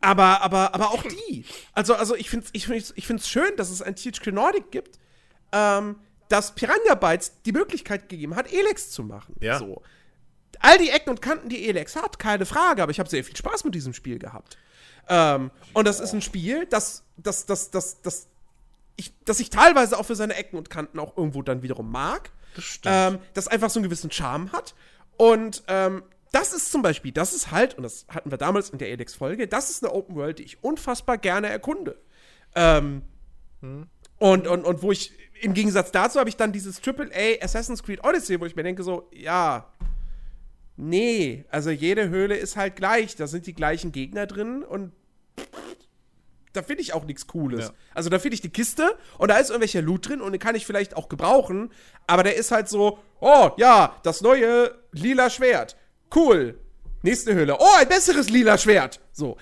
aber, 0.01 0.41
aber, 0.41 0.75
aber 0.75 0.93
auch 0.93 1.03
die. 1.03 1.45
Also, 1.75 1.95
also 1.95 2.17
ich 2.17 2.31
finde 2.31 2.47
es 2.47 2.51
ich 2.55 2.67
find's, 2.67 2.95
ich 2.97 3.07
find's 3.07 3.29
schön, 3.29 3.55
dass 3.59 3.69
es 3.69 3.83
ein 3.83 3.97
THQ 3.97 4.29
Nordic 4.29 4.71
gibt, 4.71 4.99
ähm, 5.53 5.97
dass 6.31 6.55
Piranha 6.55 6.95
Bytes 6.95 7.43
die 7.43 7.53
Möglichkeit 7.53 8.09
gegeben 8.09 8.35
hat, 8.35 8.51
Elex 8.51 8.91
zu 8.93 9.03
machen. 9.03 9.37
Ja. 9.41 9.59
So. 9.59 9.83
All 10.61 10.79
die 10.79 10.91
Ecken 10.91 11.11
und 11.11 11.23
Kanten, 11.23 11.49
die 11.49 11.69
Elex 11.69 11.97
hat, 11.97 12.19
keine 12.19 12.47
Frage, 12.47 12.83
aber 12.83 12.93
ich 12.93 12.99
habe 12.99 13.09
sehr 13.09 13.25
viel 13.25 13.37
Spaß 13.37 13.65
mit 13.65 13.75
diesem 13.75 13.95
Spiel 13.95 14.19
gehabt. 14.19 14.59
Ähm, 15.09 15.51
und 15.73 15.89
das 15.89 16.01
ist 16.01 16.13
ein 16.13 16.23
Spiel, 16.23 16.67
das, 16.67 17.05
das, 17.17 17.47
das, 17.47 17.71
das, 17.71 18.01
das 18.03 18.29
ich, 18.97 19.13
dass 19.25 19.41
ich 19.41 19.51
teilweise 19.51 19.99
auch 19.99 20.05
für 20.05 20.15
seine 20.15 20.35
Ecken 20.35 20.57
und 20.57 20.71
Kanten 20.71 20.99
auch 20.99 21.17
irgendwo 21.17 21.43
dann 21.43 21.63
wiederum 21.63 21.91
mag. 21.91 22.31
Das 22.55 22.65
stimmt. 22.65 22.95
Ähm, 22.97 23.19
das 23.35 23.49
einfach 23.49 23.71
so 23.71 23.81
einen 23.81 23.85
gewissen 23.85 24.11
Charme 24.11 24.53
hat. 24.53 24.75
Und 25.17 25.63
ähm, 25.69 26.03
das 26.33 26.53
ist 26.53 26.71
zum 26.71 26.83
Beispiel, 26.83 27.13
das 27.13 27.33
ist 27.33 27.51
halt, 27.51 27.75
und 27.75 27.83
das 27.83 28.07
hatten 28.09 28.31
wir 28.31 28.39
damals 28.39 28.71
in 28.71 28.79
der 28.79 28.91
Elex-Folge, 28.91 29.49
das 29.49 29.71
ist 29.71 29.83
eine 29.83 29.93
Open 29.93 30.15
World, 30.15 30.39
die 30.39 30.45
ich 30.45 30.63
unfassbar 30.63 31.19
gerne 31.19 31.49
erkunde. 31.49 31.97
Ähm, 32.55 33.03
und, 34.19 34.47
und, 34.47 34.65
und 34.65 34.83
wo 34.83 34.93
ich, 34.93 35.13
im 35.41 35.55
Gegensatz 35.55 35.93
dazu 35.93 36.19
habe 36.19 36.29
ich 36.29 36.37
dann 36.37 36.53
dieses 36.53 36.81
AAA 36.87 37.43
Assassin's 37.43 37.83
Creed 37.83 38.05
Odyssey, 38.05 38.41
wo 38.41 38.47
ich 38.47 38.55
mir 38.55 38.63
denke, 38.63 38.83
so, 38.83 39.09
ja, 39.13 39.67
nee, 40.81 41.45
also 41.51 41.71
jede 41.71 42.09
Höhle 42.09 42.37
ist 42.37 42.57
halt 42.57 42.77
gleich, 42.77 43.17
da 43.17 43.27
sind 43.27 43.47
die 43.47 43.55
gleichen 43.55 43.93
Gegner 43.93 44.27
drin 44.27 44.63
und 44.63 44.93
da 46.53 46.63
finde 46.63 46.83
ich 46.83 46.93
auch 46.95 47.05
nichts 47.05 47.27
Cooles. 47.27 47.67
Ja. 47.67 47.75
Also 47.95 48.11
da 48.11 48.19
finde 48.19 48.35
ich 48.35 48.41
die 48.41 48.51
Kiste 48.51 48.97
und 49.19 49.29
da 49.29 49.39
ist 49.39 49.51
irgendwelcher 49.51 49.83
Loot 49.83 50.09
drin 50.09 50.21
und 50.21 50.33
den 50.33 50.41
kann 50.41 50.55
ich 50.55 50.67
vielleicht 50.67 50.97
auch 50.97 51.09
gebrauchen, 51.09 51.71
aber 52.07 52.23
der 52.23 52.37
ist 52.37 52.51
halt 52.51 52.69
so, 52.69 52.99
oh 53.21 53.51
ja, 53.57 53.97
das 54.03 54.21
neue 54.21 54.75
lila 54.93 55.31
Schwert. 55.31 55.77
Cool. 56.15 56.59
Nächste 57.03 57.35
Höhle. 57.35 57.57
Oh, 57.59 57.77
ein 57.79 57.89
besseres 57.89 58.31
lila 58.31 58.59
Schwert. 58.59 59.01
So. 59.13 59.37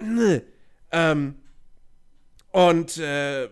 Nö. 0.00 0.40
Ähm, 0.96 1.34
und 2.52 2.98
äh, 2.98 3.48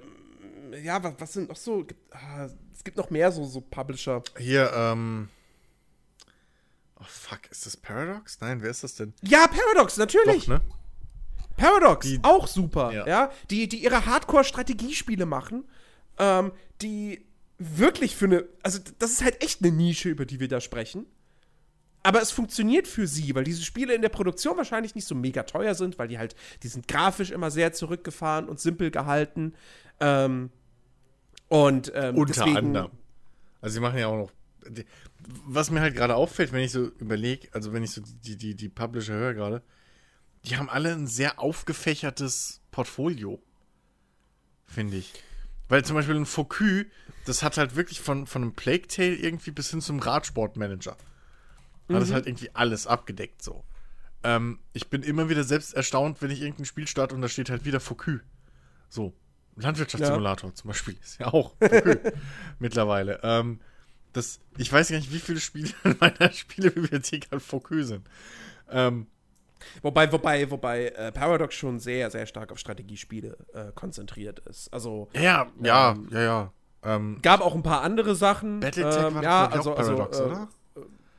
ja, 0.81 1.03
was, 1.03 1.15
was 1.19 1.33
sind 1.33 1.49
noch 1.49 1.57
so? 1.57 1.85
Ah, 2.13 2.49
es 2.73 2.85
gibt 2.85 2.97
noch 2.97 3.11
mehr 3.11 3.33
so, 3.33 3.45
so 3.45 3.61
Publisher. 3.61 4.23
Hier, 4.39 4.71
ähm. 4.73 5.29
Oh 7.03 7.07
fuck, 7.09 7.41
ist 7.51 7.67
das 7.67 7.77
Paradox? 7.77 8.39
Nein, 8.41 8.63
wer 8.63 8.71
ist 8.71 8.85
das 8.85 8.95
denn? 8.95 9.13
Ja, 9.23 9.49
Paradox, 9.49 9.97
natürlich. 9.97 10.47
Doch, 10.47 10.55
ne? 10.55 10.61
Paradox, 11.57 12.07
Die- 12.07 12.21
auch 12.23 12.47
super, 12.47 12.93
ja. 12.93 13.07
Ja. 13.07 13.31
Die, 13.51 13.69
die 13.69 13.83
ihre 13.83 14.07
Hardcore-Strategiespiele 14.07 15.27
machen, 15.27 15.65
ähm, 16.19 16.53
die 16.81 17.25
wirklich 17.59 18.17
für 18.17 18.25
eine, 18.27 18.45
also 18.63 18.79
das 18.99 19.11
ist 19.13 19.23
halt 19.25 19.43
echt 19.43 19.63
eine 19.63 19.73
Nische, 19.73 20.09
über 20.09 20.25
die 20.27 20.41
wir 20.41 20.49
da 20.49 20.61
sprechen. 20.61 21.07
Aber 22.05 22.21
es 22.21 22.33
funktioniert 22.33 22.89
für 22.89 23.07
sie, 23.07 23.35
weil 23.35 23.45
diese 23.45 23.63
Spiele 23.63 23.95
in 23.95 24.03
der 24.03 24.09
Produktion 24.09 24.57
wahrscheinlich 24.57 24.95
nicht 24.97 25.07
so 25.07 25.15
mega 25.15 25.45
teuer 25.45 25.75
sind, 25.75 25.99
weil 25.99 26.09
die 26.09 26.19
halt, 26.19 26.35
die 26.63 26.69
sind 26.69 26.89
grafisch 26.89 27.31
immer 27.31 27.51
sehr 27.53 27.73
zurückgefahren 27.73 28.49
und 28.49 28.59
simpel 28.59 28.91
gehalten. 28.91 29.55
Ähm, 30.01 30.51
und 31.49 31.93
ähm, 31.95 32.17
Unter 32.17 32.33
deswegen, 32.35 32.57
anderem. 32.57 32.91
Also 33.61 33.75
sie 33.75 33.81
machen 33.81 33.99
ja 33.99 34.09
auch 34.09 34.17
noch. 34.17 34.33
Was 35.47 35.71
mir 35.71 35.81
halt 35.81 35.95
gerade 35.95 36.17
auffällt, 36.17 36.53
wenn 36.53 36.63
ich 36.63 36.73
so 36.73 36.87
überlege, 36.99 37.49
also 37.53 37.73
wenn 37.73 37.83
ich 37.83 37.93
so 37.93 38.03
die, 38.25 38.37
die, 38.37 38.55
die 38.55 38.69
Publisher 38.69 39.15
höre 39.15 39.35
gerade, 39.35 39.63
die 40.45 40.57
haben 40.57 40.69
alle 40.69 40.93
ein 40.93 41.07
sehr 41.07 41.39
aufgefächertes 41.39 42.61
Portfolio. 42.71 43.41
Finde 44.67 44.97
ich. 44.97 45.13
Weil 45.69 45.85
zum 45.85 45.97
Beispiel 45.97 46.17
ein 46.17 46.27
Focus, 46.27 46.85
das 47.25 47.43
hat 47.43 47.57
halt 47.57 47.77
wirklich 47.77 48.01
von, 48.01 48.27
von 48.27 48.43
einem 48.43 48.53
Plague 48.53 48.89
Tale 48.89 49.15
irgendwie 49.15 49.53
bis 49.53 49.71
hin 49.71 49.81
zum 49.81 50.01
Radsportmanager. 50.01 50.97
Hat 51.89 52.03
das 52.03 52.13
halt 52.13 52.27
irgendwie 52.27 52.51
alles 52.55 52.87
abgedeckt 52.87 53.43
so. 53.43 53.65
Ähm, 54.25 54.61
ich 54.73 54.89
bin 54.89 55.03
immer 55.03 55.29
wieder 55.29 55.45
selbst 55.45 55.75
erstaunt, 55.75 56.23
wenn 56.23 56.31
ich 56.31 56.41
irgendein 56.41 56.65
Spiel 56.65 56.87
starte 56.87 57.15
und 57.15 57.23
da 57.23 57.29
steht 57.29 57.51
halt 57.51 57.65
wieder 57.65 57.81
Focus. 57.81 58.21
So. 58.89 59.15
Landwirtschaftssimulator 59.57 60.55
zum 60.55 60.69
Beispiel 60.69 60.97
ist 61.03 61.21
ja 61.21 61.27
auch 61.27 61.55
Focus 61.61 62.13
mittlerweile. 62.59 63.21
Ähm, 63.23 63.61
das, 64.13 64.41
ich 64.59 64.73
weiß 64.73 64.89
gar 64.89 64.97
nicht, 64.99 65.13
wie 65.13 65.19
viele 65.19 65.41
Spiele 65.41 65.71
in 65.85 65.97
meiner 66.01 66.31
Spielebibliothek 66.33 67.29
halt 67.31 67.43
Focus 67.43 67.89
sind. 67.89 68.07
Ähm, 68.71 69.07
Wobei, 69.83 70.11
wobei, 70.13 70.51
wobei 70.51 70.89
äh, 70.89 71.13
Paradox 71.13 71.55
schon 71.55 71.79
sehr, 71.79 72.11
sehr 72.11 72.27
stark 72.27 72.53
auf 72.53 72.59
Strategiespiele 72.59 73.37
äh, 73.55 73.73
konzentriert 73.75 74.41
ist. 74.41 74.73
Also 74.73 75.09
ja, 75.15 75.47
ja, 75.63 75.93
Ähm, 75.93 76.09
ja, 76.11 76.21
ja. 76.21 76.53
Ähm, 76.85 77.19
gab 77.23 77.41
auch 77.41 77.55
ein 77.55 77.63
paar 77.63 77.83
andere 77.83 78.15
Sachen. 78.17 78.61
Battletech 78.61 79.05
ähm, 79.05 79.15
war, 79.15 79.23
ja, 79.23 79.47
also, 79.49 79.73
auch 79.73 79.77
Paradox, 79.77 80.19
also, 80.19 80.31
äh, 80.31 80.33
oder? 80.33 80.49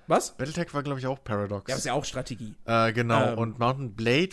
Was? 0.08 0.36
Battletech 0.36 0.74
war, 0.74 0.84
glaube 0.84 1.00
ich, 1.00 1.08
auch 1.08 1.24
Paradox. 1.24 1.72
Ja, 1.72 1.78
ist 1.78 1.86
ja 1.86 1.94
auch 1.94 2.04
Strategie. 2.04 2.56
Äh, 2.66 2.92
genau. 2.92 3.32
Ähm, 3.32 3.38
und 3.38 3.60
Mountain 3.60 3.94
Blade 3.94 4.32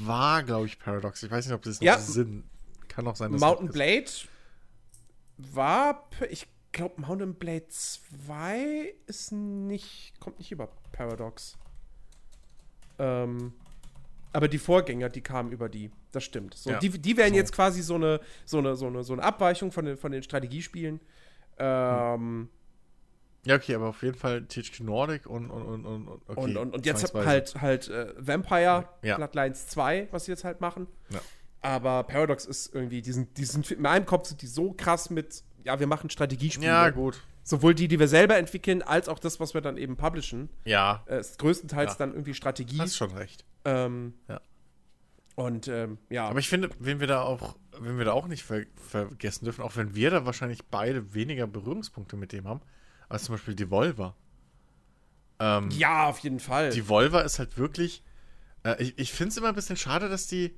war, 0.00 0.42
glaube 0.42 0.66
ich, 0.66 0.80
Paradox. 0.80 1.22
Ich 1.22 1.30
weiß 1.30 1.46
nicht, 1.46 1.54
ob 1.54 1.62
das 1.62 1.80
noch 1.80 1.86
Ja. 1.86 1.98
Sinn. 1.98 2.44
Kann 2.88 3.06
auch 3.06 3.16
sein, 3.16 3.30
Mountain 3.30 3.68
Blade 3.68 4.10
war, 5.38 6.08
ich 6.28 6.46
glaube, 6.72 7.00
Mountain 7.00 7.34
Blade 7.34 7.68
2 7.68 8.94
ist 9.06 9.32
nicht, 9.32 10.14
kommt 10.20 10.38
nicht 10.38 10.52
über 10.52 10.68
Paradox. 10.92 11.56
Ähm, 12.98 13.52
aber 14.32 14.48
die 14.48 14.58
Vorgänger, 14.58 15.08
die 15.08 15.20
kamen 15.20 15.52
über 15.52 15.68
die. 15.68 15.90
Das 16.12 16.24
stimmt. 16.24 16.54
So, 16.54 16.70
Ja, 16.70 16.78
die, 16.78 16.88
die 16.90 17.16
wären 17.16 17.30
so. 17.30 17.36
jetzt 17.36 17.52
quasi 17.52 17.82
so 17.82 17.94
eine, 17.96 18.20
so 18.44 18.58
eine, 18.58 18.76
so 18.76 18.86
eine, 18.86 19.02
so 19.02 19.12
eine 19.12 19.22
Abweichung 19.22 19.72
von 19.72 19.84
den, 19.84 19.96
von 19.96 20.12
den 20.12 20.22
Strategiespielen. 20.22 21.00
Ähm, 21.58 22.48
Ja, 23.44 23.56
okay, 23.56 23.74
aber 23.74 23.88
auf 23.88 24.02
jeden 24.02 24.16
Fall 24.16 24.46
THQ 24.46 24.80
Nordic 24.80 25.26
und 25.26 25.50
und 25.50 25.84
und 25.84 26.08
und 26.08 26.22
okay, 26.28 26.40
und, 26.40 26.56
und, 26.56 26.74
und 26.74 26.86
jetzt 26.86 27.12
halt, 27.14 27.60
halt 27.60 27.88
äh, 27.88 28.14
Vampire 28.18 28.88
Ja. 29.02 29.16
Bloodlines 29.16 29.66
2, 29.68 30.08
was 30.10 30.24
sie 30.26 30.32
jetzt 30.32 30.44
halt 30.44 30.60
machen. 30.60 30.86
Ja. 31.10 31.20
Aber 31.60 32.02
Paradox 32.04 32.44
ist 32.44 32.74
irgendwie, 32.74 33.02
die 33.02 33.12
sind, 33.12 33.36
die 33.38 33.44
sind, 33.44 33.70
in 33.70 33.82
meinem 33.82 34.04
Kopf 34.06 34.28
sind 34.28 34.42
die 34.42 34.46
so 34.48 34.72
krass 34.72 35.10
mit, 35.10 35.44
ja, 35.64 35.78
wir 35.80 35.86
machen 35.86 36.10
Strategiespiele. 36.10 36.66
Ja, 36.70 36.90
gut. 36.90 37.20
Sowohl 37.44 37.74
die, 37.74 37.88
die 37.88 37.98
wir 37.98 38.08
selber 38.08 38.36
entwickeln, 38.36 38.82
als 38.82 39.08
auch 39.08 39.18
das, 39.18 39.40
was 39.40 39.52
wir 39.54 39.60
dann 39.60 39.76
eben 39.76 39.96
publishen. 39.96 40.48
Ja, 40.64 41.02
Äh, 41.06 41.20
ist 41.20 41.38
größtenteils 41.38 41.92
Ja. 41.92 41.98
dann 41.98 42.12
irgendwie 42.12 42.34
Strategie. 42.34 42.78
hast 42.78 42.96
schon 42.96 43.10
recht. 43.12 43.44
Ähm, 43.64 44.14
Ja. 44.28 44.40
Und 45.34 45.66
ähm, 45.66 45.96
ja. 46.10 46.28
Aber 46.28 46.38
ich 46.40 46.48
finde, 46.48 46.68
wenn 46.78 47.00
wir 47.00 47.06
da 47.06 47.22
auch, 47.22 47.56
wenn 47.80 47.96
wir 47.96 48.04
da 48.04 48.12
auch 48.12 48.26
nicht 48.28 48.42
ver 48.44 48.64
vergessen 48.76 49.46
dürfen, 49.46 49.62
auch 49.62 49.76
wenn 49.76 49.94
wir 49.94 50.10
da 50.10 50.26
wahrscheinlich 50.26 50.64
beide 50.66 51.14
weniger 51.14 51.46
Berührungspunkte 51.46 52.16
mit 52.16 52.32
dem 52.32 52.46
haben, 52.46 52.60
als 53.08 53.24
zum 53.24 53.34
Beispiel 53.36 53.54
Devolver. 53.54 54.14
Ähm, 55.40 55.70
ja, 55.70 56.06
auf 56.08 56.18
jeden 56.18 56.38
Fall. 56.38 56.70
Devolver 56.70 57.24
ist 57.24 57.38
halt 57.38 57.56
wirklich. 57.56 58.04
Äh, 58.62 58.80
ich 58.82 58.98
ich 58.98 59.12
finde 59.12 59.30
es 59.30 59.36
immer 59.38 59.48
ein 59.48 59.54
bisschen 59.54 59.76
schade, 59.78 60.08
dass 60.10 60.26
die, 60.26 60.54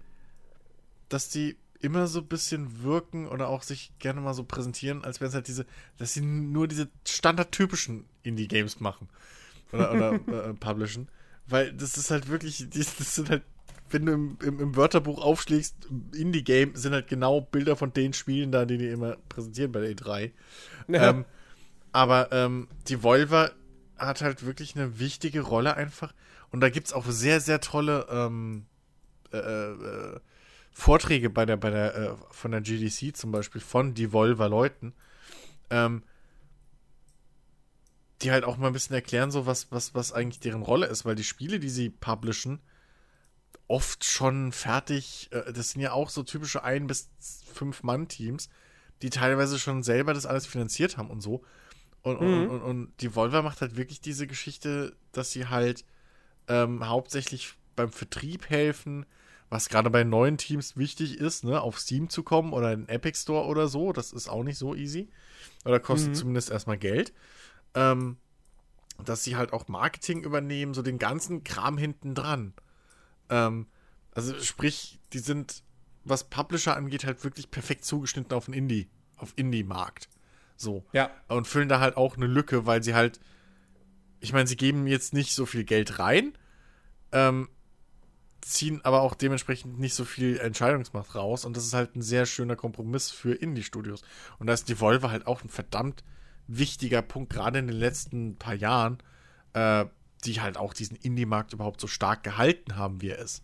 dass 1.08 1.28
die 1.28 1.56
immer 1.84 2.06
so 2.08 2.20
ein 2.20 2.26
bisschen 2.26 2.82
wirken 2.82 3.28
oder 3.28 3.48
auch 3.48 3.62
sich 3.62 3.92
gerne 3.98 4.20
mal 4.20 4.34
so 4.34 4.44
präsentieren, 4.44 5.04
als 5.04 5.20
wären 5.20 5.28
es 5.30 5.34
halt 5.34 5.48
diese, 5.48 5.66
dass 5.98 6.14
sie 6.14 6.22
nur 6.22 6.68
diese 6.68 6.88
standardtypischen 7.06 8.06
Indie-Games 8.22 8.80
machen 8.80 9.08
oder, 9.72 9.92
oder 9.92 10.20
äh, 10.50 10.54
publishen. 10.54 11.08
Weil 11.46 11.72
das 11.72 11.96
ist 11.98 12.10
halt 12.10 12.28
wirklich, 12.28 12.58
die- 12.70 12.78
das 12.98 13.14
sind 13.14 13.30
halt, 13.30 13.42
wenn 13.90 14.06
du 14.06 14.12
im, 14.12 14.38
im, 14.42 14.60
im 14.60 14.76
Wörterbuch 14.76 15.22
aufschlägst, 15.22 15.76
Indie-Game 16.14 16.76
sind 16.76 16.92
halt 16.94 17.08
genau 17.08 17.40
Bilder 17.42 17.76
von 17.76 17.92
den 17.92 18.12
Spielen 18.12 18.52
da, 18.52 18.64
die 18.64 18.78
die 18.78 18.88
immer 18.88 19.16
präsentieren 19.28 19.72
bei 19.72 19.80
der 19.80 19.90
E3. 19.90 20.32
Ja. 20.88 21.10
Ähm, 21.10 21.24
aber 21.92 22.32
ähm, 22.32 22.68
die 22.88 23.02
Volver 23.02 23.52
hat 23.98 24.22
halt 24.22 24.44
wirklich 24.44 24.76
eine 24.76 24.98
wichtige 24.98 25.42
Rolle 25.42 25.76
einfach. 25.76 26.12
Und 26.50 26.60
da 26.60 26.68
gibt 26.68 26.88
es 26.88 26.92
auch 26.92 27.04
sehr, 27.06 27.40
sehr 27.40 27.60
tolle 27.60 28.06
ähm, 28.10 28.66
äh, 29.32 29.38
äh, 29.38 30.20
Vorträge 30.76 31.30
bei 31.30 31.46
der, 31.46 31.56
bei 31.56 31.70
der, 31.70 31.94
äh, 31.94 32.14
von 32.32 32.50
der 32.50 32.60
GDC 32.60 33.16
zum 33.16 33.30
Beispiel, 33.30 33.60
von 33.60 33.94
Devolver-Leuten, 33.94 34.92
ähm, 35.70 36.02
die 38.22 38.30
halt 38.32 38.44
auch 38.44 38.56
mal 38.56 38.66
ein 38.66 38.72
bisschen 38.72 38.94
erklären, 38.94 39.30
so 39.30 39.46
was, 39.46 39.70
was, 39.70 39.94
was 39.94 40.12
eigentlich 40.12 40.40
deren 40.40 40.62
Rolle 40.62 40.86
ist, 40.86 41.04
weil 41.04 41.14
die 41.14 41.24
Spiele, 41.24 41.60
die 41.60 41.68
sie 41.68 41.90
publishen, 41.90 42.60
oft 43.68 44.04
schon 44.04 44.52
fertig, 44.52 45.28
äh, 45.32 45.52
das 45.52 45.70
sind 45.70 45.80
ja 45.80 45.92
auch 45.92 46.10
so 46.10 46.22
typische 46.22 46.64
ein- 46.64 46.86
bis 46.86 47.08
fünf 47.52 47.82
Mann-Teams, 47.82 48.48
die 49.02 49.10
teilweise 49.10 49.58
schon 49.58 49.82
selber 49.82 50.12
das 50.12 50.26
alles 50.26 50.46
finanziert 50.46 50.96
haben 50.96 51.10
und 51.10 51.20
so. 51.20 51.44
Und, 52.02 52.20
Mhm. 52.20 52.26
und, 52.26 52.48
und, 52.48 52.62
und 52.62 52.92
die 53.00 53.14
Volver 53.14 53.42
macht 53.42 53.60
halt 53.60 53.76
wirklich 53.76 54.00
diese 54.00 54.26
Geschichte, 54.26 54.96
dass 55.12 55.30
sie 55.30 55.46
halt 55.46 55.84
ähm, 56.48 56.86
hauptsächlich 56.86 57.54
beim 57.76 57.90
Vertrieb 57.90 58.50
helfen, 58.50 59.06
was 59.50 59.68
gerade 59.68 59.90
bei 59.90 60.04
neuen 60.04 60.36
Teams 60.38 60.76
wichtig 60.76 61.18
ist, 61.18 61.44
ne, 61.44 61.60
auf 61.60 61.78
Steam 61.78 62.08
zu 62.08 62.22
kommen 62.22 62.52
oder 62.52 62.72
in 62.72 62.82
den 62.86 62.88
Epic 62.88 63.18
Store 63.18 63.46
oder 63.46 63.68
so. 63.68 63.92
Das 63.92 64.12
ist 64.12 64.28
auch 64.28 64.42
nicht 64.42 64.58
so 64.58 64.74
easy. 64.74 65.08
Oder 65.64 65.80
kostet 65.80 66.10
Mhm. 66.10 66.14
zumindest 66.14 66.50
erstmal 66.50 66.78
Geld. 66.78 67.12
Ähm, 67.74 68.16
dass 69.04 69.24
sie 69.24 69.36
halt 69.36 69.52
auch 69.52 69.66
Marketing 69.68 70.22
übernehmen, 70.22 70.72
so 70.74 70.82
den 70.82 70.98
ganzen 70.98 71.42
Kram 71.44 71.76
hinten 71.78 72.14
dran. 72.14 72.54
Ähm, 73.28 73.66
also 74.12 74.38
sprich, 74.40 75.00
die 75.12 75.18
sind, 75.18 75.62
was 76.04 76.24
Publisher 76.24 76.76
angeht, 76.76 77.04
halt 77.04 77.24
wirklich 77.24 77.50
perfekt 77.50 77.84
zugeschnitten 77.84 78.32
auf 78.36 78.44
den 78.44 78.54
Indie, 78.54 78.88
auf 79.16 79.32
Indie-Markt. 79.36 80.08
So. 80.56 80.84
ja. 80.92 81.10
Und 81.26 81.48
füllen 81.48 81.68
da 81.68 81.80
halt 81.80 81.96
auch 81.96 82.16
eine 82.16 82.26
Lücke, 82.28 82.66
weil 82.66 82.82
sie 82.84 82.94
halt, 82.94 83.18
ich 84.20 84.32
meine, 84.32 84.46
sie 84.46 84.56
geben 84.56 84.86
jetzt 84.86 85.12
nicht 85.12 85.34
so 85.34 85.44
viel 85.46 85.64
Geld 85.64 85.98
rein, 85.98 86.38
ähm, 87.10 87.48
ziehen 88.44 88.80
aber 88.84 89.00
auch 89.00 89.14
dementsprechend 89.14 89.78
nicht 89.78 89.94
so 89.94 90.04
viel 90.04 90.38
Entscheidungsmacht 90.38 91.14
raus 91.14 91.44
und 91.44 91.56
das 91.56 91.64
ist 91.64 91.74
halt 91.74 91.96
ein 91.96 92.02
sehr 92.02 92.26
schöner 92.26 92.56
Kompromiss 92.56 93.10
für 93.10 93.34
Indie-Studios. 93.34 94.02
Und 94.38 94.46
da 94.46 94.52
ist 94.52 94.68
die 94.68 94.80
Volvo 94.80 95.10
halt 95.10 95.26
auch 95.26 95.42
ein 95.42 95.48
verdammt 95.48 96.04
wichtiger 96.46 97.00
Punkt, 97.00 97.32
gerade 97.32 97.58
in 97.58 97.66
den 97.66 97.76
letzten 97.76 98.36
paar 98.36 98.54
Jahren, 98.54 98.98
äh, 99.54 99.86
die 100.24 100.40
halt 100.40 100.58
auch 100.58 100.74
diesen 100.74 100.96
Indie-Markt 100.96 101.52
überhaupt 101.54 101.80
so 101.80 101.86
stark 101.86 102.22
gehalten 102.22 102.76
haben, 102.76 103.00
wie 103.00 103.10
er 103.10 103.18
ist. 103.18 103.42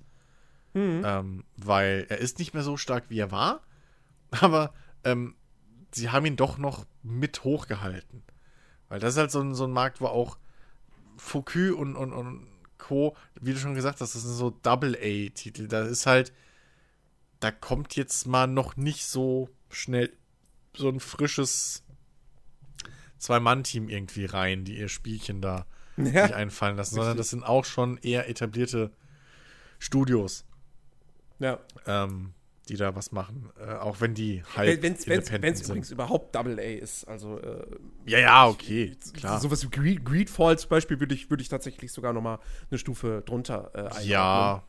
Ähm, 1.05 1.45
weil 1.57 2.07
er 2.09 2.19
ist 2.19 2.39
nicht 2.39 2.53
mehr 2.53 2.63
so 2.63 2.77
stark, 2.77 3.05
wie 3.09 3.19
er 3.19 3.31
war, 3.31 3.63
aber 4.31 4.73
ähm, 5.05 5.35
sie 5.93 6.11
haben 6.11 6.27
ihn 6.27 6.37
doch 6.37 6.59
noch 6.59 6.85
mit 7.03 7.43
hochgehalten. 7.43 8.23
Weil 8.89 9.01
das 9.01 9.15
ist 9.15 9.19
halt 9.19 9.31
so 9.31 9.41
ein, 9.41 9.55
so 9.55 9.65
ein 9.65 9.73
Markt, 9.73 10.01
wo 10.01 10.07
auch 10.07 10.37
Focus 11.17 11.73
und, 11.73 11.97
und, 11.97 12.13
und 12.13 12.47
Co., 12.81 13.17
wie 13.41 13.53
du 13.53 13.59
schon 13.59 13.75
gesagt 13.75 14.01
hast, 14.01 14.15
das 14.15 14.23
sind 14.23 14.33
so 14.35 14.51
Double-A-Titel. 14.51 15.69
Da 15.69 15.83
ist 15.83 16.07
halt, 16.07 16.33
da 17.39 17.51
kommt 17.53 17.95
jetzt 17.97 18.27
mal 18.27 18.47
noch 18.49 18.77
nicht 18.77 19.05
so 19.07 19.49
schnell 19.71 20.13
so 20.77 20.89
ein 20.89 20.99
frisches 21.01 21.83
Zwei-Mann-Team 23.19 23.89
irgendwie 23.89 24.25
rein, 24.25 24.65
die 24.65 24.79
ihr 24.79 24.89
Spielchen 24.89 25.41
da 25.41 25.67
Ja. 25.97 26.27
sich 26.27 26.35
einfallen 26.35 26.77
lassen, 26.77 26.95
sondern 26.95 27.17
das 27.17 27.31
sind 27.31 27.43
auch 27.45 27.65
schon 27.65 27.99
eher 27.99 28.29
etablierte 28.29 28.91
Studios, 29.79 30.45
Ja. 31.39 31.59
ähm, 31.87 32.33
die 32.69 32.77
da 32.77 32.95
was 32.95 33.11
machen. 33.13 33.51
Äh, 33.59 33.75
auch 33.75 34.01
wenn 34.01 34.15
die 34.15 34.43
halt 34.55 34.83
Wenn 34.83 34.95
es 34.95 35.63
übrigens 35.63 35.91
überhaupt 35.91 36.35
Double 36.35 36.59
A 36.59 36.63
ist, 36.63 37.07
also 37.09 37.39
äh, 37.39 37.67
Ja, 38.07 38.19
ja, 38.19 38.49
okay, 38.49 38.97
klar. 39.15 39.41
sowas 39.41 39.65
wie 39.65 39.71
Greed, 39.71 40.05
Greedfall 40.05 40.59
zum 40.59 40.71
Beispiel 40.71 41.01
würde 41.01 41.15
ich, 41.15 41.31
würde 41.31 41.43
ich 41.43 41.49
tatsächlich 41.49 41.93
sogar 41.93 42.13
noch 42.13 42.23
mal 42.23 42.39
eine 42.71 42.79
Stufe 42.79 43.23
drunter 43.27 43.71
äh, 43.75 44.07
ja. 44.07 44.63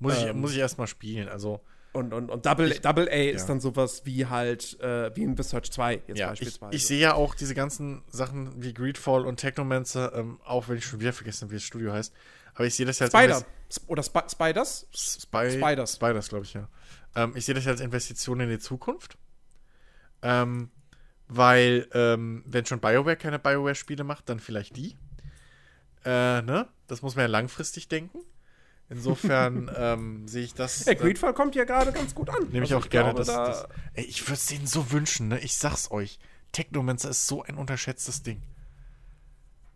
Muss 0.00 0.16
ich, 0.16 0.24
Ähm, 0.24 0.40
muss 0.40 0.52
ich 0.52 0.58
erstmal 0.58 0.86
spielen. 0.86 1.28
Also, 1.28 1.60
Und, 1.92 2.12
und, 2.14 2.30
und 2.30 2.46
Double, 2.46 2.70
Double 2.70 3.08
A 3.08 3.30
ist 3.30 3.42
ja. 3.42 3.46
dann 3.48 3.60
sowas 3.60 4.02
wie 4.06 4.26
halt, 4.26 4.80
äh, 4.80 5.14
wie 5.14 5.22
in 5.22 5.36
The 5.36 5.42
Search 5.42 5.70
2 5.70 6.02
jetzt 6.06 6.18
ja, 6.18 6.32
ich, 6.32 6.40
beispielsweise. 6.40 6.74
ich 6.74 6.86
sehe 6.86 7.00
ja 7.00 7.14
auch 7.14 7.34
diese 7.34 7.54
ganzen 7.54 8.02
Sachen 8.08 8.62
wie 8.62 8.72
Greedfall 8.72 9.26
und 9.26 9.36
Technomancer, 9.36 10.14
ähm, 10.14 10.40
auch 10.44 10.68
wenn 10.68 10.78
ich 10.78 10.86
schon 10.86 11.00
wieder 11.00 11.12
vergessen 11.12 11.50
wie 11.50 11.54
das 11.56 11.64
Studio 11.64 11.92
heißt. 11.92 12.12
Aber 12.54 12.64
ich 12.66 12.74
sehe 12.74 12.86
das 12.86 12.98
ja 12.98 13.06
als 13.06 13.12
Spider. 13.12 13.44
Oder 13.86 14.00
Sp 14.02 14.18
Spiders? 14.28 14.86
Spy 14.92 15.50
Spiders. 15.52 15.94
Spiders, 15.94 16.28
glaube 16.28 16.44
ich, 16.44 16.54
ja. 16.54 16.68
Ähm, 17.14 17.32
ich 17.36 17.44
sehe 17.44 17.54
das 17.54 17.64
ja 17.64 17.72
als 17.72 17.80
Investition 17.80 18.40
in 18.40 18.48
die 18.50 18.58
Zukunft. 18.58 19.18
Ähm, 20.22 20.70
weil, 21.28 21.88
ähm, 21.94 22.42
wenn 22.46 22.66
schon 22.66 22.80
BioWare 22.80 23.16
keine 23.16 23.38
BioWare-Spiele 23.38 24.04
macht, 24.04 24.28
dann 24.28 24.40
vielleicht 24.40 24.76
die. 24.76 24.96
Äh, 26.04 26.42
ne? 26.42 26.68
Das 26.86 27.02
muss 27.02 27.14
man 27.14 27.24
ja 27.24 27.28
langfristig 27.28 27.88
denken. 27.88 28.18
Insofern 28.88 29.70
ähm, 29.76 30.26
sehe 30.28 30.42
ich 30.44 30.54
das. 30.54 30.84
Ja, 30.86 30.94
Greedfall 30.94 31.32
kommt 31.34 31.54
ja 31.54 31.64
gerade 31.64 31.92
ganz 31.92 32.14
gut 32.14 32.28
an. 32.30 32.48
Nehme 32.50 32.64
ich 32.64 32.74
Also 32.74 32.84
auch 32.86 32.90
gerne 32.90 33.10
glaube, 33.14 33.18
das. 33.24 33.26
da- 33.28 33.46
das 33.46 33.68
ey, 33.94 34.04
ich 34.04 34.22
würde 34.22 34.34
es 34.34 34.46
denen 34.46 34.66
so 34.66 34.90
wünschen, 34.90 35.28
ne? 35.28 35.38
Ich 35.40 35.56
sag's 35.56 35.90
euch. 35.90 36.18
Technomancer 36.52 37.10
ist 37.10 37.26
so 37.28 37.42
ein 37.44 37.54
unterschätztes 37.56 38.22
Ding. 38.24 38.42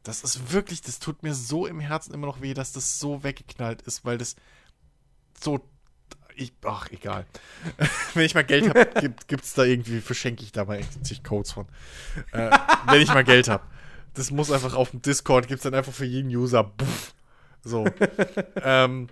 Das 0.03 0.23
ist 0.25 0.53
wirklich, 0.53 0.83
das 0.83 0.99
tut 0.99 1.23
mir 1.23 1.35
so 1.35 1.67
im 1.67 1.79
Herzen 1.81 2.13
immer 2.13 2.27
noch 2.27 2.43
weh, 2.43 2.53
dass 2.53 2.73
das 2.73 2.99
so 2.99 3.23
weggeknallt 3.23 3.83
ist, 3.83 4.05
weil 4.05 4.19
das 4.19 4.35
so. 5.41 5.67
Ich, 6.37 6.53
ach, 6.65 6.91
egal. 6.91 7.27
wenn 8.15 8.25
ich 8.25 8.35
mal 8.35 8.45
Geld 8.45 8.69
habe, 8.69 9.01
gibt, 9.01 9.29
gibt's 9.29 9.55
da 9.55 9.65
irgendwie, 9.65 10.01
verschenke 10.01 10.43
ich 10.43 10.53
da 10.53 10.65
mal 10.65 10.81
zig 11.03 11.23
Codes 11.23 11.53
von. 11.53 11.67
Äh, 12.33 12.51
wenn 12.89 13.01
ich 13.01 13.09
mal 13.09 13.25
Geld 13.25 13.49
habe. 13.49 13.65
Das 14.15 14.31
muss 14.31 14.51
einfach 14.51 14.75
auf 14.75 14.91
dem 14.91 15.03
Discord, 15.03 15.49
gibt's 15.49 15.65
dann 15.65 15.75
einfach 15.75 15.93
für 15.93 16.05
jeden 16.05 16.31
User. 16.31 16.65
Puff, 16.65 17.15
so. 17.63 17.87
ähm, 18.63 19.09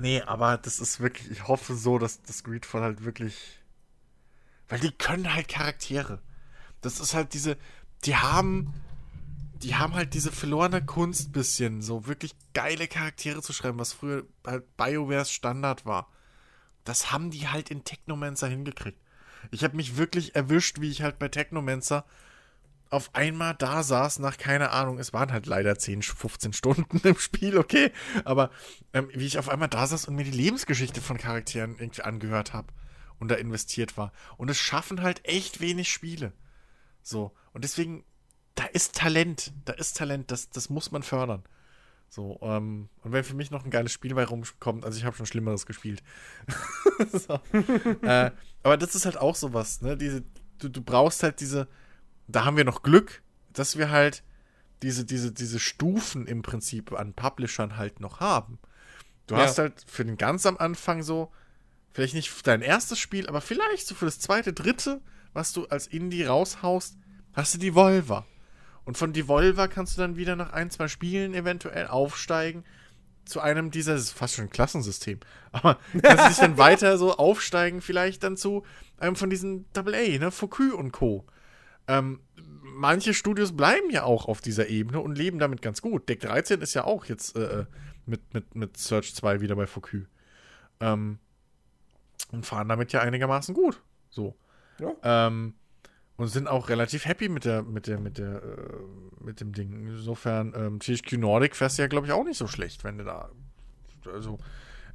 nee, 0.00 0.22
aber 0.22 0.58
das 0.58 0.80
ist 0.80 1.00
wirklich, 1.00 1.30
ich 1.30 1.48
hoffe 1.48 1.74
so, 1.74 1.98
dass 1.98 2.22
das 2.22 2.44
Greedfall 2.44 2.82
halt 2.82 3.04
wirklich. 3.04 3.60
Weil 4.68 4.80
die 4.80 4.92
können 4.92 5.32
halt 5.32 5.48
Charaktere. 5.48 6.20
Das 6.80 7.00
ist 7.00 7.14
halt 7.14 7.34
diese, 7.34 7.56
die 8.04 8.16
haben, 8.16 8.74
die 9.62 9.74
haben 9.76 9.94
halt 9.94 10.14
diese 10.14 10.32
verlorene 10.32 10.84
Kunst 10.84 11.32
bisschen, 11.32 11.82
so 11.82 12.06
wirklich 12.06 12.34
geile 12.54 12.88
Charaktere 12.88 13.42
zu 13.42 13.52
schreiben, 13.52 13.78
was 13.78 13.92
früher 13.92 14.24
halt 14.46 14.76
BioWares 14.76 15.30
Standard 15.30 15.86
war. 15.86 16.08
Das 16.84 17.12
haben 17.12 17.30
die 17.30 17.48
halt 17.48 17.70
in 17.70 17.84
Technomancer 17.84 18.48
hingekriegt. 18.48 19.00
Ich 19.50 19.64
habe 19.64 19.76
mich 19.76 19.96
wirklich 19.96 20.34
erwischt, 20.34 20.80
wie 20.80 20.90
ich 20.90 21.02
halt 21.02 21.18
bei 21.18 21.28
Technomancer 21.28 22.04
auf 22.90 23.14
einmal 23.14 23.54
da 23.54 23.82
saß, 23.82 24.20
nach 24.20 24.38
keine 24.38 24.70
Ahnung, 24.70 24.98
es 24.98 25.12
waren 25.12 25.32
halt 25.32 25.46
leider 25.46 25.78
10, 25.78 26.02
15 26.02 26.52
Stunden 26.52 27.00
im 27.02 27.18
Spiel, 27.18 27.58
okay, 27.58 27.90
aber 28.24 28.50
ähm, 28.92 29.08
wie 29.12 29.26
ich 29.26 29.38
auf 29.38 29.48
einmal 29.48 29.68
da 29.68 29.86
saß 29.86 30.06
und 30.06 30.14
mir 30.14 30.24
die 30.24 30.30
Lebensgeschichte 30.30 31.00
von 31.00 31.18
Charakteren 31.18 31.76
irgendwie 31.78 32.02
angehört 32.02 32.52
habe 32.52 32.72
und 33.18 33.28
da 33.28 33.34
investiert 33.34 33.96
war. 33.96 34.12
Und 34.36 34.50
es 34.50 34.58
schaffen 34.58 35.02
halt 35.02 35.24
echt 35.24 35.60
wenig 35.60 35.90
Spiele. 35.90 36.32
So, 37.02 37.32
und 37.52 37.64
deswegen, 37.64 38.04
da 38.56 38.64
ist 38.64 38.96
Talent, 38.96 39.52
da 39.64 39.72
ist 39.74 39.96
Talent, 39.96 40.30
das, 40.32 40.50
das 40.50 40.68
muss 40.68 40.90
man 40.90 41.02
fördern. 41.04 41.44
So, 42.08 42.38
ähm, 42.42 42.88
und 43.02 43.12
wenn 43.12 43.24
für 43.24 43.34
mich 43.34 43.50
noch 43.50 43.64
ein 43.64 43.70
geiles 43.70 43.92
Spiel 43.92 44.14
bei 44.14 44.24
rumkommt, 44.24 44.84
also 44.84 44.98
ich 44.98 45.04
habe 45.04 45.16
schon 45.16 45.26
Schlimmeres 45.26 45.66
gespielt. 45.66 46.02
so. 47.12 47.40
äh, 48.02 48.30
aber 48.62 48.76
das 48.76 48.94
ist 48.94 49.04
halt 49.04 49.18
auch 49.18 49.34
sowas, 49.36 49.80
ne? 49.82 49.96
Diese, 49.96 50.24
du, 50.58 50.68
du 50.68 50.82
brauchst 50.82 51.22
halt 51.22 51.40
diese, 51.40 51.68
da 52.28 52.44
haben 52.44 52.56
wir 52.56 52.64
noch 52.64 52.82
Glück, 52.82 53.22
dass 53.52 53.76
wir 53.76 53.90
halt 53.90 54.22
diese, 54.82 55.04
diese, 55.04 55.32
diese 55.32 55.58
Stufen 55.58 56.26
im 56.26 56.42
Prinzip 56.42 56.92
an 56.92 57.12
Publishern 57.14 57.76
halt 57.76 58.00
noch 58.00 58.20
haben. 58.20 58.58
Du 59.26 59.34
Ja. 59.34 59.42
hast 59.42 59.58
halt 59.58 59.84
für 59.86 60.04
den 60.04 60.16
ganz 60.16 60.46
am 60.46 60.56
Anfang 60.56 61.02
so, 61.02 61.32
vielleicht 61.92 62.14
nicht 62.14 62.30
für 62.30 62.42
dein 62.42 62.62
erstes 62.62 62.98
Spiel, 62.98 63.26
aber 63.28 63.40
vielleicht 63.40 63.86
so 63.86 63.94
für 63.94 64.04
das 64.06 64.20
zweite, 64.20 64.52
dritte, 64.52 65.00
was 65.32 65.52
du 65.52 65.66
als 65.66 65.86
Indie 65.86 66.24
raushaust, 66.24 66.96
hast 67.32 67.54
du 67.54 67.58
die 67.58 67.74
Volver. 67.74 68.26
Und 68.86 68.96
von 68.96 69.12
Devolver 69.12 69.68
kannst 69.68 69.96
du 69.96 70.00
dann 70.00 70.16
wieder 70.16 70.36
nach 70.36 70.52
ein, 70.52 70.70
zwei 70.70 70.88
Spielen 70.88 71.34
eventuell 71.34 71.88
aufsteigen 71.88 72.64
zu 73.26 73.40
einem 73.40 73.72
dieser, 73.72 73.94
das 73.94 74.04
ist 74.04 74.12
fast 74.12 74.36
schon 74.36 74.44
ein 74.44 74.50
Klassensystem, 74.50 75.18
aber 75.52 75.78
kannst 76.00 76.24
du 76.24 76.28
dich 76.28 76.38
dann 76.38 76.58
weiter 76.58 76.96
so 76.96 77.16
aufsteigen, 77.16 77.82
vielleicht 77.82 78.22
dann 78.22 78.36
zu 78.36 78.64
einem 78.98 79.16
von 79.16 79.28
diesen 79.28 79.66
AA, 79.76 80.18
ne, 80.18 80.30
Focus 80.30 80.72
und 80.72 80.92
Co. 80.92 81.26
Ähm, 81.88 82.20
manche 82.62 83.14
Studios 83.14 83.56
bleiben 83.56 83.90
ja 83.90 84.04
auch 84.04 84.26
auf 84.26 84.40
dieser 84.40 84.68
Ebene 84.68 85.00
und 85.00 85.18
leben 85.18 85.38
damit 85.38 85.60
ganz 85.60 85.82
gut. 85.82 86.08
Deck 86.08 86.20
13 86.20 86.60
ist 86.60 86.74
ja 86.74 86.84
auch 86.84 87.04
jetzt 87.06 87.36
äh, 87.36 87.66
mit, 88.06 88.32
mit, 88.32 88.54
mit 88.54 88.76
Search 88.76 89.14
2 89.14 89.40
wieder 89.40 89.56
bei 89.56 89.66
Focus. 89.66 90.02
Ähm, 90.80 91.18
und 92.32 92.44
fahren 92.44 92.68
damit 92.68 92.92
ja 92.92 93.00
einigermaßen 93.00 93.54
gut. 93.54 93.82
So. 94.10 94.36
Ja. 94.78 95.26
Ähm, 95.26 95.54
und 96.16 96.28
sind 96.28 96.48
auch 96.48 96.68
relativ 96.68 97.04
happy 97.04 97.28
mit 97.28 97.44
der, 97.44 97.62
mit 97.62 97.86
der, 97.86 97.98
mit 97.98 98.18
der, 98.18 98.42
äh, 98.42 99.22
mit 99.22 99.40
dem 99.40 99.52
Ding. 99.52 99.86
Insofern, 99.86 100.52
ähm, 100.56 100.78
THQ 100.80 101.12
Nordic 101.18 101.54
fährst 101.56 101.78
du 101.78 101.82
ja, 101.82 101.88
glaube 101.88 102.06
ich, 102.06 102.12
auch 102.12 102.24
nicht 102.24 102.38
so 102.38 102.46
schlecht, 102.46 102.84
wenn 102.84 102.98
du 102.98 103.04
da. 103.04 103.30
Also, 104.06 104.38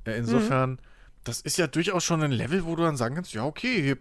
äh, 0.06 0.18
insofern, 0.18 0.80
das 1.24 1.42
ist 1.42 1.58
ja 1.58 1.68
durchaus 1.68 2.04
schon 2.04 2.24
ein 2.24 2.32
Level, 2.32 2.66
wo 2.66 2.76
du 2.76 2.84
dann 2.84 2.98
sagen 2.98 3.16
kannst, 3.16 3.34
ja, 3.34 3.46
okay, 3.46 3.82
hier, 3.82 3.98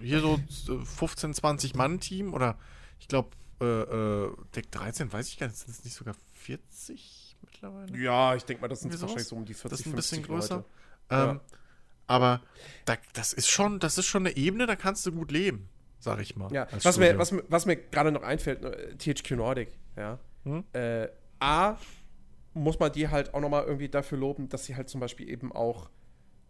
hier 0.00 0.20
so 0.20 0.40
äh, 0.72 0.84
15, 0.84 1.34
20 1.34 1.74
Mann-Team 1.74 2.32
oder 2.32 2.56
ich 3.00 3.08
glaube, 3.08 3.30
äh, 3.60 3.64
äh, 3.66 4.32
Deck 4.56 4.70
13, 4.70 5.12
weiß 5.12 5.28
ich 5.28 5.38
gar 5.38 5.48
nicht, 5.48 5.58
sind 5.58 5.70
es 5.70 5.84
nicht 5.84 5.94
sogar 5.94 6.14
40 6.34 7.36
mittlerweile? 7.42 7.98
Ja, 7.98 8.34
ich 8.34 8.44
denke 8.44 8.62
mal, 8.62 8.68
das 8.68 8.80
sind 8.80 8.98
wahrscheinlich 9.00 9.26
so 9.26 9.36
um 9.36 9.44
die 9.44 9.54
40, 9.54 9.70
Das 9.70 9.80
ist 9.80 9.86
ein 9.86 9.96
bisschen 9.96 10.24
50 10.24 10.26
größer. 10.26 10.54
Leute. 10.56 10.68
Ähm, 11.10 11.36
Ja. 11.36 11.40
Aber 12.08 12.42
da, 12.84 12.96
das 13.12 13.32
ist 13.32 13.48
schon, 13.48 13.78
das 13.78 13.96
ist 13.96 14.06
schon 14.06 14.26
eine 14.26 14.36
Ebene, 14.36 14.66
da 14.66 14.76
kannst 14.76 15.06
du 15.06 15.12
gut 15.12 15.30
leben, 15.30 15.68
sag 16.02 16.20
ich 16.20 16.36
mal. 16.36 16.52
Ja, 16.52 16.66
was 16.82 16.98
mir, 16.98 17.06
Studio. 17.06 17.18
was, 17.18 17.32
mir- 17.32 17.44
was 17.48 17.66
mir 17.66 17.76
gerade 17.76 18.12
noch 18.12 18.22
einfällt, 18.22 18.64
äh, 18.64 18.96
THQ 18.96 19.30
Nordic, 19.36 19.68
ja. 19.96 20.18
Hm? 20.44 20.64
Äh, 20.72 21.08
A, 21.40 21.76
muss 22.54 22.78
man 22.78 22.92
die 22.92 23.08
halt 23.08 23.32
auch 23.34 23.40
nochmal 23.40 23.64
irgendwie 23.64 23.88
dafür 23.88 24.18
loben, 24.18 24.48
dass 24.48 24.64
sie 24.66 24.76
halt 24.76 24.88
zum 24.88 25.00
Beispiel 25.00 25.28
eben 25.28 25.52
auch 25.52 25.88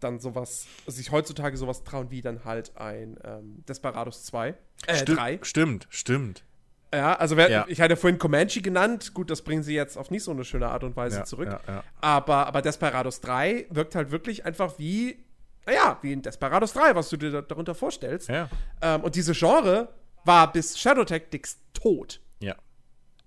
dann 0.01 0.19
sowas, 0.19 0.67
sich 0.87 1.13
heutzutage 1.13 1.57
sowas 1.57 1.85
trauen 1.85 2.11
wie 2.11 2.21
dann 2.23 2.45
halt 2.45 2.77
ein 2.77 3.17
ähm, 3.25 3.63
Desperados 3.69 4.25
2, 4.25 4.49
äh, 4.89 4.95
Sti- 4.95 5.15
3. 5.15 5.39
Stimmt, 5.43 5.87
stimmt. 5.91 6.45
Ja, 6.93 7.15
also 7.15 7.37
wer, 7.37 7.49
Ja. 7.51 7.65
ich 7.69 7.81
hatte 7.81 7.97
vorhin 7.97 8.19
Comanche 8.19 8.61
genannt, 8.61 9.15
gut, 9.15 9.31
das 9.31 9.43
bringen 9.43 9.63
sie 9.63 9.75
jetzt 9.75 9.97
auf 9.97 10.11
nicht 10.11 10.25
so 10.25 10.31
eine 10.33 10.45
schöne 10.45 10.69
Art 10.69 10.83
und 10.85 10.95
Weise 10.97 11.19
Ja, 11.19 11.25
zurück. 11.25 11.49
ja. 11.67 11.85
Aber, 12.01 12.47
aber 12.49 12.61
Desperados 12.63 13.21
3 13.21 13.67
wirkt 13.71 13.95
halt 13.95 14.11
wirklich 14.11 14.45
einfach 14.45 14.79
wie, 14.79 15.22
naja, 15.67 15.99
wie 16.03 16.13
ein 16.13 16.23
Desperados 16.23 16.73
3, 16.73 16.95
was 16.95 17.09
du 17.09 17.17
dir 17.17 17.31
da, 17.31 17.43
darunter 17.43 17.75
vorstellst. 17.75 18.29
Ja. 18.29 18.49
Ähm, 18.81 19.03
und 19.03 19.15
diese 19.15 19.33
Genre 19.33 19.89
war 20.25 20.53
bis 20.53 20.79
Shadow 20.79 21.05
Tactics 21.05 21.59
tot. 21.73 22.21
Ja. 22.41 22.57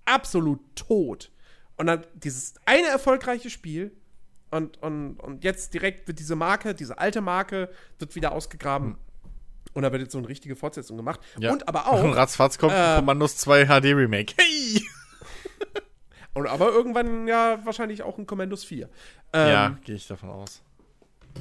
Absolut 0.05 0.59
tot. 0.75 1.31
Und 1.77 1.87
dann 1.87 2.05
dieses 2.13 2.55
eine 2.65 2.87
erfolgreiche 2.87 3.49
Spiel 3.49 3.91
und, 4.51 4.81
und, 4.81 5.19
und 5.19 5.43
jetzt 5.43 5.73
direkt 5.73 6.07
wird 6.07 6.19
diese 6.19 6.35
Marke, 6.35 6.73
diese 6.73 6.97
alte 6.97 7.21
Marke, 7.21 7.69
wird 7.99 8.15
wieder 8.15 8.31
ausgegraben. 8.31 8.97
Und 9.73 9.83
da 9.83 9.91
wird 9.91 10.03
jetzt 10.03 10.13
so 10.13 10.17
eine 10.17 10.29
richtige 10.29 10.55
Fortsetzung 10.55 10.95
gemacht. 10.95 11.19
Ja. 11.37 11.51
Und 11.51 11.67
aber 11.67 11.91
Und 11.91 12.11
auch, 12.11 12.15
ratzfatz 12.15 12.57
kommt 12.57 12.73
ein 12.73 12.93
äh, 12.93 12.99
Kommandos 12.99 13.37
2 13.37 13.65
HD 13.65 13.85
Remake. 13.93 14.33
Hey! 14.37 14.81
und 16.33 16.47
aber 16.47 16.69
irgendwann 16.69 17.27
ja 17.27 17.59
wahrscheinlich 17.65 18.03
auch 18.03 18.17
ein 18.17 18.25
Commandos 18.25 18.63
4. 18.63 18.89
Ähm, 19.33 19.47
ja, 19.49 19.77
gehe 19.83 19.95
ich 19.95 20.07
davon 20.07 20.29
aus. 20.29 20.61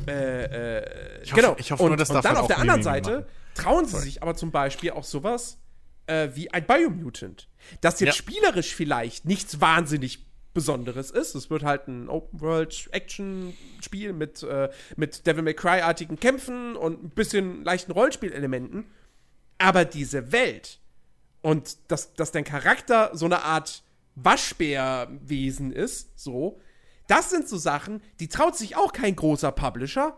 Äh, 0.07 0.79
äh, 0.79 1.23
Ich 1.23 1.33
hoffe- 1.33 1.41
genau. 1.41 1.57
ich 1.59 1.73
hoffe 1.73 1.83
und, 1.83 1.89
nur, 1.91 1.97
dass 1.97 2.11
und 2.11 2.25
dann 2.25 2.37
auf 2.37 2.47
der 2.49 2.59
anderen 2.59 2.83
Seite 2.83 3.11
machen. 3.11 3.25
trauen 3.55 3.87
sie 3.87 3.99
sich 4.01 4.23
aber 4.23 4.35
zum 4.35 4.51
Beispiel 4.51 4.91
auch 4.91 5.05
sowas 5.05 5.59
äh, 6.07 6.29
wie 6.35 6.51
ein 6.53 6.67
Biomutant. 6.67 7.49
Das 7.81 8.01
jetzt 8.01 8.09
Ja. 8.09 8.13
spielerisch 8.13 8.75
vielleicht 8.75 9.25
nichts 9.25 9.61
wahnsinnig 9.61 10.27
Besonderes 10.53 11.11
ist. 11.11 11.35
Es 11.35 11.51
wird 11.51 11.63
halt 11.65 11.89
ein 11.89 12.09
Open-World-Action-Spiel 12.09 14.13
mit, 14.13 14.43
äh, 14.43 14.69
mit 14.97 15.27
Devil 15.27 15.43
May 15.43 15.55
Cry-artigen 15.55 16.19
Kämpfen 16.21 16.77
und 16.77 17.03
ein 17.05 17.11
bisschen 17.11 17.65
leichten 17.65 17.93
Rollenspielelementen. 17.93 18.85
Aber 19.59 19.85
diese 19.85 20.33
Welt 20.33 20.81
und 21.43 21.77
dass, 21.91 22.15
dass 22.15 22.33
dein 22.33 22.45
Charakter 22.45 23.11
so 23.15 23.25
eine 23.27 23.43
Art 23.43 23.83
Waschbärwesen 24.17 25.73
ist, 25.73 26.19
so, 26.19 26.61
das 27.07 27.31
sind 27.31 27.49
so 27.49 27.57
Sachen, 27.57 28.03
die 28.21 28.29
traut 28.29 28.57
sich 28.57 28.77
auch 28.77 28.93
kein 28.93 29.15
großer 29.17 29.53
Publisher. 29.53 30.17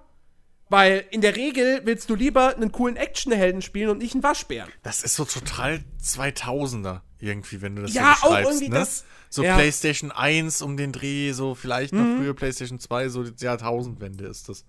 Weil 0.69 1.05
in 1.13 1.21
der 1.21 1.37
Regel 1.37 1.83
willst 1.85 2.11
du 2.11 2.17
lieber 2.17 2.57
einen 2.57 2.73
coolen 2.73 2.97
Actionhelden 2.97 3.63
spielen 3.63 3.89
und 3.89 3.99
nicht 3.99 4.15
einen 4.15 4.25
Waschbären. 4.25 4.69
Das 4.83 5.05
ist 5.05 5.15
so 5.15 5.25
total 5.25 5.85
2000er 6.03 7.03
irgendwie, 7.21 7.63
wenn 7.63 7.77
du 7.77 7.83
das 7.83 7.95
Ja, 7.95 8.17
so 8.21 8.29
auch 8.29 8.39
irgendwie 8.41 8.69
ne? 8.69 8.75
das- 8.81 9.05
So 9.31 9.43
ja. 9.45 9.53
Mhm. 9.55 9.59
PlayStation 9.61 10.11
1 10.11 10.63
um 10.63 10.77
den 10.77 10.91
Dreh, 10.93 11.31
so 11.33 11.55
vielleicht 11.55 11.93
noch 11.93 12.17
früher 12.17 12.35
PlayStation 12.35 12.81
2, 12.81 13.09
so 13.11 13.23
die 13.25 13.45
Jahrtausendwende 13.45 14.27
ist 14.27 14.49
das. 14.49 14.65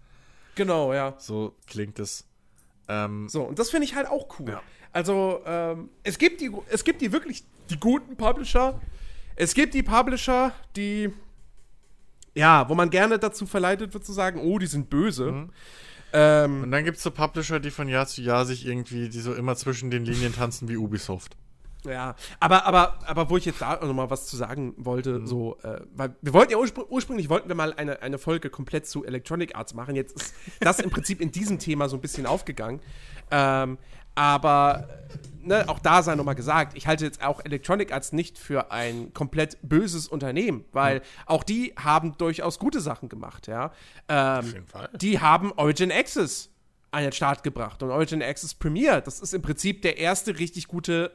Genau, 0.55 0.93
ja. 0.93 1.15
So 1.19 1.55
klingt 1.65 1.97
es. 1.99 2.25
Ähm, 2.87 3.27
So, 3.29 3.43
und 3.43 3.57
das 3.59 3.69
finde 3.71 3.85
ich 3.85 3.95
halt 3.95 4.07
auch 4.07 4.27
cool. 4.39 4.49
Ja. 4.51 4.61
Also, 4.91 5.41
ähm, 5.45 5.89
es 6.03 6.17
gibt 6.19 6.41
die, 6.41 6.51
es 6.69 6.83
gibt 6.83 7.01
die 7.01 7.11
wirklich, 7.11 7.43
die 7.69 7.79
guten 7.79 8.15
Publisher. 8.17 8.79
Es 9.35 9.53
gibt 9.53 9.73
die 9.73 9.83
Publisher, 9.83 10.53
die, 10.75 11.11
ja, 12.37 12.69
wo 12.69 12.75
man 12.75 12.89
gerne 12.89 13.17
dazu 13.17 13.45
verleitet 13.47 13.93
wird 13.93 14.05
zu 14.05 14.13
sagen, 14.13 14.39
oh, 14.39 14.59
die 14.59 14.67
sind 14.67 14.89
böse. 14.89 15.31
Mhm. 15.31 15.49
Ähm, 16.13 16.63
und 16.63 16.71
dann 16.71 16.85
gibt 16.85 16.97
es 16.97 17.03
so 17.03 17.11
Publisher, 17.11 17.59
die 17.59 17.71
von 17.71 17.89
Jahr 17.89 18.07
zu 18.07 18.21
Jahr 18.21 18.45
sich 18.45 18.65
irgendwie, 18.65 19.09
die 19.09 19.19
so 19.19 19.33
immer 19.33 19.55
zwischen 19.55 19.89
den 19.91 20.05
Linien 20.05 20.33
tanzen 20.33 20.69
wie 20.69 20.77
Ubisoft. 20.77 21.35
ja, 21.85 22.15
aber, 22.39 22.65
aber, 22.65 22.99
aber 23.05 23.29
wo 23.29 23.37
ich 23.37 23.45
jetzt 23.45 23.61
da 23.61 23.79
noch 23.83 23.93
mal 23.93 24.09
was 24.09 24.27
zu 24.27 24.35
sagen 24.37 24.73
wollte, 24.77 25.19
Mhm. 25.19 25.27
so, 25.27 25.57
äh, 25.63 25.81
weil 25.95 26.15
wir 26.21 26.33
wollten 26.33 26.51
ja 26.51 26.57
urspr 26.57 26.85
ursprünglich 26.89 27.29
wollten 27.29 27.47
wir 27.49 27.55
mal 27.55 27.73
eine, 27.73 28.01
eine 28.01 28.17
Folge 28.19 28.49
komplett 28.49 28.87
zu 28.87 29.03
Electronic 29.03 29.55
Arts 29.55 29.73
machen. 29.73 29.95
Jetzt 29.95 30.15
ist 30.21 30.33
das 30.59 30.79
im 30.79 30.89
Prinzip 30.91 31.19
in 31.21 31.31
diesem 31.31 31.59
Thema 31.59 31.89
so 31.89 31.97
ein 31.97 32.01
bisschen 32.01 32.25
aufgegangen. 32.25 32.79
Ähm, 33.31 33.77
aber 34.17 34.87
ne, 35.41 35.69
auch 35.69 35.79
da 35.79 36.01
sei 36.01 36.15
nochmal 36.15 36.35
gesagt, 36.35 36.75
ich 36.75 36.87
halte 36.87 37.05
jetzt 37.05 37.23
auch 37.23 37.45
Electronic 37.45 37.93
Arts 37.93 38.11
nicht 38.11 38.37
für 38.39 38.71
ein 38.71 39.13
komplett 39.13 39.57
böses 39.61 40.07
Unternehmen, 40.07 40.65
weil 40.71 41.01
auch 41.27 41.43
die 41.43 41.73
haben 41.77 42.17
durchaus 42.17 42.57
gute 42.59 42.81
Sachen 42.81 43.09
gemacht, 43.09 43.47
ja. 43.47 43.71
Ähm, 44.09 44.39
Auf 44.39 44.53
jeden 44.53 44.67
Fall. 44.67 44.89
Die 44.93 45.19
haben 45.19 45.51
Origin 45.55 45.91
Access 45.91 46.49
an 46.91 47.03
den 47.03 47.11
Start 47.11 47.43
gebracht 47.43 47.83
und 47.83 47.91
Origin 47.91 48.23
Access 48.23 48.55
Premier, 48.55 49.01
das 49.01 49.19
ist 49.19 49.33
im 49.33 49.41
Prinzip 49.43 49.83
der 49.83 49.97
erste 49.97 50.37
richtig 50.39 50.67
gute 50.67 51.11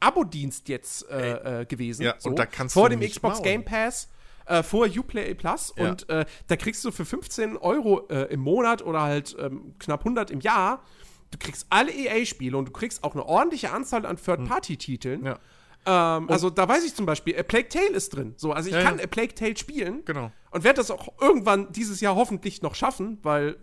Abo-Dienst 0.00 0.68
jetzt 0.68 1.08
äh, 1.10 1.60
äh, 1.62 1.64
gewesen. 1.66 2.02
Ja, 2.02 2.14
und 2.24 2.38
da 2.38 2.46
kannst 2.46 2.72
vor 2.72 2.88
du 2.88 2.96
dem 2.96 3.08
Xbox. 3.08 3.42
Game 3.42 3.64
Pass. 3.64 4.08
Äh, 4.46 4.62
vor 4.62 4.86
Uplay 4.86 5.34
Plus 5.34 5.74
Ja. 5.76 5.90
und 5.90 6.08
äh, 6.08 6.24
da 6.46 6.56
kriegst 6.56 6.82
du 6.82 6.90
für 6.90 7.04
15 7.04 7.58
Euro 7.58 8.08
äh, 8.08 8.32
im 8.32 8.40
Monat 8.40 8.80
oder 8.80 9.02
halt 9.02 9.36
ähm, 9.38 9.74
knapp 9.78 10.00
100 10.00 10.30
im 10.30 10.40
Jahr, 10.40 10.82
du 11.30 11.38
kriegst 11.38 11.66
alle 11.70 11.92
EA-Spiele 11.92 12.56
und 12.56 12.66
du 12.68 12.72
kriegst 12.72 13.04
auch 13.04 13.14
eine 13.14 13.24
ordentliche 13.26 13.70
Anzahl 13.72 14.06
an 14.06 14.16
Third-Party-Titeln. 14.16 15.24
Ja. 15.24 15.38
Ähm, 15.86 16.28
also 16.28 16.50
da 16.50 16.68
weiß 16.68 16.84
ich 16.84 16.94
zum 16.94 17.06
Beispiel, 17.06 17.38
A 17.38 17.42
Plague 17.42 17.68
Tale 17.68 17.90
ist 17.90 18.14
drin. 18.14 18.34
So, 18.36 18.52
also 18.52 18.68
ich 18.68 18.74
Ja, 18.74 18.82
kann 18.82 18.98
ja. 18.98 19.04
A 19.04 19.06
Plague 19.06 19.34
Tale 19.34 19.56
spielen 19.56 20.04
Genau. 20.04 20.32
und 20.50 20.64
werde 20.64 20.78
das 20.78 20.90
auch 20.90 21.08
irgendwann 21.20 21.70
dieses 21.72 22.00
Jahr 22.00 22.16
hoffentlich 22.16 22.62
noch 22.62 22.74
schaffen, 22.74 23.18
weil 23.22 23.56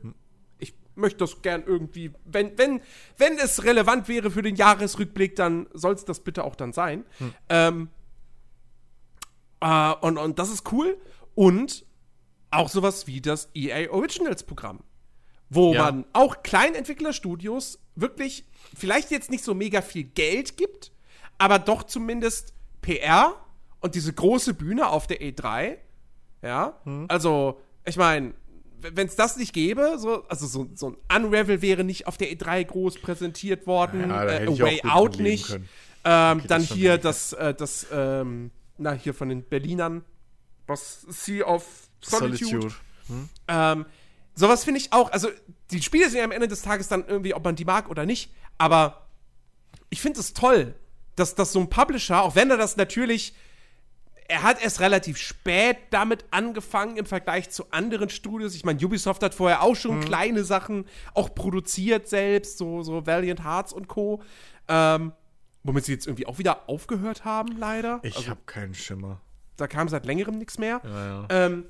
ich 0.60 0.74
möchte 0.96 1.18
das 1.20 1.42
gern 1.42 1.64
irgendwie, 1.66 2.12
wenn, 2.24 2.58
wenn, 2.58 2.82
wenn 3.18 3.38
es 3.38 3.64
relevant 3.66 4.08
wäre 4.08 4.32
für 4.32 4.42
den 4.42 4.56
Jahresrückblick, 4.56 5.36
dann 5.36 5.68
soll 5.74 5.94
es 5.94 6.06
das 6.06 6.22
bitte 6.22 6.44
auch 6.46 6.56
dann 6.56 6.72
sein. 6.72 7.04
Ähm, 7.50 7.90
äh, 9.60 9.94
und, 10.02 10.18
und 10.18 10.40
das 10.40 10.50
ist 10.50 10.72
cool. 10.72 10.98
Und 11.34 11.86
auch 12.52 12.70
sowas 12.70 13.08
wie 13.08 13.20
das 13.20 13.50
EA 13.54 13.92
Originals 13.92 14.44
Programm, 14.44 14.80
wo 15.50 15.74
Ja. 15.74 15.84
man 15.84 16.06
auch 16.14 16.44
Kleinentwicklerstudios 16.44 17.80
wirklich 17.96 18.46
vielleicht 18.76 19.12
jetzt 19.12 19.30
nicht 19.32 19.44
so 19.44 19.54
mega 19.54 19.82
viel 19.82 20.04
Geld 20.04 20.58
gibt, 20.58 20.92
aber 21.38 21.60
doch 21.60 21.84
zumindest 21.84 22.54
PR 22.82 23.36
und 23.80 23.96
diese 23.96 24.14
große 24.14 24.54
Bühne 24.54 24.88
auf 24.90 25.08
der 25.08 25.22
E3. 25.22 25.78
Ja, 26.42 26.80
Hm. 26.84 27.06
also 27.08 27.60
ich 27.86 27.98
meine, 27.98 28.34
wenn 28.82 29.08
es 29.08 29.16
das 29.16 29.38
nicht 29.38 29.54
gäbe, 29.54 29.96
so, 29.98 30.24
also 30.28 30.46
so, 30.46 30.70
so 30.76 30.96
ein 31.08 31.24
Unravel 31.26 31.62
wäre 31.62 31.84
nicht 31.84 32.06
auf 32.08 32.18
der 32.18 32.30
E3 32.32 32.64
groß 32.66 33.00
präsentiert 33.00 33.66
worden, 33.66 34.10
Ja, 34.10 34.26
äh, 34.26 34.48
A 34.48 34.60
Way 34.60 34.82
Out 34.84 35.20
nicht. 35.20 35.50
Ähm, 36.08 36.38
Okay, 36.38 36.48
dann 36.48 36.62
das 36.62 36.72
hier 36.72 36.98
das, 37.00 37.34
äh, 37.34 37.54
das, 37.56 37.88
ähm, 37.92 38.52
na, 38.78 38.92
hier 38.94 39.14
von 39.16 39.30
den 39.30 39.42
Berlinern, 39.44 40.04
was 40.68 41.02
Sea 41.10 41.46
of 41.48 41.66
Solitude. 42.02 42.74
Ähm, 43.48 43.86
sowas 44.36 44.64
finde 44.64 44.80
ich 44.80 44.94
auch, 44.94 45.12
also 45.12 45.30
die 45.72 45.82
Spiele 45.82 46.10
sind 46.10 46.20
ja 46.20 46.26
am 46.26 46.32
Ende 46.32 46.48
des 46.48 46.62
Tages 46.62 46.88
dann 46.88 47.08
irgendwie, 47.08 47.34
ob 47.34 47.44
man 47.44 47.56
die 47.56 47.66
mag 47.66 47.90
oder 47.90 48.06
nicht, 48.06 48.32
aber 48.58 49.08
ich 49.90 50.02
finde 50.02 50.20
es 50.20 50.34
toll, 50.34 50.76
dass, 51.16 51.36
dass 51.36 51.52
so 51.52 51.60
ein 51.60 51.70
Publisher, 51.70 52.22
auch 52.22 52.36
wenn 52.36 52.50
er 52.52 52.58
das 52.58 52.78
natürlich, 52.78 53.34
er 54.28 54.44
hat 54.44 54.62
erst 54.62 54.80
relativ 54.80 55.18
spät 55.18 55.78
damit 55.92 56.26
angefangen 56.32 56.98
im 56.98 57.06
Vergleich 57.06 57.52
zu 57.52 57.72
anderen 57.72 58.10
Studios. 58.10 58.56
Ich 58.56 58.66
meine, 58.66 58.84
Ubisoft 58.84 59.22
hat 59.22 59.36
vorher 59.36 59.62
auch 59.62 59.76
schon 59.76 60.02
kleine 60.02 60.44
Sachen 60.44 60.86
auch 61.14 61.34
produziert 61.36 62.08
selbst, 62.08 62.58
so, 62.58 62.82
so 62.82 63.06
Valiant 63.06 63.44
Hearts 63.44 63.72
und 63.72 63.88
Co. 63.88 64.24
Ähm, 64.68 65.14
womit 65.64 65.86
sie 65.86 65.94
jetzt 65.94 66.08
irgendwie 66.08 66.26
auch 66.26 66.40
wieder 66.40 66.68
aufgehört 66.68 67.24
haben, 67.24 67.56
leider. 67.58 68.00
Ich 68.02 68.18
also, 68.18 68.30
habe 68.30 68.42
keinen 68.46 68.74
Schimmer. 68.74 69.22
da 69.58 69.68
kam 69.68 69.88
seit 69.90 70.06
längerem 70.06 70.38
nichts 70.38 70.58
mehr. 70.58 70.82
Ja, 70.84 71.06
ja. 71.06 71.28
Ähm, 71.30 71.66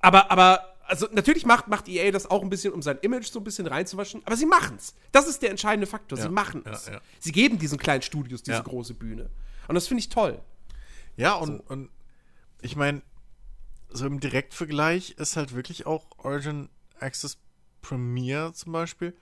aber, 0.00 0.30
aber, 0.30 0.76
also 0.88 1.06
natürlich 1.12 1.44
macht, 1.46 1.68
macht 1.68 1.88
EA 1.88 2.10
das 2.10 2.26
auch 2.30 2.42
ein 2.42 2.48
bisschen, 2.48 2.72
um 2.72 2.82
sein 2.82 2.98
Image 3.02 3.26
so 3.30 3.40
ein 3.40 3.44
bisschen 3.44 3.66
reinzuwaschen, 3.66 4.22
aber 4.24 4.36
sie 4.36 4.46
machen's. 4.46 4.94
Das 5.12 5.28
ist 5.28 5.42
der 5.42 5.50
entscheidende 5.50 5.86
Faktor. 5.86 6.18
Ja, 6.18 6.24
sie 6.24 6.30
machen 6.30 6.62
ja, 6.64 6.72
es. 6.72 6.86
ja. 6.86 7.00
Sie 7.20 7.32
geben 7.32 7.58
diesen 7.58 7.78
kleinen 7.78 8.02
Studios 8.02 8.42
diese 8.42 8.56
Ja. 8.56 8.62
große 8.62 8.94
Bühne. 8.94 9.30
Und 9.68 9.74
das 9.74 9.86
finde 9.86 10.00
ich 10.00 10.08
toll. 10.08 10.40
Ja, 11.16 11.34
und, 11.34 11.60
und 11.60 11.90
ich 12.62 12.74
meine, 12.74 13.02
so 13.90 14.06
im 14.06 14.18
Direktvergleich 14.20 15.10
ist 15.12 15.36
halt 15.36 15.54
wirklich 15.54 15.86
auch 15.86 16.06
Origin 16.18 16.68
Access 17.00 17.38
Premier 17.82 18.52
zum 18.54 18.72
Beispiel, 18.72 19.14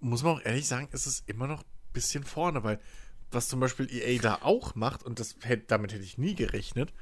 muss 0.00 0.22
man 0.22 0.36
auch 0.36 0.44
ehrlich 0.44 0.66
sagen, 0.66 0.88
ist 0.92 1.06
es 1.06 1.22
immer 1.26 1.46
noch 1.46 1.60
ein 1.62 1.92
bisschen 1.92 2.24
vorne, 2.24 2.64
weil 2.64 2.80
was 3.30 3.48
zum 3.48 3.60
Beispiel 3.60 3.88
EA 3.92 4.20
da 4.20 4.38
auch 4.42 4.74
macht, 4.74 5.02
und 5.02 5.20
das 5.20 5.36
hätte, 5.42 5.64
damit 5.66 5.92
hätte 5.92 6.02
ich 6.04 6.18
nie 6.18 6.34
gerechnet, 6.34 6.92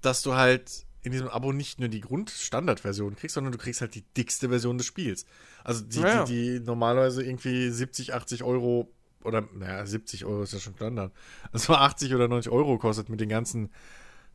dass 0.00 0.22
du 0.22 0.34
halt 0.34 0.85
in 1.06 1.12
diesem 1.12 1.28
Abo 1.28 1.52
nicht 1.52 1.78
nur 1.78 1.88
die 1.88 2.00
Grundstandardversion 2.00 3.14
kriegst, 3.14 3.34
sondern 3.34 3.52
du 3.52 3.58
kriegst 3.58 3.80
halt 3.80 3.94
die 3.94 4.02
dickste 4.16 4.48
Version 4.48 4.76
des 4.76 4.88
Spiels. 4.88 5.24
Also 5.62 5.84
die, 5.84 6.00
Ja, 6.00 6.24
die, 6.24 6.58
die 6.58 6.64
normalerweise 6.64 7.22
irgendwie 7.22 7.70
70, 7.70 8.12
80 8.12 8.42
Euro 8.42 8.92
oder, 9.22 9.48
naja, 9.54 9.86
70 9.86 10.24
Euro 10.24 10.42
ist 10.42 10.52
ja 10.52 10.58
schon 10.58 10.74
Standard. 10.74 11.12
Also 11.52 11.74
80 11.74 12.12
oder 12.12 12.26
90 12.26 12.50
Euro 12.50 12.76
kostet 12.78 13.08
mit 13.08 13.20
den 13.20 13.28
ganzen 13.28 13.70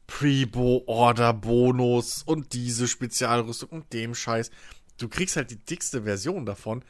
Pre-Order-Bonus 0.07 2.23
und 2.23 2.53
diese 2.53 2.87
Spezialrüstung 2.87 3.67
und 3.67 3.91
dem 3.91 4.15
Scheiß. 4.15 4.49
Du 4.97 5.09
kriegst 5.09 5.35
halt 5.35 5.51
die 5.51 5.59
dickste 5.59 6.03
Version 6.03 6.45
davon 6.45 6.85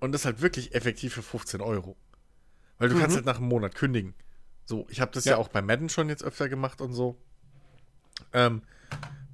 und 0.00 0.12
das 0.12 0.24
halt 0.24 0.40
wirklich 0.40 0.74
effektiv 0.74 1.12
für 1.12 1.22
15 1.22 1.60
Euro. 1.60 1.96
Weil 2.78 2.88
du 2.88 2.98
kannst 2.98 3.16
halt 3.16 3.26
nach 3.26 3.36
einem 3.36 3.48
Monat 3.48 3.74
kündigen. 3.74 4.14
So, 4.64 4.86
ich 4.88 5.02
habe 5.02 5.12
das 5.12 5.26
ja. 5.26 5.32
Ja. 5.32 5.38
auch 5.38 5.48
bei 5.48 5.60
Madden 5.60 5.90
schon 5.90 6.08
jetzt 6.08 6.24
öfter 6.24 6.48
gemacht 6.48 6.80
und 6.80 6.94
so. 6.94 7.18
Ähm, 8.32 8.62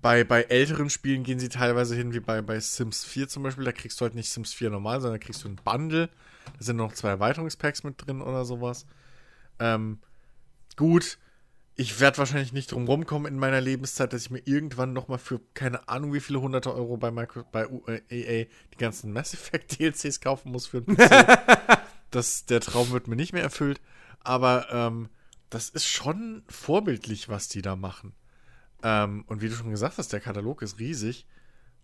bei, 0.01 0.25
bei 0.25 0.43
älteren 0.43 0.91
Spielen 0.91 1.25
gehen 1.25 1.39
sie 1.39 1.49
teilweise 1.49 1.97
hin, 1.97 2.13
wie 2.13 2.21
bei, 2.21 2.41
bei 2.43 2.61
Sims 2.61 3.05
4 3.05 3.29
zum 3.29 3.43
Beispiel. 3.43 3.65
Da 3.65 3.73
kriegst 3.73 4.01
du 4.01 4.05
halt 4.05 4.15
nicht 4.15 4.31
Sims 4.31 4.53
4 4.53 4.71
normal, 4.71 5.01
sondern 5.01 5.21
da 5.21 5.25
kriegst 5.25 5.45
du 5.45 5.49
ein 5.49 5.57
Bundle. 5.57 6.09
Da 6.47 6.65
sind 6.65 6.77
noch 6.77 6.93
zwei 6.93 7.11
Erweiterungspacks 7.11 7.83
mit 7.83 8.07
drin 8.07 8.23
oder 8.23 8.45
sowas. 8.45 8.87
Ähm, 9.59 9.99
gut, 10.77 11.19
ich 11.75 12.01
werde 12.01 12.19
wahrscheinlich 12.19 12.53
nicht 12.53 12.73
drum 12.73 12.87
rumkommen 12.87 13.33
in 13.33 13.39
meiner 13.39 13.61
Lebenszeit, 13.61 14.13
dass 14.13 14.23
ich 14.23 14.31
mir 14.31 14.43
irgendwann 14.45 14.93
noch 14.93 15.09
mal 15.09 15.19
für 15.19 15.41
keine 15.55 15.89
Ahnung 15.89 16.13
wie 16.13 16.21
viele 16.21 16.41
hunderte 16.41 16.75
Euro 16.75 16.97
bei, 16.97 17.11
Micro, 17.11 17.45
bei 17.51 17.69
äh, 17.87 18.01
EA 18.09 18.47
die 18.73 18.79
ganzen 18.79 19.13
Mass 19.13 19.35
Effect 19.35 19.79
DLCs 19.79 20.21
kaufen 20.21 20.53
muss 20.53 20.67
für 20.67 20.79
einen 20.79 20.97
PC. 20.97 21.81
das, 22.11 22.47
der 22.47 22.61
Traum 22.61 22.91
wird 22.91 23.09
mir 23.09 23.17
nicht 23.17 23.33
mehr 23.33 23.43
erfüllt. 23.43 23.81
Aber 24.21 24.67
ähm, 24.73 25.09
das 25.51 25.69
ist 25.71 25.87
schon 25.87 26.43
vorbildlich, 26.49 27.29
was 27.29 27.49
die 27.49 27.63
da 27.63 27.77
machen. 27.77 28.13
Ähm, 28.83 29.25
und 29.27 29.41
wie 29.43 29.49
du 29.49 29.55
schon 29.55 29.71
gesagt 29.71 29.99
hast, 29.99 30.13
der 30.13 30.21
Katalog 30.21 30.63
ist 30.63 30.79
riesig. 30.79 31.27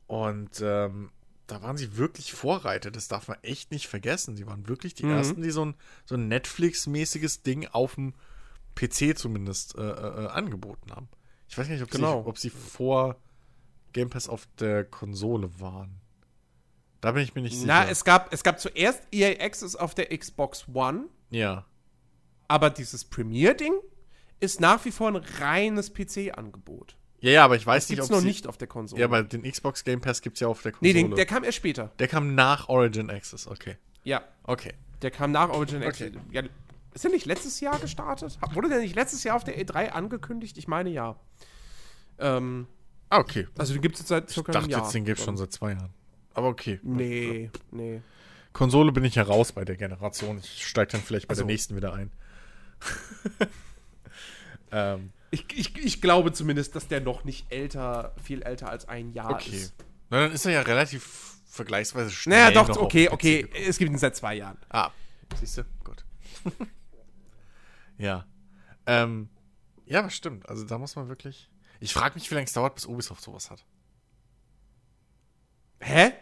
Und 0.07 0.61
ähm, 0.63 1.11
da 1.47 1.61
waren 1.63 1.77
sie 1.77 1.97
wirklich 1.97 2.33
Vorreiter. 2.33 2.91
Das 2.91 3.09
darf 3.09 3.29
man 3.29 3.39
echt 3.43 3.71
nicht 3.71 3.89
vergessen. 3.89 4.37
Sie 4.37 4.47
waren 4.47 4.69
wirklich 4.69 4.95
die 4.95 5.05
Mhm. 5.05 5.13
ersten, 5.13 5.43
die 5.43 5.51
so 5.51 5.65
ein, 5.65 5.75
so 6.05 6.15
ein 6.15 6.29
Netflix-mäßiges 6.29 7.43
Ding 7.43 7.67
auf 7.69 7.97
dem 7.97 8.15
PC 8.75 9.17
zumindest 9.17 9.77
äh, 9.77 9.83
äh, 9.83 10.27
angeboten 10.29 10.91
haben. 10.93 11.09
Ich 11.49 11.57
weiß 11.59 11.67
gar 11.69 11.75
nicht, 11.75 11.83
ob, 11.85 11.91
Genau. 11.91 12.23
sie, 12.23 12.29
ob 12.29 12.39
sie 12.39 12.51
vor 12.51 13.17
Game 13.93 14.11
Pass 14.11 14.29
auf 14.29 14.47
der 14.59 14.85
Konsole 14.85 15.61
waren. 15.61 16.01
Da 17.01 17.13
bin 17.13 17.23
ich 17.23 17.35
mir 17.35 17.43
nicht 17.43 17.55
sicher. 17.55 17.67
Na, 17.67 17.89
es 17.89 18.05
gab, 18.05 18.33
es 18.33 18.43
gab 18.43 18.59
zuerst 18.59 19.03
EA 19.13 19.39
Access 19.45 19.77
auf 19.77 19.95
der 19.95 20.17
Xbox 20.17 20.67
One, 20.73 21.05
ja. 21.31 21.67
aber 22.49 22.71
dieses 22.71 23.05
Premier-Ding 23.05 23.75
ist 24.45 24.61
nach 24.61 24.85
wie 24.85 24.91
vor 24.91 25.09
ein 25.09 25.17
reines 25.17 25.93
PC-Angebot. 25.93 26.97
ja, 27.21 27.31
ja, 27.31 27.45
aber 27.45 27.57
ich 27.57 27.67
weiß 27.67 27.85
Das 27.85 27.91
nicht, 27.91 28.03
ob 28.03 28.11
noch 28.11 28.21
sie, 28.21 28.27
nicht 28.27 28.47
auf 28.47 28.57
der 28.59 28.69
Konsole. 28.69 29.01
Ja, 29.01 29.07
aber 29.07 29.23
den 29.23 29.43
Xbox 29.43 29.85
Game 29.85 30.01
Pass 30.01 30.21
gibt 30.23 30.37
es 30.37 30.41
ja 30.41 30.49
auf 30.49 30.63
der 30.63 30.73
nee, 30.81 30.93
Konsole. 30.93 31.09
den, 31.11 31.17
der 31.17 31.27
kam 31.27 31.45
erst 31.45 31.57
später. 31.57 31.91
der 31.99 32.09
kam 32.09 32.35
nach 32.35 32.69
Origin 32.69 33.11
Access, 33.11 33.47
okay. 33.47 33.77
Ja. 34.05 34.23
Okay. 34.45 34.73
Der 35.03 35.11
kam 35.11 35.33
nach 35.33 35.49
Origin. 35.51 35.83
Okay. 35.83 36.13
Ja, 36.31 36.43
ist 36.93 37.05
der 37.05 37.11
nicht 37.11 37.27
letztes 37.27 37.61
Jahr 37.61 37.79
gestartet? 37.79 38.39
Wurde 38.53 38.69
der 38.69 38.79
nicht 38.81 38.95
letztes 38.95 39.25
Jahr 39.25 39.37
auf 39.37 39.45
der 39.45 39.59
E3 39.59 39.89
angekündigt? 39.91 40.57
Ich 40.59 40.69
meine 40.69 40.91
ja. 40.91 41.17
Ähm, 42.19 42.67
Ah, 43.11 43.19
okay. 43.19 43.47
also 43.59 43.73
den 43.75 43.83
gibt 43.83 43.95
es 43.97 44.01
jetzt 44.01 44.09
seit 44.09 44.31
Ich 44.31 44.37
dachte 44.37 44.59
einem 44.59 44.71
Jahr. 44.71 44.83
jetzt, 44.83 44.95
den 44.95 45.05
gibt 45.05 45.19
es 45.19 45.25
schon 45.25 45.37
seit 45.37 45.53
zwei 45.53 45.73
Jahren. 45.73 45.93
Aber 46.33 46.49
okay. 46.49 46.81
Nee, 46.83 47.51
nee. 47.71 48.01
Konsole 48.53 48.93
bin 48.93 49.05
ich 49.05 49.15
ja 49.17 49.23
raus 49.25 49.53
bei 49.53 49.65
der 49.65 49.77
Generation. 49.77 50.39
Ich 50.39 50.67
steige 50.67 50.93
dann 50.93 51.01
vielleicht 51.01 51.29
bei 51.29 51.33
Ach 51.33 51.37
so. 51.37 51.43
der 51.43 51.47
nächsten 51.47 51.77
wieder 51.77 51.93
ein. 51.93 52.11
ähm, 54.75 55.13
Ich, 55.31 55.47
ich, 55.55 55.77
ich 55.79 56.01
glaube 56.03 56.33
zumindest, 56.33 56.75
dass 56.75 56.89
der 56.89 57.01
noch 57.01 57.25
nicht 57.25 57.51
älter, 57.51 58.15
viel 58.23 58.43
älter 58.43 58.69
als 58.69 58.89
ein 58.89 59.13
Jahr 59.13 59.31
okay. 59.31 59.51
ist. 59.51 59.75
Na, 60.11 60.21
dann 60.21 60.33
ist 60.33 60.45
er 60.45 60.53
ja 60.53 60.63
relativ 60.63 61.39
vergleichsweise 61.47 62.11
schnell. 62.11 62.53
Naja, 62.53 62.65
doch, 62.65 62.77
okay, 62.77 63.09
okay. 63.09 63.43
gekommen. 63.43 63.65
Es 63.67 63.79
gibt 63.79 63.91
ihn 63.91 63.99
seit 63.99 64.17
zwei 64.17 64.35
Jahren. 64.35 64.59
Ah, 64.69 64.91
siehst 65.39 65.59
du? 65.59 65.65
Gut. 65.85 66.05
ja. 67.99 68.27
Ähm, 68.87 69.29
ja, 69.87 70.03
das 70.03 70.15
stimmt. 70.15 70.49
Also 70.49 70.65
da 70.65 70.79
muss 70.79 70.97
man 70.97 71.09
wirklich. 71.09 71.51
Ich 71.81 71.93
frage 71.93 72.15
mich, 72.15 72.31
wie 72.31 72.35
lange 72.35 72.47
es 72.47 72.53
dauert, 72.53 72.75
bis 72.75 72.87
Ubisoft 72.87 73.23
sowas 73.23 73.51
hat. 73.51 73.65
Hä? 75.81 76.13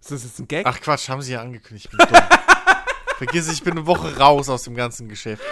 Ist 0.00 0.10
das 0.10 0.24
jetzt 0.24 0.38
ein 0.38 0.48
Gag? 0.48 0.66
Ach 0.66 0.80
Quatsch, 0.80 1.08
haben 1.08 1.22
sie 1.22 1.32
ja 1.32 1.40
angekündigt. 1.40 1.88
Ich 1.90 1.98
bin 1.98 2.06
dumm. 2.06 2.22
Vergiss, 3.18 3.50
ich 3.50 3.62
bin 3.62 3.72
eine 3.72 3.86
Woche 3.86 4.16
raus 4.18 4.48
aus 4.48 4.64
dem 4.64 4.74
ganzen 4.74 5.08
Geschäft. 5.08 5.42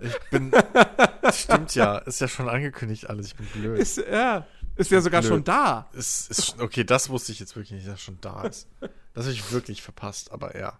Ich 0.00 0.18
bin. 0.30 0.52
Stimmt 1.32 1.74
ja, 1.74 1.98
ist 1.98 2.20
ja 2.20 2.28
schon 2.28 2.48
angekündigt 2.48 3.08
alles. 3.08 3.28
Ich 3.28 3.36
bin 3.36 3.46
blöd. 3.46 3.78
Ist, 3.78 3.98
ja, 3.98 4.46
ist 4.76 4.90
ja 4.90 5.00
sogar 5.00 5.20
Blöd. 5.20 5.30
schon 5.30 5.44
da. 5.44 5.88
Ist, 5.92 6.30
ist, 6.30 6.60
okay, 6.60 6.84
das 6.84 7.08
wusste 7.08 7.32
ich 7.32 7.40
jetzt 7.40 7.54
wirklich 7.56 7.72
nicht, 7.72 7.86
dass 7.86 7.94
er 7.94 7.98
schon 7.98 8.18
da 8.20 8.42
ist. 8.42 8.68
Das 9.14 9.24
habe 9.24 9.32
ich 9.32 9.52
wirklich 9.52 9.82
verpasst, 9.82 10.32
aber 10.32 10.58
ja. 10.58 10.78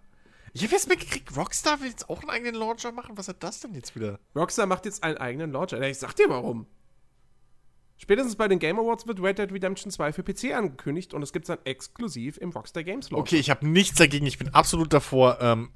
Ich 0.53 0.63
habe 0.63 0.73
jetzt 0.73 0.87
mitgekriegt, 0.87 1.35
Rockstar 1.35 1.81
will 1.81 1.89
jetzt 1.89 2.09
auch 2.09 2.21
einen 2.21 2.29
eigenen 2.29 2.55
Launcher 2.55 2.91
machen. 2.91 3.17
Was 3.17 3.27
hat 3.27 3.43
das 3.43 3.59
denn 3.59 3.73
jetzt 3.73 3.95
wieder? 3.95 4.19
Rockstar 4.35 4.65
macht 4.65 4.85
jetzt 4.85 5.03
einen 5.03 5.17
eigenen 5.17 5.51
Launcher. 5.51 5.81
Ich 5.81 5.97
sag 5.97 6.13
dir 6.15 6.29
warum. 6.29 6.67
Spätestens 7.97 8.35
bei 8.35 8.49
den 8.49 8.59
Game 8.59 8.77
Awards 8.77 9.07
wird 9.07 9.21
Red 9.21 9.39
Dead 9.39 9.51
Redemption 9.51 9.89
2 9.89 10.11
für 10.11 10.23
PC 10.23 10.53
angekündigt 10.53 11.13
und 11.13 11.23
es 11.23 11.31
gibt 11.31 11.47
dann 11.47 11.59
exklusiv 11.63 12.37
im 12.37 12.49
Rockstar 12.49 12.83
Games 12.83 13.09
Launcher. 13.09 13.21
Okay, 13.21 13.37
ich 13.37 13.49
habe 13.49 13.65
nichts 13.65 13.97
dagegen. 13.97 14.25
Ich 14.25 14.37
bin 14.37 14.53
absolut 14.53 14.91
davor. 14.91 15.37
Ähm, 15.39 15.71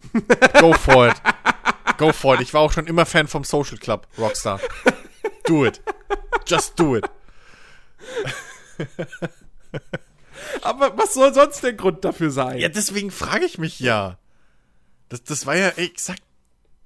go 0.59 0.73
for 0.73 1.07
it. 1.07 1.15
Go 1.99 2.11
for 2.13 2.33
it. 2.35 2.41
Ich 2.41 2.53
war 2.55 2.61
auch 2.61 2.71
schon 2.71 2.87
immer 2.87 3.05
Fan 3.05 3.27
vom 3.27 3.43
Social 3.43 3.77
Club, 3.77 4.07
Rockstar. 4.17 4.59
Do 5.45 5.65
it. 5.65 5.81
Just 6.47 6.79
do 6.79 6.95
it. 6.97 7.07
Aber 10.61 10.97
was 10.97 11.13
soll 11.13 11.33
sonst 11.33 11.61
der 11.63 11.73
Grund 11.73 12.03
dafür 12.05 12.31
sein? 12.31 12.57
Ja, 12.59 12.69
deswegen 12.69 13.11
frage 13.11 13.45
ich 13.45 13.57
mich 13.57 13.79
ja. 13.79 14.17
Das, 15.09 15.23
das 15.23 15.45
war 15.45 15.55
ja 15.55 15.69
exakt 15.69 16.21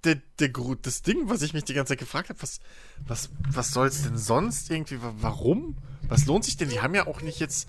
der, 0.03 0.15
der, 0.39 0.49
das 0.81 1.01
Ding, 1.01 1.29
was 1.29 1.41
ich 1.41 1.53
mich 1.53 1.63
die 1.63 1.73
ganze 1.73 1.91
Zeit 1.91 1.99
gefragt 1.99 2.29
habe. 2.29 2.41
Was, 2.41 2.59
was, 3.05 3.29
was 3.49 3.71
soll's 3.71 4.03
denn 4.03 4.17
sonst 4.17 4.69
irgendwie? 4.69 5.01
Wa- 5.01 5.13
Warum? 5.17 5.77
Was 6.09 6.25
lohnt 6.25 6.43
sich 6.45 6.57
denn? 6.57 6.69
Die 6.69 6.81
haben 6.81 6.95
ja 6.95 7.07
auch 7.07 7.21
nicht 7.21 7.39
jetzt. 7.39 7.67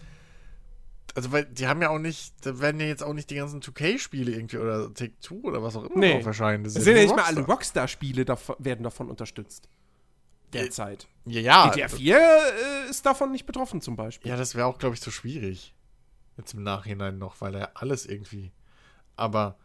Also, 1.14 1.30
weil 1.30 1.44
die 1.44 1.68
haben 1.68 1.80
ja 1.80 1.90
auch 1.90 1.98
nicht. 1.98 2.34
Da 2.44 2.58
werden 2.58 2.80
ja 2.80 2.86
jetzt 2.86 3.02
auch 3.02 3.12
nicht 3.12 3.30
die 3.30 3.36
ganzen 3.36 3.60
2K-Spiele 3.62 4.32
irgendwie 4.32 4.58
oder 4.58 4.92
Take-Two 4.92 5.40
oder 5.44 5.62
was 5.62 5.76
auch 5.76 5.84
immer 5.84 5.98
Nee. 5.98 6.14
drauf 6.14 6.26
erscheinen. 6.26 6.64
Das 6.64 6.74
sind 6.74 6.86
ja 6.96 7.02
nicht 7.02 7.14
mehr 7.14 7.24
alle 7.26 7.40
Rockstar. 7.40 7.84
Rockstar-Spiele 7.84 8.26
werden 8.58 8.82
davon 8.82 9.08
unterstützt. 9.10 9.68
Derzeit. 10.52 11.08
Ja, 11.26 11.40
ja. 11.40 11.70
GTA 11.70 11.88
4 11.88 12.16
äh, 12.16 12.90
ist 12.90 13.06
davon 13.06 13.32
nicht 13.32 13.46
betroffen 13.46 13.80
zum 13.80 13.96
Beispiel. 13.96 14.30
Ja, 14.30 14.36
das 14.36 14.54
wäre 14.54 14.66
auch, 14.66 14.78
glaube 14.78 14.94
ich, 14.94 15.00
zu 15.00 15.10
schwierig. 15.10 15.74
Jetzt 16.36 16.54
im 16.54 16.62
Nachhinein 16.62 17.18
noch, 17.18 17.40
weil 17.40 17.54
er 17.54 17.76
alles 17.80 18.06
irgendwie. 18.06 18.52
Aber, 19.16 19.56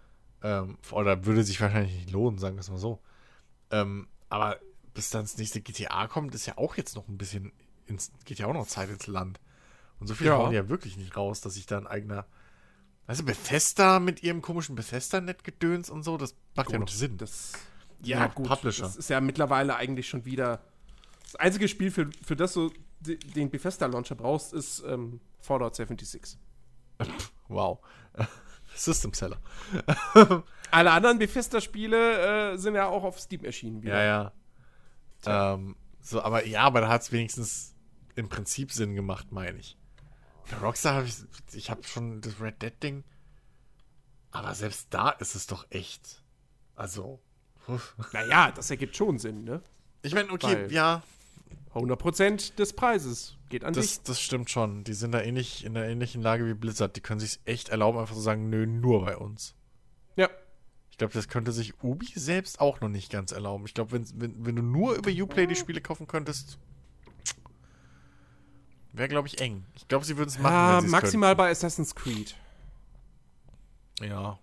ähm, 0.44 0.78
oder 0.92 1.26
würde 1.26 1.44
sich 1.44 1.60
wahrscheinlich 1.62 1.94
nicht 1.96 2.12
lohnen, 2.12 2.40
sagen 2.40 2.56
wir 2.56 2.62
es 2.62 2.70
mal 2.70 2.78
so. 2.78 3.00
Ähm, 3.72 4.08
aber 4.30 4.60
bis 4.94 5.10
dann 5.10 5.24
das 5.24 5.38
nächste 5.38 5.62
GTA 5.62 6.08
kommt, 6.08 6.34
ist 6.36 6.46
ja 6.46 6.58
auch 6.58 6.76
jetzt 6.78 6.96
noch 6.96 7.08
ein 7.08 7.18
bisschen, 7.18 7.52
ins, 7.88 8.12
geht 8.26 8.40
ja 8.40 8.48
auch 8.48 8.54
noch 8.54 8.68
Zeit 8.68 8.90
ins 8.90 9.08
Land. 9.08 9.40
Und 10.00 10.08
so 10.08 10.16
viel 10.16 10.28
Ja. 10.28 10.38
hauen 10.38 10.54
ja 10.54 10.70
wirklich 10.70 10.98
nicht 10.98 11.16
raus, 11.18 11.42
dass 11.42 11.56
ich 11.58 11.66
da 11.66 11.78
ein 11.78 11.88
eigener. 11.88 12.26
Weißt 13.08 13.22
du, 13.22 13.26
Bethesda 13.26 14.00
mit 14.00 14.22
ihrem 14.24 14.42
komischen 14.42 14.76
Bethesda-Net-Gedöns 14.76 15.90
und 15.90 16.04
so, 16.04 16.18
das 16.18 16.36
macht 16.56 16.72
ja 16.72 16.78
noch 16.80 16.88
Sinn. 16.88 17.18
Das, 17.18 17.54
Ja, 18.02 18.28
Publisher. 18.30 18.84
Das 18.84 18.96
ist 18.96 19.10
ja 19.10 19.20
mittlerweile 19.20 19.76
eigentlich 19.76 20.08
schon 20.08 20.26
wieder. 20.26 20.62
Das 21.24 21.36
einzige 21.36 21.68
Spiel, 21.68 21.92
für, 21.92 22.10
für 22.24 22.36
das 22.36 22.54
du 22.54 22.72
de- 23.02 23.18
den 23.18 23.50
Bethesda-Launcher 23.50 24.16
brauchst, 24.16 24.54
ist 24.54 24.84
ähm, 24.88 25.20
Fallout 25.40 25.76
76. 25.76 26.38
wow. 27.48 27.80
System 28.76 29.14
Seller. 29.14 29.40
Alle 30.72 30.92
anderen 30.92 31.18
Bethesda-Spiele 31.18 32.54
äh, 32.54 32.58
sind 32.58 32.76
ja 32.76 32.88
auch 32.88 33.04
auf 33.04 33.20
Steam 33.20 33.44
erschienen. 33.44 33.82
wieder. 33.82 34.04
Ja, 34.04 34.32
ja. 35.26 35.54
Ähm, 35.56 35.76
so, 36.00 36.22
aber 36.22 36.46
ja, 36.46 36.62
aber 36.62 36.82
da 36.82 36.90
hat 36.90 37.02
es 37.02 37.12
wenigstens 37.12 37.74
im 38.16 38.30
Prinzip 38.30 38.72
Sinn 38.72 38.96
gemacht, 38.96 39.32
meine 39.32 39.58
ich. 39.58 39.76
Rockstar 40.62 40.96
habe 40.96 41.06
ich, 41.08 41.16
ich 41.54 41.70
habe 41.70 41.84
schon 41.84 42.22
das 42.22 42.40
Red 42.42 42.62
Dead 42.62 42.74
Ding, 42.84 43.04
aber 44.32 44.54
selbst 44.56 44.88
da 44.92 45.10
ist 45.12 45.36
es 45.36 45.48
doch 45.48 45.66
echt. 45.70 46.24
Also, 46.76 47.20
uff. 47.68 47.96
Naja, 48.14 48.52
das 48.52 48.70
ergibt 48.72 48.96
schon 48.96 49.20
Sinn, 49.20 49.44
ne? 49.44 49.62
ich 50.02 50.14
meine, 50.14 50.32
okay, 50.32 50.66
Weil- 50.66 50.72
ja, 50.72 51.04
100% 51.74 52.56
des 52.56 52.74
Preises 52.74 53.38
geht 53.50 53.64
an 53.64 53.74
dich. 53.74 53.84
das, 53.98 54.04
das 54.04 54.22
stimmt 54.22 54.50
schon. 54.50 54.84
Die 54.84 54.94
sind 54.94 55.12
da 55.12 55.22
ähnlich 55.22 55.66
in 55.66 55.74
der 55.74 55.88
ähnlichen 55.88 56.22
Lage 56.22 56.46
wie 56.48 56.54
Blizzard. 56.54 56.96
Die 56.96 57.02
können 57.02 57.20
sich 57.20 57.40
echt 57.46 57.70
erlauben, 57.70 58.00
einfach 58.00 58.16
zu 58.16 58.22
sagen, 58.22 58.50
nö, 58.50 58.66
nur 58.66 59.06
bei 59.06 59.16
uns. 59.18 59.56
Ja. 60.16 60.30
Ich 60.90 60.98
glaube, 60.98 61.14
das 61.14 61.28
könnte 61.28 61.52
sich 61.52 61.84
Ubi 61.84 62.08
selbst 62.16 62.60
auch 62.60 62.82
noch 62.82 62.90
nicht 62.90 63.12
ganz 63.12 63.32
erlauben. 63.32 63.66
Ich 63.66 63.74
glaube, 63.74 63.92
wenn, 63.92 64.06
wenn, 64.20 64.46
wenn 64.46 64.56
du 64.56 64.62
nur 64.64 64.96
über 64.96 65.12
Uplay 65.12 65.46
die 65.48 65.56
Spiele 65.56 65.80
kaufen 65.80 66.08
könntest, 66.08 66.58
wäre, 68.94 69.08
glaube 69.08 69.28
ich, 69.28 69.40
eng. 69.40 69.66
Ich 69.76 69.88
glaube, 69.88 70.06
sie 70.06 70.18
würden 70.18 70.30
es 70.30 70.40
machen, 70.40 70.54
Ja, 70.54 70.84
wenn 70.84 70.90
maximal 70.90 71.36
bei 71.36 71.50
Assassin's 71.50 71.96
Creed. 71.96 72.36
Ja. 74.02 74.40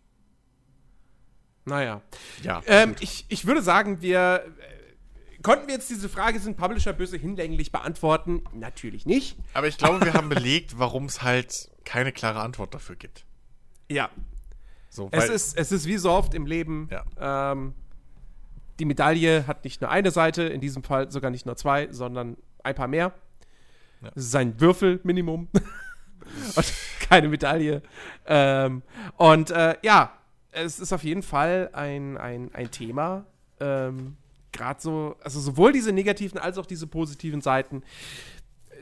Naja. 1.65 2.03
Ja. 2.43 2.63
Ähm, 2.67 2.95
ich, 3.01 3.27
ich 3.29 3.47
würde 3.47 3.63
sagen, 3.63 4.01
wir. 4.01 4.45
Äh, 4.59 5.43
konnten 5.43 5.67
wir 5.67 5.75
jetzt 5.75 5.91
diese 5.91 6.09
Frage, 6.09 6.39
sind 6.41 6.57
Publisher 6.57 6.93
böse 6.93 7.17
hinlänglich 7.17 7.73
beantworten? 7.73 8.45
Natürlich 8.53 9.07
nicht. 9.07 9.37
Aber 9.55 9.69
ich 9.69 9.79
glaube, 9.79 10.05
wir 10.05 10.15
haben 10.15 10.29
belegt, 10.31 10.79
warum 10.79 11.07
es 11.07 11.23
halt 11.23 11.53
keine 11.85 12.13
klare 12.13 12.41
Antwort 12.41 12.75
dafür 12.75 12.97
gibt. 12.97 13.25
Ja. 13.89 14.11
So, 14.91 15.09
Es 15.13 15.29
ist, 15.29 15.57
es 15.59 15.73
ist 15.73 15.87
wie 15.87 15.99
so 15.99 16.11
oft 16.11 16.35
im 16.35 16.47
Leben. 16.47 16.89
Ja. 16.91 17.53
Ähm, 17.53 17.75
die 18.79 18.85
Medaille 18.85 19.47
hat 19.47 19.65
nicht 19.65 19.81
nur 19.81 19.91
eine 19.91 20.11
Seite, 20.11 20.43
in 20.45 20.61
diesem 20.61 20.83
Fall 20.83 21.11
sogar 21.11 21.31
nicht 21.31 21.47
nur 21.47 21.57
zwei, 21.57 21.93
sondern 21.93 22.37
ein 22.63 22.75
paar 22.75 22.89
mehr. 22.89 23.13
Ja. 24.03 24.11
Es 24.15 24.27
ist 24.27 24.37
ein 24.37 24.61
Würfelminimum. 24.61 25.49
und 26.57 26.73
keine 27.01 27.29
Medaille. 27.29 27.83
Ähm, 28.27 28.83
und 29.17 29.51
äh, 29.51 29.77
ja, 29.83 30.13
es 30.53 30.79
ist 30.81 30.93
auf 30.93 31.05
jeden 31.05 31.23
Fall 31.23 31.71
ein, 31.73 32.17
ein, 32.17 32.51
ein 32.55 32.71
Thema. 32.71 33.27
Ähm, 33.61 34.17
Gerade 34.53 34.81
so, 34.81 35.17
also 35.23 35.39
sowohl 35.39 35.73
diese 35.73 35.93
negativen 35.93 36.39
als 36.39 36.57
auch 36.57 36.67
diese 36.67 36.87
positiven 36.87 37.43
Seiten. 37.43 37.83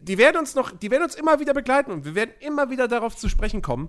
Die 0.01 0.19
werden 0.19 0.37
uns 0.37 0.55
noch, 0.55 0.71
die 0.71 0.91
werden 0.91 1.03
uns 1.03 1.17
immer 1.17 1.41
wieder 1.41 1.53
begleiten 1.53 1.91
und 1.91 2.05
wir 2.05 2.15
werden 2.15 2.31
immer 2.41 2.71
wieder 2.71 2.87
darauf 2.87 3.17
zu 3.17 3.29
sprechen 3.29 3.61
kommen. 3.61 3.89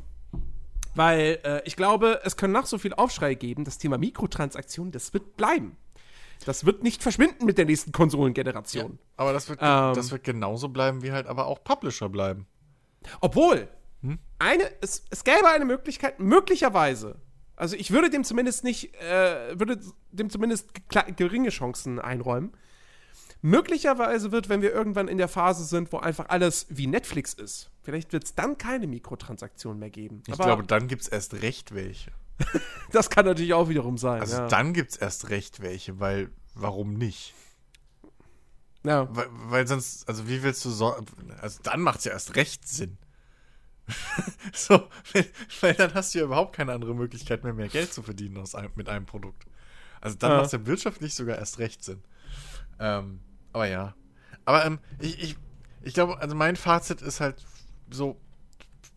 Weil 0.95 1.39
äh, 1.43 1.61
ich 1.65 1.75
glaube, 1.75 2.21
es 2.23 2.37
können 2.37 2.53
noch 2.53 2.65
so 2.65 2.77
viel 2.77 2.93
Aufschrei 2.93 3.35
geben, 3.35 3.65
das 3.65 3.77
Thema 3.77 3.97
Mikrotransaktionen, 3.97 4.91
das 4.91 5.13
wird 5.13 5.35
bleiben. 5.37 5.77
Das 6.45 6.65
wird 6.65 6.83
nicht 6.83 7.03
verschwinden 7.03 7.45
mit 7.45 7.57
der 7.57 7.65
nächsten 7.65 7.91
Konsolengeneration. 7.91 8.99
aber 9.17 9.33
das 9.33 9.49
wird, 9.49 9.59
Ähm. 9.61 9.93
das 9.95 10.11
wird 10.11 10.23
genauso 10.23 10.69
bleiben, 10.69 11.01
wie 11.03 11.11
halt 11.11 11.27
aber 11.27 11.47
auch 11.47 11.63
Publisher 11.63 12.07
bleiben. 12.07 12.47
Obwohl, 13.19 13.67
eine, 14.39 14.63
es, 14.81 15.03
es 15.09 15.23
gäbe 15.23 15.47
eine 15.47 15.65
Möglichkeit, 15.65 16.19
möglicherweise, 16.19 17.17
also 17.55 17.75
ich 17.75 17.91
würde 17.91 18.09
dem 18.09 18.23
zumindest 18.23 18.63
nicht, 18.63 18.95
äh, 18.95 19.59
würde 19.59 19.79
dem 20.11 20.29
zumindest 20.29 20.69
geringe 21.15 21.49
Chancen 21.49 21.99
einräumen. 21.99 22.51
Möglicherweise 23.41 24.31
wird, 24.31 24.49
wenn 24.49 24.61
wir 24.61 24.73
irgendwann 24.73 25.07
in 25.07 25.17
der 25.17 25.27
Phase 25.27 25.65
sind, 25.65 25.91
wo 25.93 25.97
einfach 25.97 26.29
alles 26.29 26.65
wie 26.69 26.87
Netflix 26.87 27.33
ist, 27.33 27.69
vielleicht 27.83 28.11
wird 28.11 28.23
es 28.23 28.35
dann 28.35 28.57
keine 28.57 28.87
Mikrotransaktionen 28.87 29.79
mehr 29.79 29.91
geben. 29.91 30.23
Ich 30.27 30.33
Aber 30.33 30.45
glaube, 30.45 30.63
dann 30.63 30.87
gibt 30.87 31.03
es 31.03 31.07
erst 31.07 31.41
recht 31.41 31.73
welche. 31.75 32.11
das 32.91 33.09
kann 33.09 33.25
natürlich 33.25 33.53
auch 33.53 33.69
wiederum 33.69 33.97
sein. 33.97 34.21
Also 34.21 34.37
ja. 34.37 34.47
dann 34.47 34.73
gibt 34.73 34.91
es 34.91 34.97
erst 34.97 35.29
recht 35.29 35.61
welche, 35.61 35.99
weil 35.99 36.29
warum 36.53 36.93
nicht? 36.93 37.33
ja. 38.83 39.07
Weil, 39.15 39.27
weil 39.31 39.67
sonst, 39.67 40.07
also 40.07 40.27
wie 40.27 40.43
willst 40.43 40.63
du 40.65 40.69
so, 40.69 40.95
also 41.41 41.59
dann 41.63 41.81
macht 41.81 41.99
es 41.99 42.05
ja 42.05 42.11
erst 42.11 42.35
recht 42.35 42.67
Sinn. 42.67 42.97
so, 44.53 44.87
weil, 45.13 45.25
weil 45.61 45.73
dann 45.75 45.93
hast 45.93 46.13
du 46.13 46.19
ja 46.19 46.25
überhaupt 46.25 46.55
keine 46.55 46.73
andere 46.73 46.95
Möglichkeit 46.95 47.43
mehr, 47.43 47.53
mehr 47.53 47.67
Geld 47.67 47.93
zu 47.93 48.01
verdienen 48.01 48.37
aus 48.37 48.55
einem, 48.55 48.71
mit 48.75 48.89
einem 48.89 49.05
Produkt. 49.05 49.45
Also 50.01 50.17
dann 50.17 50.31
Ja. 50.31 50.37
macht 50.37 50.47
es 50.47 50.51
ja 50.53 50.65
wirtschaftlich 50.65 51.13
sogar 51.13 51.37
erst 51.37 51.59
recht 51.59 51.83
Sinn. 51.83 52.03
Ähm, 52.79 53.19
aber 53.53 53.67
ja. 53.67 53.95
Aber 54.43 54.65
ähm, 54.65 54.79
ich, 54.99 55.21
ich, 55.21 55.37
ich 55.81 55.93
glaube, 55.93 56.19
also 56.19 56.35
mein 56.35 56.55
Fazit 56.55 57.01
ist 57.01 57.19
halt 57.19 57.45
so, 57.89 58.19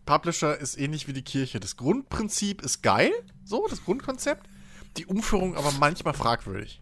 Publisher 0.08 0.56
ist 0.58 0.78
ähnlich 0.78 1.06
wie 1.06 1.12
die 1.12 1.22
Kirche. 1.22 1.60
Das 1.60 1.76
Grundprinzip 1.76 2.62
ist 2.62 2.82
geil, 2.82 3.12
so, 3.44 3.66
das 3.68 3.84
Grundkonzept. 3.84 4.48
die 4.96 5.04
Umführung 5.04 5.54
aber 5.54 5.70
manchmal 5.78 6.14
fragwürdig. 6.14 6.80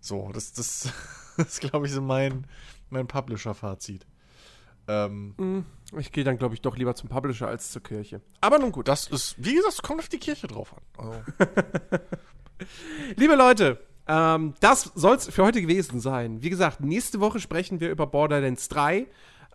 So, 0.00 0.30
das, 0.32 0.52
das, 0.52 0.92
das 1.38 1.46
ist, 1.48 1.60
glaube 1.60 1.86
ich, 1.86 1.92
so 1.92 2.02
mein, 2.02 2.46
mein 2.90 3.06
Publisher-Fazit. 3.06 4.06
Ähm, 4.88 5.64
Ich 5.98 6.12
gehe 6.12 6.22
dann, 6.22 6.36
glaube 6.36 6.54
ich, 6.54 6.60
doch 6.60 6.76
lieber 6.76 6.94
zum 6.94 7.08
Publisher 7.08 7.48
als 7.48 7.70
zur 7.72 7.82
Kirche. 7.82 8.20
Aber 8.42 8.58
nun 8.58 8.72
gut. 8.72 8.88
das 8.88 9.06
ist, 9.08 9.34
wie 9.38 9.54
gesagt, 9.54 9.72
es 9.74 9.82
kommt 9.82 10.00
auf 10.00 10.08
die 10.10 10.18
Kirche 10.18 10.46
drauf 10.48 10.74
an. 10.74 10.82
Also, 10.98 11.22
Liebe 13.16 13.36
Leute, 13.36 13.80
ähm, 14.06 14.52
das 14.60 14.92
soll 14.94 15.16
es 15.16 15.28
für 15.28 15.44
heute 15.44 15.62
gewesen 15.62 16.00
sein. 16.00 16.42
Wie 16.42 16.50
gesagt, 16.50 16.80
nächste 16.80 17.20
Woche 17.20 17.40
sprechen 17.40 17.80
wir 17.80 17.90
über 17.90 18.06
Borderlands 18.06 18.68
3. 18.68 19.06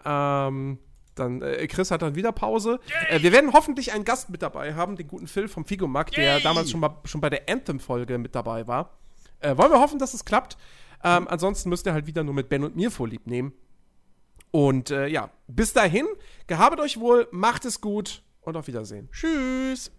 Ähm, 0.03 0.79
dann, 1.15 1.41
äh, 1.41 1.67
Chris 1.67 1.91
hat 1.91 2.01
dann 2.01 2.15
wieder 2.15 2.31
Pause. 2.31 2.79
Äh, 3.09 3.21
wir 3.21 3.31
werden 3.31 3.53
hoffentlich 3.53 3.93
einen 3.93 4.05
Gast 4.05 4.29
mit 4.29 4.41
dabei 4.41 4.73
haben, 4.75 4.95
den 4.95 5.07
guten 5.07 5.27
Phil 5.27 5.47
vom 5.47 5.65
Figomack, 5.65 6.11
der 6.11 6.39
damals 6.39 6.71
schon, 6.71 6.79
mal, 6.79 6.97
schon 7.05 7.21
bei 7.21 7.29
der 7.29 7.49
Anthem-Folge 7.49 8.17
mit 8.17 8.35
dabei 8.35 8.67
war. 8.67 8.97
Äh, 9.39 9.57
wollen 9.57 9.71
wir 9.71 9.79
hoffen, 9.79 9.99
dass 9.99 10.13
es 10.13 10.25
klappt. 10.25 10.57
Ähm, 11.03 11.27
ansonsten 11.27 11.69
müsst 11.69 11.85
ihr 11.85 11.93
halt 11.93 12.07
wieder 12.07 12.23
nur 12.23 12.33
mit 12.33 12.49
Ben 12.49 12.63
und 12.63 12.75
mir 12.75 12.91
vorlieb 12.91 13.27
nehmen. 13.27 13.53
Und 14.51 14.91
äh, 14.91 15.07
ja, 15.07 15.31
bis 15.47 15.73
dahin, 15.73 16.05
gehabet 16.47 16.79
euch 16.79 16.99
wohl, 16.99 17.27
macht 17.31 17.65
es 17.65 17.81
gut 17.81 18.21
und 18.41 18.57
auf 18.57 18.67
Wiedersehen. 18.67 19.09
tschüss. 19.11 19.91